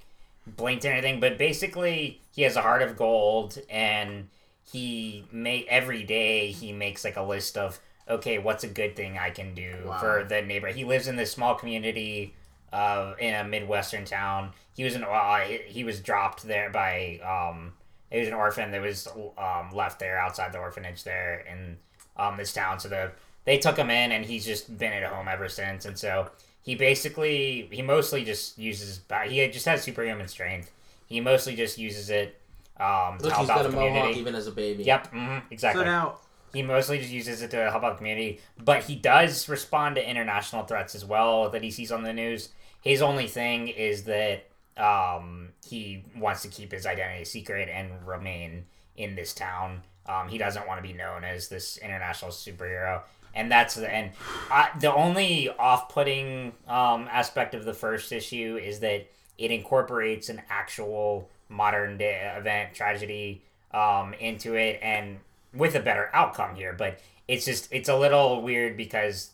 blatant 0.46 0.86
or 0.86 0.92
anything, 0.96 1.20
but 1.20 1.38
basically, 1.38 2.20
he 2.34 2.42
has 2.42 2.56
a 2.56 2.62
heart 2.62 2.82
of 2.82 2.96
gold, 2.96 3.58
and 3.70 4.28
he 4.72 5.24
may 5.30 5.64
every 5.68 6.02
day 6.02 6.50
he 6.50 6.72
makes 6.72 7.04
like 7.04 7.16
a 7.16 7.22
list 7.22 7.56
of 7.56 7.78
okay, 8.10 8.38
what's 8.38 8.64
a 8.64 8.68
good 8.68 8.96
thing 8.96 9.16
I 9.18 9.30
can 9.30 9.54
do 9.54 9.72
Wow. 9.86 9.98
for 9.98 10.24
the 10.28 10.42
neighbor. 10.42 10.66
He 10.68 10.84
lives 10.84 11.06
in 11.08 11.16
this 11.16 11.30
small 11.32 11.54
community 11.54 12.34
uh, 12.74 13.14
in 13.20 13.32
a 13.34 13.44
midwestern 13.44 14.04
town. 14.04 14.50
He 14.76 14.82
was 14.84 14.94
an 14.96 15.04
uh, 15.04 15.38
he- 15.40 15.62
he 15.66 15.84
was 15.84 16.00
dropped 16.00 16.42
there 16.42 16.70
by 16.70 17.20
um, 17.24 17.72
he 18.10 18.18
was 18.18 18.28
an 18.28 18.34
orphan 18.34 18.70
that 18.72 18.82
was 18.82 19.06
um, 19.38 19.70
left 19.72 19.98
there 20.00 20.18
outside 20.18 20.52
the 20.52 20.58
orphanage 20.58 21.04
there 21.04 21.44
in 21.50 21.76
um, 22.16 22.36
this 22.36 22.52
town. 22.52 22.80
So 22.80 22.88
the 22.88 23.12
they 23.44 23.58
took 23.58 23.76
him 23.76 23.90
in, 23.90 24.10
and 24.12 24.24
he's 24.24 24.44
just 24.44 24.76
been 24.78 24.92
at 24.92 25.04
home 25.04 25.28
ever 25.28 25.48
since. 25.48 25.84
And 25.84 25.96
so 25.98 26.30
he 26.62 26.74
basically 26.74 27.68
he 27.70 27.82
mostly 27.82 28.24
just 28.24 28.58
uses 28.58 29.00
he 29.28 29.48
just 29.48 29.66
has 29.66 29.82
superhuman 29.82 30.28
strength. 30.28 30.70
He 31.06 31.20
mostly 31.20 31.54
just 31.54 31.78
uses 31.78 32.10
it 32.10 32.40
um, 32.80 33.18
to 33.18 33.24
Look, 33.24 33.32
help 33.32 33.40
he's 33.42 33.50
out 33.50 33.56
got 33.56 33.62
the 33.64 33.68
a 33.68 33.72
mohawk 33.72 33.92
community. 33.92 34.20
even 34.20 34.34
as 34.34 34.46
a 34.48 34.52
baby. 34.52 34.82
Yep, 34.84 35.06
hmm 35.12 35.38
exactly. 35.50 35.82
So 35.82 35.86
now, 35.86 36.16
He 36.54 36.62
mostly 36.62 36.98
just 36.98 37.10
uses 37.12 37.42
it 37.42 37.50
to 37.52 37.70
help 37.70 37.84
out 37.84 37.90
the 37.92 37.98
community, 37.98 38.40
but 38.58 38.82
he 38.84 38.96
does 38.96 39.48
respond 39.48 39.94
to 39.96 40.02
international 40.10 40.64
threats 40.64 40.94
as 40.94 41.04
well 41.04 41.50
that 41.50 41.62
he 41.62 41.70
sees 41.70 41.92
on 41.92 42.02
the 42.02 42.12
news. 42.12 42.48
His 42.84 43.00
only 43.00 43.26
thing 43.26 43.68
is 43.68 44.04
that 44.04 44.44
um, 44.76 45.48
he 45.66 46.04
wants 46.16 46.42
to 46.42 46.48
keep 46.48 46.70
his 46.70 46.84
identity 46.84 47.24
secret 47.24 47.70
and 47.72 48.06
remain 48.06 48.66
in 48.96 49.14
this 49.14 49.32
town. 49.32 49.82
Um, 50.06 50.28
he 50.28 50.36
doesn't 50.36 50.66
want 50.68 50.82
to 50.82 50.86
be 50.86 50.92
known 50.92 51.24
as 51.24 51.48
this 51.48 51.78
international 51.78 52.30
superhero, 52.30 53.00
and 53.34 53.50
that's 53.50 53.74
the 53.74 53.88
and 53.90 54.10
I, 54.50 54.68
the 54.78 54.92
only 54.92 55.48
off-putting 55.48 56.52
um, 56.68 57.08
aspect 57.10 57.54
of 57.54 57.64
the 57.64 57.72
first 57.72 58.12
issue 58.12 58.60
is 58.62 58.80
that 58.80 59.06
it 59.38 59.50
incorporates 59.50 60.28
an 60.28 60.42
actual 60.50 61.30
modern 61.48 61.96
day 61.96 62.34
event 62.36 62.74
tragedy 62.74 63.42
um, 63.72 64.12
into 64.14 64.56
it, 64.56 64.78
and 64.82 65.20
with 65.54 65.74
a 65.74 65.80
better 65.80 66.10
outcome 66.12 66.54
here. 66.54 66.74
But 66.74 67.00
it's 67.26 67.46
just 67.46 67.68
it's 67.72 67.88
a 67.88 67.96
little 67.96 68.42
weird 68.42 68.76
because 68.76 69.30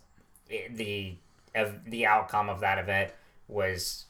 it, 0.49 0.77
the 0.77 1.17
of 1.57 1.85
the 1.85 2.07
outcome 2.07 2.49
of 2.49 2.61
that 2.61 2.79
event 2.79 3.11
was 3.51 4.05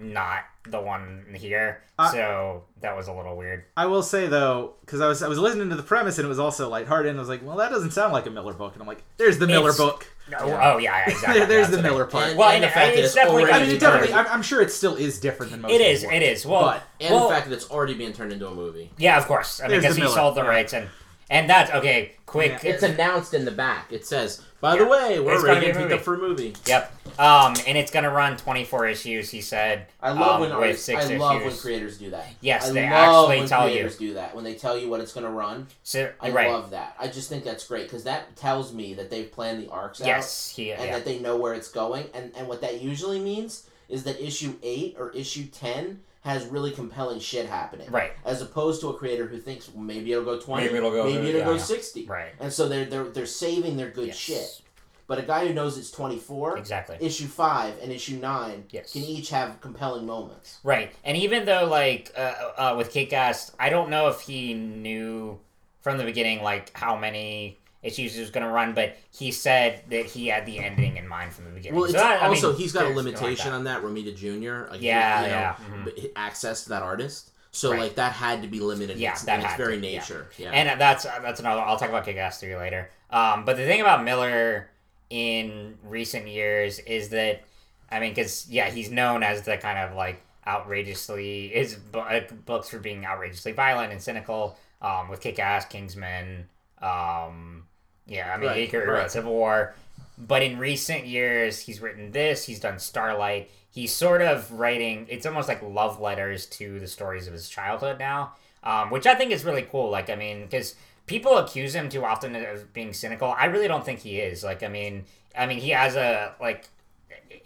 not 0.00 0.44
the 0.68 0.80
one 0.80 1.24
here. 1.34 1.82
Uh, 1.98 2.12
so 2.12 2.62
that 2.80 2.96
was 2.96 3.08
a 3.08 3.12
little 3.12 3.36
weird. 3.36 3.64
I 3.76 3.86
will 3.86 4.02
say 4.02 4.28
though, 4.28 4.74
because 4.80 5.00
I 5.00 5.08
was 5.08 5.22
I 5.22 5.28
was 5.28 5.38
listening 5.38 5.70
to 5.70 5.76
the 5.76 5.82
premise 5.82 6.18
and 6.18 6.24
it 6.24 6.28
was 6.28 6.38
also 6.38 6.68
lighthearted, 6.68 7.10
and 7.10 7.18
I 7.18 7.20
was 7.20 7.28
like, 7.28 7.44
well, 7.44 7.56
that 7.56 7.70
doesn't 7.70 7.90
sound 7.90 8.12
like 8.12 8.26
a 8.26 8.30
Millar 8.30 8.52
book, 8.52 8.74
and 8.74 8.82
I'm 8.82 8.86
like, 8.88 9.02
there's 9.16 9.38
the 9.38 9.46
Millar 9.46 9.70
It's- 9.70 9.76
book. 9.78 10.06
Oh 10.38 10.46
yeah, 10.46 10.72
oh, 10.74 10.78
yeah 10.78 11.04
exactly. 11.08 11.38
There- 11.38 11.46
there's 11.48 11.70
the 11.70 11.80
Millar 11.82 12.04
part. 12.04 12.28
And, 12.28 12.38
Well, 12.38 12.48
and 12.50 12.56
and 12.56 12.64
the 12.64 12.68
fact 12.68 12.94
that 12.94 12.98
it's 12.98 13.06
it's 13.06 13.14
definitely 13.14 13.44
already 13.44 13.58
I 13.62 13.66
mean, 13.66 13.76
it 13.76 13.80
definitely. 13.80 14.12
I'm, 14.14 14.26
I'm 14.26 14.42
sure 14.42 14.60
it 14.60 14.70
still 14.70 14.94
is 14.94 15.18
different 15.18 15.52
than 15.52 15.62
most. 15.62 15.72
It 15.72 15.80
of 15.80 15.86
is. 15.86 16.02
his 16.02 16.10
It 16.10 16.12
work. 16.14 16.22
is. 16.22 16.46
Well, 16.46 16.62
but 16.62 16.82
and 17.00 17.14
well, 17.14 17.28
the 17.28 17.34
fact 17.34 17.48
that 17.48 17.54
it's 17.54 17.70
already 17.70 17.94
being 17.94 18.12
turned 18.12 18.32
into 18.32 18.46
a 18.46 18.54
movie. 18.54 18.90
yeah, 18.98 19.16
of 19.18 19.26
course. 19.26 19.60
I 19.60 19.68
mean, 19.68 19.80
because 19.80 19.96
he 19.96 20.02
Millar. 20.02 20.14
sold 20.14 20.34
the 20.36 20.42
Yeah. 20.42 20.48
rights 20.48 20.74
and 20.74 20.88
and 21.30 21.48
that's 21.48 21.70
okay. 21.72 22.12
Quick. 22.26 22.62
It's 22.64 22.82
announced 22.82 23.32
in 23.34 23.44
the 23.46 23.50
back. 23.50 23.90
It 23.92 24.04
says, 24.06 24.42
"By 24.60 24.74
Yeah. 24.74 24.80
the 24.84 24.86
way, 24.88 25.18
we're 25.20 25.32
It's 25.34 25.42
gonna 25.42 25.54
ready 25.54 25.66
be 25.68 25.72
to 25.72 25.78
pick 25.78 25.82
movie. 25.84 25.94
up 25.94 26.00
for 26.02 26.14
a 26.14 26.18
movie." 26.18 26.54
Yep. 26.66 26.92
Um, 27.18 27.54
and 27.66 27.78
it's 27.78 27.90
gonna 27.90 28.10
run 28.10 28.36
24 28.36 28.86
issues. 28.86 29.30
He 29.30 29.40
said. 29.40 29.86
I 30.02 30.10
love 30.12 30.34
um, 30.36 30.40
when 30.42 30.52
artists, 30.52 30.84
six 30.84 31.06
I 31.06 31.16
love 31.16 31.42
when 31.42 31.56
creators 31.56 31.96
do 31.98 32.10
that. 32.10 32.26
Yes, 32.42 32.68
I 32.68 32.72
they 32.72 32.82
love 32.82 32.92
actually 33.30 33.38
when 33.40 33.48
tell 33.48 33.66
you. 33.66 33.72
creators 33.76 33.96
do 33.96 34.14
that 34.14 34.34
when 34.34 34.44
they 34.44 34.54
tell 34.54 34.76
you 34.76 34.88
what 34.90 35.00
it's 35.00 35.12
going 35.12 35.24
to 35.24 35.32
run. 35.32 35.66
So 35.82 36.10
I 36.20 36.30
right. 36.30 36.50
love 36.50 36.70
that. 36.70 36.94
I 37.00 37.08
just 37.08 37.28
think 37.30 37.44
that's 37.44 37.66
great 37.66 37.84
because 37.84 38.04
that 38.04 38.36
tells 38.36 38.72
me 38.74 38.92
that 38.94 39.08
they've 39.10 39.30
planned 39.32 39.62
the 39.62 39.70
arcs 39.70 40.00
out 40.02 40.06
Yes. 40.06 40.52
He. 40.54 40.70
and 40.72 40.84
Yeah. 40.84 40.92
that 40.96 41.04
they 41.06 41.18
know 41.18 41.36
where 41.36 41.54
it's 41.54 41.68
going. 41.68 42.10
And 42.14 42.32
and 42.36 42.46
what 42.46 42.60
that 42.60 42.80
usually 42.82 43.20
means 43.20 43.64
is 43.88 44.04
that 44.04 44.20
issue 44.24 44.54
eight 44.62 44.96
or 44.98 45.10
issue 45.12 45.46
ten 45.46 46.00
has 46.22 46.44
really 46.46 46.70
compelling 46.72 47.20
shit 47.20 47.46
happening. 47.46 47.90
Right. 47.90 48.12
As 48.24 48.42
opposed 48.42 48.80
to 48.82 48.88
a 48.88 48.94
creator 48.94 49.26
who 49.26 49.38
thinks 49.38 49.68
well, 49.68 49.82
maybe 49.84 50.12
it'll 50.12 50.24
go 50.24 50.38
twenty, 50.40 50.66
Maybe 50.66 50.78
it'll 50.78 50.90
go- 50.90 51.04
maybe 51.04 51.28
it'll 51.28 51.40
yeah, 51.40 51.44
go 51.46 51.52
yeah. 51.54 51.58
sixty. 51.62 52.06
Right. 52.06 52.32
And 52.40 52.52
so 52.52 52.68
they're 52.68 52.84
they're 52.84 53.04
they're 53.04 53.26
saving 53.26 53.76
their 53.76 53.90
good 53.90 54.08
Yes. 54.08 54.16
shit. 54.16 54.62
But 55.06 55.18
a 55.18 55.22
guy 55.22 55.46
who 55.46 55.54
knows 55.54 55.78
it's 55.78 55.90
twenty 55.90 56.18
four, 56.18 56.58
Exactly. 56.58 56.96
issue 57.00 57.26
five 57.28 57.78
and 57.82 57.90
issue 57.92 58.16
nine 58.16 58.64
Yes. 58.70 58.92
can 58.92 59.02
each 59.02 59.30
have 59.30 59.60
compelling 59.60 60.04
moments. 60.06 60.58
Right. 60.64 60.92
And 61.04 61.16
even 61.16 61.44
though 61.46 61.66
like 61.66 62.12
uh, 62.16 62.20
uh, 62.58 62.74
with 62.76 62.90
Kick-Ass, 62.92 63.52
I 63.58 63.70
don't 63.70 63.88
know 63.88 64.08
if 64.08 64.20
he 64.20 64.52
knew 64.54 65.38
from 65.80 65.96
the 65.98 66.04
beginning 66.04 66.42
like 66.42 66.76
how 66.76 66.96
many 66.96 67.57
issues 67.82 68.14
he 68.14 68.20
was 68.20 68.30
going 68.30 68.44
to 68.46 68.52
run, 68.52 68.74
but 68.74 68.96
he 69.16 69.30
said 69.30 69.82
that 69.90 70.06
he 70.06 70.26
had 70.28 70.44
the 70.46 70.58
ending 70.58 70.96
in 70.96 71.06
mind 71.06 71.32
from 71.32 71.44
the 71.44 71.50
beginning. 71.50 71.76
Well, 71.76 71.84
it's 71.84 71.92
So 71.94 71.98
that- 72.00 72.22
I 72.22 72.26
also 72.28 72.50
mean, 72.52 72.60
he's 72.60 72.72
got 72.72 72.86
a 72.86 72.88
limitation 72.94 73.46
like 73.50 73.54
on 73.54 73.64
that. 73.64 73.82
Romita 73.82 74.14
Jr. 74.16 74.70
Like, 74.72 74.82
Yeah, 74.82 75.20
you 75.22 75.26
know, 75.28 75.34
yeah, 75.34 75.56
mhm. 75.92 76.10
access 76.16 76.64
to 76.64 76.70
that 76.70 76.82
artist. 76.82 77.30
So 77.50 77.70
Right. 77.72 77.80
like 77.80 77.94
that 77.94 78.12
had 78.12 78.42
to 78.42 78.48
be 78.48 78.60
limited. 78.60 78.96
in 78.96 79.02
Yeah, 79.02 79.12
its, 79.12 79.22
that 79.22 79.40
in 79.40 79.46
its 79.46 79.54
very 79.54 79.76
to, 79.76 79.80
nature. 79.80 80.28
Yeah. 80.36 80.50
And 80.50 80.78
that's 80.80 81.04
that's 81.04 81.40
another. 81.40 81.60
I'll 81.62 81.78
talk 81.78 81.88
about 81.88 82.04
Kick-Ass 82.04 82.40
three 82.40 82.54
later. 82.56 82.90
Um, 83.10 83.44
but 83.44 83.56
the 83.56 83.64
thing 83.64 83.80
about 83.80 84.04
Millar 84.04 84.70
in 85.08 85.78
recent 85.82 86.28
years 86.28 86.78
is 86.80 87.08
that, 87.10 87.42
I 87.90 88.00
mean, 88.00 88.10
because 88.10 88.46
yeah, 88.50 88.68
he's 88.70 88.90
known 88.90 89.22
as 89.22 89.42
the 89.42 89.56
kind 89.56 89.78
of 89.78 89.96
like 89.96 90.20
outrageously 90.46 91.48
his 91.48 91.74
bu- 91.76 92.00
uh, 92.00 92.20
books 92.44 92.68
for 92.68 92.78
being 92.78 93.06
outrageously 93.06 93.52
violent 93.52 93.92
and 93.92 94.02
cynical. 94.02 94.58
Um, 94.82 95.08
with 95.08 95.20
Kick-Ass, 95.20 95.64
Kingsman. 95.66 96.48
Um, 96.80 97.66
yeah, 98.08 98.32
I 98.34 98.38
mean, 98.38 98.48
Right, 98.48 98.56
he 98.58 98.66
could 98.66 98.86
right. 98.86 99.10
Civil 99.10 99.32
War. 99.32 99.74
But 100.16 100.42
in 100.42 100.58
recent 100.58 101.06
years, 101.06 101.60
he's 101.60 101.80
written 101.80 102.10
this. 102.10 102.44
He's 102.44 102.58
done 102.58 102.78
Starlight. 102.78 103.50
He's 103.70 103.92
sort 103.92 104.22
of 104.22 104.50
writing. 104.50 105.06
It's 105.08 105.26
almost 105.26 105.46
like 105.46 105.62
love 105.62 106.00
letters 106.00 106.46
to 106.46 106.80
the 106.80 106.88
stories 106.88 107.28
of 107.28 107.32
his 107.32 107.48
childhood 107.48 107.98
now, 107.98 108.32
um, 108.64 108.90
which 108.90 109.06
I 109.06 109.14
think 109.14 109.30
is 109.30 109.44
really 109.44 109.62
cool. 109.62 109.90
Like, 109.90 110.10
I 110.10 110.16
mean, 110.16 110.42
because 110.42 110.74
people 111.06 111.36
accuse 111.38 111.74
him 111.74 111.88
too 111.88 112.04
often 112.04 112.34
of 112.34 112.72
being 112.72 112.92
cynical. 112.92 113.32
I 113.36 113.44
really 113.44 113.68
don't 113.68 113.84
think 113.84 114.00
he 114.00 114.18
is. 114.18 114.42
Like, 114.42 114.64
I 114.64 114.68
mean, 114.68 115.04
I 115.36 115.46
mean, 115.46 115.58
he 115.58 115.70
has 115.70 115.94
a 115.94 116.34
like, 116.40 116.68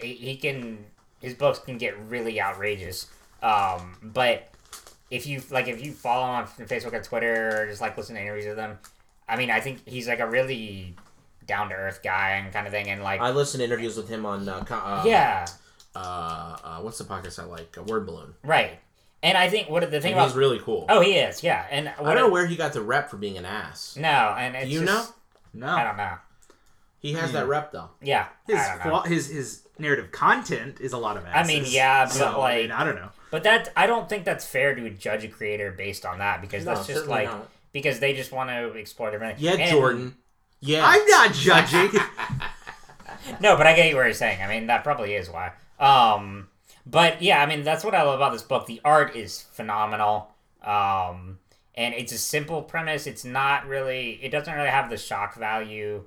he 0.01 0.37
can 0.37 0.87
his 1.23 1.35
books 1.35 1.61
can 1.61 1.79
get 1.79 1.99
really 2.09 2.41
outrageous. 2.41 3.07
Um, 3.43 3.97
but 4.03 4.49
if 5.11 5.27
you 5.27 5.43
like, 5.51 5.69
if 5.69 5.85
you 5.85 5.93
follow 5.93 6.27
him 6.27 6.35
on 6.35 6.67
Facebook 6.67 6.93
or 6.93 7.03
Twitter, 7.03 7.63
or 7.63 7.67
just 7.67 7.81
like 7.81 7.97
listen 7.97 8.17
to 8.17 8.21
interviews 8.21 8.47
with 8.47 8.59
him, 8.59 8.79
I 9.33 9.37
mean, 9.37 9.51
I 9.51 9.61
think 9.61 9.89
he's 9.89 10.07
like 10.07 10.21
a 10.21 10.29
really 10.29 10.95
down 11.47 11.71
to 11.71 11.75
earth 11.75 12.01
guy 12.05 12.31
and 12.33 12.53
kind 12.53 12.67
of 12.67 12.73
thing, 12.73 12.89
and 12.91 13.03
like, 13.03 13.21
I 13.21 13.31
listened 13.31 13.61
to 13.61 13.65
interviews 13.65 13.97
with 13.97 14.09
him 14.09 14.27
on 14.27 14.49
uh, 14.49 14.63
co- 14.65 14.75
uh, 14.77 15.03
yeah, 15.07 15.47
Uh, 15.97 15.99
uh, 16.65 16.79
what's 16.81 16.99
the 16.99 17.05
podcast 17.05 17.39
I 17.43 17.45
like? 17.47 17.77
A 17.77 17.83
Word 17.83 18.07
Balloon. 18.07 18.35
right. 18.45 18.79
And 19.25 19.39
I 19.39 19.49
think 19.49 19.71
what 19.71 19.81
the 19.89 20.01
thing 20.01 20.13
And 20.13 20.21
about 20.21 20.29
he's 20.29 20.37
really 20.37 20.59
cool. 20.59 20.85
oh 20.89 21.01
he 21.01 21.13
is 21.13 21.45
yeah, 21.45 21.65
and 21.71 21.87
what 21.99 22.11
I 22.11 22.15
don't 22.15 22.25
know 22.25 22.33
where 22.33 22.45
he 22.47 22.57
got 22.57 22.73
the 22.73 22.83
rep 22.83 23.09
for 23.09 23.17
being 23.17 23.39
an 23.39 23.45
ass. 23.45 23.97
no, 23.97 24.35
and 24.37 24.57
it's 24.57 24.67
Do 24.67 24.73
you 24.73 24.85
just- 24.85 25.13
No, 25.55 25.69
I 25.69 25.85
don't 25.85 25.97
know. 25.97 26.15
He 26.99 27.13
has 27.15 27.33
that 27.33 27.47
rep 27.47 27.71
though. 27.73 27.91
Yeah, 28.03 28.27
his 28.49 28.57
I 28.59 28.79
don't 28.83 28.93
know. 28.93 29.01
his 29.03 29.29
his 29.29 29.63
narrative 29.79 30.11
content 30.13 30.81
is 30.81 30.93
a 30.93 30.99
lot 30.99 31.17
of 31.17 31.25
ass. 31.27 31.45
I 31.45 31.47
mean, 31.47 31.65
yeah, 31.67 32.05
but, 32.07 32.13
so, 32.13 32.27
I, 32.27 32.37
like- 32.37 32.63
mean, 32.63 32.73
I 32.73 32.85
don't 32.85 32.97
know. 32.97 33.11
But 33.31 33.43
that 33.45 33.69
I 33.77 33.87
don't 33.87 34.09
think 34.09 34.25
that's 34.25 34.45
fair 34.45 34.75
to 34.75 34.91
judge 34.91 35.25
a 35.25 35.29
creator 35.29 35.71
based 35.73 36.05
on 36.05 36.19
that 36.19 36.41
because 36.41 36.65
No, 36.65 36.75
that's 36.75 36.87
just 36.89 37.07
like 37.07 37.29
not. 37.29 37.49
Because 37.73 37.99
they 38.01 38.13
just 38.15 38.33
want 38.33 38.51
to 38.51 38.73
explore 38.79 39.11
different. 39.11 39.39
Yeah, 39.39 39.53
and- 39.53 39.71
Jordan. 39.71 40.17
Yeah. 40.61 40.83
I'm 40.87 41.05
not 41.09 41.33
judging. 41.33 41.91
No, 43.41 43.57
but 43.57 43.67
I 43.67 43.75
get 43.75 43.95
what 43.95 44.03
you're 44.05 44.13
saying. 44.15 44.43
I 44.43 44.49
mean, 44.49 44.67
that 44.67 44.83
probably 44.83 45.15
is 45.15 45.29
why. 45.31 45.53
Um, 45.79 46.49
but 46.87 47.23
yeah, 47.23 47.41
I 47.43 47.47
mean, 47.47 47.63
that's 47.63 47.85
what 47.85 47.95
I 47.95 48.03
love 48.03 48.17
about 48.17 48.33
this 48.33 48.43
book. 48.43 48.67
The 48.67 48.81
art 48.85 49.15
is 49.15 49.41
phenomenal. 49.53 50.29
Um, 50.63 51.39
and 51.75 51.95
it's 51.95 52.13
a 52.13 52.19
simple 52.19 52.63
premise. 52.63 53.07
It's 53.07 53.25
not 53.25 53.67
really. 53.67 54.19
It 54.23 54.31
doesn't 54.31 54.53
really 54.53 54.69
have 54.69 54.91
the 54.91 54.97
shock 54.97 55.37
value. 55.37 56.05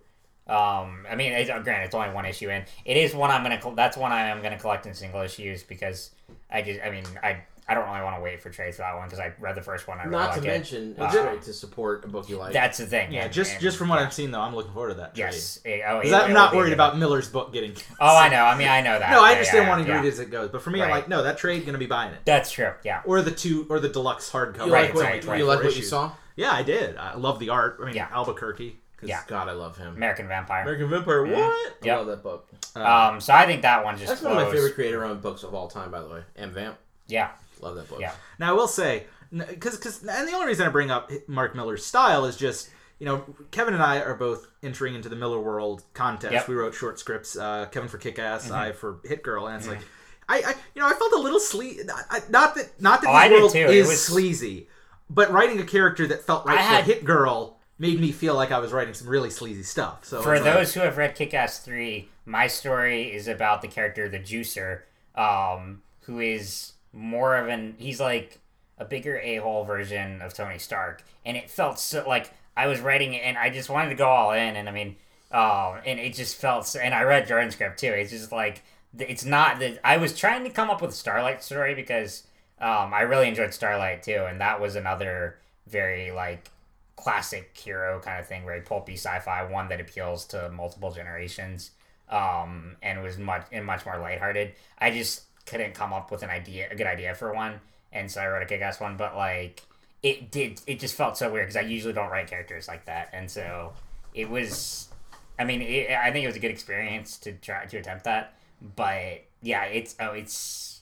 Um, 0.47 1.05
I 1.09 1.15
mean, 1.15 1.31
it's, 1.33 1.49
granted, 1.49 1.85
it's 1.85 1.95
only 1.95 2.09
one 2.13 2.25
issue 2.25 2.49
in. 2.49 2.65
It 2.83 2.97
is 2.97 3.15
one 3.15 3.31
I'm 3.31 3.43
gonna. 3.43 3.59
col- 3.61 3.75
That's 3.75 3.97
one 3.97 4.11
I 4.11 4.27
am 4.27 4.41
gonna 4.43 4.59
collect 4.59 4.85
in 4.85 4.93
single 4.93 5.21
issues 5.21 5.63
because 5.63 6.11
I 6.51 6.61
just. 6.61 6.81
I 6.83 6.91
mean, 6.91 7.05
I. 7.23 7.37
I 7.67 7.73
don't 7.73 7.87
really 7.89 8.03
want 8.03 8.15
to 8.17 8.21
wait 8.21 8.41
for 8.43 8.51
trades 8.51 8.75
for 8.77 8.83
that 8.83 8.95
one 8.95 9.05
because 9.05 9.19
I 9.19 9.33
read 9.39 9.55
the 9.55 9.61
first 9.61 9.87
one. 9.87 9.97
I 9.99 10.03
really 10.03 10.11
Not 10.17 10.31
like 10.33 10.41
to 10.41 10.47
it. 10.47 10.51
mention, 10.51 10.95
it's 10.99 11.15
Uh, 11.15 11.23
great 11.23 11.41
to 11.43 11.53
support 11.53 12.05
a 12.05 12.07
book 12.07 12.29
you 12.29 12.37
like. 12.37 12.53
That's 12.53 12.77
the 12.77 12.85
thing. 12.85 13.11
yeah, 13.11 13.23
and- 13.23 13.33
just 13.33 13.53
and- 13.53 13.61
just 13.61 13.77
from 13.77 13.89
what 13.89 13.97
I've 13.97 14.13
seen 14.13 14.29
though, 14.29 14.41
I'm 14.41 14.55
looking 14.55 14.71
forward 14.73 14.89
to 14.89 14.95
that. 14.95 15.15
Trade. 15.15 15.25
Yes. 15.33 15.59
It- 15.65 15.81
oh, 15.87 16.01
'Cause 16.01 16.11
it- 16.11 16.15
I'm 16.15 16.33
not 16.33 16.53
worried 16.55 16.73
about 16.73 16.97
Millar's 16.97 17.27
book 17.27 17.51
getting. 17.53 17.75
Oh, 17.99 18.15
I 18.17 18.29
know. 18.29 18.43
I 18.45 18.55
mean, 18.55 18.67
I 18.67 18.81
know 18.81 18.99
that. 18.99 19.09
No, 19.09 19.23
I 19.23 19.31
understand 19.31 19.63
yeah, 19.63 19.69
wanting 19.69 19.85
to 19.87 19.93
read 19.93 20.05
it 20.05 20.09
as 20.09 20.19
it 20.19 20.29
goes, 20.29 20.49
but 20.49 20.61
for 20.61 20.69
me, 20.69 20.81
I'm 20.83 20.91
like, 20.91 21.07
no, 21.07 21.23
that 21.23 21.37
trade 21.39 21.65
gonna 21.65 21.77
be 21.79 21.87
buying 21.87 22.11
it, 22.13 22.19
That's 22.25 22.51
true. 22.51 22.71
Yeah. 22.83 23.01
or 23.05 23.21
the 23.23 23.31
two, 23.31 23.65
or 23.69 23.79
the 23.79 23.89
deluxe 23.89 24.29
hardcover. 24.31 24.67
you 24.67 24.73
Right, 24.73 24.85
like 24.85 24.93
what, 24.93 25.03
right, 25.03 25.25
right. 25.25 25.39
you 25.39 25.45
like 25.45 25.63
what 25.63 25.75
you 25.75 25.81
saw? 25.83 26.11
Yeah, 26.35 26.51
I 26.51 26.61
did. 26.61 26.97
I 26.97 27.15
love 27.15 27.39
the 27.39 27.49
art. 27.49 27.79
I 27.81 27.85
mean, 27.85 27.95
Yeah. 27.95 28.07
Albuquerque. 28.13 28.77
'cause, 28.99 29.09
Yeah. 29.09 29.21
God, 29.27 29.49
I 29.49 29.53
love 29.53 29.77
him. 29.77 29.95
American 29.95 30.27
Vampire. 30.27 30.61
American 30.61 30.89
Vampire. 30.89 31.23
What? 31.25 31.33
I 31.33 31.71
Yep. 31.81 31.97
love 31.97 32.07
that 32.07 32.23
book. 32.23 32.47
uh, 32.75 32.79
Um, 32.83 33.19
so 33.21 33.33
I 33.33 33.45
think 33.45 33.61
that 33.63 33.83
one 33.83 33.95
just 33.97 34.07
That's 34.07 34.21
one 34.21 34.37
of 34.37 34.37
my 34.47 34.51
favorite 34.53 34.75
creator-owned 34.75 35.21
books 35.21 35.43
of 35.43 35.53
all 35.53 35.67
time, 35.67 35.91
by 35.91 35.99
the 36.01 36.07
way. 36.07 36.21
And 36.37 36.51
Vamp. 36.53 36.77
Yeah. 37.07 37.29
Love 37.61 37.75
that 37.75 37.89
book. 37.89 37.99
Yeah. 37.99 38.13
Now 38.39 38.49
I 38.51 38.53
will 38.53 38.67
say, 38.67 39.05
because 39.31 39.75
because 39.77 40.03
and 40.03 40.27
the 40.27 40.33
only 40.33 40.47
reason 40.47 40.65
I 40.67 40.69
bring 40.69 40.91
up 40.91 41.11
Mark 41.27 41.55
Millar's 41.55 41.85
style 41.85 42.25
is 42.25 42.37
just 42.37 42.69
you 42.99 43.05
know 43.05 43.23
Kevin 43.51 43.73
and 43.73 43.83
I 43.83 43.99
are 44.01 44.15
both 44.15 44.47
entering 44.63 44.95
into 44.95 45.09
the 45.09 45.15
Millarworld 45.15 45.83
contest. 45.93 46.33
Yep. 46.33 46.43
Mm-hmm. 46.43 46.51
We 46.51 46.57
wrote 46.57 46.73
short 46.73 46.99
scripts. 46.99 47.37
Uh, 47.37 47.65
Kevin 47.71 47.89
for 47.89 47.97
Kick 47.97 48.19
Ass, 48.19 48.49
I 48.51 48.71
for 48.71 48.99
Hit 49.03 49.23
Girl, 49.23 49.47
and 49.47 49.57
it's 49.57 49.67
like. 49.67 49.79
I, 50.27 50.37
I, 50.37 50.55
you 50.73 50.81
know, 50.81 50.87
I 50.87 50.93
felt 50.93 51.13
a 51.13 51.19
little 51.19 51.39
sleazy. 51.39 51.83
Not 52.31 52.55
that, 52.55 52.81
not 52.81 53.01
that 53.03 53.07
Oh, 53.11 53.13
his 53.15 53.21
I 53.21 53.29
world 53.29 53.51
too. 53.51 53.59
It 53.59 53.69
is 53.75 53.87
was- 53.89 54.03
sleazy, 54.03 54.67
but 55.07 55.29
writing 55.31 55.59
a 55.59 55.63
character 55.63 56.07
that 56.07 56.23
felt 56.23 56.47
right 56.47 56.57
I 56.57 56.61
for 56.63 56.67
had- 56.77 56.85
Hit 56.85 57.05
Girl 57.05 57.59
made 57.77 57.99
me 58.01 58.11
feel 58.11 58.33
like 58.33 58.49
I 58.51 58.57
was 58.57 58.71
writing 58.73 58.95
some 58.95 59.07
really 59.07 59.29
sleazy 59.29 59.61
stuff. 59.61 60.03
So 60.03 60.23
For 60.23 60.33
it's 60.33 60.43
like- 60.43 60.51
those 60.55 60.73
who 60.73 60.79
have 60.79 60.97
read 60.97 61.13
Kick 61.13 61.35
Ass 61.35 61.59
3, 61.59 62.09
my 62.25 62.47
story 62.47 63.13
is 63.13 63.27
about 63.27 63.61
the 63.61 63.67
character, 63.67 64.09
the 64.09 64.17
Juicer, 64.17 64.79
um, 65.13 65.83
who 66.05 66.19
is 66.19 66.71
more 66.95 67.35
of 67.35 67.47
an. 67.47 67.75
He's 67.77 67.99
like 67.99 68.39
a 68.79 68.85
bigger 68.85 69.19
a 69.19 69.35
hole 69.37 69.63
version 69.65 70.21
of 70.21 70.33
Tony 70.33 70.57
Stark. 70.57 71.03
And 71.23 71.37
it 71.37 71.49
felt 71.49 71.79
so. 71.79 72.03
Like, 72.07 72.33
I 72.57 72.67
was 72.67 72.79
writing 72.79 73.13
it 73.13 73.19
and 73.19 73.37
I 73.37 73.51
just 73.51 73.69
wanted 73.69 73.89
to 73.89 73.95
go 73.95 74.07
all 74.07 74.31
in. 74.31 74.55
And 74.55 74.67
I 74.67 74.71
mean, 74.71 74.95
um, 75.31 75.81
and 75.85 75.99
it 75.99 76.13
just 76.13 76.37
felt. 76.37 76.65
So, 76.65 76.79
and 76.79 76.93
I 76.93 77.03
read 77.03 77.27
Jordan's 77.27 77.53
script 77.53 77.79
too. 77.79 77.91
It's 77.91 78.11
just 78.11 78.31
like. 78.31 78.63
It's 78.97 79.25
not 79.25 79.59
that. 79.59 79.79
I 79.83 79.97
was 79.97 80.17
trying 80.17 80.45
to 80.45 80.49
come 80.49 80.69
up 80.69 80.81
with 80.81 80.91
a 80.91 80.93
Starlight 80.93 81.43
story 81.43 81.75
because 81.75 82.25
um, 82.61 82.93
I 82.93 83.01
really 83.01 83.27
enjoyed 83.27 83.53
Starlight 83.53 84.03
too. 84.03 84.25
And 84.27 84.39
that 84.39 84.61
was 84.61 84.77
another 84.77 85.37
very, 85.67 86.11
like, 86.11 86.49
classic 86.95 87.51
hero 87.57 87.99
kind 87.99 88.21
of 88.21 88.27
thing, 88.27 88.45
very 88.45 88.61
pulpy 88.61 88.93
sci-fi, 88.93 89.43
one 89.51 89.67
that 89.67 89.81
appeals 89.81 90.23
to 90.27 90.49
multiple 90.49 90.91
generations, 90.91 91.71
um, 92.09 92.77
and 92.81 93.03
was 93.03 93.17
much 93.17 93.45
and 93.51 93.65
much 93.65 93.85
more 93.85 93.97
lighthearted. 93.97 94.53
I 94.79 94.91
just 94.91 95.23
couldn't 95.45 95.73
come 95.73 95.93
up 95.93 96.11
with 96.11 96.23
an 96.23 96.29
idea, 96.29 96.67
a 96.71 96.75
good 96.75 96.87
idea 96.87 97.13
for 97.15 97.33
one, 97.33 97.59
and 97.91 98.09
so 98.09 98.21
I 98.21 98.27
wrote 98.27 98.43
a 98.43 98.45
kick-ass 98.45 98.79
one. 98.79 98.97
But 98.97 99.15
like, 99.15 99.63
it 100.03 100.31
did, 100.31 100.61
it 100.67 100.79
just 100.79 100.95
felt 100.95 101.17
so 101.17 101.31
weird 101.31 101.47
because 101.47 101.57
I 101.57 101.61
usually 101.61 101.93
don't 101.93 102.09
write 102.09 102.27
characters 102.27 102.67
like 102.67 102.85
that, 102.85 103.09
and 103.13 103.29
so 103.29 103.73
it 104.13 104.29
was. 104.29 104.89
I 105.37 105.43
mean, 105.43 105.61
it, 105.61 105.91
I 105.91 106.11
think 106.11 106.23
it 106.23 106.27
was 106.27 106.37
a 106.37 106.39
good 106.39 106.51
experience 106.51 107.17
to 107.19 107.33
try 107.33 107.65
to 107.65 107.77
attempt 107.77 108.05
that, 108.05 108.35
but 108.75 109.25
yeah, 109.41 109.65
it's 109.65 109.95
oh, 109.99 110.11
it's 110.11 110.81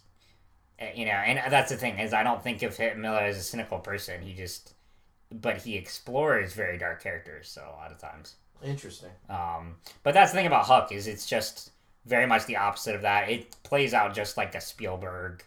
uh, 0.82 0.86
you 0.96 1.06
know, 1.06 1.12
and 1.12 1.52
that's 1.52 1.72
the 1.72 1.78
thing 1.78 2.00
is 2.00 2.14
I 2.14 2.24
don't 2.24 2.44
think 2.44 2.62
of 2.64 2.76
Hit 2.76 2.98
Millar 2.98 3.20
as 3.20 3.38
a 3.38 3.44
cynical 3.44 3.80
person. 3.80 4.22
He 4.22 4.34
just 4.34 4.74
but 5.34 5.58
he 5.58 5.76
explores 5.76 6.54
very 6.54 6.78
dark 6.78 7.02
characters. 7.02 7.50
So 7.50 7.62
a 7.62 7.76
lot 7.76 7.92
of 7.92 7.98
times. 7.98 8.36
Interesting. 8.64 9.10
Um, 9.30 9.76
but 10.04 10.14
that's 10.14 10.32
the 10.32 10.38
thing 10.38 10.48
about 10.48 10.66
Huck 10.66 10.92
is 10.92 11.08
it's 11.08 11.26
just 11.26 11.72
very 12.06 12.26
much 12.26 12.46
the 12.46 12.58
opposite 12.58 12.96
of 12.96 13.02
that. 13.04 13.30
It 13.30 13.56
plays 13.64 13.94
out 13.94 14.14
just 14.14 14.38
like 14.38 14.56
a 14.56 14.62
Spielberg 14.62 15.44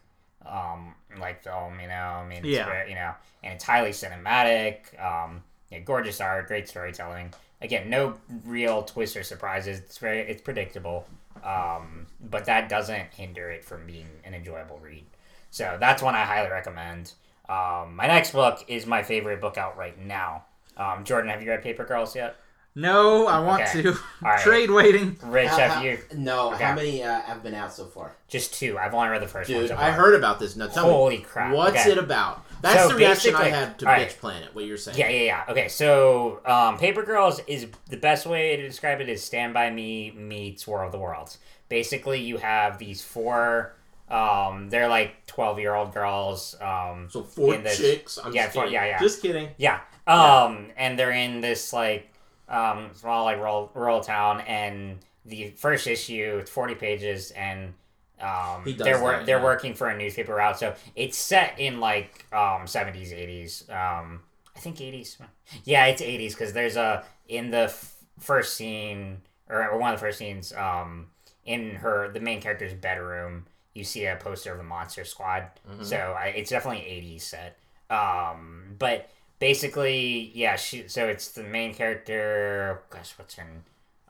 um, 0.46 0.94
like 1.18 1.42
film, 1.42 1.80
you 1.80 1.88
know. 1.88 1.94
I 1.94 2.26
mean, 2.26 2.38
it's 2.38 2.46
Yeah. 2.48 2.66
very, 2.66 2.88
you 2.90 2.94
know, 2.94 3.12
and 3.42 3.54
it's 3.54 3.64
highly 3.64 3.90
cinematic. 3.90 4.98
Um, 5.02 5.42
yeah, 5.70 5.80
gorgeous 5.80 6.20
art, 6.20 6.46
great 6.46 6.68
storytelling. 6.68 7.32
Again, 7.60 7.88
no 7.90 8.14
real 8.44 8.82
twists 8.82 9.16
or 9.16 9.22
surprises. 9.22 9.78
It's 9.80 9.98
very, 9.98 10.20
it's 10.20 10.42
predictable. 10.42 11.06
Um, 11.42 12.06
but 12.20 12.44
that 12.46 12.68
doesn't 12.68 13.12
hinder 13.14 13.50
it 13.50 13.64
from 13.64 13.86
being 13.86 14.06
an 14.24 14.34
enjoyable 14.34 14.78
read. 14.78 15.04
So 15.50 15.76
that's 15.80 16.02
one 16.02 16.14
I 16.14 16.22
highly 16.24 16.50
recommend. 16.50 17.12
Um, 17.48 17.94
my 17.96 18.06
next 18.06 18.32
book 18.32 18.64
is 18.68 18.86
my 18.86 19.02
favorite 19.02 19.40
book 19.40 19.56
out 19.58 19.76
right 19.76 19.98
now. 19.98 20.44
Um, 20.76 21.04
Jordan, 21.04 21.30
have 21.30 21.42
you 21.42 21.48
read 21.50 21.62
Paper 21.62 21.84
Girls 21.84 22.14
yet? 22.14 22.36
No, 22.76 23.26
I 23.26 23.40
want 23.40 23.62
Okay. 23.62 23.82
to. 23.82 23.96
right. 24.22 24.38
Trade 24.40 24.70
waiting. 24.70 25.16
Rich, 25.24 25.48
How- 25.48 25.56
have 25.58 25.84
you? 25.84 25.98
No. 26.14 26.52
Okay. 26.52 26.62
How 26.62 26.74
many 26.74 27.02
uh, 27.02 27.20
have 27.22 27.42
been 27.42 27.54
out 27.54 27.72
so 27.72 27.86
far? 27.86 28.12
Just 28.28 28.52
two. 28.54 28.78
I've 28.78 28.92
only 28.94 29.08
read 29.08 29.22
the 29.22 29.26
first 29.26 29.50
one. 29.50 29.60
Dude, 29.60 29.70
so 29.70 29.76
I 29.76 29.90
heard 29.90 30.14
about 30.14 30.38
this. 30.38 30.56
Now 30.56 30.66
tell 30.68 30.84
Holy 30.90 31.18
me, 31.18 31.22
crap. 31.24 31.54
what's 31.54 31.80
Okay. 31.80 31.92
it 31.92 31.98
about? 31.98 32.44
That's 32.60 32.82
So 32.82 32.88
the 32.90 32.94
reaction 32.96 33.34
I 33.34 33.38
basically- 33.38 33.58
had 33.58 33.78
to 33.80 33.88
all 33.88 33.94
Bitch. 33.96 34.18
Planet. 34.18 34.54
What 34.54 34.64
you're 34.66 34.76
saying? 34.76 34.98
Yeah, 34.98 35.08
yeah, 35.08 35.22
yeah. 35.22 35.44
Okay, 35.48 35.68
so 35.68 36.40
um, 36.44 36.76
Paper 36.78 37.02
Girls 37.02 37.40
is 37.46 37.66
the 37.88 37.96
best 37.96 38.26
way 38.26 38.56
to 38.56 38.62
describe 38.62 39.00
it 39.00 39.08
is 39.08 39.24
Stand 39.24 39.54
By 39.54 39.70
Me 39.70 40.10
meets 40.10 40.66
War 40.66 40.84
of 40.84 40.92
the 40.92 40.98
Worlds. 40.98 41.38
Basically, 41.70 42.20
you 42.20 42.36
have 42.38 42.78
these 42.78 43.02
four. 43.02 43.74
Um, 44.10 44.68
they're 44.70 44.88
like 44.88 45.26
twelve 45.26 45.58
year 45.58 45.74
old 45.74 45.92
girls. 45.94 46.54
Um, 46.60 47.08
So 47.10 47.22
four 47.22 47.54
in 47.54 47.62
this- 47.64 47.78
chicks. 47.78 48.18
I'm 48.22 48.32
yeah, 48.34 48.44
just 48.44 48.54
four- 48.54 48.66
yeah, 48.66 48.84
yeah. 48.84 48.98
Just 49.00 49.20
kidding. 49.22 49.48
Yeah. 49.56 49.80
Um, 50.06 50.70
and 50.76 50.98
they're 50.98 51.10
in 51.10 51.40
this 51.40 51.72
like 51.72 52.12
um 52.48 52.90
small 52.94 53.24
like 53.24 53.38
rural, 53.38 53.70
rural 53.74 54.00
town, 54.00 54.40
and 54.42 54.98
the 55.24 55.50
first 55.56 55.86
issue 55.86 56.38
it's 56.40 56.50
forty 56.50 56.74
pages, 56.74 57.30
and 57.32 57.74
um 58.20 58.62
they're 58.78 59.00
wor- 59.00 59.12
that, 59.12 59.26
they're 59.26 59.38
yeah. 59.38 59.44
working 59.44 59.74
for 59.74 59.88
a 59.88 59.96
newspaper 59.96 60.34
route, 60.34 60.58
so 60.58 60.74
it's 60.94 61.18
set 61.18 61.58
in 61.58 61.80
like 61.80 62.24
um 62.32 62.66
seventies, 62.66 63.12
eighties. 63.12 63.68
Um, 63.68 64.20
I 64.54 64.60
think 64.60 64.80
eighties. 64.80 65.18
Yeah, 65.64 65.86
it's 65.86 66.02
eighties 66.02 66.34
because 66.34 66.52
there's 66.52 66.76
a 66.76 67.04
in 67.28 67.50
the 67.50 67.64
f- 67.64 67.94
first 68.18 68.56
scene 68.56 69.18
or, 69.48 69.68
or 69.70 69.78
one 69.78 69.92
of 69.92 70.00
the 70.00 70.06
first 70.06 70.18
scenes. 70.18 70.52
Um, 70.52 71.08
in 71.44 71.76
her 71.76 72.10
the 72.10 72.20
main 72.20 72.40
character's 72.40 72.74
bedroom, 72.74 73.46
you 73.74 73.84
see 73.84 74.06
a 74.06 74.16
poster 74.16 74.52
of 74.52 74.58
the 74.58 74.64
Monster 74.64 75.04
Squad. 75.04 75.44
Mm-hmm. 75.70 75.84
So 75.84 75.96
I, 75.96 76.26
it's 76.28 76.50
definitely 76.50 76.80
80s 76.80 77.20
set. 77.22 77.58
Um, 77.88 78.74
but 78.78 79.08
basically, 79.38 80.30
yeah. 80.34 80.56
She 80.56 80.88
so 80.88 81.06
it's 81.08 81.28
the 81.30 81.42
main 81.42 81.74
character. 81.74 82.82
Gosh, 82.90 83.14
what's 83.18 83.34
her? 83.36 83.42
n- 83.42 83.64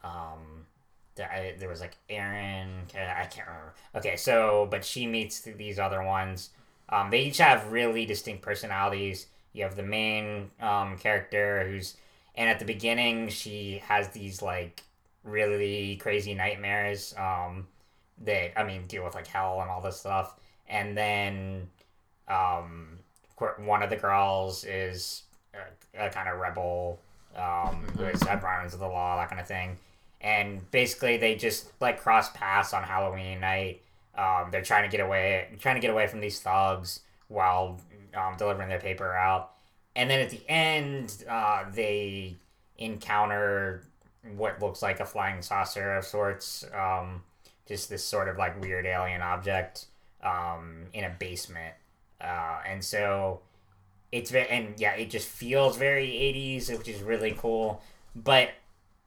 Um, 0.05 0.67
there, 1.17 1.31
I, 1.31 1.55
there 1.59 1.69
was 1.69 1.81
like 1.81 1.97
Aaron. 2.11 2.83
I 2.95 3.27
can't 3.27 3.47
remember. 3.49 3.75
Okay, 3.97 4.17
so 4.17 4.69
but 4.71 4.85
she 4.85 5.07
meets 5.07 5.41
these 5.41 5.79
other 5.79 6.03
ones. 6.03 6.51
Um, 6.89 7.11
they 7.11 7.23
each 7.23 7.39
have 7.39 7.73
really 7.73 8.07
distinct 8.07 8.43
personalities. 8.43 9.27
You 9.53 9.65
have 9.65 9.77
the 9.77 9.83
main 9.83 10.51
um, 10.61 10.99
character 10.99 11.67
who's, 11.69 11.97
and 12.37 12.49
at 12.51 12.59
the 12.59 12.65
beginning 12.65 13.29
she 13.31 13.79
has 13.87 14.09
these 14.11 14.43
like 14.43 14.83
really 15.25 15.97
crazy 15.97 16.35
nightmares. 16.35 17.15
Um, 17.19 17.67
that 18.25 18.59
I 18.59 18.65
mean 18.65 18.87
deal 18.87 19.05
with 19.05 19.15
like 19.15 19.27
hell 19.27 19.61
and 19.61 19.71
all 19.71 19.81
this 19.81 19.99
stuff, 20.01 20.35
and 20.69 20.97
then 20.97 21.69
um, 22.29 22.99
one 23.59 23.83
of 23.83 23.91
the 23.91 23.97
girls 23.97 24.65
is 24.65 25.23
a, 25.55 26.07
a 26.07 26.11
kind 26.11 26.29
of 26.29 26.39
rebel 26.39 27.01
um, 27.37 27.85
who 27.97 28.05
is 28.05 28.23
abhorrent 28.23 28.73
of 28.73 28.81
the 28.81 28.87
law, 28.87 29.17
that 29.17 29.29
kind 29.29 29.41
of 29.41 29.47
thing. 29.47 29.77
And 30.21 30.69
basically, 30.71 31.17
they 31.19 31.35
just 31.35 31.71
like 31.81 32.01
cross 32.01 32.31
paths 32.33 32.73
on 32.73 32.83
Halloween 32.83 33.41
night. 33.41 33.83
Um, 34.17 34.49
they're 34.51 34.63
trying 34.63 34.89
to 34.89 34.97
get 34.97 35.05
away, 35.05 35.49
trying 35.61 35.75
to 35.75 35.81
get 35.81 35.91
away 35.91 36.07
from 36.07 36.21
these 36.21 36.41
thugs 36.41 37.01
while 37.29 37.79
um, 38.15 38.35
delivering 38.39 38.69
their 38.69 38.81
paper 38.81 39.15
out. 39.15 39.53
And 39.95 40.11
then 40.11 40.21
at 40.21 40.31
the 40.31 40.41
end, 40.49 41.25
uh, 41.29 41.65
they 41.73 42.37
encounter 42.79 43.83
what 44.37 44.61
looks 44.61 44.83
like 44.83 45.01
a 45.01 45.07
flying 45.07 45.43
saucer 45.43 45.95
of 45.97 46.05
sorts. 46.05 46.65
Um, 46.75 47.23
just 47.67 47.89
this 47.89 48.05
sort 48.05 48.29
of 48.29 48.37
like 48.37 48.61
weird 48.61 48.87
alien 48.87 49.21
object 49.23 49.87
um, 50.23 50.87
in 50.93 51.05
a 51.05 51.11
basement. 51.11 51.75
Uh, 52.21 52.59
and 52.67 52.83
so 52.85 53.41
it's 54.13 54.31
very, 54.31 54.49
and 54.49 54.79
yeah, 54.79 54.95
it 54.95 55.11
just 55.11 55.29
feels 55.29 55.77
very 55.77 56.07
80s, 56.09 56.77
which 56.77 56.89
is 56.89 57.03
really 57.03 57.35
cool. 57.39 57.83
But 58.15 58.51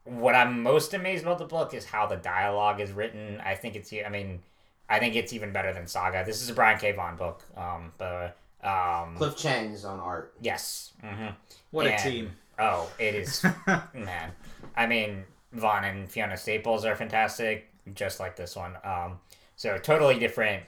what 0.04 0.36
I'm 0.36 0.62
most 0.64 0.94
amazed 0.94 1.24
about 1.24 1.40
the 1.40 1.46
book 1.46 1.74
is 1.74 1.86
how 1.86 2.06
the 2.06 2.16
dialogue 2.18 2.80
is 2.80 2.92
written. 2.92 3.42
I 3.44 3.56
think 3.56 3.76
it's, 3.76 3.92
I 3.94 4.10
mean, 4.10 4.42
I 4.90 5.00
think 5.00 5.16
it's 5.16 5.34
even 5.34 5.52
better 5.52 5.74
than 5.74 5.88
Saga. 5.88 6.24
This 6.26 6.42
is 6.42 6.50
a 6.50 6.54
Brian 6.54 6.80
K. 6.80 6.92
Vaughan 6.92 7.16
book. 7.16 7.44
Um, 7.56 7.92
but, 7.98 8.38
um, 8.64 9.16
Cliff 9.16 9.38
Chiang's 9.38 9.86
on 9.86 10.00
art. 10.00 10.34
yes. 10.42 10.94
hmm 11.04 11.28
What 11.72 11.88
a 11.88 11.98
team. 11.98 12.32
Oh, 12.58 12.90
it 13.00 13.16
is, 13.16 13.44
man. 13.94 14.32
I 14.76 14.86
mean, 14.86 15.24
Vaughan 15.54 15.86
and 15.86 16.12
Fiona 16.12 16.36
Staples 16.36 16.84
are 16.84 16.96
fantastic, 16.96 17.70
just 17.94 18.20
like 18.20 18.36
this 18.36 18.56
one. 18.56 18.76
Um, 18.84 19.20
so 19.56 19.78
totally 19.78 20.20
different 20.20 20.64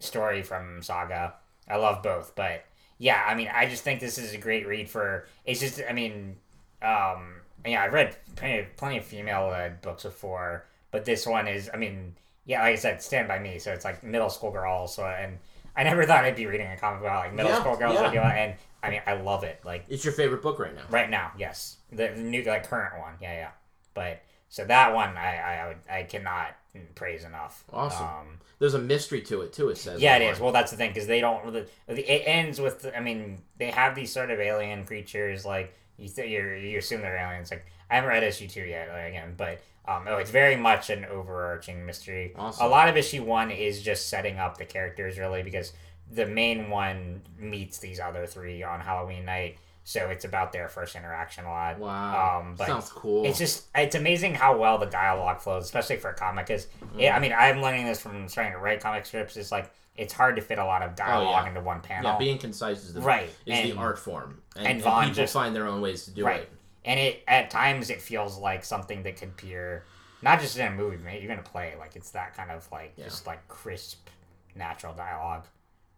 story 0.00 0.42
from 0.42 0.82
Saga. 0.82 1.34
I 1.68 1.76
love 1.76 2.02
both, 2.02 2.34
but 2.34 2.64
yeah, 2.98 3.24
I 3.26 3.34
mean, 3.34 3.48
I 3.52 3.66
just 3.66 3.82
think 3.84 4.00
this 4.00 4.18
is 4.18 4.32
a 4.34 4.38
great 4.38 4.66
read 4.66 4.88
for. 4.88 5.26
It's 5.44 5.60
just, 5.60 5.80
I 5.88 5.92
mean, 5.92 6.36
um, 6.82 7.36
yeah, 7.64 7.82
I've 7.82 7.92
read 7.92 8.16
plenty 8.36 8.60
of, 8.60 8.76
plenty 8.76 8.98
of 8.98 9.04
female 9.04 9.48
led 9.48 9.80
books 9.82 10.04
before, 10.04 10.66
but 10.90 11.04
this 11.04 11.26
one 11.26 11.48
is, 11.48 11.68
I 11.72 11.76
mean, 11.76 12.14
yeah, 12.44 12.62
like 12.62 12.72
I 12.72 12.76
said, 12.76 13.02
Stand 13.02 13.28
by 13.28 13.38
Me, 13.38 13.58
so 13.58 13.72
it's 13.72 13.84
like 13.84 14.02
middle 14.04 14.30
school 14.30 14.50
girls. 14.50 14.94
So 14.94 15.04
and 15.04 15.38
I 15.76 15.82
never 15.82 16.04
thought 16.06 16.24
I'd 16.24 16.36
be 16.36 16.46
reading 16.46 16.68
a 16.70 16.76
comic 16.78 17.00
about 17.00 17.24
like 17.26 17.34
middle 17.34 17.50
Yeah, 17.50 17.60
school 17.60 17.76
girls, 17.76 17.94
yeah. 17.94 18.22
like, 18.22 18.36
and 18.36 18.54
I 18.82 18.90
mean, 18.90 19.02
I 19.06 19.14
love 19.14 19.42
it. 19.44 19.60
Like 19.64 19.84
It's 19.88 20.04
your 20.04 20.14
favorite 20.14 20.42
book 20.42 20.58
right 20.58 20.74
now. 20.74 20.82
Right 20.90 21.10
now, 21.10 21.32
yes, 21.36 21.76
the, 21.90 22.12
the 22.14 22.22
new 22.22 22.42
like 22.44 22.68
current 22.68 22.98
one, 23.00 23.14
yeah, 23.20 23.32
yeah. 23.34 23.50
But 23.94 24.22
so 24.48 24.64
that 24.64 24.94
one, 24.94 25.16
I 25.16 25.36
I, 25.36 25.54
I 25.56 25.68
would 25.68 25.78
I 25.90 26.02
cannot 26.04 26.54
praise 26.94 27.24
enough. 27.24 27.64
Awesome. 27.72 28.06
Um, 28.06 28.38
There's 28.58 28.74
a 28.74 28.78
mystery 28.78 29.20
to 29.22 29.42
it 29.42 29.52
too. 29.52 29.68
It 29.68 29.78
says. 29.78 30.00
yeah, 30.00 30.16
it 30.16 30.22
is. 30.22 30.40
Well, 30.40 30.52
that's 30.52 30.70
the 30.70 30.76
thing 30.76 30.90
because 30.90 31.06
they 31.06 31.20
don't. 31.20 31.52
The, 31.52 31.66
the, 31.86 32.00
it 32.02 32.22
ends 32.26 32.60
with. 32.60 32.90
I 32.96 33.00
mean, 33.00 33.38
they 33.58 33.70
have 33.70 33.94
these 33.94 34.12
sort 34.12 34.30
of 34.30 34.40
alien 34.40 34.84
creatures. 34.84 35.44
Like 35.44 35.74
you, 35.98 36.08
th- 36.08 36.62
you 36.64 36.78
assume 36.78 37.00
they're 37.00 37.16
aliens. 37.16 37.50
Like 37.50 37.66
I 37.90 37.96
haven't 37.96 38.10
read 38.10 38.22
issue 38.22 38.48
two 38.48 38.62
yet. 38.62 38.88
Like, 38.88 39.08
again, 39.08 39.34
but 39.36 39.60
um, 39.88 40.04
oh, 40.08 40.16
it's 40.16 40.30
very 40.30 40.56
much 40.56 40.90
an 40.90 41.04
overarching 41.04 41.86
mystery. 41.86 42.32
Awesome. 42.36 42.66
A 42.66 42.68
lot 42.68 42.88
of 42.88 42.96
issue 42.96 43.22
one 43.24 43.50
is 43.50 43.82
just 43.82 44.08
setting 44.08 44.38
up 44.38 44.58
the 44.58 44.64
characters 44.64 45.18
really 45.18 45.42
because 45.42 45.72
the 46.10 46.26
main 46.26 46.70
one 46.70 47.22
meets 47.38 47.78
these 47.78 48.00
other 48.00 48.26
three 48.26 48.62
on 48.62 48.80
Halloween 48.80 49.24
night. 49.24 49.58
So 49.88 50.08
it's 50.08 50.24
about 50.24 50.50
their 50.52 50.68
first 50.68 50.96
interaction 50.96 51.44
a 51.44 51.48
lot. 51.48 51.78
Wow. 51.78 52.40
Um, 52.40 52.56
but 52.58 52.66
Sounds 52.66 52.88
cool. 52.90 53.24
it's 53.24 53.38
just 53.38 53.66
it's 53.72 53.94
amazing 53.94 54.34
how 54.34 54.56
well 54.58 54.78
the 54.78 54.86
dialogue 54.86 55.40
flows, 55.40 55.62
especially 55.64 55.96
for 55.96 56.10
a 56.10 56.14
comic. 56.14 56.46
Because 56.48 56.66
Mm-hmm. 56.84 57.14
I 57.14 57.20
mean, 57.20 57.32
I'm 57.32 57.62
learning 57.62 57.86
this 57.86 58.00
from 58.00 58.26
trying 58.28 58.50
to 58.50 58.58
write 58.58 58.80
comic 58.80 59.06
strips. 59.06 59.36
It's 59.36 59.52
like 59.52 59.70
it's 59.96 60.12
hard 60.12 60.34
to 60.36 60.42
fit 60.42 60.58
a 60.58 60.64
lot 60.64 60.82
of 60.82 60.96
dialogue 60.96 61.36
Oh, 61.38 61.42
yeah. 61.44 61.48
into 61.48 61.60
one 61.60 61.80
panel. 61.82 62.10
yeah, 62.12 62.18
being 62.18 62.36
concise 62.36 62.82
is 62.84 62.94
the 62.94 63.00
Right, 63.00 63.30
is 63.46 63.70
the 63.72 63.78
art 63.78 63.96
form, 63.98 64.42
and, 64.56 64.66
and 64.66 64.74
and 64.76 64.82
Vaughan 64.82 65.04
people 65.04 65.14
just- 65.22 65.32
find 65.34 65.54
their 65.54 65.68
own 65.68 65.80
ways 65.80 66.04
to 66.06 66.10
do 66.10 66.24
right, 66.26 66.40
it. 66.40 66.52
and 66.84 66.98
it 66.98 67.22
at 67.28 67.50
times 67.50 67.88
it 67.88 68.02
feels 68.02 68.36
like 68.38 68.64
something 68.64 69.04
that 69.04 69.16
could 69.16 69.28
appear 69.28 69.84
not 70.20 70.40
just 70.40 70.58
in 70.58 70.66
a 70.66 70.70
movie, 70.70 70.96
but 70.96 71.14
even 71.14 71.38
a 71.38 71.42
play. 71.42 71.74
Like 71.78 71.94
it's 71.94 72.10
that 72.10 72.36
kind 72.36 72.50
of 72.50 72.66
like 72.72 72.94
Yeah. 72.96 73.04
just 73.04 73.24
like 73.26 73.46
crisp, 73.46 74.08
natural 74.56 74.94
dialogue. 74.94 75.44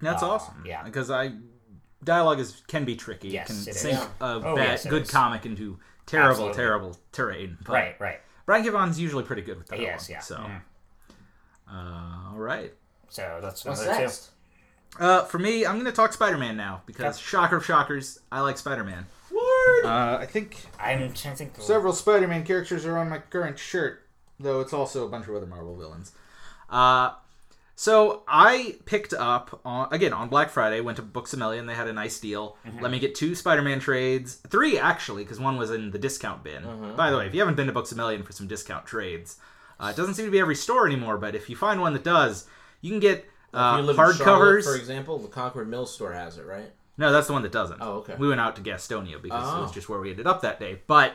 That's 0.01 0.23
Um, 0.23 0.31
awesome. 0.31 0.63
yeah. 0.67 0.83
Because 0.83 1.11
I 1.11 1.33
dialogue 2.05 2.41
is 2.41 2.63
can 2.69 2.85
be 2.85 2.97
tricky. 2.97 3.29
Yes, 3.29 3.49
it 3.51 3.53
can 3.53 3.63
it 3.63 3.69
is. 3.69 3.81
sink 3.81 3.95
Yeah. 3.99 4.09
a 4.21 4.35
Oh, 4.45 4.57
bad, 4.57 4.69
yes, 4.69 4.87
it 4.87 4.89
good 4.89 5.03
is. 5.03 5.11
comic 5.11 5.45
into 5.47 5.79
terrible, 6.07 6.31
Absolutely. 6.31 6.57
terrible 6.57 6.97
terrain. 7.13 7.59
But 7.65 7.73
Right, 7.73 8.01
right. 8.01 8.21
Brian 8.47 8.65
K. 8.65 8.71
Vaughan's 8.71 8.99
usually 8.99 9.25
pretty 9.25 9.43
good 9.43 9.59
with 9.59 9.67
that. 9.69 9.79
Yes, 9.81 10.09
yeah. 10.09 10.21
So, 10.21 10.37
uh, 11.71 12.31
all 12.33 12.39
right. 12.39 12.73
So 13.09 13.39
that's 13.43 13.65
What's 13.65 13.81
another 13.83 13.97
two. 13.99 14.03
next? 14.05 14.31
Uh, 14.99 15.25
for 15.25 15.39
me, 15.39 15.67
I'm 15.67 15.75
going 15.75 15.85
to 15.85 15.93
talk 15.93 16.13
Spider-Man 16.13 16.57
now 16.57 16.83
because 16.87 17.17
Okay. 17.17 17.25
shocker 17.25 17.57
of 17.57 17.65
shockers, 17.65 18.21
I 18.33 18.41
like 18.41 18.57
Spider-Man. 18.59 19.07
Word. 19.31 19.85
Uh, 19.85 20.19
I 20.21 20.27
think 20.27 20.57
I'm 20.81 21.13
trying 21.13 21.35
to 21.35 21.37
think. 21.37 21.53
several 21.61 21.93
Spider-Man 21.93 22.45
characters 22.45 22.87
are 22.87 22.97
on 22.97 23.09
my 23.11 23.19
current 23.19 23.59
shirt, 23.59 24.07
though 24.41 24.61
it's 24.61 24.73
also 24.73 25.05
a 25.07 25.09
bunch 25.11 25.29
of 25.29 25.35
other 25.35 25.47
Marvel 25.47 25.77
villains. 25.77 26.13
Uh, 26.71 27.11
so 27.81 28.25
I 28.27 28.75
picked 28.87 29.13
up 29.15 29.61
on 29.65 29.87
again 29.93 30.13
on 30.13 30.29
Black 30.29 30.51
Friday. 30.51 30.81
Went 30.81 30.97
to 30.97 31.03
Books 31.03 31.33
a 31.33 31.37
Million. 31.37 31.67
They 31.67 31.75
had 31.75 31.87
a 31.87 31.93
nice 31.93 32.19
deal. 32.19 32.57
Let 32.81 32.91
me 32.91 32.99
get 32.99 33.15
two 33.15 33.37
Spider-Man 33.37 33.79
trades, 33.79 34.35
three 34.49 34.77
actually, 34.81 35.23
because 35.23 35.39
one 35.39 35.57
was 35.57 35.71
in 35.71 35.93
the 35.93 35.99
discount 35.99 36.43
bin. 36.43 36.95
By 36.97 37.13
the 37.13 37.19
way, 37.19 37.27
if 37.29 37.35
you 37.35 37.41
haven't 37.41 37.55
been 37.55 37.69
to 37.69 37.73
Books 37.73 37.93
a 37.93 37.97
Million 37.97 38.25
for 38.25 38.33
some 38.33 38.49
discount 38.49 38.85
trades, 38.85 39.37
uh, 39.79 39.91
it 39.95 39.97
doesn't 39.97 40.15
seem 40.15 40.25
to 40.25 40.31
be 40.33 40.41
every 40.41 40.57
store 40.57 40.87
anymore. 40.89 41.19
But 41.19 41.37
if 41.37 41.49
you 41.49 41.55
find 41.55 41.81
one 41.81 41.93
that 41.93 42.03
does, 42.03 42.49
you 42.81 42.91
can 42.91 42.99
get 42.99 43.25
uh, 43.55 43.77
you 43.79 43.87
live 43.87 43.97
in 43.97 44.17
Charlotte, 44.17 44.19
hardcovers. 44.19 44.65
for 44.65 44.75
example, 44.77 45.17
the 45.21 45.29
Concord 45.29 45.69
Mills 45.69 45.95
store 45.95 46.13
has 46.15 46.37
it, 46.37 46.47
right? 46.47 46.73
No, 46.97 47.13
that's 47.13 47.29
the 47.29 47.33
one 47.33 47.43
that 47.43 47.53
doesn't. 47.53 47.79
Oh, 47.81 47.99
okay. 47.99 48.17
We 48.19 48.27
went 48.29 48.41
out 48.41 48.57
to 48.57 48.63
Gastonia 48.63 49.23
because 49.23 49.55
it 49.55 49.61
was 49.61 49.71
Oh. 49.71 49.73
just 49.73 49.89
where 49.89 50.01
we 50.01 50.11
ended 50.11 50.27
up 50.27 50.43
that 50.43 50.59
day. 50.59 50.81
But 50.89 51.13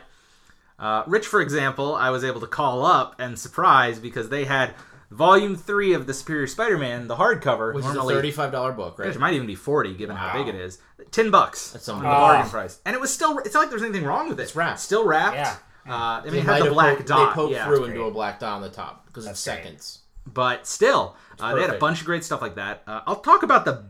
uh, 0.80 1.04
Rich, 1.08 1.28
for 1.28 1.42
example, 1.42 1.94
I 1.94 2.10
was 2.10 2.24
able 2.24 2.40
to 2.40 2.48
call 2.48 2.86
up 2.86 3.16
and 3.20 3.38
surprise 3.38 4.00
because 4.00 4.30
they 4.30 4.46
had 4.46 4.74
volume 5.14 5.56
three 5.56 5.94
of 5.94 6.08
the 6.08 6.14
Superior 6.14 6.48
Spider-Man, 6.48 7.08
the 7.08 7.16
hardcover. 7.16 7.74
Which 7.74 7.84
normally, 7.86 8.14
is 8.14 8.18
a 8.18 8.22
thirty-five 8.22 8.52
dollar 8.52 8.72
book, 8.74 9.00
right? 9.00 9.10
It 9.10 9.20
might 9.20 9.34
even 9.34 9.48
be 9.48 9.56
forty, 9.56 9.94
given 9.94 10.16
how 10.16 10.34
big 10.34 10.48
it 10.54 10.56
is. 10.60 10.80
Ten 11.12 11.32
bucks. 11.32 11.72
That's 11.72 11.86
the 11.86 11.94
bargain 11.94 12.50
price, 12.50 12.80
and 12.86 12.96
it 12.96 13.00
was 13.00 13.14
still. 13.14 13.38
It's 13.40 13.54
not 13.54 13.62
like 13.62 13.70
there's 13.70 13.84
anything 13.84 14.04
wrong 14.06 14.30
with 14.30 14.40
it. 14.40 14.44
It's 14.44 14.56
wrapped. 14.56 14.80
Still 14.80 15.06
wrapped. 15.06 15.36
Yeah. 15.36 15.56
Uh, 15.86 15.94
I 15.94 16.22
mean, 16.24 16.34
They 16.34 16.40
it 16.40 16.46
had 16.46 16.64
the 16.64 16.72
black 16.72 16.98
poked- 16.98 17.08
dot. 17.10 17.30
They 17.32 17.36
poked 17.36 17.54
yeah. 17.54 17.66
through 17.66 17.80
great. 17.80 17.90
into 17.92 18.04
a 18.04 18.12
black 18.12 18.40
dot 18.40 18.54
on 18.54 18.62
the 18.62 18.70
top 18.70 19.06
because 19.08 19.26
it's 19.28 19.44
great. 19.44 19.56
seconds. 19.58 20.00
but 20.26 20.66
still, 20.66 21.16
uh, 21.40 21.54
they 21.56 21.62
had 21.62 21.70
a 21.72 21.78
bunch 21.78 22.00
of 22.00 22.06
great 22.06 22.24
stuff 22.24 22.42
like 22.42 22.56
that. 22.56 22.84
Uh, 22.88 23.02
I'll 23.06 23.18
talk 23.18 23.44
about 23.44 23.66
the. 23.66 23.84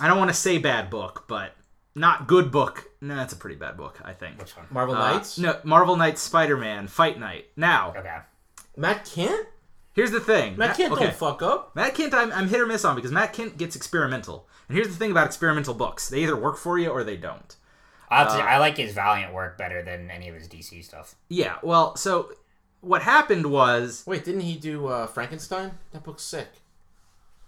I 0.00 0.08
don't 0.08 0.18
want 0.18 0.30
to 0.30 0.34
say 0.36 0.58
bad 0.58 0.90
book, 0.90 1.24
but 1.28 1.52
not 1.94 2.26
good 2.26 2.50
book. 2.50 2.86
No, 3.00 3.14
that's 3.16 3.32
a 3.32 3.36
pretty 3.36 3.56
bad 3.56 3.76
book, 3.76 4.00
I 4.04 4.12
think. 4.14 4.38
Which 4.40 4.56
one? 4.56 4.66
Marvel 4.70 4.94
Uh, 4.96 5.12
Knights. 5.12 5.38
no, 5.38 5.58
Marvel 5.62 5.96
Knights 5.96 6.20
Spider-Man 6.22 6.88
Fight 6.88 7.18
Night. 7.20 7.46
Now, 7.56 7.94
Okay. 7.96 8.16
Matt 8.76 9.04
Kindt. 9.06 9.46
Here's 9.92 10.10
the 10.10 10.20
thing. 10.20 10.56
Matt 10.56 10.76
Kindt 10.76 10.92
okay. 10.92 11.06
don't 11.06 11.14
fuck 11.14 11.42
up. 11.42 11.74
Matt 11.74 11.94
Kindt, 11.94 12.14
I'm, 12.14 12.32
I'm 12.32 12.48
hit 12.48 12.60
or 12.60 12.66
miss 12.66 12.84
on 12.84 12.94
because 12.94 13.10
Matt 13.10 13.34
Kindt 13.34 13.56
gets 13.56 13.74
experimental. 13.74 14.48
And 14.68 14.76
here's 14.76 14.88
the 14.88 14.94
thing 14.94 15.10
about 15.10 15.26
experimental 15.26 15.74
books: 15.74 16.08
they 16.08 16.22
either 16.22 16.36
work 16.36 16.56
for 16.56 16.78
you 16.78 16.90
or 16.90 17.02
they 17.02 17.16
don't. 17.16 17.56
I'll 18.08 18.28
Uh, 18.28 18.36
t- 18.36 18.42
I 18.42 18.58
like 18.58 18.76
his 18.76 18.92
Valiant 18.92 19.32
work 19.32 19.58
better 19.58 19.82
than 19.82 20.10
any 20.10 20.28
of 20.28 20.34
his 20.34 20.48
DC 20.48 20.84
stuff. 20.84 21.14
Yeah. 21.28 21.56
Well, 21.62 21.96
so 21.96 22.32
what 22.80 23.02
happened 23.02 23.46
was 23.46 24.04
Wait, 24.06 24.24
didn't 24.24 24.42
he 24.42 24.56
do 24.56 24.86
uh, 24.86 25.06
Frankenstein? 25.06 25.72
That 25.92 26.04
book's 26.04 26.22
sick. 26.22 26.48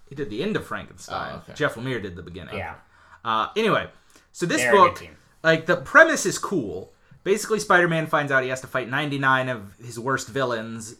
he 0.09 0.15
did 0.15 0.31
the 0.31 0.43
end 0.43 0.57
of 0.57 0.67
Frankenstein. 0.67 1.33
Oh, 1.35 1.37
okay. 1.39 1.53
Jeff 1.55 1.75
Lemire 1.75 2.03
did 2.03 2.17
the 2.17 2.23
beginning. 2.23 2.57
Yeah. 2.57 2.75
Uh, 3.25 3.49
anyway, 3.57 3.89
so 4.33 4.47
this 4.47 4.63
They're 4.63 4.73
book, 4.73 5.07
like 5.43 5.67
the 5.67 5.77
premise 5.77 6.27
is 6.27 6.39
cool. 6.39 6.93
Basically, 7.25 7.61
Spider-Man 7.61 8.09
finds 8.09 8.33
out 8.33 8.43
he 8.43 8.49
has 8.49 8.61
to 8.63 8.67
fight 8.67 8.91
99 8.91 9.49
of 9.49 9.77
his 9.77 9.99
worst 9.99 10.29
villains, 10.29 10.97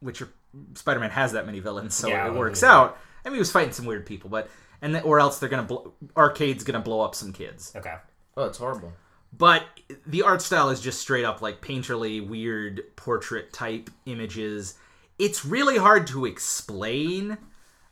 which 0.00 0.20
are, 0.20 0.28
Spider-Man 0.74 1.10
has 1.10 1.32
that 1.32 1.46
many 1.46 1.60
villains, 1.60 1.94
so 1.94 2.08
Yeah, 2.08 2.26
it 2.26 2.34
works 2.34 2.62
yeah. 2.62 2.72
out. 2.72 2.98
I 3.24 3.28
mean, 3.28 3.34
he 3.34 3.40
was 3.40 3.52
fighting 3.52 3.72
some 3.72 3.86
weird 3.86 4.06
people, 4.06 4.30
but 4.30 4.48
and 4.82 4.94
then, 4.94 5.02
or 5.02 5.20
else 5.20 5.38
they're 5.38 5.48
gonna 5.48 5.62
blow, 5.62 5.92
arcade's 6.16 6.64
gonna 6.64 6.80
blow 6.80 7.00
up 7.00 7.14
some 7.14 7.32
kids. 7.32 7.72
Okay. 7.76 7.94
Oh, 8.36 8.44
it's 8.44 8.58
horrible. 8.58 8.92
But 9.32 9.64
the 10.06 10.22
art 10.22 10.42
style 10.42 10.70
is 10.70 10.80
just 10.80 11.00
straight 11.00 11.24
up 11.24 11.40
like 11.42 11.60
painterly, 11.60 12.26
weird 12.26 12.82
portrait 12.96 13.52
type 13.52 13.90
images. 14.06 14.74
It's 15.18 15.44
really 15.44 15.76
hard 15.76 16.06
to 16.08 16.24
explain, 16.24 17.38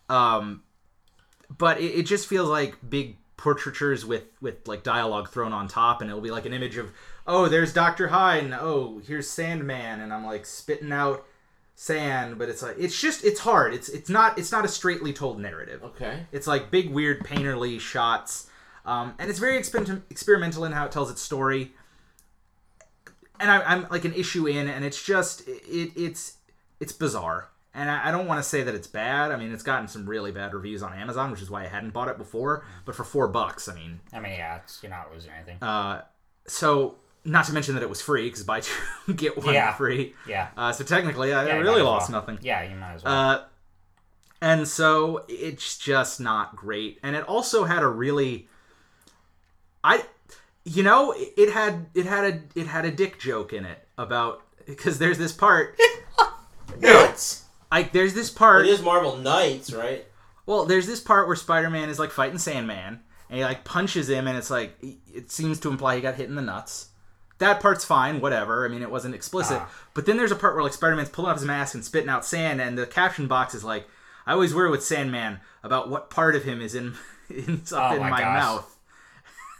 um, 0.09 0.62
but 1.56 1.80
it, 1.80 1.98
it 2.01 2.02
just 2.06 2.26
feels 2.26 2.48
like 2.48 2.76
big 2.89 3.16
portraitures 3.36 4.05
with 4.05 4.24
with 4.40 4.66
like 4.66 4.82
dialogue 4.82 5.30
thrown 5.30 5.52
on 5.52 5.68
top, 5.68 6.01
and 6.01 6.10
it'll 6.10 6.22
be 6.22 6.30
like 6.30 6.47
an 6.47 6.52
image 6.52 6.76
of 6.76 6.90
oh, 7.26 7.47
there's 7.48 7.72
Doctor 7.74 8.09
Hyde, 8.09 8.44
and 8.44 8.55
oh, 8.55 9.01
here's 9.06 9.28
Sandman, 9.28 10.01
and 10.01 10.12
I'm 10.12 10.24
like 10.24 10.47
spitting 10.47 10.93
out 10.93 11.24
sand, 11.81 12.37
but 12.39 12.49
it's 12.49 12.61
like 12.61 12.75
it's 12.77 13.01
just 13.01 13.25
it's 13.25 13.39
hard. 13.39 13.73
It's 13.73 13.89
it's 13.89 14.11
not 14.11 14.37
it's 14.37 14.51
not 14.51 14.65
a 14.65 14.69
straightly 14.69 15.13
told 15.13 15.41
narrative. 15.41 15.85
Okay. 15.85 16.27
It's 16.33 16.49
like 16.49 16.73
big, 16.73 16.91
weird, 16.91 17.21
painterly 17.25 17.79
shots, 17.79 18.51
um, 18.85 19.15
and 19.21 19.31
it's 19.31 19.39
very 19.39 19.57
exper- 19.57 20.03
experimental 20.11 20.65
in 20.65 20.73
how 20.73 20.87
it 20.87 20.93
tells 20.93 21.09
its 21.09 21.23
story. 21.23 21.73
And 23.39 23.49
I, 23.49 23.63
I'm 23.63 23.87
like 23.91 24.05
an 24.05 24.13
issue 24.13 24.49
in, 24.49 24.67
and 24.67 24.85
it's 24.85 25.01
just 25.01 25.47
it, 25.47 25.93
it's 25.95 26.39
it's 26.81 26.93
bizarre, 26.93 27.49
and 27.73 27.89
I, 27.89 28.09
I 28.09 28.11
don't 28.11 28.27
want 28.27 28.43
to 28.43 28.49
say 28.49 28.65
that 28.65 28.75
it's 28.75 28.89
bad. 28.89 29.31
I 29.31 29.37
mean, 29.37 29.53
it's 29.53 29.63
gotten 29.63 29.87
some 29.87 30.05
really 30.05 30.33
bad 30.33 30.55
reviews 30.55 30.83
on 30.83 30.93
Amazon, 30.93 31.31
which 31.31 31.41
is 31.43 31.49
why 31.49 31.63
I 31.63 31.69
hadn't 31.69 31.91
bought 31.91 32.09
it 32.09 32.19
before. 32.19 32.65
But 32.87 32.97
for 32.97 33.05
four 33.05 33.29
bucks, 33.29 33.69
I 33.69 33.75
mean, 33.77 34.01
I 34.13 34.19
mean, 34.19 34.33
yeah, 34.33 34.57
it's, 34.57 34.83
you're 34.83 34.91
not 34.91 35.13
losing 35.15 35.31
anything. 35.31 35.63
uh, 35.63 36.03
so 36.49 36.97
not 37.29 37.45
to 37.47 37.53
mention 37.53 37.75
that 37.75 37.83
it 37.83 37.89
was 37.89 38.01
free 38.01 38.25
because 38.29 38.43
buy 38.43 38.61
two 38.61 38.73
get 39.15 39.37
one 39.37 39.55
Yeah. 39.55 39.73
free. 39.75 40.15
yeah. 40.27 40.49
Uh, 40.57 40.73
so 40.73 40.83
technically, 40.85 41.33
I, 41.33 41.47
yeah 41.47 41.55
I 41.55 41.57
really 41.59 41.83
lost 41.83 42.11
well. 42.11 42.21
nothing. 42.21 42.39
Yeah, 42.43 42.63
you 42.63 42.75
might 42.77 42.95
as 42.95 43.05
well. 43.05 43.15
Uh, 43.15 43.43
and 44.41 44.67
so 44.69 45.25
it's 45.29 45.77
just 45.79 46.21
not 46.21 46.57
great. 46.57 46.99
And 47.03 47.15
it 47.17 47.25
also 47.25 47.65
had 47.65 47.83
a 47.83 47.89
really, 47.89 48.49
I, 49.83 50.05
you 50.65 50.83
know, 50.83 51.13
it- 51.13 51.35
it 51.37 51.53
had 51.53 51.87
it 51.95 52.07
had 52.07 52.25
a 52.25 52.43
it 52.59 52.67
had 52.67 52.85
a 52.85 52.91
dick 52.91 53.19
joke 53.19 53.53
in 53.53 53.65
it 53.65 53.87
about 53.97 54.43
because 54.67 54.99
there's 54.99 55.19
this 55.19 55.33
part 55.33 55.77
What? 56.81 57.41
like 57.73 57.93
there's 57.93 58.15
this 58.15 58.31
part 58.31 58.67
It 58.67 58.71
is 58.71 58.83
Marvel 58.83 59.17
Knights, 59.17 59.73
right? 59.73 60.05
well 60.47 60.65
there's 60.67 60.87
this 60.87 61.01
part 61.01 61.27
where 61.27 61.37
Spider-Man 61.37 61.89
is 61.91 61.99
like 61.99 62.11
fighting 62.11 62.39
Sandman 62.39 63.01
and 63.29 63.39
he 63.39 63.45
like 63.45 63.65
punches 63.65 64.09
him 64.09 64.27
and 64.29 64.37
it's 64.39 64.51
like 64.51 64.77
it 64.83 65.31
seems 65.31 65.59
to 65.61 65.69
imply 65.71 65.97
he 65.97 66.01
got 66.03 66.15
hit 66.15 66.29
in 66.29 66.35
the 66.37 66.43
nuts. 66.43 66.89
That 67.39 67.60
part's 67.60 67.85
fine, 67.85 68.20
whatever. 68.20 68.65
I 68.65 68.69
mean, 68.69 68.82
it 68.82 68.90
wasn't 68.90 69.15
explicit. 69.15 69.59
Ah. 69.60 69.70
But 69.94 70.06
then 70.06 70.16
there's 70.16 70.32
a 70.32 70.36
part 70.36 70.55
where 70.55 70.65
like 70.65 70.73
Spider-Man's 70.73 71.09
pulling 71.10 71.31
off 71.31 71.36
his 71.39 71.47
mask 71.47 71.74
and 71.74 71.85
spitting 71.85 72.09
out 72.09 72.24
sand, 72.24 72.60
and 72.60 72.77
the 72.77 72.86
caption 72.86 73.27
box 73.28 73.55
is 73.55 73.62
like, 73.62 73.86
"I 74.27 74.32
always 74.32 74.55
worry 74.55 74.70
with 74.70 74.82
Sandman 74.85 75.39
about 75.62 75.89
what 75.89 76.10
part 76.10 76.35
of 76.35 76.44
him 76.44 76.60
is 76.60 76.74
in, 76.74 76.94
is 77.31 77.73
up 77.73 77.93
Oh 77.93 77.94
in 77.94 78.01
my 78.01 78.10
my, 78.10 78.23
mouth." 78.23 78.77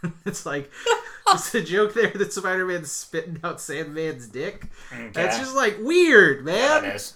it's 0.26 0.44
like 0.46 0.70
it's 1.28 1.55
a 1.55 1.62
joke 1.62 1.94
there 1.94 2.10
that 2.10 2.32
Spider-Man's 2.32 2.90
spitting 2.90 3.38
out 3.44 3.60
Sandman's 3.60 4.26
dick. 4.28 4.66
That's 5.12 5.38
just 5.38 5.55
like 5.55 5.76
weird, 5.80 6.44
That 6.46 6.82
man. 6.82 6.92
is. 6.96 7.14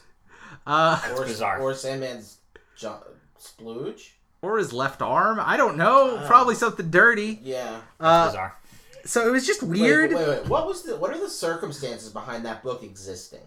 Uh, 0.64 1.00
Or, 1.16 1.24
bizarre. 1.24 1.60
or 1.60 1.74
Sandman's 1.74 2.38
jo- 2.76 3.02
splooge? 3.40 4.10
or 4.42 4.58
his 4.58 4.72
left 4.72 5.02
arm. 5.02 5.38
I 5.40 5.56
don't 5.56 5.76
know. 5.76 6.20
Probably 6.26 6.54
something 6.56 6.90
dirty. 6.90 7.38
Yeah. 7.44 7.80
Uh, 8.00 8.26
Bizarre. 8.26 8.56
So 9.04 9.26
it 9.26 9.30
was 9.30 9.46
just 9.46 9.62
weird. 9.62 10.12
Wait, 10.12 10.28
wait, 10.28 10.48
What 10.48 10.66
was 10.66 10.82
the? 10.82 10.96
What 10.96 11.10
are 11.12 11.18
the 11.18 11.28
circumstances 11.28 12.10
behind 12.10 12.44
that 12.46 12.62
book 12.62 12.82
existing? 12.82 13.40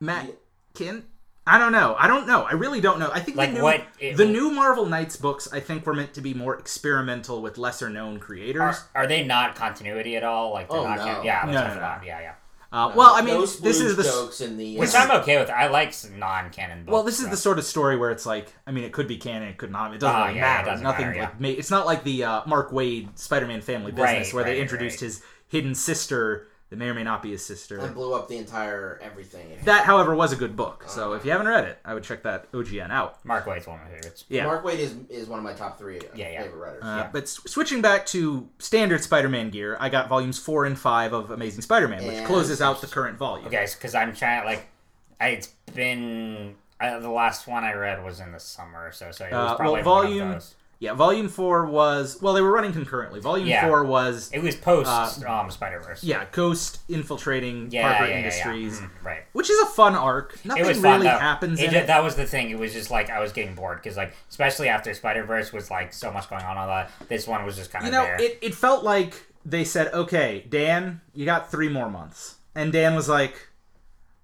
Matt 0.00 0.26
Yeah. 0.26 0.32
Kin. 0.74 1.04
I 1.46 1.58
don't 1.58 1.72
know. 1.72 1.94
I 1.98 2.06
don't 2.06 2.26
know. 2.26 2.42
I 2.44 2.52
really 2.54 2.80
don't 2.80 2.98
know. 2.98 3.10
I 3.12 3.20
think 3.20 3.36
Like 3.36 3.50
the 3.50 3.56
new, 3.56 3.62
what 3.62 3.82
it- 4.00 4.16
the 4.16 4.24
new 4.24 4.50
Marvel 4.50 4.86
Knights 4.86 5.16
books. 5.16 5.46
I 5.52 5.60
think 5.60 5.84
were 5.84 5.92
meant 5.92 6.14
to 6.14 6.22
be 6.22 6.32
more 6.32 6.58
experimental 6.58 7.42
with 7.42 7.58
lesser 7.58 7.90
known 7.90 8.18
creators. 8.18 8.60
Are, 8.62 9.02
are 9.02 9.06
they 9.06 9.22
not 9.24 9.54
continuity 9.54 10.16
at 10.16 10.24
all? 10.24 10.52
Like, 10.54 10.70
they're 10.70 10.78
Oh, 10.78 10.84
not 10.84 10.98
no. 10.98 11.04
can- 11.04 11.24
yeah, 11.24 11.44
that's 11.44 11.54
No, 11.54 11.68
no, 11.68 11.80
no. 11.80 11.96
yeah, 12.02 12.20
yeah. 12.20 12.34
Uh, 12.74 12.92
well, 12.96 13.14
I 13.14 13.20
mean, 13.22 13.34
no 13.34 13.40
this 13.46 13.80
is 13.80 13.94
the 13.94 14.02
jokes 14.02 14.40
in 14.40 14.56
the. 14.56 14.76
Which 14.78 14.94
uh, 14.94 14.98
I'm 14.98 15.10
okay 15.22 15.38
with. 15.38 15.48
I 15.48 15.68
like 15.68 15.94
non-canon 16.16 16.84
books. 16.84 16.92
well, 16.92 17.02
this 17.04 17.18
is 17.20 17.26
so. 17.26 17.30
the 17.30 17.36
sort 17.36 17.58
of 17.60 17.64
story 17.64 17.96
where 17.96 18.10
it's 18.10 18.26
like, 18.26 18.52
I 18.66 18.72
mean, 18.72 18.82
it 18.82 18.92
could 18.92 19.06
be 19.06 19.16
canon, 19.16 19.46
it 19.48 19.58
could 19.58 19.70
not. 19.70 19.94
It 19.94 20.00
doesn't 20.00 20.20
Oh, 20.20 20.24
really 20.26 20.38
yeah, 20.38 20.54
it 20.54 20.56
matter. 20.58 20.70
doesn't 20.72 20.82
Nothing 20.82 21.06
matter, 21.06 21.16
yeah. 21.16 21.24
like 21.26 21.40
ma- 21.40 21.48
it's 21.48 21.70
not 21.70 21.86
like 21.86 22.02
the 22.02 22.24
uh, 22.24 22.42
Mark 22.46 22.72
Waid 22.72 23.16
Spider-Man 23.16 23.60
Family 23.60 23.92
Business 23.92 24.28
Right, 24.28 24.34
where 24.34 24.42
they 24.44 24.60
introduced 24.60 24.96
right. 25.00 25.06
his 25.06 25.22
hidden 25.46 25.76
sister 25.76 26.48
that 26.74 26.78
may 26.84 26.88
or 26.90 26.94
may 26.94 27.04
not 27.04 27.22
be 27.22 27.30
his 27.30 27.44
sister. 27.44 27.78
and 27.78 27.94
blew 27.94 28.14
up 28.14 28.26
the 28.28 28.36
entire 28.36 28.98
everything. 29.00 29.56
That, 29.64 29.84
however, 29.84 30.14
was 30.14 30.32
a 30.32 30.36
good 30.36 30.56
book. 30.56 30.84
So 30.88 31.12
if 31.12 31.24
you 31.24 31.30
haven't 31.30 31.46
read 31.46 31.64
it, 31.64 31.78
I 31.84 31.94
would 31.94 32.02
check 32.02 32.24
that 32.24 32.50
OGN 32.52 32.90
out. 32.90 33.24
Mark 33.24 33.44
Waid's 33.46 33.66
one 33.66 33.78
of 33.78 33.84
my 33.86 33.92
favorites. 33.92 34.24
Yeah. 34.28 34.44
Mark 34.46 34.64
Waid 34.64 34.78
is 34.78 34.96
is 35.08 35.28
one 35.28 35.38
of 35.38 35.44
my 35.44 35.52
top 35.52 35.78
three 35.78 35.98
uh, 36.00 36.02
Yeah, 36.14 36.30
yeah. 36.30 36.42
favorite 36.42 36.58
writers. 36.58 36.82
Uh, 36.82 37.08
But 37.12 37.22
s- 37.24 37.40
switching 37.46 37.80
back 37.80 38.06
to 38.06 38.48
standard 38.58 39.02
Spider-Man 39.04 39.50
gear, 39.50 39.76
I 39.78 39.88
got 39.88 40.08
volumes 40.08 40.38
four 40.38 40.64
and 40.64 40.76
five 40.78 41.12
of 41.12 41.30
Amazing 41.30 41.62
Spider-Man, 41.62 42.04
which 42.04 42.16
And- 42.16 42.26
closes 42.26 42.60
out 42.60 42.80
the 42.80 42.88
current 42.88 43.16
volume. 43.16 43.46
Okay, 43.46 43.66
because 43.72 43.94
I'm 43.94 44.12
trying 44.14 44.44
like, 44.44 44.66
I, 45.20 45.28
it's 45.28 45.48
been 45.74 46.56
uh, 46.80 46.98
the 46.98 47.10
last 47.10 47.46
one 47.46 47.62
I 47.62 47.72
read 47.74 48.02
was 48.04 48.18
in 48.18 48.32
the 48.32 48.40
summer, 48.40 48.90
so 48.92 49.12
so 49.12 49.24
it 49.26 49.32
was 49.32 49.52
Uh, 49.52 49.56
probably 49.56 49.82
well, 49.82 49.94
one 49.94 50.04
of 50.06 50.10
volume- 50.10 50.32
those. 50.32 50.54
Yeah, 50.84 50.92
volume 50.94 51.28
four 51.28 51.64
was 51.66 52.20
well, 52.20 52.34
they 52.34 52.40
were 52.42 52.52
running 52.52 52.72
concurrently. 52.72 53.20
Volume 53.20 53.46
Yeah. 53.48 53.66
four 53.66 53.84
was 53.84 54.30
It 54.32 54.42
was 54.42 54.54
post 54.56 54.88
Uh, 54.90 55.30
um, 55.30 55.50
Spider 55.50 55.80
Verse. 55.80 56.04
yeah, 56.04 56.24
Ghost 56.32 56.80
infiltrating 56.88 57.68
yeah, 57.70 57.82
Parker 57.88 58.04
yeah, 58.04 58.10
yeah, 58.10 58.16
Industries, 58.18 58.80
Yeah, 58.80 58.86
Mhm, 58.86 59.04
right. 59.06 59.20
which 59.32 59.48
is 59.50 59.58
a 59.62 59.66
fun 59.66 59.94
arc. 59.94 60.38
Nothing 60.44 60.64
It 60.64 60.66
was 60.68 60.80
fun. 60.80 60.92
really 61.00 61.06
though. 61.08 61.18
happens 61.18 61.60
It 61.60 61.68
in 61.70 61.74
it. 61.74 61.86
That 61.86 62.02
was 62.04 62.16
the 62.16 62.26
thing. 62.26 62.50
It 62.50 62.58
was 62.58 62.72
just 62.72 62.90
like 62.90 63.08
I 63.10 63.20
was 63.20 63.32
getting 63.32 63.54
bored 63.54 63.78
because 63.82 63.96
like 63.96 64.14
especially 64.28 64.68
after 64.68 64.92
Spider 64.94 65.24
Verse 65.24 65.52
was 65.52 65.70
like 65.70 65.92
so 65.92 66.12
much 66.12 66.28
going 66.28 66.42
on. 66.42 66.56
All 66.58 66.66
that 66.66 66.90
this 67.08 67.26
one 67.26 67.44
was 67.44 67.56
just 67.56 67.72
kind 67.72 67.84
of 67.84 67.86
you 67.86 67.98
know, 67.98 68.04
there. 68.04 68.16
it, 68.20 68.38
it 68.42 68.54
felt 68.54 68.84
like 68.84 69.24
they 69.46 69.64
said, 69.64 69.92
"Okay, 69.94 70.44
Dan, 70.48 71.00
you 71.14 71.24
got 71.24 71.50
three 71.50 71.68
more 71.68 71.88
months," 71.90 72.36
and 72.54 72.72
Dan 72.72 72.94
was 72.94 73.08
like, 73.08 73.34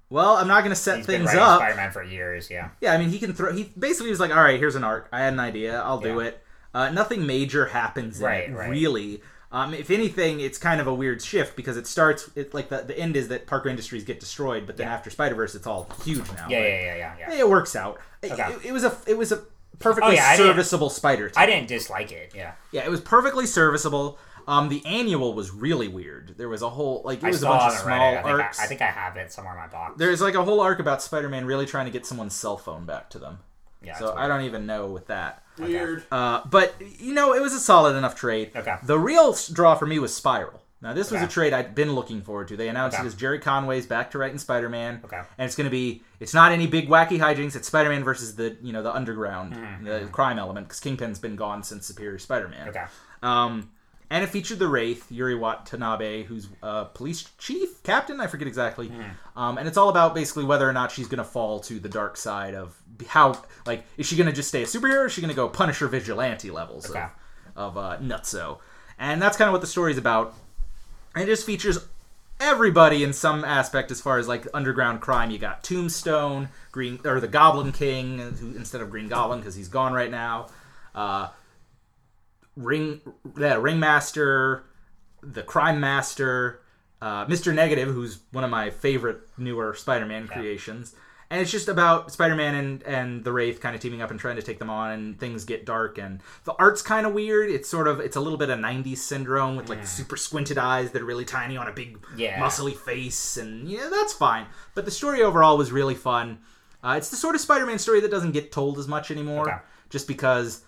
"Well, 0.08 0.36
I'm 0.36 0.48
not 0.48 0.60
going 0.60 0.70
to 0.70 0.76
set 0.76 0.98
He's 0.98 1.06
things 1.06 1.34
up." 1.34 1.60
Spider 1.60 1.76
Man 1.76 1.90
for 1.92 2.02
years. 2.02 2.50
Yeah. 2.50 2.70
Yeah, 2.80 2.92
I 2.94 2.98
mean, 2.98 3.10
he 3.10 3.18
can 3.18 3.32
throw. 3.34 3.52
He 3.52 3.70
basically 3.78 4.10
was 4.10 4.18
like, 4.20 4.30
"All 4.30 4.42
right, 4.42 4.58
here's 4.58 4.76
an 4.76 4.84
arc. 4.84 5.08
I 5.12 5.20
had 5.20 5.32
an 5.32 5.40
idea. 5.40 5.80
I'll 5.82 6.00
do 6.00 6.20
it." 6.20 6.42
Uh, 6.74 6.90
nothing 6.90 7.26
major 7.26 7.66
happens 7.66 8.18
in 8.20 8.26
Right, 8.26 8.48
it, 8.48 8.52
right. 8.54 8.70
really. 8.70 9.22
Um, 9.52 9.74
if 9.74 9.90
anything, 9.90 10.38
it's 10.38 10.58
kind 10.58 10.80
of 10.80 10.86
a 10.86 10.94
weird 10.94 11.20
shift 11.20 11.56
because 11.56 11.76
it 11.76 11.86
starts. 11.88 12.30
It 12.36 12.54
like 12.54 12.68
the, 12.68 12.78
the 12.82 12.96
end 12.96 13.16
is 13.16 13.28
that 13.28 13.46
Parker 13.48 13.68
Industries 13.68 14.04
get 14.04 14.20
destroyed, 14.20 14.64
but 14.66 14.76
then 14.76 14.86
Yeah. 14.86 14.94
after 14.94 15.10
Spider 15.10 15.34
Verse, 15.34 15.56
it's 15.56 15.66
all 15.66 15.88
huge 16.04 16.30
now. 16.34 16.46
Yeah, 16.48 16.60
yeah, 16.60 16.68
yeah, 16.68 16.96
yeah, 16.96 17.14
yeah. 17.18 17.32
It 17.34 17.48
works 17.48 17.74
out. 17.74 17.98
It- 18.22 18.30
Okay. 18.32 18.52
It, 18.52 18.66
it 18.66 18.72
was 18.72 18.84
a 18.84 18.96
it 19.08 19.18
was 19.18 19.32
a 19.32 19.42
perfectly 19.80 20.10
Oh, 20.12 20.14
yeah, 20.14 20.36
serviceable 20.36 20.90
Spider. 20.90 21.32
I 21.36 21.46
didn't 21.46 21.66
dislike 21.68 22.12
it. 22.12 22.32
Yeah. 22.36 22.52
Yeah, 22.70 22.84
it 22.84 22.90
was 22.90 23.00
perfectly 23.00 23.46
serviceable. 23.46 24.18
Um, 24.46 24.68
the 24.68 24.84
annual 24.86 25.34
was 25.34 25.50
really 25.50 25.88
weird. 25.88 26.34
There 26.38 26.48
was 26.48 26.62
a 26.62 26.70
whole 26.70 27.02
like 27.04 27.18
it 27.22 27.26
I 27.26 27.30
was 27.30 27.42
a 27.42 27.46
bunch 27.46 27.72
of 27.74 27.78
small. 27.80 27.92
I 28.18 28.22
think 28.22 28.26
arcs. 28.26 28.60
I, 28.60 28.64
I 28.64 28.66
think 28.66 28.82
I 28.82 28.86
have 28.86 29.16
it 29.16 29.32
somewhere 29.32 29.54
in 29.54 29.58
my 29.60 29.66
box. 29.66 29.94
There's 29.98 30.20
like 30.20 30.34
a 30.34 30.44
whole 30.44 30.60
arc 30.60 30.78
about 30.78 31.02
Spider-Man 31.02 31.44
really 31.44 31.66
trying 31.66 31.86
to 31.86 31.92
get 31.92 32.06
someone's 32.06 32.34
cell 32.34 32.56
phone 32.56 32.84
back 32.86 33.10
to 33.10 33.18
them. 33.18 33.40
Yeah, 33.82 33.98
so 33.98 34.14
I 34.14 34.28
don't 34.28 34.42
even 34.42 34.66
know 34.66 34.86
with 34.88 35.06
that. 35.08 35.42
Weird. 35.60 36.04
Uh, 36.10 36.42
but 36.50 36.74
you 36.98 37.12
know, 37.14 37.34
it 37.34 37.40
was 37.42 37.52
a 37.52 37.60
solid 37.60 37.96
enough 37.96 38.14
trade. 38.14 38.50
Okay. 38.56 38.76
The 38.82 38.98
real 38.98 39.30
s- 39.32 39.48
draw 39.48 39.74
for 39.74 39.86
me 39.86 39.98
was 39.98 40.14
Spiral. 40.14 40.62
Now, 40.82 40.94
this 40.94 41.10
was 41.10 41.20
a 41.20 41.24
Okay. 41.24 41.32
trade 41.32 41.52
I'd 41.52 41.74
been 41.74 41.92
looking 41.92 42.22
forward 42.22 42.48
to. 42.48 42.56
They 42.56 42.68
announced 42.68 42.96
Okay. 42.96 43.04
it 43.04 43.06
as 43.08 43.14
Gerry 43.14 43.38
Conway's 43.38 43.84
back 43.84 44.10
to 44.12 44.18
writing 44.18 44.38
Spider-Man, 44.38 45.02
Okay. 45.04 45.20
and 45.36 45.44
it's 45.46 45.54
going 45.54 45.66
to 45.66 45.70
be. 45.70 46.02
It's 46.20 46.32
not 46.32 46.52
any 46.52 46.66
big 46.66 46.88
wacky 46.88 47.18
hijinks. 47.18 47.54
It's 47.54 47.66
Spider-Man 47.68 48.02
versus 48.02 48.36
the 48.36 48.56
you 48.62 48.72
know 48.72 48.82
the 48.82 48.94
underground, 48.94 49.54
the 49.84 50.08
crime 50.10 50.38
element 50.38 50.68
because 50.68 50.80
Kingpin's 50.80 51.18
been 51.18 51.36
gone 51.36 51.62
since 51.62 51.86
Superior 51.86 52.18
Spider-Man. 52.18 52.60
Mm-hmm. 52.68 52.70
Okay. 52.70 52.84
Um, 53.22 53.70
and 54.12 54.24
it 54.24 54.28
featured 54.28 54.58
the 54.58 54.66
Wraith, 54.68 55.06
Yuri 55.12 55.34
Watanabe, 55.36 56.24
who's 56.24 56.48
a 56.62 56.86
police 56.86 57.28
chief, 57.38 57.80
captain, 57.84 58.18
I 58.20 58.26
forget 58.26 58.48
exactly. 58.48 58.88
Mm-hmm. 58.88 59.38
Um, 59.38 59.56
and 59.58 59.68
it's 59.68 59.76
all 59.76 59.88
about 59.90 60.14
basically 60.16 60.44
whether 60.44 60.68
or 60.68 60.72
not 60.72 60.90
she's 60.90 61.06
going 61.06 61.18
to 61.18 61.24
fall 61.24 61.60
to 61.60 61.78
the 61.78 61.88
dark 61.88 62.16
side 62.16 62.54
of 62.56 62.74
how, 63.08 63.42
like, 63.66 63.84
is 63.96 64.06
she 64.06 64.16
going 64.16 64.28
to 64.28 64.32
just 64.32 64.48
stay 64.48 64.62
a 64.62 64.66
superhero 64.66 65.02
or 65.02 65.06
is 65.06 65.12
she 65.12 65.20
going 65.20 65.30
to 65.30 65.36
go 65.36 65.48
Punisher 65.48 65.88
vigilante 65.88 66.50
levels 66.50 66.88
Okay. 66.90 67.06
of, 67.56 67.76
of 67.76 67.78
uh, 67.78 67.98
nutso? 67.98 68.58
And 68.98 69.20
that's 69.20 69.36
kind 69.36 69.48
of 69.48 69.52
what 69.52 69.60
the 69.60 69.66
story's 69.66 69.98
about. 69.98 70.34
And 71.14 71.24
it 71.24 71.26
just 71.26 71.46
features 71.46 71.78
everybody 72.38 73.02
in 73.02 73.12
some 73.12 73.44
aspect 73.44 73.90
as 73.90 74.00
far 74.00 74.18
as 74.18 74.28
like 74.28 74.46
underground 74.54 75.00
crime. 75.00 75.30
You 75.30 75.38
got 75.38 75.62
Tombstone, 75.62 76.48
Green 76.72 76.98
or 77.04 77.20
the 77.20 77.28
Goblin 77.28 77.72
King, 77.72 78.18
who, 78.18 78.56
instead 78.56 78.80
of 78.80 78.90
Green 78.90 79.08
Goblin 79.08 79.40
because 79.40 79.54
he's 79.54 79.68
gone 79.68 79.92
right 79.92 80.10
now. 80.10 80.48
Uh, 80.94 81.28
Ring, 82.56 83.00
yeah, 83.38 83.54
Ringmaster, 83.54 84.64
the 85.22 85.42
Crime 85.42 85.80
Master, 85.80 86.60
uh, 87.00 87.24
Mister 87.28 87.52
Negative, 87.52 87.88
who's 87.88 88.20
one 88.32 88.44
of 88.44 88.50
my 88.50 88.70
favorite 88.70 89.20
newer 89.38 89.74
Spider-Man 89.74 90.28
creations. 90.28 90.94
And 91.32 91.40
it's 91.40 91.52
just 91.52 91.68
about 91.68 92.10
Spider-Man 92.10 92.56
and, 92.56 92.82
and 92.82 93.22
the 93.24 93.32
Wraith 93.32 93.60
kind 93.60 93.76
of 93.76 93.80
teaming 93.80 94.02
up 94.02 94.10
and 94.10 94.18
trying 94.18 94.34
to 94.34 94.42
take 94.42 94.58
them 94.58 94.68
on, 94.68 94.90
and 94.90 95.18
things 95.20 95.44
get 95.44 95.64
dark, 95.64 95.96
and 95.96 96.20
the 96.42 96.52
art's 96.54 96.82
kind 96.82 97.06
of 97.06 97.12
weird. 97.12 97.50
It's 97.50 97.68
sort 97.68 97.86
of 97.86 98.00
it's 98.00 98.16
a 98.16 98.20
little 98.20 98.36
bit 98.38 98.50
of 98.50 98.58
'90s 98.58 98.96
syndrome 98.98 99.54
with 99.54 99.68
like 99.68 99.86
super 99.86 100.16
squinted 100.16 100.58
eyes 100.58 100.90
that 100.90 101.02
are 101.02 101.04
really 101.04 101.24
tiny 101.24 101.56
on 101.56 101.68
a 101.68 101.72
big 101.72 101.98
Yeah. 102.16 102.40
muscly 102.40 102.76
face, 102.76 103.36
and 103.36 103.68
yeah, 103.68 103.88
that's 103.92 104.12
fine. 104.12 104.46
But 104.74 104.86
the 104.86 104.90
story 104.90 105.22
overall 105.22 105.56
was 105.56 105.70
really 105.70 105.94
fun. 105.94 106.40
Uh, 106.82 106.94
it's 106.96 107.10
the 107.10 107.16
sort 107.16 107.36
of 107.36 107.40
Spider-Man 107.40 107.78
story 107.78 108.00
that 108.00 108.10
doesn't 108.10 108.32
get 108.32 108.50
told 108.50 108.76
as 108.78 108.88
much 108.88 109.12
anymore, 109.12 109.48
Okay. 109.48 109.58
just 109.88 110.08
because 110.08 110.62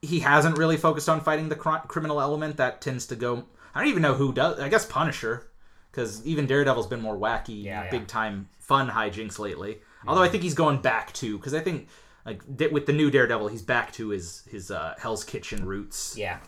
he 0.00 0.20
hasn't 0.20 0.56
really 0.56 0.78
focused 0.78 1.10
on 1.10 1.20
fighting 1.20 1.50
the 1.50 1.56
cri- 1.56 1.80
criminal 1.88 2.22
element. 2.22 2.56
That 2.56 2.80
tends 2.80 3.04
to 3.08 3.16
go. 3.16 3.44
I 3.74 3.80
don't 3.80 3.88
even 3.88 4.00
know 4.00 4.14
who 4.14 4.32
does. 4.32 4.58
I 4.60 4.70
guess 4.70 4.86
Punisher, 4.86 5.50
because 5.92 6.24
even 6.24 6.46
Daredevil's 6.46 6.86
been 6.86 7.02
more 7.02 7.18
wacky, 7.18 7.64
Yeah, 7.64 7.84
yeah. 7.84 7.90
big 7.90 8.06
time 8.06 8.48
fun 8.60 8.88
hijinks 8.88 9.38
lately. 9.38 9.80
Although 10.06 10.22
I 10.22 10.28
think 10.28 10.42
he's 10.42 10.54
going 10.54 10.80
back 10.80 11.12
to 11.14 11.36
because 11.36 11.54
I 11.54 11.60
think 11.60 11.88
like 12.24 12.42
with 12.72 12.86
the 12.86 12.92
new 12.92 13.10
Daredevil, 13.10 13.48
he's 13.48 13.62
back 13.62 13.92
to 13.94 14.08
his 14.08 14.44
his 14.50 14.70
uh, 14.70 14.94
Hell's 14.98 15.24
Kitchen 15.24 15.64
roots. 15.64 16.16
Yeah. 16.16 16.38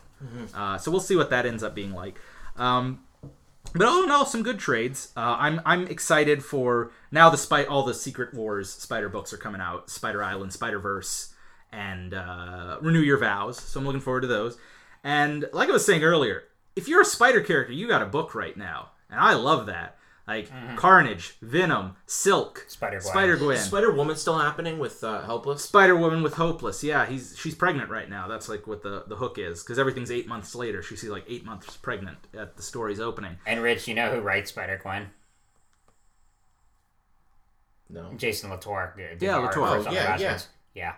Uh, 0.53 0.77
so 0.77 0.89
we'll 0.89 1.01
see 1.01 1.15
what 1.15 1.29
that 1.31 1.45
ends 1.45 1.63
up 1.63 1.75
being 1.75 1.91
like. 1.91 2.17
Um, 2.55 3.03
but 3.75 3.87
all 3.87 4.03
in 4.03 4.11
all, 4.11 4.25
some 4.25 4.43
good 4.43 4.59
trades. 4.59 5.11
Uh, 5.17 5.35
I'm 5.39 5.61
I'm 5.65 5.87
excited 5.87 6.43
for 6.43 6.91
now. 7.11 7.29
The 7.29 7.37
spite 7.37 7.67
all 7.67 7.83
the 7.83 7.93
Secret 7.93 8.33
Wars 8.33 8.69
Spider 8.69 9.09
books 9.09 9.33
are 9.33 9.37
coming 9.37 9.61
out. 9.61 9.89
Spider 9.89 10.23
Island, 10.23 10.53
Spider 10.53 10.79
Verse, 10.79 11.33
and 11.71 12.13
uh, 12.13 12.77
Renew 12.81 13.01
Your 13.01 13.17
Vows. 13.17 13.59
So 13.59 13.79
I'm 13.79 13.85
looking 13.85 14.01
forward 14.01 14.21
to 14.21 14.27
those. 14.27 14.57
And 15.03 15.45
like 15.53 15.69
I 15.69 15.73
was 15.73 15.85
saying 15.85 16.03
earlier, 16.03 16.43
if 16.75 16.87
you're 16.87 17.01
a 17.01 17.05
Spider 17.05 17.41
character, 17.41 17.73
you 17.73 17.87
got 17.87 18.01
a 18.01 18.05
book 18.05 18.35
right 18.35 18.55
now, 18.55 18.91
and 19.09 19.19
I 19.19 19.33
love 19.33 19.65
that. 19.65 19.97
Like 20.25 20.49
Carnage, 20.77 21.35
Venom, 21.41 21.97
Silk, 22.05 22.63
Spider-Gwen. 22.69 23.11
Spider 23.11 23.35
Gwen, 23.35 23.57
Spider 23.57 23.91
Woman 23.91 24.15
still 24.15 24.39
happening 24.39 24.79
with 24.79 25.03
uh, 25.03 25.21
Helpless? 25.23 25.65
Spider 25.65 25.97
Woman 25.97 26.23
with 26.23 26.35
Hopeless. 26.35 26.81
Yeah, 26.81 27.05
he's 27.05 27.35
she's 27.37 27.55
pregnant 27.55 27.89
right 27.89 28.09
now. 28.09 28.29
That's 28.29 28.47
like 28.47 28.65
what 28.65 28.83
the 28.83 29.03
the 29.07 29.17
hook 29.17 29.37
is 29.37 29.61
because 29.63 29.77
everything's 29.77 30.11
eight 30.11 30.25
months 30.27 30.55
later. 30.55 30.81
She's 30.81 31.03
like 31.03 31.25
eight 31.27 31.43
months 31.43 31.75
pregnant 31.75 32.19
at 32.33 32.55
the 32.55 32.63
story's 32.63 33.01
opening. 33.01 33.35
And 33.45 33.61
Rich, 33.61 33.85
you 33.89 33.95
know 33.95 34.11
who 34.15 34.21
writes 34.21 34.49
Spider 34.51 34.79
Gwen? 34.81 35.09
No. 37.89 38.13
Jason 38.15 38.49
Latour. 38.49 38.93
did 38.97 39.21
Yeah, 39.21 39.33
the 39.33 39.37
art 39.39 39.57
Latour. 39.57 39.67
for 39.67 39.75
Oh, 39.75 39.83
Summer 39.83 39.95
yeah, 39.95 40.39
yeah, 40.73 40.93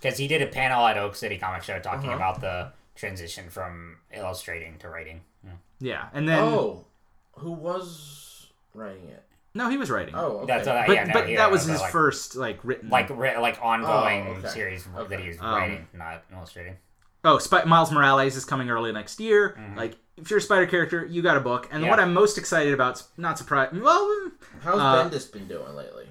because 0.00 0.18
he 0.18 0.26
did 0.26 0.42
a 0.42 0.46
panel 0.46 0.84
at 0.86 0.96
Oak 0.98 1.14
City 1.14 1.38
Comic 1.38 1.62
Show 1.62 1.78
talking 1.78 2.08
Uh-huh. 2.08 2.16
about 2.16 2.40
the 2.40 2.72
transition 2.94 3.50
from 3.50 3.98
illustrating 4.12 4.78
to 4.78 4.88
writing. 4.88 5.20
Yeah. 5.44 5.50
Yeah, 5.78 6.08
and 6.14 6.28
then 6.28 6.38
Oh, 6.38 6.86
who 7.32 7.52
was 7.52 8.25
writing 8.76 9.08
it? 9.08 9.22
no, 9.54 9.70
he 9.70 9.76
was 9.78 9.90
writing. 9.90 10.14
Oh, 10.14 10.38
okay. 10.40 10.46
That's 10.46 10.66
what, 10.68 10.86
but 10.86 10.94
yeah, 10.94 11.04
no, 11.04 11.12
but 11.14 11.28
yeah, 11.30 11.36
that 11.38 11.50
was 11.50 11.64
his 11.64 11.80
like, 11.80 11.90
first 11.90 12.36
like 12.36 12.58
written 12.62 12.90
like 12.90 13.08
ri- 13.10 13.38
like 13.38 13.58
ongoing 13.62 14.26
Oh, 14.28 14.30
okay. 14.38 14.48
series 14.48 14.84
that 14.84 15.00
Okay. 15.02 15.22
he's 15.22 15.40
Um, 15.40 15.46
writing, 15.54 15.88
not 15.94 16.24
illustrating. 16.32 16.76
Oh, 17.24 17.38
Sp- 17.42 17.64
Miles 17.66 17.90
Morales 17.90 18.36
is 18.36 18.44
coming 18.44 18.70
early 18.70 18.92
next 18.92 19.18
year. 19.18 19.58
Like, 19.74 19.96
if 20.16 20.30
you're 20.30 20.38
a 20.38 20.42
Spider 20.42 20.66
character, 20.66 21.04
you 21.06 21.22
got 21.22 21.36
a 21.36 21.40
book. 21.40 21.68
And 21.72 21.82
Yeah. 21.82 21.90
what 21.90 21.98
I'm 21.98 22.12
most 22.14 22.38
excited 22.38 22.72
about, 22.72 23.02
not 23.16 23.36
surprised. 23.38 23.76
Well, 23.76 24.30
How's 24.62 24.78
Uh, 24.78 25.08
Bendis 25.10 25.32
been 25.32 25.48
doing 25.48 25.74
lately? 25.74 26.06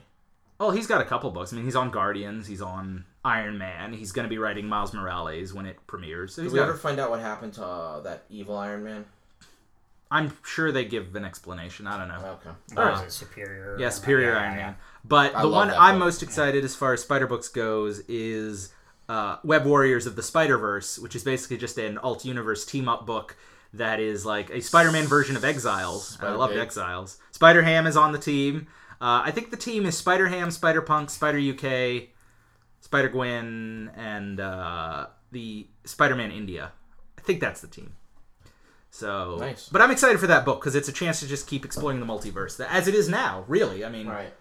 oh, 0.59 0.71
he's 0.71 0.87
got 0.87 0.99
a 0.99 1.05
couple 1.05 1.29
books. 1.31 1.53
I 1.53 1.55
mean, 1.55 1.65
he's 1.65 1.75
on 1.75 1.89
Guardians. 1.91 2.47
He's 2.47 2.61
on 2.61 3.05
Iron 3.23 3.57
Man. 3.57 3.93
He's 3.93 4.11
going 4.11 4.25
to 4.25 4.29
be 4.29 4.37
writing 4.37 4.67
Miles 4.67 4.93
Morales 4.93 5.53
when 5.53 5.65
it 5.65 5.77
premieres. 5.87 6.33
So 6.35 6.41
Did 6.43 6.51
we 6.51 6.59
got- 6.59 6.67
ever 6.69 6.77
find 6.77 6.99
out 6.99 7.09
what 7.11 7.19
happened 7.21 7.53
to 7.53 7.65
uh, 7.65 7.99
that 8.01 8.23
evil 8.29 8.57
Iron 8.57 8.83
Man? 8.83 9.05
I'm 10.11 10.31
sure 10.43 10.71
they 10.71 10.85
give 10.85 11.15
an 11.15 11.25
explanation. 11.25 11.87
I 11.87 11.97
don't 11.97 12.07
know. 12.07 12.39
Okay. 12.45 12.49
Or 12.77 12.91
uh, 12.91 13.01
is 13.01 13.07
it 13.07 13.11
Superior? 13.11 13.77
Yeah, 13.79 13.89
Superior 13.89 14.31
Yeah, 14.33 14.39
Iron 14.39 14.57
yeah. 14.57 14.65
Man. 14.65 14.75
But 15.03 15.35
I 15.35 15.41
the 15.41 15.49
one 15.49 15.71
I'm 15.71 15.95
book. 15.95 16.05
most 16.05 16.23
excited 16.23 16.63
as 16.63 16.75
far 16.75 16.93
as 16.93 17.01
Spider 17.01 17.27
Books 17.27 17.47
goes 17.49 17.99
is 18.07 18.71
uh, 19.09 19.37
Web 19.43 19.65
Warriors 19.65 20.05
of 20.05 20.15
the 20.15 20.23
Spider 20.23 20.57
Verse, 20.57 20.97
which 20.99 21.15
is 21.15 21.23
basically 21.23 21.57
just 21.57 21.77
an 21.77 21.97
alt 21.97 22.23
universe 22.25 22.65
team 22.65 22.87
up 22.87 23.05
book 23.05 23.35
that 23.73 23.99
is 23.99 24.25
like 24.25 24.49
a 24.51 24.61
Spider 24.61 24.91
Man 24.91 25.05
version 25.05 25.35
of 25.35 25.43
Exiles. 25.43 26.17
And 26.19 26.29
I 26.29 26.35
loved 26.35 26.55
Exiles. 26.55 27.17
Spider 27.31 27.63
Ham 27.63 27.85
is 27.87 27.97
on 27.97 28.11
the 28.11 28.19
team. 28.19 28.67
Uh, 29.01 29.21
I 29.25 29.31
think 29.31 29.51
the 29.51 29.57
team 29.57 29.85
is 29.85 29.97
Spider 29.97 30.27
Ham, 30.27 30.49
Spider 30.51 30.81
Punk, 30.81 31.09
Spider 31.09 31.37
UK, 31.37 32.09
Spider 32.79 33.09
Gwen, 33.09 33.91
and 33.95 34.39
uh, 34.39 35.07
the 35.31 35.67
Spider 35.83 36.15
Man 36.15 36.31
India. 36.31 36.71
I 37.17 37.21
think 37.21 37.41
that's 37.41 37.59
the 37.61 37.67
team. 37.67 37.93
So, 38.95 39.35
Nice. 39.41 39.67
but 39.67 39.81
I'm 39.81 39.91
excited 39.91 40.21
for 40.21 40.27
that 40.27 40.45
book 40.45 40.61
because 40.61 40.73
it's 40.73 40.87
a 40.87 40.93
chance 40.93 41.19
to 41.19 41.27
just 41.27 41.47
keep 41.47 41.65
exploring 41.65 41.99
the 41.99 42.05
multiverse 42.05 42.65
as 42.65 42.87
it 42.87 42.95
is 42.95 43.09
now. 43.09 43.43
Really, 43.45 43.83
I 43.83 43.89
mean, 43.89 44.07
Right. 44.07 44.33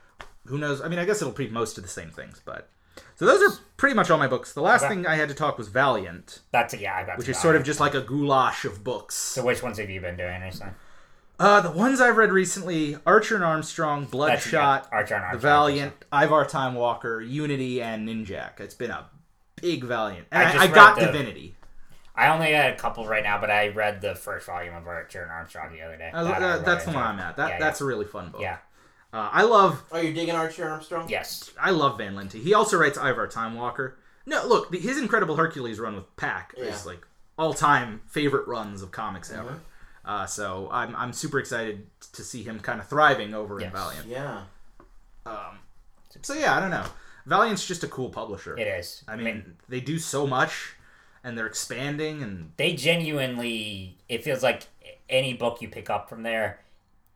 who 0.47 0.59
knows? 0.59 0.81
I 0.81 0.87
mean, 0.87 1.01
I 1.01 1.05
guess 1.05 1.21
it'll 1.21 1.33
be 1.35 1.49
most 1.49 1.77
of 1.77 1.83
the 1.83 1.91
same 1.91 2.11
things, 2.13 2.41
but 2.45 2.69
so 3.17 3.25
those 3.27 3.43
are 3.43 3.59
pretty 3.77 3.97
much 3.97 4.13
all 4.13 4.19
my 4.19 4.29
books. 4.29 4.53
The 4.53 4.61
last 4.63 4.85
Okay. 4.85 4.95
thing 4.95 5.07
I 5.09 5.17
had 5.17 5.29
to 5.29 5.35
talk 5.35 5.59
was 5.59 5.67
Valiant, 5.67 6.39
That's 6.53 6.73
it. 6.73 6.79
Yeah, 6.79 6.95
I 6.95 7.03
got 7.03 7.19
which 7.19 7.29
is 7.29 7.37
sort 7.37 7.57
of 7.57 7.65
just 7.65 7.81
like 7.81 7.95
a 7.95 8.01
goulash 8.01 8.65
of 8.65 8.85
books. 8.85 9.17
So 9.17 9.45
which 9.45 9.61
ones 9.61 9.79
have 9.79 9.91
you 9.91 10.01
been 10.01 10.17
doing 10.17 10.41
recently? 10.41 10.75
Uh, 11.41 11.61
the 11.61 11.73
ones 11.73 12.01
I've 12.01 12.17
read 12.17 12.31
recently: 12.31 12.97
Archer 13.05 13.35
and 13.35 13.43
Armstrong, 13.43 14.05
Bloodshot, 14.05 14.87
yeah, 14.89 14.97
Archer 14.97 15.15
and 15.15 15.23
The 15.25 15.27
Armstrong. 15.31 15.41
Valiant, 15.41 15.95
Ivar 16.13 16.45
Time 16.45 16.77
Walker, 16.77 17.21
Unity, 17.21 17.83
and 17.83 18.09
Ninjak. 18.09 18.61
It's 18.61 18.77
been 18.77 18.93
a 18.93 19.07
big 19.61 19.83
Valiant, 19.83 20.29
and 20.31 20.47
I 20.47 20.61
I, 20.61 20.63
I 20.63 20.67
got 20.69 20.95
the- 20.95 21.07
Divinity. 21.07 21.57
I 22.17 22.29
only 22.29 22.53
had 22.53 22.73
a 22.73 22.77
couple 22.77 23.07
right 23.07 23.23
now, 23.25 23.41
but 23.41 23.51
I 23.51 23.69
read 23.69 24.01
the 24.01 24.15
first 24.15 24.47
volume 24.47 24.75
of 24.75 24.87
Archer 24.87 25.23
and 25.23 25.31
Armstrong 25.33 25.73
the 25.73 25.83
other 25.83 25.97
day. 25.97 26.11
Uh, 26.15 26.25
That 26.25 26.43
I 26.43 26.51
uh, 26.51 26.59
that's 26.59 26.85
the 26.85 26.93
one. 26.93 27.03
I'm 27.03 27.19
at. 27.19 27.37
That 27.37 27.49
Yeah, 27.51 27.59
that's 27.59 27.81
a 27.81 27.85
really 27.85 28.05
fun 28.07 28.31
book. 28.31 28.41
yeah. 28.41 28.59
Uh, 29.13 29.29
I 29.33 29.43
love 29.43 29.83
Oh, 29.93 30.01
you're 30.01 30.13
digging 30.13 30.35
Archer 30.35 30.69
Armstrong? 30.69 31.09
Yes. 31.09 31.51
I 31.61 31.71
love 31.71 31.99
Van 31.99 32.15
Lente. 32.17 32.33
He 32.41 32.53
also 32.55 32.77
writes 32.77 32.99
Ivar 32.99 33.27
Time 33.29 33.55
Walker. 33.55 33.97
No, 34.27 34.45
look, 34.47 34.71
the, 34.71 34.79
his 34.79 34.99
Incredible 34.99 35.37
Hercules 35.37 35.79
run 35.79 35.95
with 35.95 36.17
Pak 36.17 36.55
is 36.57 36.85
like 36.87 37.07
all 37.39 37.53
time 37.55 38.01
favorite 38.07 38.47
runs 38.49 38.81
of 38.83 38.91
comics 38.91 39.31
ever. 39.33 39.61
Uh, 40.05 40.27
so 40.27 40.69
I'm 40.71 40.95
I'm 40.97 41.13
super 41.13 41.39
excited 41.39 41.87
to 42.13 42.23
see 42.23 42.43
him 42.43 42.59
kind 42.61 42.81
of 42.81 42.87
thriving 42.89 43.35
over 43.35 43.61
in 43.61 43.71
Valiant. 43.71 44.07
Yeah. 44.07 44.43
Um, 45.27 45.59
so 46.23 46.35
yeah, 46.35 46.57
I 46.57 46.61
don't 46.61 46.71
know. 46.71 46.85
Valiant's 47.27 47.67
just 47.67 47.85
a 47.85 47.89
cool 47.89 48.11
publisher. 48.11 48.57
It 48.59 48.67
is. 48.67 49.03
I 49.09 49.17
mean, 49.17 49.55
they 49.69 49.81
do 49.81 49.99
so 49.99 50.27
much, 50.27 50.75
and 51.25 51.37
they're 51.37 51.47
expanding, 51.47 52.23
and 52.23 52.53
they 52.59 52.75
genuinely 52.75 53.97
it 54.09 54.23
feels 54.23 54.43
like 54.43 54.65
any 55.09 55.33
book 55.35 55.61
you 55.63 55.69
pick 55.69 55.91
up 55.91 56.09
from 56.09 56.23
there 56.23 56.61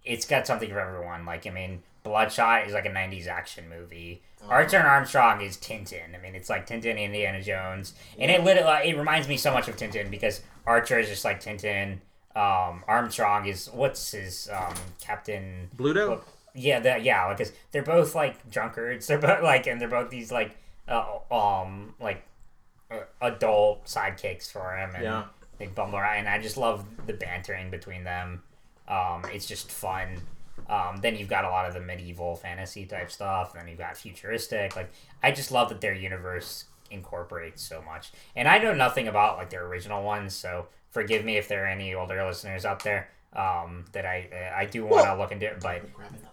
it's 0.04 0.26
got 0.26 0.46
something 0.46 0.70
for 0.70 0.80
everyone. 0.80 1.26
Like 1.26 1.46
i 1.46 1.50
mean 1.50 1.82
bloodshot 2.02 2.66
is 2.66 2.72
like 2.72 2.86
a 2.86 2.90
90s 2.90 3.26
action 3.26 3.68
movie. 3.68 4.22
Archer 4.48 4.78
and 4.78 4.86
armstrong 4.86 5.42
is 5.42 5.56
tintin. 5.58 6.14
I 6.14 6.22
mean 6.22 6.34
it's 6.34 6.48
like 6.48 6.66
tintin 6.66 6.90
and 6.92 6.98
indiana 6.98 7.42
jones. 7.42 7.92
And 8.18 8.30
it 8.30 8.42
literally 8.42 8.88
it 8.88 8.96
reminds 8.96 9.28
me 9.28 9.36
so 9.36 9.52
much 9.52 9.68
of 9.68 9.76
tintin 9.76 10.10
because 10.10 10.40
archer 10.66 10.98
is 10.98 11.08
just 11.08 11.24
like 11.24 11.42
tintin. 11.42 11.98
Um, 12.36 12.84
armstrong 12.86 13.46
is 13.46 13.68
what's 13.72 14.12
his 14.12 14.48
um, 14.52 14.74
captain 15.00 15.68
Bluto. 15.76 16.20
yeah, 16.54 16.78
that 16.80 17.02
yeah, 17.02 17.26
like 17.26 17.38
'cause 17.38 17.52
they're 17.72 17.82
both 17.82 18.14
like 18.14 18.48
drunkards. 18.48 19.08
They're 19.08 19.18
both 19.18 19.42
like, 19.42 19.66
and 19.66 19.80
they're 19.80 19.88
both 19.88 20.08
these 20.08 20.30
like, 20.30 20.56
uh, 20.86 21.18
um, 21.32 21.94
like 22.00 22.22
adult 23.20 23.84
sidekicks 23.86 24.50
for 24.50 24.76
him, 24.76 24.94
and 24.94 25.04
Yeah. 25.04 25.24
they 25.58 25.66
bumble 25.66 25.98
around. 25.98 26.18
And 26.18 26.28
I 26.28 26.38
just 26.38 26.56
love 26.56 26.84
the 27.06 27.12
bantering 27.12 27.70
between 27.70 28.04
them. 28.04 28.42
Um, 28.86 29.24
it's 29.32 29.46
just 29.46 29.70
fun. 29.70 30.22
Um, 30.68 30.98
then 30.98 31.16
you've 31.16 31.28
got 31.28 31.44
a 31.44 31.48
lot 31.50 31.66
of 31.66 31.74
the 31.74 31.80
medieval 31.80 32.36
fantasy 32.36 32.84
type 32.86 33.10
stuff. 33.10 33.52
Then 33.52 33.68
you've 33.68 33.78
got 33.78 33.96
futuristic. 33.96 34.76
Like 34.76 34.90
I 35.22 35.30
just 35.32 35.50
love 35.50 35.68
that 35.70 35.80
their 35.80 35.94
universe 35.94 36.64
incorporates 36.90 37.62
so 37.62 37.82
much. 37.82 38.12
And 38.34 38.48
I 38.48 38.58
know 38.58 38.72
nothing 38.74 39.08
about 39.08 39.36
like 39.38 39.50
their 39.50 39.64
original 39.66 40.02
ones, 40.02 40.34
so 40.34 40.66
forgive 40.90 41.24
me 41.24 41.36
if 41.36 41.48
there 41.48 41.64
are 41.64 41.68
any 41.68 41.94
older 41.94 42.24
listeners 42.26 42.64
out 42.64 42.82
there 42.82 43.08
um, 43.34 43.84
that 43.92 44.06
I 44.06 44.52
I 44.56 44.64
do 44.66 44.84
want 44.86 45.04
to 45.04 45.10
Well- 45.10 45.18
look 45.18 45.32
into. 45.32 45.50
But 45.60 45.82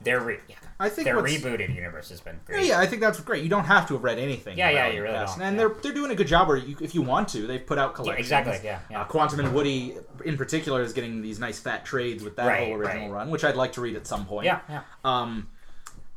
their 0.02 0.20
re- 0.22 0.40
yeah, 0.48 0.56
I 0.80 0.90
think 0.90 1.06
their 1.06 1.16
what's- 1.18 1.34
rebooted 1.34 1.74
universe 1.76 2.10
has 2.10 2.22
been 2.22 2.40
great. 2.46 2.66
yeah, 2.66 2.80
I 2.80 2.86
think 2.86 3.02
that's 3.02 3.20
great. 3.20 3.44
You 3.44 3.50
don't 3.50 3.66
have 3.66 3.88
to 3.88 3.94
have 3.96 4.04
read 4.04 4.18
anything. 4.18 4.58
Yeah, 4.58 4.70
yeah, 4.70 4.88
you 4.88 5.02
really 5.02 5.14
yes. 5.14 5.34
don't, 5.36 5.44
And 5.44 5.56
yeah. 5.58 5.68
they're 5.68 5.76
they're 5.82 5.94
doing 5.94 6.12
a 6.12 6.16
good 6.16 6.28
job. 6.28 6.48
Where 6.48 6.58
you, 6.58 6.78
if 6.82 6.96
you 6.96 7.02
want 7.02 7.28
to, 7.30 7.46
they've 7.48 7.66
put 7.66 7.78
out 7.78 7.92
Yeah, 7.92 7.96
collections. 7.96 8.26
exactly. 8.28 8.60
Yeah, 8.64 8.80
yeah. 8.90 9.02
Uh, 9.02 9.06
Quantum 9.06 9.40
and 9.42 9.54
Woody, 9.54 9.98
in 10.24 10.38
particular, 10.38 10.82
is 10.82 10.94
getting 10.94 11.22
these 11.22 11.40
nice 11.40 11.60
fat 11.60 11.86
trades 11.86 12.24
with 12.24 12.36
that 12.38 12.48
Right, 12.48 12.68
whole 12.68 12.76
original 12.78 13.10
right. 13.10 13.18
run, 13.20 13.30
which 13.30 13.44
I'd 13.44 13.56
like 13.58 13.74
to 13.74 13.82
read 13.82 13.96
at 13.96 14.08
some 14.08 14.26
point. 14.26 14.46
yeah, 14.46 14.60
yeah. 14.70 14.82
Um, 15.04 15.50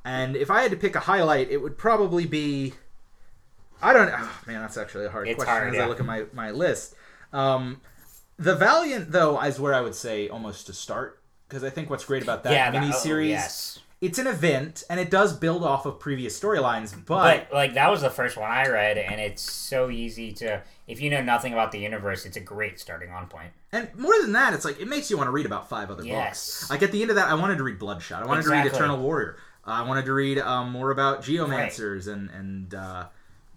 and 0.04 0.36
if 0.36 0.50
I 0.50 0.62
had 0.62 0.70
to 0.70 0.76
pick 0.76 0.94
a 0.94 1.00
highlight, 1.00 1.50
it 1.50 1.58
would 1.58 1.76
probably 1.76 2.24
be. 2.24 2.74
I 3.82 3.92
don't. 3.92 4.08
Oh, 4.12 4.30
man, 4.46 4.60
that's 4.60 4.76
actually 4.76 5.06
a 5.06 5.10
hard 5.10 5.28
It's 5.28 5.36
question 5.36 5.54
hard, 5.54 5.68
as 5.70 5.74
yeah. 5.76 5.84
I 5.84 5.88
look 5.88 6.00
at 6.00 6.06
my 6.06 6.24
my 6.32 6.50
list. 6.50 6.94
Um, 7.32 7.80
the 8.38 8.54
Valiant, 8.54 9.10
though, 9.12 9.40
is 9.42 9.58
where 9.60 9.74
I 9.74 9.80
would 9.80 9.94
say 9.94 10.28
almost 10.28 10.66
to 10.66 10.72
start 10.72 11.20
because 11.48 11.64
I 11.64 11.70
think 11.70 11.88
what's 11.90 12.04
great 12.04 12.22
about 12.22 12.42
that 12.44 12.52
yeah, 12.52 12.70
that- 12.70 12.82
oh, 12.82 12.86
miniseries, 12.86 13.28
yes. 13.30 13.78
it's 14.00 14.18
an 14.18 14.26
event 14.26 14.84
and 14.90 15.00
it 15.00 15.10
does 15.10 15.32
build 15.32 15.64
off 15.64 15.86
of 15.86 15.98
previous 15.98 16.38
storylines, 16.38 16.92
but 17.06 17.48
But 17.50 17.54
like 17.54 17.74
that 17.74 17.90
was 17.90 18.02
the 18.02 18.10
first 18.10 18.36
one 18.36 18.50
I 18.50 18.68
read, 18.68 18.98
and 18.98 19.20
it's 19.20 19.42
so 19.42 19.90
easy 19.90 20.32
to. 20.34 20.62
If 20.86 21.00
you 21.02 21.10
know 21.10 21.20
nothing 21.22 21.52
about 21.52 21.70
the 21.72 21.78
universe, 21.78 22.24
it's 22.24 22.36
a 22.38 22.40
great 22.40 22.80
starting 22.80 23.10
on 23.10 23.26
point. 23.26 23.50
And 23.72 23.94
more 23.94 24.14
than 24.22 24.32
that, 24.32 24.54
it's 24.54 24.64
like 24.64 24.80
it 24.80 24.88
makes 24.88 25.10
you 25.10 25.16
want 25.18 25.26
to 25.28 25.32
read 25.32 25.44
about 25.46 25.68
five 25.68 25.90
other 25.90 26.02
Yes. 26.04 26.60
books. 26.60 26.70
Like 26.70 26.82
at 26.82 26.92
the 26.92 27.02
end 27.02 27.10
of 27.10 27.16
that, 27.16 27.28
I 27.28 27.34
wanted 27.34 27.58
to 27.58 27.64
read 27.64 27.78
Bloodshot. 27.78 28.22
I 28.22 28.26
wanted 28.26 28.44
to 28.44 28.50
read 28.50 28.64
Eternal 28.66 28.96
Warrior. 28.98 29.36
Uh, 29.66 29.70
I 29.72 29.82
wanted 29.82 30.06
to 30.06 30.12
read 30.14 30.38
um, 30.38 30.70
more 30.70 30.90
about 30.90 31.22
geomancers 31.22 32.08
and 32.10 32.30
and 32.30 32.74
uh, 32.74 33.06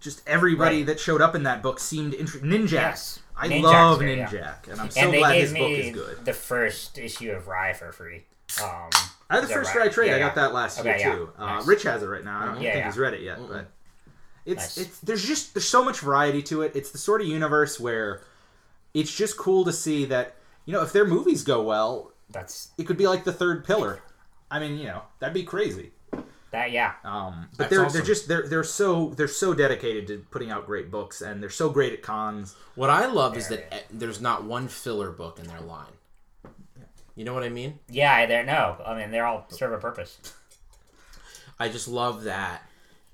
just 0.00 0.22
everybody 0.26 0.78
Right. 0.78 0.86
that 0.86 1.00
showed 1.00 1.22
up 1.22 1.34
in 1.34 1.44
that 1.44 1.62
book 1.62 1.78
seemed 1.78 2.12
interesting. 2.14 2.50
Ninjak. 2.50 2.72
Yes. 2.72 3.20
I 3.42 3.58
love 3.58 3.98
great, 3.98 4.18
yeah. 4.18 4.28
Ninjak, 4.28 4.68
and 4.70 4.80
I'm 4.80 4.90
so 4.90 5.00
and 5.00 5.12
glad 5.12 5.36
his 5.36 5.52
book 5.52 5.70
is 5.70 5.94
good. 5.94 6.24
the 6.24 6.32
first 6.32 6.98
issue 6.98 7.30
of 7.32 7.48
Rai 7.48 7.74
for 7.74 7.92
free. 7.92 8.24
Um, 8.62 8.90
I 9.30 9.36
had 9.36 9.44
the 9.44 9.48
first? 9.48 9.74
Rai 9.74 9.88
trade. 9.88 10.08
Yeah, 10.10 10.16
I 10.16 10.18
got 10.18 10.34
that 10.36 10.52
last 10.52 10.78
Okay, 10.80 10.98
year 11.00 11.12
too. 11.14 11.30
Uh, 11.38 11.46
Nice. 11.56 11.66
Rich 11.66 11.82
has 11.84 12.02
it 12.02 12.06
right 12.06 12.24
now. 12.24 12.40
I 12.40 12.44
don't 12.46 12.58
think 12.62 12.84
he's 12.84 12.98
read 12.98 13.14
it 13.14 13.22
yet, 13.22 13.38
but 13.48 13.70
it's 14.44 14.76
Nice. 14.76 14.78
it's 14.78 15.00
there's 15.00 15.24
just 15.24 15.54
there's 15.54 15.68
so 15.68 15.84
much 15.84 16.00
variety 16.00 16.42
to 16.44 16.62
it. 16.62 16.72
It's 16.74 16.90
the 16.90 16.98
sort 16.98 17.20
of 17.20 17.26
universe 17.26 17.80
where 17.80 18.22
it's 18.94 19.14
just 19.14 19.36
cool 19.38 19.64
to 19.64 19.72
see 19.72 20.04
that 20.06 20.36
you 20.66 20.72
know 20.72 20.82
if 20.82 20.92
their 20.92 21.06
movies 21.06 21.42
go 21.44 21.62
well, 21.62 22.12
That's 22.30 22.70
it 22.78 22.86
could 22.86 22.96
be 22.98 23.06
like 23.06 23.24
the 23.24 23.32
third 23.32 23.64
pillar. 23.64 24.00
I 24.50 24.58
mean, 24.60 24.76
you 24.76 24.84
know, 24.84 25.02
that'd 25.18 25.32
be 25.34 25.44
crazy. 25.44 25.92
That. 26.52 26.70
Yeah, 26.70 26.92
Um, 27.04 27.48
but 27.50 27.58
That's 27.58 27.70
they're 27.70 27.84
awesome. 27.86 27.92
they're 27.98 28.06
just 28.06 28.28
they're 28.28 28.46
they're 28.48 28.64
so 28.64 29.10
they're 29.16 29.28
so 29.28 29.52
dedicated 29.54 30.06
to 30.08 30.18
putting 30.30 30.50
out 30.50 30.66
great 30.66 30.90
books, 30.90 31.20
and 31.20 31.42
they're 31.42 31.50
so 31.50 31.68
great 31.70 31.92
at 31.92 32.02
cons. 32.02 32.54
What 32.76 32.88
I 32.90 33.06
love 33.06 33.36
is 33.36 33.50
Yeah, 33.50 33.56
that 33.70 33.84
there's 33.90 34.20
not 34.20 34.44
one 34.44 34.68
filler 34.68 35.10
book 35.10 35.38
in 35.38 35.46
their 35.46 35.60
line. 35.60 35.92
You 37.14 37.24
know 37.24 37.34
what 37.34 37.42
I 37.42 37.48
mean? 37.50 37.78
yeah. 37.88 38.24
They're 38.26 38.44
no. 38.44 38.76
I 38.86 38.96
mean, 38.96 39.10
they're 39.10 39.26
all 39.26 39.44
serve 39.50 39.72
a 39.72 39.78
purpose. 39.78 40.18
I 41.60 41.68
just 41.68 41.88
love 41.88 42.24
that. 42.24 42.62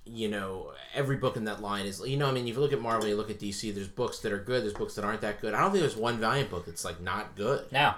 You 0.05 0.29
know, 0.29 0.73
every 0.95 1.17
book 1.17 1.37
in 1.37 1.45
that 1.45 1.61
line 1.61 1.85
is. 1.85 2.01
You 2.01 2.17
know, 2.17 2.29
I 2.29 2.33
mean, 2.33 2.47
if 2.49 2.55
you 2.55 2.61
look 2.61 2.73
at 2.73 2.81
Marvel, 2.81 3.09
you 3.09 3.17
look 3.17 3.29
at 3.31 3.39
DC. 3.41 3.75
There's 3.75 3.89
books 3.89 4.21
that 4.21 4.33
are 4.33 4.39
good. 4.39 4.63
There's 4.63 4.73
books 4.73 4.95
that 4.95 5.05
aren't 5.05 5.21
that 5.23 5.41
good. 5.41 5.53
I 5.53 5.61
don't 5.61 5.71
think 5.73 5.83
there's 5.83 5.97
one 5.97 6.19
Valiant 6.19 6.49
book 6.51 6.65
that's 6.65 6.85
like 6.85 7.01
not 7.01 7.37
good. 7.37 7.71
No, 7.73 7.95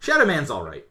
Shadow 0.00 0.26
Man's 0.26 0.50
all 0.50 0.62
right. 0.64 0.84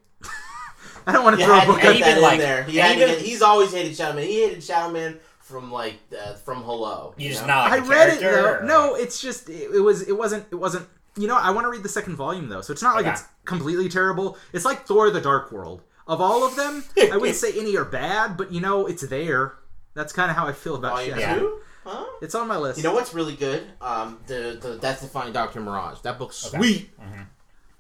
I 1.08 1.12
don't 1.12 1.24
want 1.24 1.36
to 1.36 1.40
You 1.42 1.46
throw 1.48 1.56
a 1.56 1.60
had 1.60 1.66
to 1.68 1.72
book 1.74 1.84
at 1.86 1.96
even 1.96 2.02
that 2.02 2.18
in 2.18 2.24
like- 2.24 2.40
there. 2.40 2.64
He 2.64 2.78
had 2.78 2.96
even- 2.98 3.08
get- 3.10 3.20
he's 3.20 3.42
always 3.42 3.72
hated 3.74 3.96
Shadow 3.96 4.16
Man. 4.16 4.26
He 4.28 4.42
hated 4.44 4.64
Shadow 4.64 4.92
Man 4.92 5.20
from 5.40 5.72
like 5.72 5.96
uh, 6.18 6.34
from 6.36 6.64
Hello. 6.64 7.14
you 7.18 7.30
just 7.30 7.42
know? 7.42 7.48
not. 7.48 7.72
I 7.72 7.76
Like 7.78 7.84
the 7.86 7.90
read 7.90 8.10
it 8.14 8.20
though. 8.22 8.54
or- 8.60 8.64
No, 8.64 8.96
it's 8.96 9.22
just 9.22 9.50
it, 9.50 9.72
it 9.74 9.80
was 9.82 10.02
it 10.08 10.18
wasn't 10.18 10.46
it 10.52 10.56
wasn't. 10.56 10.88
You 11.18 11.28
know, 11.28 11.36
I 11.38 11.52
want 11.52 11.66
to 11.66 11.70
read 11.70 11.84
the 11.84 11.90
second 11.90 12.16
volume 12.16 12.48
though, 12.50 12.62
so 12.62 12.72
it's 12.72 12.82
not 12.82 12.96
like 12.96 13.06
Okay. 13.06 13.14
it's 13.14 13.24
completely 13.46 13.90
terrible. 13.90 14.38
It's 14.54 14.64
like 14.66 14.86
Thor: 14.86 15.10
The 15.12 15.20
Dark 15.22 15.52
World. 15.52 15.82
Of 16.08 16.20
all 16.22 16.46
of 16.46 16.56
them, 16.56 16.84
I 16.98 17.16
wouldn't 17.18 17.36
say 17.38 17.52
any 17.58 17.76
are 17.78 17.86
bad, 17.86 18.36
but 18.38 18.52
you 18.52 18.60
know, 18.62 18.86
it's 18.88 19.02
there. 19.04 19.54
That's 19.94 20.14
kind 20.14 20.32
of 20.32 20.38
how 20.38 20.48
I 20.48 20.54
feel 20.54 20.76
about 20.76 20.94
Volume 20.98 21.20
Shadow. 21.20 21.40
two? 21.40 21.58
Huh? 21.84 22.06
It's 22.22 22.34
on 22.36 22.48
my 22.48 22.58
list. 22.58 22.78
You 22.78 22.84
know 22.84 22.94
what's 22.94 23.14
really 23.14 23.36
good? 23.36 23.64
Um, 23.82 24.20
the 24.28 24.58
the 24.62 24.78
Death 24.78 25.02
Defying 25.02 25.34
Doctor 25.34 25.60
Mirage. 25.60 26.00
That 26.02 26.18
book's 26.18 26.46
Okay. 26.48 26.58
sweet. 26.58 26.90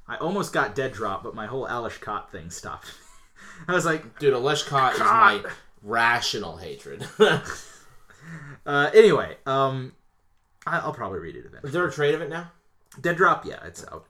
I 0.08 0.18
almost 0.18 0.52
got 0.52 0.76
Dead 0.76 0.92
Drop, 0.92 1.24
but 1.24 1.34
my 1.36 1.46
whole 1.46 1.66
Alish 1.68 2.02
Cott 2.02 2.32
thing 2.34 2.50
stopped. 2.50 2.92
I 3.68 3.74
was 3.74 3.86
like, 3.86 4.20
Dude, 4.20 4.34
Ales 4.34 4.64
Kot 4.64 4.94
is 4.94 5.00
my 5.00 5.42
rational 5.84 6.58
hatred. 6.58 7.06
uh, 8.66 8.92
anyway, 8.94 9.38
um, 9.46 9.94
I- 10.66 10.80
I'll 10.80 10.94
probably 10.94 11.20
read 11.20 11.36
it 11.36 11.40
is 11.40 11.46
eventually. 11.46 11.72
there 11.72 11.86
a 11.88 11.92
trade 11.92 12.16
of 12.16 12.22
it 12.22 12.30
now? 12.30 12.52
Dead 13.00 13.16
Drop, 13.18 13.46
yeah, 13.46 13.60
it's 13.66 13.86
out. 13.88 14.06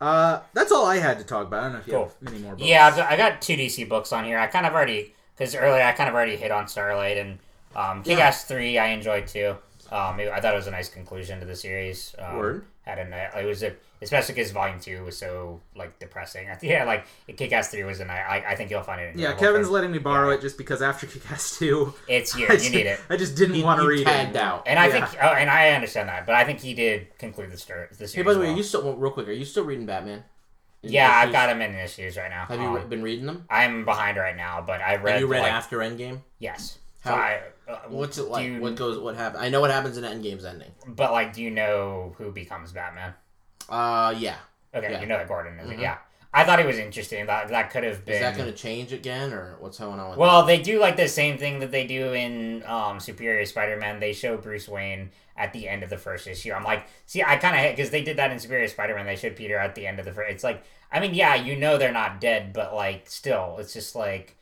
Uh, 0.00 0.40
that's 0.54 0.72
all 0.72 0.86
I 0.86 0.96
had 0.98 1.18
to 1.18 1.24
talk 1.24 1.46
about. 1.46 1.60
I 1.60 1.62
don't 1.64 1.72
know 1.74 1.78
if 1.80 1.86
you 1.86 1.92
Cool. 1.92 2.04
have 2.04 2.22
many 2.22 2.38
more. 2.38 2.54
Books. 2.54 2.66
Yeah, 2.68 2.86
I've 2.86 2.96
got- 2.96 3.10
I 3.12 3.16
got 3.16 3.42
two 3.42 3.56
DC 3.56 3.88
books 3.88 4.12
on 4.12 4.24
here. 4.24 4.38
I 4.38 4.46
kind 4.46 4.66
of 4.66 4.72
already 4.72 5.14
because 5.36 5.54
earlier 5.54 5.82
I 5.82 5.92
kind 5.92 6.08
of 6.08 6.14
already 6.14 6.36
hit 6.36 6.50
on 6.50 6.68
Starlight 6.68 7.16
and 7.18 7.38
um, 7.76 8.02
Kick 8.02 8.18
Ass 8.18 8.44
Three. 8.44 8.78
I 8.78 8.88
enjoyed 8.88 9.26
too. 9.26 9.56
Um, 9.90 10.18
it- 10.20 10.30
I 10.30 10.40
thought 10.40 10.54
it 10.54 10.56
was 10.56 10.66
a 10.68 10.70
nice 10.70 10.88
conclusion 10.88 11.40
to 11.40 11.46
the 11.46 11.56
series. 11.56 12.14
Um, 12.18 12.36
Word. 12.38 12.64
Had 12.82 12.98
a 12.98 13.38
it 13.40 13.44
was 13.46 13.62
a 13.62 13.74
especially 14.02 14.34
because 14.34 14.50
Volume 14.52 14.80
Two 14.80 15.04
was 15.04 15.16
so 15.18 15.60
like 15.76 15.98
depressing. 15.98 16.48
Yeah, 16.62 16.84
like 16.84 17.04
Kick 17.36 17.52
Ass 17.52 17.68
Three 17.70 17.84
was 17.84 18.00
a 18.00 18.04
ni- 18.04 18.10
I, 18.10 18.52
I 18.52 18.54
think 18.56 18.70
you'll 18.70 18.82
find 18.82 19.00
it. 19.00 19.16
Yeah, 19.16 19.32
Kevin's 19.34 19.66
for- 19.68 19.72
letting 19.74 19.92
me 19.92 19.98
borrow 19.98 20.30
Yeah. 20.30 20.36
it 20.36 20.40
just 20.40 20.58
because 20.58 20.82
after 20.82 21.06
Kick-Ass 21.06 21.58
2, 21.58 21.94
It's 22.08 22.36
you. 22.36 22.46
I 22.48 22.52
You 22.52 22.58
just, 22.58 22.72
need 22.72 22.86
it. 22.86 23.00
I 23.10 23.16
just 23.16 23.36
didn't 23.36 23.56
You- 23.56 23.64
want 23.64 23.80
to 23.80 23.86
read 23.86 24.06
it. 24.08 24.36
out. 24.36 24.62
And 24.66 24.78
I 24.78 24.86
Yeah. 24.88 25.06
think, 25.06 25.22
oh, 25.22 25.28
and 25.28 25.48
I 25.50 25.70
understand 25.70 26.08
that, 26.08 26.26
but 26.26 26.34
I 26.34 26.44
think 26.44 26.60
he 26.60 26.74
did 26.74 27.16
conclude 27.18 27.50
the 27.50 27.56
story. 27.56 27.86
The 27.90 27.96
series 27.96 28.14
Hey, 28.14 28.22
by 28.22 28.32
the 28.34 28.40
way, 28.40 28.46
well. 28.46 28.54
are 28.54 28.56
you 28.56 28.62
still 28.62 28.82
well, 28.82 28.96
real 28.96 29.10
quick? 29.12 29.28
Are 29.28 29.32
you 29.32 29.44
still 29.44 29.64
reading 29.64 29.86
Batman? 29.86 30.24
In 30.82 30.92
yeah, 30.92 31.10
I've 31.12 31.30
got 31.32 31.50
him 31.50 31.60
in 31.60 31.74
issues 31.74 32.16
right 32.16 32.30
now. 32.30 32.46
Have 32.46 32.58
you 32.58 32.66
Um, 32.66 32.74
re- 32.74 32.84
been 32.84 33.02
reading 33.02 33.26
them? 33.26 33.44
I'm 33.50 33.84
behind 33.84 34.16
right 34.16 34.34
now, 34.36 34.62
but 34.66 34.80
I 34.80 34.96
read. 34.96 35.12
Have 35.12 35.20
you 35.20 35.26
read 35.26 35.40
like, 35.42 35.52
after 35.52 35.78
Endgame? 35.78 36.20
Yes. 36.38 36.78
How- 37.04 37.10
so 37.10 37.16
I, 37.16 37.40
uh, 37.68 37.78
What's 37.88 38.16
it 38.16 38.28
like? 38.28 38.46
you- 38.46 38.60
What 38.60 38.76
goes? 38.76 38.98
What 38.98 39.14
happens? 39.14 39.42
I 39.42 39.50
know 39.50 39.60
what 39.60 39.70
happens 39.70 39.98
in 39.98 40.04
Endgame's 40.04 40.44
ending. 40.46 40.70
But 40.86 41.12
like, 41.12 41.34
do 41.34 41.42
you 41.42 41.50
know 41.50 42.14
who 42.16 42.32
becomes 42.32 42.72
Batman? 42.72 43.12
Uh, 43.70 44.14
yeah. 44.18 44.36
Okay, 44.74 44.90
Yeah. 44.92 45.00
you 45.00 45.06
know 45.06 45.16
that 45.18 45.28
Gordon 45.28 45.58
is. 45.58 45.68
Mhm. 45.70 45.80
Yeah, 45.80 45.98
I 46.32 46.44
thought 46.44 46.60
it 46.60 46.66
was 46.66 46.78
interesting. 46.78 47.26
That 47.26 47.48
that 47.48 47.70
could 47.70 47.84
have 47.84 48.04
been. 48.04 48.14
Is 48.16 48.20
that 48.20 48.36
going 48.36 48.50
to 48.50 48.56
change 48.56 48.92
again, 48.92 49.32
or 49.32 49.56
what's 49.60 49.78
going 49.78 49.98
on 49.98 50.16
Well, 50.16 50.44
they 50.44 50.58
do 50.58 50.78
like 50.78 50.96
the 50.96 51.08
same 51.08 51.38
thing 51.38 51.58
that 51.60 51.70
they 51.70 51.86
do 51.86 52.12
in 52.12 52.62
um, 52.66 53.00
Superior 53.00 53.44
Spider-Man. 53.46 53.98
They 54.00 54.12
show 54.12 54.36
Bruce 54.36 54.68
Wayne 54.68 55.10
at 55.36 55.52
the 55.52 55.68
end 55.68 55.82
of 55.82 55.90
the 55.90 55.96
first 55.98 56.26
issue. 56.28 56.52
I'm 56.52 56.62
like, 56.64 56.86
see, 57.06 57.22
I 57.22 57.36
kind 57.36 57.56
of 57.66 57.74
because 57.76 57.90
they 57.90 58.02
did 58.02 58.16
that 58.18 58.30
in 58.30 58.38
Superior 58.38 58.68
Spider-Man. 58.68 59.06
They 59.06 59.16
showed 59.16 59.34
Peter 59.36 59.56
at 59.58 59.74
the 59.74 59.86
end 59.86 59.98
of 59.98 60.04
the 60.04 60.12
first. 60.12 60.30
It's 60.30 60.44
like, 60.44 60.62
I 60.92 61.00
mean, 61.00 61.14
yeah, 61.14 61.34
you 61.34 61.56
know 61.56 61.78
they're 61.78 61.92
not 61.92 62.20
dead, 62.20 62.52
but 62.52 62.74
like, 62.74 63.08
still, 63.10 63.56
it's 63.58 63.72
just 63.72 63.94
like 63.96 64.36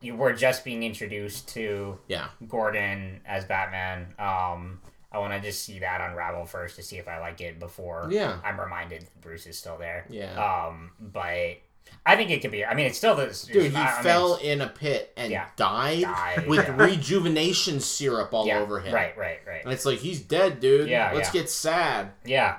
you 0.00 0.14
were 0.16 0.32
just 0.32 0.64
being 0.64 0.82
introduced 0.84 1.48
to 1.48 1.98
Yeah. 2.08 2.28
Gordon 2.48 3.20
as 3.26 3.44
Batman. 3.44 4.14
Um, 4.18 4.80
I 5.10 5.18
want 5.18 5.32
to 5.32 5.40
just 5.40 5.64
see 5.64 5.78
that 5.78 6.00
unravel 6.02 6.44
first 6.44 6.76
to 6.76 6.82
see 6.82 6.98
if 6.98 7.08
I 7.08 7.18
like 7.18 7.40
it 7.40 7.58
before 7.58 8.08
Yeah. 8.10 8.38
I'm 8.44 8.60
reminded 8.60 9.08
Bruce 9.22 9.46
is 9.46 9.56
still 9.58 9.78
there. 9.78 10.04
Yeah. 10.10 10.34
Um, 10.66 10.90
but 11.00 11.56
I 12.04 12.16
think 12.16 12.30
it 12.30 12.42
could 12.42 12.50
be. 12.50 12.64
I 12.64 12.74
mean, 12.74 12.84
it's 12.86 12.98
still 12.98 13.14
this. 13.16 13.42
Dude, 13.44 13.70
he 13.72 13.76
I- 13.76 13.86
I 13.90 13.94
mean, 13.94 14.02
fell 14.02 14.34
in 14.36 14.60
a 14.60 14.68
pit 14.68 15.12
and 15.16 15.32
Yeah. 15.32 15.46
died, 15.56 16.02
Died, 16.02 16.46
with 16.46 16.66
yeah. 16.66 16.76
rejuvenation 16.84 17.80
syrup 17.80 18.34
all 18.34 18.46
yeah, 18.46 18.58
over 18.58 18.80
him. 18.80 18.92
Right, 18.94 19.16
right, 19.16 19.38
right. 19.46 19.64
And 19.64 19.72
it's 19.72 19.86
like 19.86 19.98
he's 20.00 20.20
dead, 20.20 20.60
dude. 20.60 20.88
Yeah, 20.90 21.12
Let's 21.14 21.30
get 21.30 21.48
sad. 21.48 22.10
Yeah. 22.26 22.56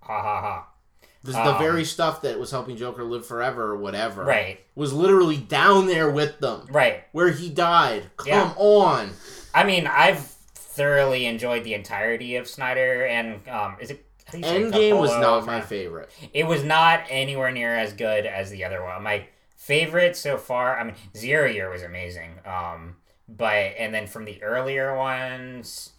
Ha 0.00 0.22
ha 0.22 0.40
ha. 0.40 0.68
This, 1.24 1.36
the 1.36 1.52
Um, 1.54 1.58
very 1.58 1.84
stuff 1.84 2.22
that 2.22 2.40
was 2.40 2.50
helping 2.50 2.76
Joker 2.76 3.04
live 3.04 3.24
forever 3.24 3.62
or 3.70 3.76
whatever 3.76 4.24
Right, 4.24 4.58
was 4.74 4.92
literally 4.92 5.36
down 5.36 5.86
there 5.86 6.10
with 6.10 6.40
them 6.40 6.66
right. 6.70 7.04
where 7.12 7.30
he 7.30 7.48
died. 7.48 8.10
Come 8.16 8.54
on. 8.56 9.10
I 9.54 9.62
mean, 9.62 9.86
I've 9.86 10.31
thoroughly 10.72 11.26
enjoyed 11.26 11.64
the 11.64 11.74
entirety 11.74 12.36
of 12.36 12.48
Snyder 12.48 13.06
and 13.06 13.46
um, 13.48 13.76
is 13.80 13.90
it? 13.90 14.04
how 14.26 14.32
do 14.32 14.38
you 14.38 14.44
Endgame 14.44 14.98
was 15.00 15.10
not 15.10 15.44
my 15.46 15.60
favorite. 15.60 16.10
It 16.32 16.46
was 16.46 16.62
not 16.64 17.02
anywhere 17.10 17.50
near 17.52 17.74
as 17.74 17.92
good 17.92 18.24
as 18.24 18.50
the 18.50 18.64
other 18.64 18.82
one. 18.82 19.02
My 19.02 19.26
favorite 19.56 20.16
so 20.16 20.38
far. 20.38 20.78
I 20.78 20.84
mean, 20.84 20.94
Zero 21.16 21.48
Year 21.48 21.68
was 21.70 21.82
amazing. 21.82 22.30
Um, 22.46 22.96
but 23.28 23.74
and 23.78 23.92
then 23.94 24.06
from 24.06 24.24
the 24.24 24.42
earlier 24.42 24.96
ones, 24.96 25.90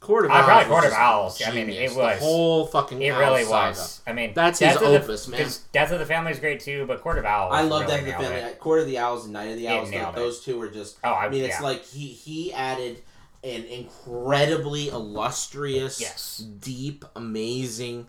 Court 0.00 0.26
of 0.26 0.30
Uh, 0.30 0.34
Owls. 0.34 0.44
probably 0.44 0.64
was 0.64 0.68
Court 0.68 0.84
of 0.84 0.90
just 0.90 1.00
Owls. 1.00 1.42
I 1.46 1.50
mean, 1.52 1.70
it 1.70 1.94
was- 1.94 2.18
the 2.18 2.24
whole 2.24 2.66
fucking. 2.66 3.00
it 3.00 3.10
Owl 3.10 3.20
really 3.20 3.44
saga. 3.44 3.70
was. 3.70 4.02
I 4.06 4.12
mean, 4.12 4.32
That's 4.34 4.58
his 4.58 4.74
Death 4.74 4.82
of 4.82 4.92
the- 4.92 5.02
opus, 5.02 5.28
man. 5.28 5.40
'cause 5.42 5.58
Death 5.72 5.90
of 5.92 5.98
the 5.98 6.06
Family 6.06 6.30
is 6.32 6.38
great 6.38 6.60
too, 6.60 6.84
but 6.86 7.00
Court 7.00 7.16
of 7.18 7.24
Owls. 7.24 7.52
I 7.54 7.62
love 7.62 7.82
really 7.82 7.86
Death 7.92 8.00
of 8.00 8.06
the 8.06 8.12
Family. 8.12 8.50
it. 8.50 8.60
Court 8.60 8.80
of 8.80 8.86
the 8.86 8.98
Owls 8.98 9.24
and 9.24 9.32
Night 9.32 9.50
of 9.50 9.56
the 9.56 9.68
Owls. 9.68 9.90
like, 9.90 10.14
those 10.14 10.44
two 10.44 10.58
were 10.58 10.68
just. 10.68 10.98
Oh, 11.02 11.10
I, 11.10 11.24
I 11.24 11.28
mean, 11.30 11.44
it's 11.44 11.58
yeah. 11.58 11.62
like 11.62 11.84
he 11.84 12.08
he 12.08 12.52
added 12.52 13.02
an 13.44 13.64
incredibly 13.64 14.88
illustrious, 14.88 16.00
Yes. 16.00 16.38
deep, 16.38 17.04
amazing 17.14 18.06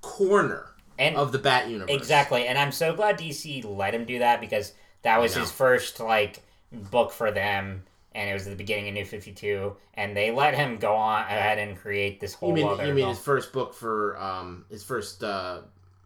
corner 0.00 0.66
and 0.98 1.16
of 1.16 1.32
the 1.32 1.38
Bat 1.38 1.68
universe. 1.70 1.94
Exactly, 1.94 2.46
and 2.46 2.58
I'm 2.58 2.72
so 2.72 2.94
glad 2.94 3.18
DC 3.18 3.64
let 3.64 3.94
him 3.94 4.04
do 4.04 4.18
that 4.18 4.40
because 4.40 4.72
That 5.02 5.20
was 5.20 5.34
his 5.34 5.50
first 5.50 6.00
like 6.00 6.42
book 6.72 7.12
for 7.12 7.30
them, 7.30 7.84
and 8.14 8.30
it 8.30 8.32
was 8.32 8.46
the 8.46 8.56
beginning 8.56 8.88
of 8.88 8.94
New 8.94 9.04
Fifty 9.04 9.32
Two, 9.32 9.76
and 9.94 10.16
they 10.16 10.30
let 10.30 10.54
him 10.54 10.76
go 10.78 10.94
on 10.94 11.22
ahead 11.22 11.58
and 11.58 11.76
create 11.76 12.20
this 12.20 12.32
whole 12.34 12.48
You 12.50 12.54
mean 12.54 12.66
other. 12.68 12.86
you 12.86 12.94
mean 12.94 13.08
his 13.08 13.18
first 13.18 13.52
book 13.52 13.74
for 13.74 14.16
um 14.20 14.64
his 14.70 14.82
first 14.82 15.22
uh 15.22 15.60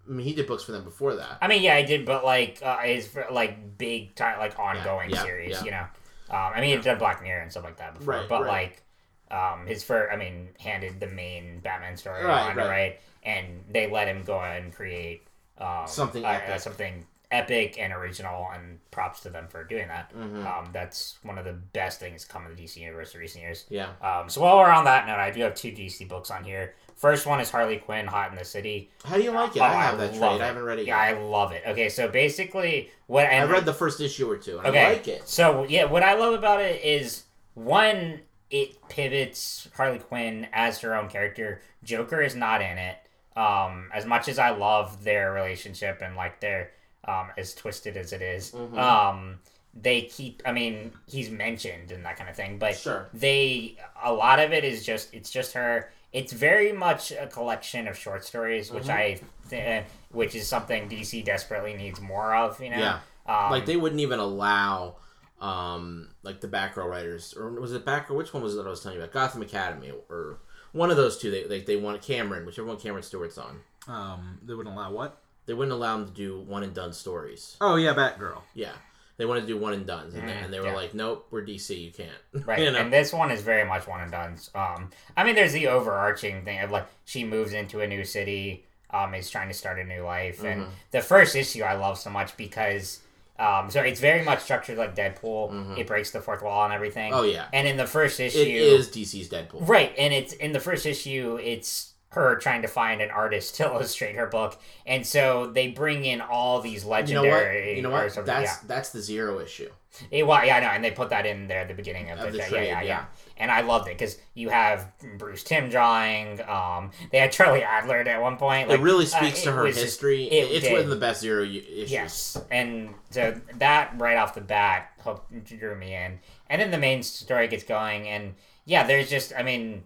I 0.07 0.11
mean 0.11 0.27
he 0.27 0.32
did 0.35 0.47
books 0.47 0.65
for 0.65 0.73
them 0.73 0.85
before 0.85 1.15
that. 1.16 1.39
I 1.40 1.49
mean, 1.49 1.62
yeah, 1.62 1.74
I 1.74 1.82
did, 1.82 2.05
but 2.07 2.24
like 2.24 2.61
uh, 2.62 2.78
his 2.78 3.15
like 3.31 3.78
big 3.78 4.15
time, 4.15 4.39
like 4.39 4.59
ongoing 4.59 5.11
yeah, 5.11 5.23
series, 5.23 5.51
yeah. 5.51 5.65
you 5.65 5.70
know. 5.70 5.85
Um, 6.30 6.52
I 6.55 6.60
mean, 6.60 6.76
he'd 6.76 6.84
done 6.84 6.98
Black 6.98 7.22
Mirror 7.22 7.42
and 7.42 7.50
stuff 7.50 7.64
like 7.64 7.76
that 7.78 7.94
before, 7.98 8.14
Right, 8.14 8.28
but 8.28 8.42
right. 8.42 8.48
like 8.48 8.82
um, 9.30 9.66
his 9.66 9.82
first, 9.84 10.12
I 10.12 10.16
mean, 10.16 10.48
handed 10.60 11.00
the 11.00 11.06
main 11.06 11.60
Batman 11.60 11.96
story 11.96 12.24
Right, 12.24 12.50
on, 12.50 12.56
right. 12.56 12.68
right. 12.68 13.00
And 13.22 13.64
they 13.70 13.90
let 13.90 14.09
him 14.09 14.22
go 14.24 14.38
ahead 14.38 14.62
and 14.62 14.72
create 14.72 15.22
um, 15.59 15.86
Something 15.86 16.24
uh, 16.24 16.28
epic. 16.28 16.55
uh, 16.55 16.59
something 16.59 17.06
epic 17.30 17.78
and 17.78 17.92
original, 17.92 18.48
and 18.55 18.78
props 18.90 19.20
to 19.20 19.28
them 19.28 19.46
for 19.48 19.62
doing 19.64 19.86
that. 19.88 20.14
Mhm. 20.14 20.46
Um, 20.46 20.70
that's 20.72 21.18
one 21.22 21.36
of 21.36 21.44
the 21.44 21.52
best 21.52 22.00
things 22.00 22.24
come 22.24 22.46
in 22.46 22.55
the 22.56 22.62
DC 22.62 22.80
universe 22.80 23.12
in 23.14 23.20
recent 23.20 23.42
years. 23.44 23.66
Yeah. 23.68 23.88
Um, 24.00 24.30
so 24.30 24.40
while 24.40 24.56
we're 24.56 24.70
on 24.70 24.84
that 24.84 25.06
note, 25.06 25.18
I 25.18 25.30
do 25.30 25.42
have 25.42 25.55
two 25.55 25.70
DC 25.72 26.05
books 26.09 26.30
on 26.30 26.42
here. 26.44 26.74
First 26.98 27.26
one 27.26 27.40
is 27.40 27.48
Harley 27.50 27.76
Quinn, 27.78 28.06
Hot 28.06 28.30
in 28.32 28.36
the 28.36 28.44
City. 28.44 28.90
How 29.04 29.16
do 29.16 29.22
you 29.22 29.30
like 29.30 29.54
it? 29.56 29.60
Oh, 29.60 29.64
I 29.64 29.72
have 29.72 29.98
that 29.98 30.14
love 30.16 30.32
trade. 30.32 30.40
it. 30.40 30.42
I 30.42 30.46
haven't 30.48 30.64
read 30.64 30.78
it 30.80 30.86
Yeah. 30.88 30.98
I 30.98 31.12
love 31.12 31.52
it. 31.52 31.62
Okay, 31.66 31.88
so 31.88 32.08
basically, 32.08 32.90
what 33.06 33.24
I 33.24 33.28
and 33.30 33.50
read 33.50 33.64
the 33.64 33.72
first 33.72 34.00
issue 34.00 34.28
or 34.30 34.36
two. 34.36 34.58
And 34.58 34.66
Okay, 34.66 34.84
I 34.84 34.92
like 34.94 35.06
it. 35.08 35.28
so 35.28 35.64
yeah, 35.68 35.84
what 35.84 36.02
I 36.02 36.14
love 36.14 36.34
about 36.34 36.60
it 36.60 36.82
is 36.84 37.22
one, 37.54 38.20
it 38.50 38.76
pivots 38.88 39.68
Harley 39.76 40.00
Quinn 40.00 40.48
as 40.52 40.80
her 40.80 40.94
own 40.96 41.08
character. 41.08 41.62
Joker 41.84 42.20
is 42.20 42.34
not 42.34 42.60
in 42.62 42.76
it. 42.78 42.96
Um, 43.36 43.90
as 43.94 44.04
much 44.04 44.26
as 44.26 44.40
I 44.40 44.50
love 44.50 45.04
their 45.04 45.32
relationship 45.32 46.02
and 46.02 46.16
like 46.16 46.40
their 46.40 46.72
um, 47.04 47.28
as 47.38 47.54
twisted 47.54 47.96
as 47.96 48.12
it 48.12 48.20
is, 48.20 48.50
Mhm. 48.50 48.76
um, 48.76 49.38
they 49.72 50.02
keep. 50.02 50.42
I 50.44 50.50
mean, 50.50 50.92
he's 51.06 51.30
mentioned 51.30 51.92
and 51.92 52.04
that 52.04 52.16
kind 52.16 52.28
of 52.28 52.34
thing, 52.34 52.58
but 52.58 52.76
Sure. 52.76 53.06
they 53.14 53.76
a 54.02 54.12
lot 54.12 54.40
of 54.40 54.52
it 54.52 54.64
is 54.64 54.84
just 54.84 55.14
it's 55.14 55.30
just 55.30 55.52
her 55.52 55.92
it's 56.12 56.32
very 56.32 56.72
much 56.72 57.10
a 57.12 57.26
collection 57.26 57.86
of 57.89 57.97
short 57.97 58.24
stories 58.24 58.70
which 58.70 58.85
Mhm. 58.85 58.90
i 58.94 59.20
th- 59.51 59.85
which 60.10 60.35
is 60.35 60.47
something 60.48 60.89
dc 60.89 61.24
desperately 61.24 61.74
needs 61.74 62.01
more 62.01 62.35
of 62.35 62.60
you 62.60 62.70
know 62.70 62.78
Yeah. 62.78 63.01
um, 63.26 63.51
like 63.51 63.66
they 63.66 63.76
wouldn't 63.76 64.01
even 64.01 64.18
allow 64.18 64.97
um 65.40 66.09
like 66.22 66.40
the 66.40 66.48
back 66.48 66.76
row 66.76 66.86
writers 66.89 67.35
or 67.36 67.51
was 67.60 67.72
it 67.72 67.85
back 67.85 68.09
row 68.10 68.16
which 68.16 68.32
one 68.35 68.43
was 68.43 68.56
it 68.56 68.66
I 68.66 68.68
was 68.68 68.82
telling 68.82 68.98
you 68.98 69.02
about 69.05 69.12
Gotham 69.12 69.43
Academy 69.43 69.93
or 70.09 70.39
one 70.72 70.90
of 70.90 70.97
those 70.97 71.16
two 71.18 71.30
they 71.30 71.44
they, 71.44 71.60
they 71.60 71.76
want 71.76 72.02
Cameron 72.02 72.44
whichever 72.44 72.66
one 72.66 72.78
Cameron 72.78 73.02
Stewart's 73.05 73.39
on 73.39 73.60
Um, 73.86 74.39
they 74.43 74.55
wouldn't 74.55 74.74
allow 74.74 74.90
what? 74.90 75.18
they 75.47 75.55
wouldn't 75.55 75.72
allow 75.72 75.97
them 75.97 76.06
to 76.06 76.12
do 76.12 76.40
one 76.40 76.62
and 76.62 76.74
done 76.74 76.93
stories 76.93 77.56
Oh 77.60 77.76
yeah, 77.76 77.94
Batgirl. 77.94 78.43
yeah 78.55 78.72
they 79.19 79.27
wanted 79.27 79.43
to 79.43 79.47
do 79.49 79.59
one 79.59 79.74
and 79.74 79.86
done 79.86 80.05
and, 80.15 80.28
they, 80.28 80.32
Mm, 80.32 80.45
and 80.45 80.53
they 80.55 80.61
were 80.61 80.66
yeah. 80.69 80.74
like 80.74 80.95
nope 80.95 81.27
we're 81.31 81.43
DC 81.45 81.78
you 81.85 81.90
can't 81.90 82.11
right 82.47 82.59
you 82.61 82.70
know 82.70 82.78
and 82.78 82.90
this 82.93 83.12
one 83.12 83.31
is 83.31 83.43
very 83.43 83.66
much 83.69 83.86
one 83.86 84.01
and 84.01 84.11
done 84.11 84.36
um 84.55 84.90
i 85.16 85.24
mean 85.24 85.35
there's 85.35 85.53
the 85.53 85.66
overarching 85.69 86.45
thing 86.45 86.61
of 86.61 86.70
like 86.70 86.86
she 87.05 87.24
moves 87.24 87.53
into 87.53 87.81
a 87.81 87.86
new 87.86 88.05
city 88.05 88.65
um 88.90 89.12
is 89.15 89.28
trying 89.28 89.49
to 89.49 89.55
start 89.55 89.78
a 89.78 89.85
new 89.85 90.03
life 90.03 90.43
and 90.45 90.62
Mhm. 90.62 90.69
the 90.93 91.01
first 91.03 91.36
issue 91.36 91.62
i 91.62 91.74
love 91.74 91.99
so 91.99 92.09
much 92.11 92.36
because 92.39 93.01
um 93.39 93.70
so 93.70 93.82
it's 93.82 94.01
very 94.01 94.23
much 94.24 94.40
structured 94.40 94.78
like 94.78 94.95
deadpool 94.97 95.51
Mhm. 95.53 95.78
it 95.78 95.86
breaks 95.86 96.11
the 96.11 96.20
fourth 96.20 96.43
wall 96.43 96.65
and 96.65 96.73
everything 96.73 97.12
oh 97.12 97.23
yeah 97.24 97.47
and 97.53 97.69
in 97.69 97.77
the 97.77 97.86
first 97.86 98.19
issue 98.20 98.39
it 98.39 98.49
is 98.49 98.89
DC's 98.89 99.28
Deadpool 99.28 99.69
Right, 99.69 99.93
and 99.99 100.15
it's 100.15 100.32
in 100.32 100.53
the 100.53 100.61
first 100.61 100.86
issue. 100.86 101.39
It's 101.43 101.93
her 102.10 102.36
trying 102.36 102.62
to 102.62 102.68
find 102.68 103.01
an 103.01 103.10
artist 103.10 103.55
to 103.56 103.64
illustrate 103.64 104.16
her 104.16 104.26
book, 104.26 104.60
and 104.86 105.06
so 105.06 105.47
they 105.47 105.68
bring 105.68 106.05
in 106.05 106.20
all 106.20 106.60
these 106.60 106.85
you 106.85 106.89
know 106.90 106.90
what 106.90 107.01
legendary. 107.01 107.76
you 107.76 107.82
know 107.82 107.90
what 107.90 108.14
that's 108.26 108.51
yeah. 108.51 108.56
that's 108.66 108.90
the 108.90 109.01
zero 109.01 109.40
issue 109.40 109.70
Eh, 110.12 110.22
well, 110.22 110.44
yeah, 110.44 110.56
I 110.56 110.60
know, 110.60 110.68
and 110.68 110.85
they 110.85 110.90
put 110.90 111.10
that 111.10 111.26
in 111.26 111.48
there 111.48 111.60
at 111.60 111.68
the 111.68 111.74
beginning 111.74 112.10
of, 112.10 112.18
Of 112.18 112.26
the, 112.26 112.30
the 112.32 112.39
yeah, 112.39 112.48
trade, 112.48 112.66
yeah, 112.66 112.80
yeah, 112.80 112.86
yeah. 112.86 113.05
And 113.36 113.51
I 113.51 113.62
loved 113.62 113.89
it 113.89 113.97
because 113.98 114.18
you 114.35 114.48
have 114.48 114.90
Bruce 115.16 115.43
Timm 115.43 115.68
drawing. 115.68 116.40
Um, 116.48 116.90
they 117.10 117.18
had 117.18 117.32
Charlie 117.32 117.60
Adlard 117.60 118.06
at 118.06 118.20
one 118.20 118.36
point. 118.36 118.68
Like, 118.68 118.78
it 118.80 118.82
really 118.82 119.05
uh, 119.05 119.09
speaks 119.09 119.43
to 119.43 119.52
her 119.52 119.66
just- 119.66 119.80
history 119.80 120.24
it 120.24 120.51
it's 120.51 120.64
did. 120.64 120.72
one 120.72 120.82
of 120.82 120.89
the 120.89 120.97
best 120.97 121.20
zero 121.20 121.43
issues 121.44 121.90
Yes, 121.90 122.40
and 122.51 122.94
so 123.10 123.40
that 123.56 123.93
right 123.98 124.16
off 124.16 124.35
the 124.35 124.40
bat 124.40 124.90
hooked, 125.01 125.44
drew 125.44 125.74
me 125.74 125.94
in, 125.94 126.18
and 126.51 126.60
then 126.60 126.70
the 126.70 126.78
main 126.78 127.02
story 127.02 127.48
gets 127.48 127.64
going, 127.64 128.09
and 128.09 128.35
yeah, 128.64 128.86
there's 128.86 129.09
just, 129.09 129.32
I 129.36 129.43
mean, 129.43 129.85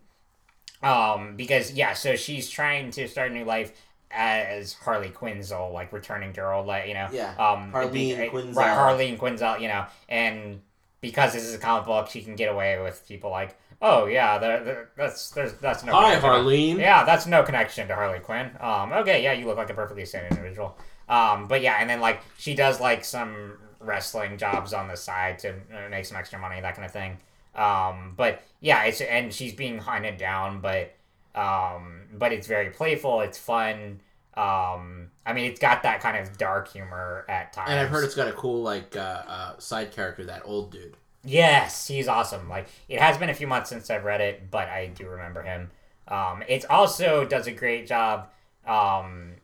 um, 0.82 1.36
because 1.36 1.72
yeah, 1.72 1.92
so 1.94 2.16
she's 2.16 2.48
trying 2.50 2.90
to 2.92 3.08
start 3.08 3.30
a 3.30 3.34
new 3.34 3.44
life 3.44 3.72
as 4.10 4.74
Harley 4.74 5.08
Quinzel, 5.08 5.72
like 5.72 5.92
returning 5.92 6.32
to 6.34 6.40
her 6.42 6.52
old 6.52 6.66
life, 6.66 6.86
you 6.86 6.94
know, 6.94 7.08
Yeah. 7.12 7.30
um, 7.38 7.72
Harleen 7.72 7.92
be- 7.92 8.14
Quinzel. 8.28 8.54
right? 8.56 8.76
Harleen 8.76 9.16
Quinzel, 9.18 9.60
you 9.60 9.68
know, 9.68 9.86
and 10.08 10.60
because 11.00 11.32
this 11.32 11.44
is 11.44 11.54
a 11.54 11.58
comic 11.58 11.86
book, 11.86 12.08
she 12.10 12.20
can 12.22 12.36
get 12.36 12.52
away 12.52 12.78
with 12.80 13.06
people 13.08 13.30
like, 13.30 13.56
oh 13.80 14.06
yeah, 14.06 14.38
there, 14.38 14.90
that's 14.96 15.30
there's 15.30 15.54
that's 15.54 15.82
no 15.82 15.92
hi 15.92 16.14
connection. 16.16 16.30
Harleen 16.30 16.78
Yeah, 16.78 17.04
that's 17.04 17.26
no 17.26 17.42
connection 17.42 17.88
to 17.88 17.94
Harley 17.94 18.20
Quinn. 18.20 18.50
Um, 18.60 18.92
okay, 18.92 19.22
yeah, 19.22 19.32
you 19.32 19.46
look 19.46 19.56
like 19.56 19.70
a 19.70 19.74
perfectly 19.74 20.04
sane 20.04 20.24
individual. 20.30 20.76
Um, 21.08 21.48
but 21.48 21.62
yeah, 21.62 21.78
and 21.80 21.88
then 21.90 22.00
like 22.00 22.20
she 22.38 22.54
does 22.54 22.80
like 22.80 23.04
some 23.04 23.58
wrestling 23.80 24.36
jobs 24.38 24.72
on 24.72 24.86
the 24.88 24.96
side 24.96 25.38
to 25.40 25.50
uh, 25.54 25.88
make 25.90 26.04
some 26.04 26.16
extra 26.16 26.38
money, 26.38 26.60
that 26.60 26.76
kind 26.76 26.84
of 26.86 26.92
thing. 26.92 27.16
Um, 27.54 28.14
but 28.16 28.42
yeah, 28.60 28.84
it's 28.84 29.00
and 29.00 29.32
she's 29.32 29.52
being 29.52 29.78
hunted 29.78 30.16
down, 30.16 30.60
but 30.60 30.94
um, 31.34 32.02
but 32.12 32.32
it's 32.32 32.46
very 32.46 32.70
playful. 32.70 33.20
It's 33.20 33.38
fun. 33.38 34.00
Um, 34.34 35.10
I 35.26 35.34
mean, 35.34 35.50
it's 35.50 35.60
got 35.60 35.82
that 35.82 36.00
kind 36.00 36.16
of 36.16 36.38
dark 36.38 36.68
humor 36.68 37.26
at 37.28 37.52
times. 37.52 37.70
and 37.70 37.78
I've 37.78 37.90
heard 37.90 38.04
it's 38.04 38.14
got 38.14 38.28
a 38.28 38.32
cool 38.32 38.62
like 38.62 38.96
uh, 38.96 39.22
uh, 39.26 39.58
side 39.58 39.92
character 39.92 40.24
that 40.24 40.42
old 40.44 40.72
dude 40.72 40.96
Yes, 41.24 41.86
he's 41.86 42.08
awesome. 42.08 42.48
Like 42.48 42.68
it 42.88 43.00
has 43.00 43.16
been 43.16 43.30
a 43.30 43.34
few 43.34 43.46
months 43.46 43.70
since 43.70 43.90
I've 43.90 44.04
read 44.04 44.20
it, 44.20 44.50
but 44.50 44.68
I 44.68 44.88
do 44.88 45.06
remember 45.08 45.42
him. 45.42 45.70
Um, 46.08 46.42
it 46.48 46.68
also 46.68 47.24
does 47.24 47.46
a 47.46 47.52
great 47.52 47.86
job. 47.86 48.28
Um, 48.66 49.34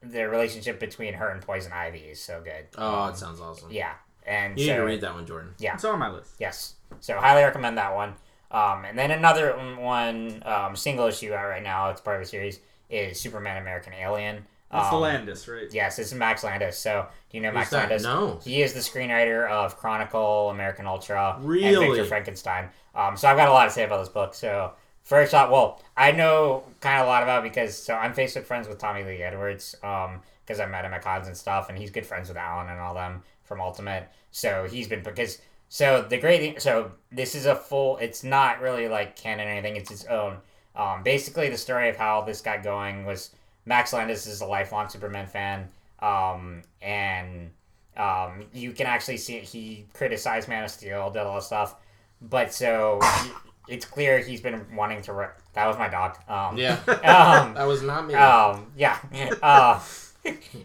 the 0.00 0.28
relationship 0.28 0.78
between 0.78 1.14
her 1.14 1.28
and 1.30 1.42
Poison 1.42 1.72
Ivy 1.72 1.98
is 1.98 2.20
so 2.20 2.40
good. 2.44 2.66
oh 2.78 3.02
Um, 3.02 3.10
it 3.10 3.16
sounds 3.16 3.40
awesome 3.40 3.70
yeah, 3.72 3.94
and 4.26 4.58
you 4.58 4.66
so, 4.66 4.72
need 4.72 4.78
to 4.78 4.84
read 4.84 5.00
that 5.02 5.14
one 5.14 5.26
Jordan 5.26 5.54
Yeah. 5.58 5.74
It's 5.74 5.84
on 5.84 5.98
my 5.98 6.10
list. 6.10 6.34
Yes, 6.38 6.74
so 7.00 7.18
highly 7.18 7.42
recommend 7.42 7.78
that 7.78 7.94
one. 7.94 8.14
Um, 8.50 8.84
and 8.84 8.96
then 8.98 9.10
another 9.10 9.52
one 9.78 10.42
um, 10.46 10.76
single 10.76 11.06
issue 11.06 11.32
out 11.32 11.46
right 11.48 11.62
now. 11.62 11.90
It's 11.90 12.00
part 12.00 12.16
of 12.16 12.22
a 12.22 12.26
series. 12.26 12.60
Is 12.90 13.18
Superman 13.18 13.60
American 13.60 13.92
Alien. 13.94 14.44
That's 14.70 14.90
the 14.90 14.96
Um, 14.96 15.02
Landis, 15.02 15.48
right? 15.48 15.66
Yes, 15.72 15.98
it's 15.98 16.12
Max 16.12 16.44
Landis. 16.44 16.78
So 16.78 17.06
do 17.30 17.36
you 17.36 17.42
know 17.42 17.48
Who's 17.48 17.54
Max 17.54 17.70
that? 17.70 17.78
Landis? 17.88 18.02
no 18.02 18.38
He 18.44 18.62
is 18.62 18.72
the 18.74 18.80
screenwriter 18.80 19.48
of 19.48 19.76
Chronicle, 19.76 20.50
American 20.50 20.86
Ultra, 20.86 21.36
and 21.38 21.78
Victor 21.78 22.04
Frankenstein. 22.04 22.68
Um, 22.94 23.16
so 23.16 23.26
I've 23.28 23.36
got 23.36 23.48
a 23.48 23.52
lot 23.52 23.64
to 23.64 23.70
say 23.70 23.84
about 23.84 23.98
this 24.00 24.08
book. 24.10 24.34
So 24.34 24.72
first 25.02 25.34
off, 25.34 25.50
well, 25.50 25.82
I 25.96 26.12
know 26.12 26.64
kind 26.80 27.00
of 27.00 27.06
a 27.06 27.10
lot 27.10 27.22
about 27.22 27.44
it 27.44 27.48
because 27.48 27.76
so 27.76 27.94
I'm 27.94 28.14
Facebook 28.14 28.44
friends 28.44 28.68
with 28.68 28.78
Tommy 28.78 29.02
Lee 29.02 29.22
Edwards 29.22 29.74
because 29.74 30.60
I 30.60 30.66
met 30.66 30.84
him 30.84 30.92
at 30.92 31.02
cons 31.02 31.26
and 31.26 31.36
stuff, 31.36 31.68
and 31.70 31.78
he's 31.78 31.90
good 31.90 32.06
friends 32.06 32.28
with 32.28 32.36
Alan 32.36 32.68
and 32.68 32.78
all 32.78 32.94
them 32.94 33.22
from 33.44 33.60
Ultimate. 33.60 34.08
So 34.30 34.66
he's 34.70 34.88
been 34.88 35.02
because 35.02 35.40
so 35.68 36.02
the 36.08 36.18
great 36.18 36.40
thing. 36.40 36.60
So 36.60 36.92
this 37.10 37.34
is 37.34 37.46
a 37.46 37.54
full. 37.54 37.96
It's 37.98 38.22
not 38.24 38.60
really 38.60 38.88
like 38.88 39.16
canon 39.16 39.46
or 39.48 39.50
anything. 39.50 39.76
It's 39.76 39.90
its 39.90 40.04
own. 40.06 40.38
Um, 40.76 41.02
basically, 41.02 41.48
the 41.48 41.56
story 41.58 41.88
of 41.88 41.96
how 41.96 42.22
this 42.22 42.40
got 42.40 42.62
going 42.62 43.04
was 43.06 43.30
Max 43.64 43.92
Landis 43.92 44.26
is 44.26 44.40
a 44.40 44.46
lifelong 44.46 44.88
Superman 44.88 45.26
fan, 45.26 45.68
um, 46.00 46.62
and 46.82 47.50
um, 47.96 48.44
you 48.52 48.72
can 48.72 48.86
actually 48.86 49.16
see 49.16 49.38
he 49.38 49.86
criticized 49.94 50.48
Man 50.48 50.64
of 50.64 50.70
Steel, 50.70 51.10
did 51.10 51.22
all 51.22 51.36
this 51.36 51.46
stuff, 51.46 51.76
but 52.20 52.52
so 52.52 52.98
he- 53.22 53.30
it's 53.74 53.86
clear 53.86 54.18
he's 54.18 54.40
been 54.40 54.66
wanting 54.76 55.00
to. 55.02 55.12
Re- 55.12 55.28
that 55.54 55.66
was 55.66 55.78
my 55.78 55.88
dog. 55.88 56.16
Um, 56.28 56.56
yeah 56.58 56.78
Um, 56.88 57.54
that 57.54 57.64
was 57.66 57.82
not 57.82 58.06
me 58.06 58.14
um, 58.14 58.70
yeah. 58.76 58.98
Uh, 59.42 59.80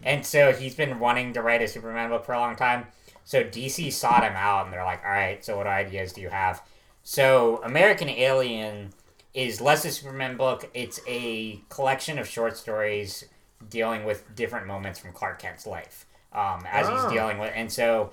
and 0.04 0.24
so 0.24 0.52
he's 0.52 0.74
been 0.74 0.98
wanting 0.98 1.32
to 1.34 1.42
write 1.42 1.62
a 1.62 1.68
Superman 1.68 2.10
book 2.10 2.24
for 2.24 2.32
a 2.32 2.38
long 2.38 2.56
time. 2.56 2.86
So 3.24 3.44
DC 3.44 3.92
sought 3.92 4.24
him 4.24 4.34
out, 4.34 4.64
and 4.64 4.72
they're 4.72 4.84
like, 4.84 5.04
"All 5.04 5.10
right, 5.10 5.44
so 5.44 5.56
what 5.56 5.66
ideas 5.66 6.12
do 6.12 6.20
you 6.20 6.30
have?" 6.30 6.62
So 7.02 7.60
American 7.64 8.08
Alien 8.08 8.92
is 9.34 9.60
less 9.60 9.84
a 9.84 9.90
Superman 9.90 10.36
book. 10.36 10.68
It's 10.74 11.00
a 11.06 11.60
collection 11.68 12.18
of 12.18 12.26
short 12.28 12.56
stories 12.56 13.24
dealing 13.68 14.04
with 14.04 14.34
different 14.34 14.66
moments 14.66 14.98
from 14.98 15.12
Clark 15.12 15.38
Kent's 15.40 15.66
life 15.66 16.06
um, 16.32 16.64
as 16.70 16.86
Ah. 16.88 17.02
he's 17.04 17.12
dealing 17.12 17.38
with. 17.38 17.52
And 17.54 17.70
so 17.70 18.10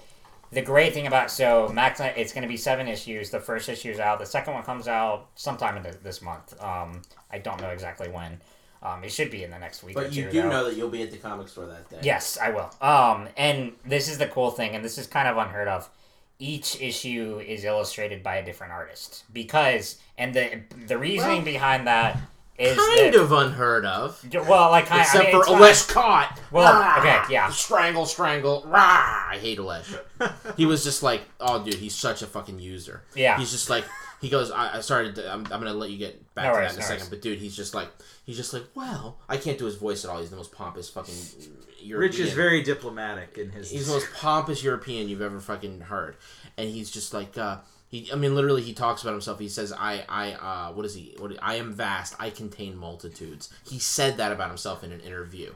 the 0.51 0.61
great 0.61 0.93
thing 0.93 1.07
about 1.07 1.31
so 1.31 1.69
Max, 1.69 1.99
it's 1.99 2.31
going 2.33 2.43
to 2.43 2.47
be 2.47 2.57
seven 2.57 2.87
issues. 2.87 3.29
The 3.31 3.39
first 3.39 3.67
issue 3.69 3.89
is 3.89 3.99
out. 3.99 4.19
The 4.19 4.25
second 4.25 4.53
one 4.53 4.63
comes 4.63 4.87
out 4.87 5.27
sometime 5.35 5.75
in 5.77 5.83
the, 5.83 5.97
this 6.03 6.21
month. 6.21 6.53
Um, 6.61 7.01
I 7.31 7.39
don't 7.39 7.59
know 7.61 7.69
exactly 7.69 8.09
when. 8.09 8.39
Um, 8.83 9.03
it 9.03 9.11
should 9.11 9.31
be 9.31 9.43
in 9.43 9.51
the 9.51 9.57
next 9.59 9.83
week. 9.83 9.97
or 9.97 10.03
but 10.03 10.13
you 10.13 10.25
two, 10.25 10.31
do 10.31 10.41
though. 10.43 10.49
know 10.49 10.65
that 10.65 10.77
you'll 10.77 10.89
be 10.89 11.01
at 11.01 11.11
the 11.11 11.17
comic 11.17 11.47
store 11.47 11.65
that 11.65 11.89
day 11.89 11.97
Yes, 12.03 12.37
I 12.41 12.49
will. 12.51 12.71
Um, 12.81 13.27
and 13.35 13.73
this 13.85 14.07
is 14.07 14.17
the 14.17 14.27
cool 14.27 14.51
thing, 14.51 14.75
and 14.75 14.85
this 14.85 14.97
is 14.97 15.07
kind 15.07 15.27
of 15.27 15.37
unheard 15.37 15.67
of. 15.67 15.89
Each 16.39 16.79
issue 16.79 17.39
is 17.45 17.63
illustrated 17.63 18.21
by 18.21 18.35
a 18.35 18.45
different 18.45 18.71
artist 18.73 19.23
because, 19.33 19.97
and 20.19 20.33
the 20.35 20.61
the 20.85 20.97
reasoning 20.97 21.37
Well, 21.37 21.45
behind 21.45 21.87
that 21.87 22.19
is 22.59 22.77
kind 22.77 23.13
that, 23.13 23.19
of 23.19 23.31
unheard 23.31 23.85
of 23.85 24.23
well, 24.47 24.69
like 24.69 24.85
kind 24.85 25.01
except 25.01 25.29
I 25.29 25.31
mean, 25.31 25.43
for 25.43 25.49
Ales 25.63 25.85
Kot 25.87 26.39
Well, 26.51 26.73
Rah! 26.79 26.99
okay, 26.99 27.33
yeah. 27.33 27.49
strangle 27.49 28.05
strangle 28.05 28.63
Rah! 28.67 29.29
I 29.31 29.37
hate 29.41 29.57
Alesh 29.57 29.99
he 30.57 30.67
was 30.67 30.83
just 30.83 31.01
like, 31.01 31.21
"Oh, 31.39 31.63
dude, 31.63 31.75
he's 31.75 31.95
such 31.95 32.21
a 32.21 32.27
fucking 32.27 32.59
user." 32.59 33.01
Yeah. 33.15 33.37
He's 33.39 33.49
just 33.51 33.69
like, 33.69 33.85
he 34.21 34.29
goes, 34.29 34.49
"I, 34.51 34.77
I 34.77 34.81
started. 34.81 35.15
To, 35.15 35.31
I'm, 35.31 35.41
I'm 35.41 35.59
gonna 35.61 35.73
let 35.73 35.89
you 35.89 35.97
get 35.97 36.33
back 36.33 36.45
No 36.45 36.51
to 36.51 36.55
worries, 36.57 36.69
that 36.71 36.73
in 36.75 36.79
a 36.79 36.81
no 36.81 36.87
second, 36.87 37.01
worries. 37.01 37.09
but 37.09 37.21
dude, 37.21 37.39
he's 37.39 37.55
just 37.55 37.73
like, 37.75 37.89
he's 38.25 38.37
just 38.37 38.53
like, 38.53 38.63
well, 38.75 39.17
I 39.29 39.37
can't 39.37 39.57
do 39.57 39.65
his 39.65 39.75
voice 39.75 40.03
at 40.05 40.11
all. 40.11 40.19
He's 40.19 40.29
the 40.29 40.35
most 40.37 40.51
pompous 40.51 40.89
fucking 40.89 41.13
European. 41.81 41.99
Rich 41.99 42.19
is 42.19 42.33
very 42.33 42.63
diplomatic 42.63 43.37
in 43.37 43.51
his. 43.51 43.69
He's 43.71 43.87
the 43.87 43.93
most 43.93 44.07
pompous 44.15 44.63
European 44.63 45.07
you've 45.09 45.21
ever 45.21 45.39
fucking 45.39 45.81
heard, 45.81 46.15
and 46.57 46.69
he's 46.69 46.89
just 46.89 47.13
like, 47.13 47.37
uh, 47.37 47.57
he. 47.89 48.09
I 48.11 48.15
mean, 48.15 48.33
literally, 48.35 48.61
he 48.63 48.73
talks 48.73 49.01
about 49.03 49.11
himself. 49.11 49.39
He 49.39 49.49
says, 49.49 49.71
"I, 49.71 50.03
I, 50.09 50.31
uh, 50.33 50.73
what 50.73 50.85
is 50.85 50.95
he? 50.95 51.15
What? 51.19 51.31
I 51.41 51.55
am 51.55 51.73
vast. 51.73 52.15
I 52.19 52.29
contain 52.31 52.75
multitudes." 52.75 53.49
He 53.69 53.79
said 53.79 54.17
that 54.17 54.31
about 54.31 54.49
himself 54.49 54.83
in 54.83 54.91
an 54.91 55.01
interview. 55.01 55.53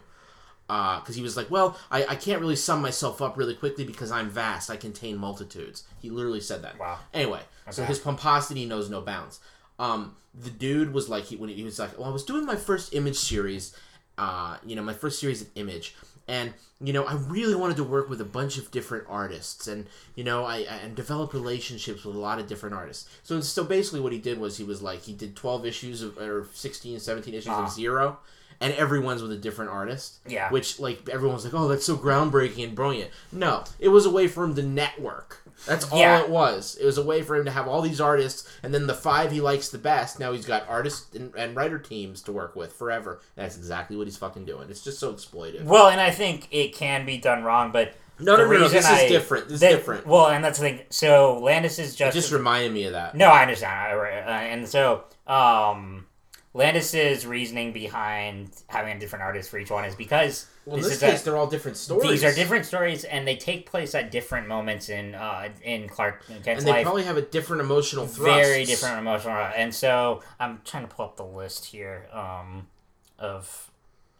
Because 0.67 1.15
he 1.17 1.21
was 1.21 1.35
like, 1.35 1.51
well, 1.51 1.77
I, 1.91 2.05
I 2.05 2.15
can't 2.15 2.39
really 2.39 2.55
sum 2.55 2.81
myself 2.81 3.21
up 3.21 3.35
really 3.35 3.55
quickly 3.55 3.83
because 3.83 4.09
I'm 4.09 4.29
vast. 4.29 4.69
I 4.69 4.77
contain 4.77 5.17
multitudes. 5.17 5.83
He 6.01 6.09
literally 6.09 6.39
said 6.39 6.61
that. 6.61 6.79
Wow. 6.79 6.97
Anyway, 7.13 7.41
so 7.69 7.83
his 7.83 7.99
pomposity 7.99 8.65
knows 8.65 8.89
no 8.89 9.01
bounds. 9.01 9.39
Um, 9.79 10.15
the 10.33 10.49
dude 10.49 10.93
was 10.93 11.09
like, 11.09 11.25
he, 11.25 11.35
when 11.35 11.49
he 11.49 11.63
was 11.63 11.79
like, 11.79 11.97
well, 11.97 12.07
I 12.09 12.11
was 12.11 12.23
doing 12.23 12.45
my 12.45 12.55
first 12.55 12.93
image 12.93 13.17
series, 13.17 13.75
uh, 14.17 14.57
you 14.65 14.75
know, 14.75 14.81
my 14.83 14.93
first 14.93 15.19
series 15.19 15.41
at 15.41 15.47
Image, 15.55 15.95
and 16.27 16.53
you 16.83 16.93
know, 16.93 17.03
I 17.05 17.13
really 17.15 17.55
wanted 17.55 17.77
to 17.77 17.83
work 17.83 18.09
with 18.09 18.21
a 18.21 18.25
bunch 18.25 18.57
of 18.57 18.71
different 18.71 19.05
artists, 19.09 19.67
and 19.67 19.87
you 20.15 20.23
know, 20.23 20.45
I, 20.45 20.57
I 20.57 20.75
and 20.83 20.95
develop 20.95 21.33
relationships 21.33 22.05
with 22.05 22.15
a 22.15 22.19
lot 22.19 22.39
of 22.39 22.47
different 22.47 22.75
artists. 22.75 23.09
So, 23.23 23.41
so 23.41 23.63
basically, 23.63 23.99
what 24.01 24.13
he 24.13 24.19
did 24.19 24.39
was 24.39 24.57
he 24.57 24.63
was 24.63 24.81
like, 24.81 25.01
he 25.01 25.13
did 25.13 25.35
twelve 25.35 25.65
issues 25.65 26.01
of 26.03 26.17
or 26.17 26.47
16, 26.53 26.99
17 26.99 27.33
issues 27.33 27.47
Ah. 27.47 27.63
of 27.65 27.71
Zero. 27.71 28.19
And 28.59 28.73
everyone's 28.75 29.23
with 29.23 29.31
a 29.31 29.37
different 29.37 29.71
artist. 29.71 30.19
Yeah. 30.27 30.51
Which, 30.51 30.79
like, 30.79 31.09
everyone's 31.09 31.43
like, 31.45 31.55
oh, 31.55 31.67
that's 31.67 31.83
so 31.83 31.97
groundbreaking 31.97 32.63
and 32.63 32.75
brilliant. 32.75 33.09
No, 33.31 33.63
it 33.79 33.89
was 33.89 34.05
a 34.05 34.11
way 34.11 34.27
for 34.27 34.43
him 34.43 34.53
to 34.53 34.61
network. 34.61 35.40
That's 35.65 35.89
all 35.91 35.99
Yeah. 35.99 36.21
it 36.21 36.29
was. 36.29 36.75
It 36.81 36.85
was 36.85 36.97
a 36.97 37.03
way 37.03 37.21
for 37.21 37.35
him 37.35 37.45
to 37.45 37.51
have 37.51 37.67
all 37.67 37.81
these 37.81 38.01
artists, 38.01 38.47
and 38.63 38.73
then 38.73 38.87
the 38.87 38.93
five 38.95 39.31
he 39.31 39.41
likes 39.41 39.69
the 39.69 39.77
best. 39.77 40.19
Now 40.19 40.31
he's 40.33 40.45
got 40.45 40.67
artist 40.67 41.15
and, 41.15 41.33
and 41.35 41.55
writer 41.55 41.77
teams 41.79 42.21
to 42.23 42.31
work 42.31 42.55
with 42.55 42.73
forever. 42.73 43.21
That's 43.35 43.55
exactly 43.57 43.95
what 43.95 44.07
he's 44.07 44.17
fucking 44.17 44.45
doing. 44.45 44.69
It's 44.69 44.83
just 44.83 44.99
so 44.99 45.13
exploitive. 45.13 45.63
Well, 45.65 45.89
and 45.89 46.01
I 46.01 46.11
think 46.11 46.47
it 46.51 46.73
can 46.75 47.05
be 47.05 47.17
done 47.17 47.43
wrong, 47.43 47.71
but 47.71 47.93
No, 48.19 48.35
no, 48.35 48.43
no, 48.43 48.43
no. 48.45 48.49
reason 48.59 48.71
This 48.77 48.85
I- 48.85 49.01
is 49.01 49.11
different. 49.11 49.45
This 49.49 49.55
is 49.55 49.59
different. 49.69 50.05
Well, 50.07 50.27
and 50.27 50.43
that's 50.43 50.59
the 50.59 50.65
thing. 50.69 50.81
So 50.89 51.39
Landis 51.39 51.77
is 51.79 51.93
It 51.93 51.97
just 51.97 52.15
just 52.15 52.31
reminded 52.31 52.71
me 52.73 52.85
of 52.85 52.93
that. 52.93 53.15
No, 53.15 53.27
I 53.27 53.41
understand. 53.43 53.71
I, 53.73 53.93
uh, 53.93 54.29
and 54.31 54.67
so, 54.67 55.03
um, 55.27 56.05
Landis's 56.53 57.25
reasoning 57.25 57.71
behind 57.71 58.49
having 58.67 58.95
a 58.95 58.99
different 58.99 59.23
artist 59.23 59.49
for 59.49 59.57
each 59.57 59.71
one 59.71 59.85
is 59.85 59.95
because 59.95 60.47
Well, 60.65 60.75
in 60.75 60.81
this 60.83 60.89
this 60.91 60.97
is 60.97 61.03
a- 61.03 61.11
case, 61.11 61.21
they're 61.23 61.37
all 61.37 61.47
different 61.47 61.77
stories. 61.77 62.09
these 62.09 62.23
are 62.23 62.33
different 62.33 62.65
stories 62.65 63.03
and 63.03 63.27
they 63.27 63.35
take 63.35 63.69
place 63.69 63.95
at 63.95 64.11
different 64.11 64.47
moments 64.47 64.89
in 64.89 65.15
uh, 65.15 65.49
in 65.63 65.87
Clark 65.89 66.25
Kent's 66.27 66.47
and 66.47 66.61
they 66.61 66.71
life. 66.71 66.83
probably 66.83 67.03
have 67.03 67.17
a 67.17 67.21
different 67.23 67.61
emotional 67.61 68.05
thrust. 68.07 68.41
Very 68.41 68.65
different 68.65 68.99
emotional. 68.99 69.35
And 69.35 69.73
so 69.73 70.21
I'm 70.39 70.61
trying 70.63 70.87
to 70.87 70.93
pull 70.93 71.05
up 71.05 71.17
the 71.17 71.25
list 71.25 71.65
here 71.65 72.07
um, 72.13 72.67
of 73.17 73.71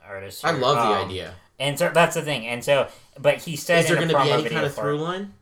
artists. 0.03 0.43
I 0.43 0.51
here. 0.53 0.61
love 0.61 0.75
the 0.77 0.95
Um, 0.95 1.07
idea. 1.09 1.33
And 1.59 1.77
so 1.77 1.91
that's 1.93 2.15
the 2.15 2.23
thing. 2.23 2.47
And 2.47 2.63
so, 2.63 2.87
but 3.19 3.37
he 3.37 3.55
said 3.55 3.81
Is 3.81 3.87
there 3.87 3.97
going 3.97 4.09
to 4.09 4.19
be 4.23 4.31
any 4.31 4.49
kind 4.49 4.65
of 4.65 4.73
through 4.73 4.97
line? 4.97 5.33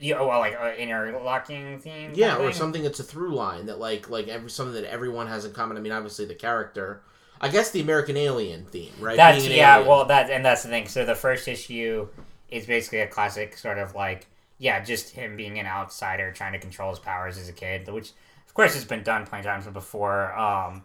Yeah, 0.00 0.20
well, 0.20 0.40
like 0.40 0.56
uh, 0.60 0.72
interlocking 0.76 1.78
theme. 1.78 2.10
Yeah, 2.14 2.34
or 2.36 2.46
thing? 2.50 2.52
something 2.54 2.82
that's 2.82 2.98
a 2.98 3.04
through 3.04 3.34
line 3.36 3.66
that 3.66 3.78
like 3.78 4.10
like 4.10 4.26
every 4.26 4.50
something 4.50 4.74
that 4.74 4.90
everyone 4.90 5.28
has 5.28 5.44
in 5.44 5.52
common. 5.52 5.76
I 5.76 5.80
mean, 5.80 5.92
obviously 5.92 6.24
the 6.24 6.34
character. 6.34 7.02
I 7.40 7.48
guess 7.48 7.70
the 7.70 7.80
American 7.80 8.16
Alien 8.16 8.64
theme, 8.66 8.92
right? 9.00 9.16
That's 9.16 9.46
yeah. 9.46 9.76
alien. 9.76 9.88
Well, 9.88 10.04
that 10.06 10.30
and 10.30 10.44
that's 10.44 10.62
the 10.62 10.68
thing. 10.68 10.88
So 10.88 11.04
the 11.04 11.14
first 11.14 11.48
issue 11.48 12.08
is 12.50 12.66
basically 12.66 13.00
a 13.00 13.06
classic 13.08 13.56
sort 13.58 13.78
of 13.78 13.94
like 13.94 14.26
yeah, 14.58 14.80
just 14.80 15.10
him 15.10 15.36
being 15.36 15.58
an 15.58 15.66
outsider 15.66 16.32
trying 16.32 16.52
to 16.52 16.58
control 16.58 16.90
his 16.90 16.98
powers 16.98 17.36
as 17.38 17.48
a 17.48 17.52
kid, 17.52 17.88
which 17.88 18.12
of 18.46 18.54
course 18.54 18.74
has 18.74 18.84
been 18.84 19.02
done 19.02 19.26
plenty 19.26 19.40
of 19.40 19.46
times 19.46 19.66
before. 19.66 20.32
Um, 20.38 20.82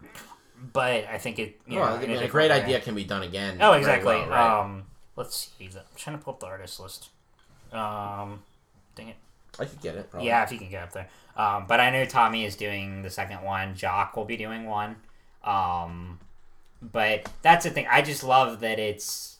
but 0.74 1.06
I 1.06 1.18
think 1.18 1.40
it 1.40 1.62
you 1.68 1.80
Well, 1.80 1.98
know 1.98 2.04
I 2.04 2.08
mean, 2.08 2.18
a 2.18 2.28
great 2.28 2.52
way. 2.52 2.62
idea 2.62 2.80
can 2.82 2.96
be 2.96 3.04
done 3.04 3.24
again. 3.24 3.58
Oh, 3.62 3.74
exactly. 3.74 4.16
well, 4.16 4.30
right? 4.30 4.60
Um, 4.62 4.84
let's 5.16 5.52
see. 5.58 5.70
I'm 5.74 5.82
trying 5.96 6.18
to 6.18 6.24
pull 6.24 6.34
up 6.34 6.40
the 6.40 6.48
artist 6.48 6.80
list. 6.80 7.10
Um, 7.72 8.42
dang 8.96 9.10
it. 9.10 9.16
I 9.60 9.66
could 9.66 9.82
get 9.82 9.96
it. 9.96 10.10
Probably. 10.10 10.28
Yeah, 10.28 10.44
if 10.44 10.52
you 10.52 10.58
can 10.58 10.70
get 10.70 10.84
up 10.84 10.92
there. 10.94 11.08
Um, 11.38 11.66
but 11.68 11.80
I 11.80 11.90
know 11.92 12.06
Tommy 12.06 12.46
is 12.46 12.56
doing 12.56 13.02
the 13.02 13.10
second 13.10 13.44
one. 13.44 13.76
Jock 13.76 14.18
will 14.18 14.26
be 14.26 14.38
doing 14.38 14.66
one. 14.66 14.98
Um, 15.44 16.20
but 16.82 17.30
that's 17.42 17.66
the 17.66 17.72
thing. 17.72 17.88
I 17.90 18.02
just 18.02 18.24
love 18.24 18.60
that 18.62 18.80
it's 18.80 19.38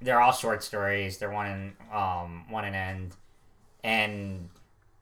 they're 0.00 0.20
all 0.20 0.32
short 0.32 0.62
stories. 0.62 1.18
They're 1.18 1.30
one 1.30 1.46
in 1.46 1.72
um 1.92 2.50
one 2.50 2.64
and 2.64 2.76
end, 2.76 3.16
and 3.82 4.48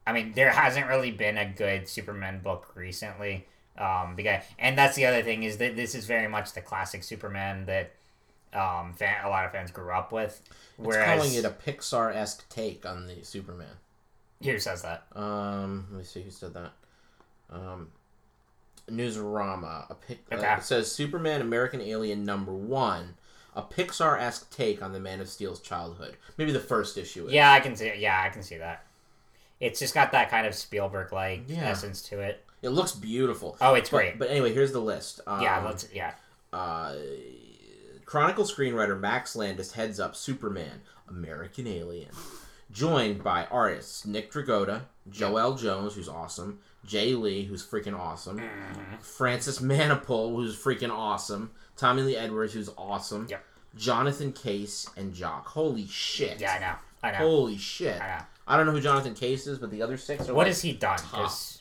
I 0.06 0.12
mean 0.12 0.32
there 0.34 0.50
hasn't 0.50 0.86
really 0.86 1.10
been 1.10 1.38
a 1.38 1.46
good 1.46 1.88
Superman 1.88 2.40
book 2.42 2.72
recently. 2.74 3.46
Um, 3.78 4.16
because 4.16 4.42
and 4.58 4.76
that's 4.76 4.96
the 4.96 5.06
other 5.06 5.22
thing 5.22 5.44
is 5.44 5.56
that 5.56 5.76
this 5.76 5.94
is 5.94 6.04
very 6.06 6.28
much 6.28 6.52
the 6.52 6.60
classic 6.60 7.02
Superman 7.02 7.64
that 7.66 7.92
um 8.52 8.92
fan, 8.92 9.24
a 9.24 9.28
lot 9.30 9.46
of 9.46 9.52
fans 9.52 9.70
grew 9.70 9.90
up 9.92 10.12
with. 10.12 10.42
It's 10.50 10.60
Whereas 10.76 11.20
calling 11.20 11.34
it 11.34 11.44
a 11.44 11.50
Pixar 11.50 12.14
esque 12.14 12.46
take 12.50 12.84
on 12.84 13.06
the 13.06 13.24
Superman. 13.24 13.76
who 14.42 14.58
says 14.58 14.82
that? 14.82 15.06
Um, 15.14 15.86
let 15.90 15.98
me 15.98 16.04
see 16.04 16.22
who 16.22 16.30
said 16.30 16.52
that. 16.54 16.72
Um, 17.50 17.88
Newsarama. 18.93 19.90
A 19.90 19.94
pic- 19.94 20.24
uh, 20.32 20.36
it 20.36 20.62
says 20.64 20.90
Superman 20.93 21.40
American 21.40 21.81
Alien 21.81 22.24
number 22.24 22.52
one, 22.52 23.14
a 23.56 23.62
Pixar 23.62 24.20
esque 24.20 24.51
take 24.51 24.82
on 24.82 24.93
the 24.93 25.01
Man 25.01 25.20
of 25.20 25.28
Steel's 25.28 25.60
childhood. 25.60 26.16
Maybe 26.36 26.52
the 26.52 26.60
first 26.60 26.97
issue. 26.98 27.27
Is. 27.27 27.32
Yeah, 27.32 27.52
I 27.52 27.60
can 27.60 27.74
see. 27.77 27.93
Yeah, 27.97 28.23
I 28.24 28.28
can 28.28 28.43
see 28.43 28.59
that. 28.59 28.85
It's 29.60 29.78
just 29.78 29.94
got 29.94 30.12
that 30.12 30.31
kind 30.31 30.47
of 30.47 30.55
Spielberg 30.55 31.12
like 31.12 31.43
Yeah. 31.47 31.69
essence 31.69 32.02
to 32.09 32.20
it. 32.20 32.44
it 32.62 32.69
looks 32.70 32.93
beautiful. 32.93 33.56
Oh, 33.60 33.74
it's 33.74 33.90
But, 33.90 33.97
great. 33.97 34.19
but 34.20 34.31
anyway, 34.31 34.52
here's 34.55 34.70
the 34.73 34.81
list. 34.81 35.20
Um, 35.27 35.40
yeah, 35.43 35.64
let's. 35.64 35.89
Yeah, 35.93 36.12
uh, 36.52 36.94
Chronicle 38.05 38.44
screenwriter 38.44 38.98
Max 38.98 39.35
Landis 39.36 39.73
heads 39.73 39.98
up 39.98 40.14
Superman, 40.14 40.82
American 41.09 41.66
Alien, 41.66 42.10
joined 42.70 43.23
by 43.24 43.47
artists 43.47 44.05
Nick 44.06 44.31
Dragotta, 44.31 44.82
Joëlle 45.10 45.59
Jones, 45.59 45.94
who's 45.94 46.09
awesome, 46.09 46.59
Jae 46.86 47.18
Lee, 47.20 47.44
who's 47.44 47.64
freaking 47.64 47.98
awesome, 47.98 48.38
Mm-hmm. 48.38 48.96
Francis 49.00 49.60
Manapul, 49.60 50.34
who's 50.34 50.56
freaking 50.56 50.90
awesome, 50.90 51.50
Tommy 51.76 52.02
Lee 52.02 52.16
Edwards, 52.16 52.52
who's 52.54 52.70
awesome, 52.76 53.26
Yep. 53.30 53.44
Jonathan 53.76 54.32
Case, 54.32 54.88
and 54.96 55.14
Jock. 55.14 55.46
Holy 55.46 55.86
shit! 55.86 56.40
yeah, 56.40 56.54
I 56.54 56.59
know. 56.60 56.74
I 57.02 57.12
know. 57.12 57.18
Holy 57.18 57.56
shit! 57.59 58.00
I 58.00 58.18
know. 58.18 58.24
I 58.46 58.56
don't 58.56 58.66
know 58.66 58.72
who 58.72 58.80
Jonathan 58.80 59.14
Case 59.14 59.46
is, 59.46 59.59
but 59.59 59.70
the 59.70 59.80
other 59.82 59.96
six 59.96 60.28
are 60.28 60.34
What 60.34 60.42
like 60.42 60.46
has 60.48 60.60
he 60.62 60.72
done? 60.72 60.98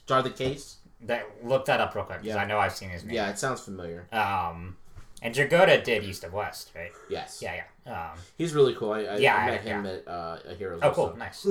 Jonathan 0.08 0.34
Case? 0.34 0.78
that 1.04 1.26
look 1.44 1.66
that 1.66 1.80
up 1.80 1.96
real 1.96 2.04
quick 2.04 2.22
because 2.22 2.36
Yeah. 2.36 2.42
I 2.42 2.46
know 2.46 2.60
I've 2.60 2.74
seen 2.76 2.90
his 2.90 3.04
name. 3.04 3.16
Yeah, 3.16 3.30
it 3.30 3.40
sounds 3.40 3.62
familiar. 3.62 4.08
Um, 4.12 4.78
and 5.24 5.34
Dragotta 5.34 5.84
did 5.84 6.04
East 6.04 6.24
of 6.24 6.34
West, 6.34 6.72
right? 6.76 6.92
Yes. 7.10 7.40
Yeah, 7.42 7.64
yeah. 7.88 8.12
Um, 8.12 8.18
He's 8.38 8.54
really 8.54 8.76
cool. 8.76 8.92
I, 8.94 9.02
I, 9.04 9.18
Yeah, 9.18 9.36
I- 9.36 9.46
met 9.48 9.62
him 9.62 9.86
yeah. 9.86 9.92
at 9.92 10.08
uh, 10.08 10.38
a 10.50 10.54
Heroes. 10.56 10.80
oh, 10.84 10.92
cool, 10.92 11.16
nice. 11.18 11.48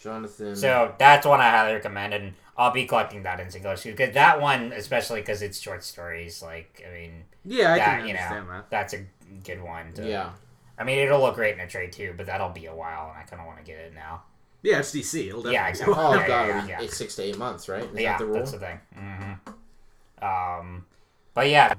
Jonathan. 0.00 0.54
So 0.56 0.94
that's 0.98 1.26
one 1.26 1.40
I 1.40 1.50
highly 1.50 1.74
recommend, 1.74 2.14
and 2.14 2.34
I'll 2.56 2.70
be 2.72 2.84
collecting 2.86 3.22
that 3.22 3.40
in 3.40 3.50
single 3.50 3.72
issue 3.72 3.92
because 3.92 4.14
that 4.14 4.40
one, 4.40 4.72
especially 4.72 5.20
because 5.20 5.40
it's 5.42 5.58
short 5.58 5.82
stories. 5.84 6.42
Like, 6.42 6.84
I 6.86 6.92
mean, 6.92 7.24
Yeah, 7.44 7.72
I 7.74 7.78
that 7.78 7.84
can 7.98 8.06
you 8.08 8.14
understand 8.14 8.46
know, 8.46 8.52
that. 8.52 8.70
that's 8.70 8.92
a 8.94 9.04
good 9.44 9.62
one. 9.62 9.92
To, 9.94 10.06
yeah. 10.06 10.30
I 10.78 10.84
mean, 10.84 10.98
it'll 10.98 11.20
look 11.20 11.34
great 11.36 11.54
in 11.54 11.60
a 11.60 11.66
trade 11.68 11.92
too, 11.92 12.14
but 12.16 12.26
that'll 12.26 12.50
be 12.50 12.66
a 12.66 12.74
while, 12.74 13.08
and 13.10 13.18
I 13.18 13.22
kind 13.22 13.40
of 13.40 13.46
want 13.46 13.58
to 13.58 13.64
get 13.64 13.78
it 13.78 13.94
now. 13.94 14.22
Yeah, 14.62 14.78
it's 14.78 14.92
DC. 14.92 15.28
It'll 15.28 15.42
definitely 15.42 15.54
Yeah, 15.54 15.68
exactly. 15.68 15.94
Oh 15.96 16.14
Yeah, 16.14 16.28
god, 16.28 16.46
yeah, 16.48 16.66
yeah. 16.68 16.82
it's 16.82 16.96
six 16.96 17.16
to 17.16 17.22
eight 17.22 17.38
months, 17.38 17.68
right? 17.68 17.82
Is 17.84 18.00
yeah, 18.00 18.12
that 18.12 18.18
the 18.18 18.26
rule? 18.26 18.34
that's 18.36 18.52
the 18.52 18.58
thing. 18.58 18.80
hmm 18.94 20.24
Um, 20.24 20.86
but 21.34 21.48
yeah, 21.48 21.74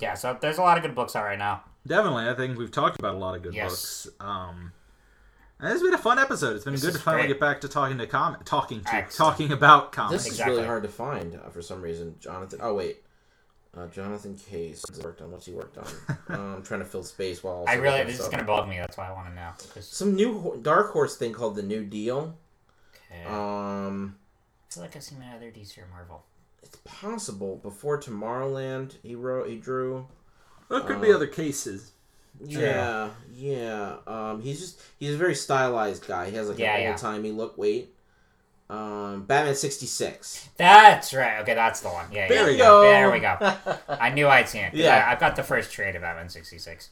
yeah. 0.00 0.14
So 0.14 0.36
there's 0.40 0.58
a 0.58 0.62
lot 0.62 0.76
of 0.76 0.82
good 0.82 0.94
books 0.94 1.16
out 1.16 1.24
right 1.24 1.38
now. 1.38 1.62
Definitely, 1.86 2.28
I 2.28 2.34
think 2.34 2.58
we've 2.58 2.70
talked 2.70 2.98
about 2.98 3.14
a 3.14 3.18
lot 3.18 3.34
of 3.34 3.42
good 3.42 3.54
Yes. 3.54 3.70
books. 3.70 4.08
Um, 4.20 4.72
and 5.62 5.72
it's 5.72 5.82
been 5.82 5.94
a 5.94 5.98
fun 5.98 6.18
episode. 6.18 6.56
It's 6.56 6.64
been 6.64 6.74
This 6.74 6.82
good 6.84 6.92
to 6.94 6.98
finally 6.98 7.22
great. 7.22 7.34
get 7.34 7.40
back 7.40 7.60
to 7.62 7.68
talking 7.68 7.96
to 7.98 8.06
com- 8.06 8.36
talking 8.44 8.82
to 8.82 8.94
Excellent. 8.94 9.12
talking 9.36 9.52
about 9.52 9.92
comics. 9.92 10.24
This 10.24 10.32
Exactly. 10.32 10.52
is 10.52 10.56
really 10.58 10.66
hard 10.68 10.82
to 10.82 10.88
find 10.90 11.36
uh, 11.36 11.48
for 11.48 11.62
some 11.62 11.80
reason. 11.80 12.16
Jonathan. 12.20 12.58
Oh 12.62 12.74
wait, 12.74 13.02
uh, 13.76 13.86
Jonathan 13.86 14.36
Case 14.36 14.84
worked 15.02 15.22
on 15.22 15.30
what's 15.30 15.46
he 15.46 15.52
worked 15.52 15.78
on? 15.78 15.86
I'm 16.28 16.62
trying 16.64 16.80
to 16.80 16.86
fill 16.86 17.04
space 17.04 17.42
while. 17.42 17.64
I 17.66 17.72
also 17.72 17.80
really 17.80 17.92
looking 17.98 18.06
this 18.08 18.20
is 18.20 18.28
gonna 18.28 18.44
bug 18.44 18.68
me. 18.68 18.76
That's 18.76 18.96
why 18.98 19.08
I 19.08 19.12
want 19.12 19.28
to 19.28 19.34
know. 19.34 19.50
'cause- 19.72 19.88
Some 19.88 20.14
new 20.14 20.58
Dark 20.62 20.92
Horse 20.92 21.16
thing 21.16 21.32
called 21.32 21.56
the 21.56 21.62
New 21.62 21.84
Deal. 21.84 22.36
okay. 23.10 23.24
Um, 23.24 24.16
I 24.70 24.74
feel 24.74 24.82
like 24.82 24.96
I've 24.96 25.02
seen 25.02 25.18
my 25.20 25.34
other 25.36 25.50
DC 25.50 25.78
or 25.78 25.86
Marvel. 25.90 26.24
it's 26.62 26.76
possible 26.84 27.56
before 27.56 28.00
Tomorrowland. 28.00 28.96
He 29.02 29.14
wrote. 29.14 29.48
He 29.48 29.56
drew. 29.56 30.06
There 30.68 30.80
could 30.80 31.00
be 31.02 31.12
Uh, 31.12 31.16
other 31.16 31.26
cases. 31.26 31.91
Yeah, 32.44 33.10
yeah. 33.34 33.96
Um, 34.06 34.42
he's 34.42 34.60
just 34.60 34.80
he's 34.98 35.14
a 35.14 35.18
very 35.18 35.34
stylized 35.34 36.06
guy. 36.06 36.30
He 36.30 36.36
has 36.36 36.48
like 36.48 36.58
Yeah, 36.58 36.76
an 36.76 36.88
old 36.88 36.96
timey 36.98 37.30
look. 37.30 37.56
Wait, 37.58 37.94
um, 38.70 39.24
Batman 39.26 39.54
sixty 39.54 39.86
six. 39.86 40.48
That's 40.56 41.12
right. 41.14 41.40
Okay, 41.42 41.54
that's 41.54 41.80
the 41.80 41.88
one. 41.88 42.06
Yeah, 42.12 42.28
There 42.28 42.46
yeah. 42.46 42.52
we 42.52 42.56
go. 42.58 42.82
There 42.82 43.10
we 43.10 43.20
go. 43.20 43.36
I 43.88 44.10
knew 44.10 44.28
I'd 44.28 44.48
seen 44.48 44.64
it. 44.64 44.70
'cause 44.70 44.80
Yeah. 44.80 44.96
I, 45.06 45.10
have 45.10 45.20
got 45.20 45.36
the 45.36 45.42
first 45.42 45.72
trade 45.72 45.94
of 45.96 46.02
Batman 46.02 46.28
sixty 46.28 46.58
six, 46.58 46.90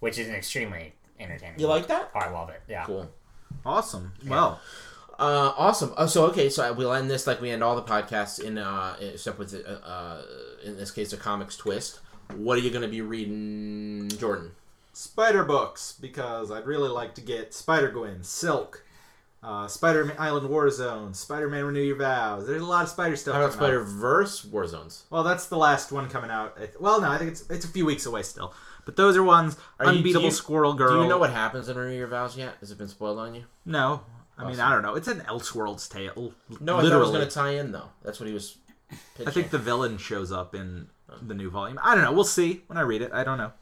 which 0.00 0.18
is 0.18 0.28
an 0.28 0.34
extremely 0.34 0.94
entertaining. 1.20 1.60
You 1.60 1.66
book. 1.66 1.76
like 1.76 1.86
that? 1.88 2.10
Oh, 2.14 2.18
I 2.18 2.30
love 2.30 2.48
it. 2.50 2.62
Yeah. 2.68 2.84
Cool. 2.84 3.08
Awesome. 3.66 4.12
Well, 4.26 4.60
Uh, 5.18 5.52
awesome. 5.56 5.92
Oh, 5.96 6.06
so 6.06 6.24
okay, 6.26 6.48
so 6.48 6.72
we'll 6.72 6.92
end 6.92 7.08
this 7.10 7.26
like 7.28 7.40
we 7.40 7.50
end 7.50 7.62
all 7.62 7.76
the 7.76 7.82
podcasts 7.82 8.40
in 8.42 8.58
uh, 8.58 8.96
except 9.00 9.38
with 9.38 9.54
uh, 9.54 9.86
uh, 9.86 10.22
in 10.64 10.76
this 10.76 10.90
case 10.90 11.12
a 11.12 11.16
comics 11.16 11.56
twist. 11.56 12.00
What 12.34 12.56
are 12.58 12.60
you 12.62 12.70
going 12.70 12.82
to 12.82 12.88
be 12.88 13.02
reading, 13.02 14.08
Jordan? 14.18 14.52
Spider 14.92 15.44
books 15.44 15.96
because 16.00 16.50
I'd 16.50 16.66
really 16.66 16.88
like 16.88 17.14
to 17.14 17.20
get 17.20 17.54
Spider 17.54 17.90
Gwen, 17.90 18.22
Silk, 18.22 18.84
uh, 19.42 19.66
Spider 19.66 20.04
Man 20.04 20.16
Island 20.18 20.48
Warzone, 20.48 21.16
Spider 21.16 21.48
Man 21.48 21.64
Renew 21.64 21.80
Your 21.80 21.96
Vows. 21.96 22.46
There's 22.46 22.60
a 22.62 22.66
lot 22.66 22.84
of 22.84 22.90
Spider 22.90 23.16
stuff. 23.16 23.34
How 23.34 23.40
about 23.42 23.54
Spider. 23.54 23.80
Verse 23.82 24.44
Warzones? 24.44 25.02
Well, 25.10 25.22
that's 25.22 25.46
the 25.46 25.56
last 25.56 25.92
one 25.92 26.08
coming 26.08 26.30
out. 26.30 26.58
Well, 26.78 27.00
no, 27.00 27.10
I 27.10 27.18
think 27.18 27.30
it's 27.32 27.48
it's 27.50 27.64
a 27.64 27.68
few 27.68 27.86
weeks 27.86 28.06
away 28.06 28.22
still. 28.22 28.52
But 28.84 28.96
those 28.96 29.16
are 29.16 29.22
ones. 29.22 29.56
Are 29.78 29.86
you- 29.86 29.98
Unbeatable 29.98 30.26
you- 30.26 30.30
Squirrel 30.32 30.74
Girl. 30.74 30.96
Do 30.96 31.02
you 31.02 31.08
know 31.08 31.18
what 31.18 31.30
happens 31.30 31.68
in 31.68 31.76
Renew 31.78 31.96
Your 31.96 32.08
Vows 32.08 32.36
yet? 32.36 32.54
Has 32.60 32.70
it 32.70 32.78
been 32.78 32.88
spoiled 32.88 33.18
on 33.18 33.34
you? 33.34 33.44
No. 33.64 34.02
I 34.36 34.42
mean, 34.42 34.52
Awesome. 34.54 34.66
I 34.66 34.70
don't 34.72 34.82
know. 34.82 34.94
It's 34.94 35.08
an 35.08 35.20
Elseworlds 35.20 35.88
tale. 35.90 36.32
No, 36.60 36.78
I 36.78 36.82
thought 36.82 36.92
it 36.92 36.96
was 36.98 37.10
going 37.10 37.26
to 37.26 37.30
tie 37.30 37.50
in 37.52 37.70
though. 37.72 37.90
That's 38.02 38.18
what 38.20 38.26
he 38.28 38.34
was. 38.34 38.56
Pitching. 39.14 39.28
I 39.28 39.30
think 39.30 39.50
the 39.50 39.58
villain 39.58 39.96
shows 39.98 40.32
up 40.32 40.54
in 40.54 40.88
the 41.22 41.34
new 41.34 41.48
volume. 41.50 41.78
I 41.82 41.94
don't 41.94 42.04
know. 42.04 42.12
We'll 42.12 42.24
see 42.24 42.62
when 42.66 42.76
I 42.76 42.82
read 42.82 43.00
it. 43.02 43.10
I 43.12 43.24
don't 43.24 43.38
know. 43.38 43.52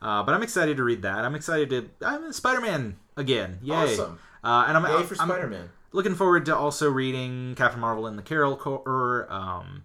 Uh, 0.00 0.22
but 0.22 0.34
I'm 0.34 0.42
excited 0.42 0.76
to 0.76 0.84
read 0.84 1.02
that. 1.02 1.24
I'm 1.24 1.34
excited 1.34 1.70
to. 1.70 1.90
I'm 2.06 2.32
Spider-Man 2.32 2.96
again. 3.16 3.58
Yay! 3.62 3.74
Awesome. 3.74 4.18
Uh, 4.44 4.64
and 4.68 4.76
I'm, 4.76 4.84
Yay 5.00 5.02
for 5.04 5.14
Spider 5.16 5.48
Man. 5.48 5.70
looking 5.92 6.14
forward 6.14 6.46
to 6.46 6.56
also 6.56 6.88
reading 6.90 7.54
Captain 7.56 7.80
Marvel 7.80 8.06
and 8.06 8.16
the 8.16 8.22
Carol 8.22 8.56
Corps, 8.56 9.26
um, 9.28 9.84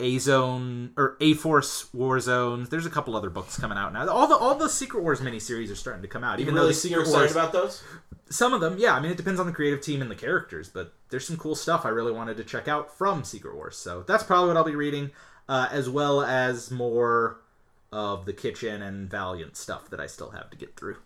A 0.00 0.16
Zone 0.18 0.92
or 0.96 1.16
A 1.20 1.34
Force 1.34 1.92
War 1.92 2.18
Zones. 2.20 2.70
There's 2.70 2.86
a 2.86 2.90
couple 2.90 3.14
other 3.14 3.28
books 3.28 3.58
coming 3.58 3.76
out 3.76 3.92
now. 3.92 4.08
All 4.08 4.26
the 4.26 4.36
all 4.36 4.54
the 4.54 4.68
Secret 4.70 5.02
Wars 5.02 5.20
miniseries 5.20 5.70
are 5.70 5.74
starting 5.76 6.00
to 6.02 6.08
come 6.08 6.24
out. 6.24 6.40
Even 6.40 6.54
You 6.54 6.60
though 6.62 6.66
the 6.68 6.74
Secret 6.74 7.00
excited 7.02 7.18
Wars, 7.20 7.32
about 7.32 7.52
those? 7.52 7.82
some 8.30 8.54
of 8.54 8.60
them, 8.62 8.76
yeah. 8.78 8.94
I 8.94 9.00
mean, 9.00 9.10
it 9.10 9.16
depends 9.18 9.38
on 9.40 9.46
the 9.46 9.52
creative 9.52 9.82
team 9.82 10.00
and 10.00 10.10
the 10.10 10.14
characters, 10.14 10.68
but 10.70 10.94
there's 11.10 11.26
some 11.26 11.36
cool 11.36 11.54
stuff 11.54 11.84
I 11.84 11.90
really 11.90 12.12
wanted 12.12 12.38
to 12.38 12.44
check 12.44 12.66
out 12.68 12.96
from 12.96 13.22
Secret 13.24 13.54
Wars. 13.54 13.76
So 13.76 14.02
that's 14.06 14.22
probably 14.24 14.48
what 14.48 14.56
I'll 14.56 14.64
be 14.64 14.76
reading, 14.76 15.10
uh, 15.48 15.68
as 15.70 15.90
well 15.90 16.22
as 16.22 16.70
more 16.70 17.40
of 17.92 18.24
the 18.26 18.32
kitchen 18.32 18.82
and 18.82 19.10
Valiant 19.10 19.56
stuff 19.56 19.88
that 19.90 20.00
I 20.00 20.06
still 20.06 20.30
have 20.30 20.50
to 20.50 20.56
get 20.56 20.76
through. 20.76 20.96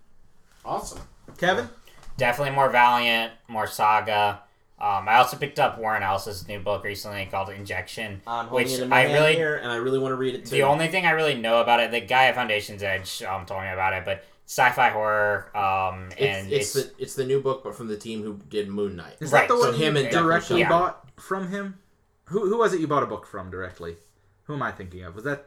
Awesome. 0.64 1.00
Kevin, 1.38 1.68
Definitely 2.16 2.54
more 2.54 2.68
Valiant, 2.70 3.32
more 3.48 3.66
Saga. 3.66 4.42
Um, 4.80 5.08
I 5.08 5.16
also 5.16 5.36
picked 5.36 5.58
up 5.60 5.78
Warren 5.78 6.02
Ellis's 6.02 6.48
new 6.48 6.58
book 6.58 6.82
recently 6.84 7.26
called 7.30 7.48
Injection, 7.50 8.20
I'm 8.26 8.50
which 8.50 8.72
in 8.72 8.92
I 8.92 9.04
really 9.04 9.34
here, 9.36 9.56
and 9.56 9.70
I 9.70 9.76
really 9.76 9.98
want 10.00 10.12
to 10.12 10.16
read 10.16 10.34
it 10.34 10.44
too. 10.44 10.50
The 10.50 10.62
only 10.64 10.88
thing 10.88 11.06
I 11.06 11.12
really 11.12 11.34
know 11.36 11.60
about 11.60 11.78
it, 11.80 11.92
the 11.92 12.00
guy 12.00 12.24
at 12.26 12.34
Foundation's 12.34 12.82
Edge 12.82 13.22
um, 13.22 13.46
told 13.46 13.62
me 13.62 13.68
about 13.68 13.92
it, 13.92 14.04
but 14.04 14.24
sci-fi 14.46 14.90
horror, 14.90 15.56
um, 15.56 16.10
and 16.18 16.50
it's, 16.52 16.74
it's, 16.74 16.76
it's 16.76 16.88
the 16.96 17.02
it's 17.02 17.14
the 17.14 17.24
new 17.24 17.40
book, 17.40 17.62
but 17.62 17.76
from 17.76 17.86
the 17.86 17.96
team 17.96 18.22
who 18.24 18.40
did 18.48 18.68
Moon 18.68 18.96
Knight. 18.96 19.14
is 19.20 19.30
Right, 19.30 19.48
that 19.48 19.54
the 19.54 19.60
so 19.60 19.70
one 19.70 19.78
him 19.80 19.96
and 19.96 20.08
Declan 20.08 20.12
directly 20.12 20.62
Shalvey. 20.62 20.68
bought 20.68 21.10
from 21.20 21.48
him? 21.48 21.78
Who 22.26 22.48
who 22.48 22.58
was 22.58 22.74
it 22.74 22.80
you 22.80 22.88
bought 22.88 23.04
a 23.04 23.06
book 23.06 23.24
from 23.24 23.50
directly? 23.52 23.96
Who 24.44 24.54
am 24.54 24.62
I 24.62 24.72
thinking 24.72 25.04
of? 25.04 25.14
Was 25.14 25.24
that 25.24 25.46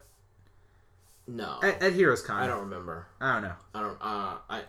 No, 1.27 1.59
at, 1.63 1.81
at 1.81 1.93
Heroes 1.93 2.21
Con? 2.21 2.41
I 2.41 2.47
don't 2.47 2.61
remember. 2.61 3.07
I 3.19 3.33
don't 3.33 3.41
know. 3.43 3.53
I 3.73 3.81
don't. 3.81 3.97
Uh, 4.01 4.35
I. 4.49 4.61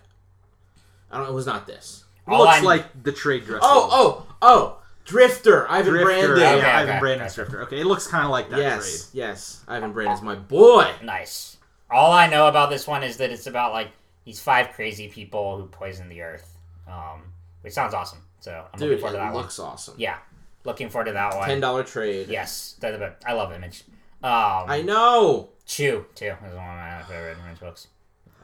I 1.11 1.19
don't. 1.19 1.29
It 1.29 1.33
was 1.35 1.47
not 1.47 1.67
this. 1.67 2.05
All 2.27 2.41
Looks 2.45 2.57
I- 2.59 2.61
like 2.63 3.03
the 3.05 3.13
trade 3.13 3.45
dress. 3.45 3.61
Oh, 3.63 3.89
oh, 3.93 4.37
oh! 4.43 4.83
Drifter, 5.05 5.71
Ivan 5.71 5.93
Drifter. 5.93 6.05
Brandon. 6.35 6.39
Yeah, 6.41 6.55
Okay, 6.57 6.67
Ivan 6.67 6.91
okay, 6.91 6.99
Brandon's 7.01 7.33
gotcha. 7.37 7.51
Drifter. 7.51 7.63
Okay, 7.65 7.81
it 7.81 7.87
looks 7.87 8.07
kind 8.09 8.25
of 8.25 8.31
like 8.31 8.51
that 8.51 8.59
yes, 8.59 9.11
yes. 9.13 9.65
Ivan 9.69 9.93
Brandon's 9.93 10.23
my 10.23 10.35
boy. 10.35 10.91
nice. 11.03 11.59
All 11.91 12.11
I 12.11 12.27
know 12.27 12.49
about 12.49 12.71
this 12.71 12.89
one 12.89 13.05
is 13.05 13.19
that 13.19 13.31
it's 13.31 13.47
about 13.47 13.73
like 13.73 13.91
these 14.25 14.41
five 14.41 14.71
crazy 14.73 15.07
people 15.09 15.59
who 15.59 15.67
poison 15.67 16.09
the 16.09 16.23
earth, 16.23 16.59
um, 16.89 17.23
which 17.61 17.73
sounds 17.75 17.95
awesome. 17.95 18.19
So 18.41 18.65
I'm 18.73 18.79
Dude, 18.81 18.89
looking 18.89 19.01
forward 19.03 19.13
to 19.13 19.19
it 19.19 19.25
that 19.27 19.33
one. 19.35 19.43
looks 19.43 19.59
awesome. 19.61 19.95
Yeah, 19.97 20.19
looking 20.65 20.89
forward 20.91 21.05
to 21.05 21.13
that 21.13 21.37
one. 21.37 21.49
Ten 21.49 21.61
dollar 21.61 21.85
trade. 21.85 22.27
Yes, 22.29 22.75
they're 22.81 22.97
the. 22.97 23.13
I 23.25 23.35
love 23.35 23.53
Image. 23.53 23.85
Um, 24.25 24.65
I 24.67 24.83
know. 24.85 25.51
Chew 25.67 26.07
too 26.15 26.27
is 26.27 26.55
one 26.55 26.55
of 26.55 26.77
my 26.77 27.03
favorite 27.09 27.37
Image 27.45 27.61
books. 27.61 27.89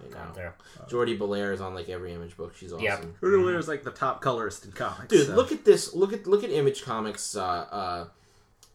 I 0.04 0.12
Gone 0.12 0.28
know. 0.28 0.34
through. 0.34 0.50
Jordie 0.88 1.16
Bellaire 1.16 1.52
is 1.52 1.60
on 1.60 1.74
like 1.74 1.88
every 1.88 2.12
image 2.12 2.36
book. 2.36 2.56
She's 2.56 2.72
awesome. 2.72 2.82
Yep. 2.84 3.00
trade. 3.00 3.12
Rudy 3.20 3.42
Blair's 3.44 3.68
like 3.68 3.84
the 3.84 3.92
top 3.92 4.20
colorist 4.20 4.64
in 4.64 4.72
comics. 4.72 5.06
Dude, 5.08 5.28
so- 5.28 5.34
look 5.36 5.52
at 5.52 5.64
this. 5.64 5.94
Look 5.94 6.12
at 6.12 6.26
look 6.26 6.42
at 6.42 6.50
Image 6.50 6.82
Comics 6.82 7.36
uh, 7.36 7.40
uh, 7.40 8.06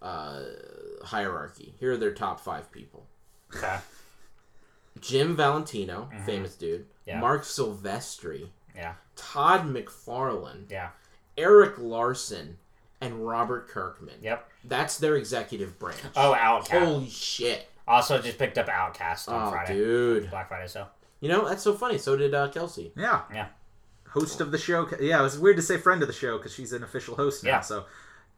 uh, 0.06 0.44
hierarchy. 1.04 1.74
Here 1.82 1.92
are 1.94 1.98
their 1.98 2.14
top 2.14 2.40
five 2.40 2.72
people: 2.72 3.06
Okay. 3.54 3.78
Jim 5.02 5.36
Valentino, 5.36 6.10
famous 6.26 6.56
dude. 6.56 6.82
Mm-hmm. 6.82 6.90
Yeah. 7.10 7.20
Marc 7.20 7.44
Silvestri, 7.44 8.48
Yeah. 8.76 8.94
Todd 9.16 9.66
McFarlane, 9.66 10.70
Yeah. 10.70 10.90
Erik 11.38 11.78
Larsen, 11.78 12.58
and 13.02 13.28
Robert 13.28 13.68
Kirkman. 13.68 14.16
Yep. 14.22 14.50
That's 14.64 14.98
their 14.98 15.16
executive 15.18 15.78
branch. 15.78 16.00
Oh, 16.16 16.34
Outcast. 16.34 16.72
Holy 16.86 17.10
shit! 17.10 17.68
Also, 17.88 18.22
just 18.22 18.38
picked 18.38 18.58
up 18.58 18.68
Outcast 18.68 19.30
on 19.30 19.48
Oh, 19.48 19.52
Friday. 19.52 19.74
dude. 19.76 20.30
Black 20.30 20.50
Friday, 20.50 20.68
so. 20.68 20.88
You 21.22 21.30
know 21.30 21.48
that's 21.48 21.64
so 21.64 21.74
funny. 21.74 21.98
So 21.98 22.16
did 22.16 22.34
uh, 22.34 22.50
Kelsey. 22.50 22.92
Yeah. 22.96 23.22
Yeah. 23.34 23.48
Host 24.10 24.40
of 24.42 24.52
the 24.52 24.58
show. 24.58 24.88
Yeah, 25.00 25.20
it 25.20 25.24
was 25.24 25.38
weird 25.40 25.56
to 25.58 25.62
say 25.64 25.78
friend 25.78 26.02
of 26.02 26.08
the 26.08 26.14
show 26.14 26.38
because 26.38 26.54
she's 26.54 26.74
an 26.74 26.84
official 26.84 27.16
host 27.16 27.44
now. 27.44 27.50
Yeah. 27.50 27.60
So, 27.62 27.86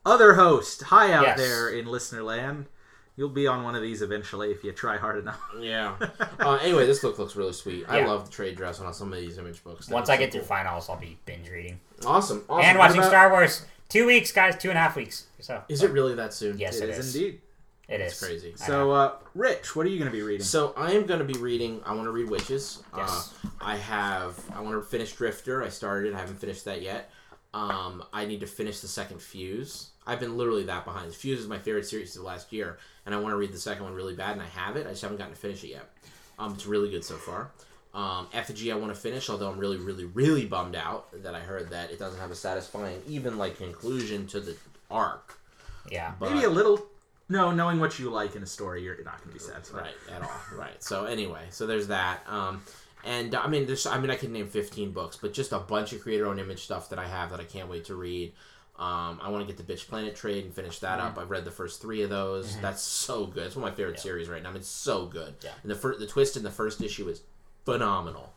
other 0.05 0.33
host, 0.35 0.83
hi 0.83 1.11
out 1.11 1.23
Yes. 1.25 1.37
there 1.39 1.69
in 1.69 1.85
listener 1.87 2.23
land. 2.23 2.67
You'll 3.15 3.29
be 3.29 3.47
on 3.47 3.63
one 3.63 3.75
of 3.75 3.81
these 3.81 4.01
eventually 4.01 4.49
if 4.51 4.63
you 4.63 4.71
try 4.71 4.97
hard 4.97 5.19
enough. 5.19 5.41
Yeah. 5.59 5.95
uh, 6.39 6.53
anyway, 6.61 6.85
this 6.85 6.99
book 6.99 7.19
looks 7.19 7.35
really 7.35 7.51
sweet. 7.51 7.83
I 7.89 8.05
love 8.05 8.25
the 8.25 8.31
trade 8.31 8.55
dress 8.55 8.79
on 8.79 8.93
some 8.93 9.11
of 9.11 9.19
these 9.19 9.37
image 9.37 9.61
books. 9.63 9.87
That 9.87 9.93
Once 9.93 10.03
was 10.03 10.09
I 10.11 10.15
so 10.15 10.19
get 10.21 10.31
through 10.31 10.43
finals, 10.43 10.89
I'll 10.89 10.95
be 10.99 11.17
binge 11.25 11.49
reading. 11.49 11.79
Awesome. 12.05 12.45
awesome. 12.49 12.63
and 12.65 12.77
watching 12.77 12.99
about- 12.99 13.09
Star 13.09 13.29
Wars. 13.29 13.65
Two 13.89 14.05
weeks, 14.05 14.31
guys. 14.31 14.55
Two 14.57 14.69
and 14.69 14.77
a 14.77 14.81
half 14.81 14.95
weeks. 14.95 15.25
So. 15.41 15.61
Is 15.67 15.83
it 15.83 15.91
really 15.91 16.15
that 16.15 16.33
soon? 16.33 16.57
Yes, 16.57 16.79
it 16.79 16.89
is, 16.89 17.13
indeed. 17.15 17.41
It 17.89 17.97
That's 17.97 18.23
crazy. 18.23 18.53
So, 18.55 18.91
uh, 18.91 19.13
Rich, 19.33 19.75
what 19.75 19.85
are 19.85 19.89
you 19.89 19.97
going 19.97 20.11
to 20.11 20.15
be 20.15 20.21
reading? 20.21 20.45
So 20.45 20.73
I 20.77 20.91
am 20.91 21.07
going 21.07 21.19
to 21.19 21.25
be 21.25 21.39
reading. 21.39 21.81
I 21.85 21.93
want 21.95 22.05
to 22.05 22.11
read 22.11 22.27
Wytches. 22.27 22.83
Yes. 22.95 23.33
Uh, 23.43 23.47
I 23.59 23.77
have. 23.77 24.39
I 24.53 24.61
want 24.61 24.75
to 24.75 24.81
finish 24.83 25.11
Drifter. 25.13 25.63
I 25.63 25.69
started. 25.69 26.13
I 26.13 26.19
haven't 26.19 26.39
finished 26.39 26.65
that 26.65 26.83
yet. 26.83 27.09
Um, 27.51 28.03
I 28.13 28.25
need 28.25 28.41
to 28.41 28.47
finish 28.47 28.81
the 28.81 28.87
second 28.87 29.21
Fuse. 29.21 29.89
I've 30.05 30.19
been 30.19 30.37
literally 30.37 30.63
that 30.65 30.85
behind. 30.85 31.13
Fuse 31.13 31.39
is 31.39 31.47
my 31.47 31.57
favorite 31.57 31.85
series 31.85 32.15
of 32.15 32.21
the 32.21 32.27
last 32.27 32.53
year, 32.53 32.77
and 33.07 33.15
I 33.15 33.19
want 33.19 33.33
to 33.33 33.37
read 33.37 33.51
the 33.51 33.59
second 33.59 33.83
one 33.83 33.95
really 33.95 34.15
bad, 34.15 34.33
and 34.33 34.41
I 34.41 34.47
have 34.47 34.75
it. 34.75 34.85
I 34.85 34.91
just 34.91 35.01
haven't 35.01 35.17
gotten 35.17 35.33
to 35.33 35.39
finish 35.39 35.63
it 35.63 35.69
yet. 35.69 35.89
Um, 36.37 36.53
it's 36.53 36.67
really 36.67 36.91
good 36.91 37.03
so 37.03 37.15
far. 37.15 37.49
Um, 37.93 38.27
Effigy 38.33 38.71
I 38.71 38.75
want 38.75 38.93
to 38.93 38.99
finish, 38.99 39.29
although 39.29 39.49
I'm 39.49 39.57
really, 39.57 39.77
really, 39.77 40.05
really 40.05 40.45
bummed 40.45 40.75
out 40.75 41.07
that 41.23 41.33
I 41.33 41.39
heard 41.39 41.71
that 41.71 41.89
it 41.89 41.97
doesn't 41.97 42.19
have 42.19 42.29
a 42.29 42.35
satisfying, 42.35 43.01
even 43.07 43.37
like 43.39 43.57
conclusion 43.57 44.27
to 44.27 44.39
the 44.39 44.55
arc. 44.91 45.39
Yeah. 45.91 46.13
But, 46.19 46.31
Maybe 46.31 46.45
a 46.45 46.49
little. 46.49 46.85
No, 47.29 47.51
knowing 47.51 47.79
what 47.79 47.99
you 47.99 48.09
like 48.09 48.35
in 48.35 48.43
a 48.43 48.47
story, 48.47 48.83
you're 48.83 48.97
not 49.03 49.17
going 49.23 49.29
to 49.29 49.33
be 49.33 49.39
satisfied. 49.39 49.81
right 49.83 49.95
at 50.15 50.21
all 50.23 50.31
right 50.57 50.81
so 50.83 51.05
anyway 51.05 51.43
so 51.51 51.67
there's 51.67 51.87
that 51.87 52.21
um 52.27 52.61
and 53.05 53.33
i 53.35 53.47
mean 53.47 53.65
there's 53.67 53.85
i 53.85 53.99
mean 53.99 54.09
i 54.09 54.15
could 54.15 54.31
name 54.31 54.47
15 54.47 54.91
books 54.91 55.17
but 55.21 55.31
just 55.33 55.51
a 55.51 55.59
bunch 55.59 55.93
of 55.93 56.01
creator 56.01 56.25
owned 56.27 56.39
image 56.39 56.63
stuff 56.63 56.89
that 56.89 56.99
i 56.99 57.07
have 57.07 57.29
that 57.29 57.39
i 57.39 57.43
can't 57.43 57.69
wait 57.69 57.85
to 57.85 57.95
read 57.95 58.33
um, 58.77 59.19
I 59.21 59.27
want 59.27 59.45
to 59.45 59.53
get 59.53 59.57
the 59.57 59.73
Bitch 59.73 59.89
Planet 59.89 60.15
trade 60.15 60.45
and 60.45 60.53
finish 60.53 60.79
that 60.79 61.01
up. 61.01 61.17
I've 61.17 61.29
read 61.29 61.43
the 61.43 61.51
first 61.51 61.81
three 61.81 62.01
of 62.01 62.09
those. 62.09 62.55
That's 62.61 62.81
so 62.81 63.25
good. 63.25 63.47
It's 63.47 63.55
one 63.57 63.65
of 63.67 63.73
my 63.73 63.75
favorite 63.75 63.99
series 63.99 64.29
right 64.29 64.41
now. 64.41 64.47
I 64.47 64.51
mean, 64.53 64.61
it's 64.61 64.69
so 64.69 65.05
good. 65.05 65.35
Yeah. 65.43 65.49
And 65.63 65.69
the 65.69 65.75
fir- 65.75 65.97
the 65.97 66.07
twist 66.07 66.37
in 66.37 66.43
the 66.43 66.49
first 66.49 66.81
issue 66.81 67.09
is 67.09 67.21
phenomenal. 67.65 68.31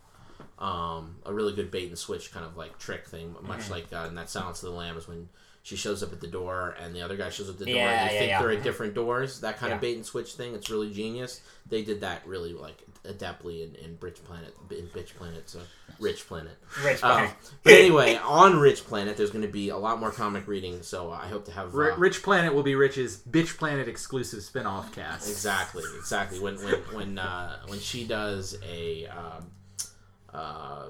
Um, 0.59 1.19
a 1.25 1.33
really 1.33 1.53
good 1.53 1.71
bait 1.71 1.87
and 1.91 1.97
switch 1.97 2.33
kind 2.33 2.45
of 2.45 2.57
like 2.57 2.77
trick 2.81 3.07
thing, 3.07 3.37
much 3.43 3.71
like 3.71 3.87
uh, 3.93 4.07
in 4.09 4.17
that 4.17 4.31
Silence 4.31 4.65
of 4.65 4.71
the 4.73 4.77
Lambs 4.77 5.07
when 5.07 5.29
she 5.63 5.77
shows 5.77 6.03
up 6.03 6.13
at 6.13 6.21
the 6.21 6.27
door 6.27 6.75
and 6.83 6.95
the 6.95 7.01
other 7.03 7.17
guy 7.17 7.31
shows 7.31 7.49
up 7.49 7.55
at 7.55 7.59
the 7.61 7.67
door 7.67 7.75
Yeah, 7.77 7.91
and 7.91 8.11
they 8.11 8.15
yeah, 8.15 8.19
think 8.21 8.31
yeah. 8.31 8.43
they're 8.43 8.51
at 8.53 8.63
different 8.65 8.95
doors. 8.95 9.41
That 9.41 9.59
kind 9.59 9.71
Yeah. 9.71 9.77
of 9.77 9.81
bait 9.81 9.95
and 9.97 10.05
switch 10.05 10.33
thing. 10.35 10.55
It's 10.55 10.69
really 10.71 10.93
genius. 10.93 11.41
They 11.69 11.83
did 11.83 12.01
that 12.01 12.27
really 12.27 12.53
like 12.53 12.83
adeptly 13.05 13.63
in, 13.69 13.75
in 13.77 13.97
Bitch 13.97 14.23
Planet, 14.25 14.55
in 14.71 14.87
Bitch 14.89 15.15
Planet, 15.17 15.49
so 15.49 15.61
Rich 16.01 16.27
Planet. 16.27 16.57
Rich 16.85 17.03
Um, 17.05 17.29
but 17.63 17.73
anyway, 17.75 18.17
on 18.17 18.59
Rich 18.59 18.85
Planet, 18.85 19.17
there's 19.17 19.31
going 19.31 19.43
to 19.43 19.51
be 19.51 19.69
a 19.69 19.77
lot 19.77 19.99
more 20.01 20.11
comic 20.11 20.47
reading. 20.49 20.83
So 20.83 21.11
I 21.13 21.27
hope 21.29 21.45
to 21.47 21.53
have 21.53 21.75
R- 21.75 21.93
uh, 21.93 21.97
Rich 21.97 22.23
Planet 22.25 22.55
will 22.55 22.63
be 22.65 22.75
Rich's 22.75 23.17
Bitch 23.19 23.57
Planet 23.57 23.87
exclusive 23.89 24.43
spin 24.43 24.67
off 24.67 24.93
cast. 24.95 25.29
Exactly, 25.31 25.85
exactly. 25.99 26.39
When 26.41 26.57
when 26.57 26.75
when 26.93 27.19
uh, 27.19 27.59
when 27.69 27.79
she 27.79 28.05
does 28.05 28.57
a 28.69 29.07
um, 29.07 29.51
uh, 30.33 30.87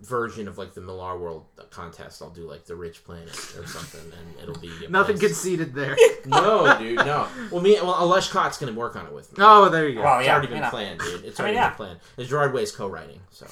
version 0.00 0.48
of 0.48 0.58
like 0.58 0.74
the 0.74 0.80
Millarworld 0.80 1.44
contest, 1.70 2.22
I'll 2.22 2.30
do 2.30 2.42
like 2.42 2.64
the 2.64 2.74
Rich 2.74 3.04
Planet 3.04 3.30
or 3.58 3.66
something, 3.66 4.00
and 4.18 4.42
it'll 4.42 4.60
be 4.60 4.70
Nothing 4.90 5.18
place- 5.18 5.28
conceded 5.32 5.74
there. 5.74 5.96
No, 6.26 6.76
dude, 6.78 6.96
no. 6.96 7.26
Well, 7.50 7.62
me, 7.62 7.74
well, 7.80 7.94
Ales 8.02 8.28
Kot's 8.28 8.58
gonna 8.58 8.72
work 8.72 8.94
on 8.96 9.06
it 9.06 9.12
with 9.12 9.30
me. 9.36 9.42
oh, 9.44 9.68
there 9.70 9.88
you 9.88 9.94
go. 9.94 10.02
Well, 10.02 10.18
It's 10.18 10.26
yeah, 10.26 10.34
already 10.34 10.48
been 10.48 10.60
know. 10.60 10.70
planned, 10.70 11.00
dude. 11.00 11.24
It's 11.24 11.40
I 11.40 11.44
already 11.44 11.56
mean, 11.56 11.62
yeah. 11.62 11.68
been 11.70 11.76
planned. 11.76 12.00
It's 12.18 12.28
Gerard 12.28 12.52
Way's 12.52 12.72
co-writing. 12.72 13.20
So, 13.30 13.46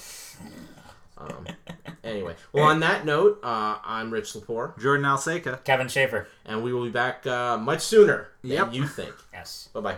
um, 1.16 1.46
anyway, 2.04 2.36
well, 2.52 2.64
on 2.64 2.80
that 2.80 3.04
note, 3.06 3.40
uh, 3.42 3.78
I'm 3.84 4.10
Rich 4.12 4.34
Lepore, 4.34 4.78
Jordan 4.78 5.06
Alsaqa. 5.06 5.64
Kevin 5.64 5.88
Schaefer. 5.88 6.28
and 6.44 6.62
we 6.62 6.72
will 6.72 6.84
be 6.84 6.90
back 6.90 7.26
uh, 7.26 7.56
much 7.58 7.80
sooner 7.80 8.28
than 8.44 8.72
you 8.72 8.86
think. 8.86 9.14
Yes. 9.32 9.68
Bye 9.72 9.80
bye. 9.80 9.96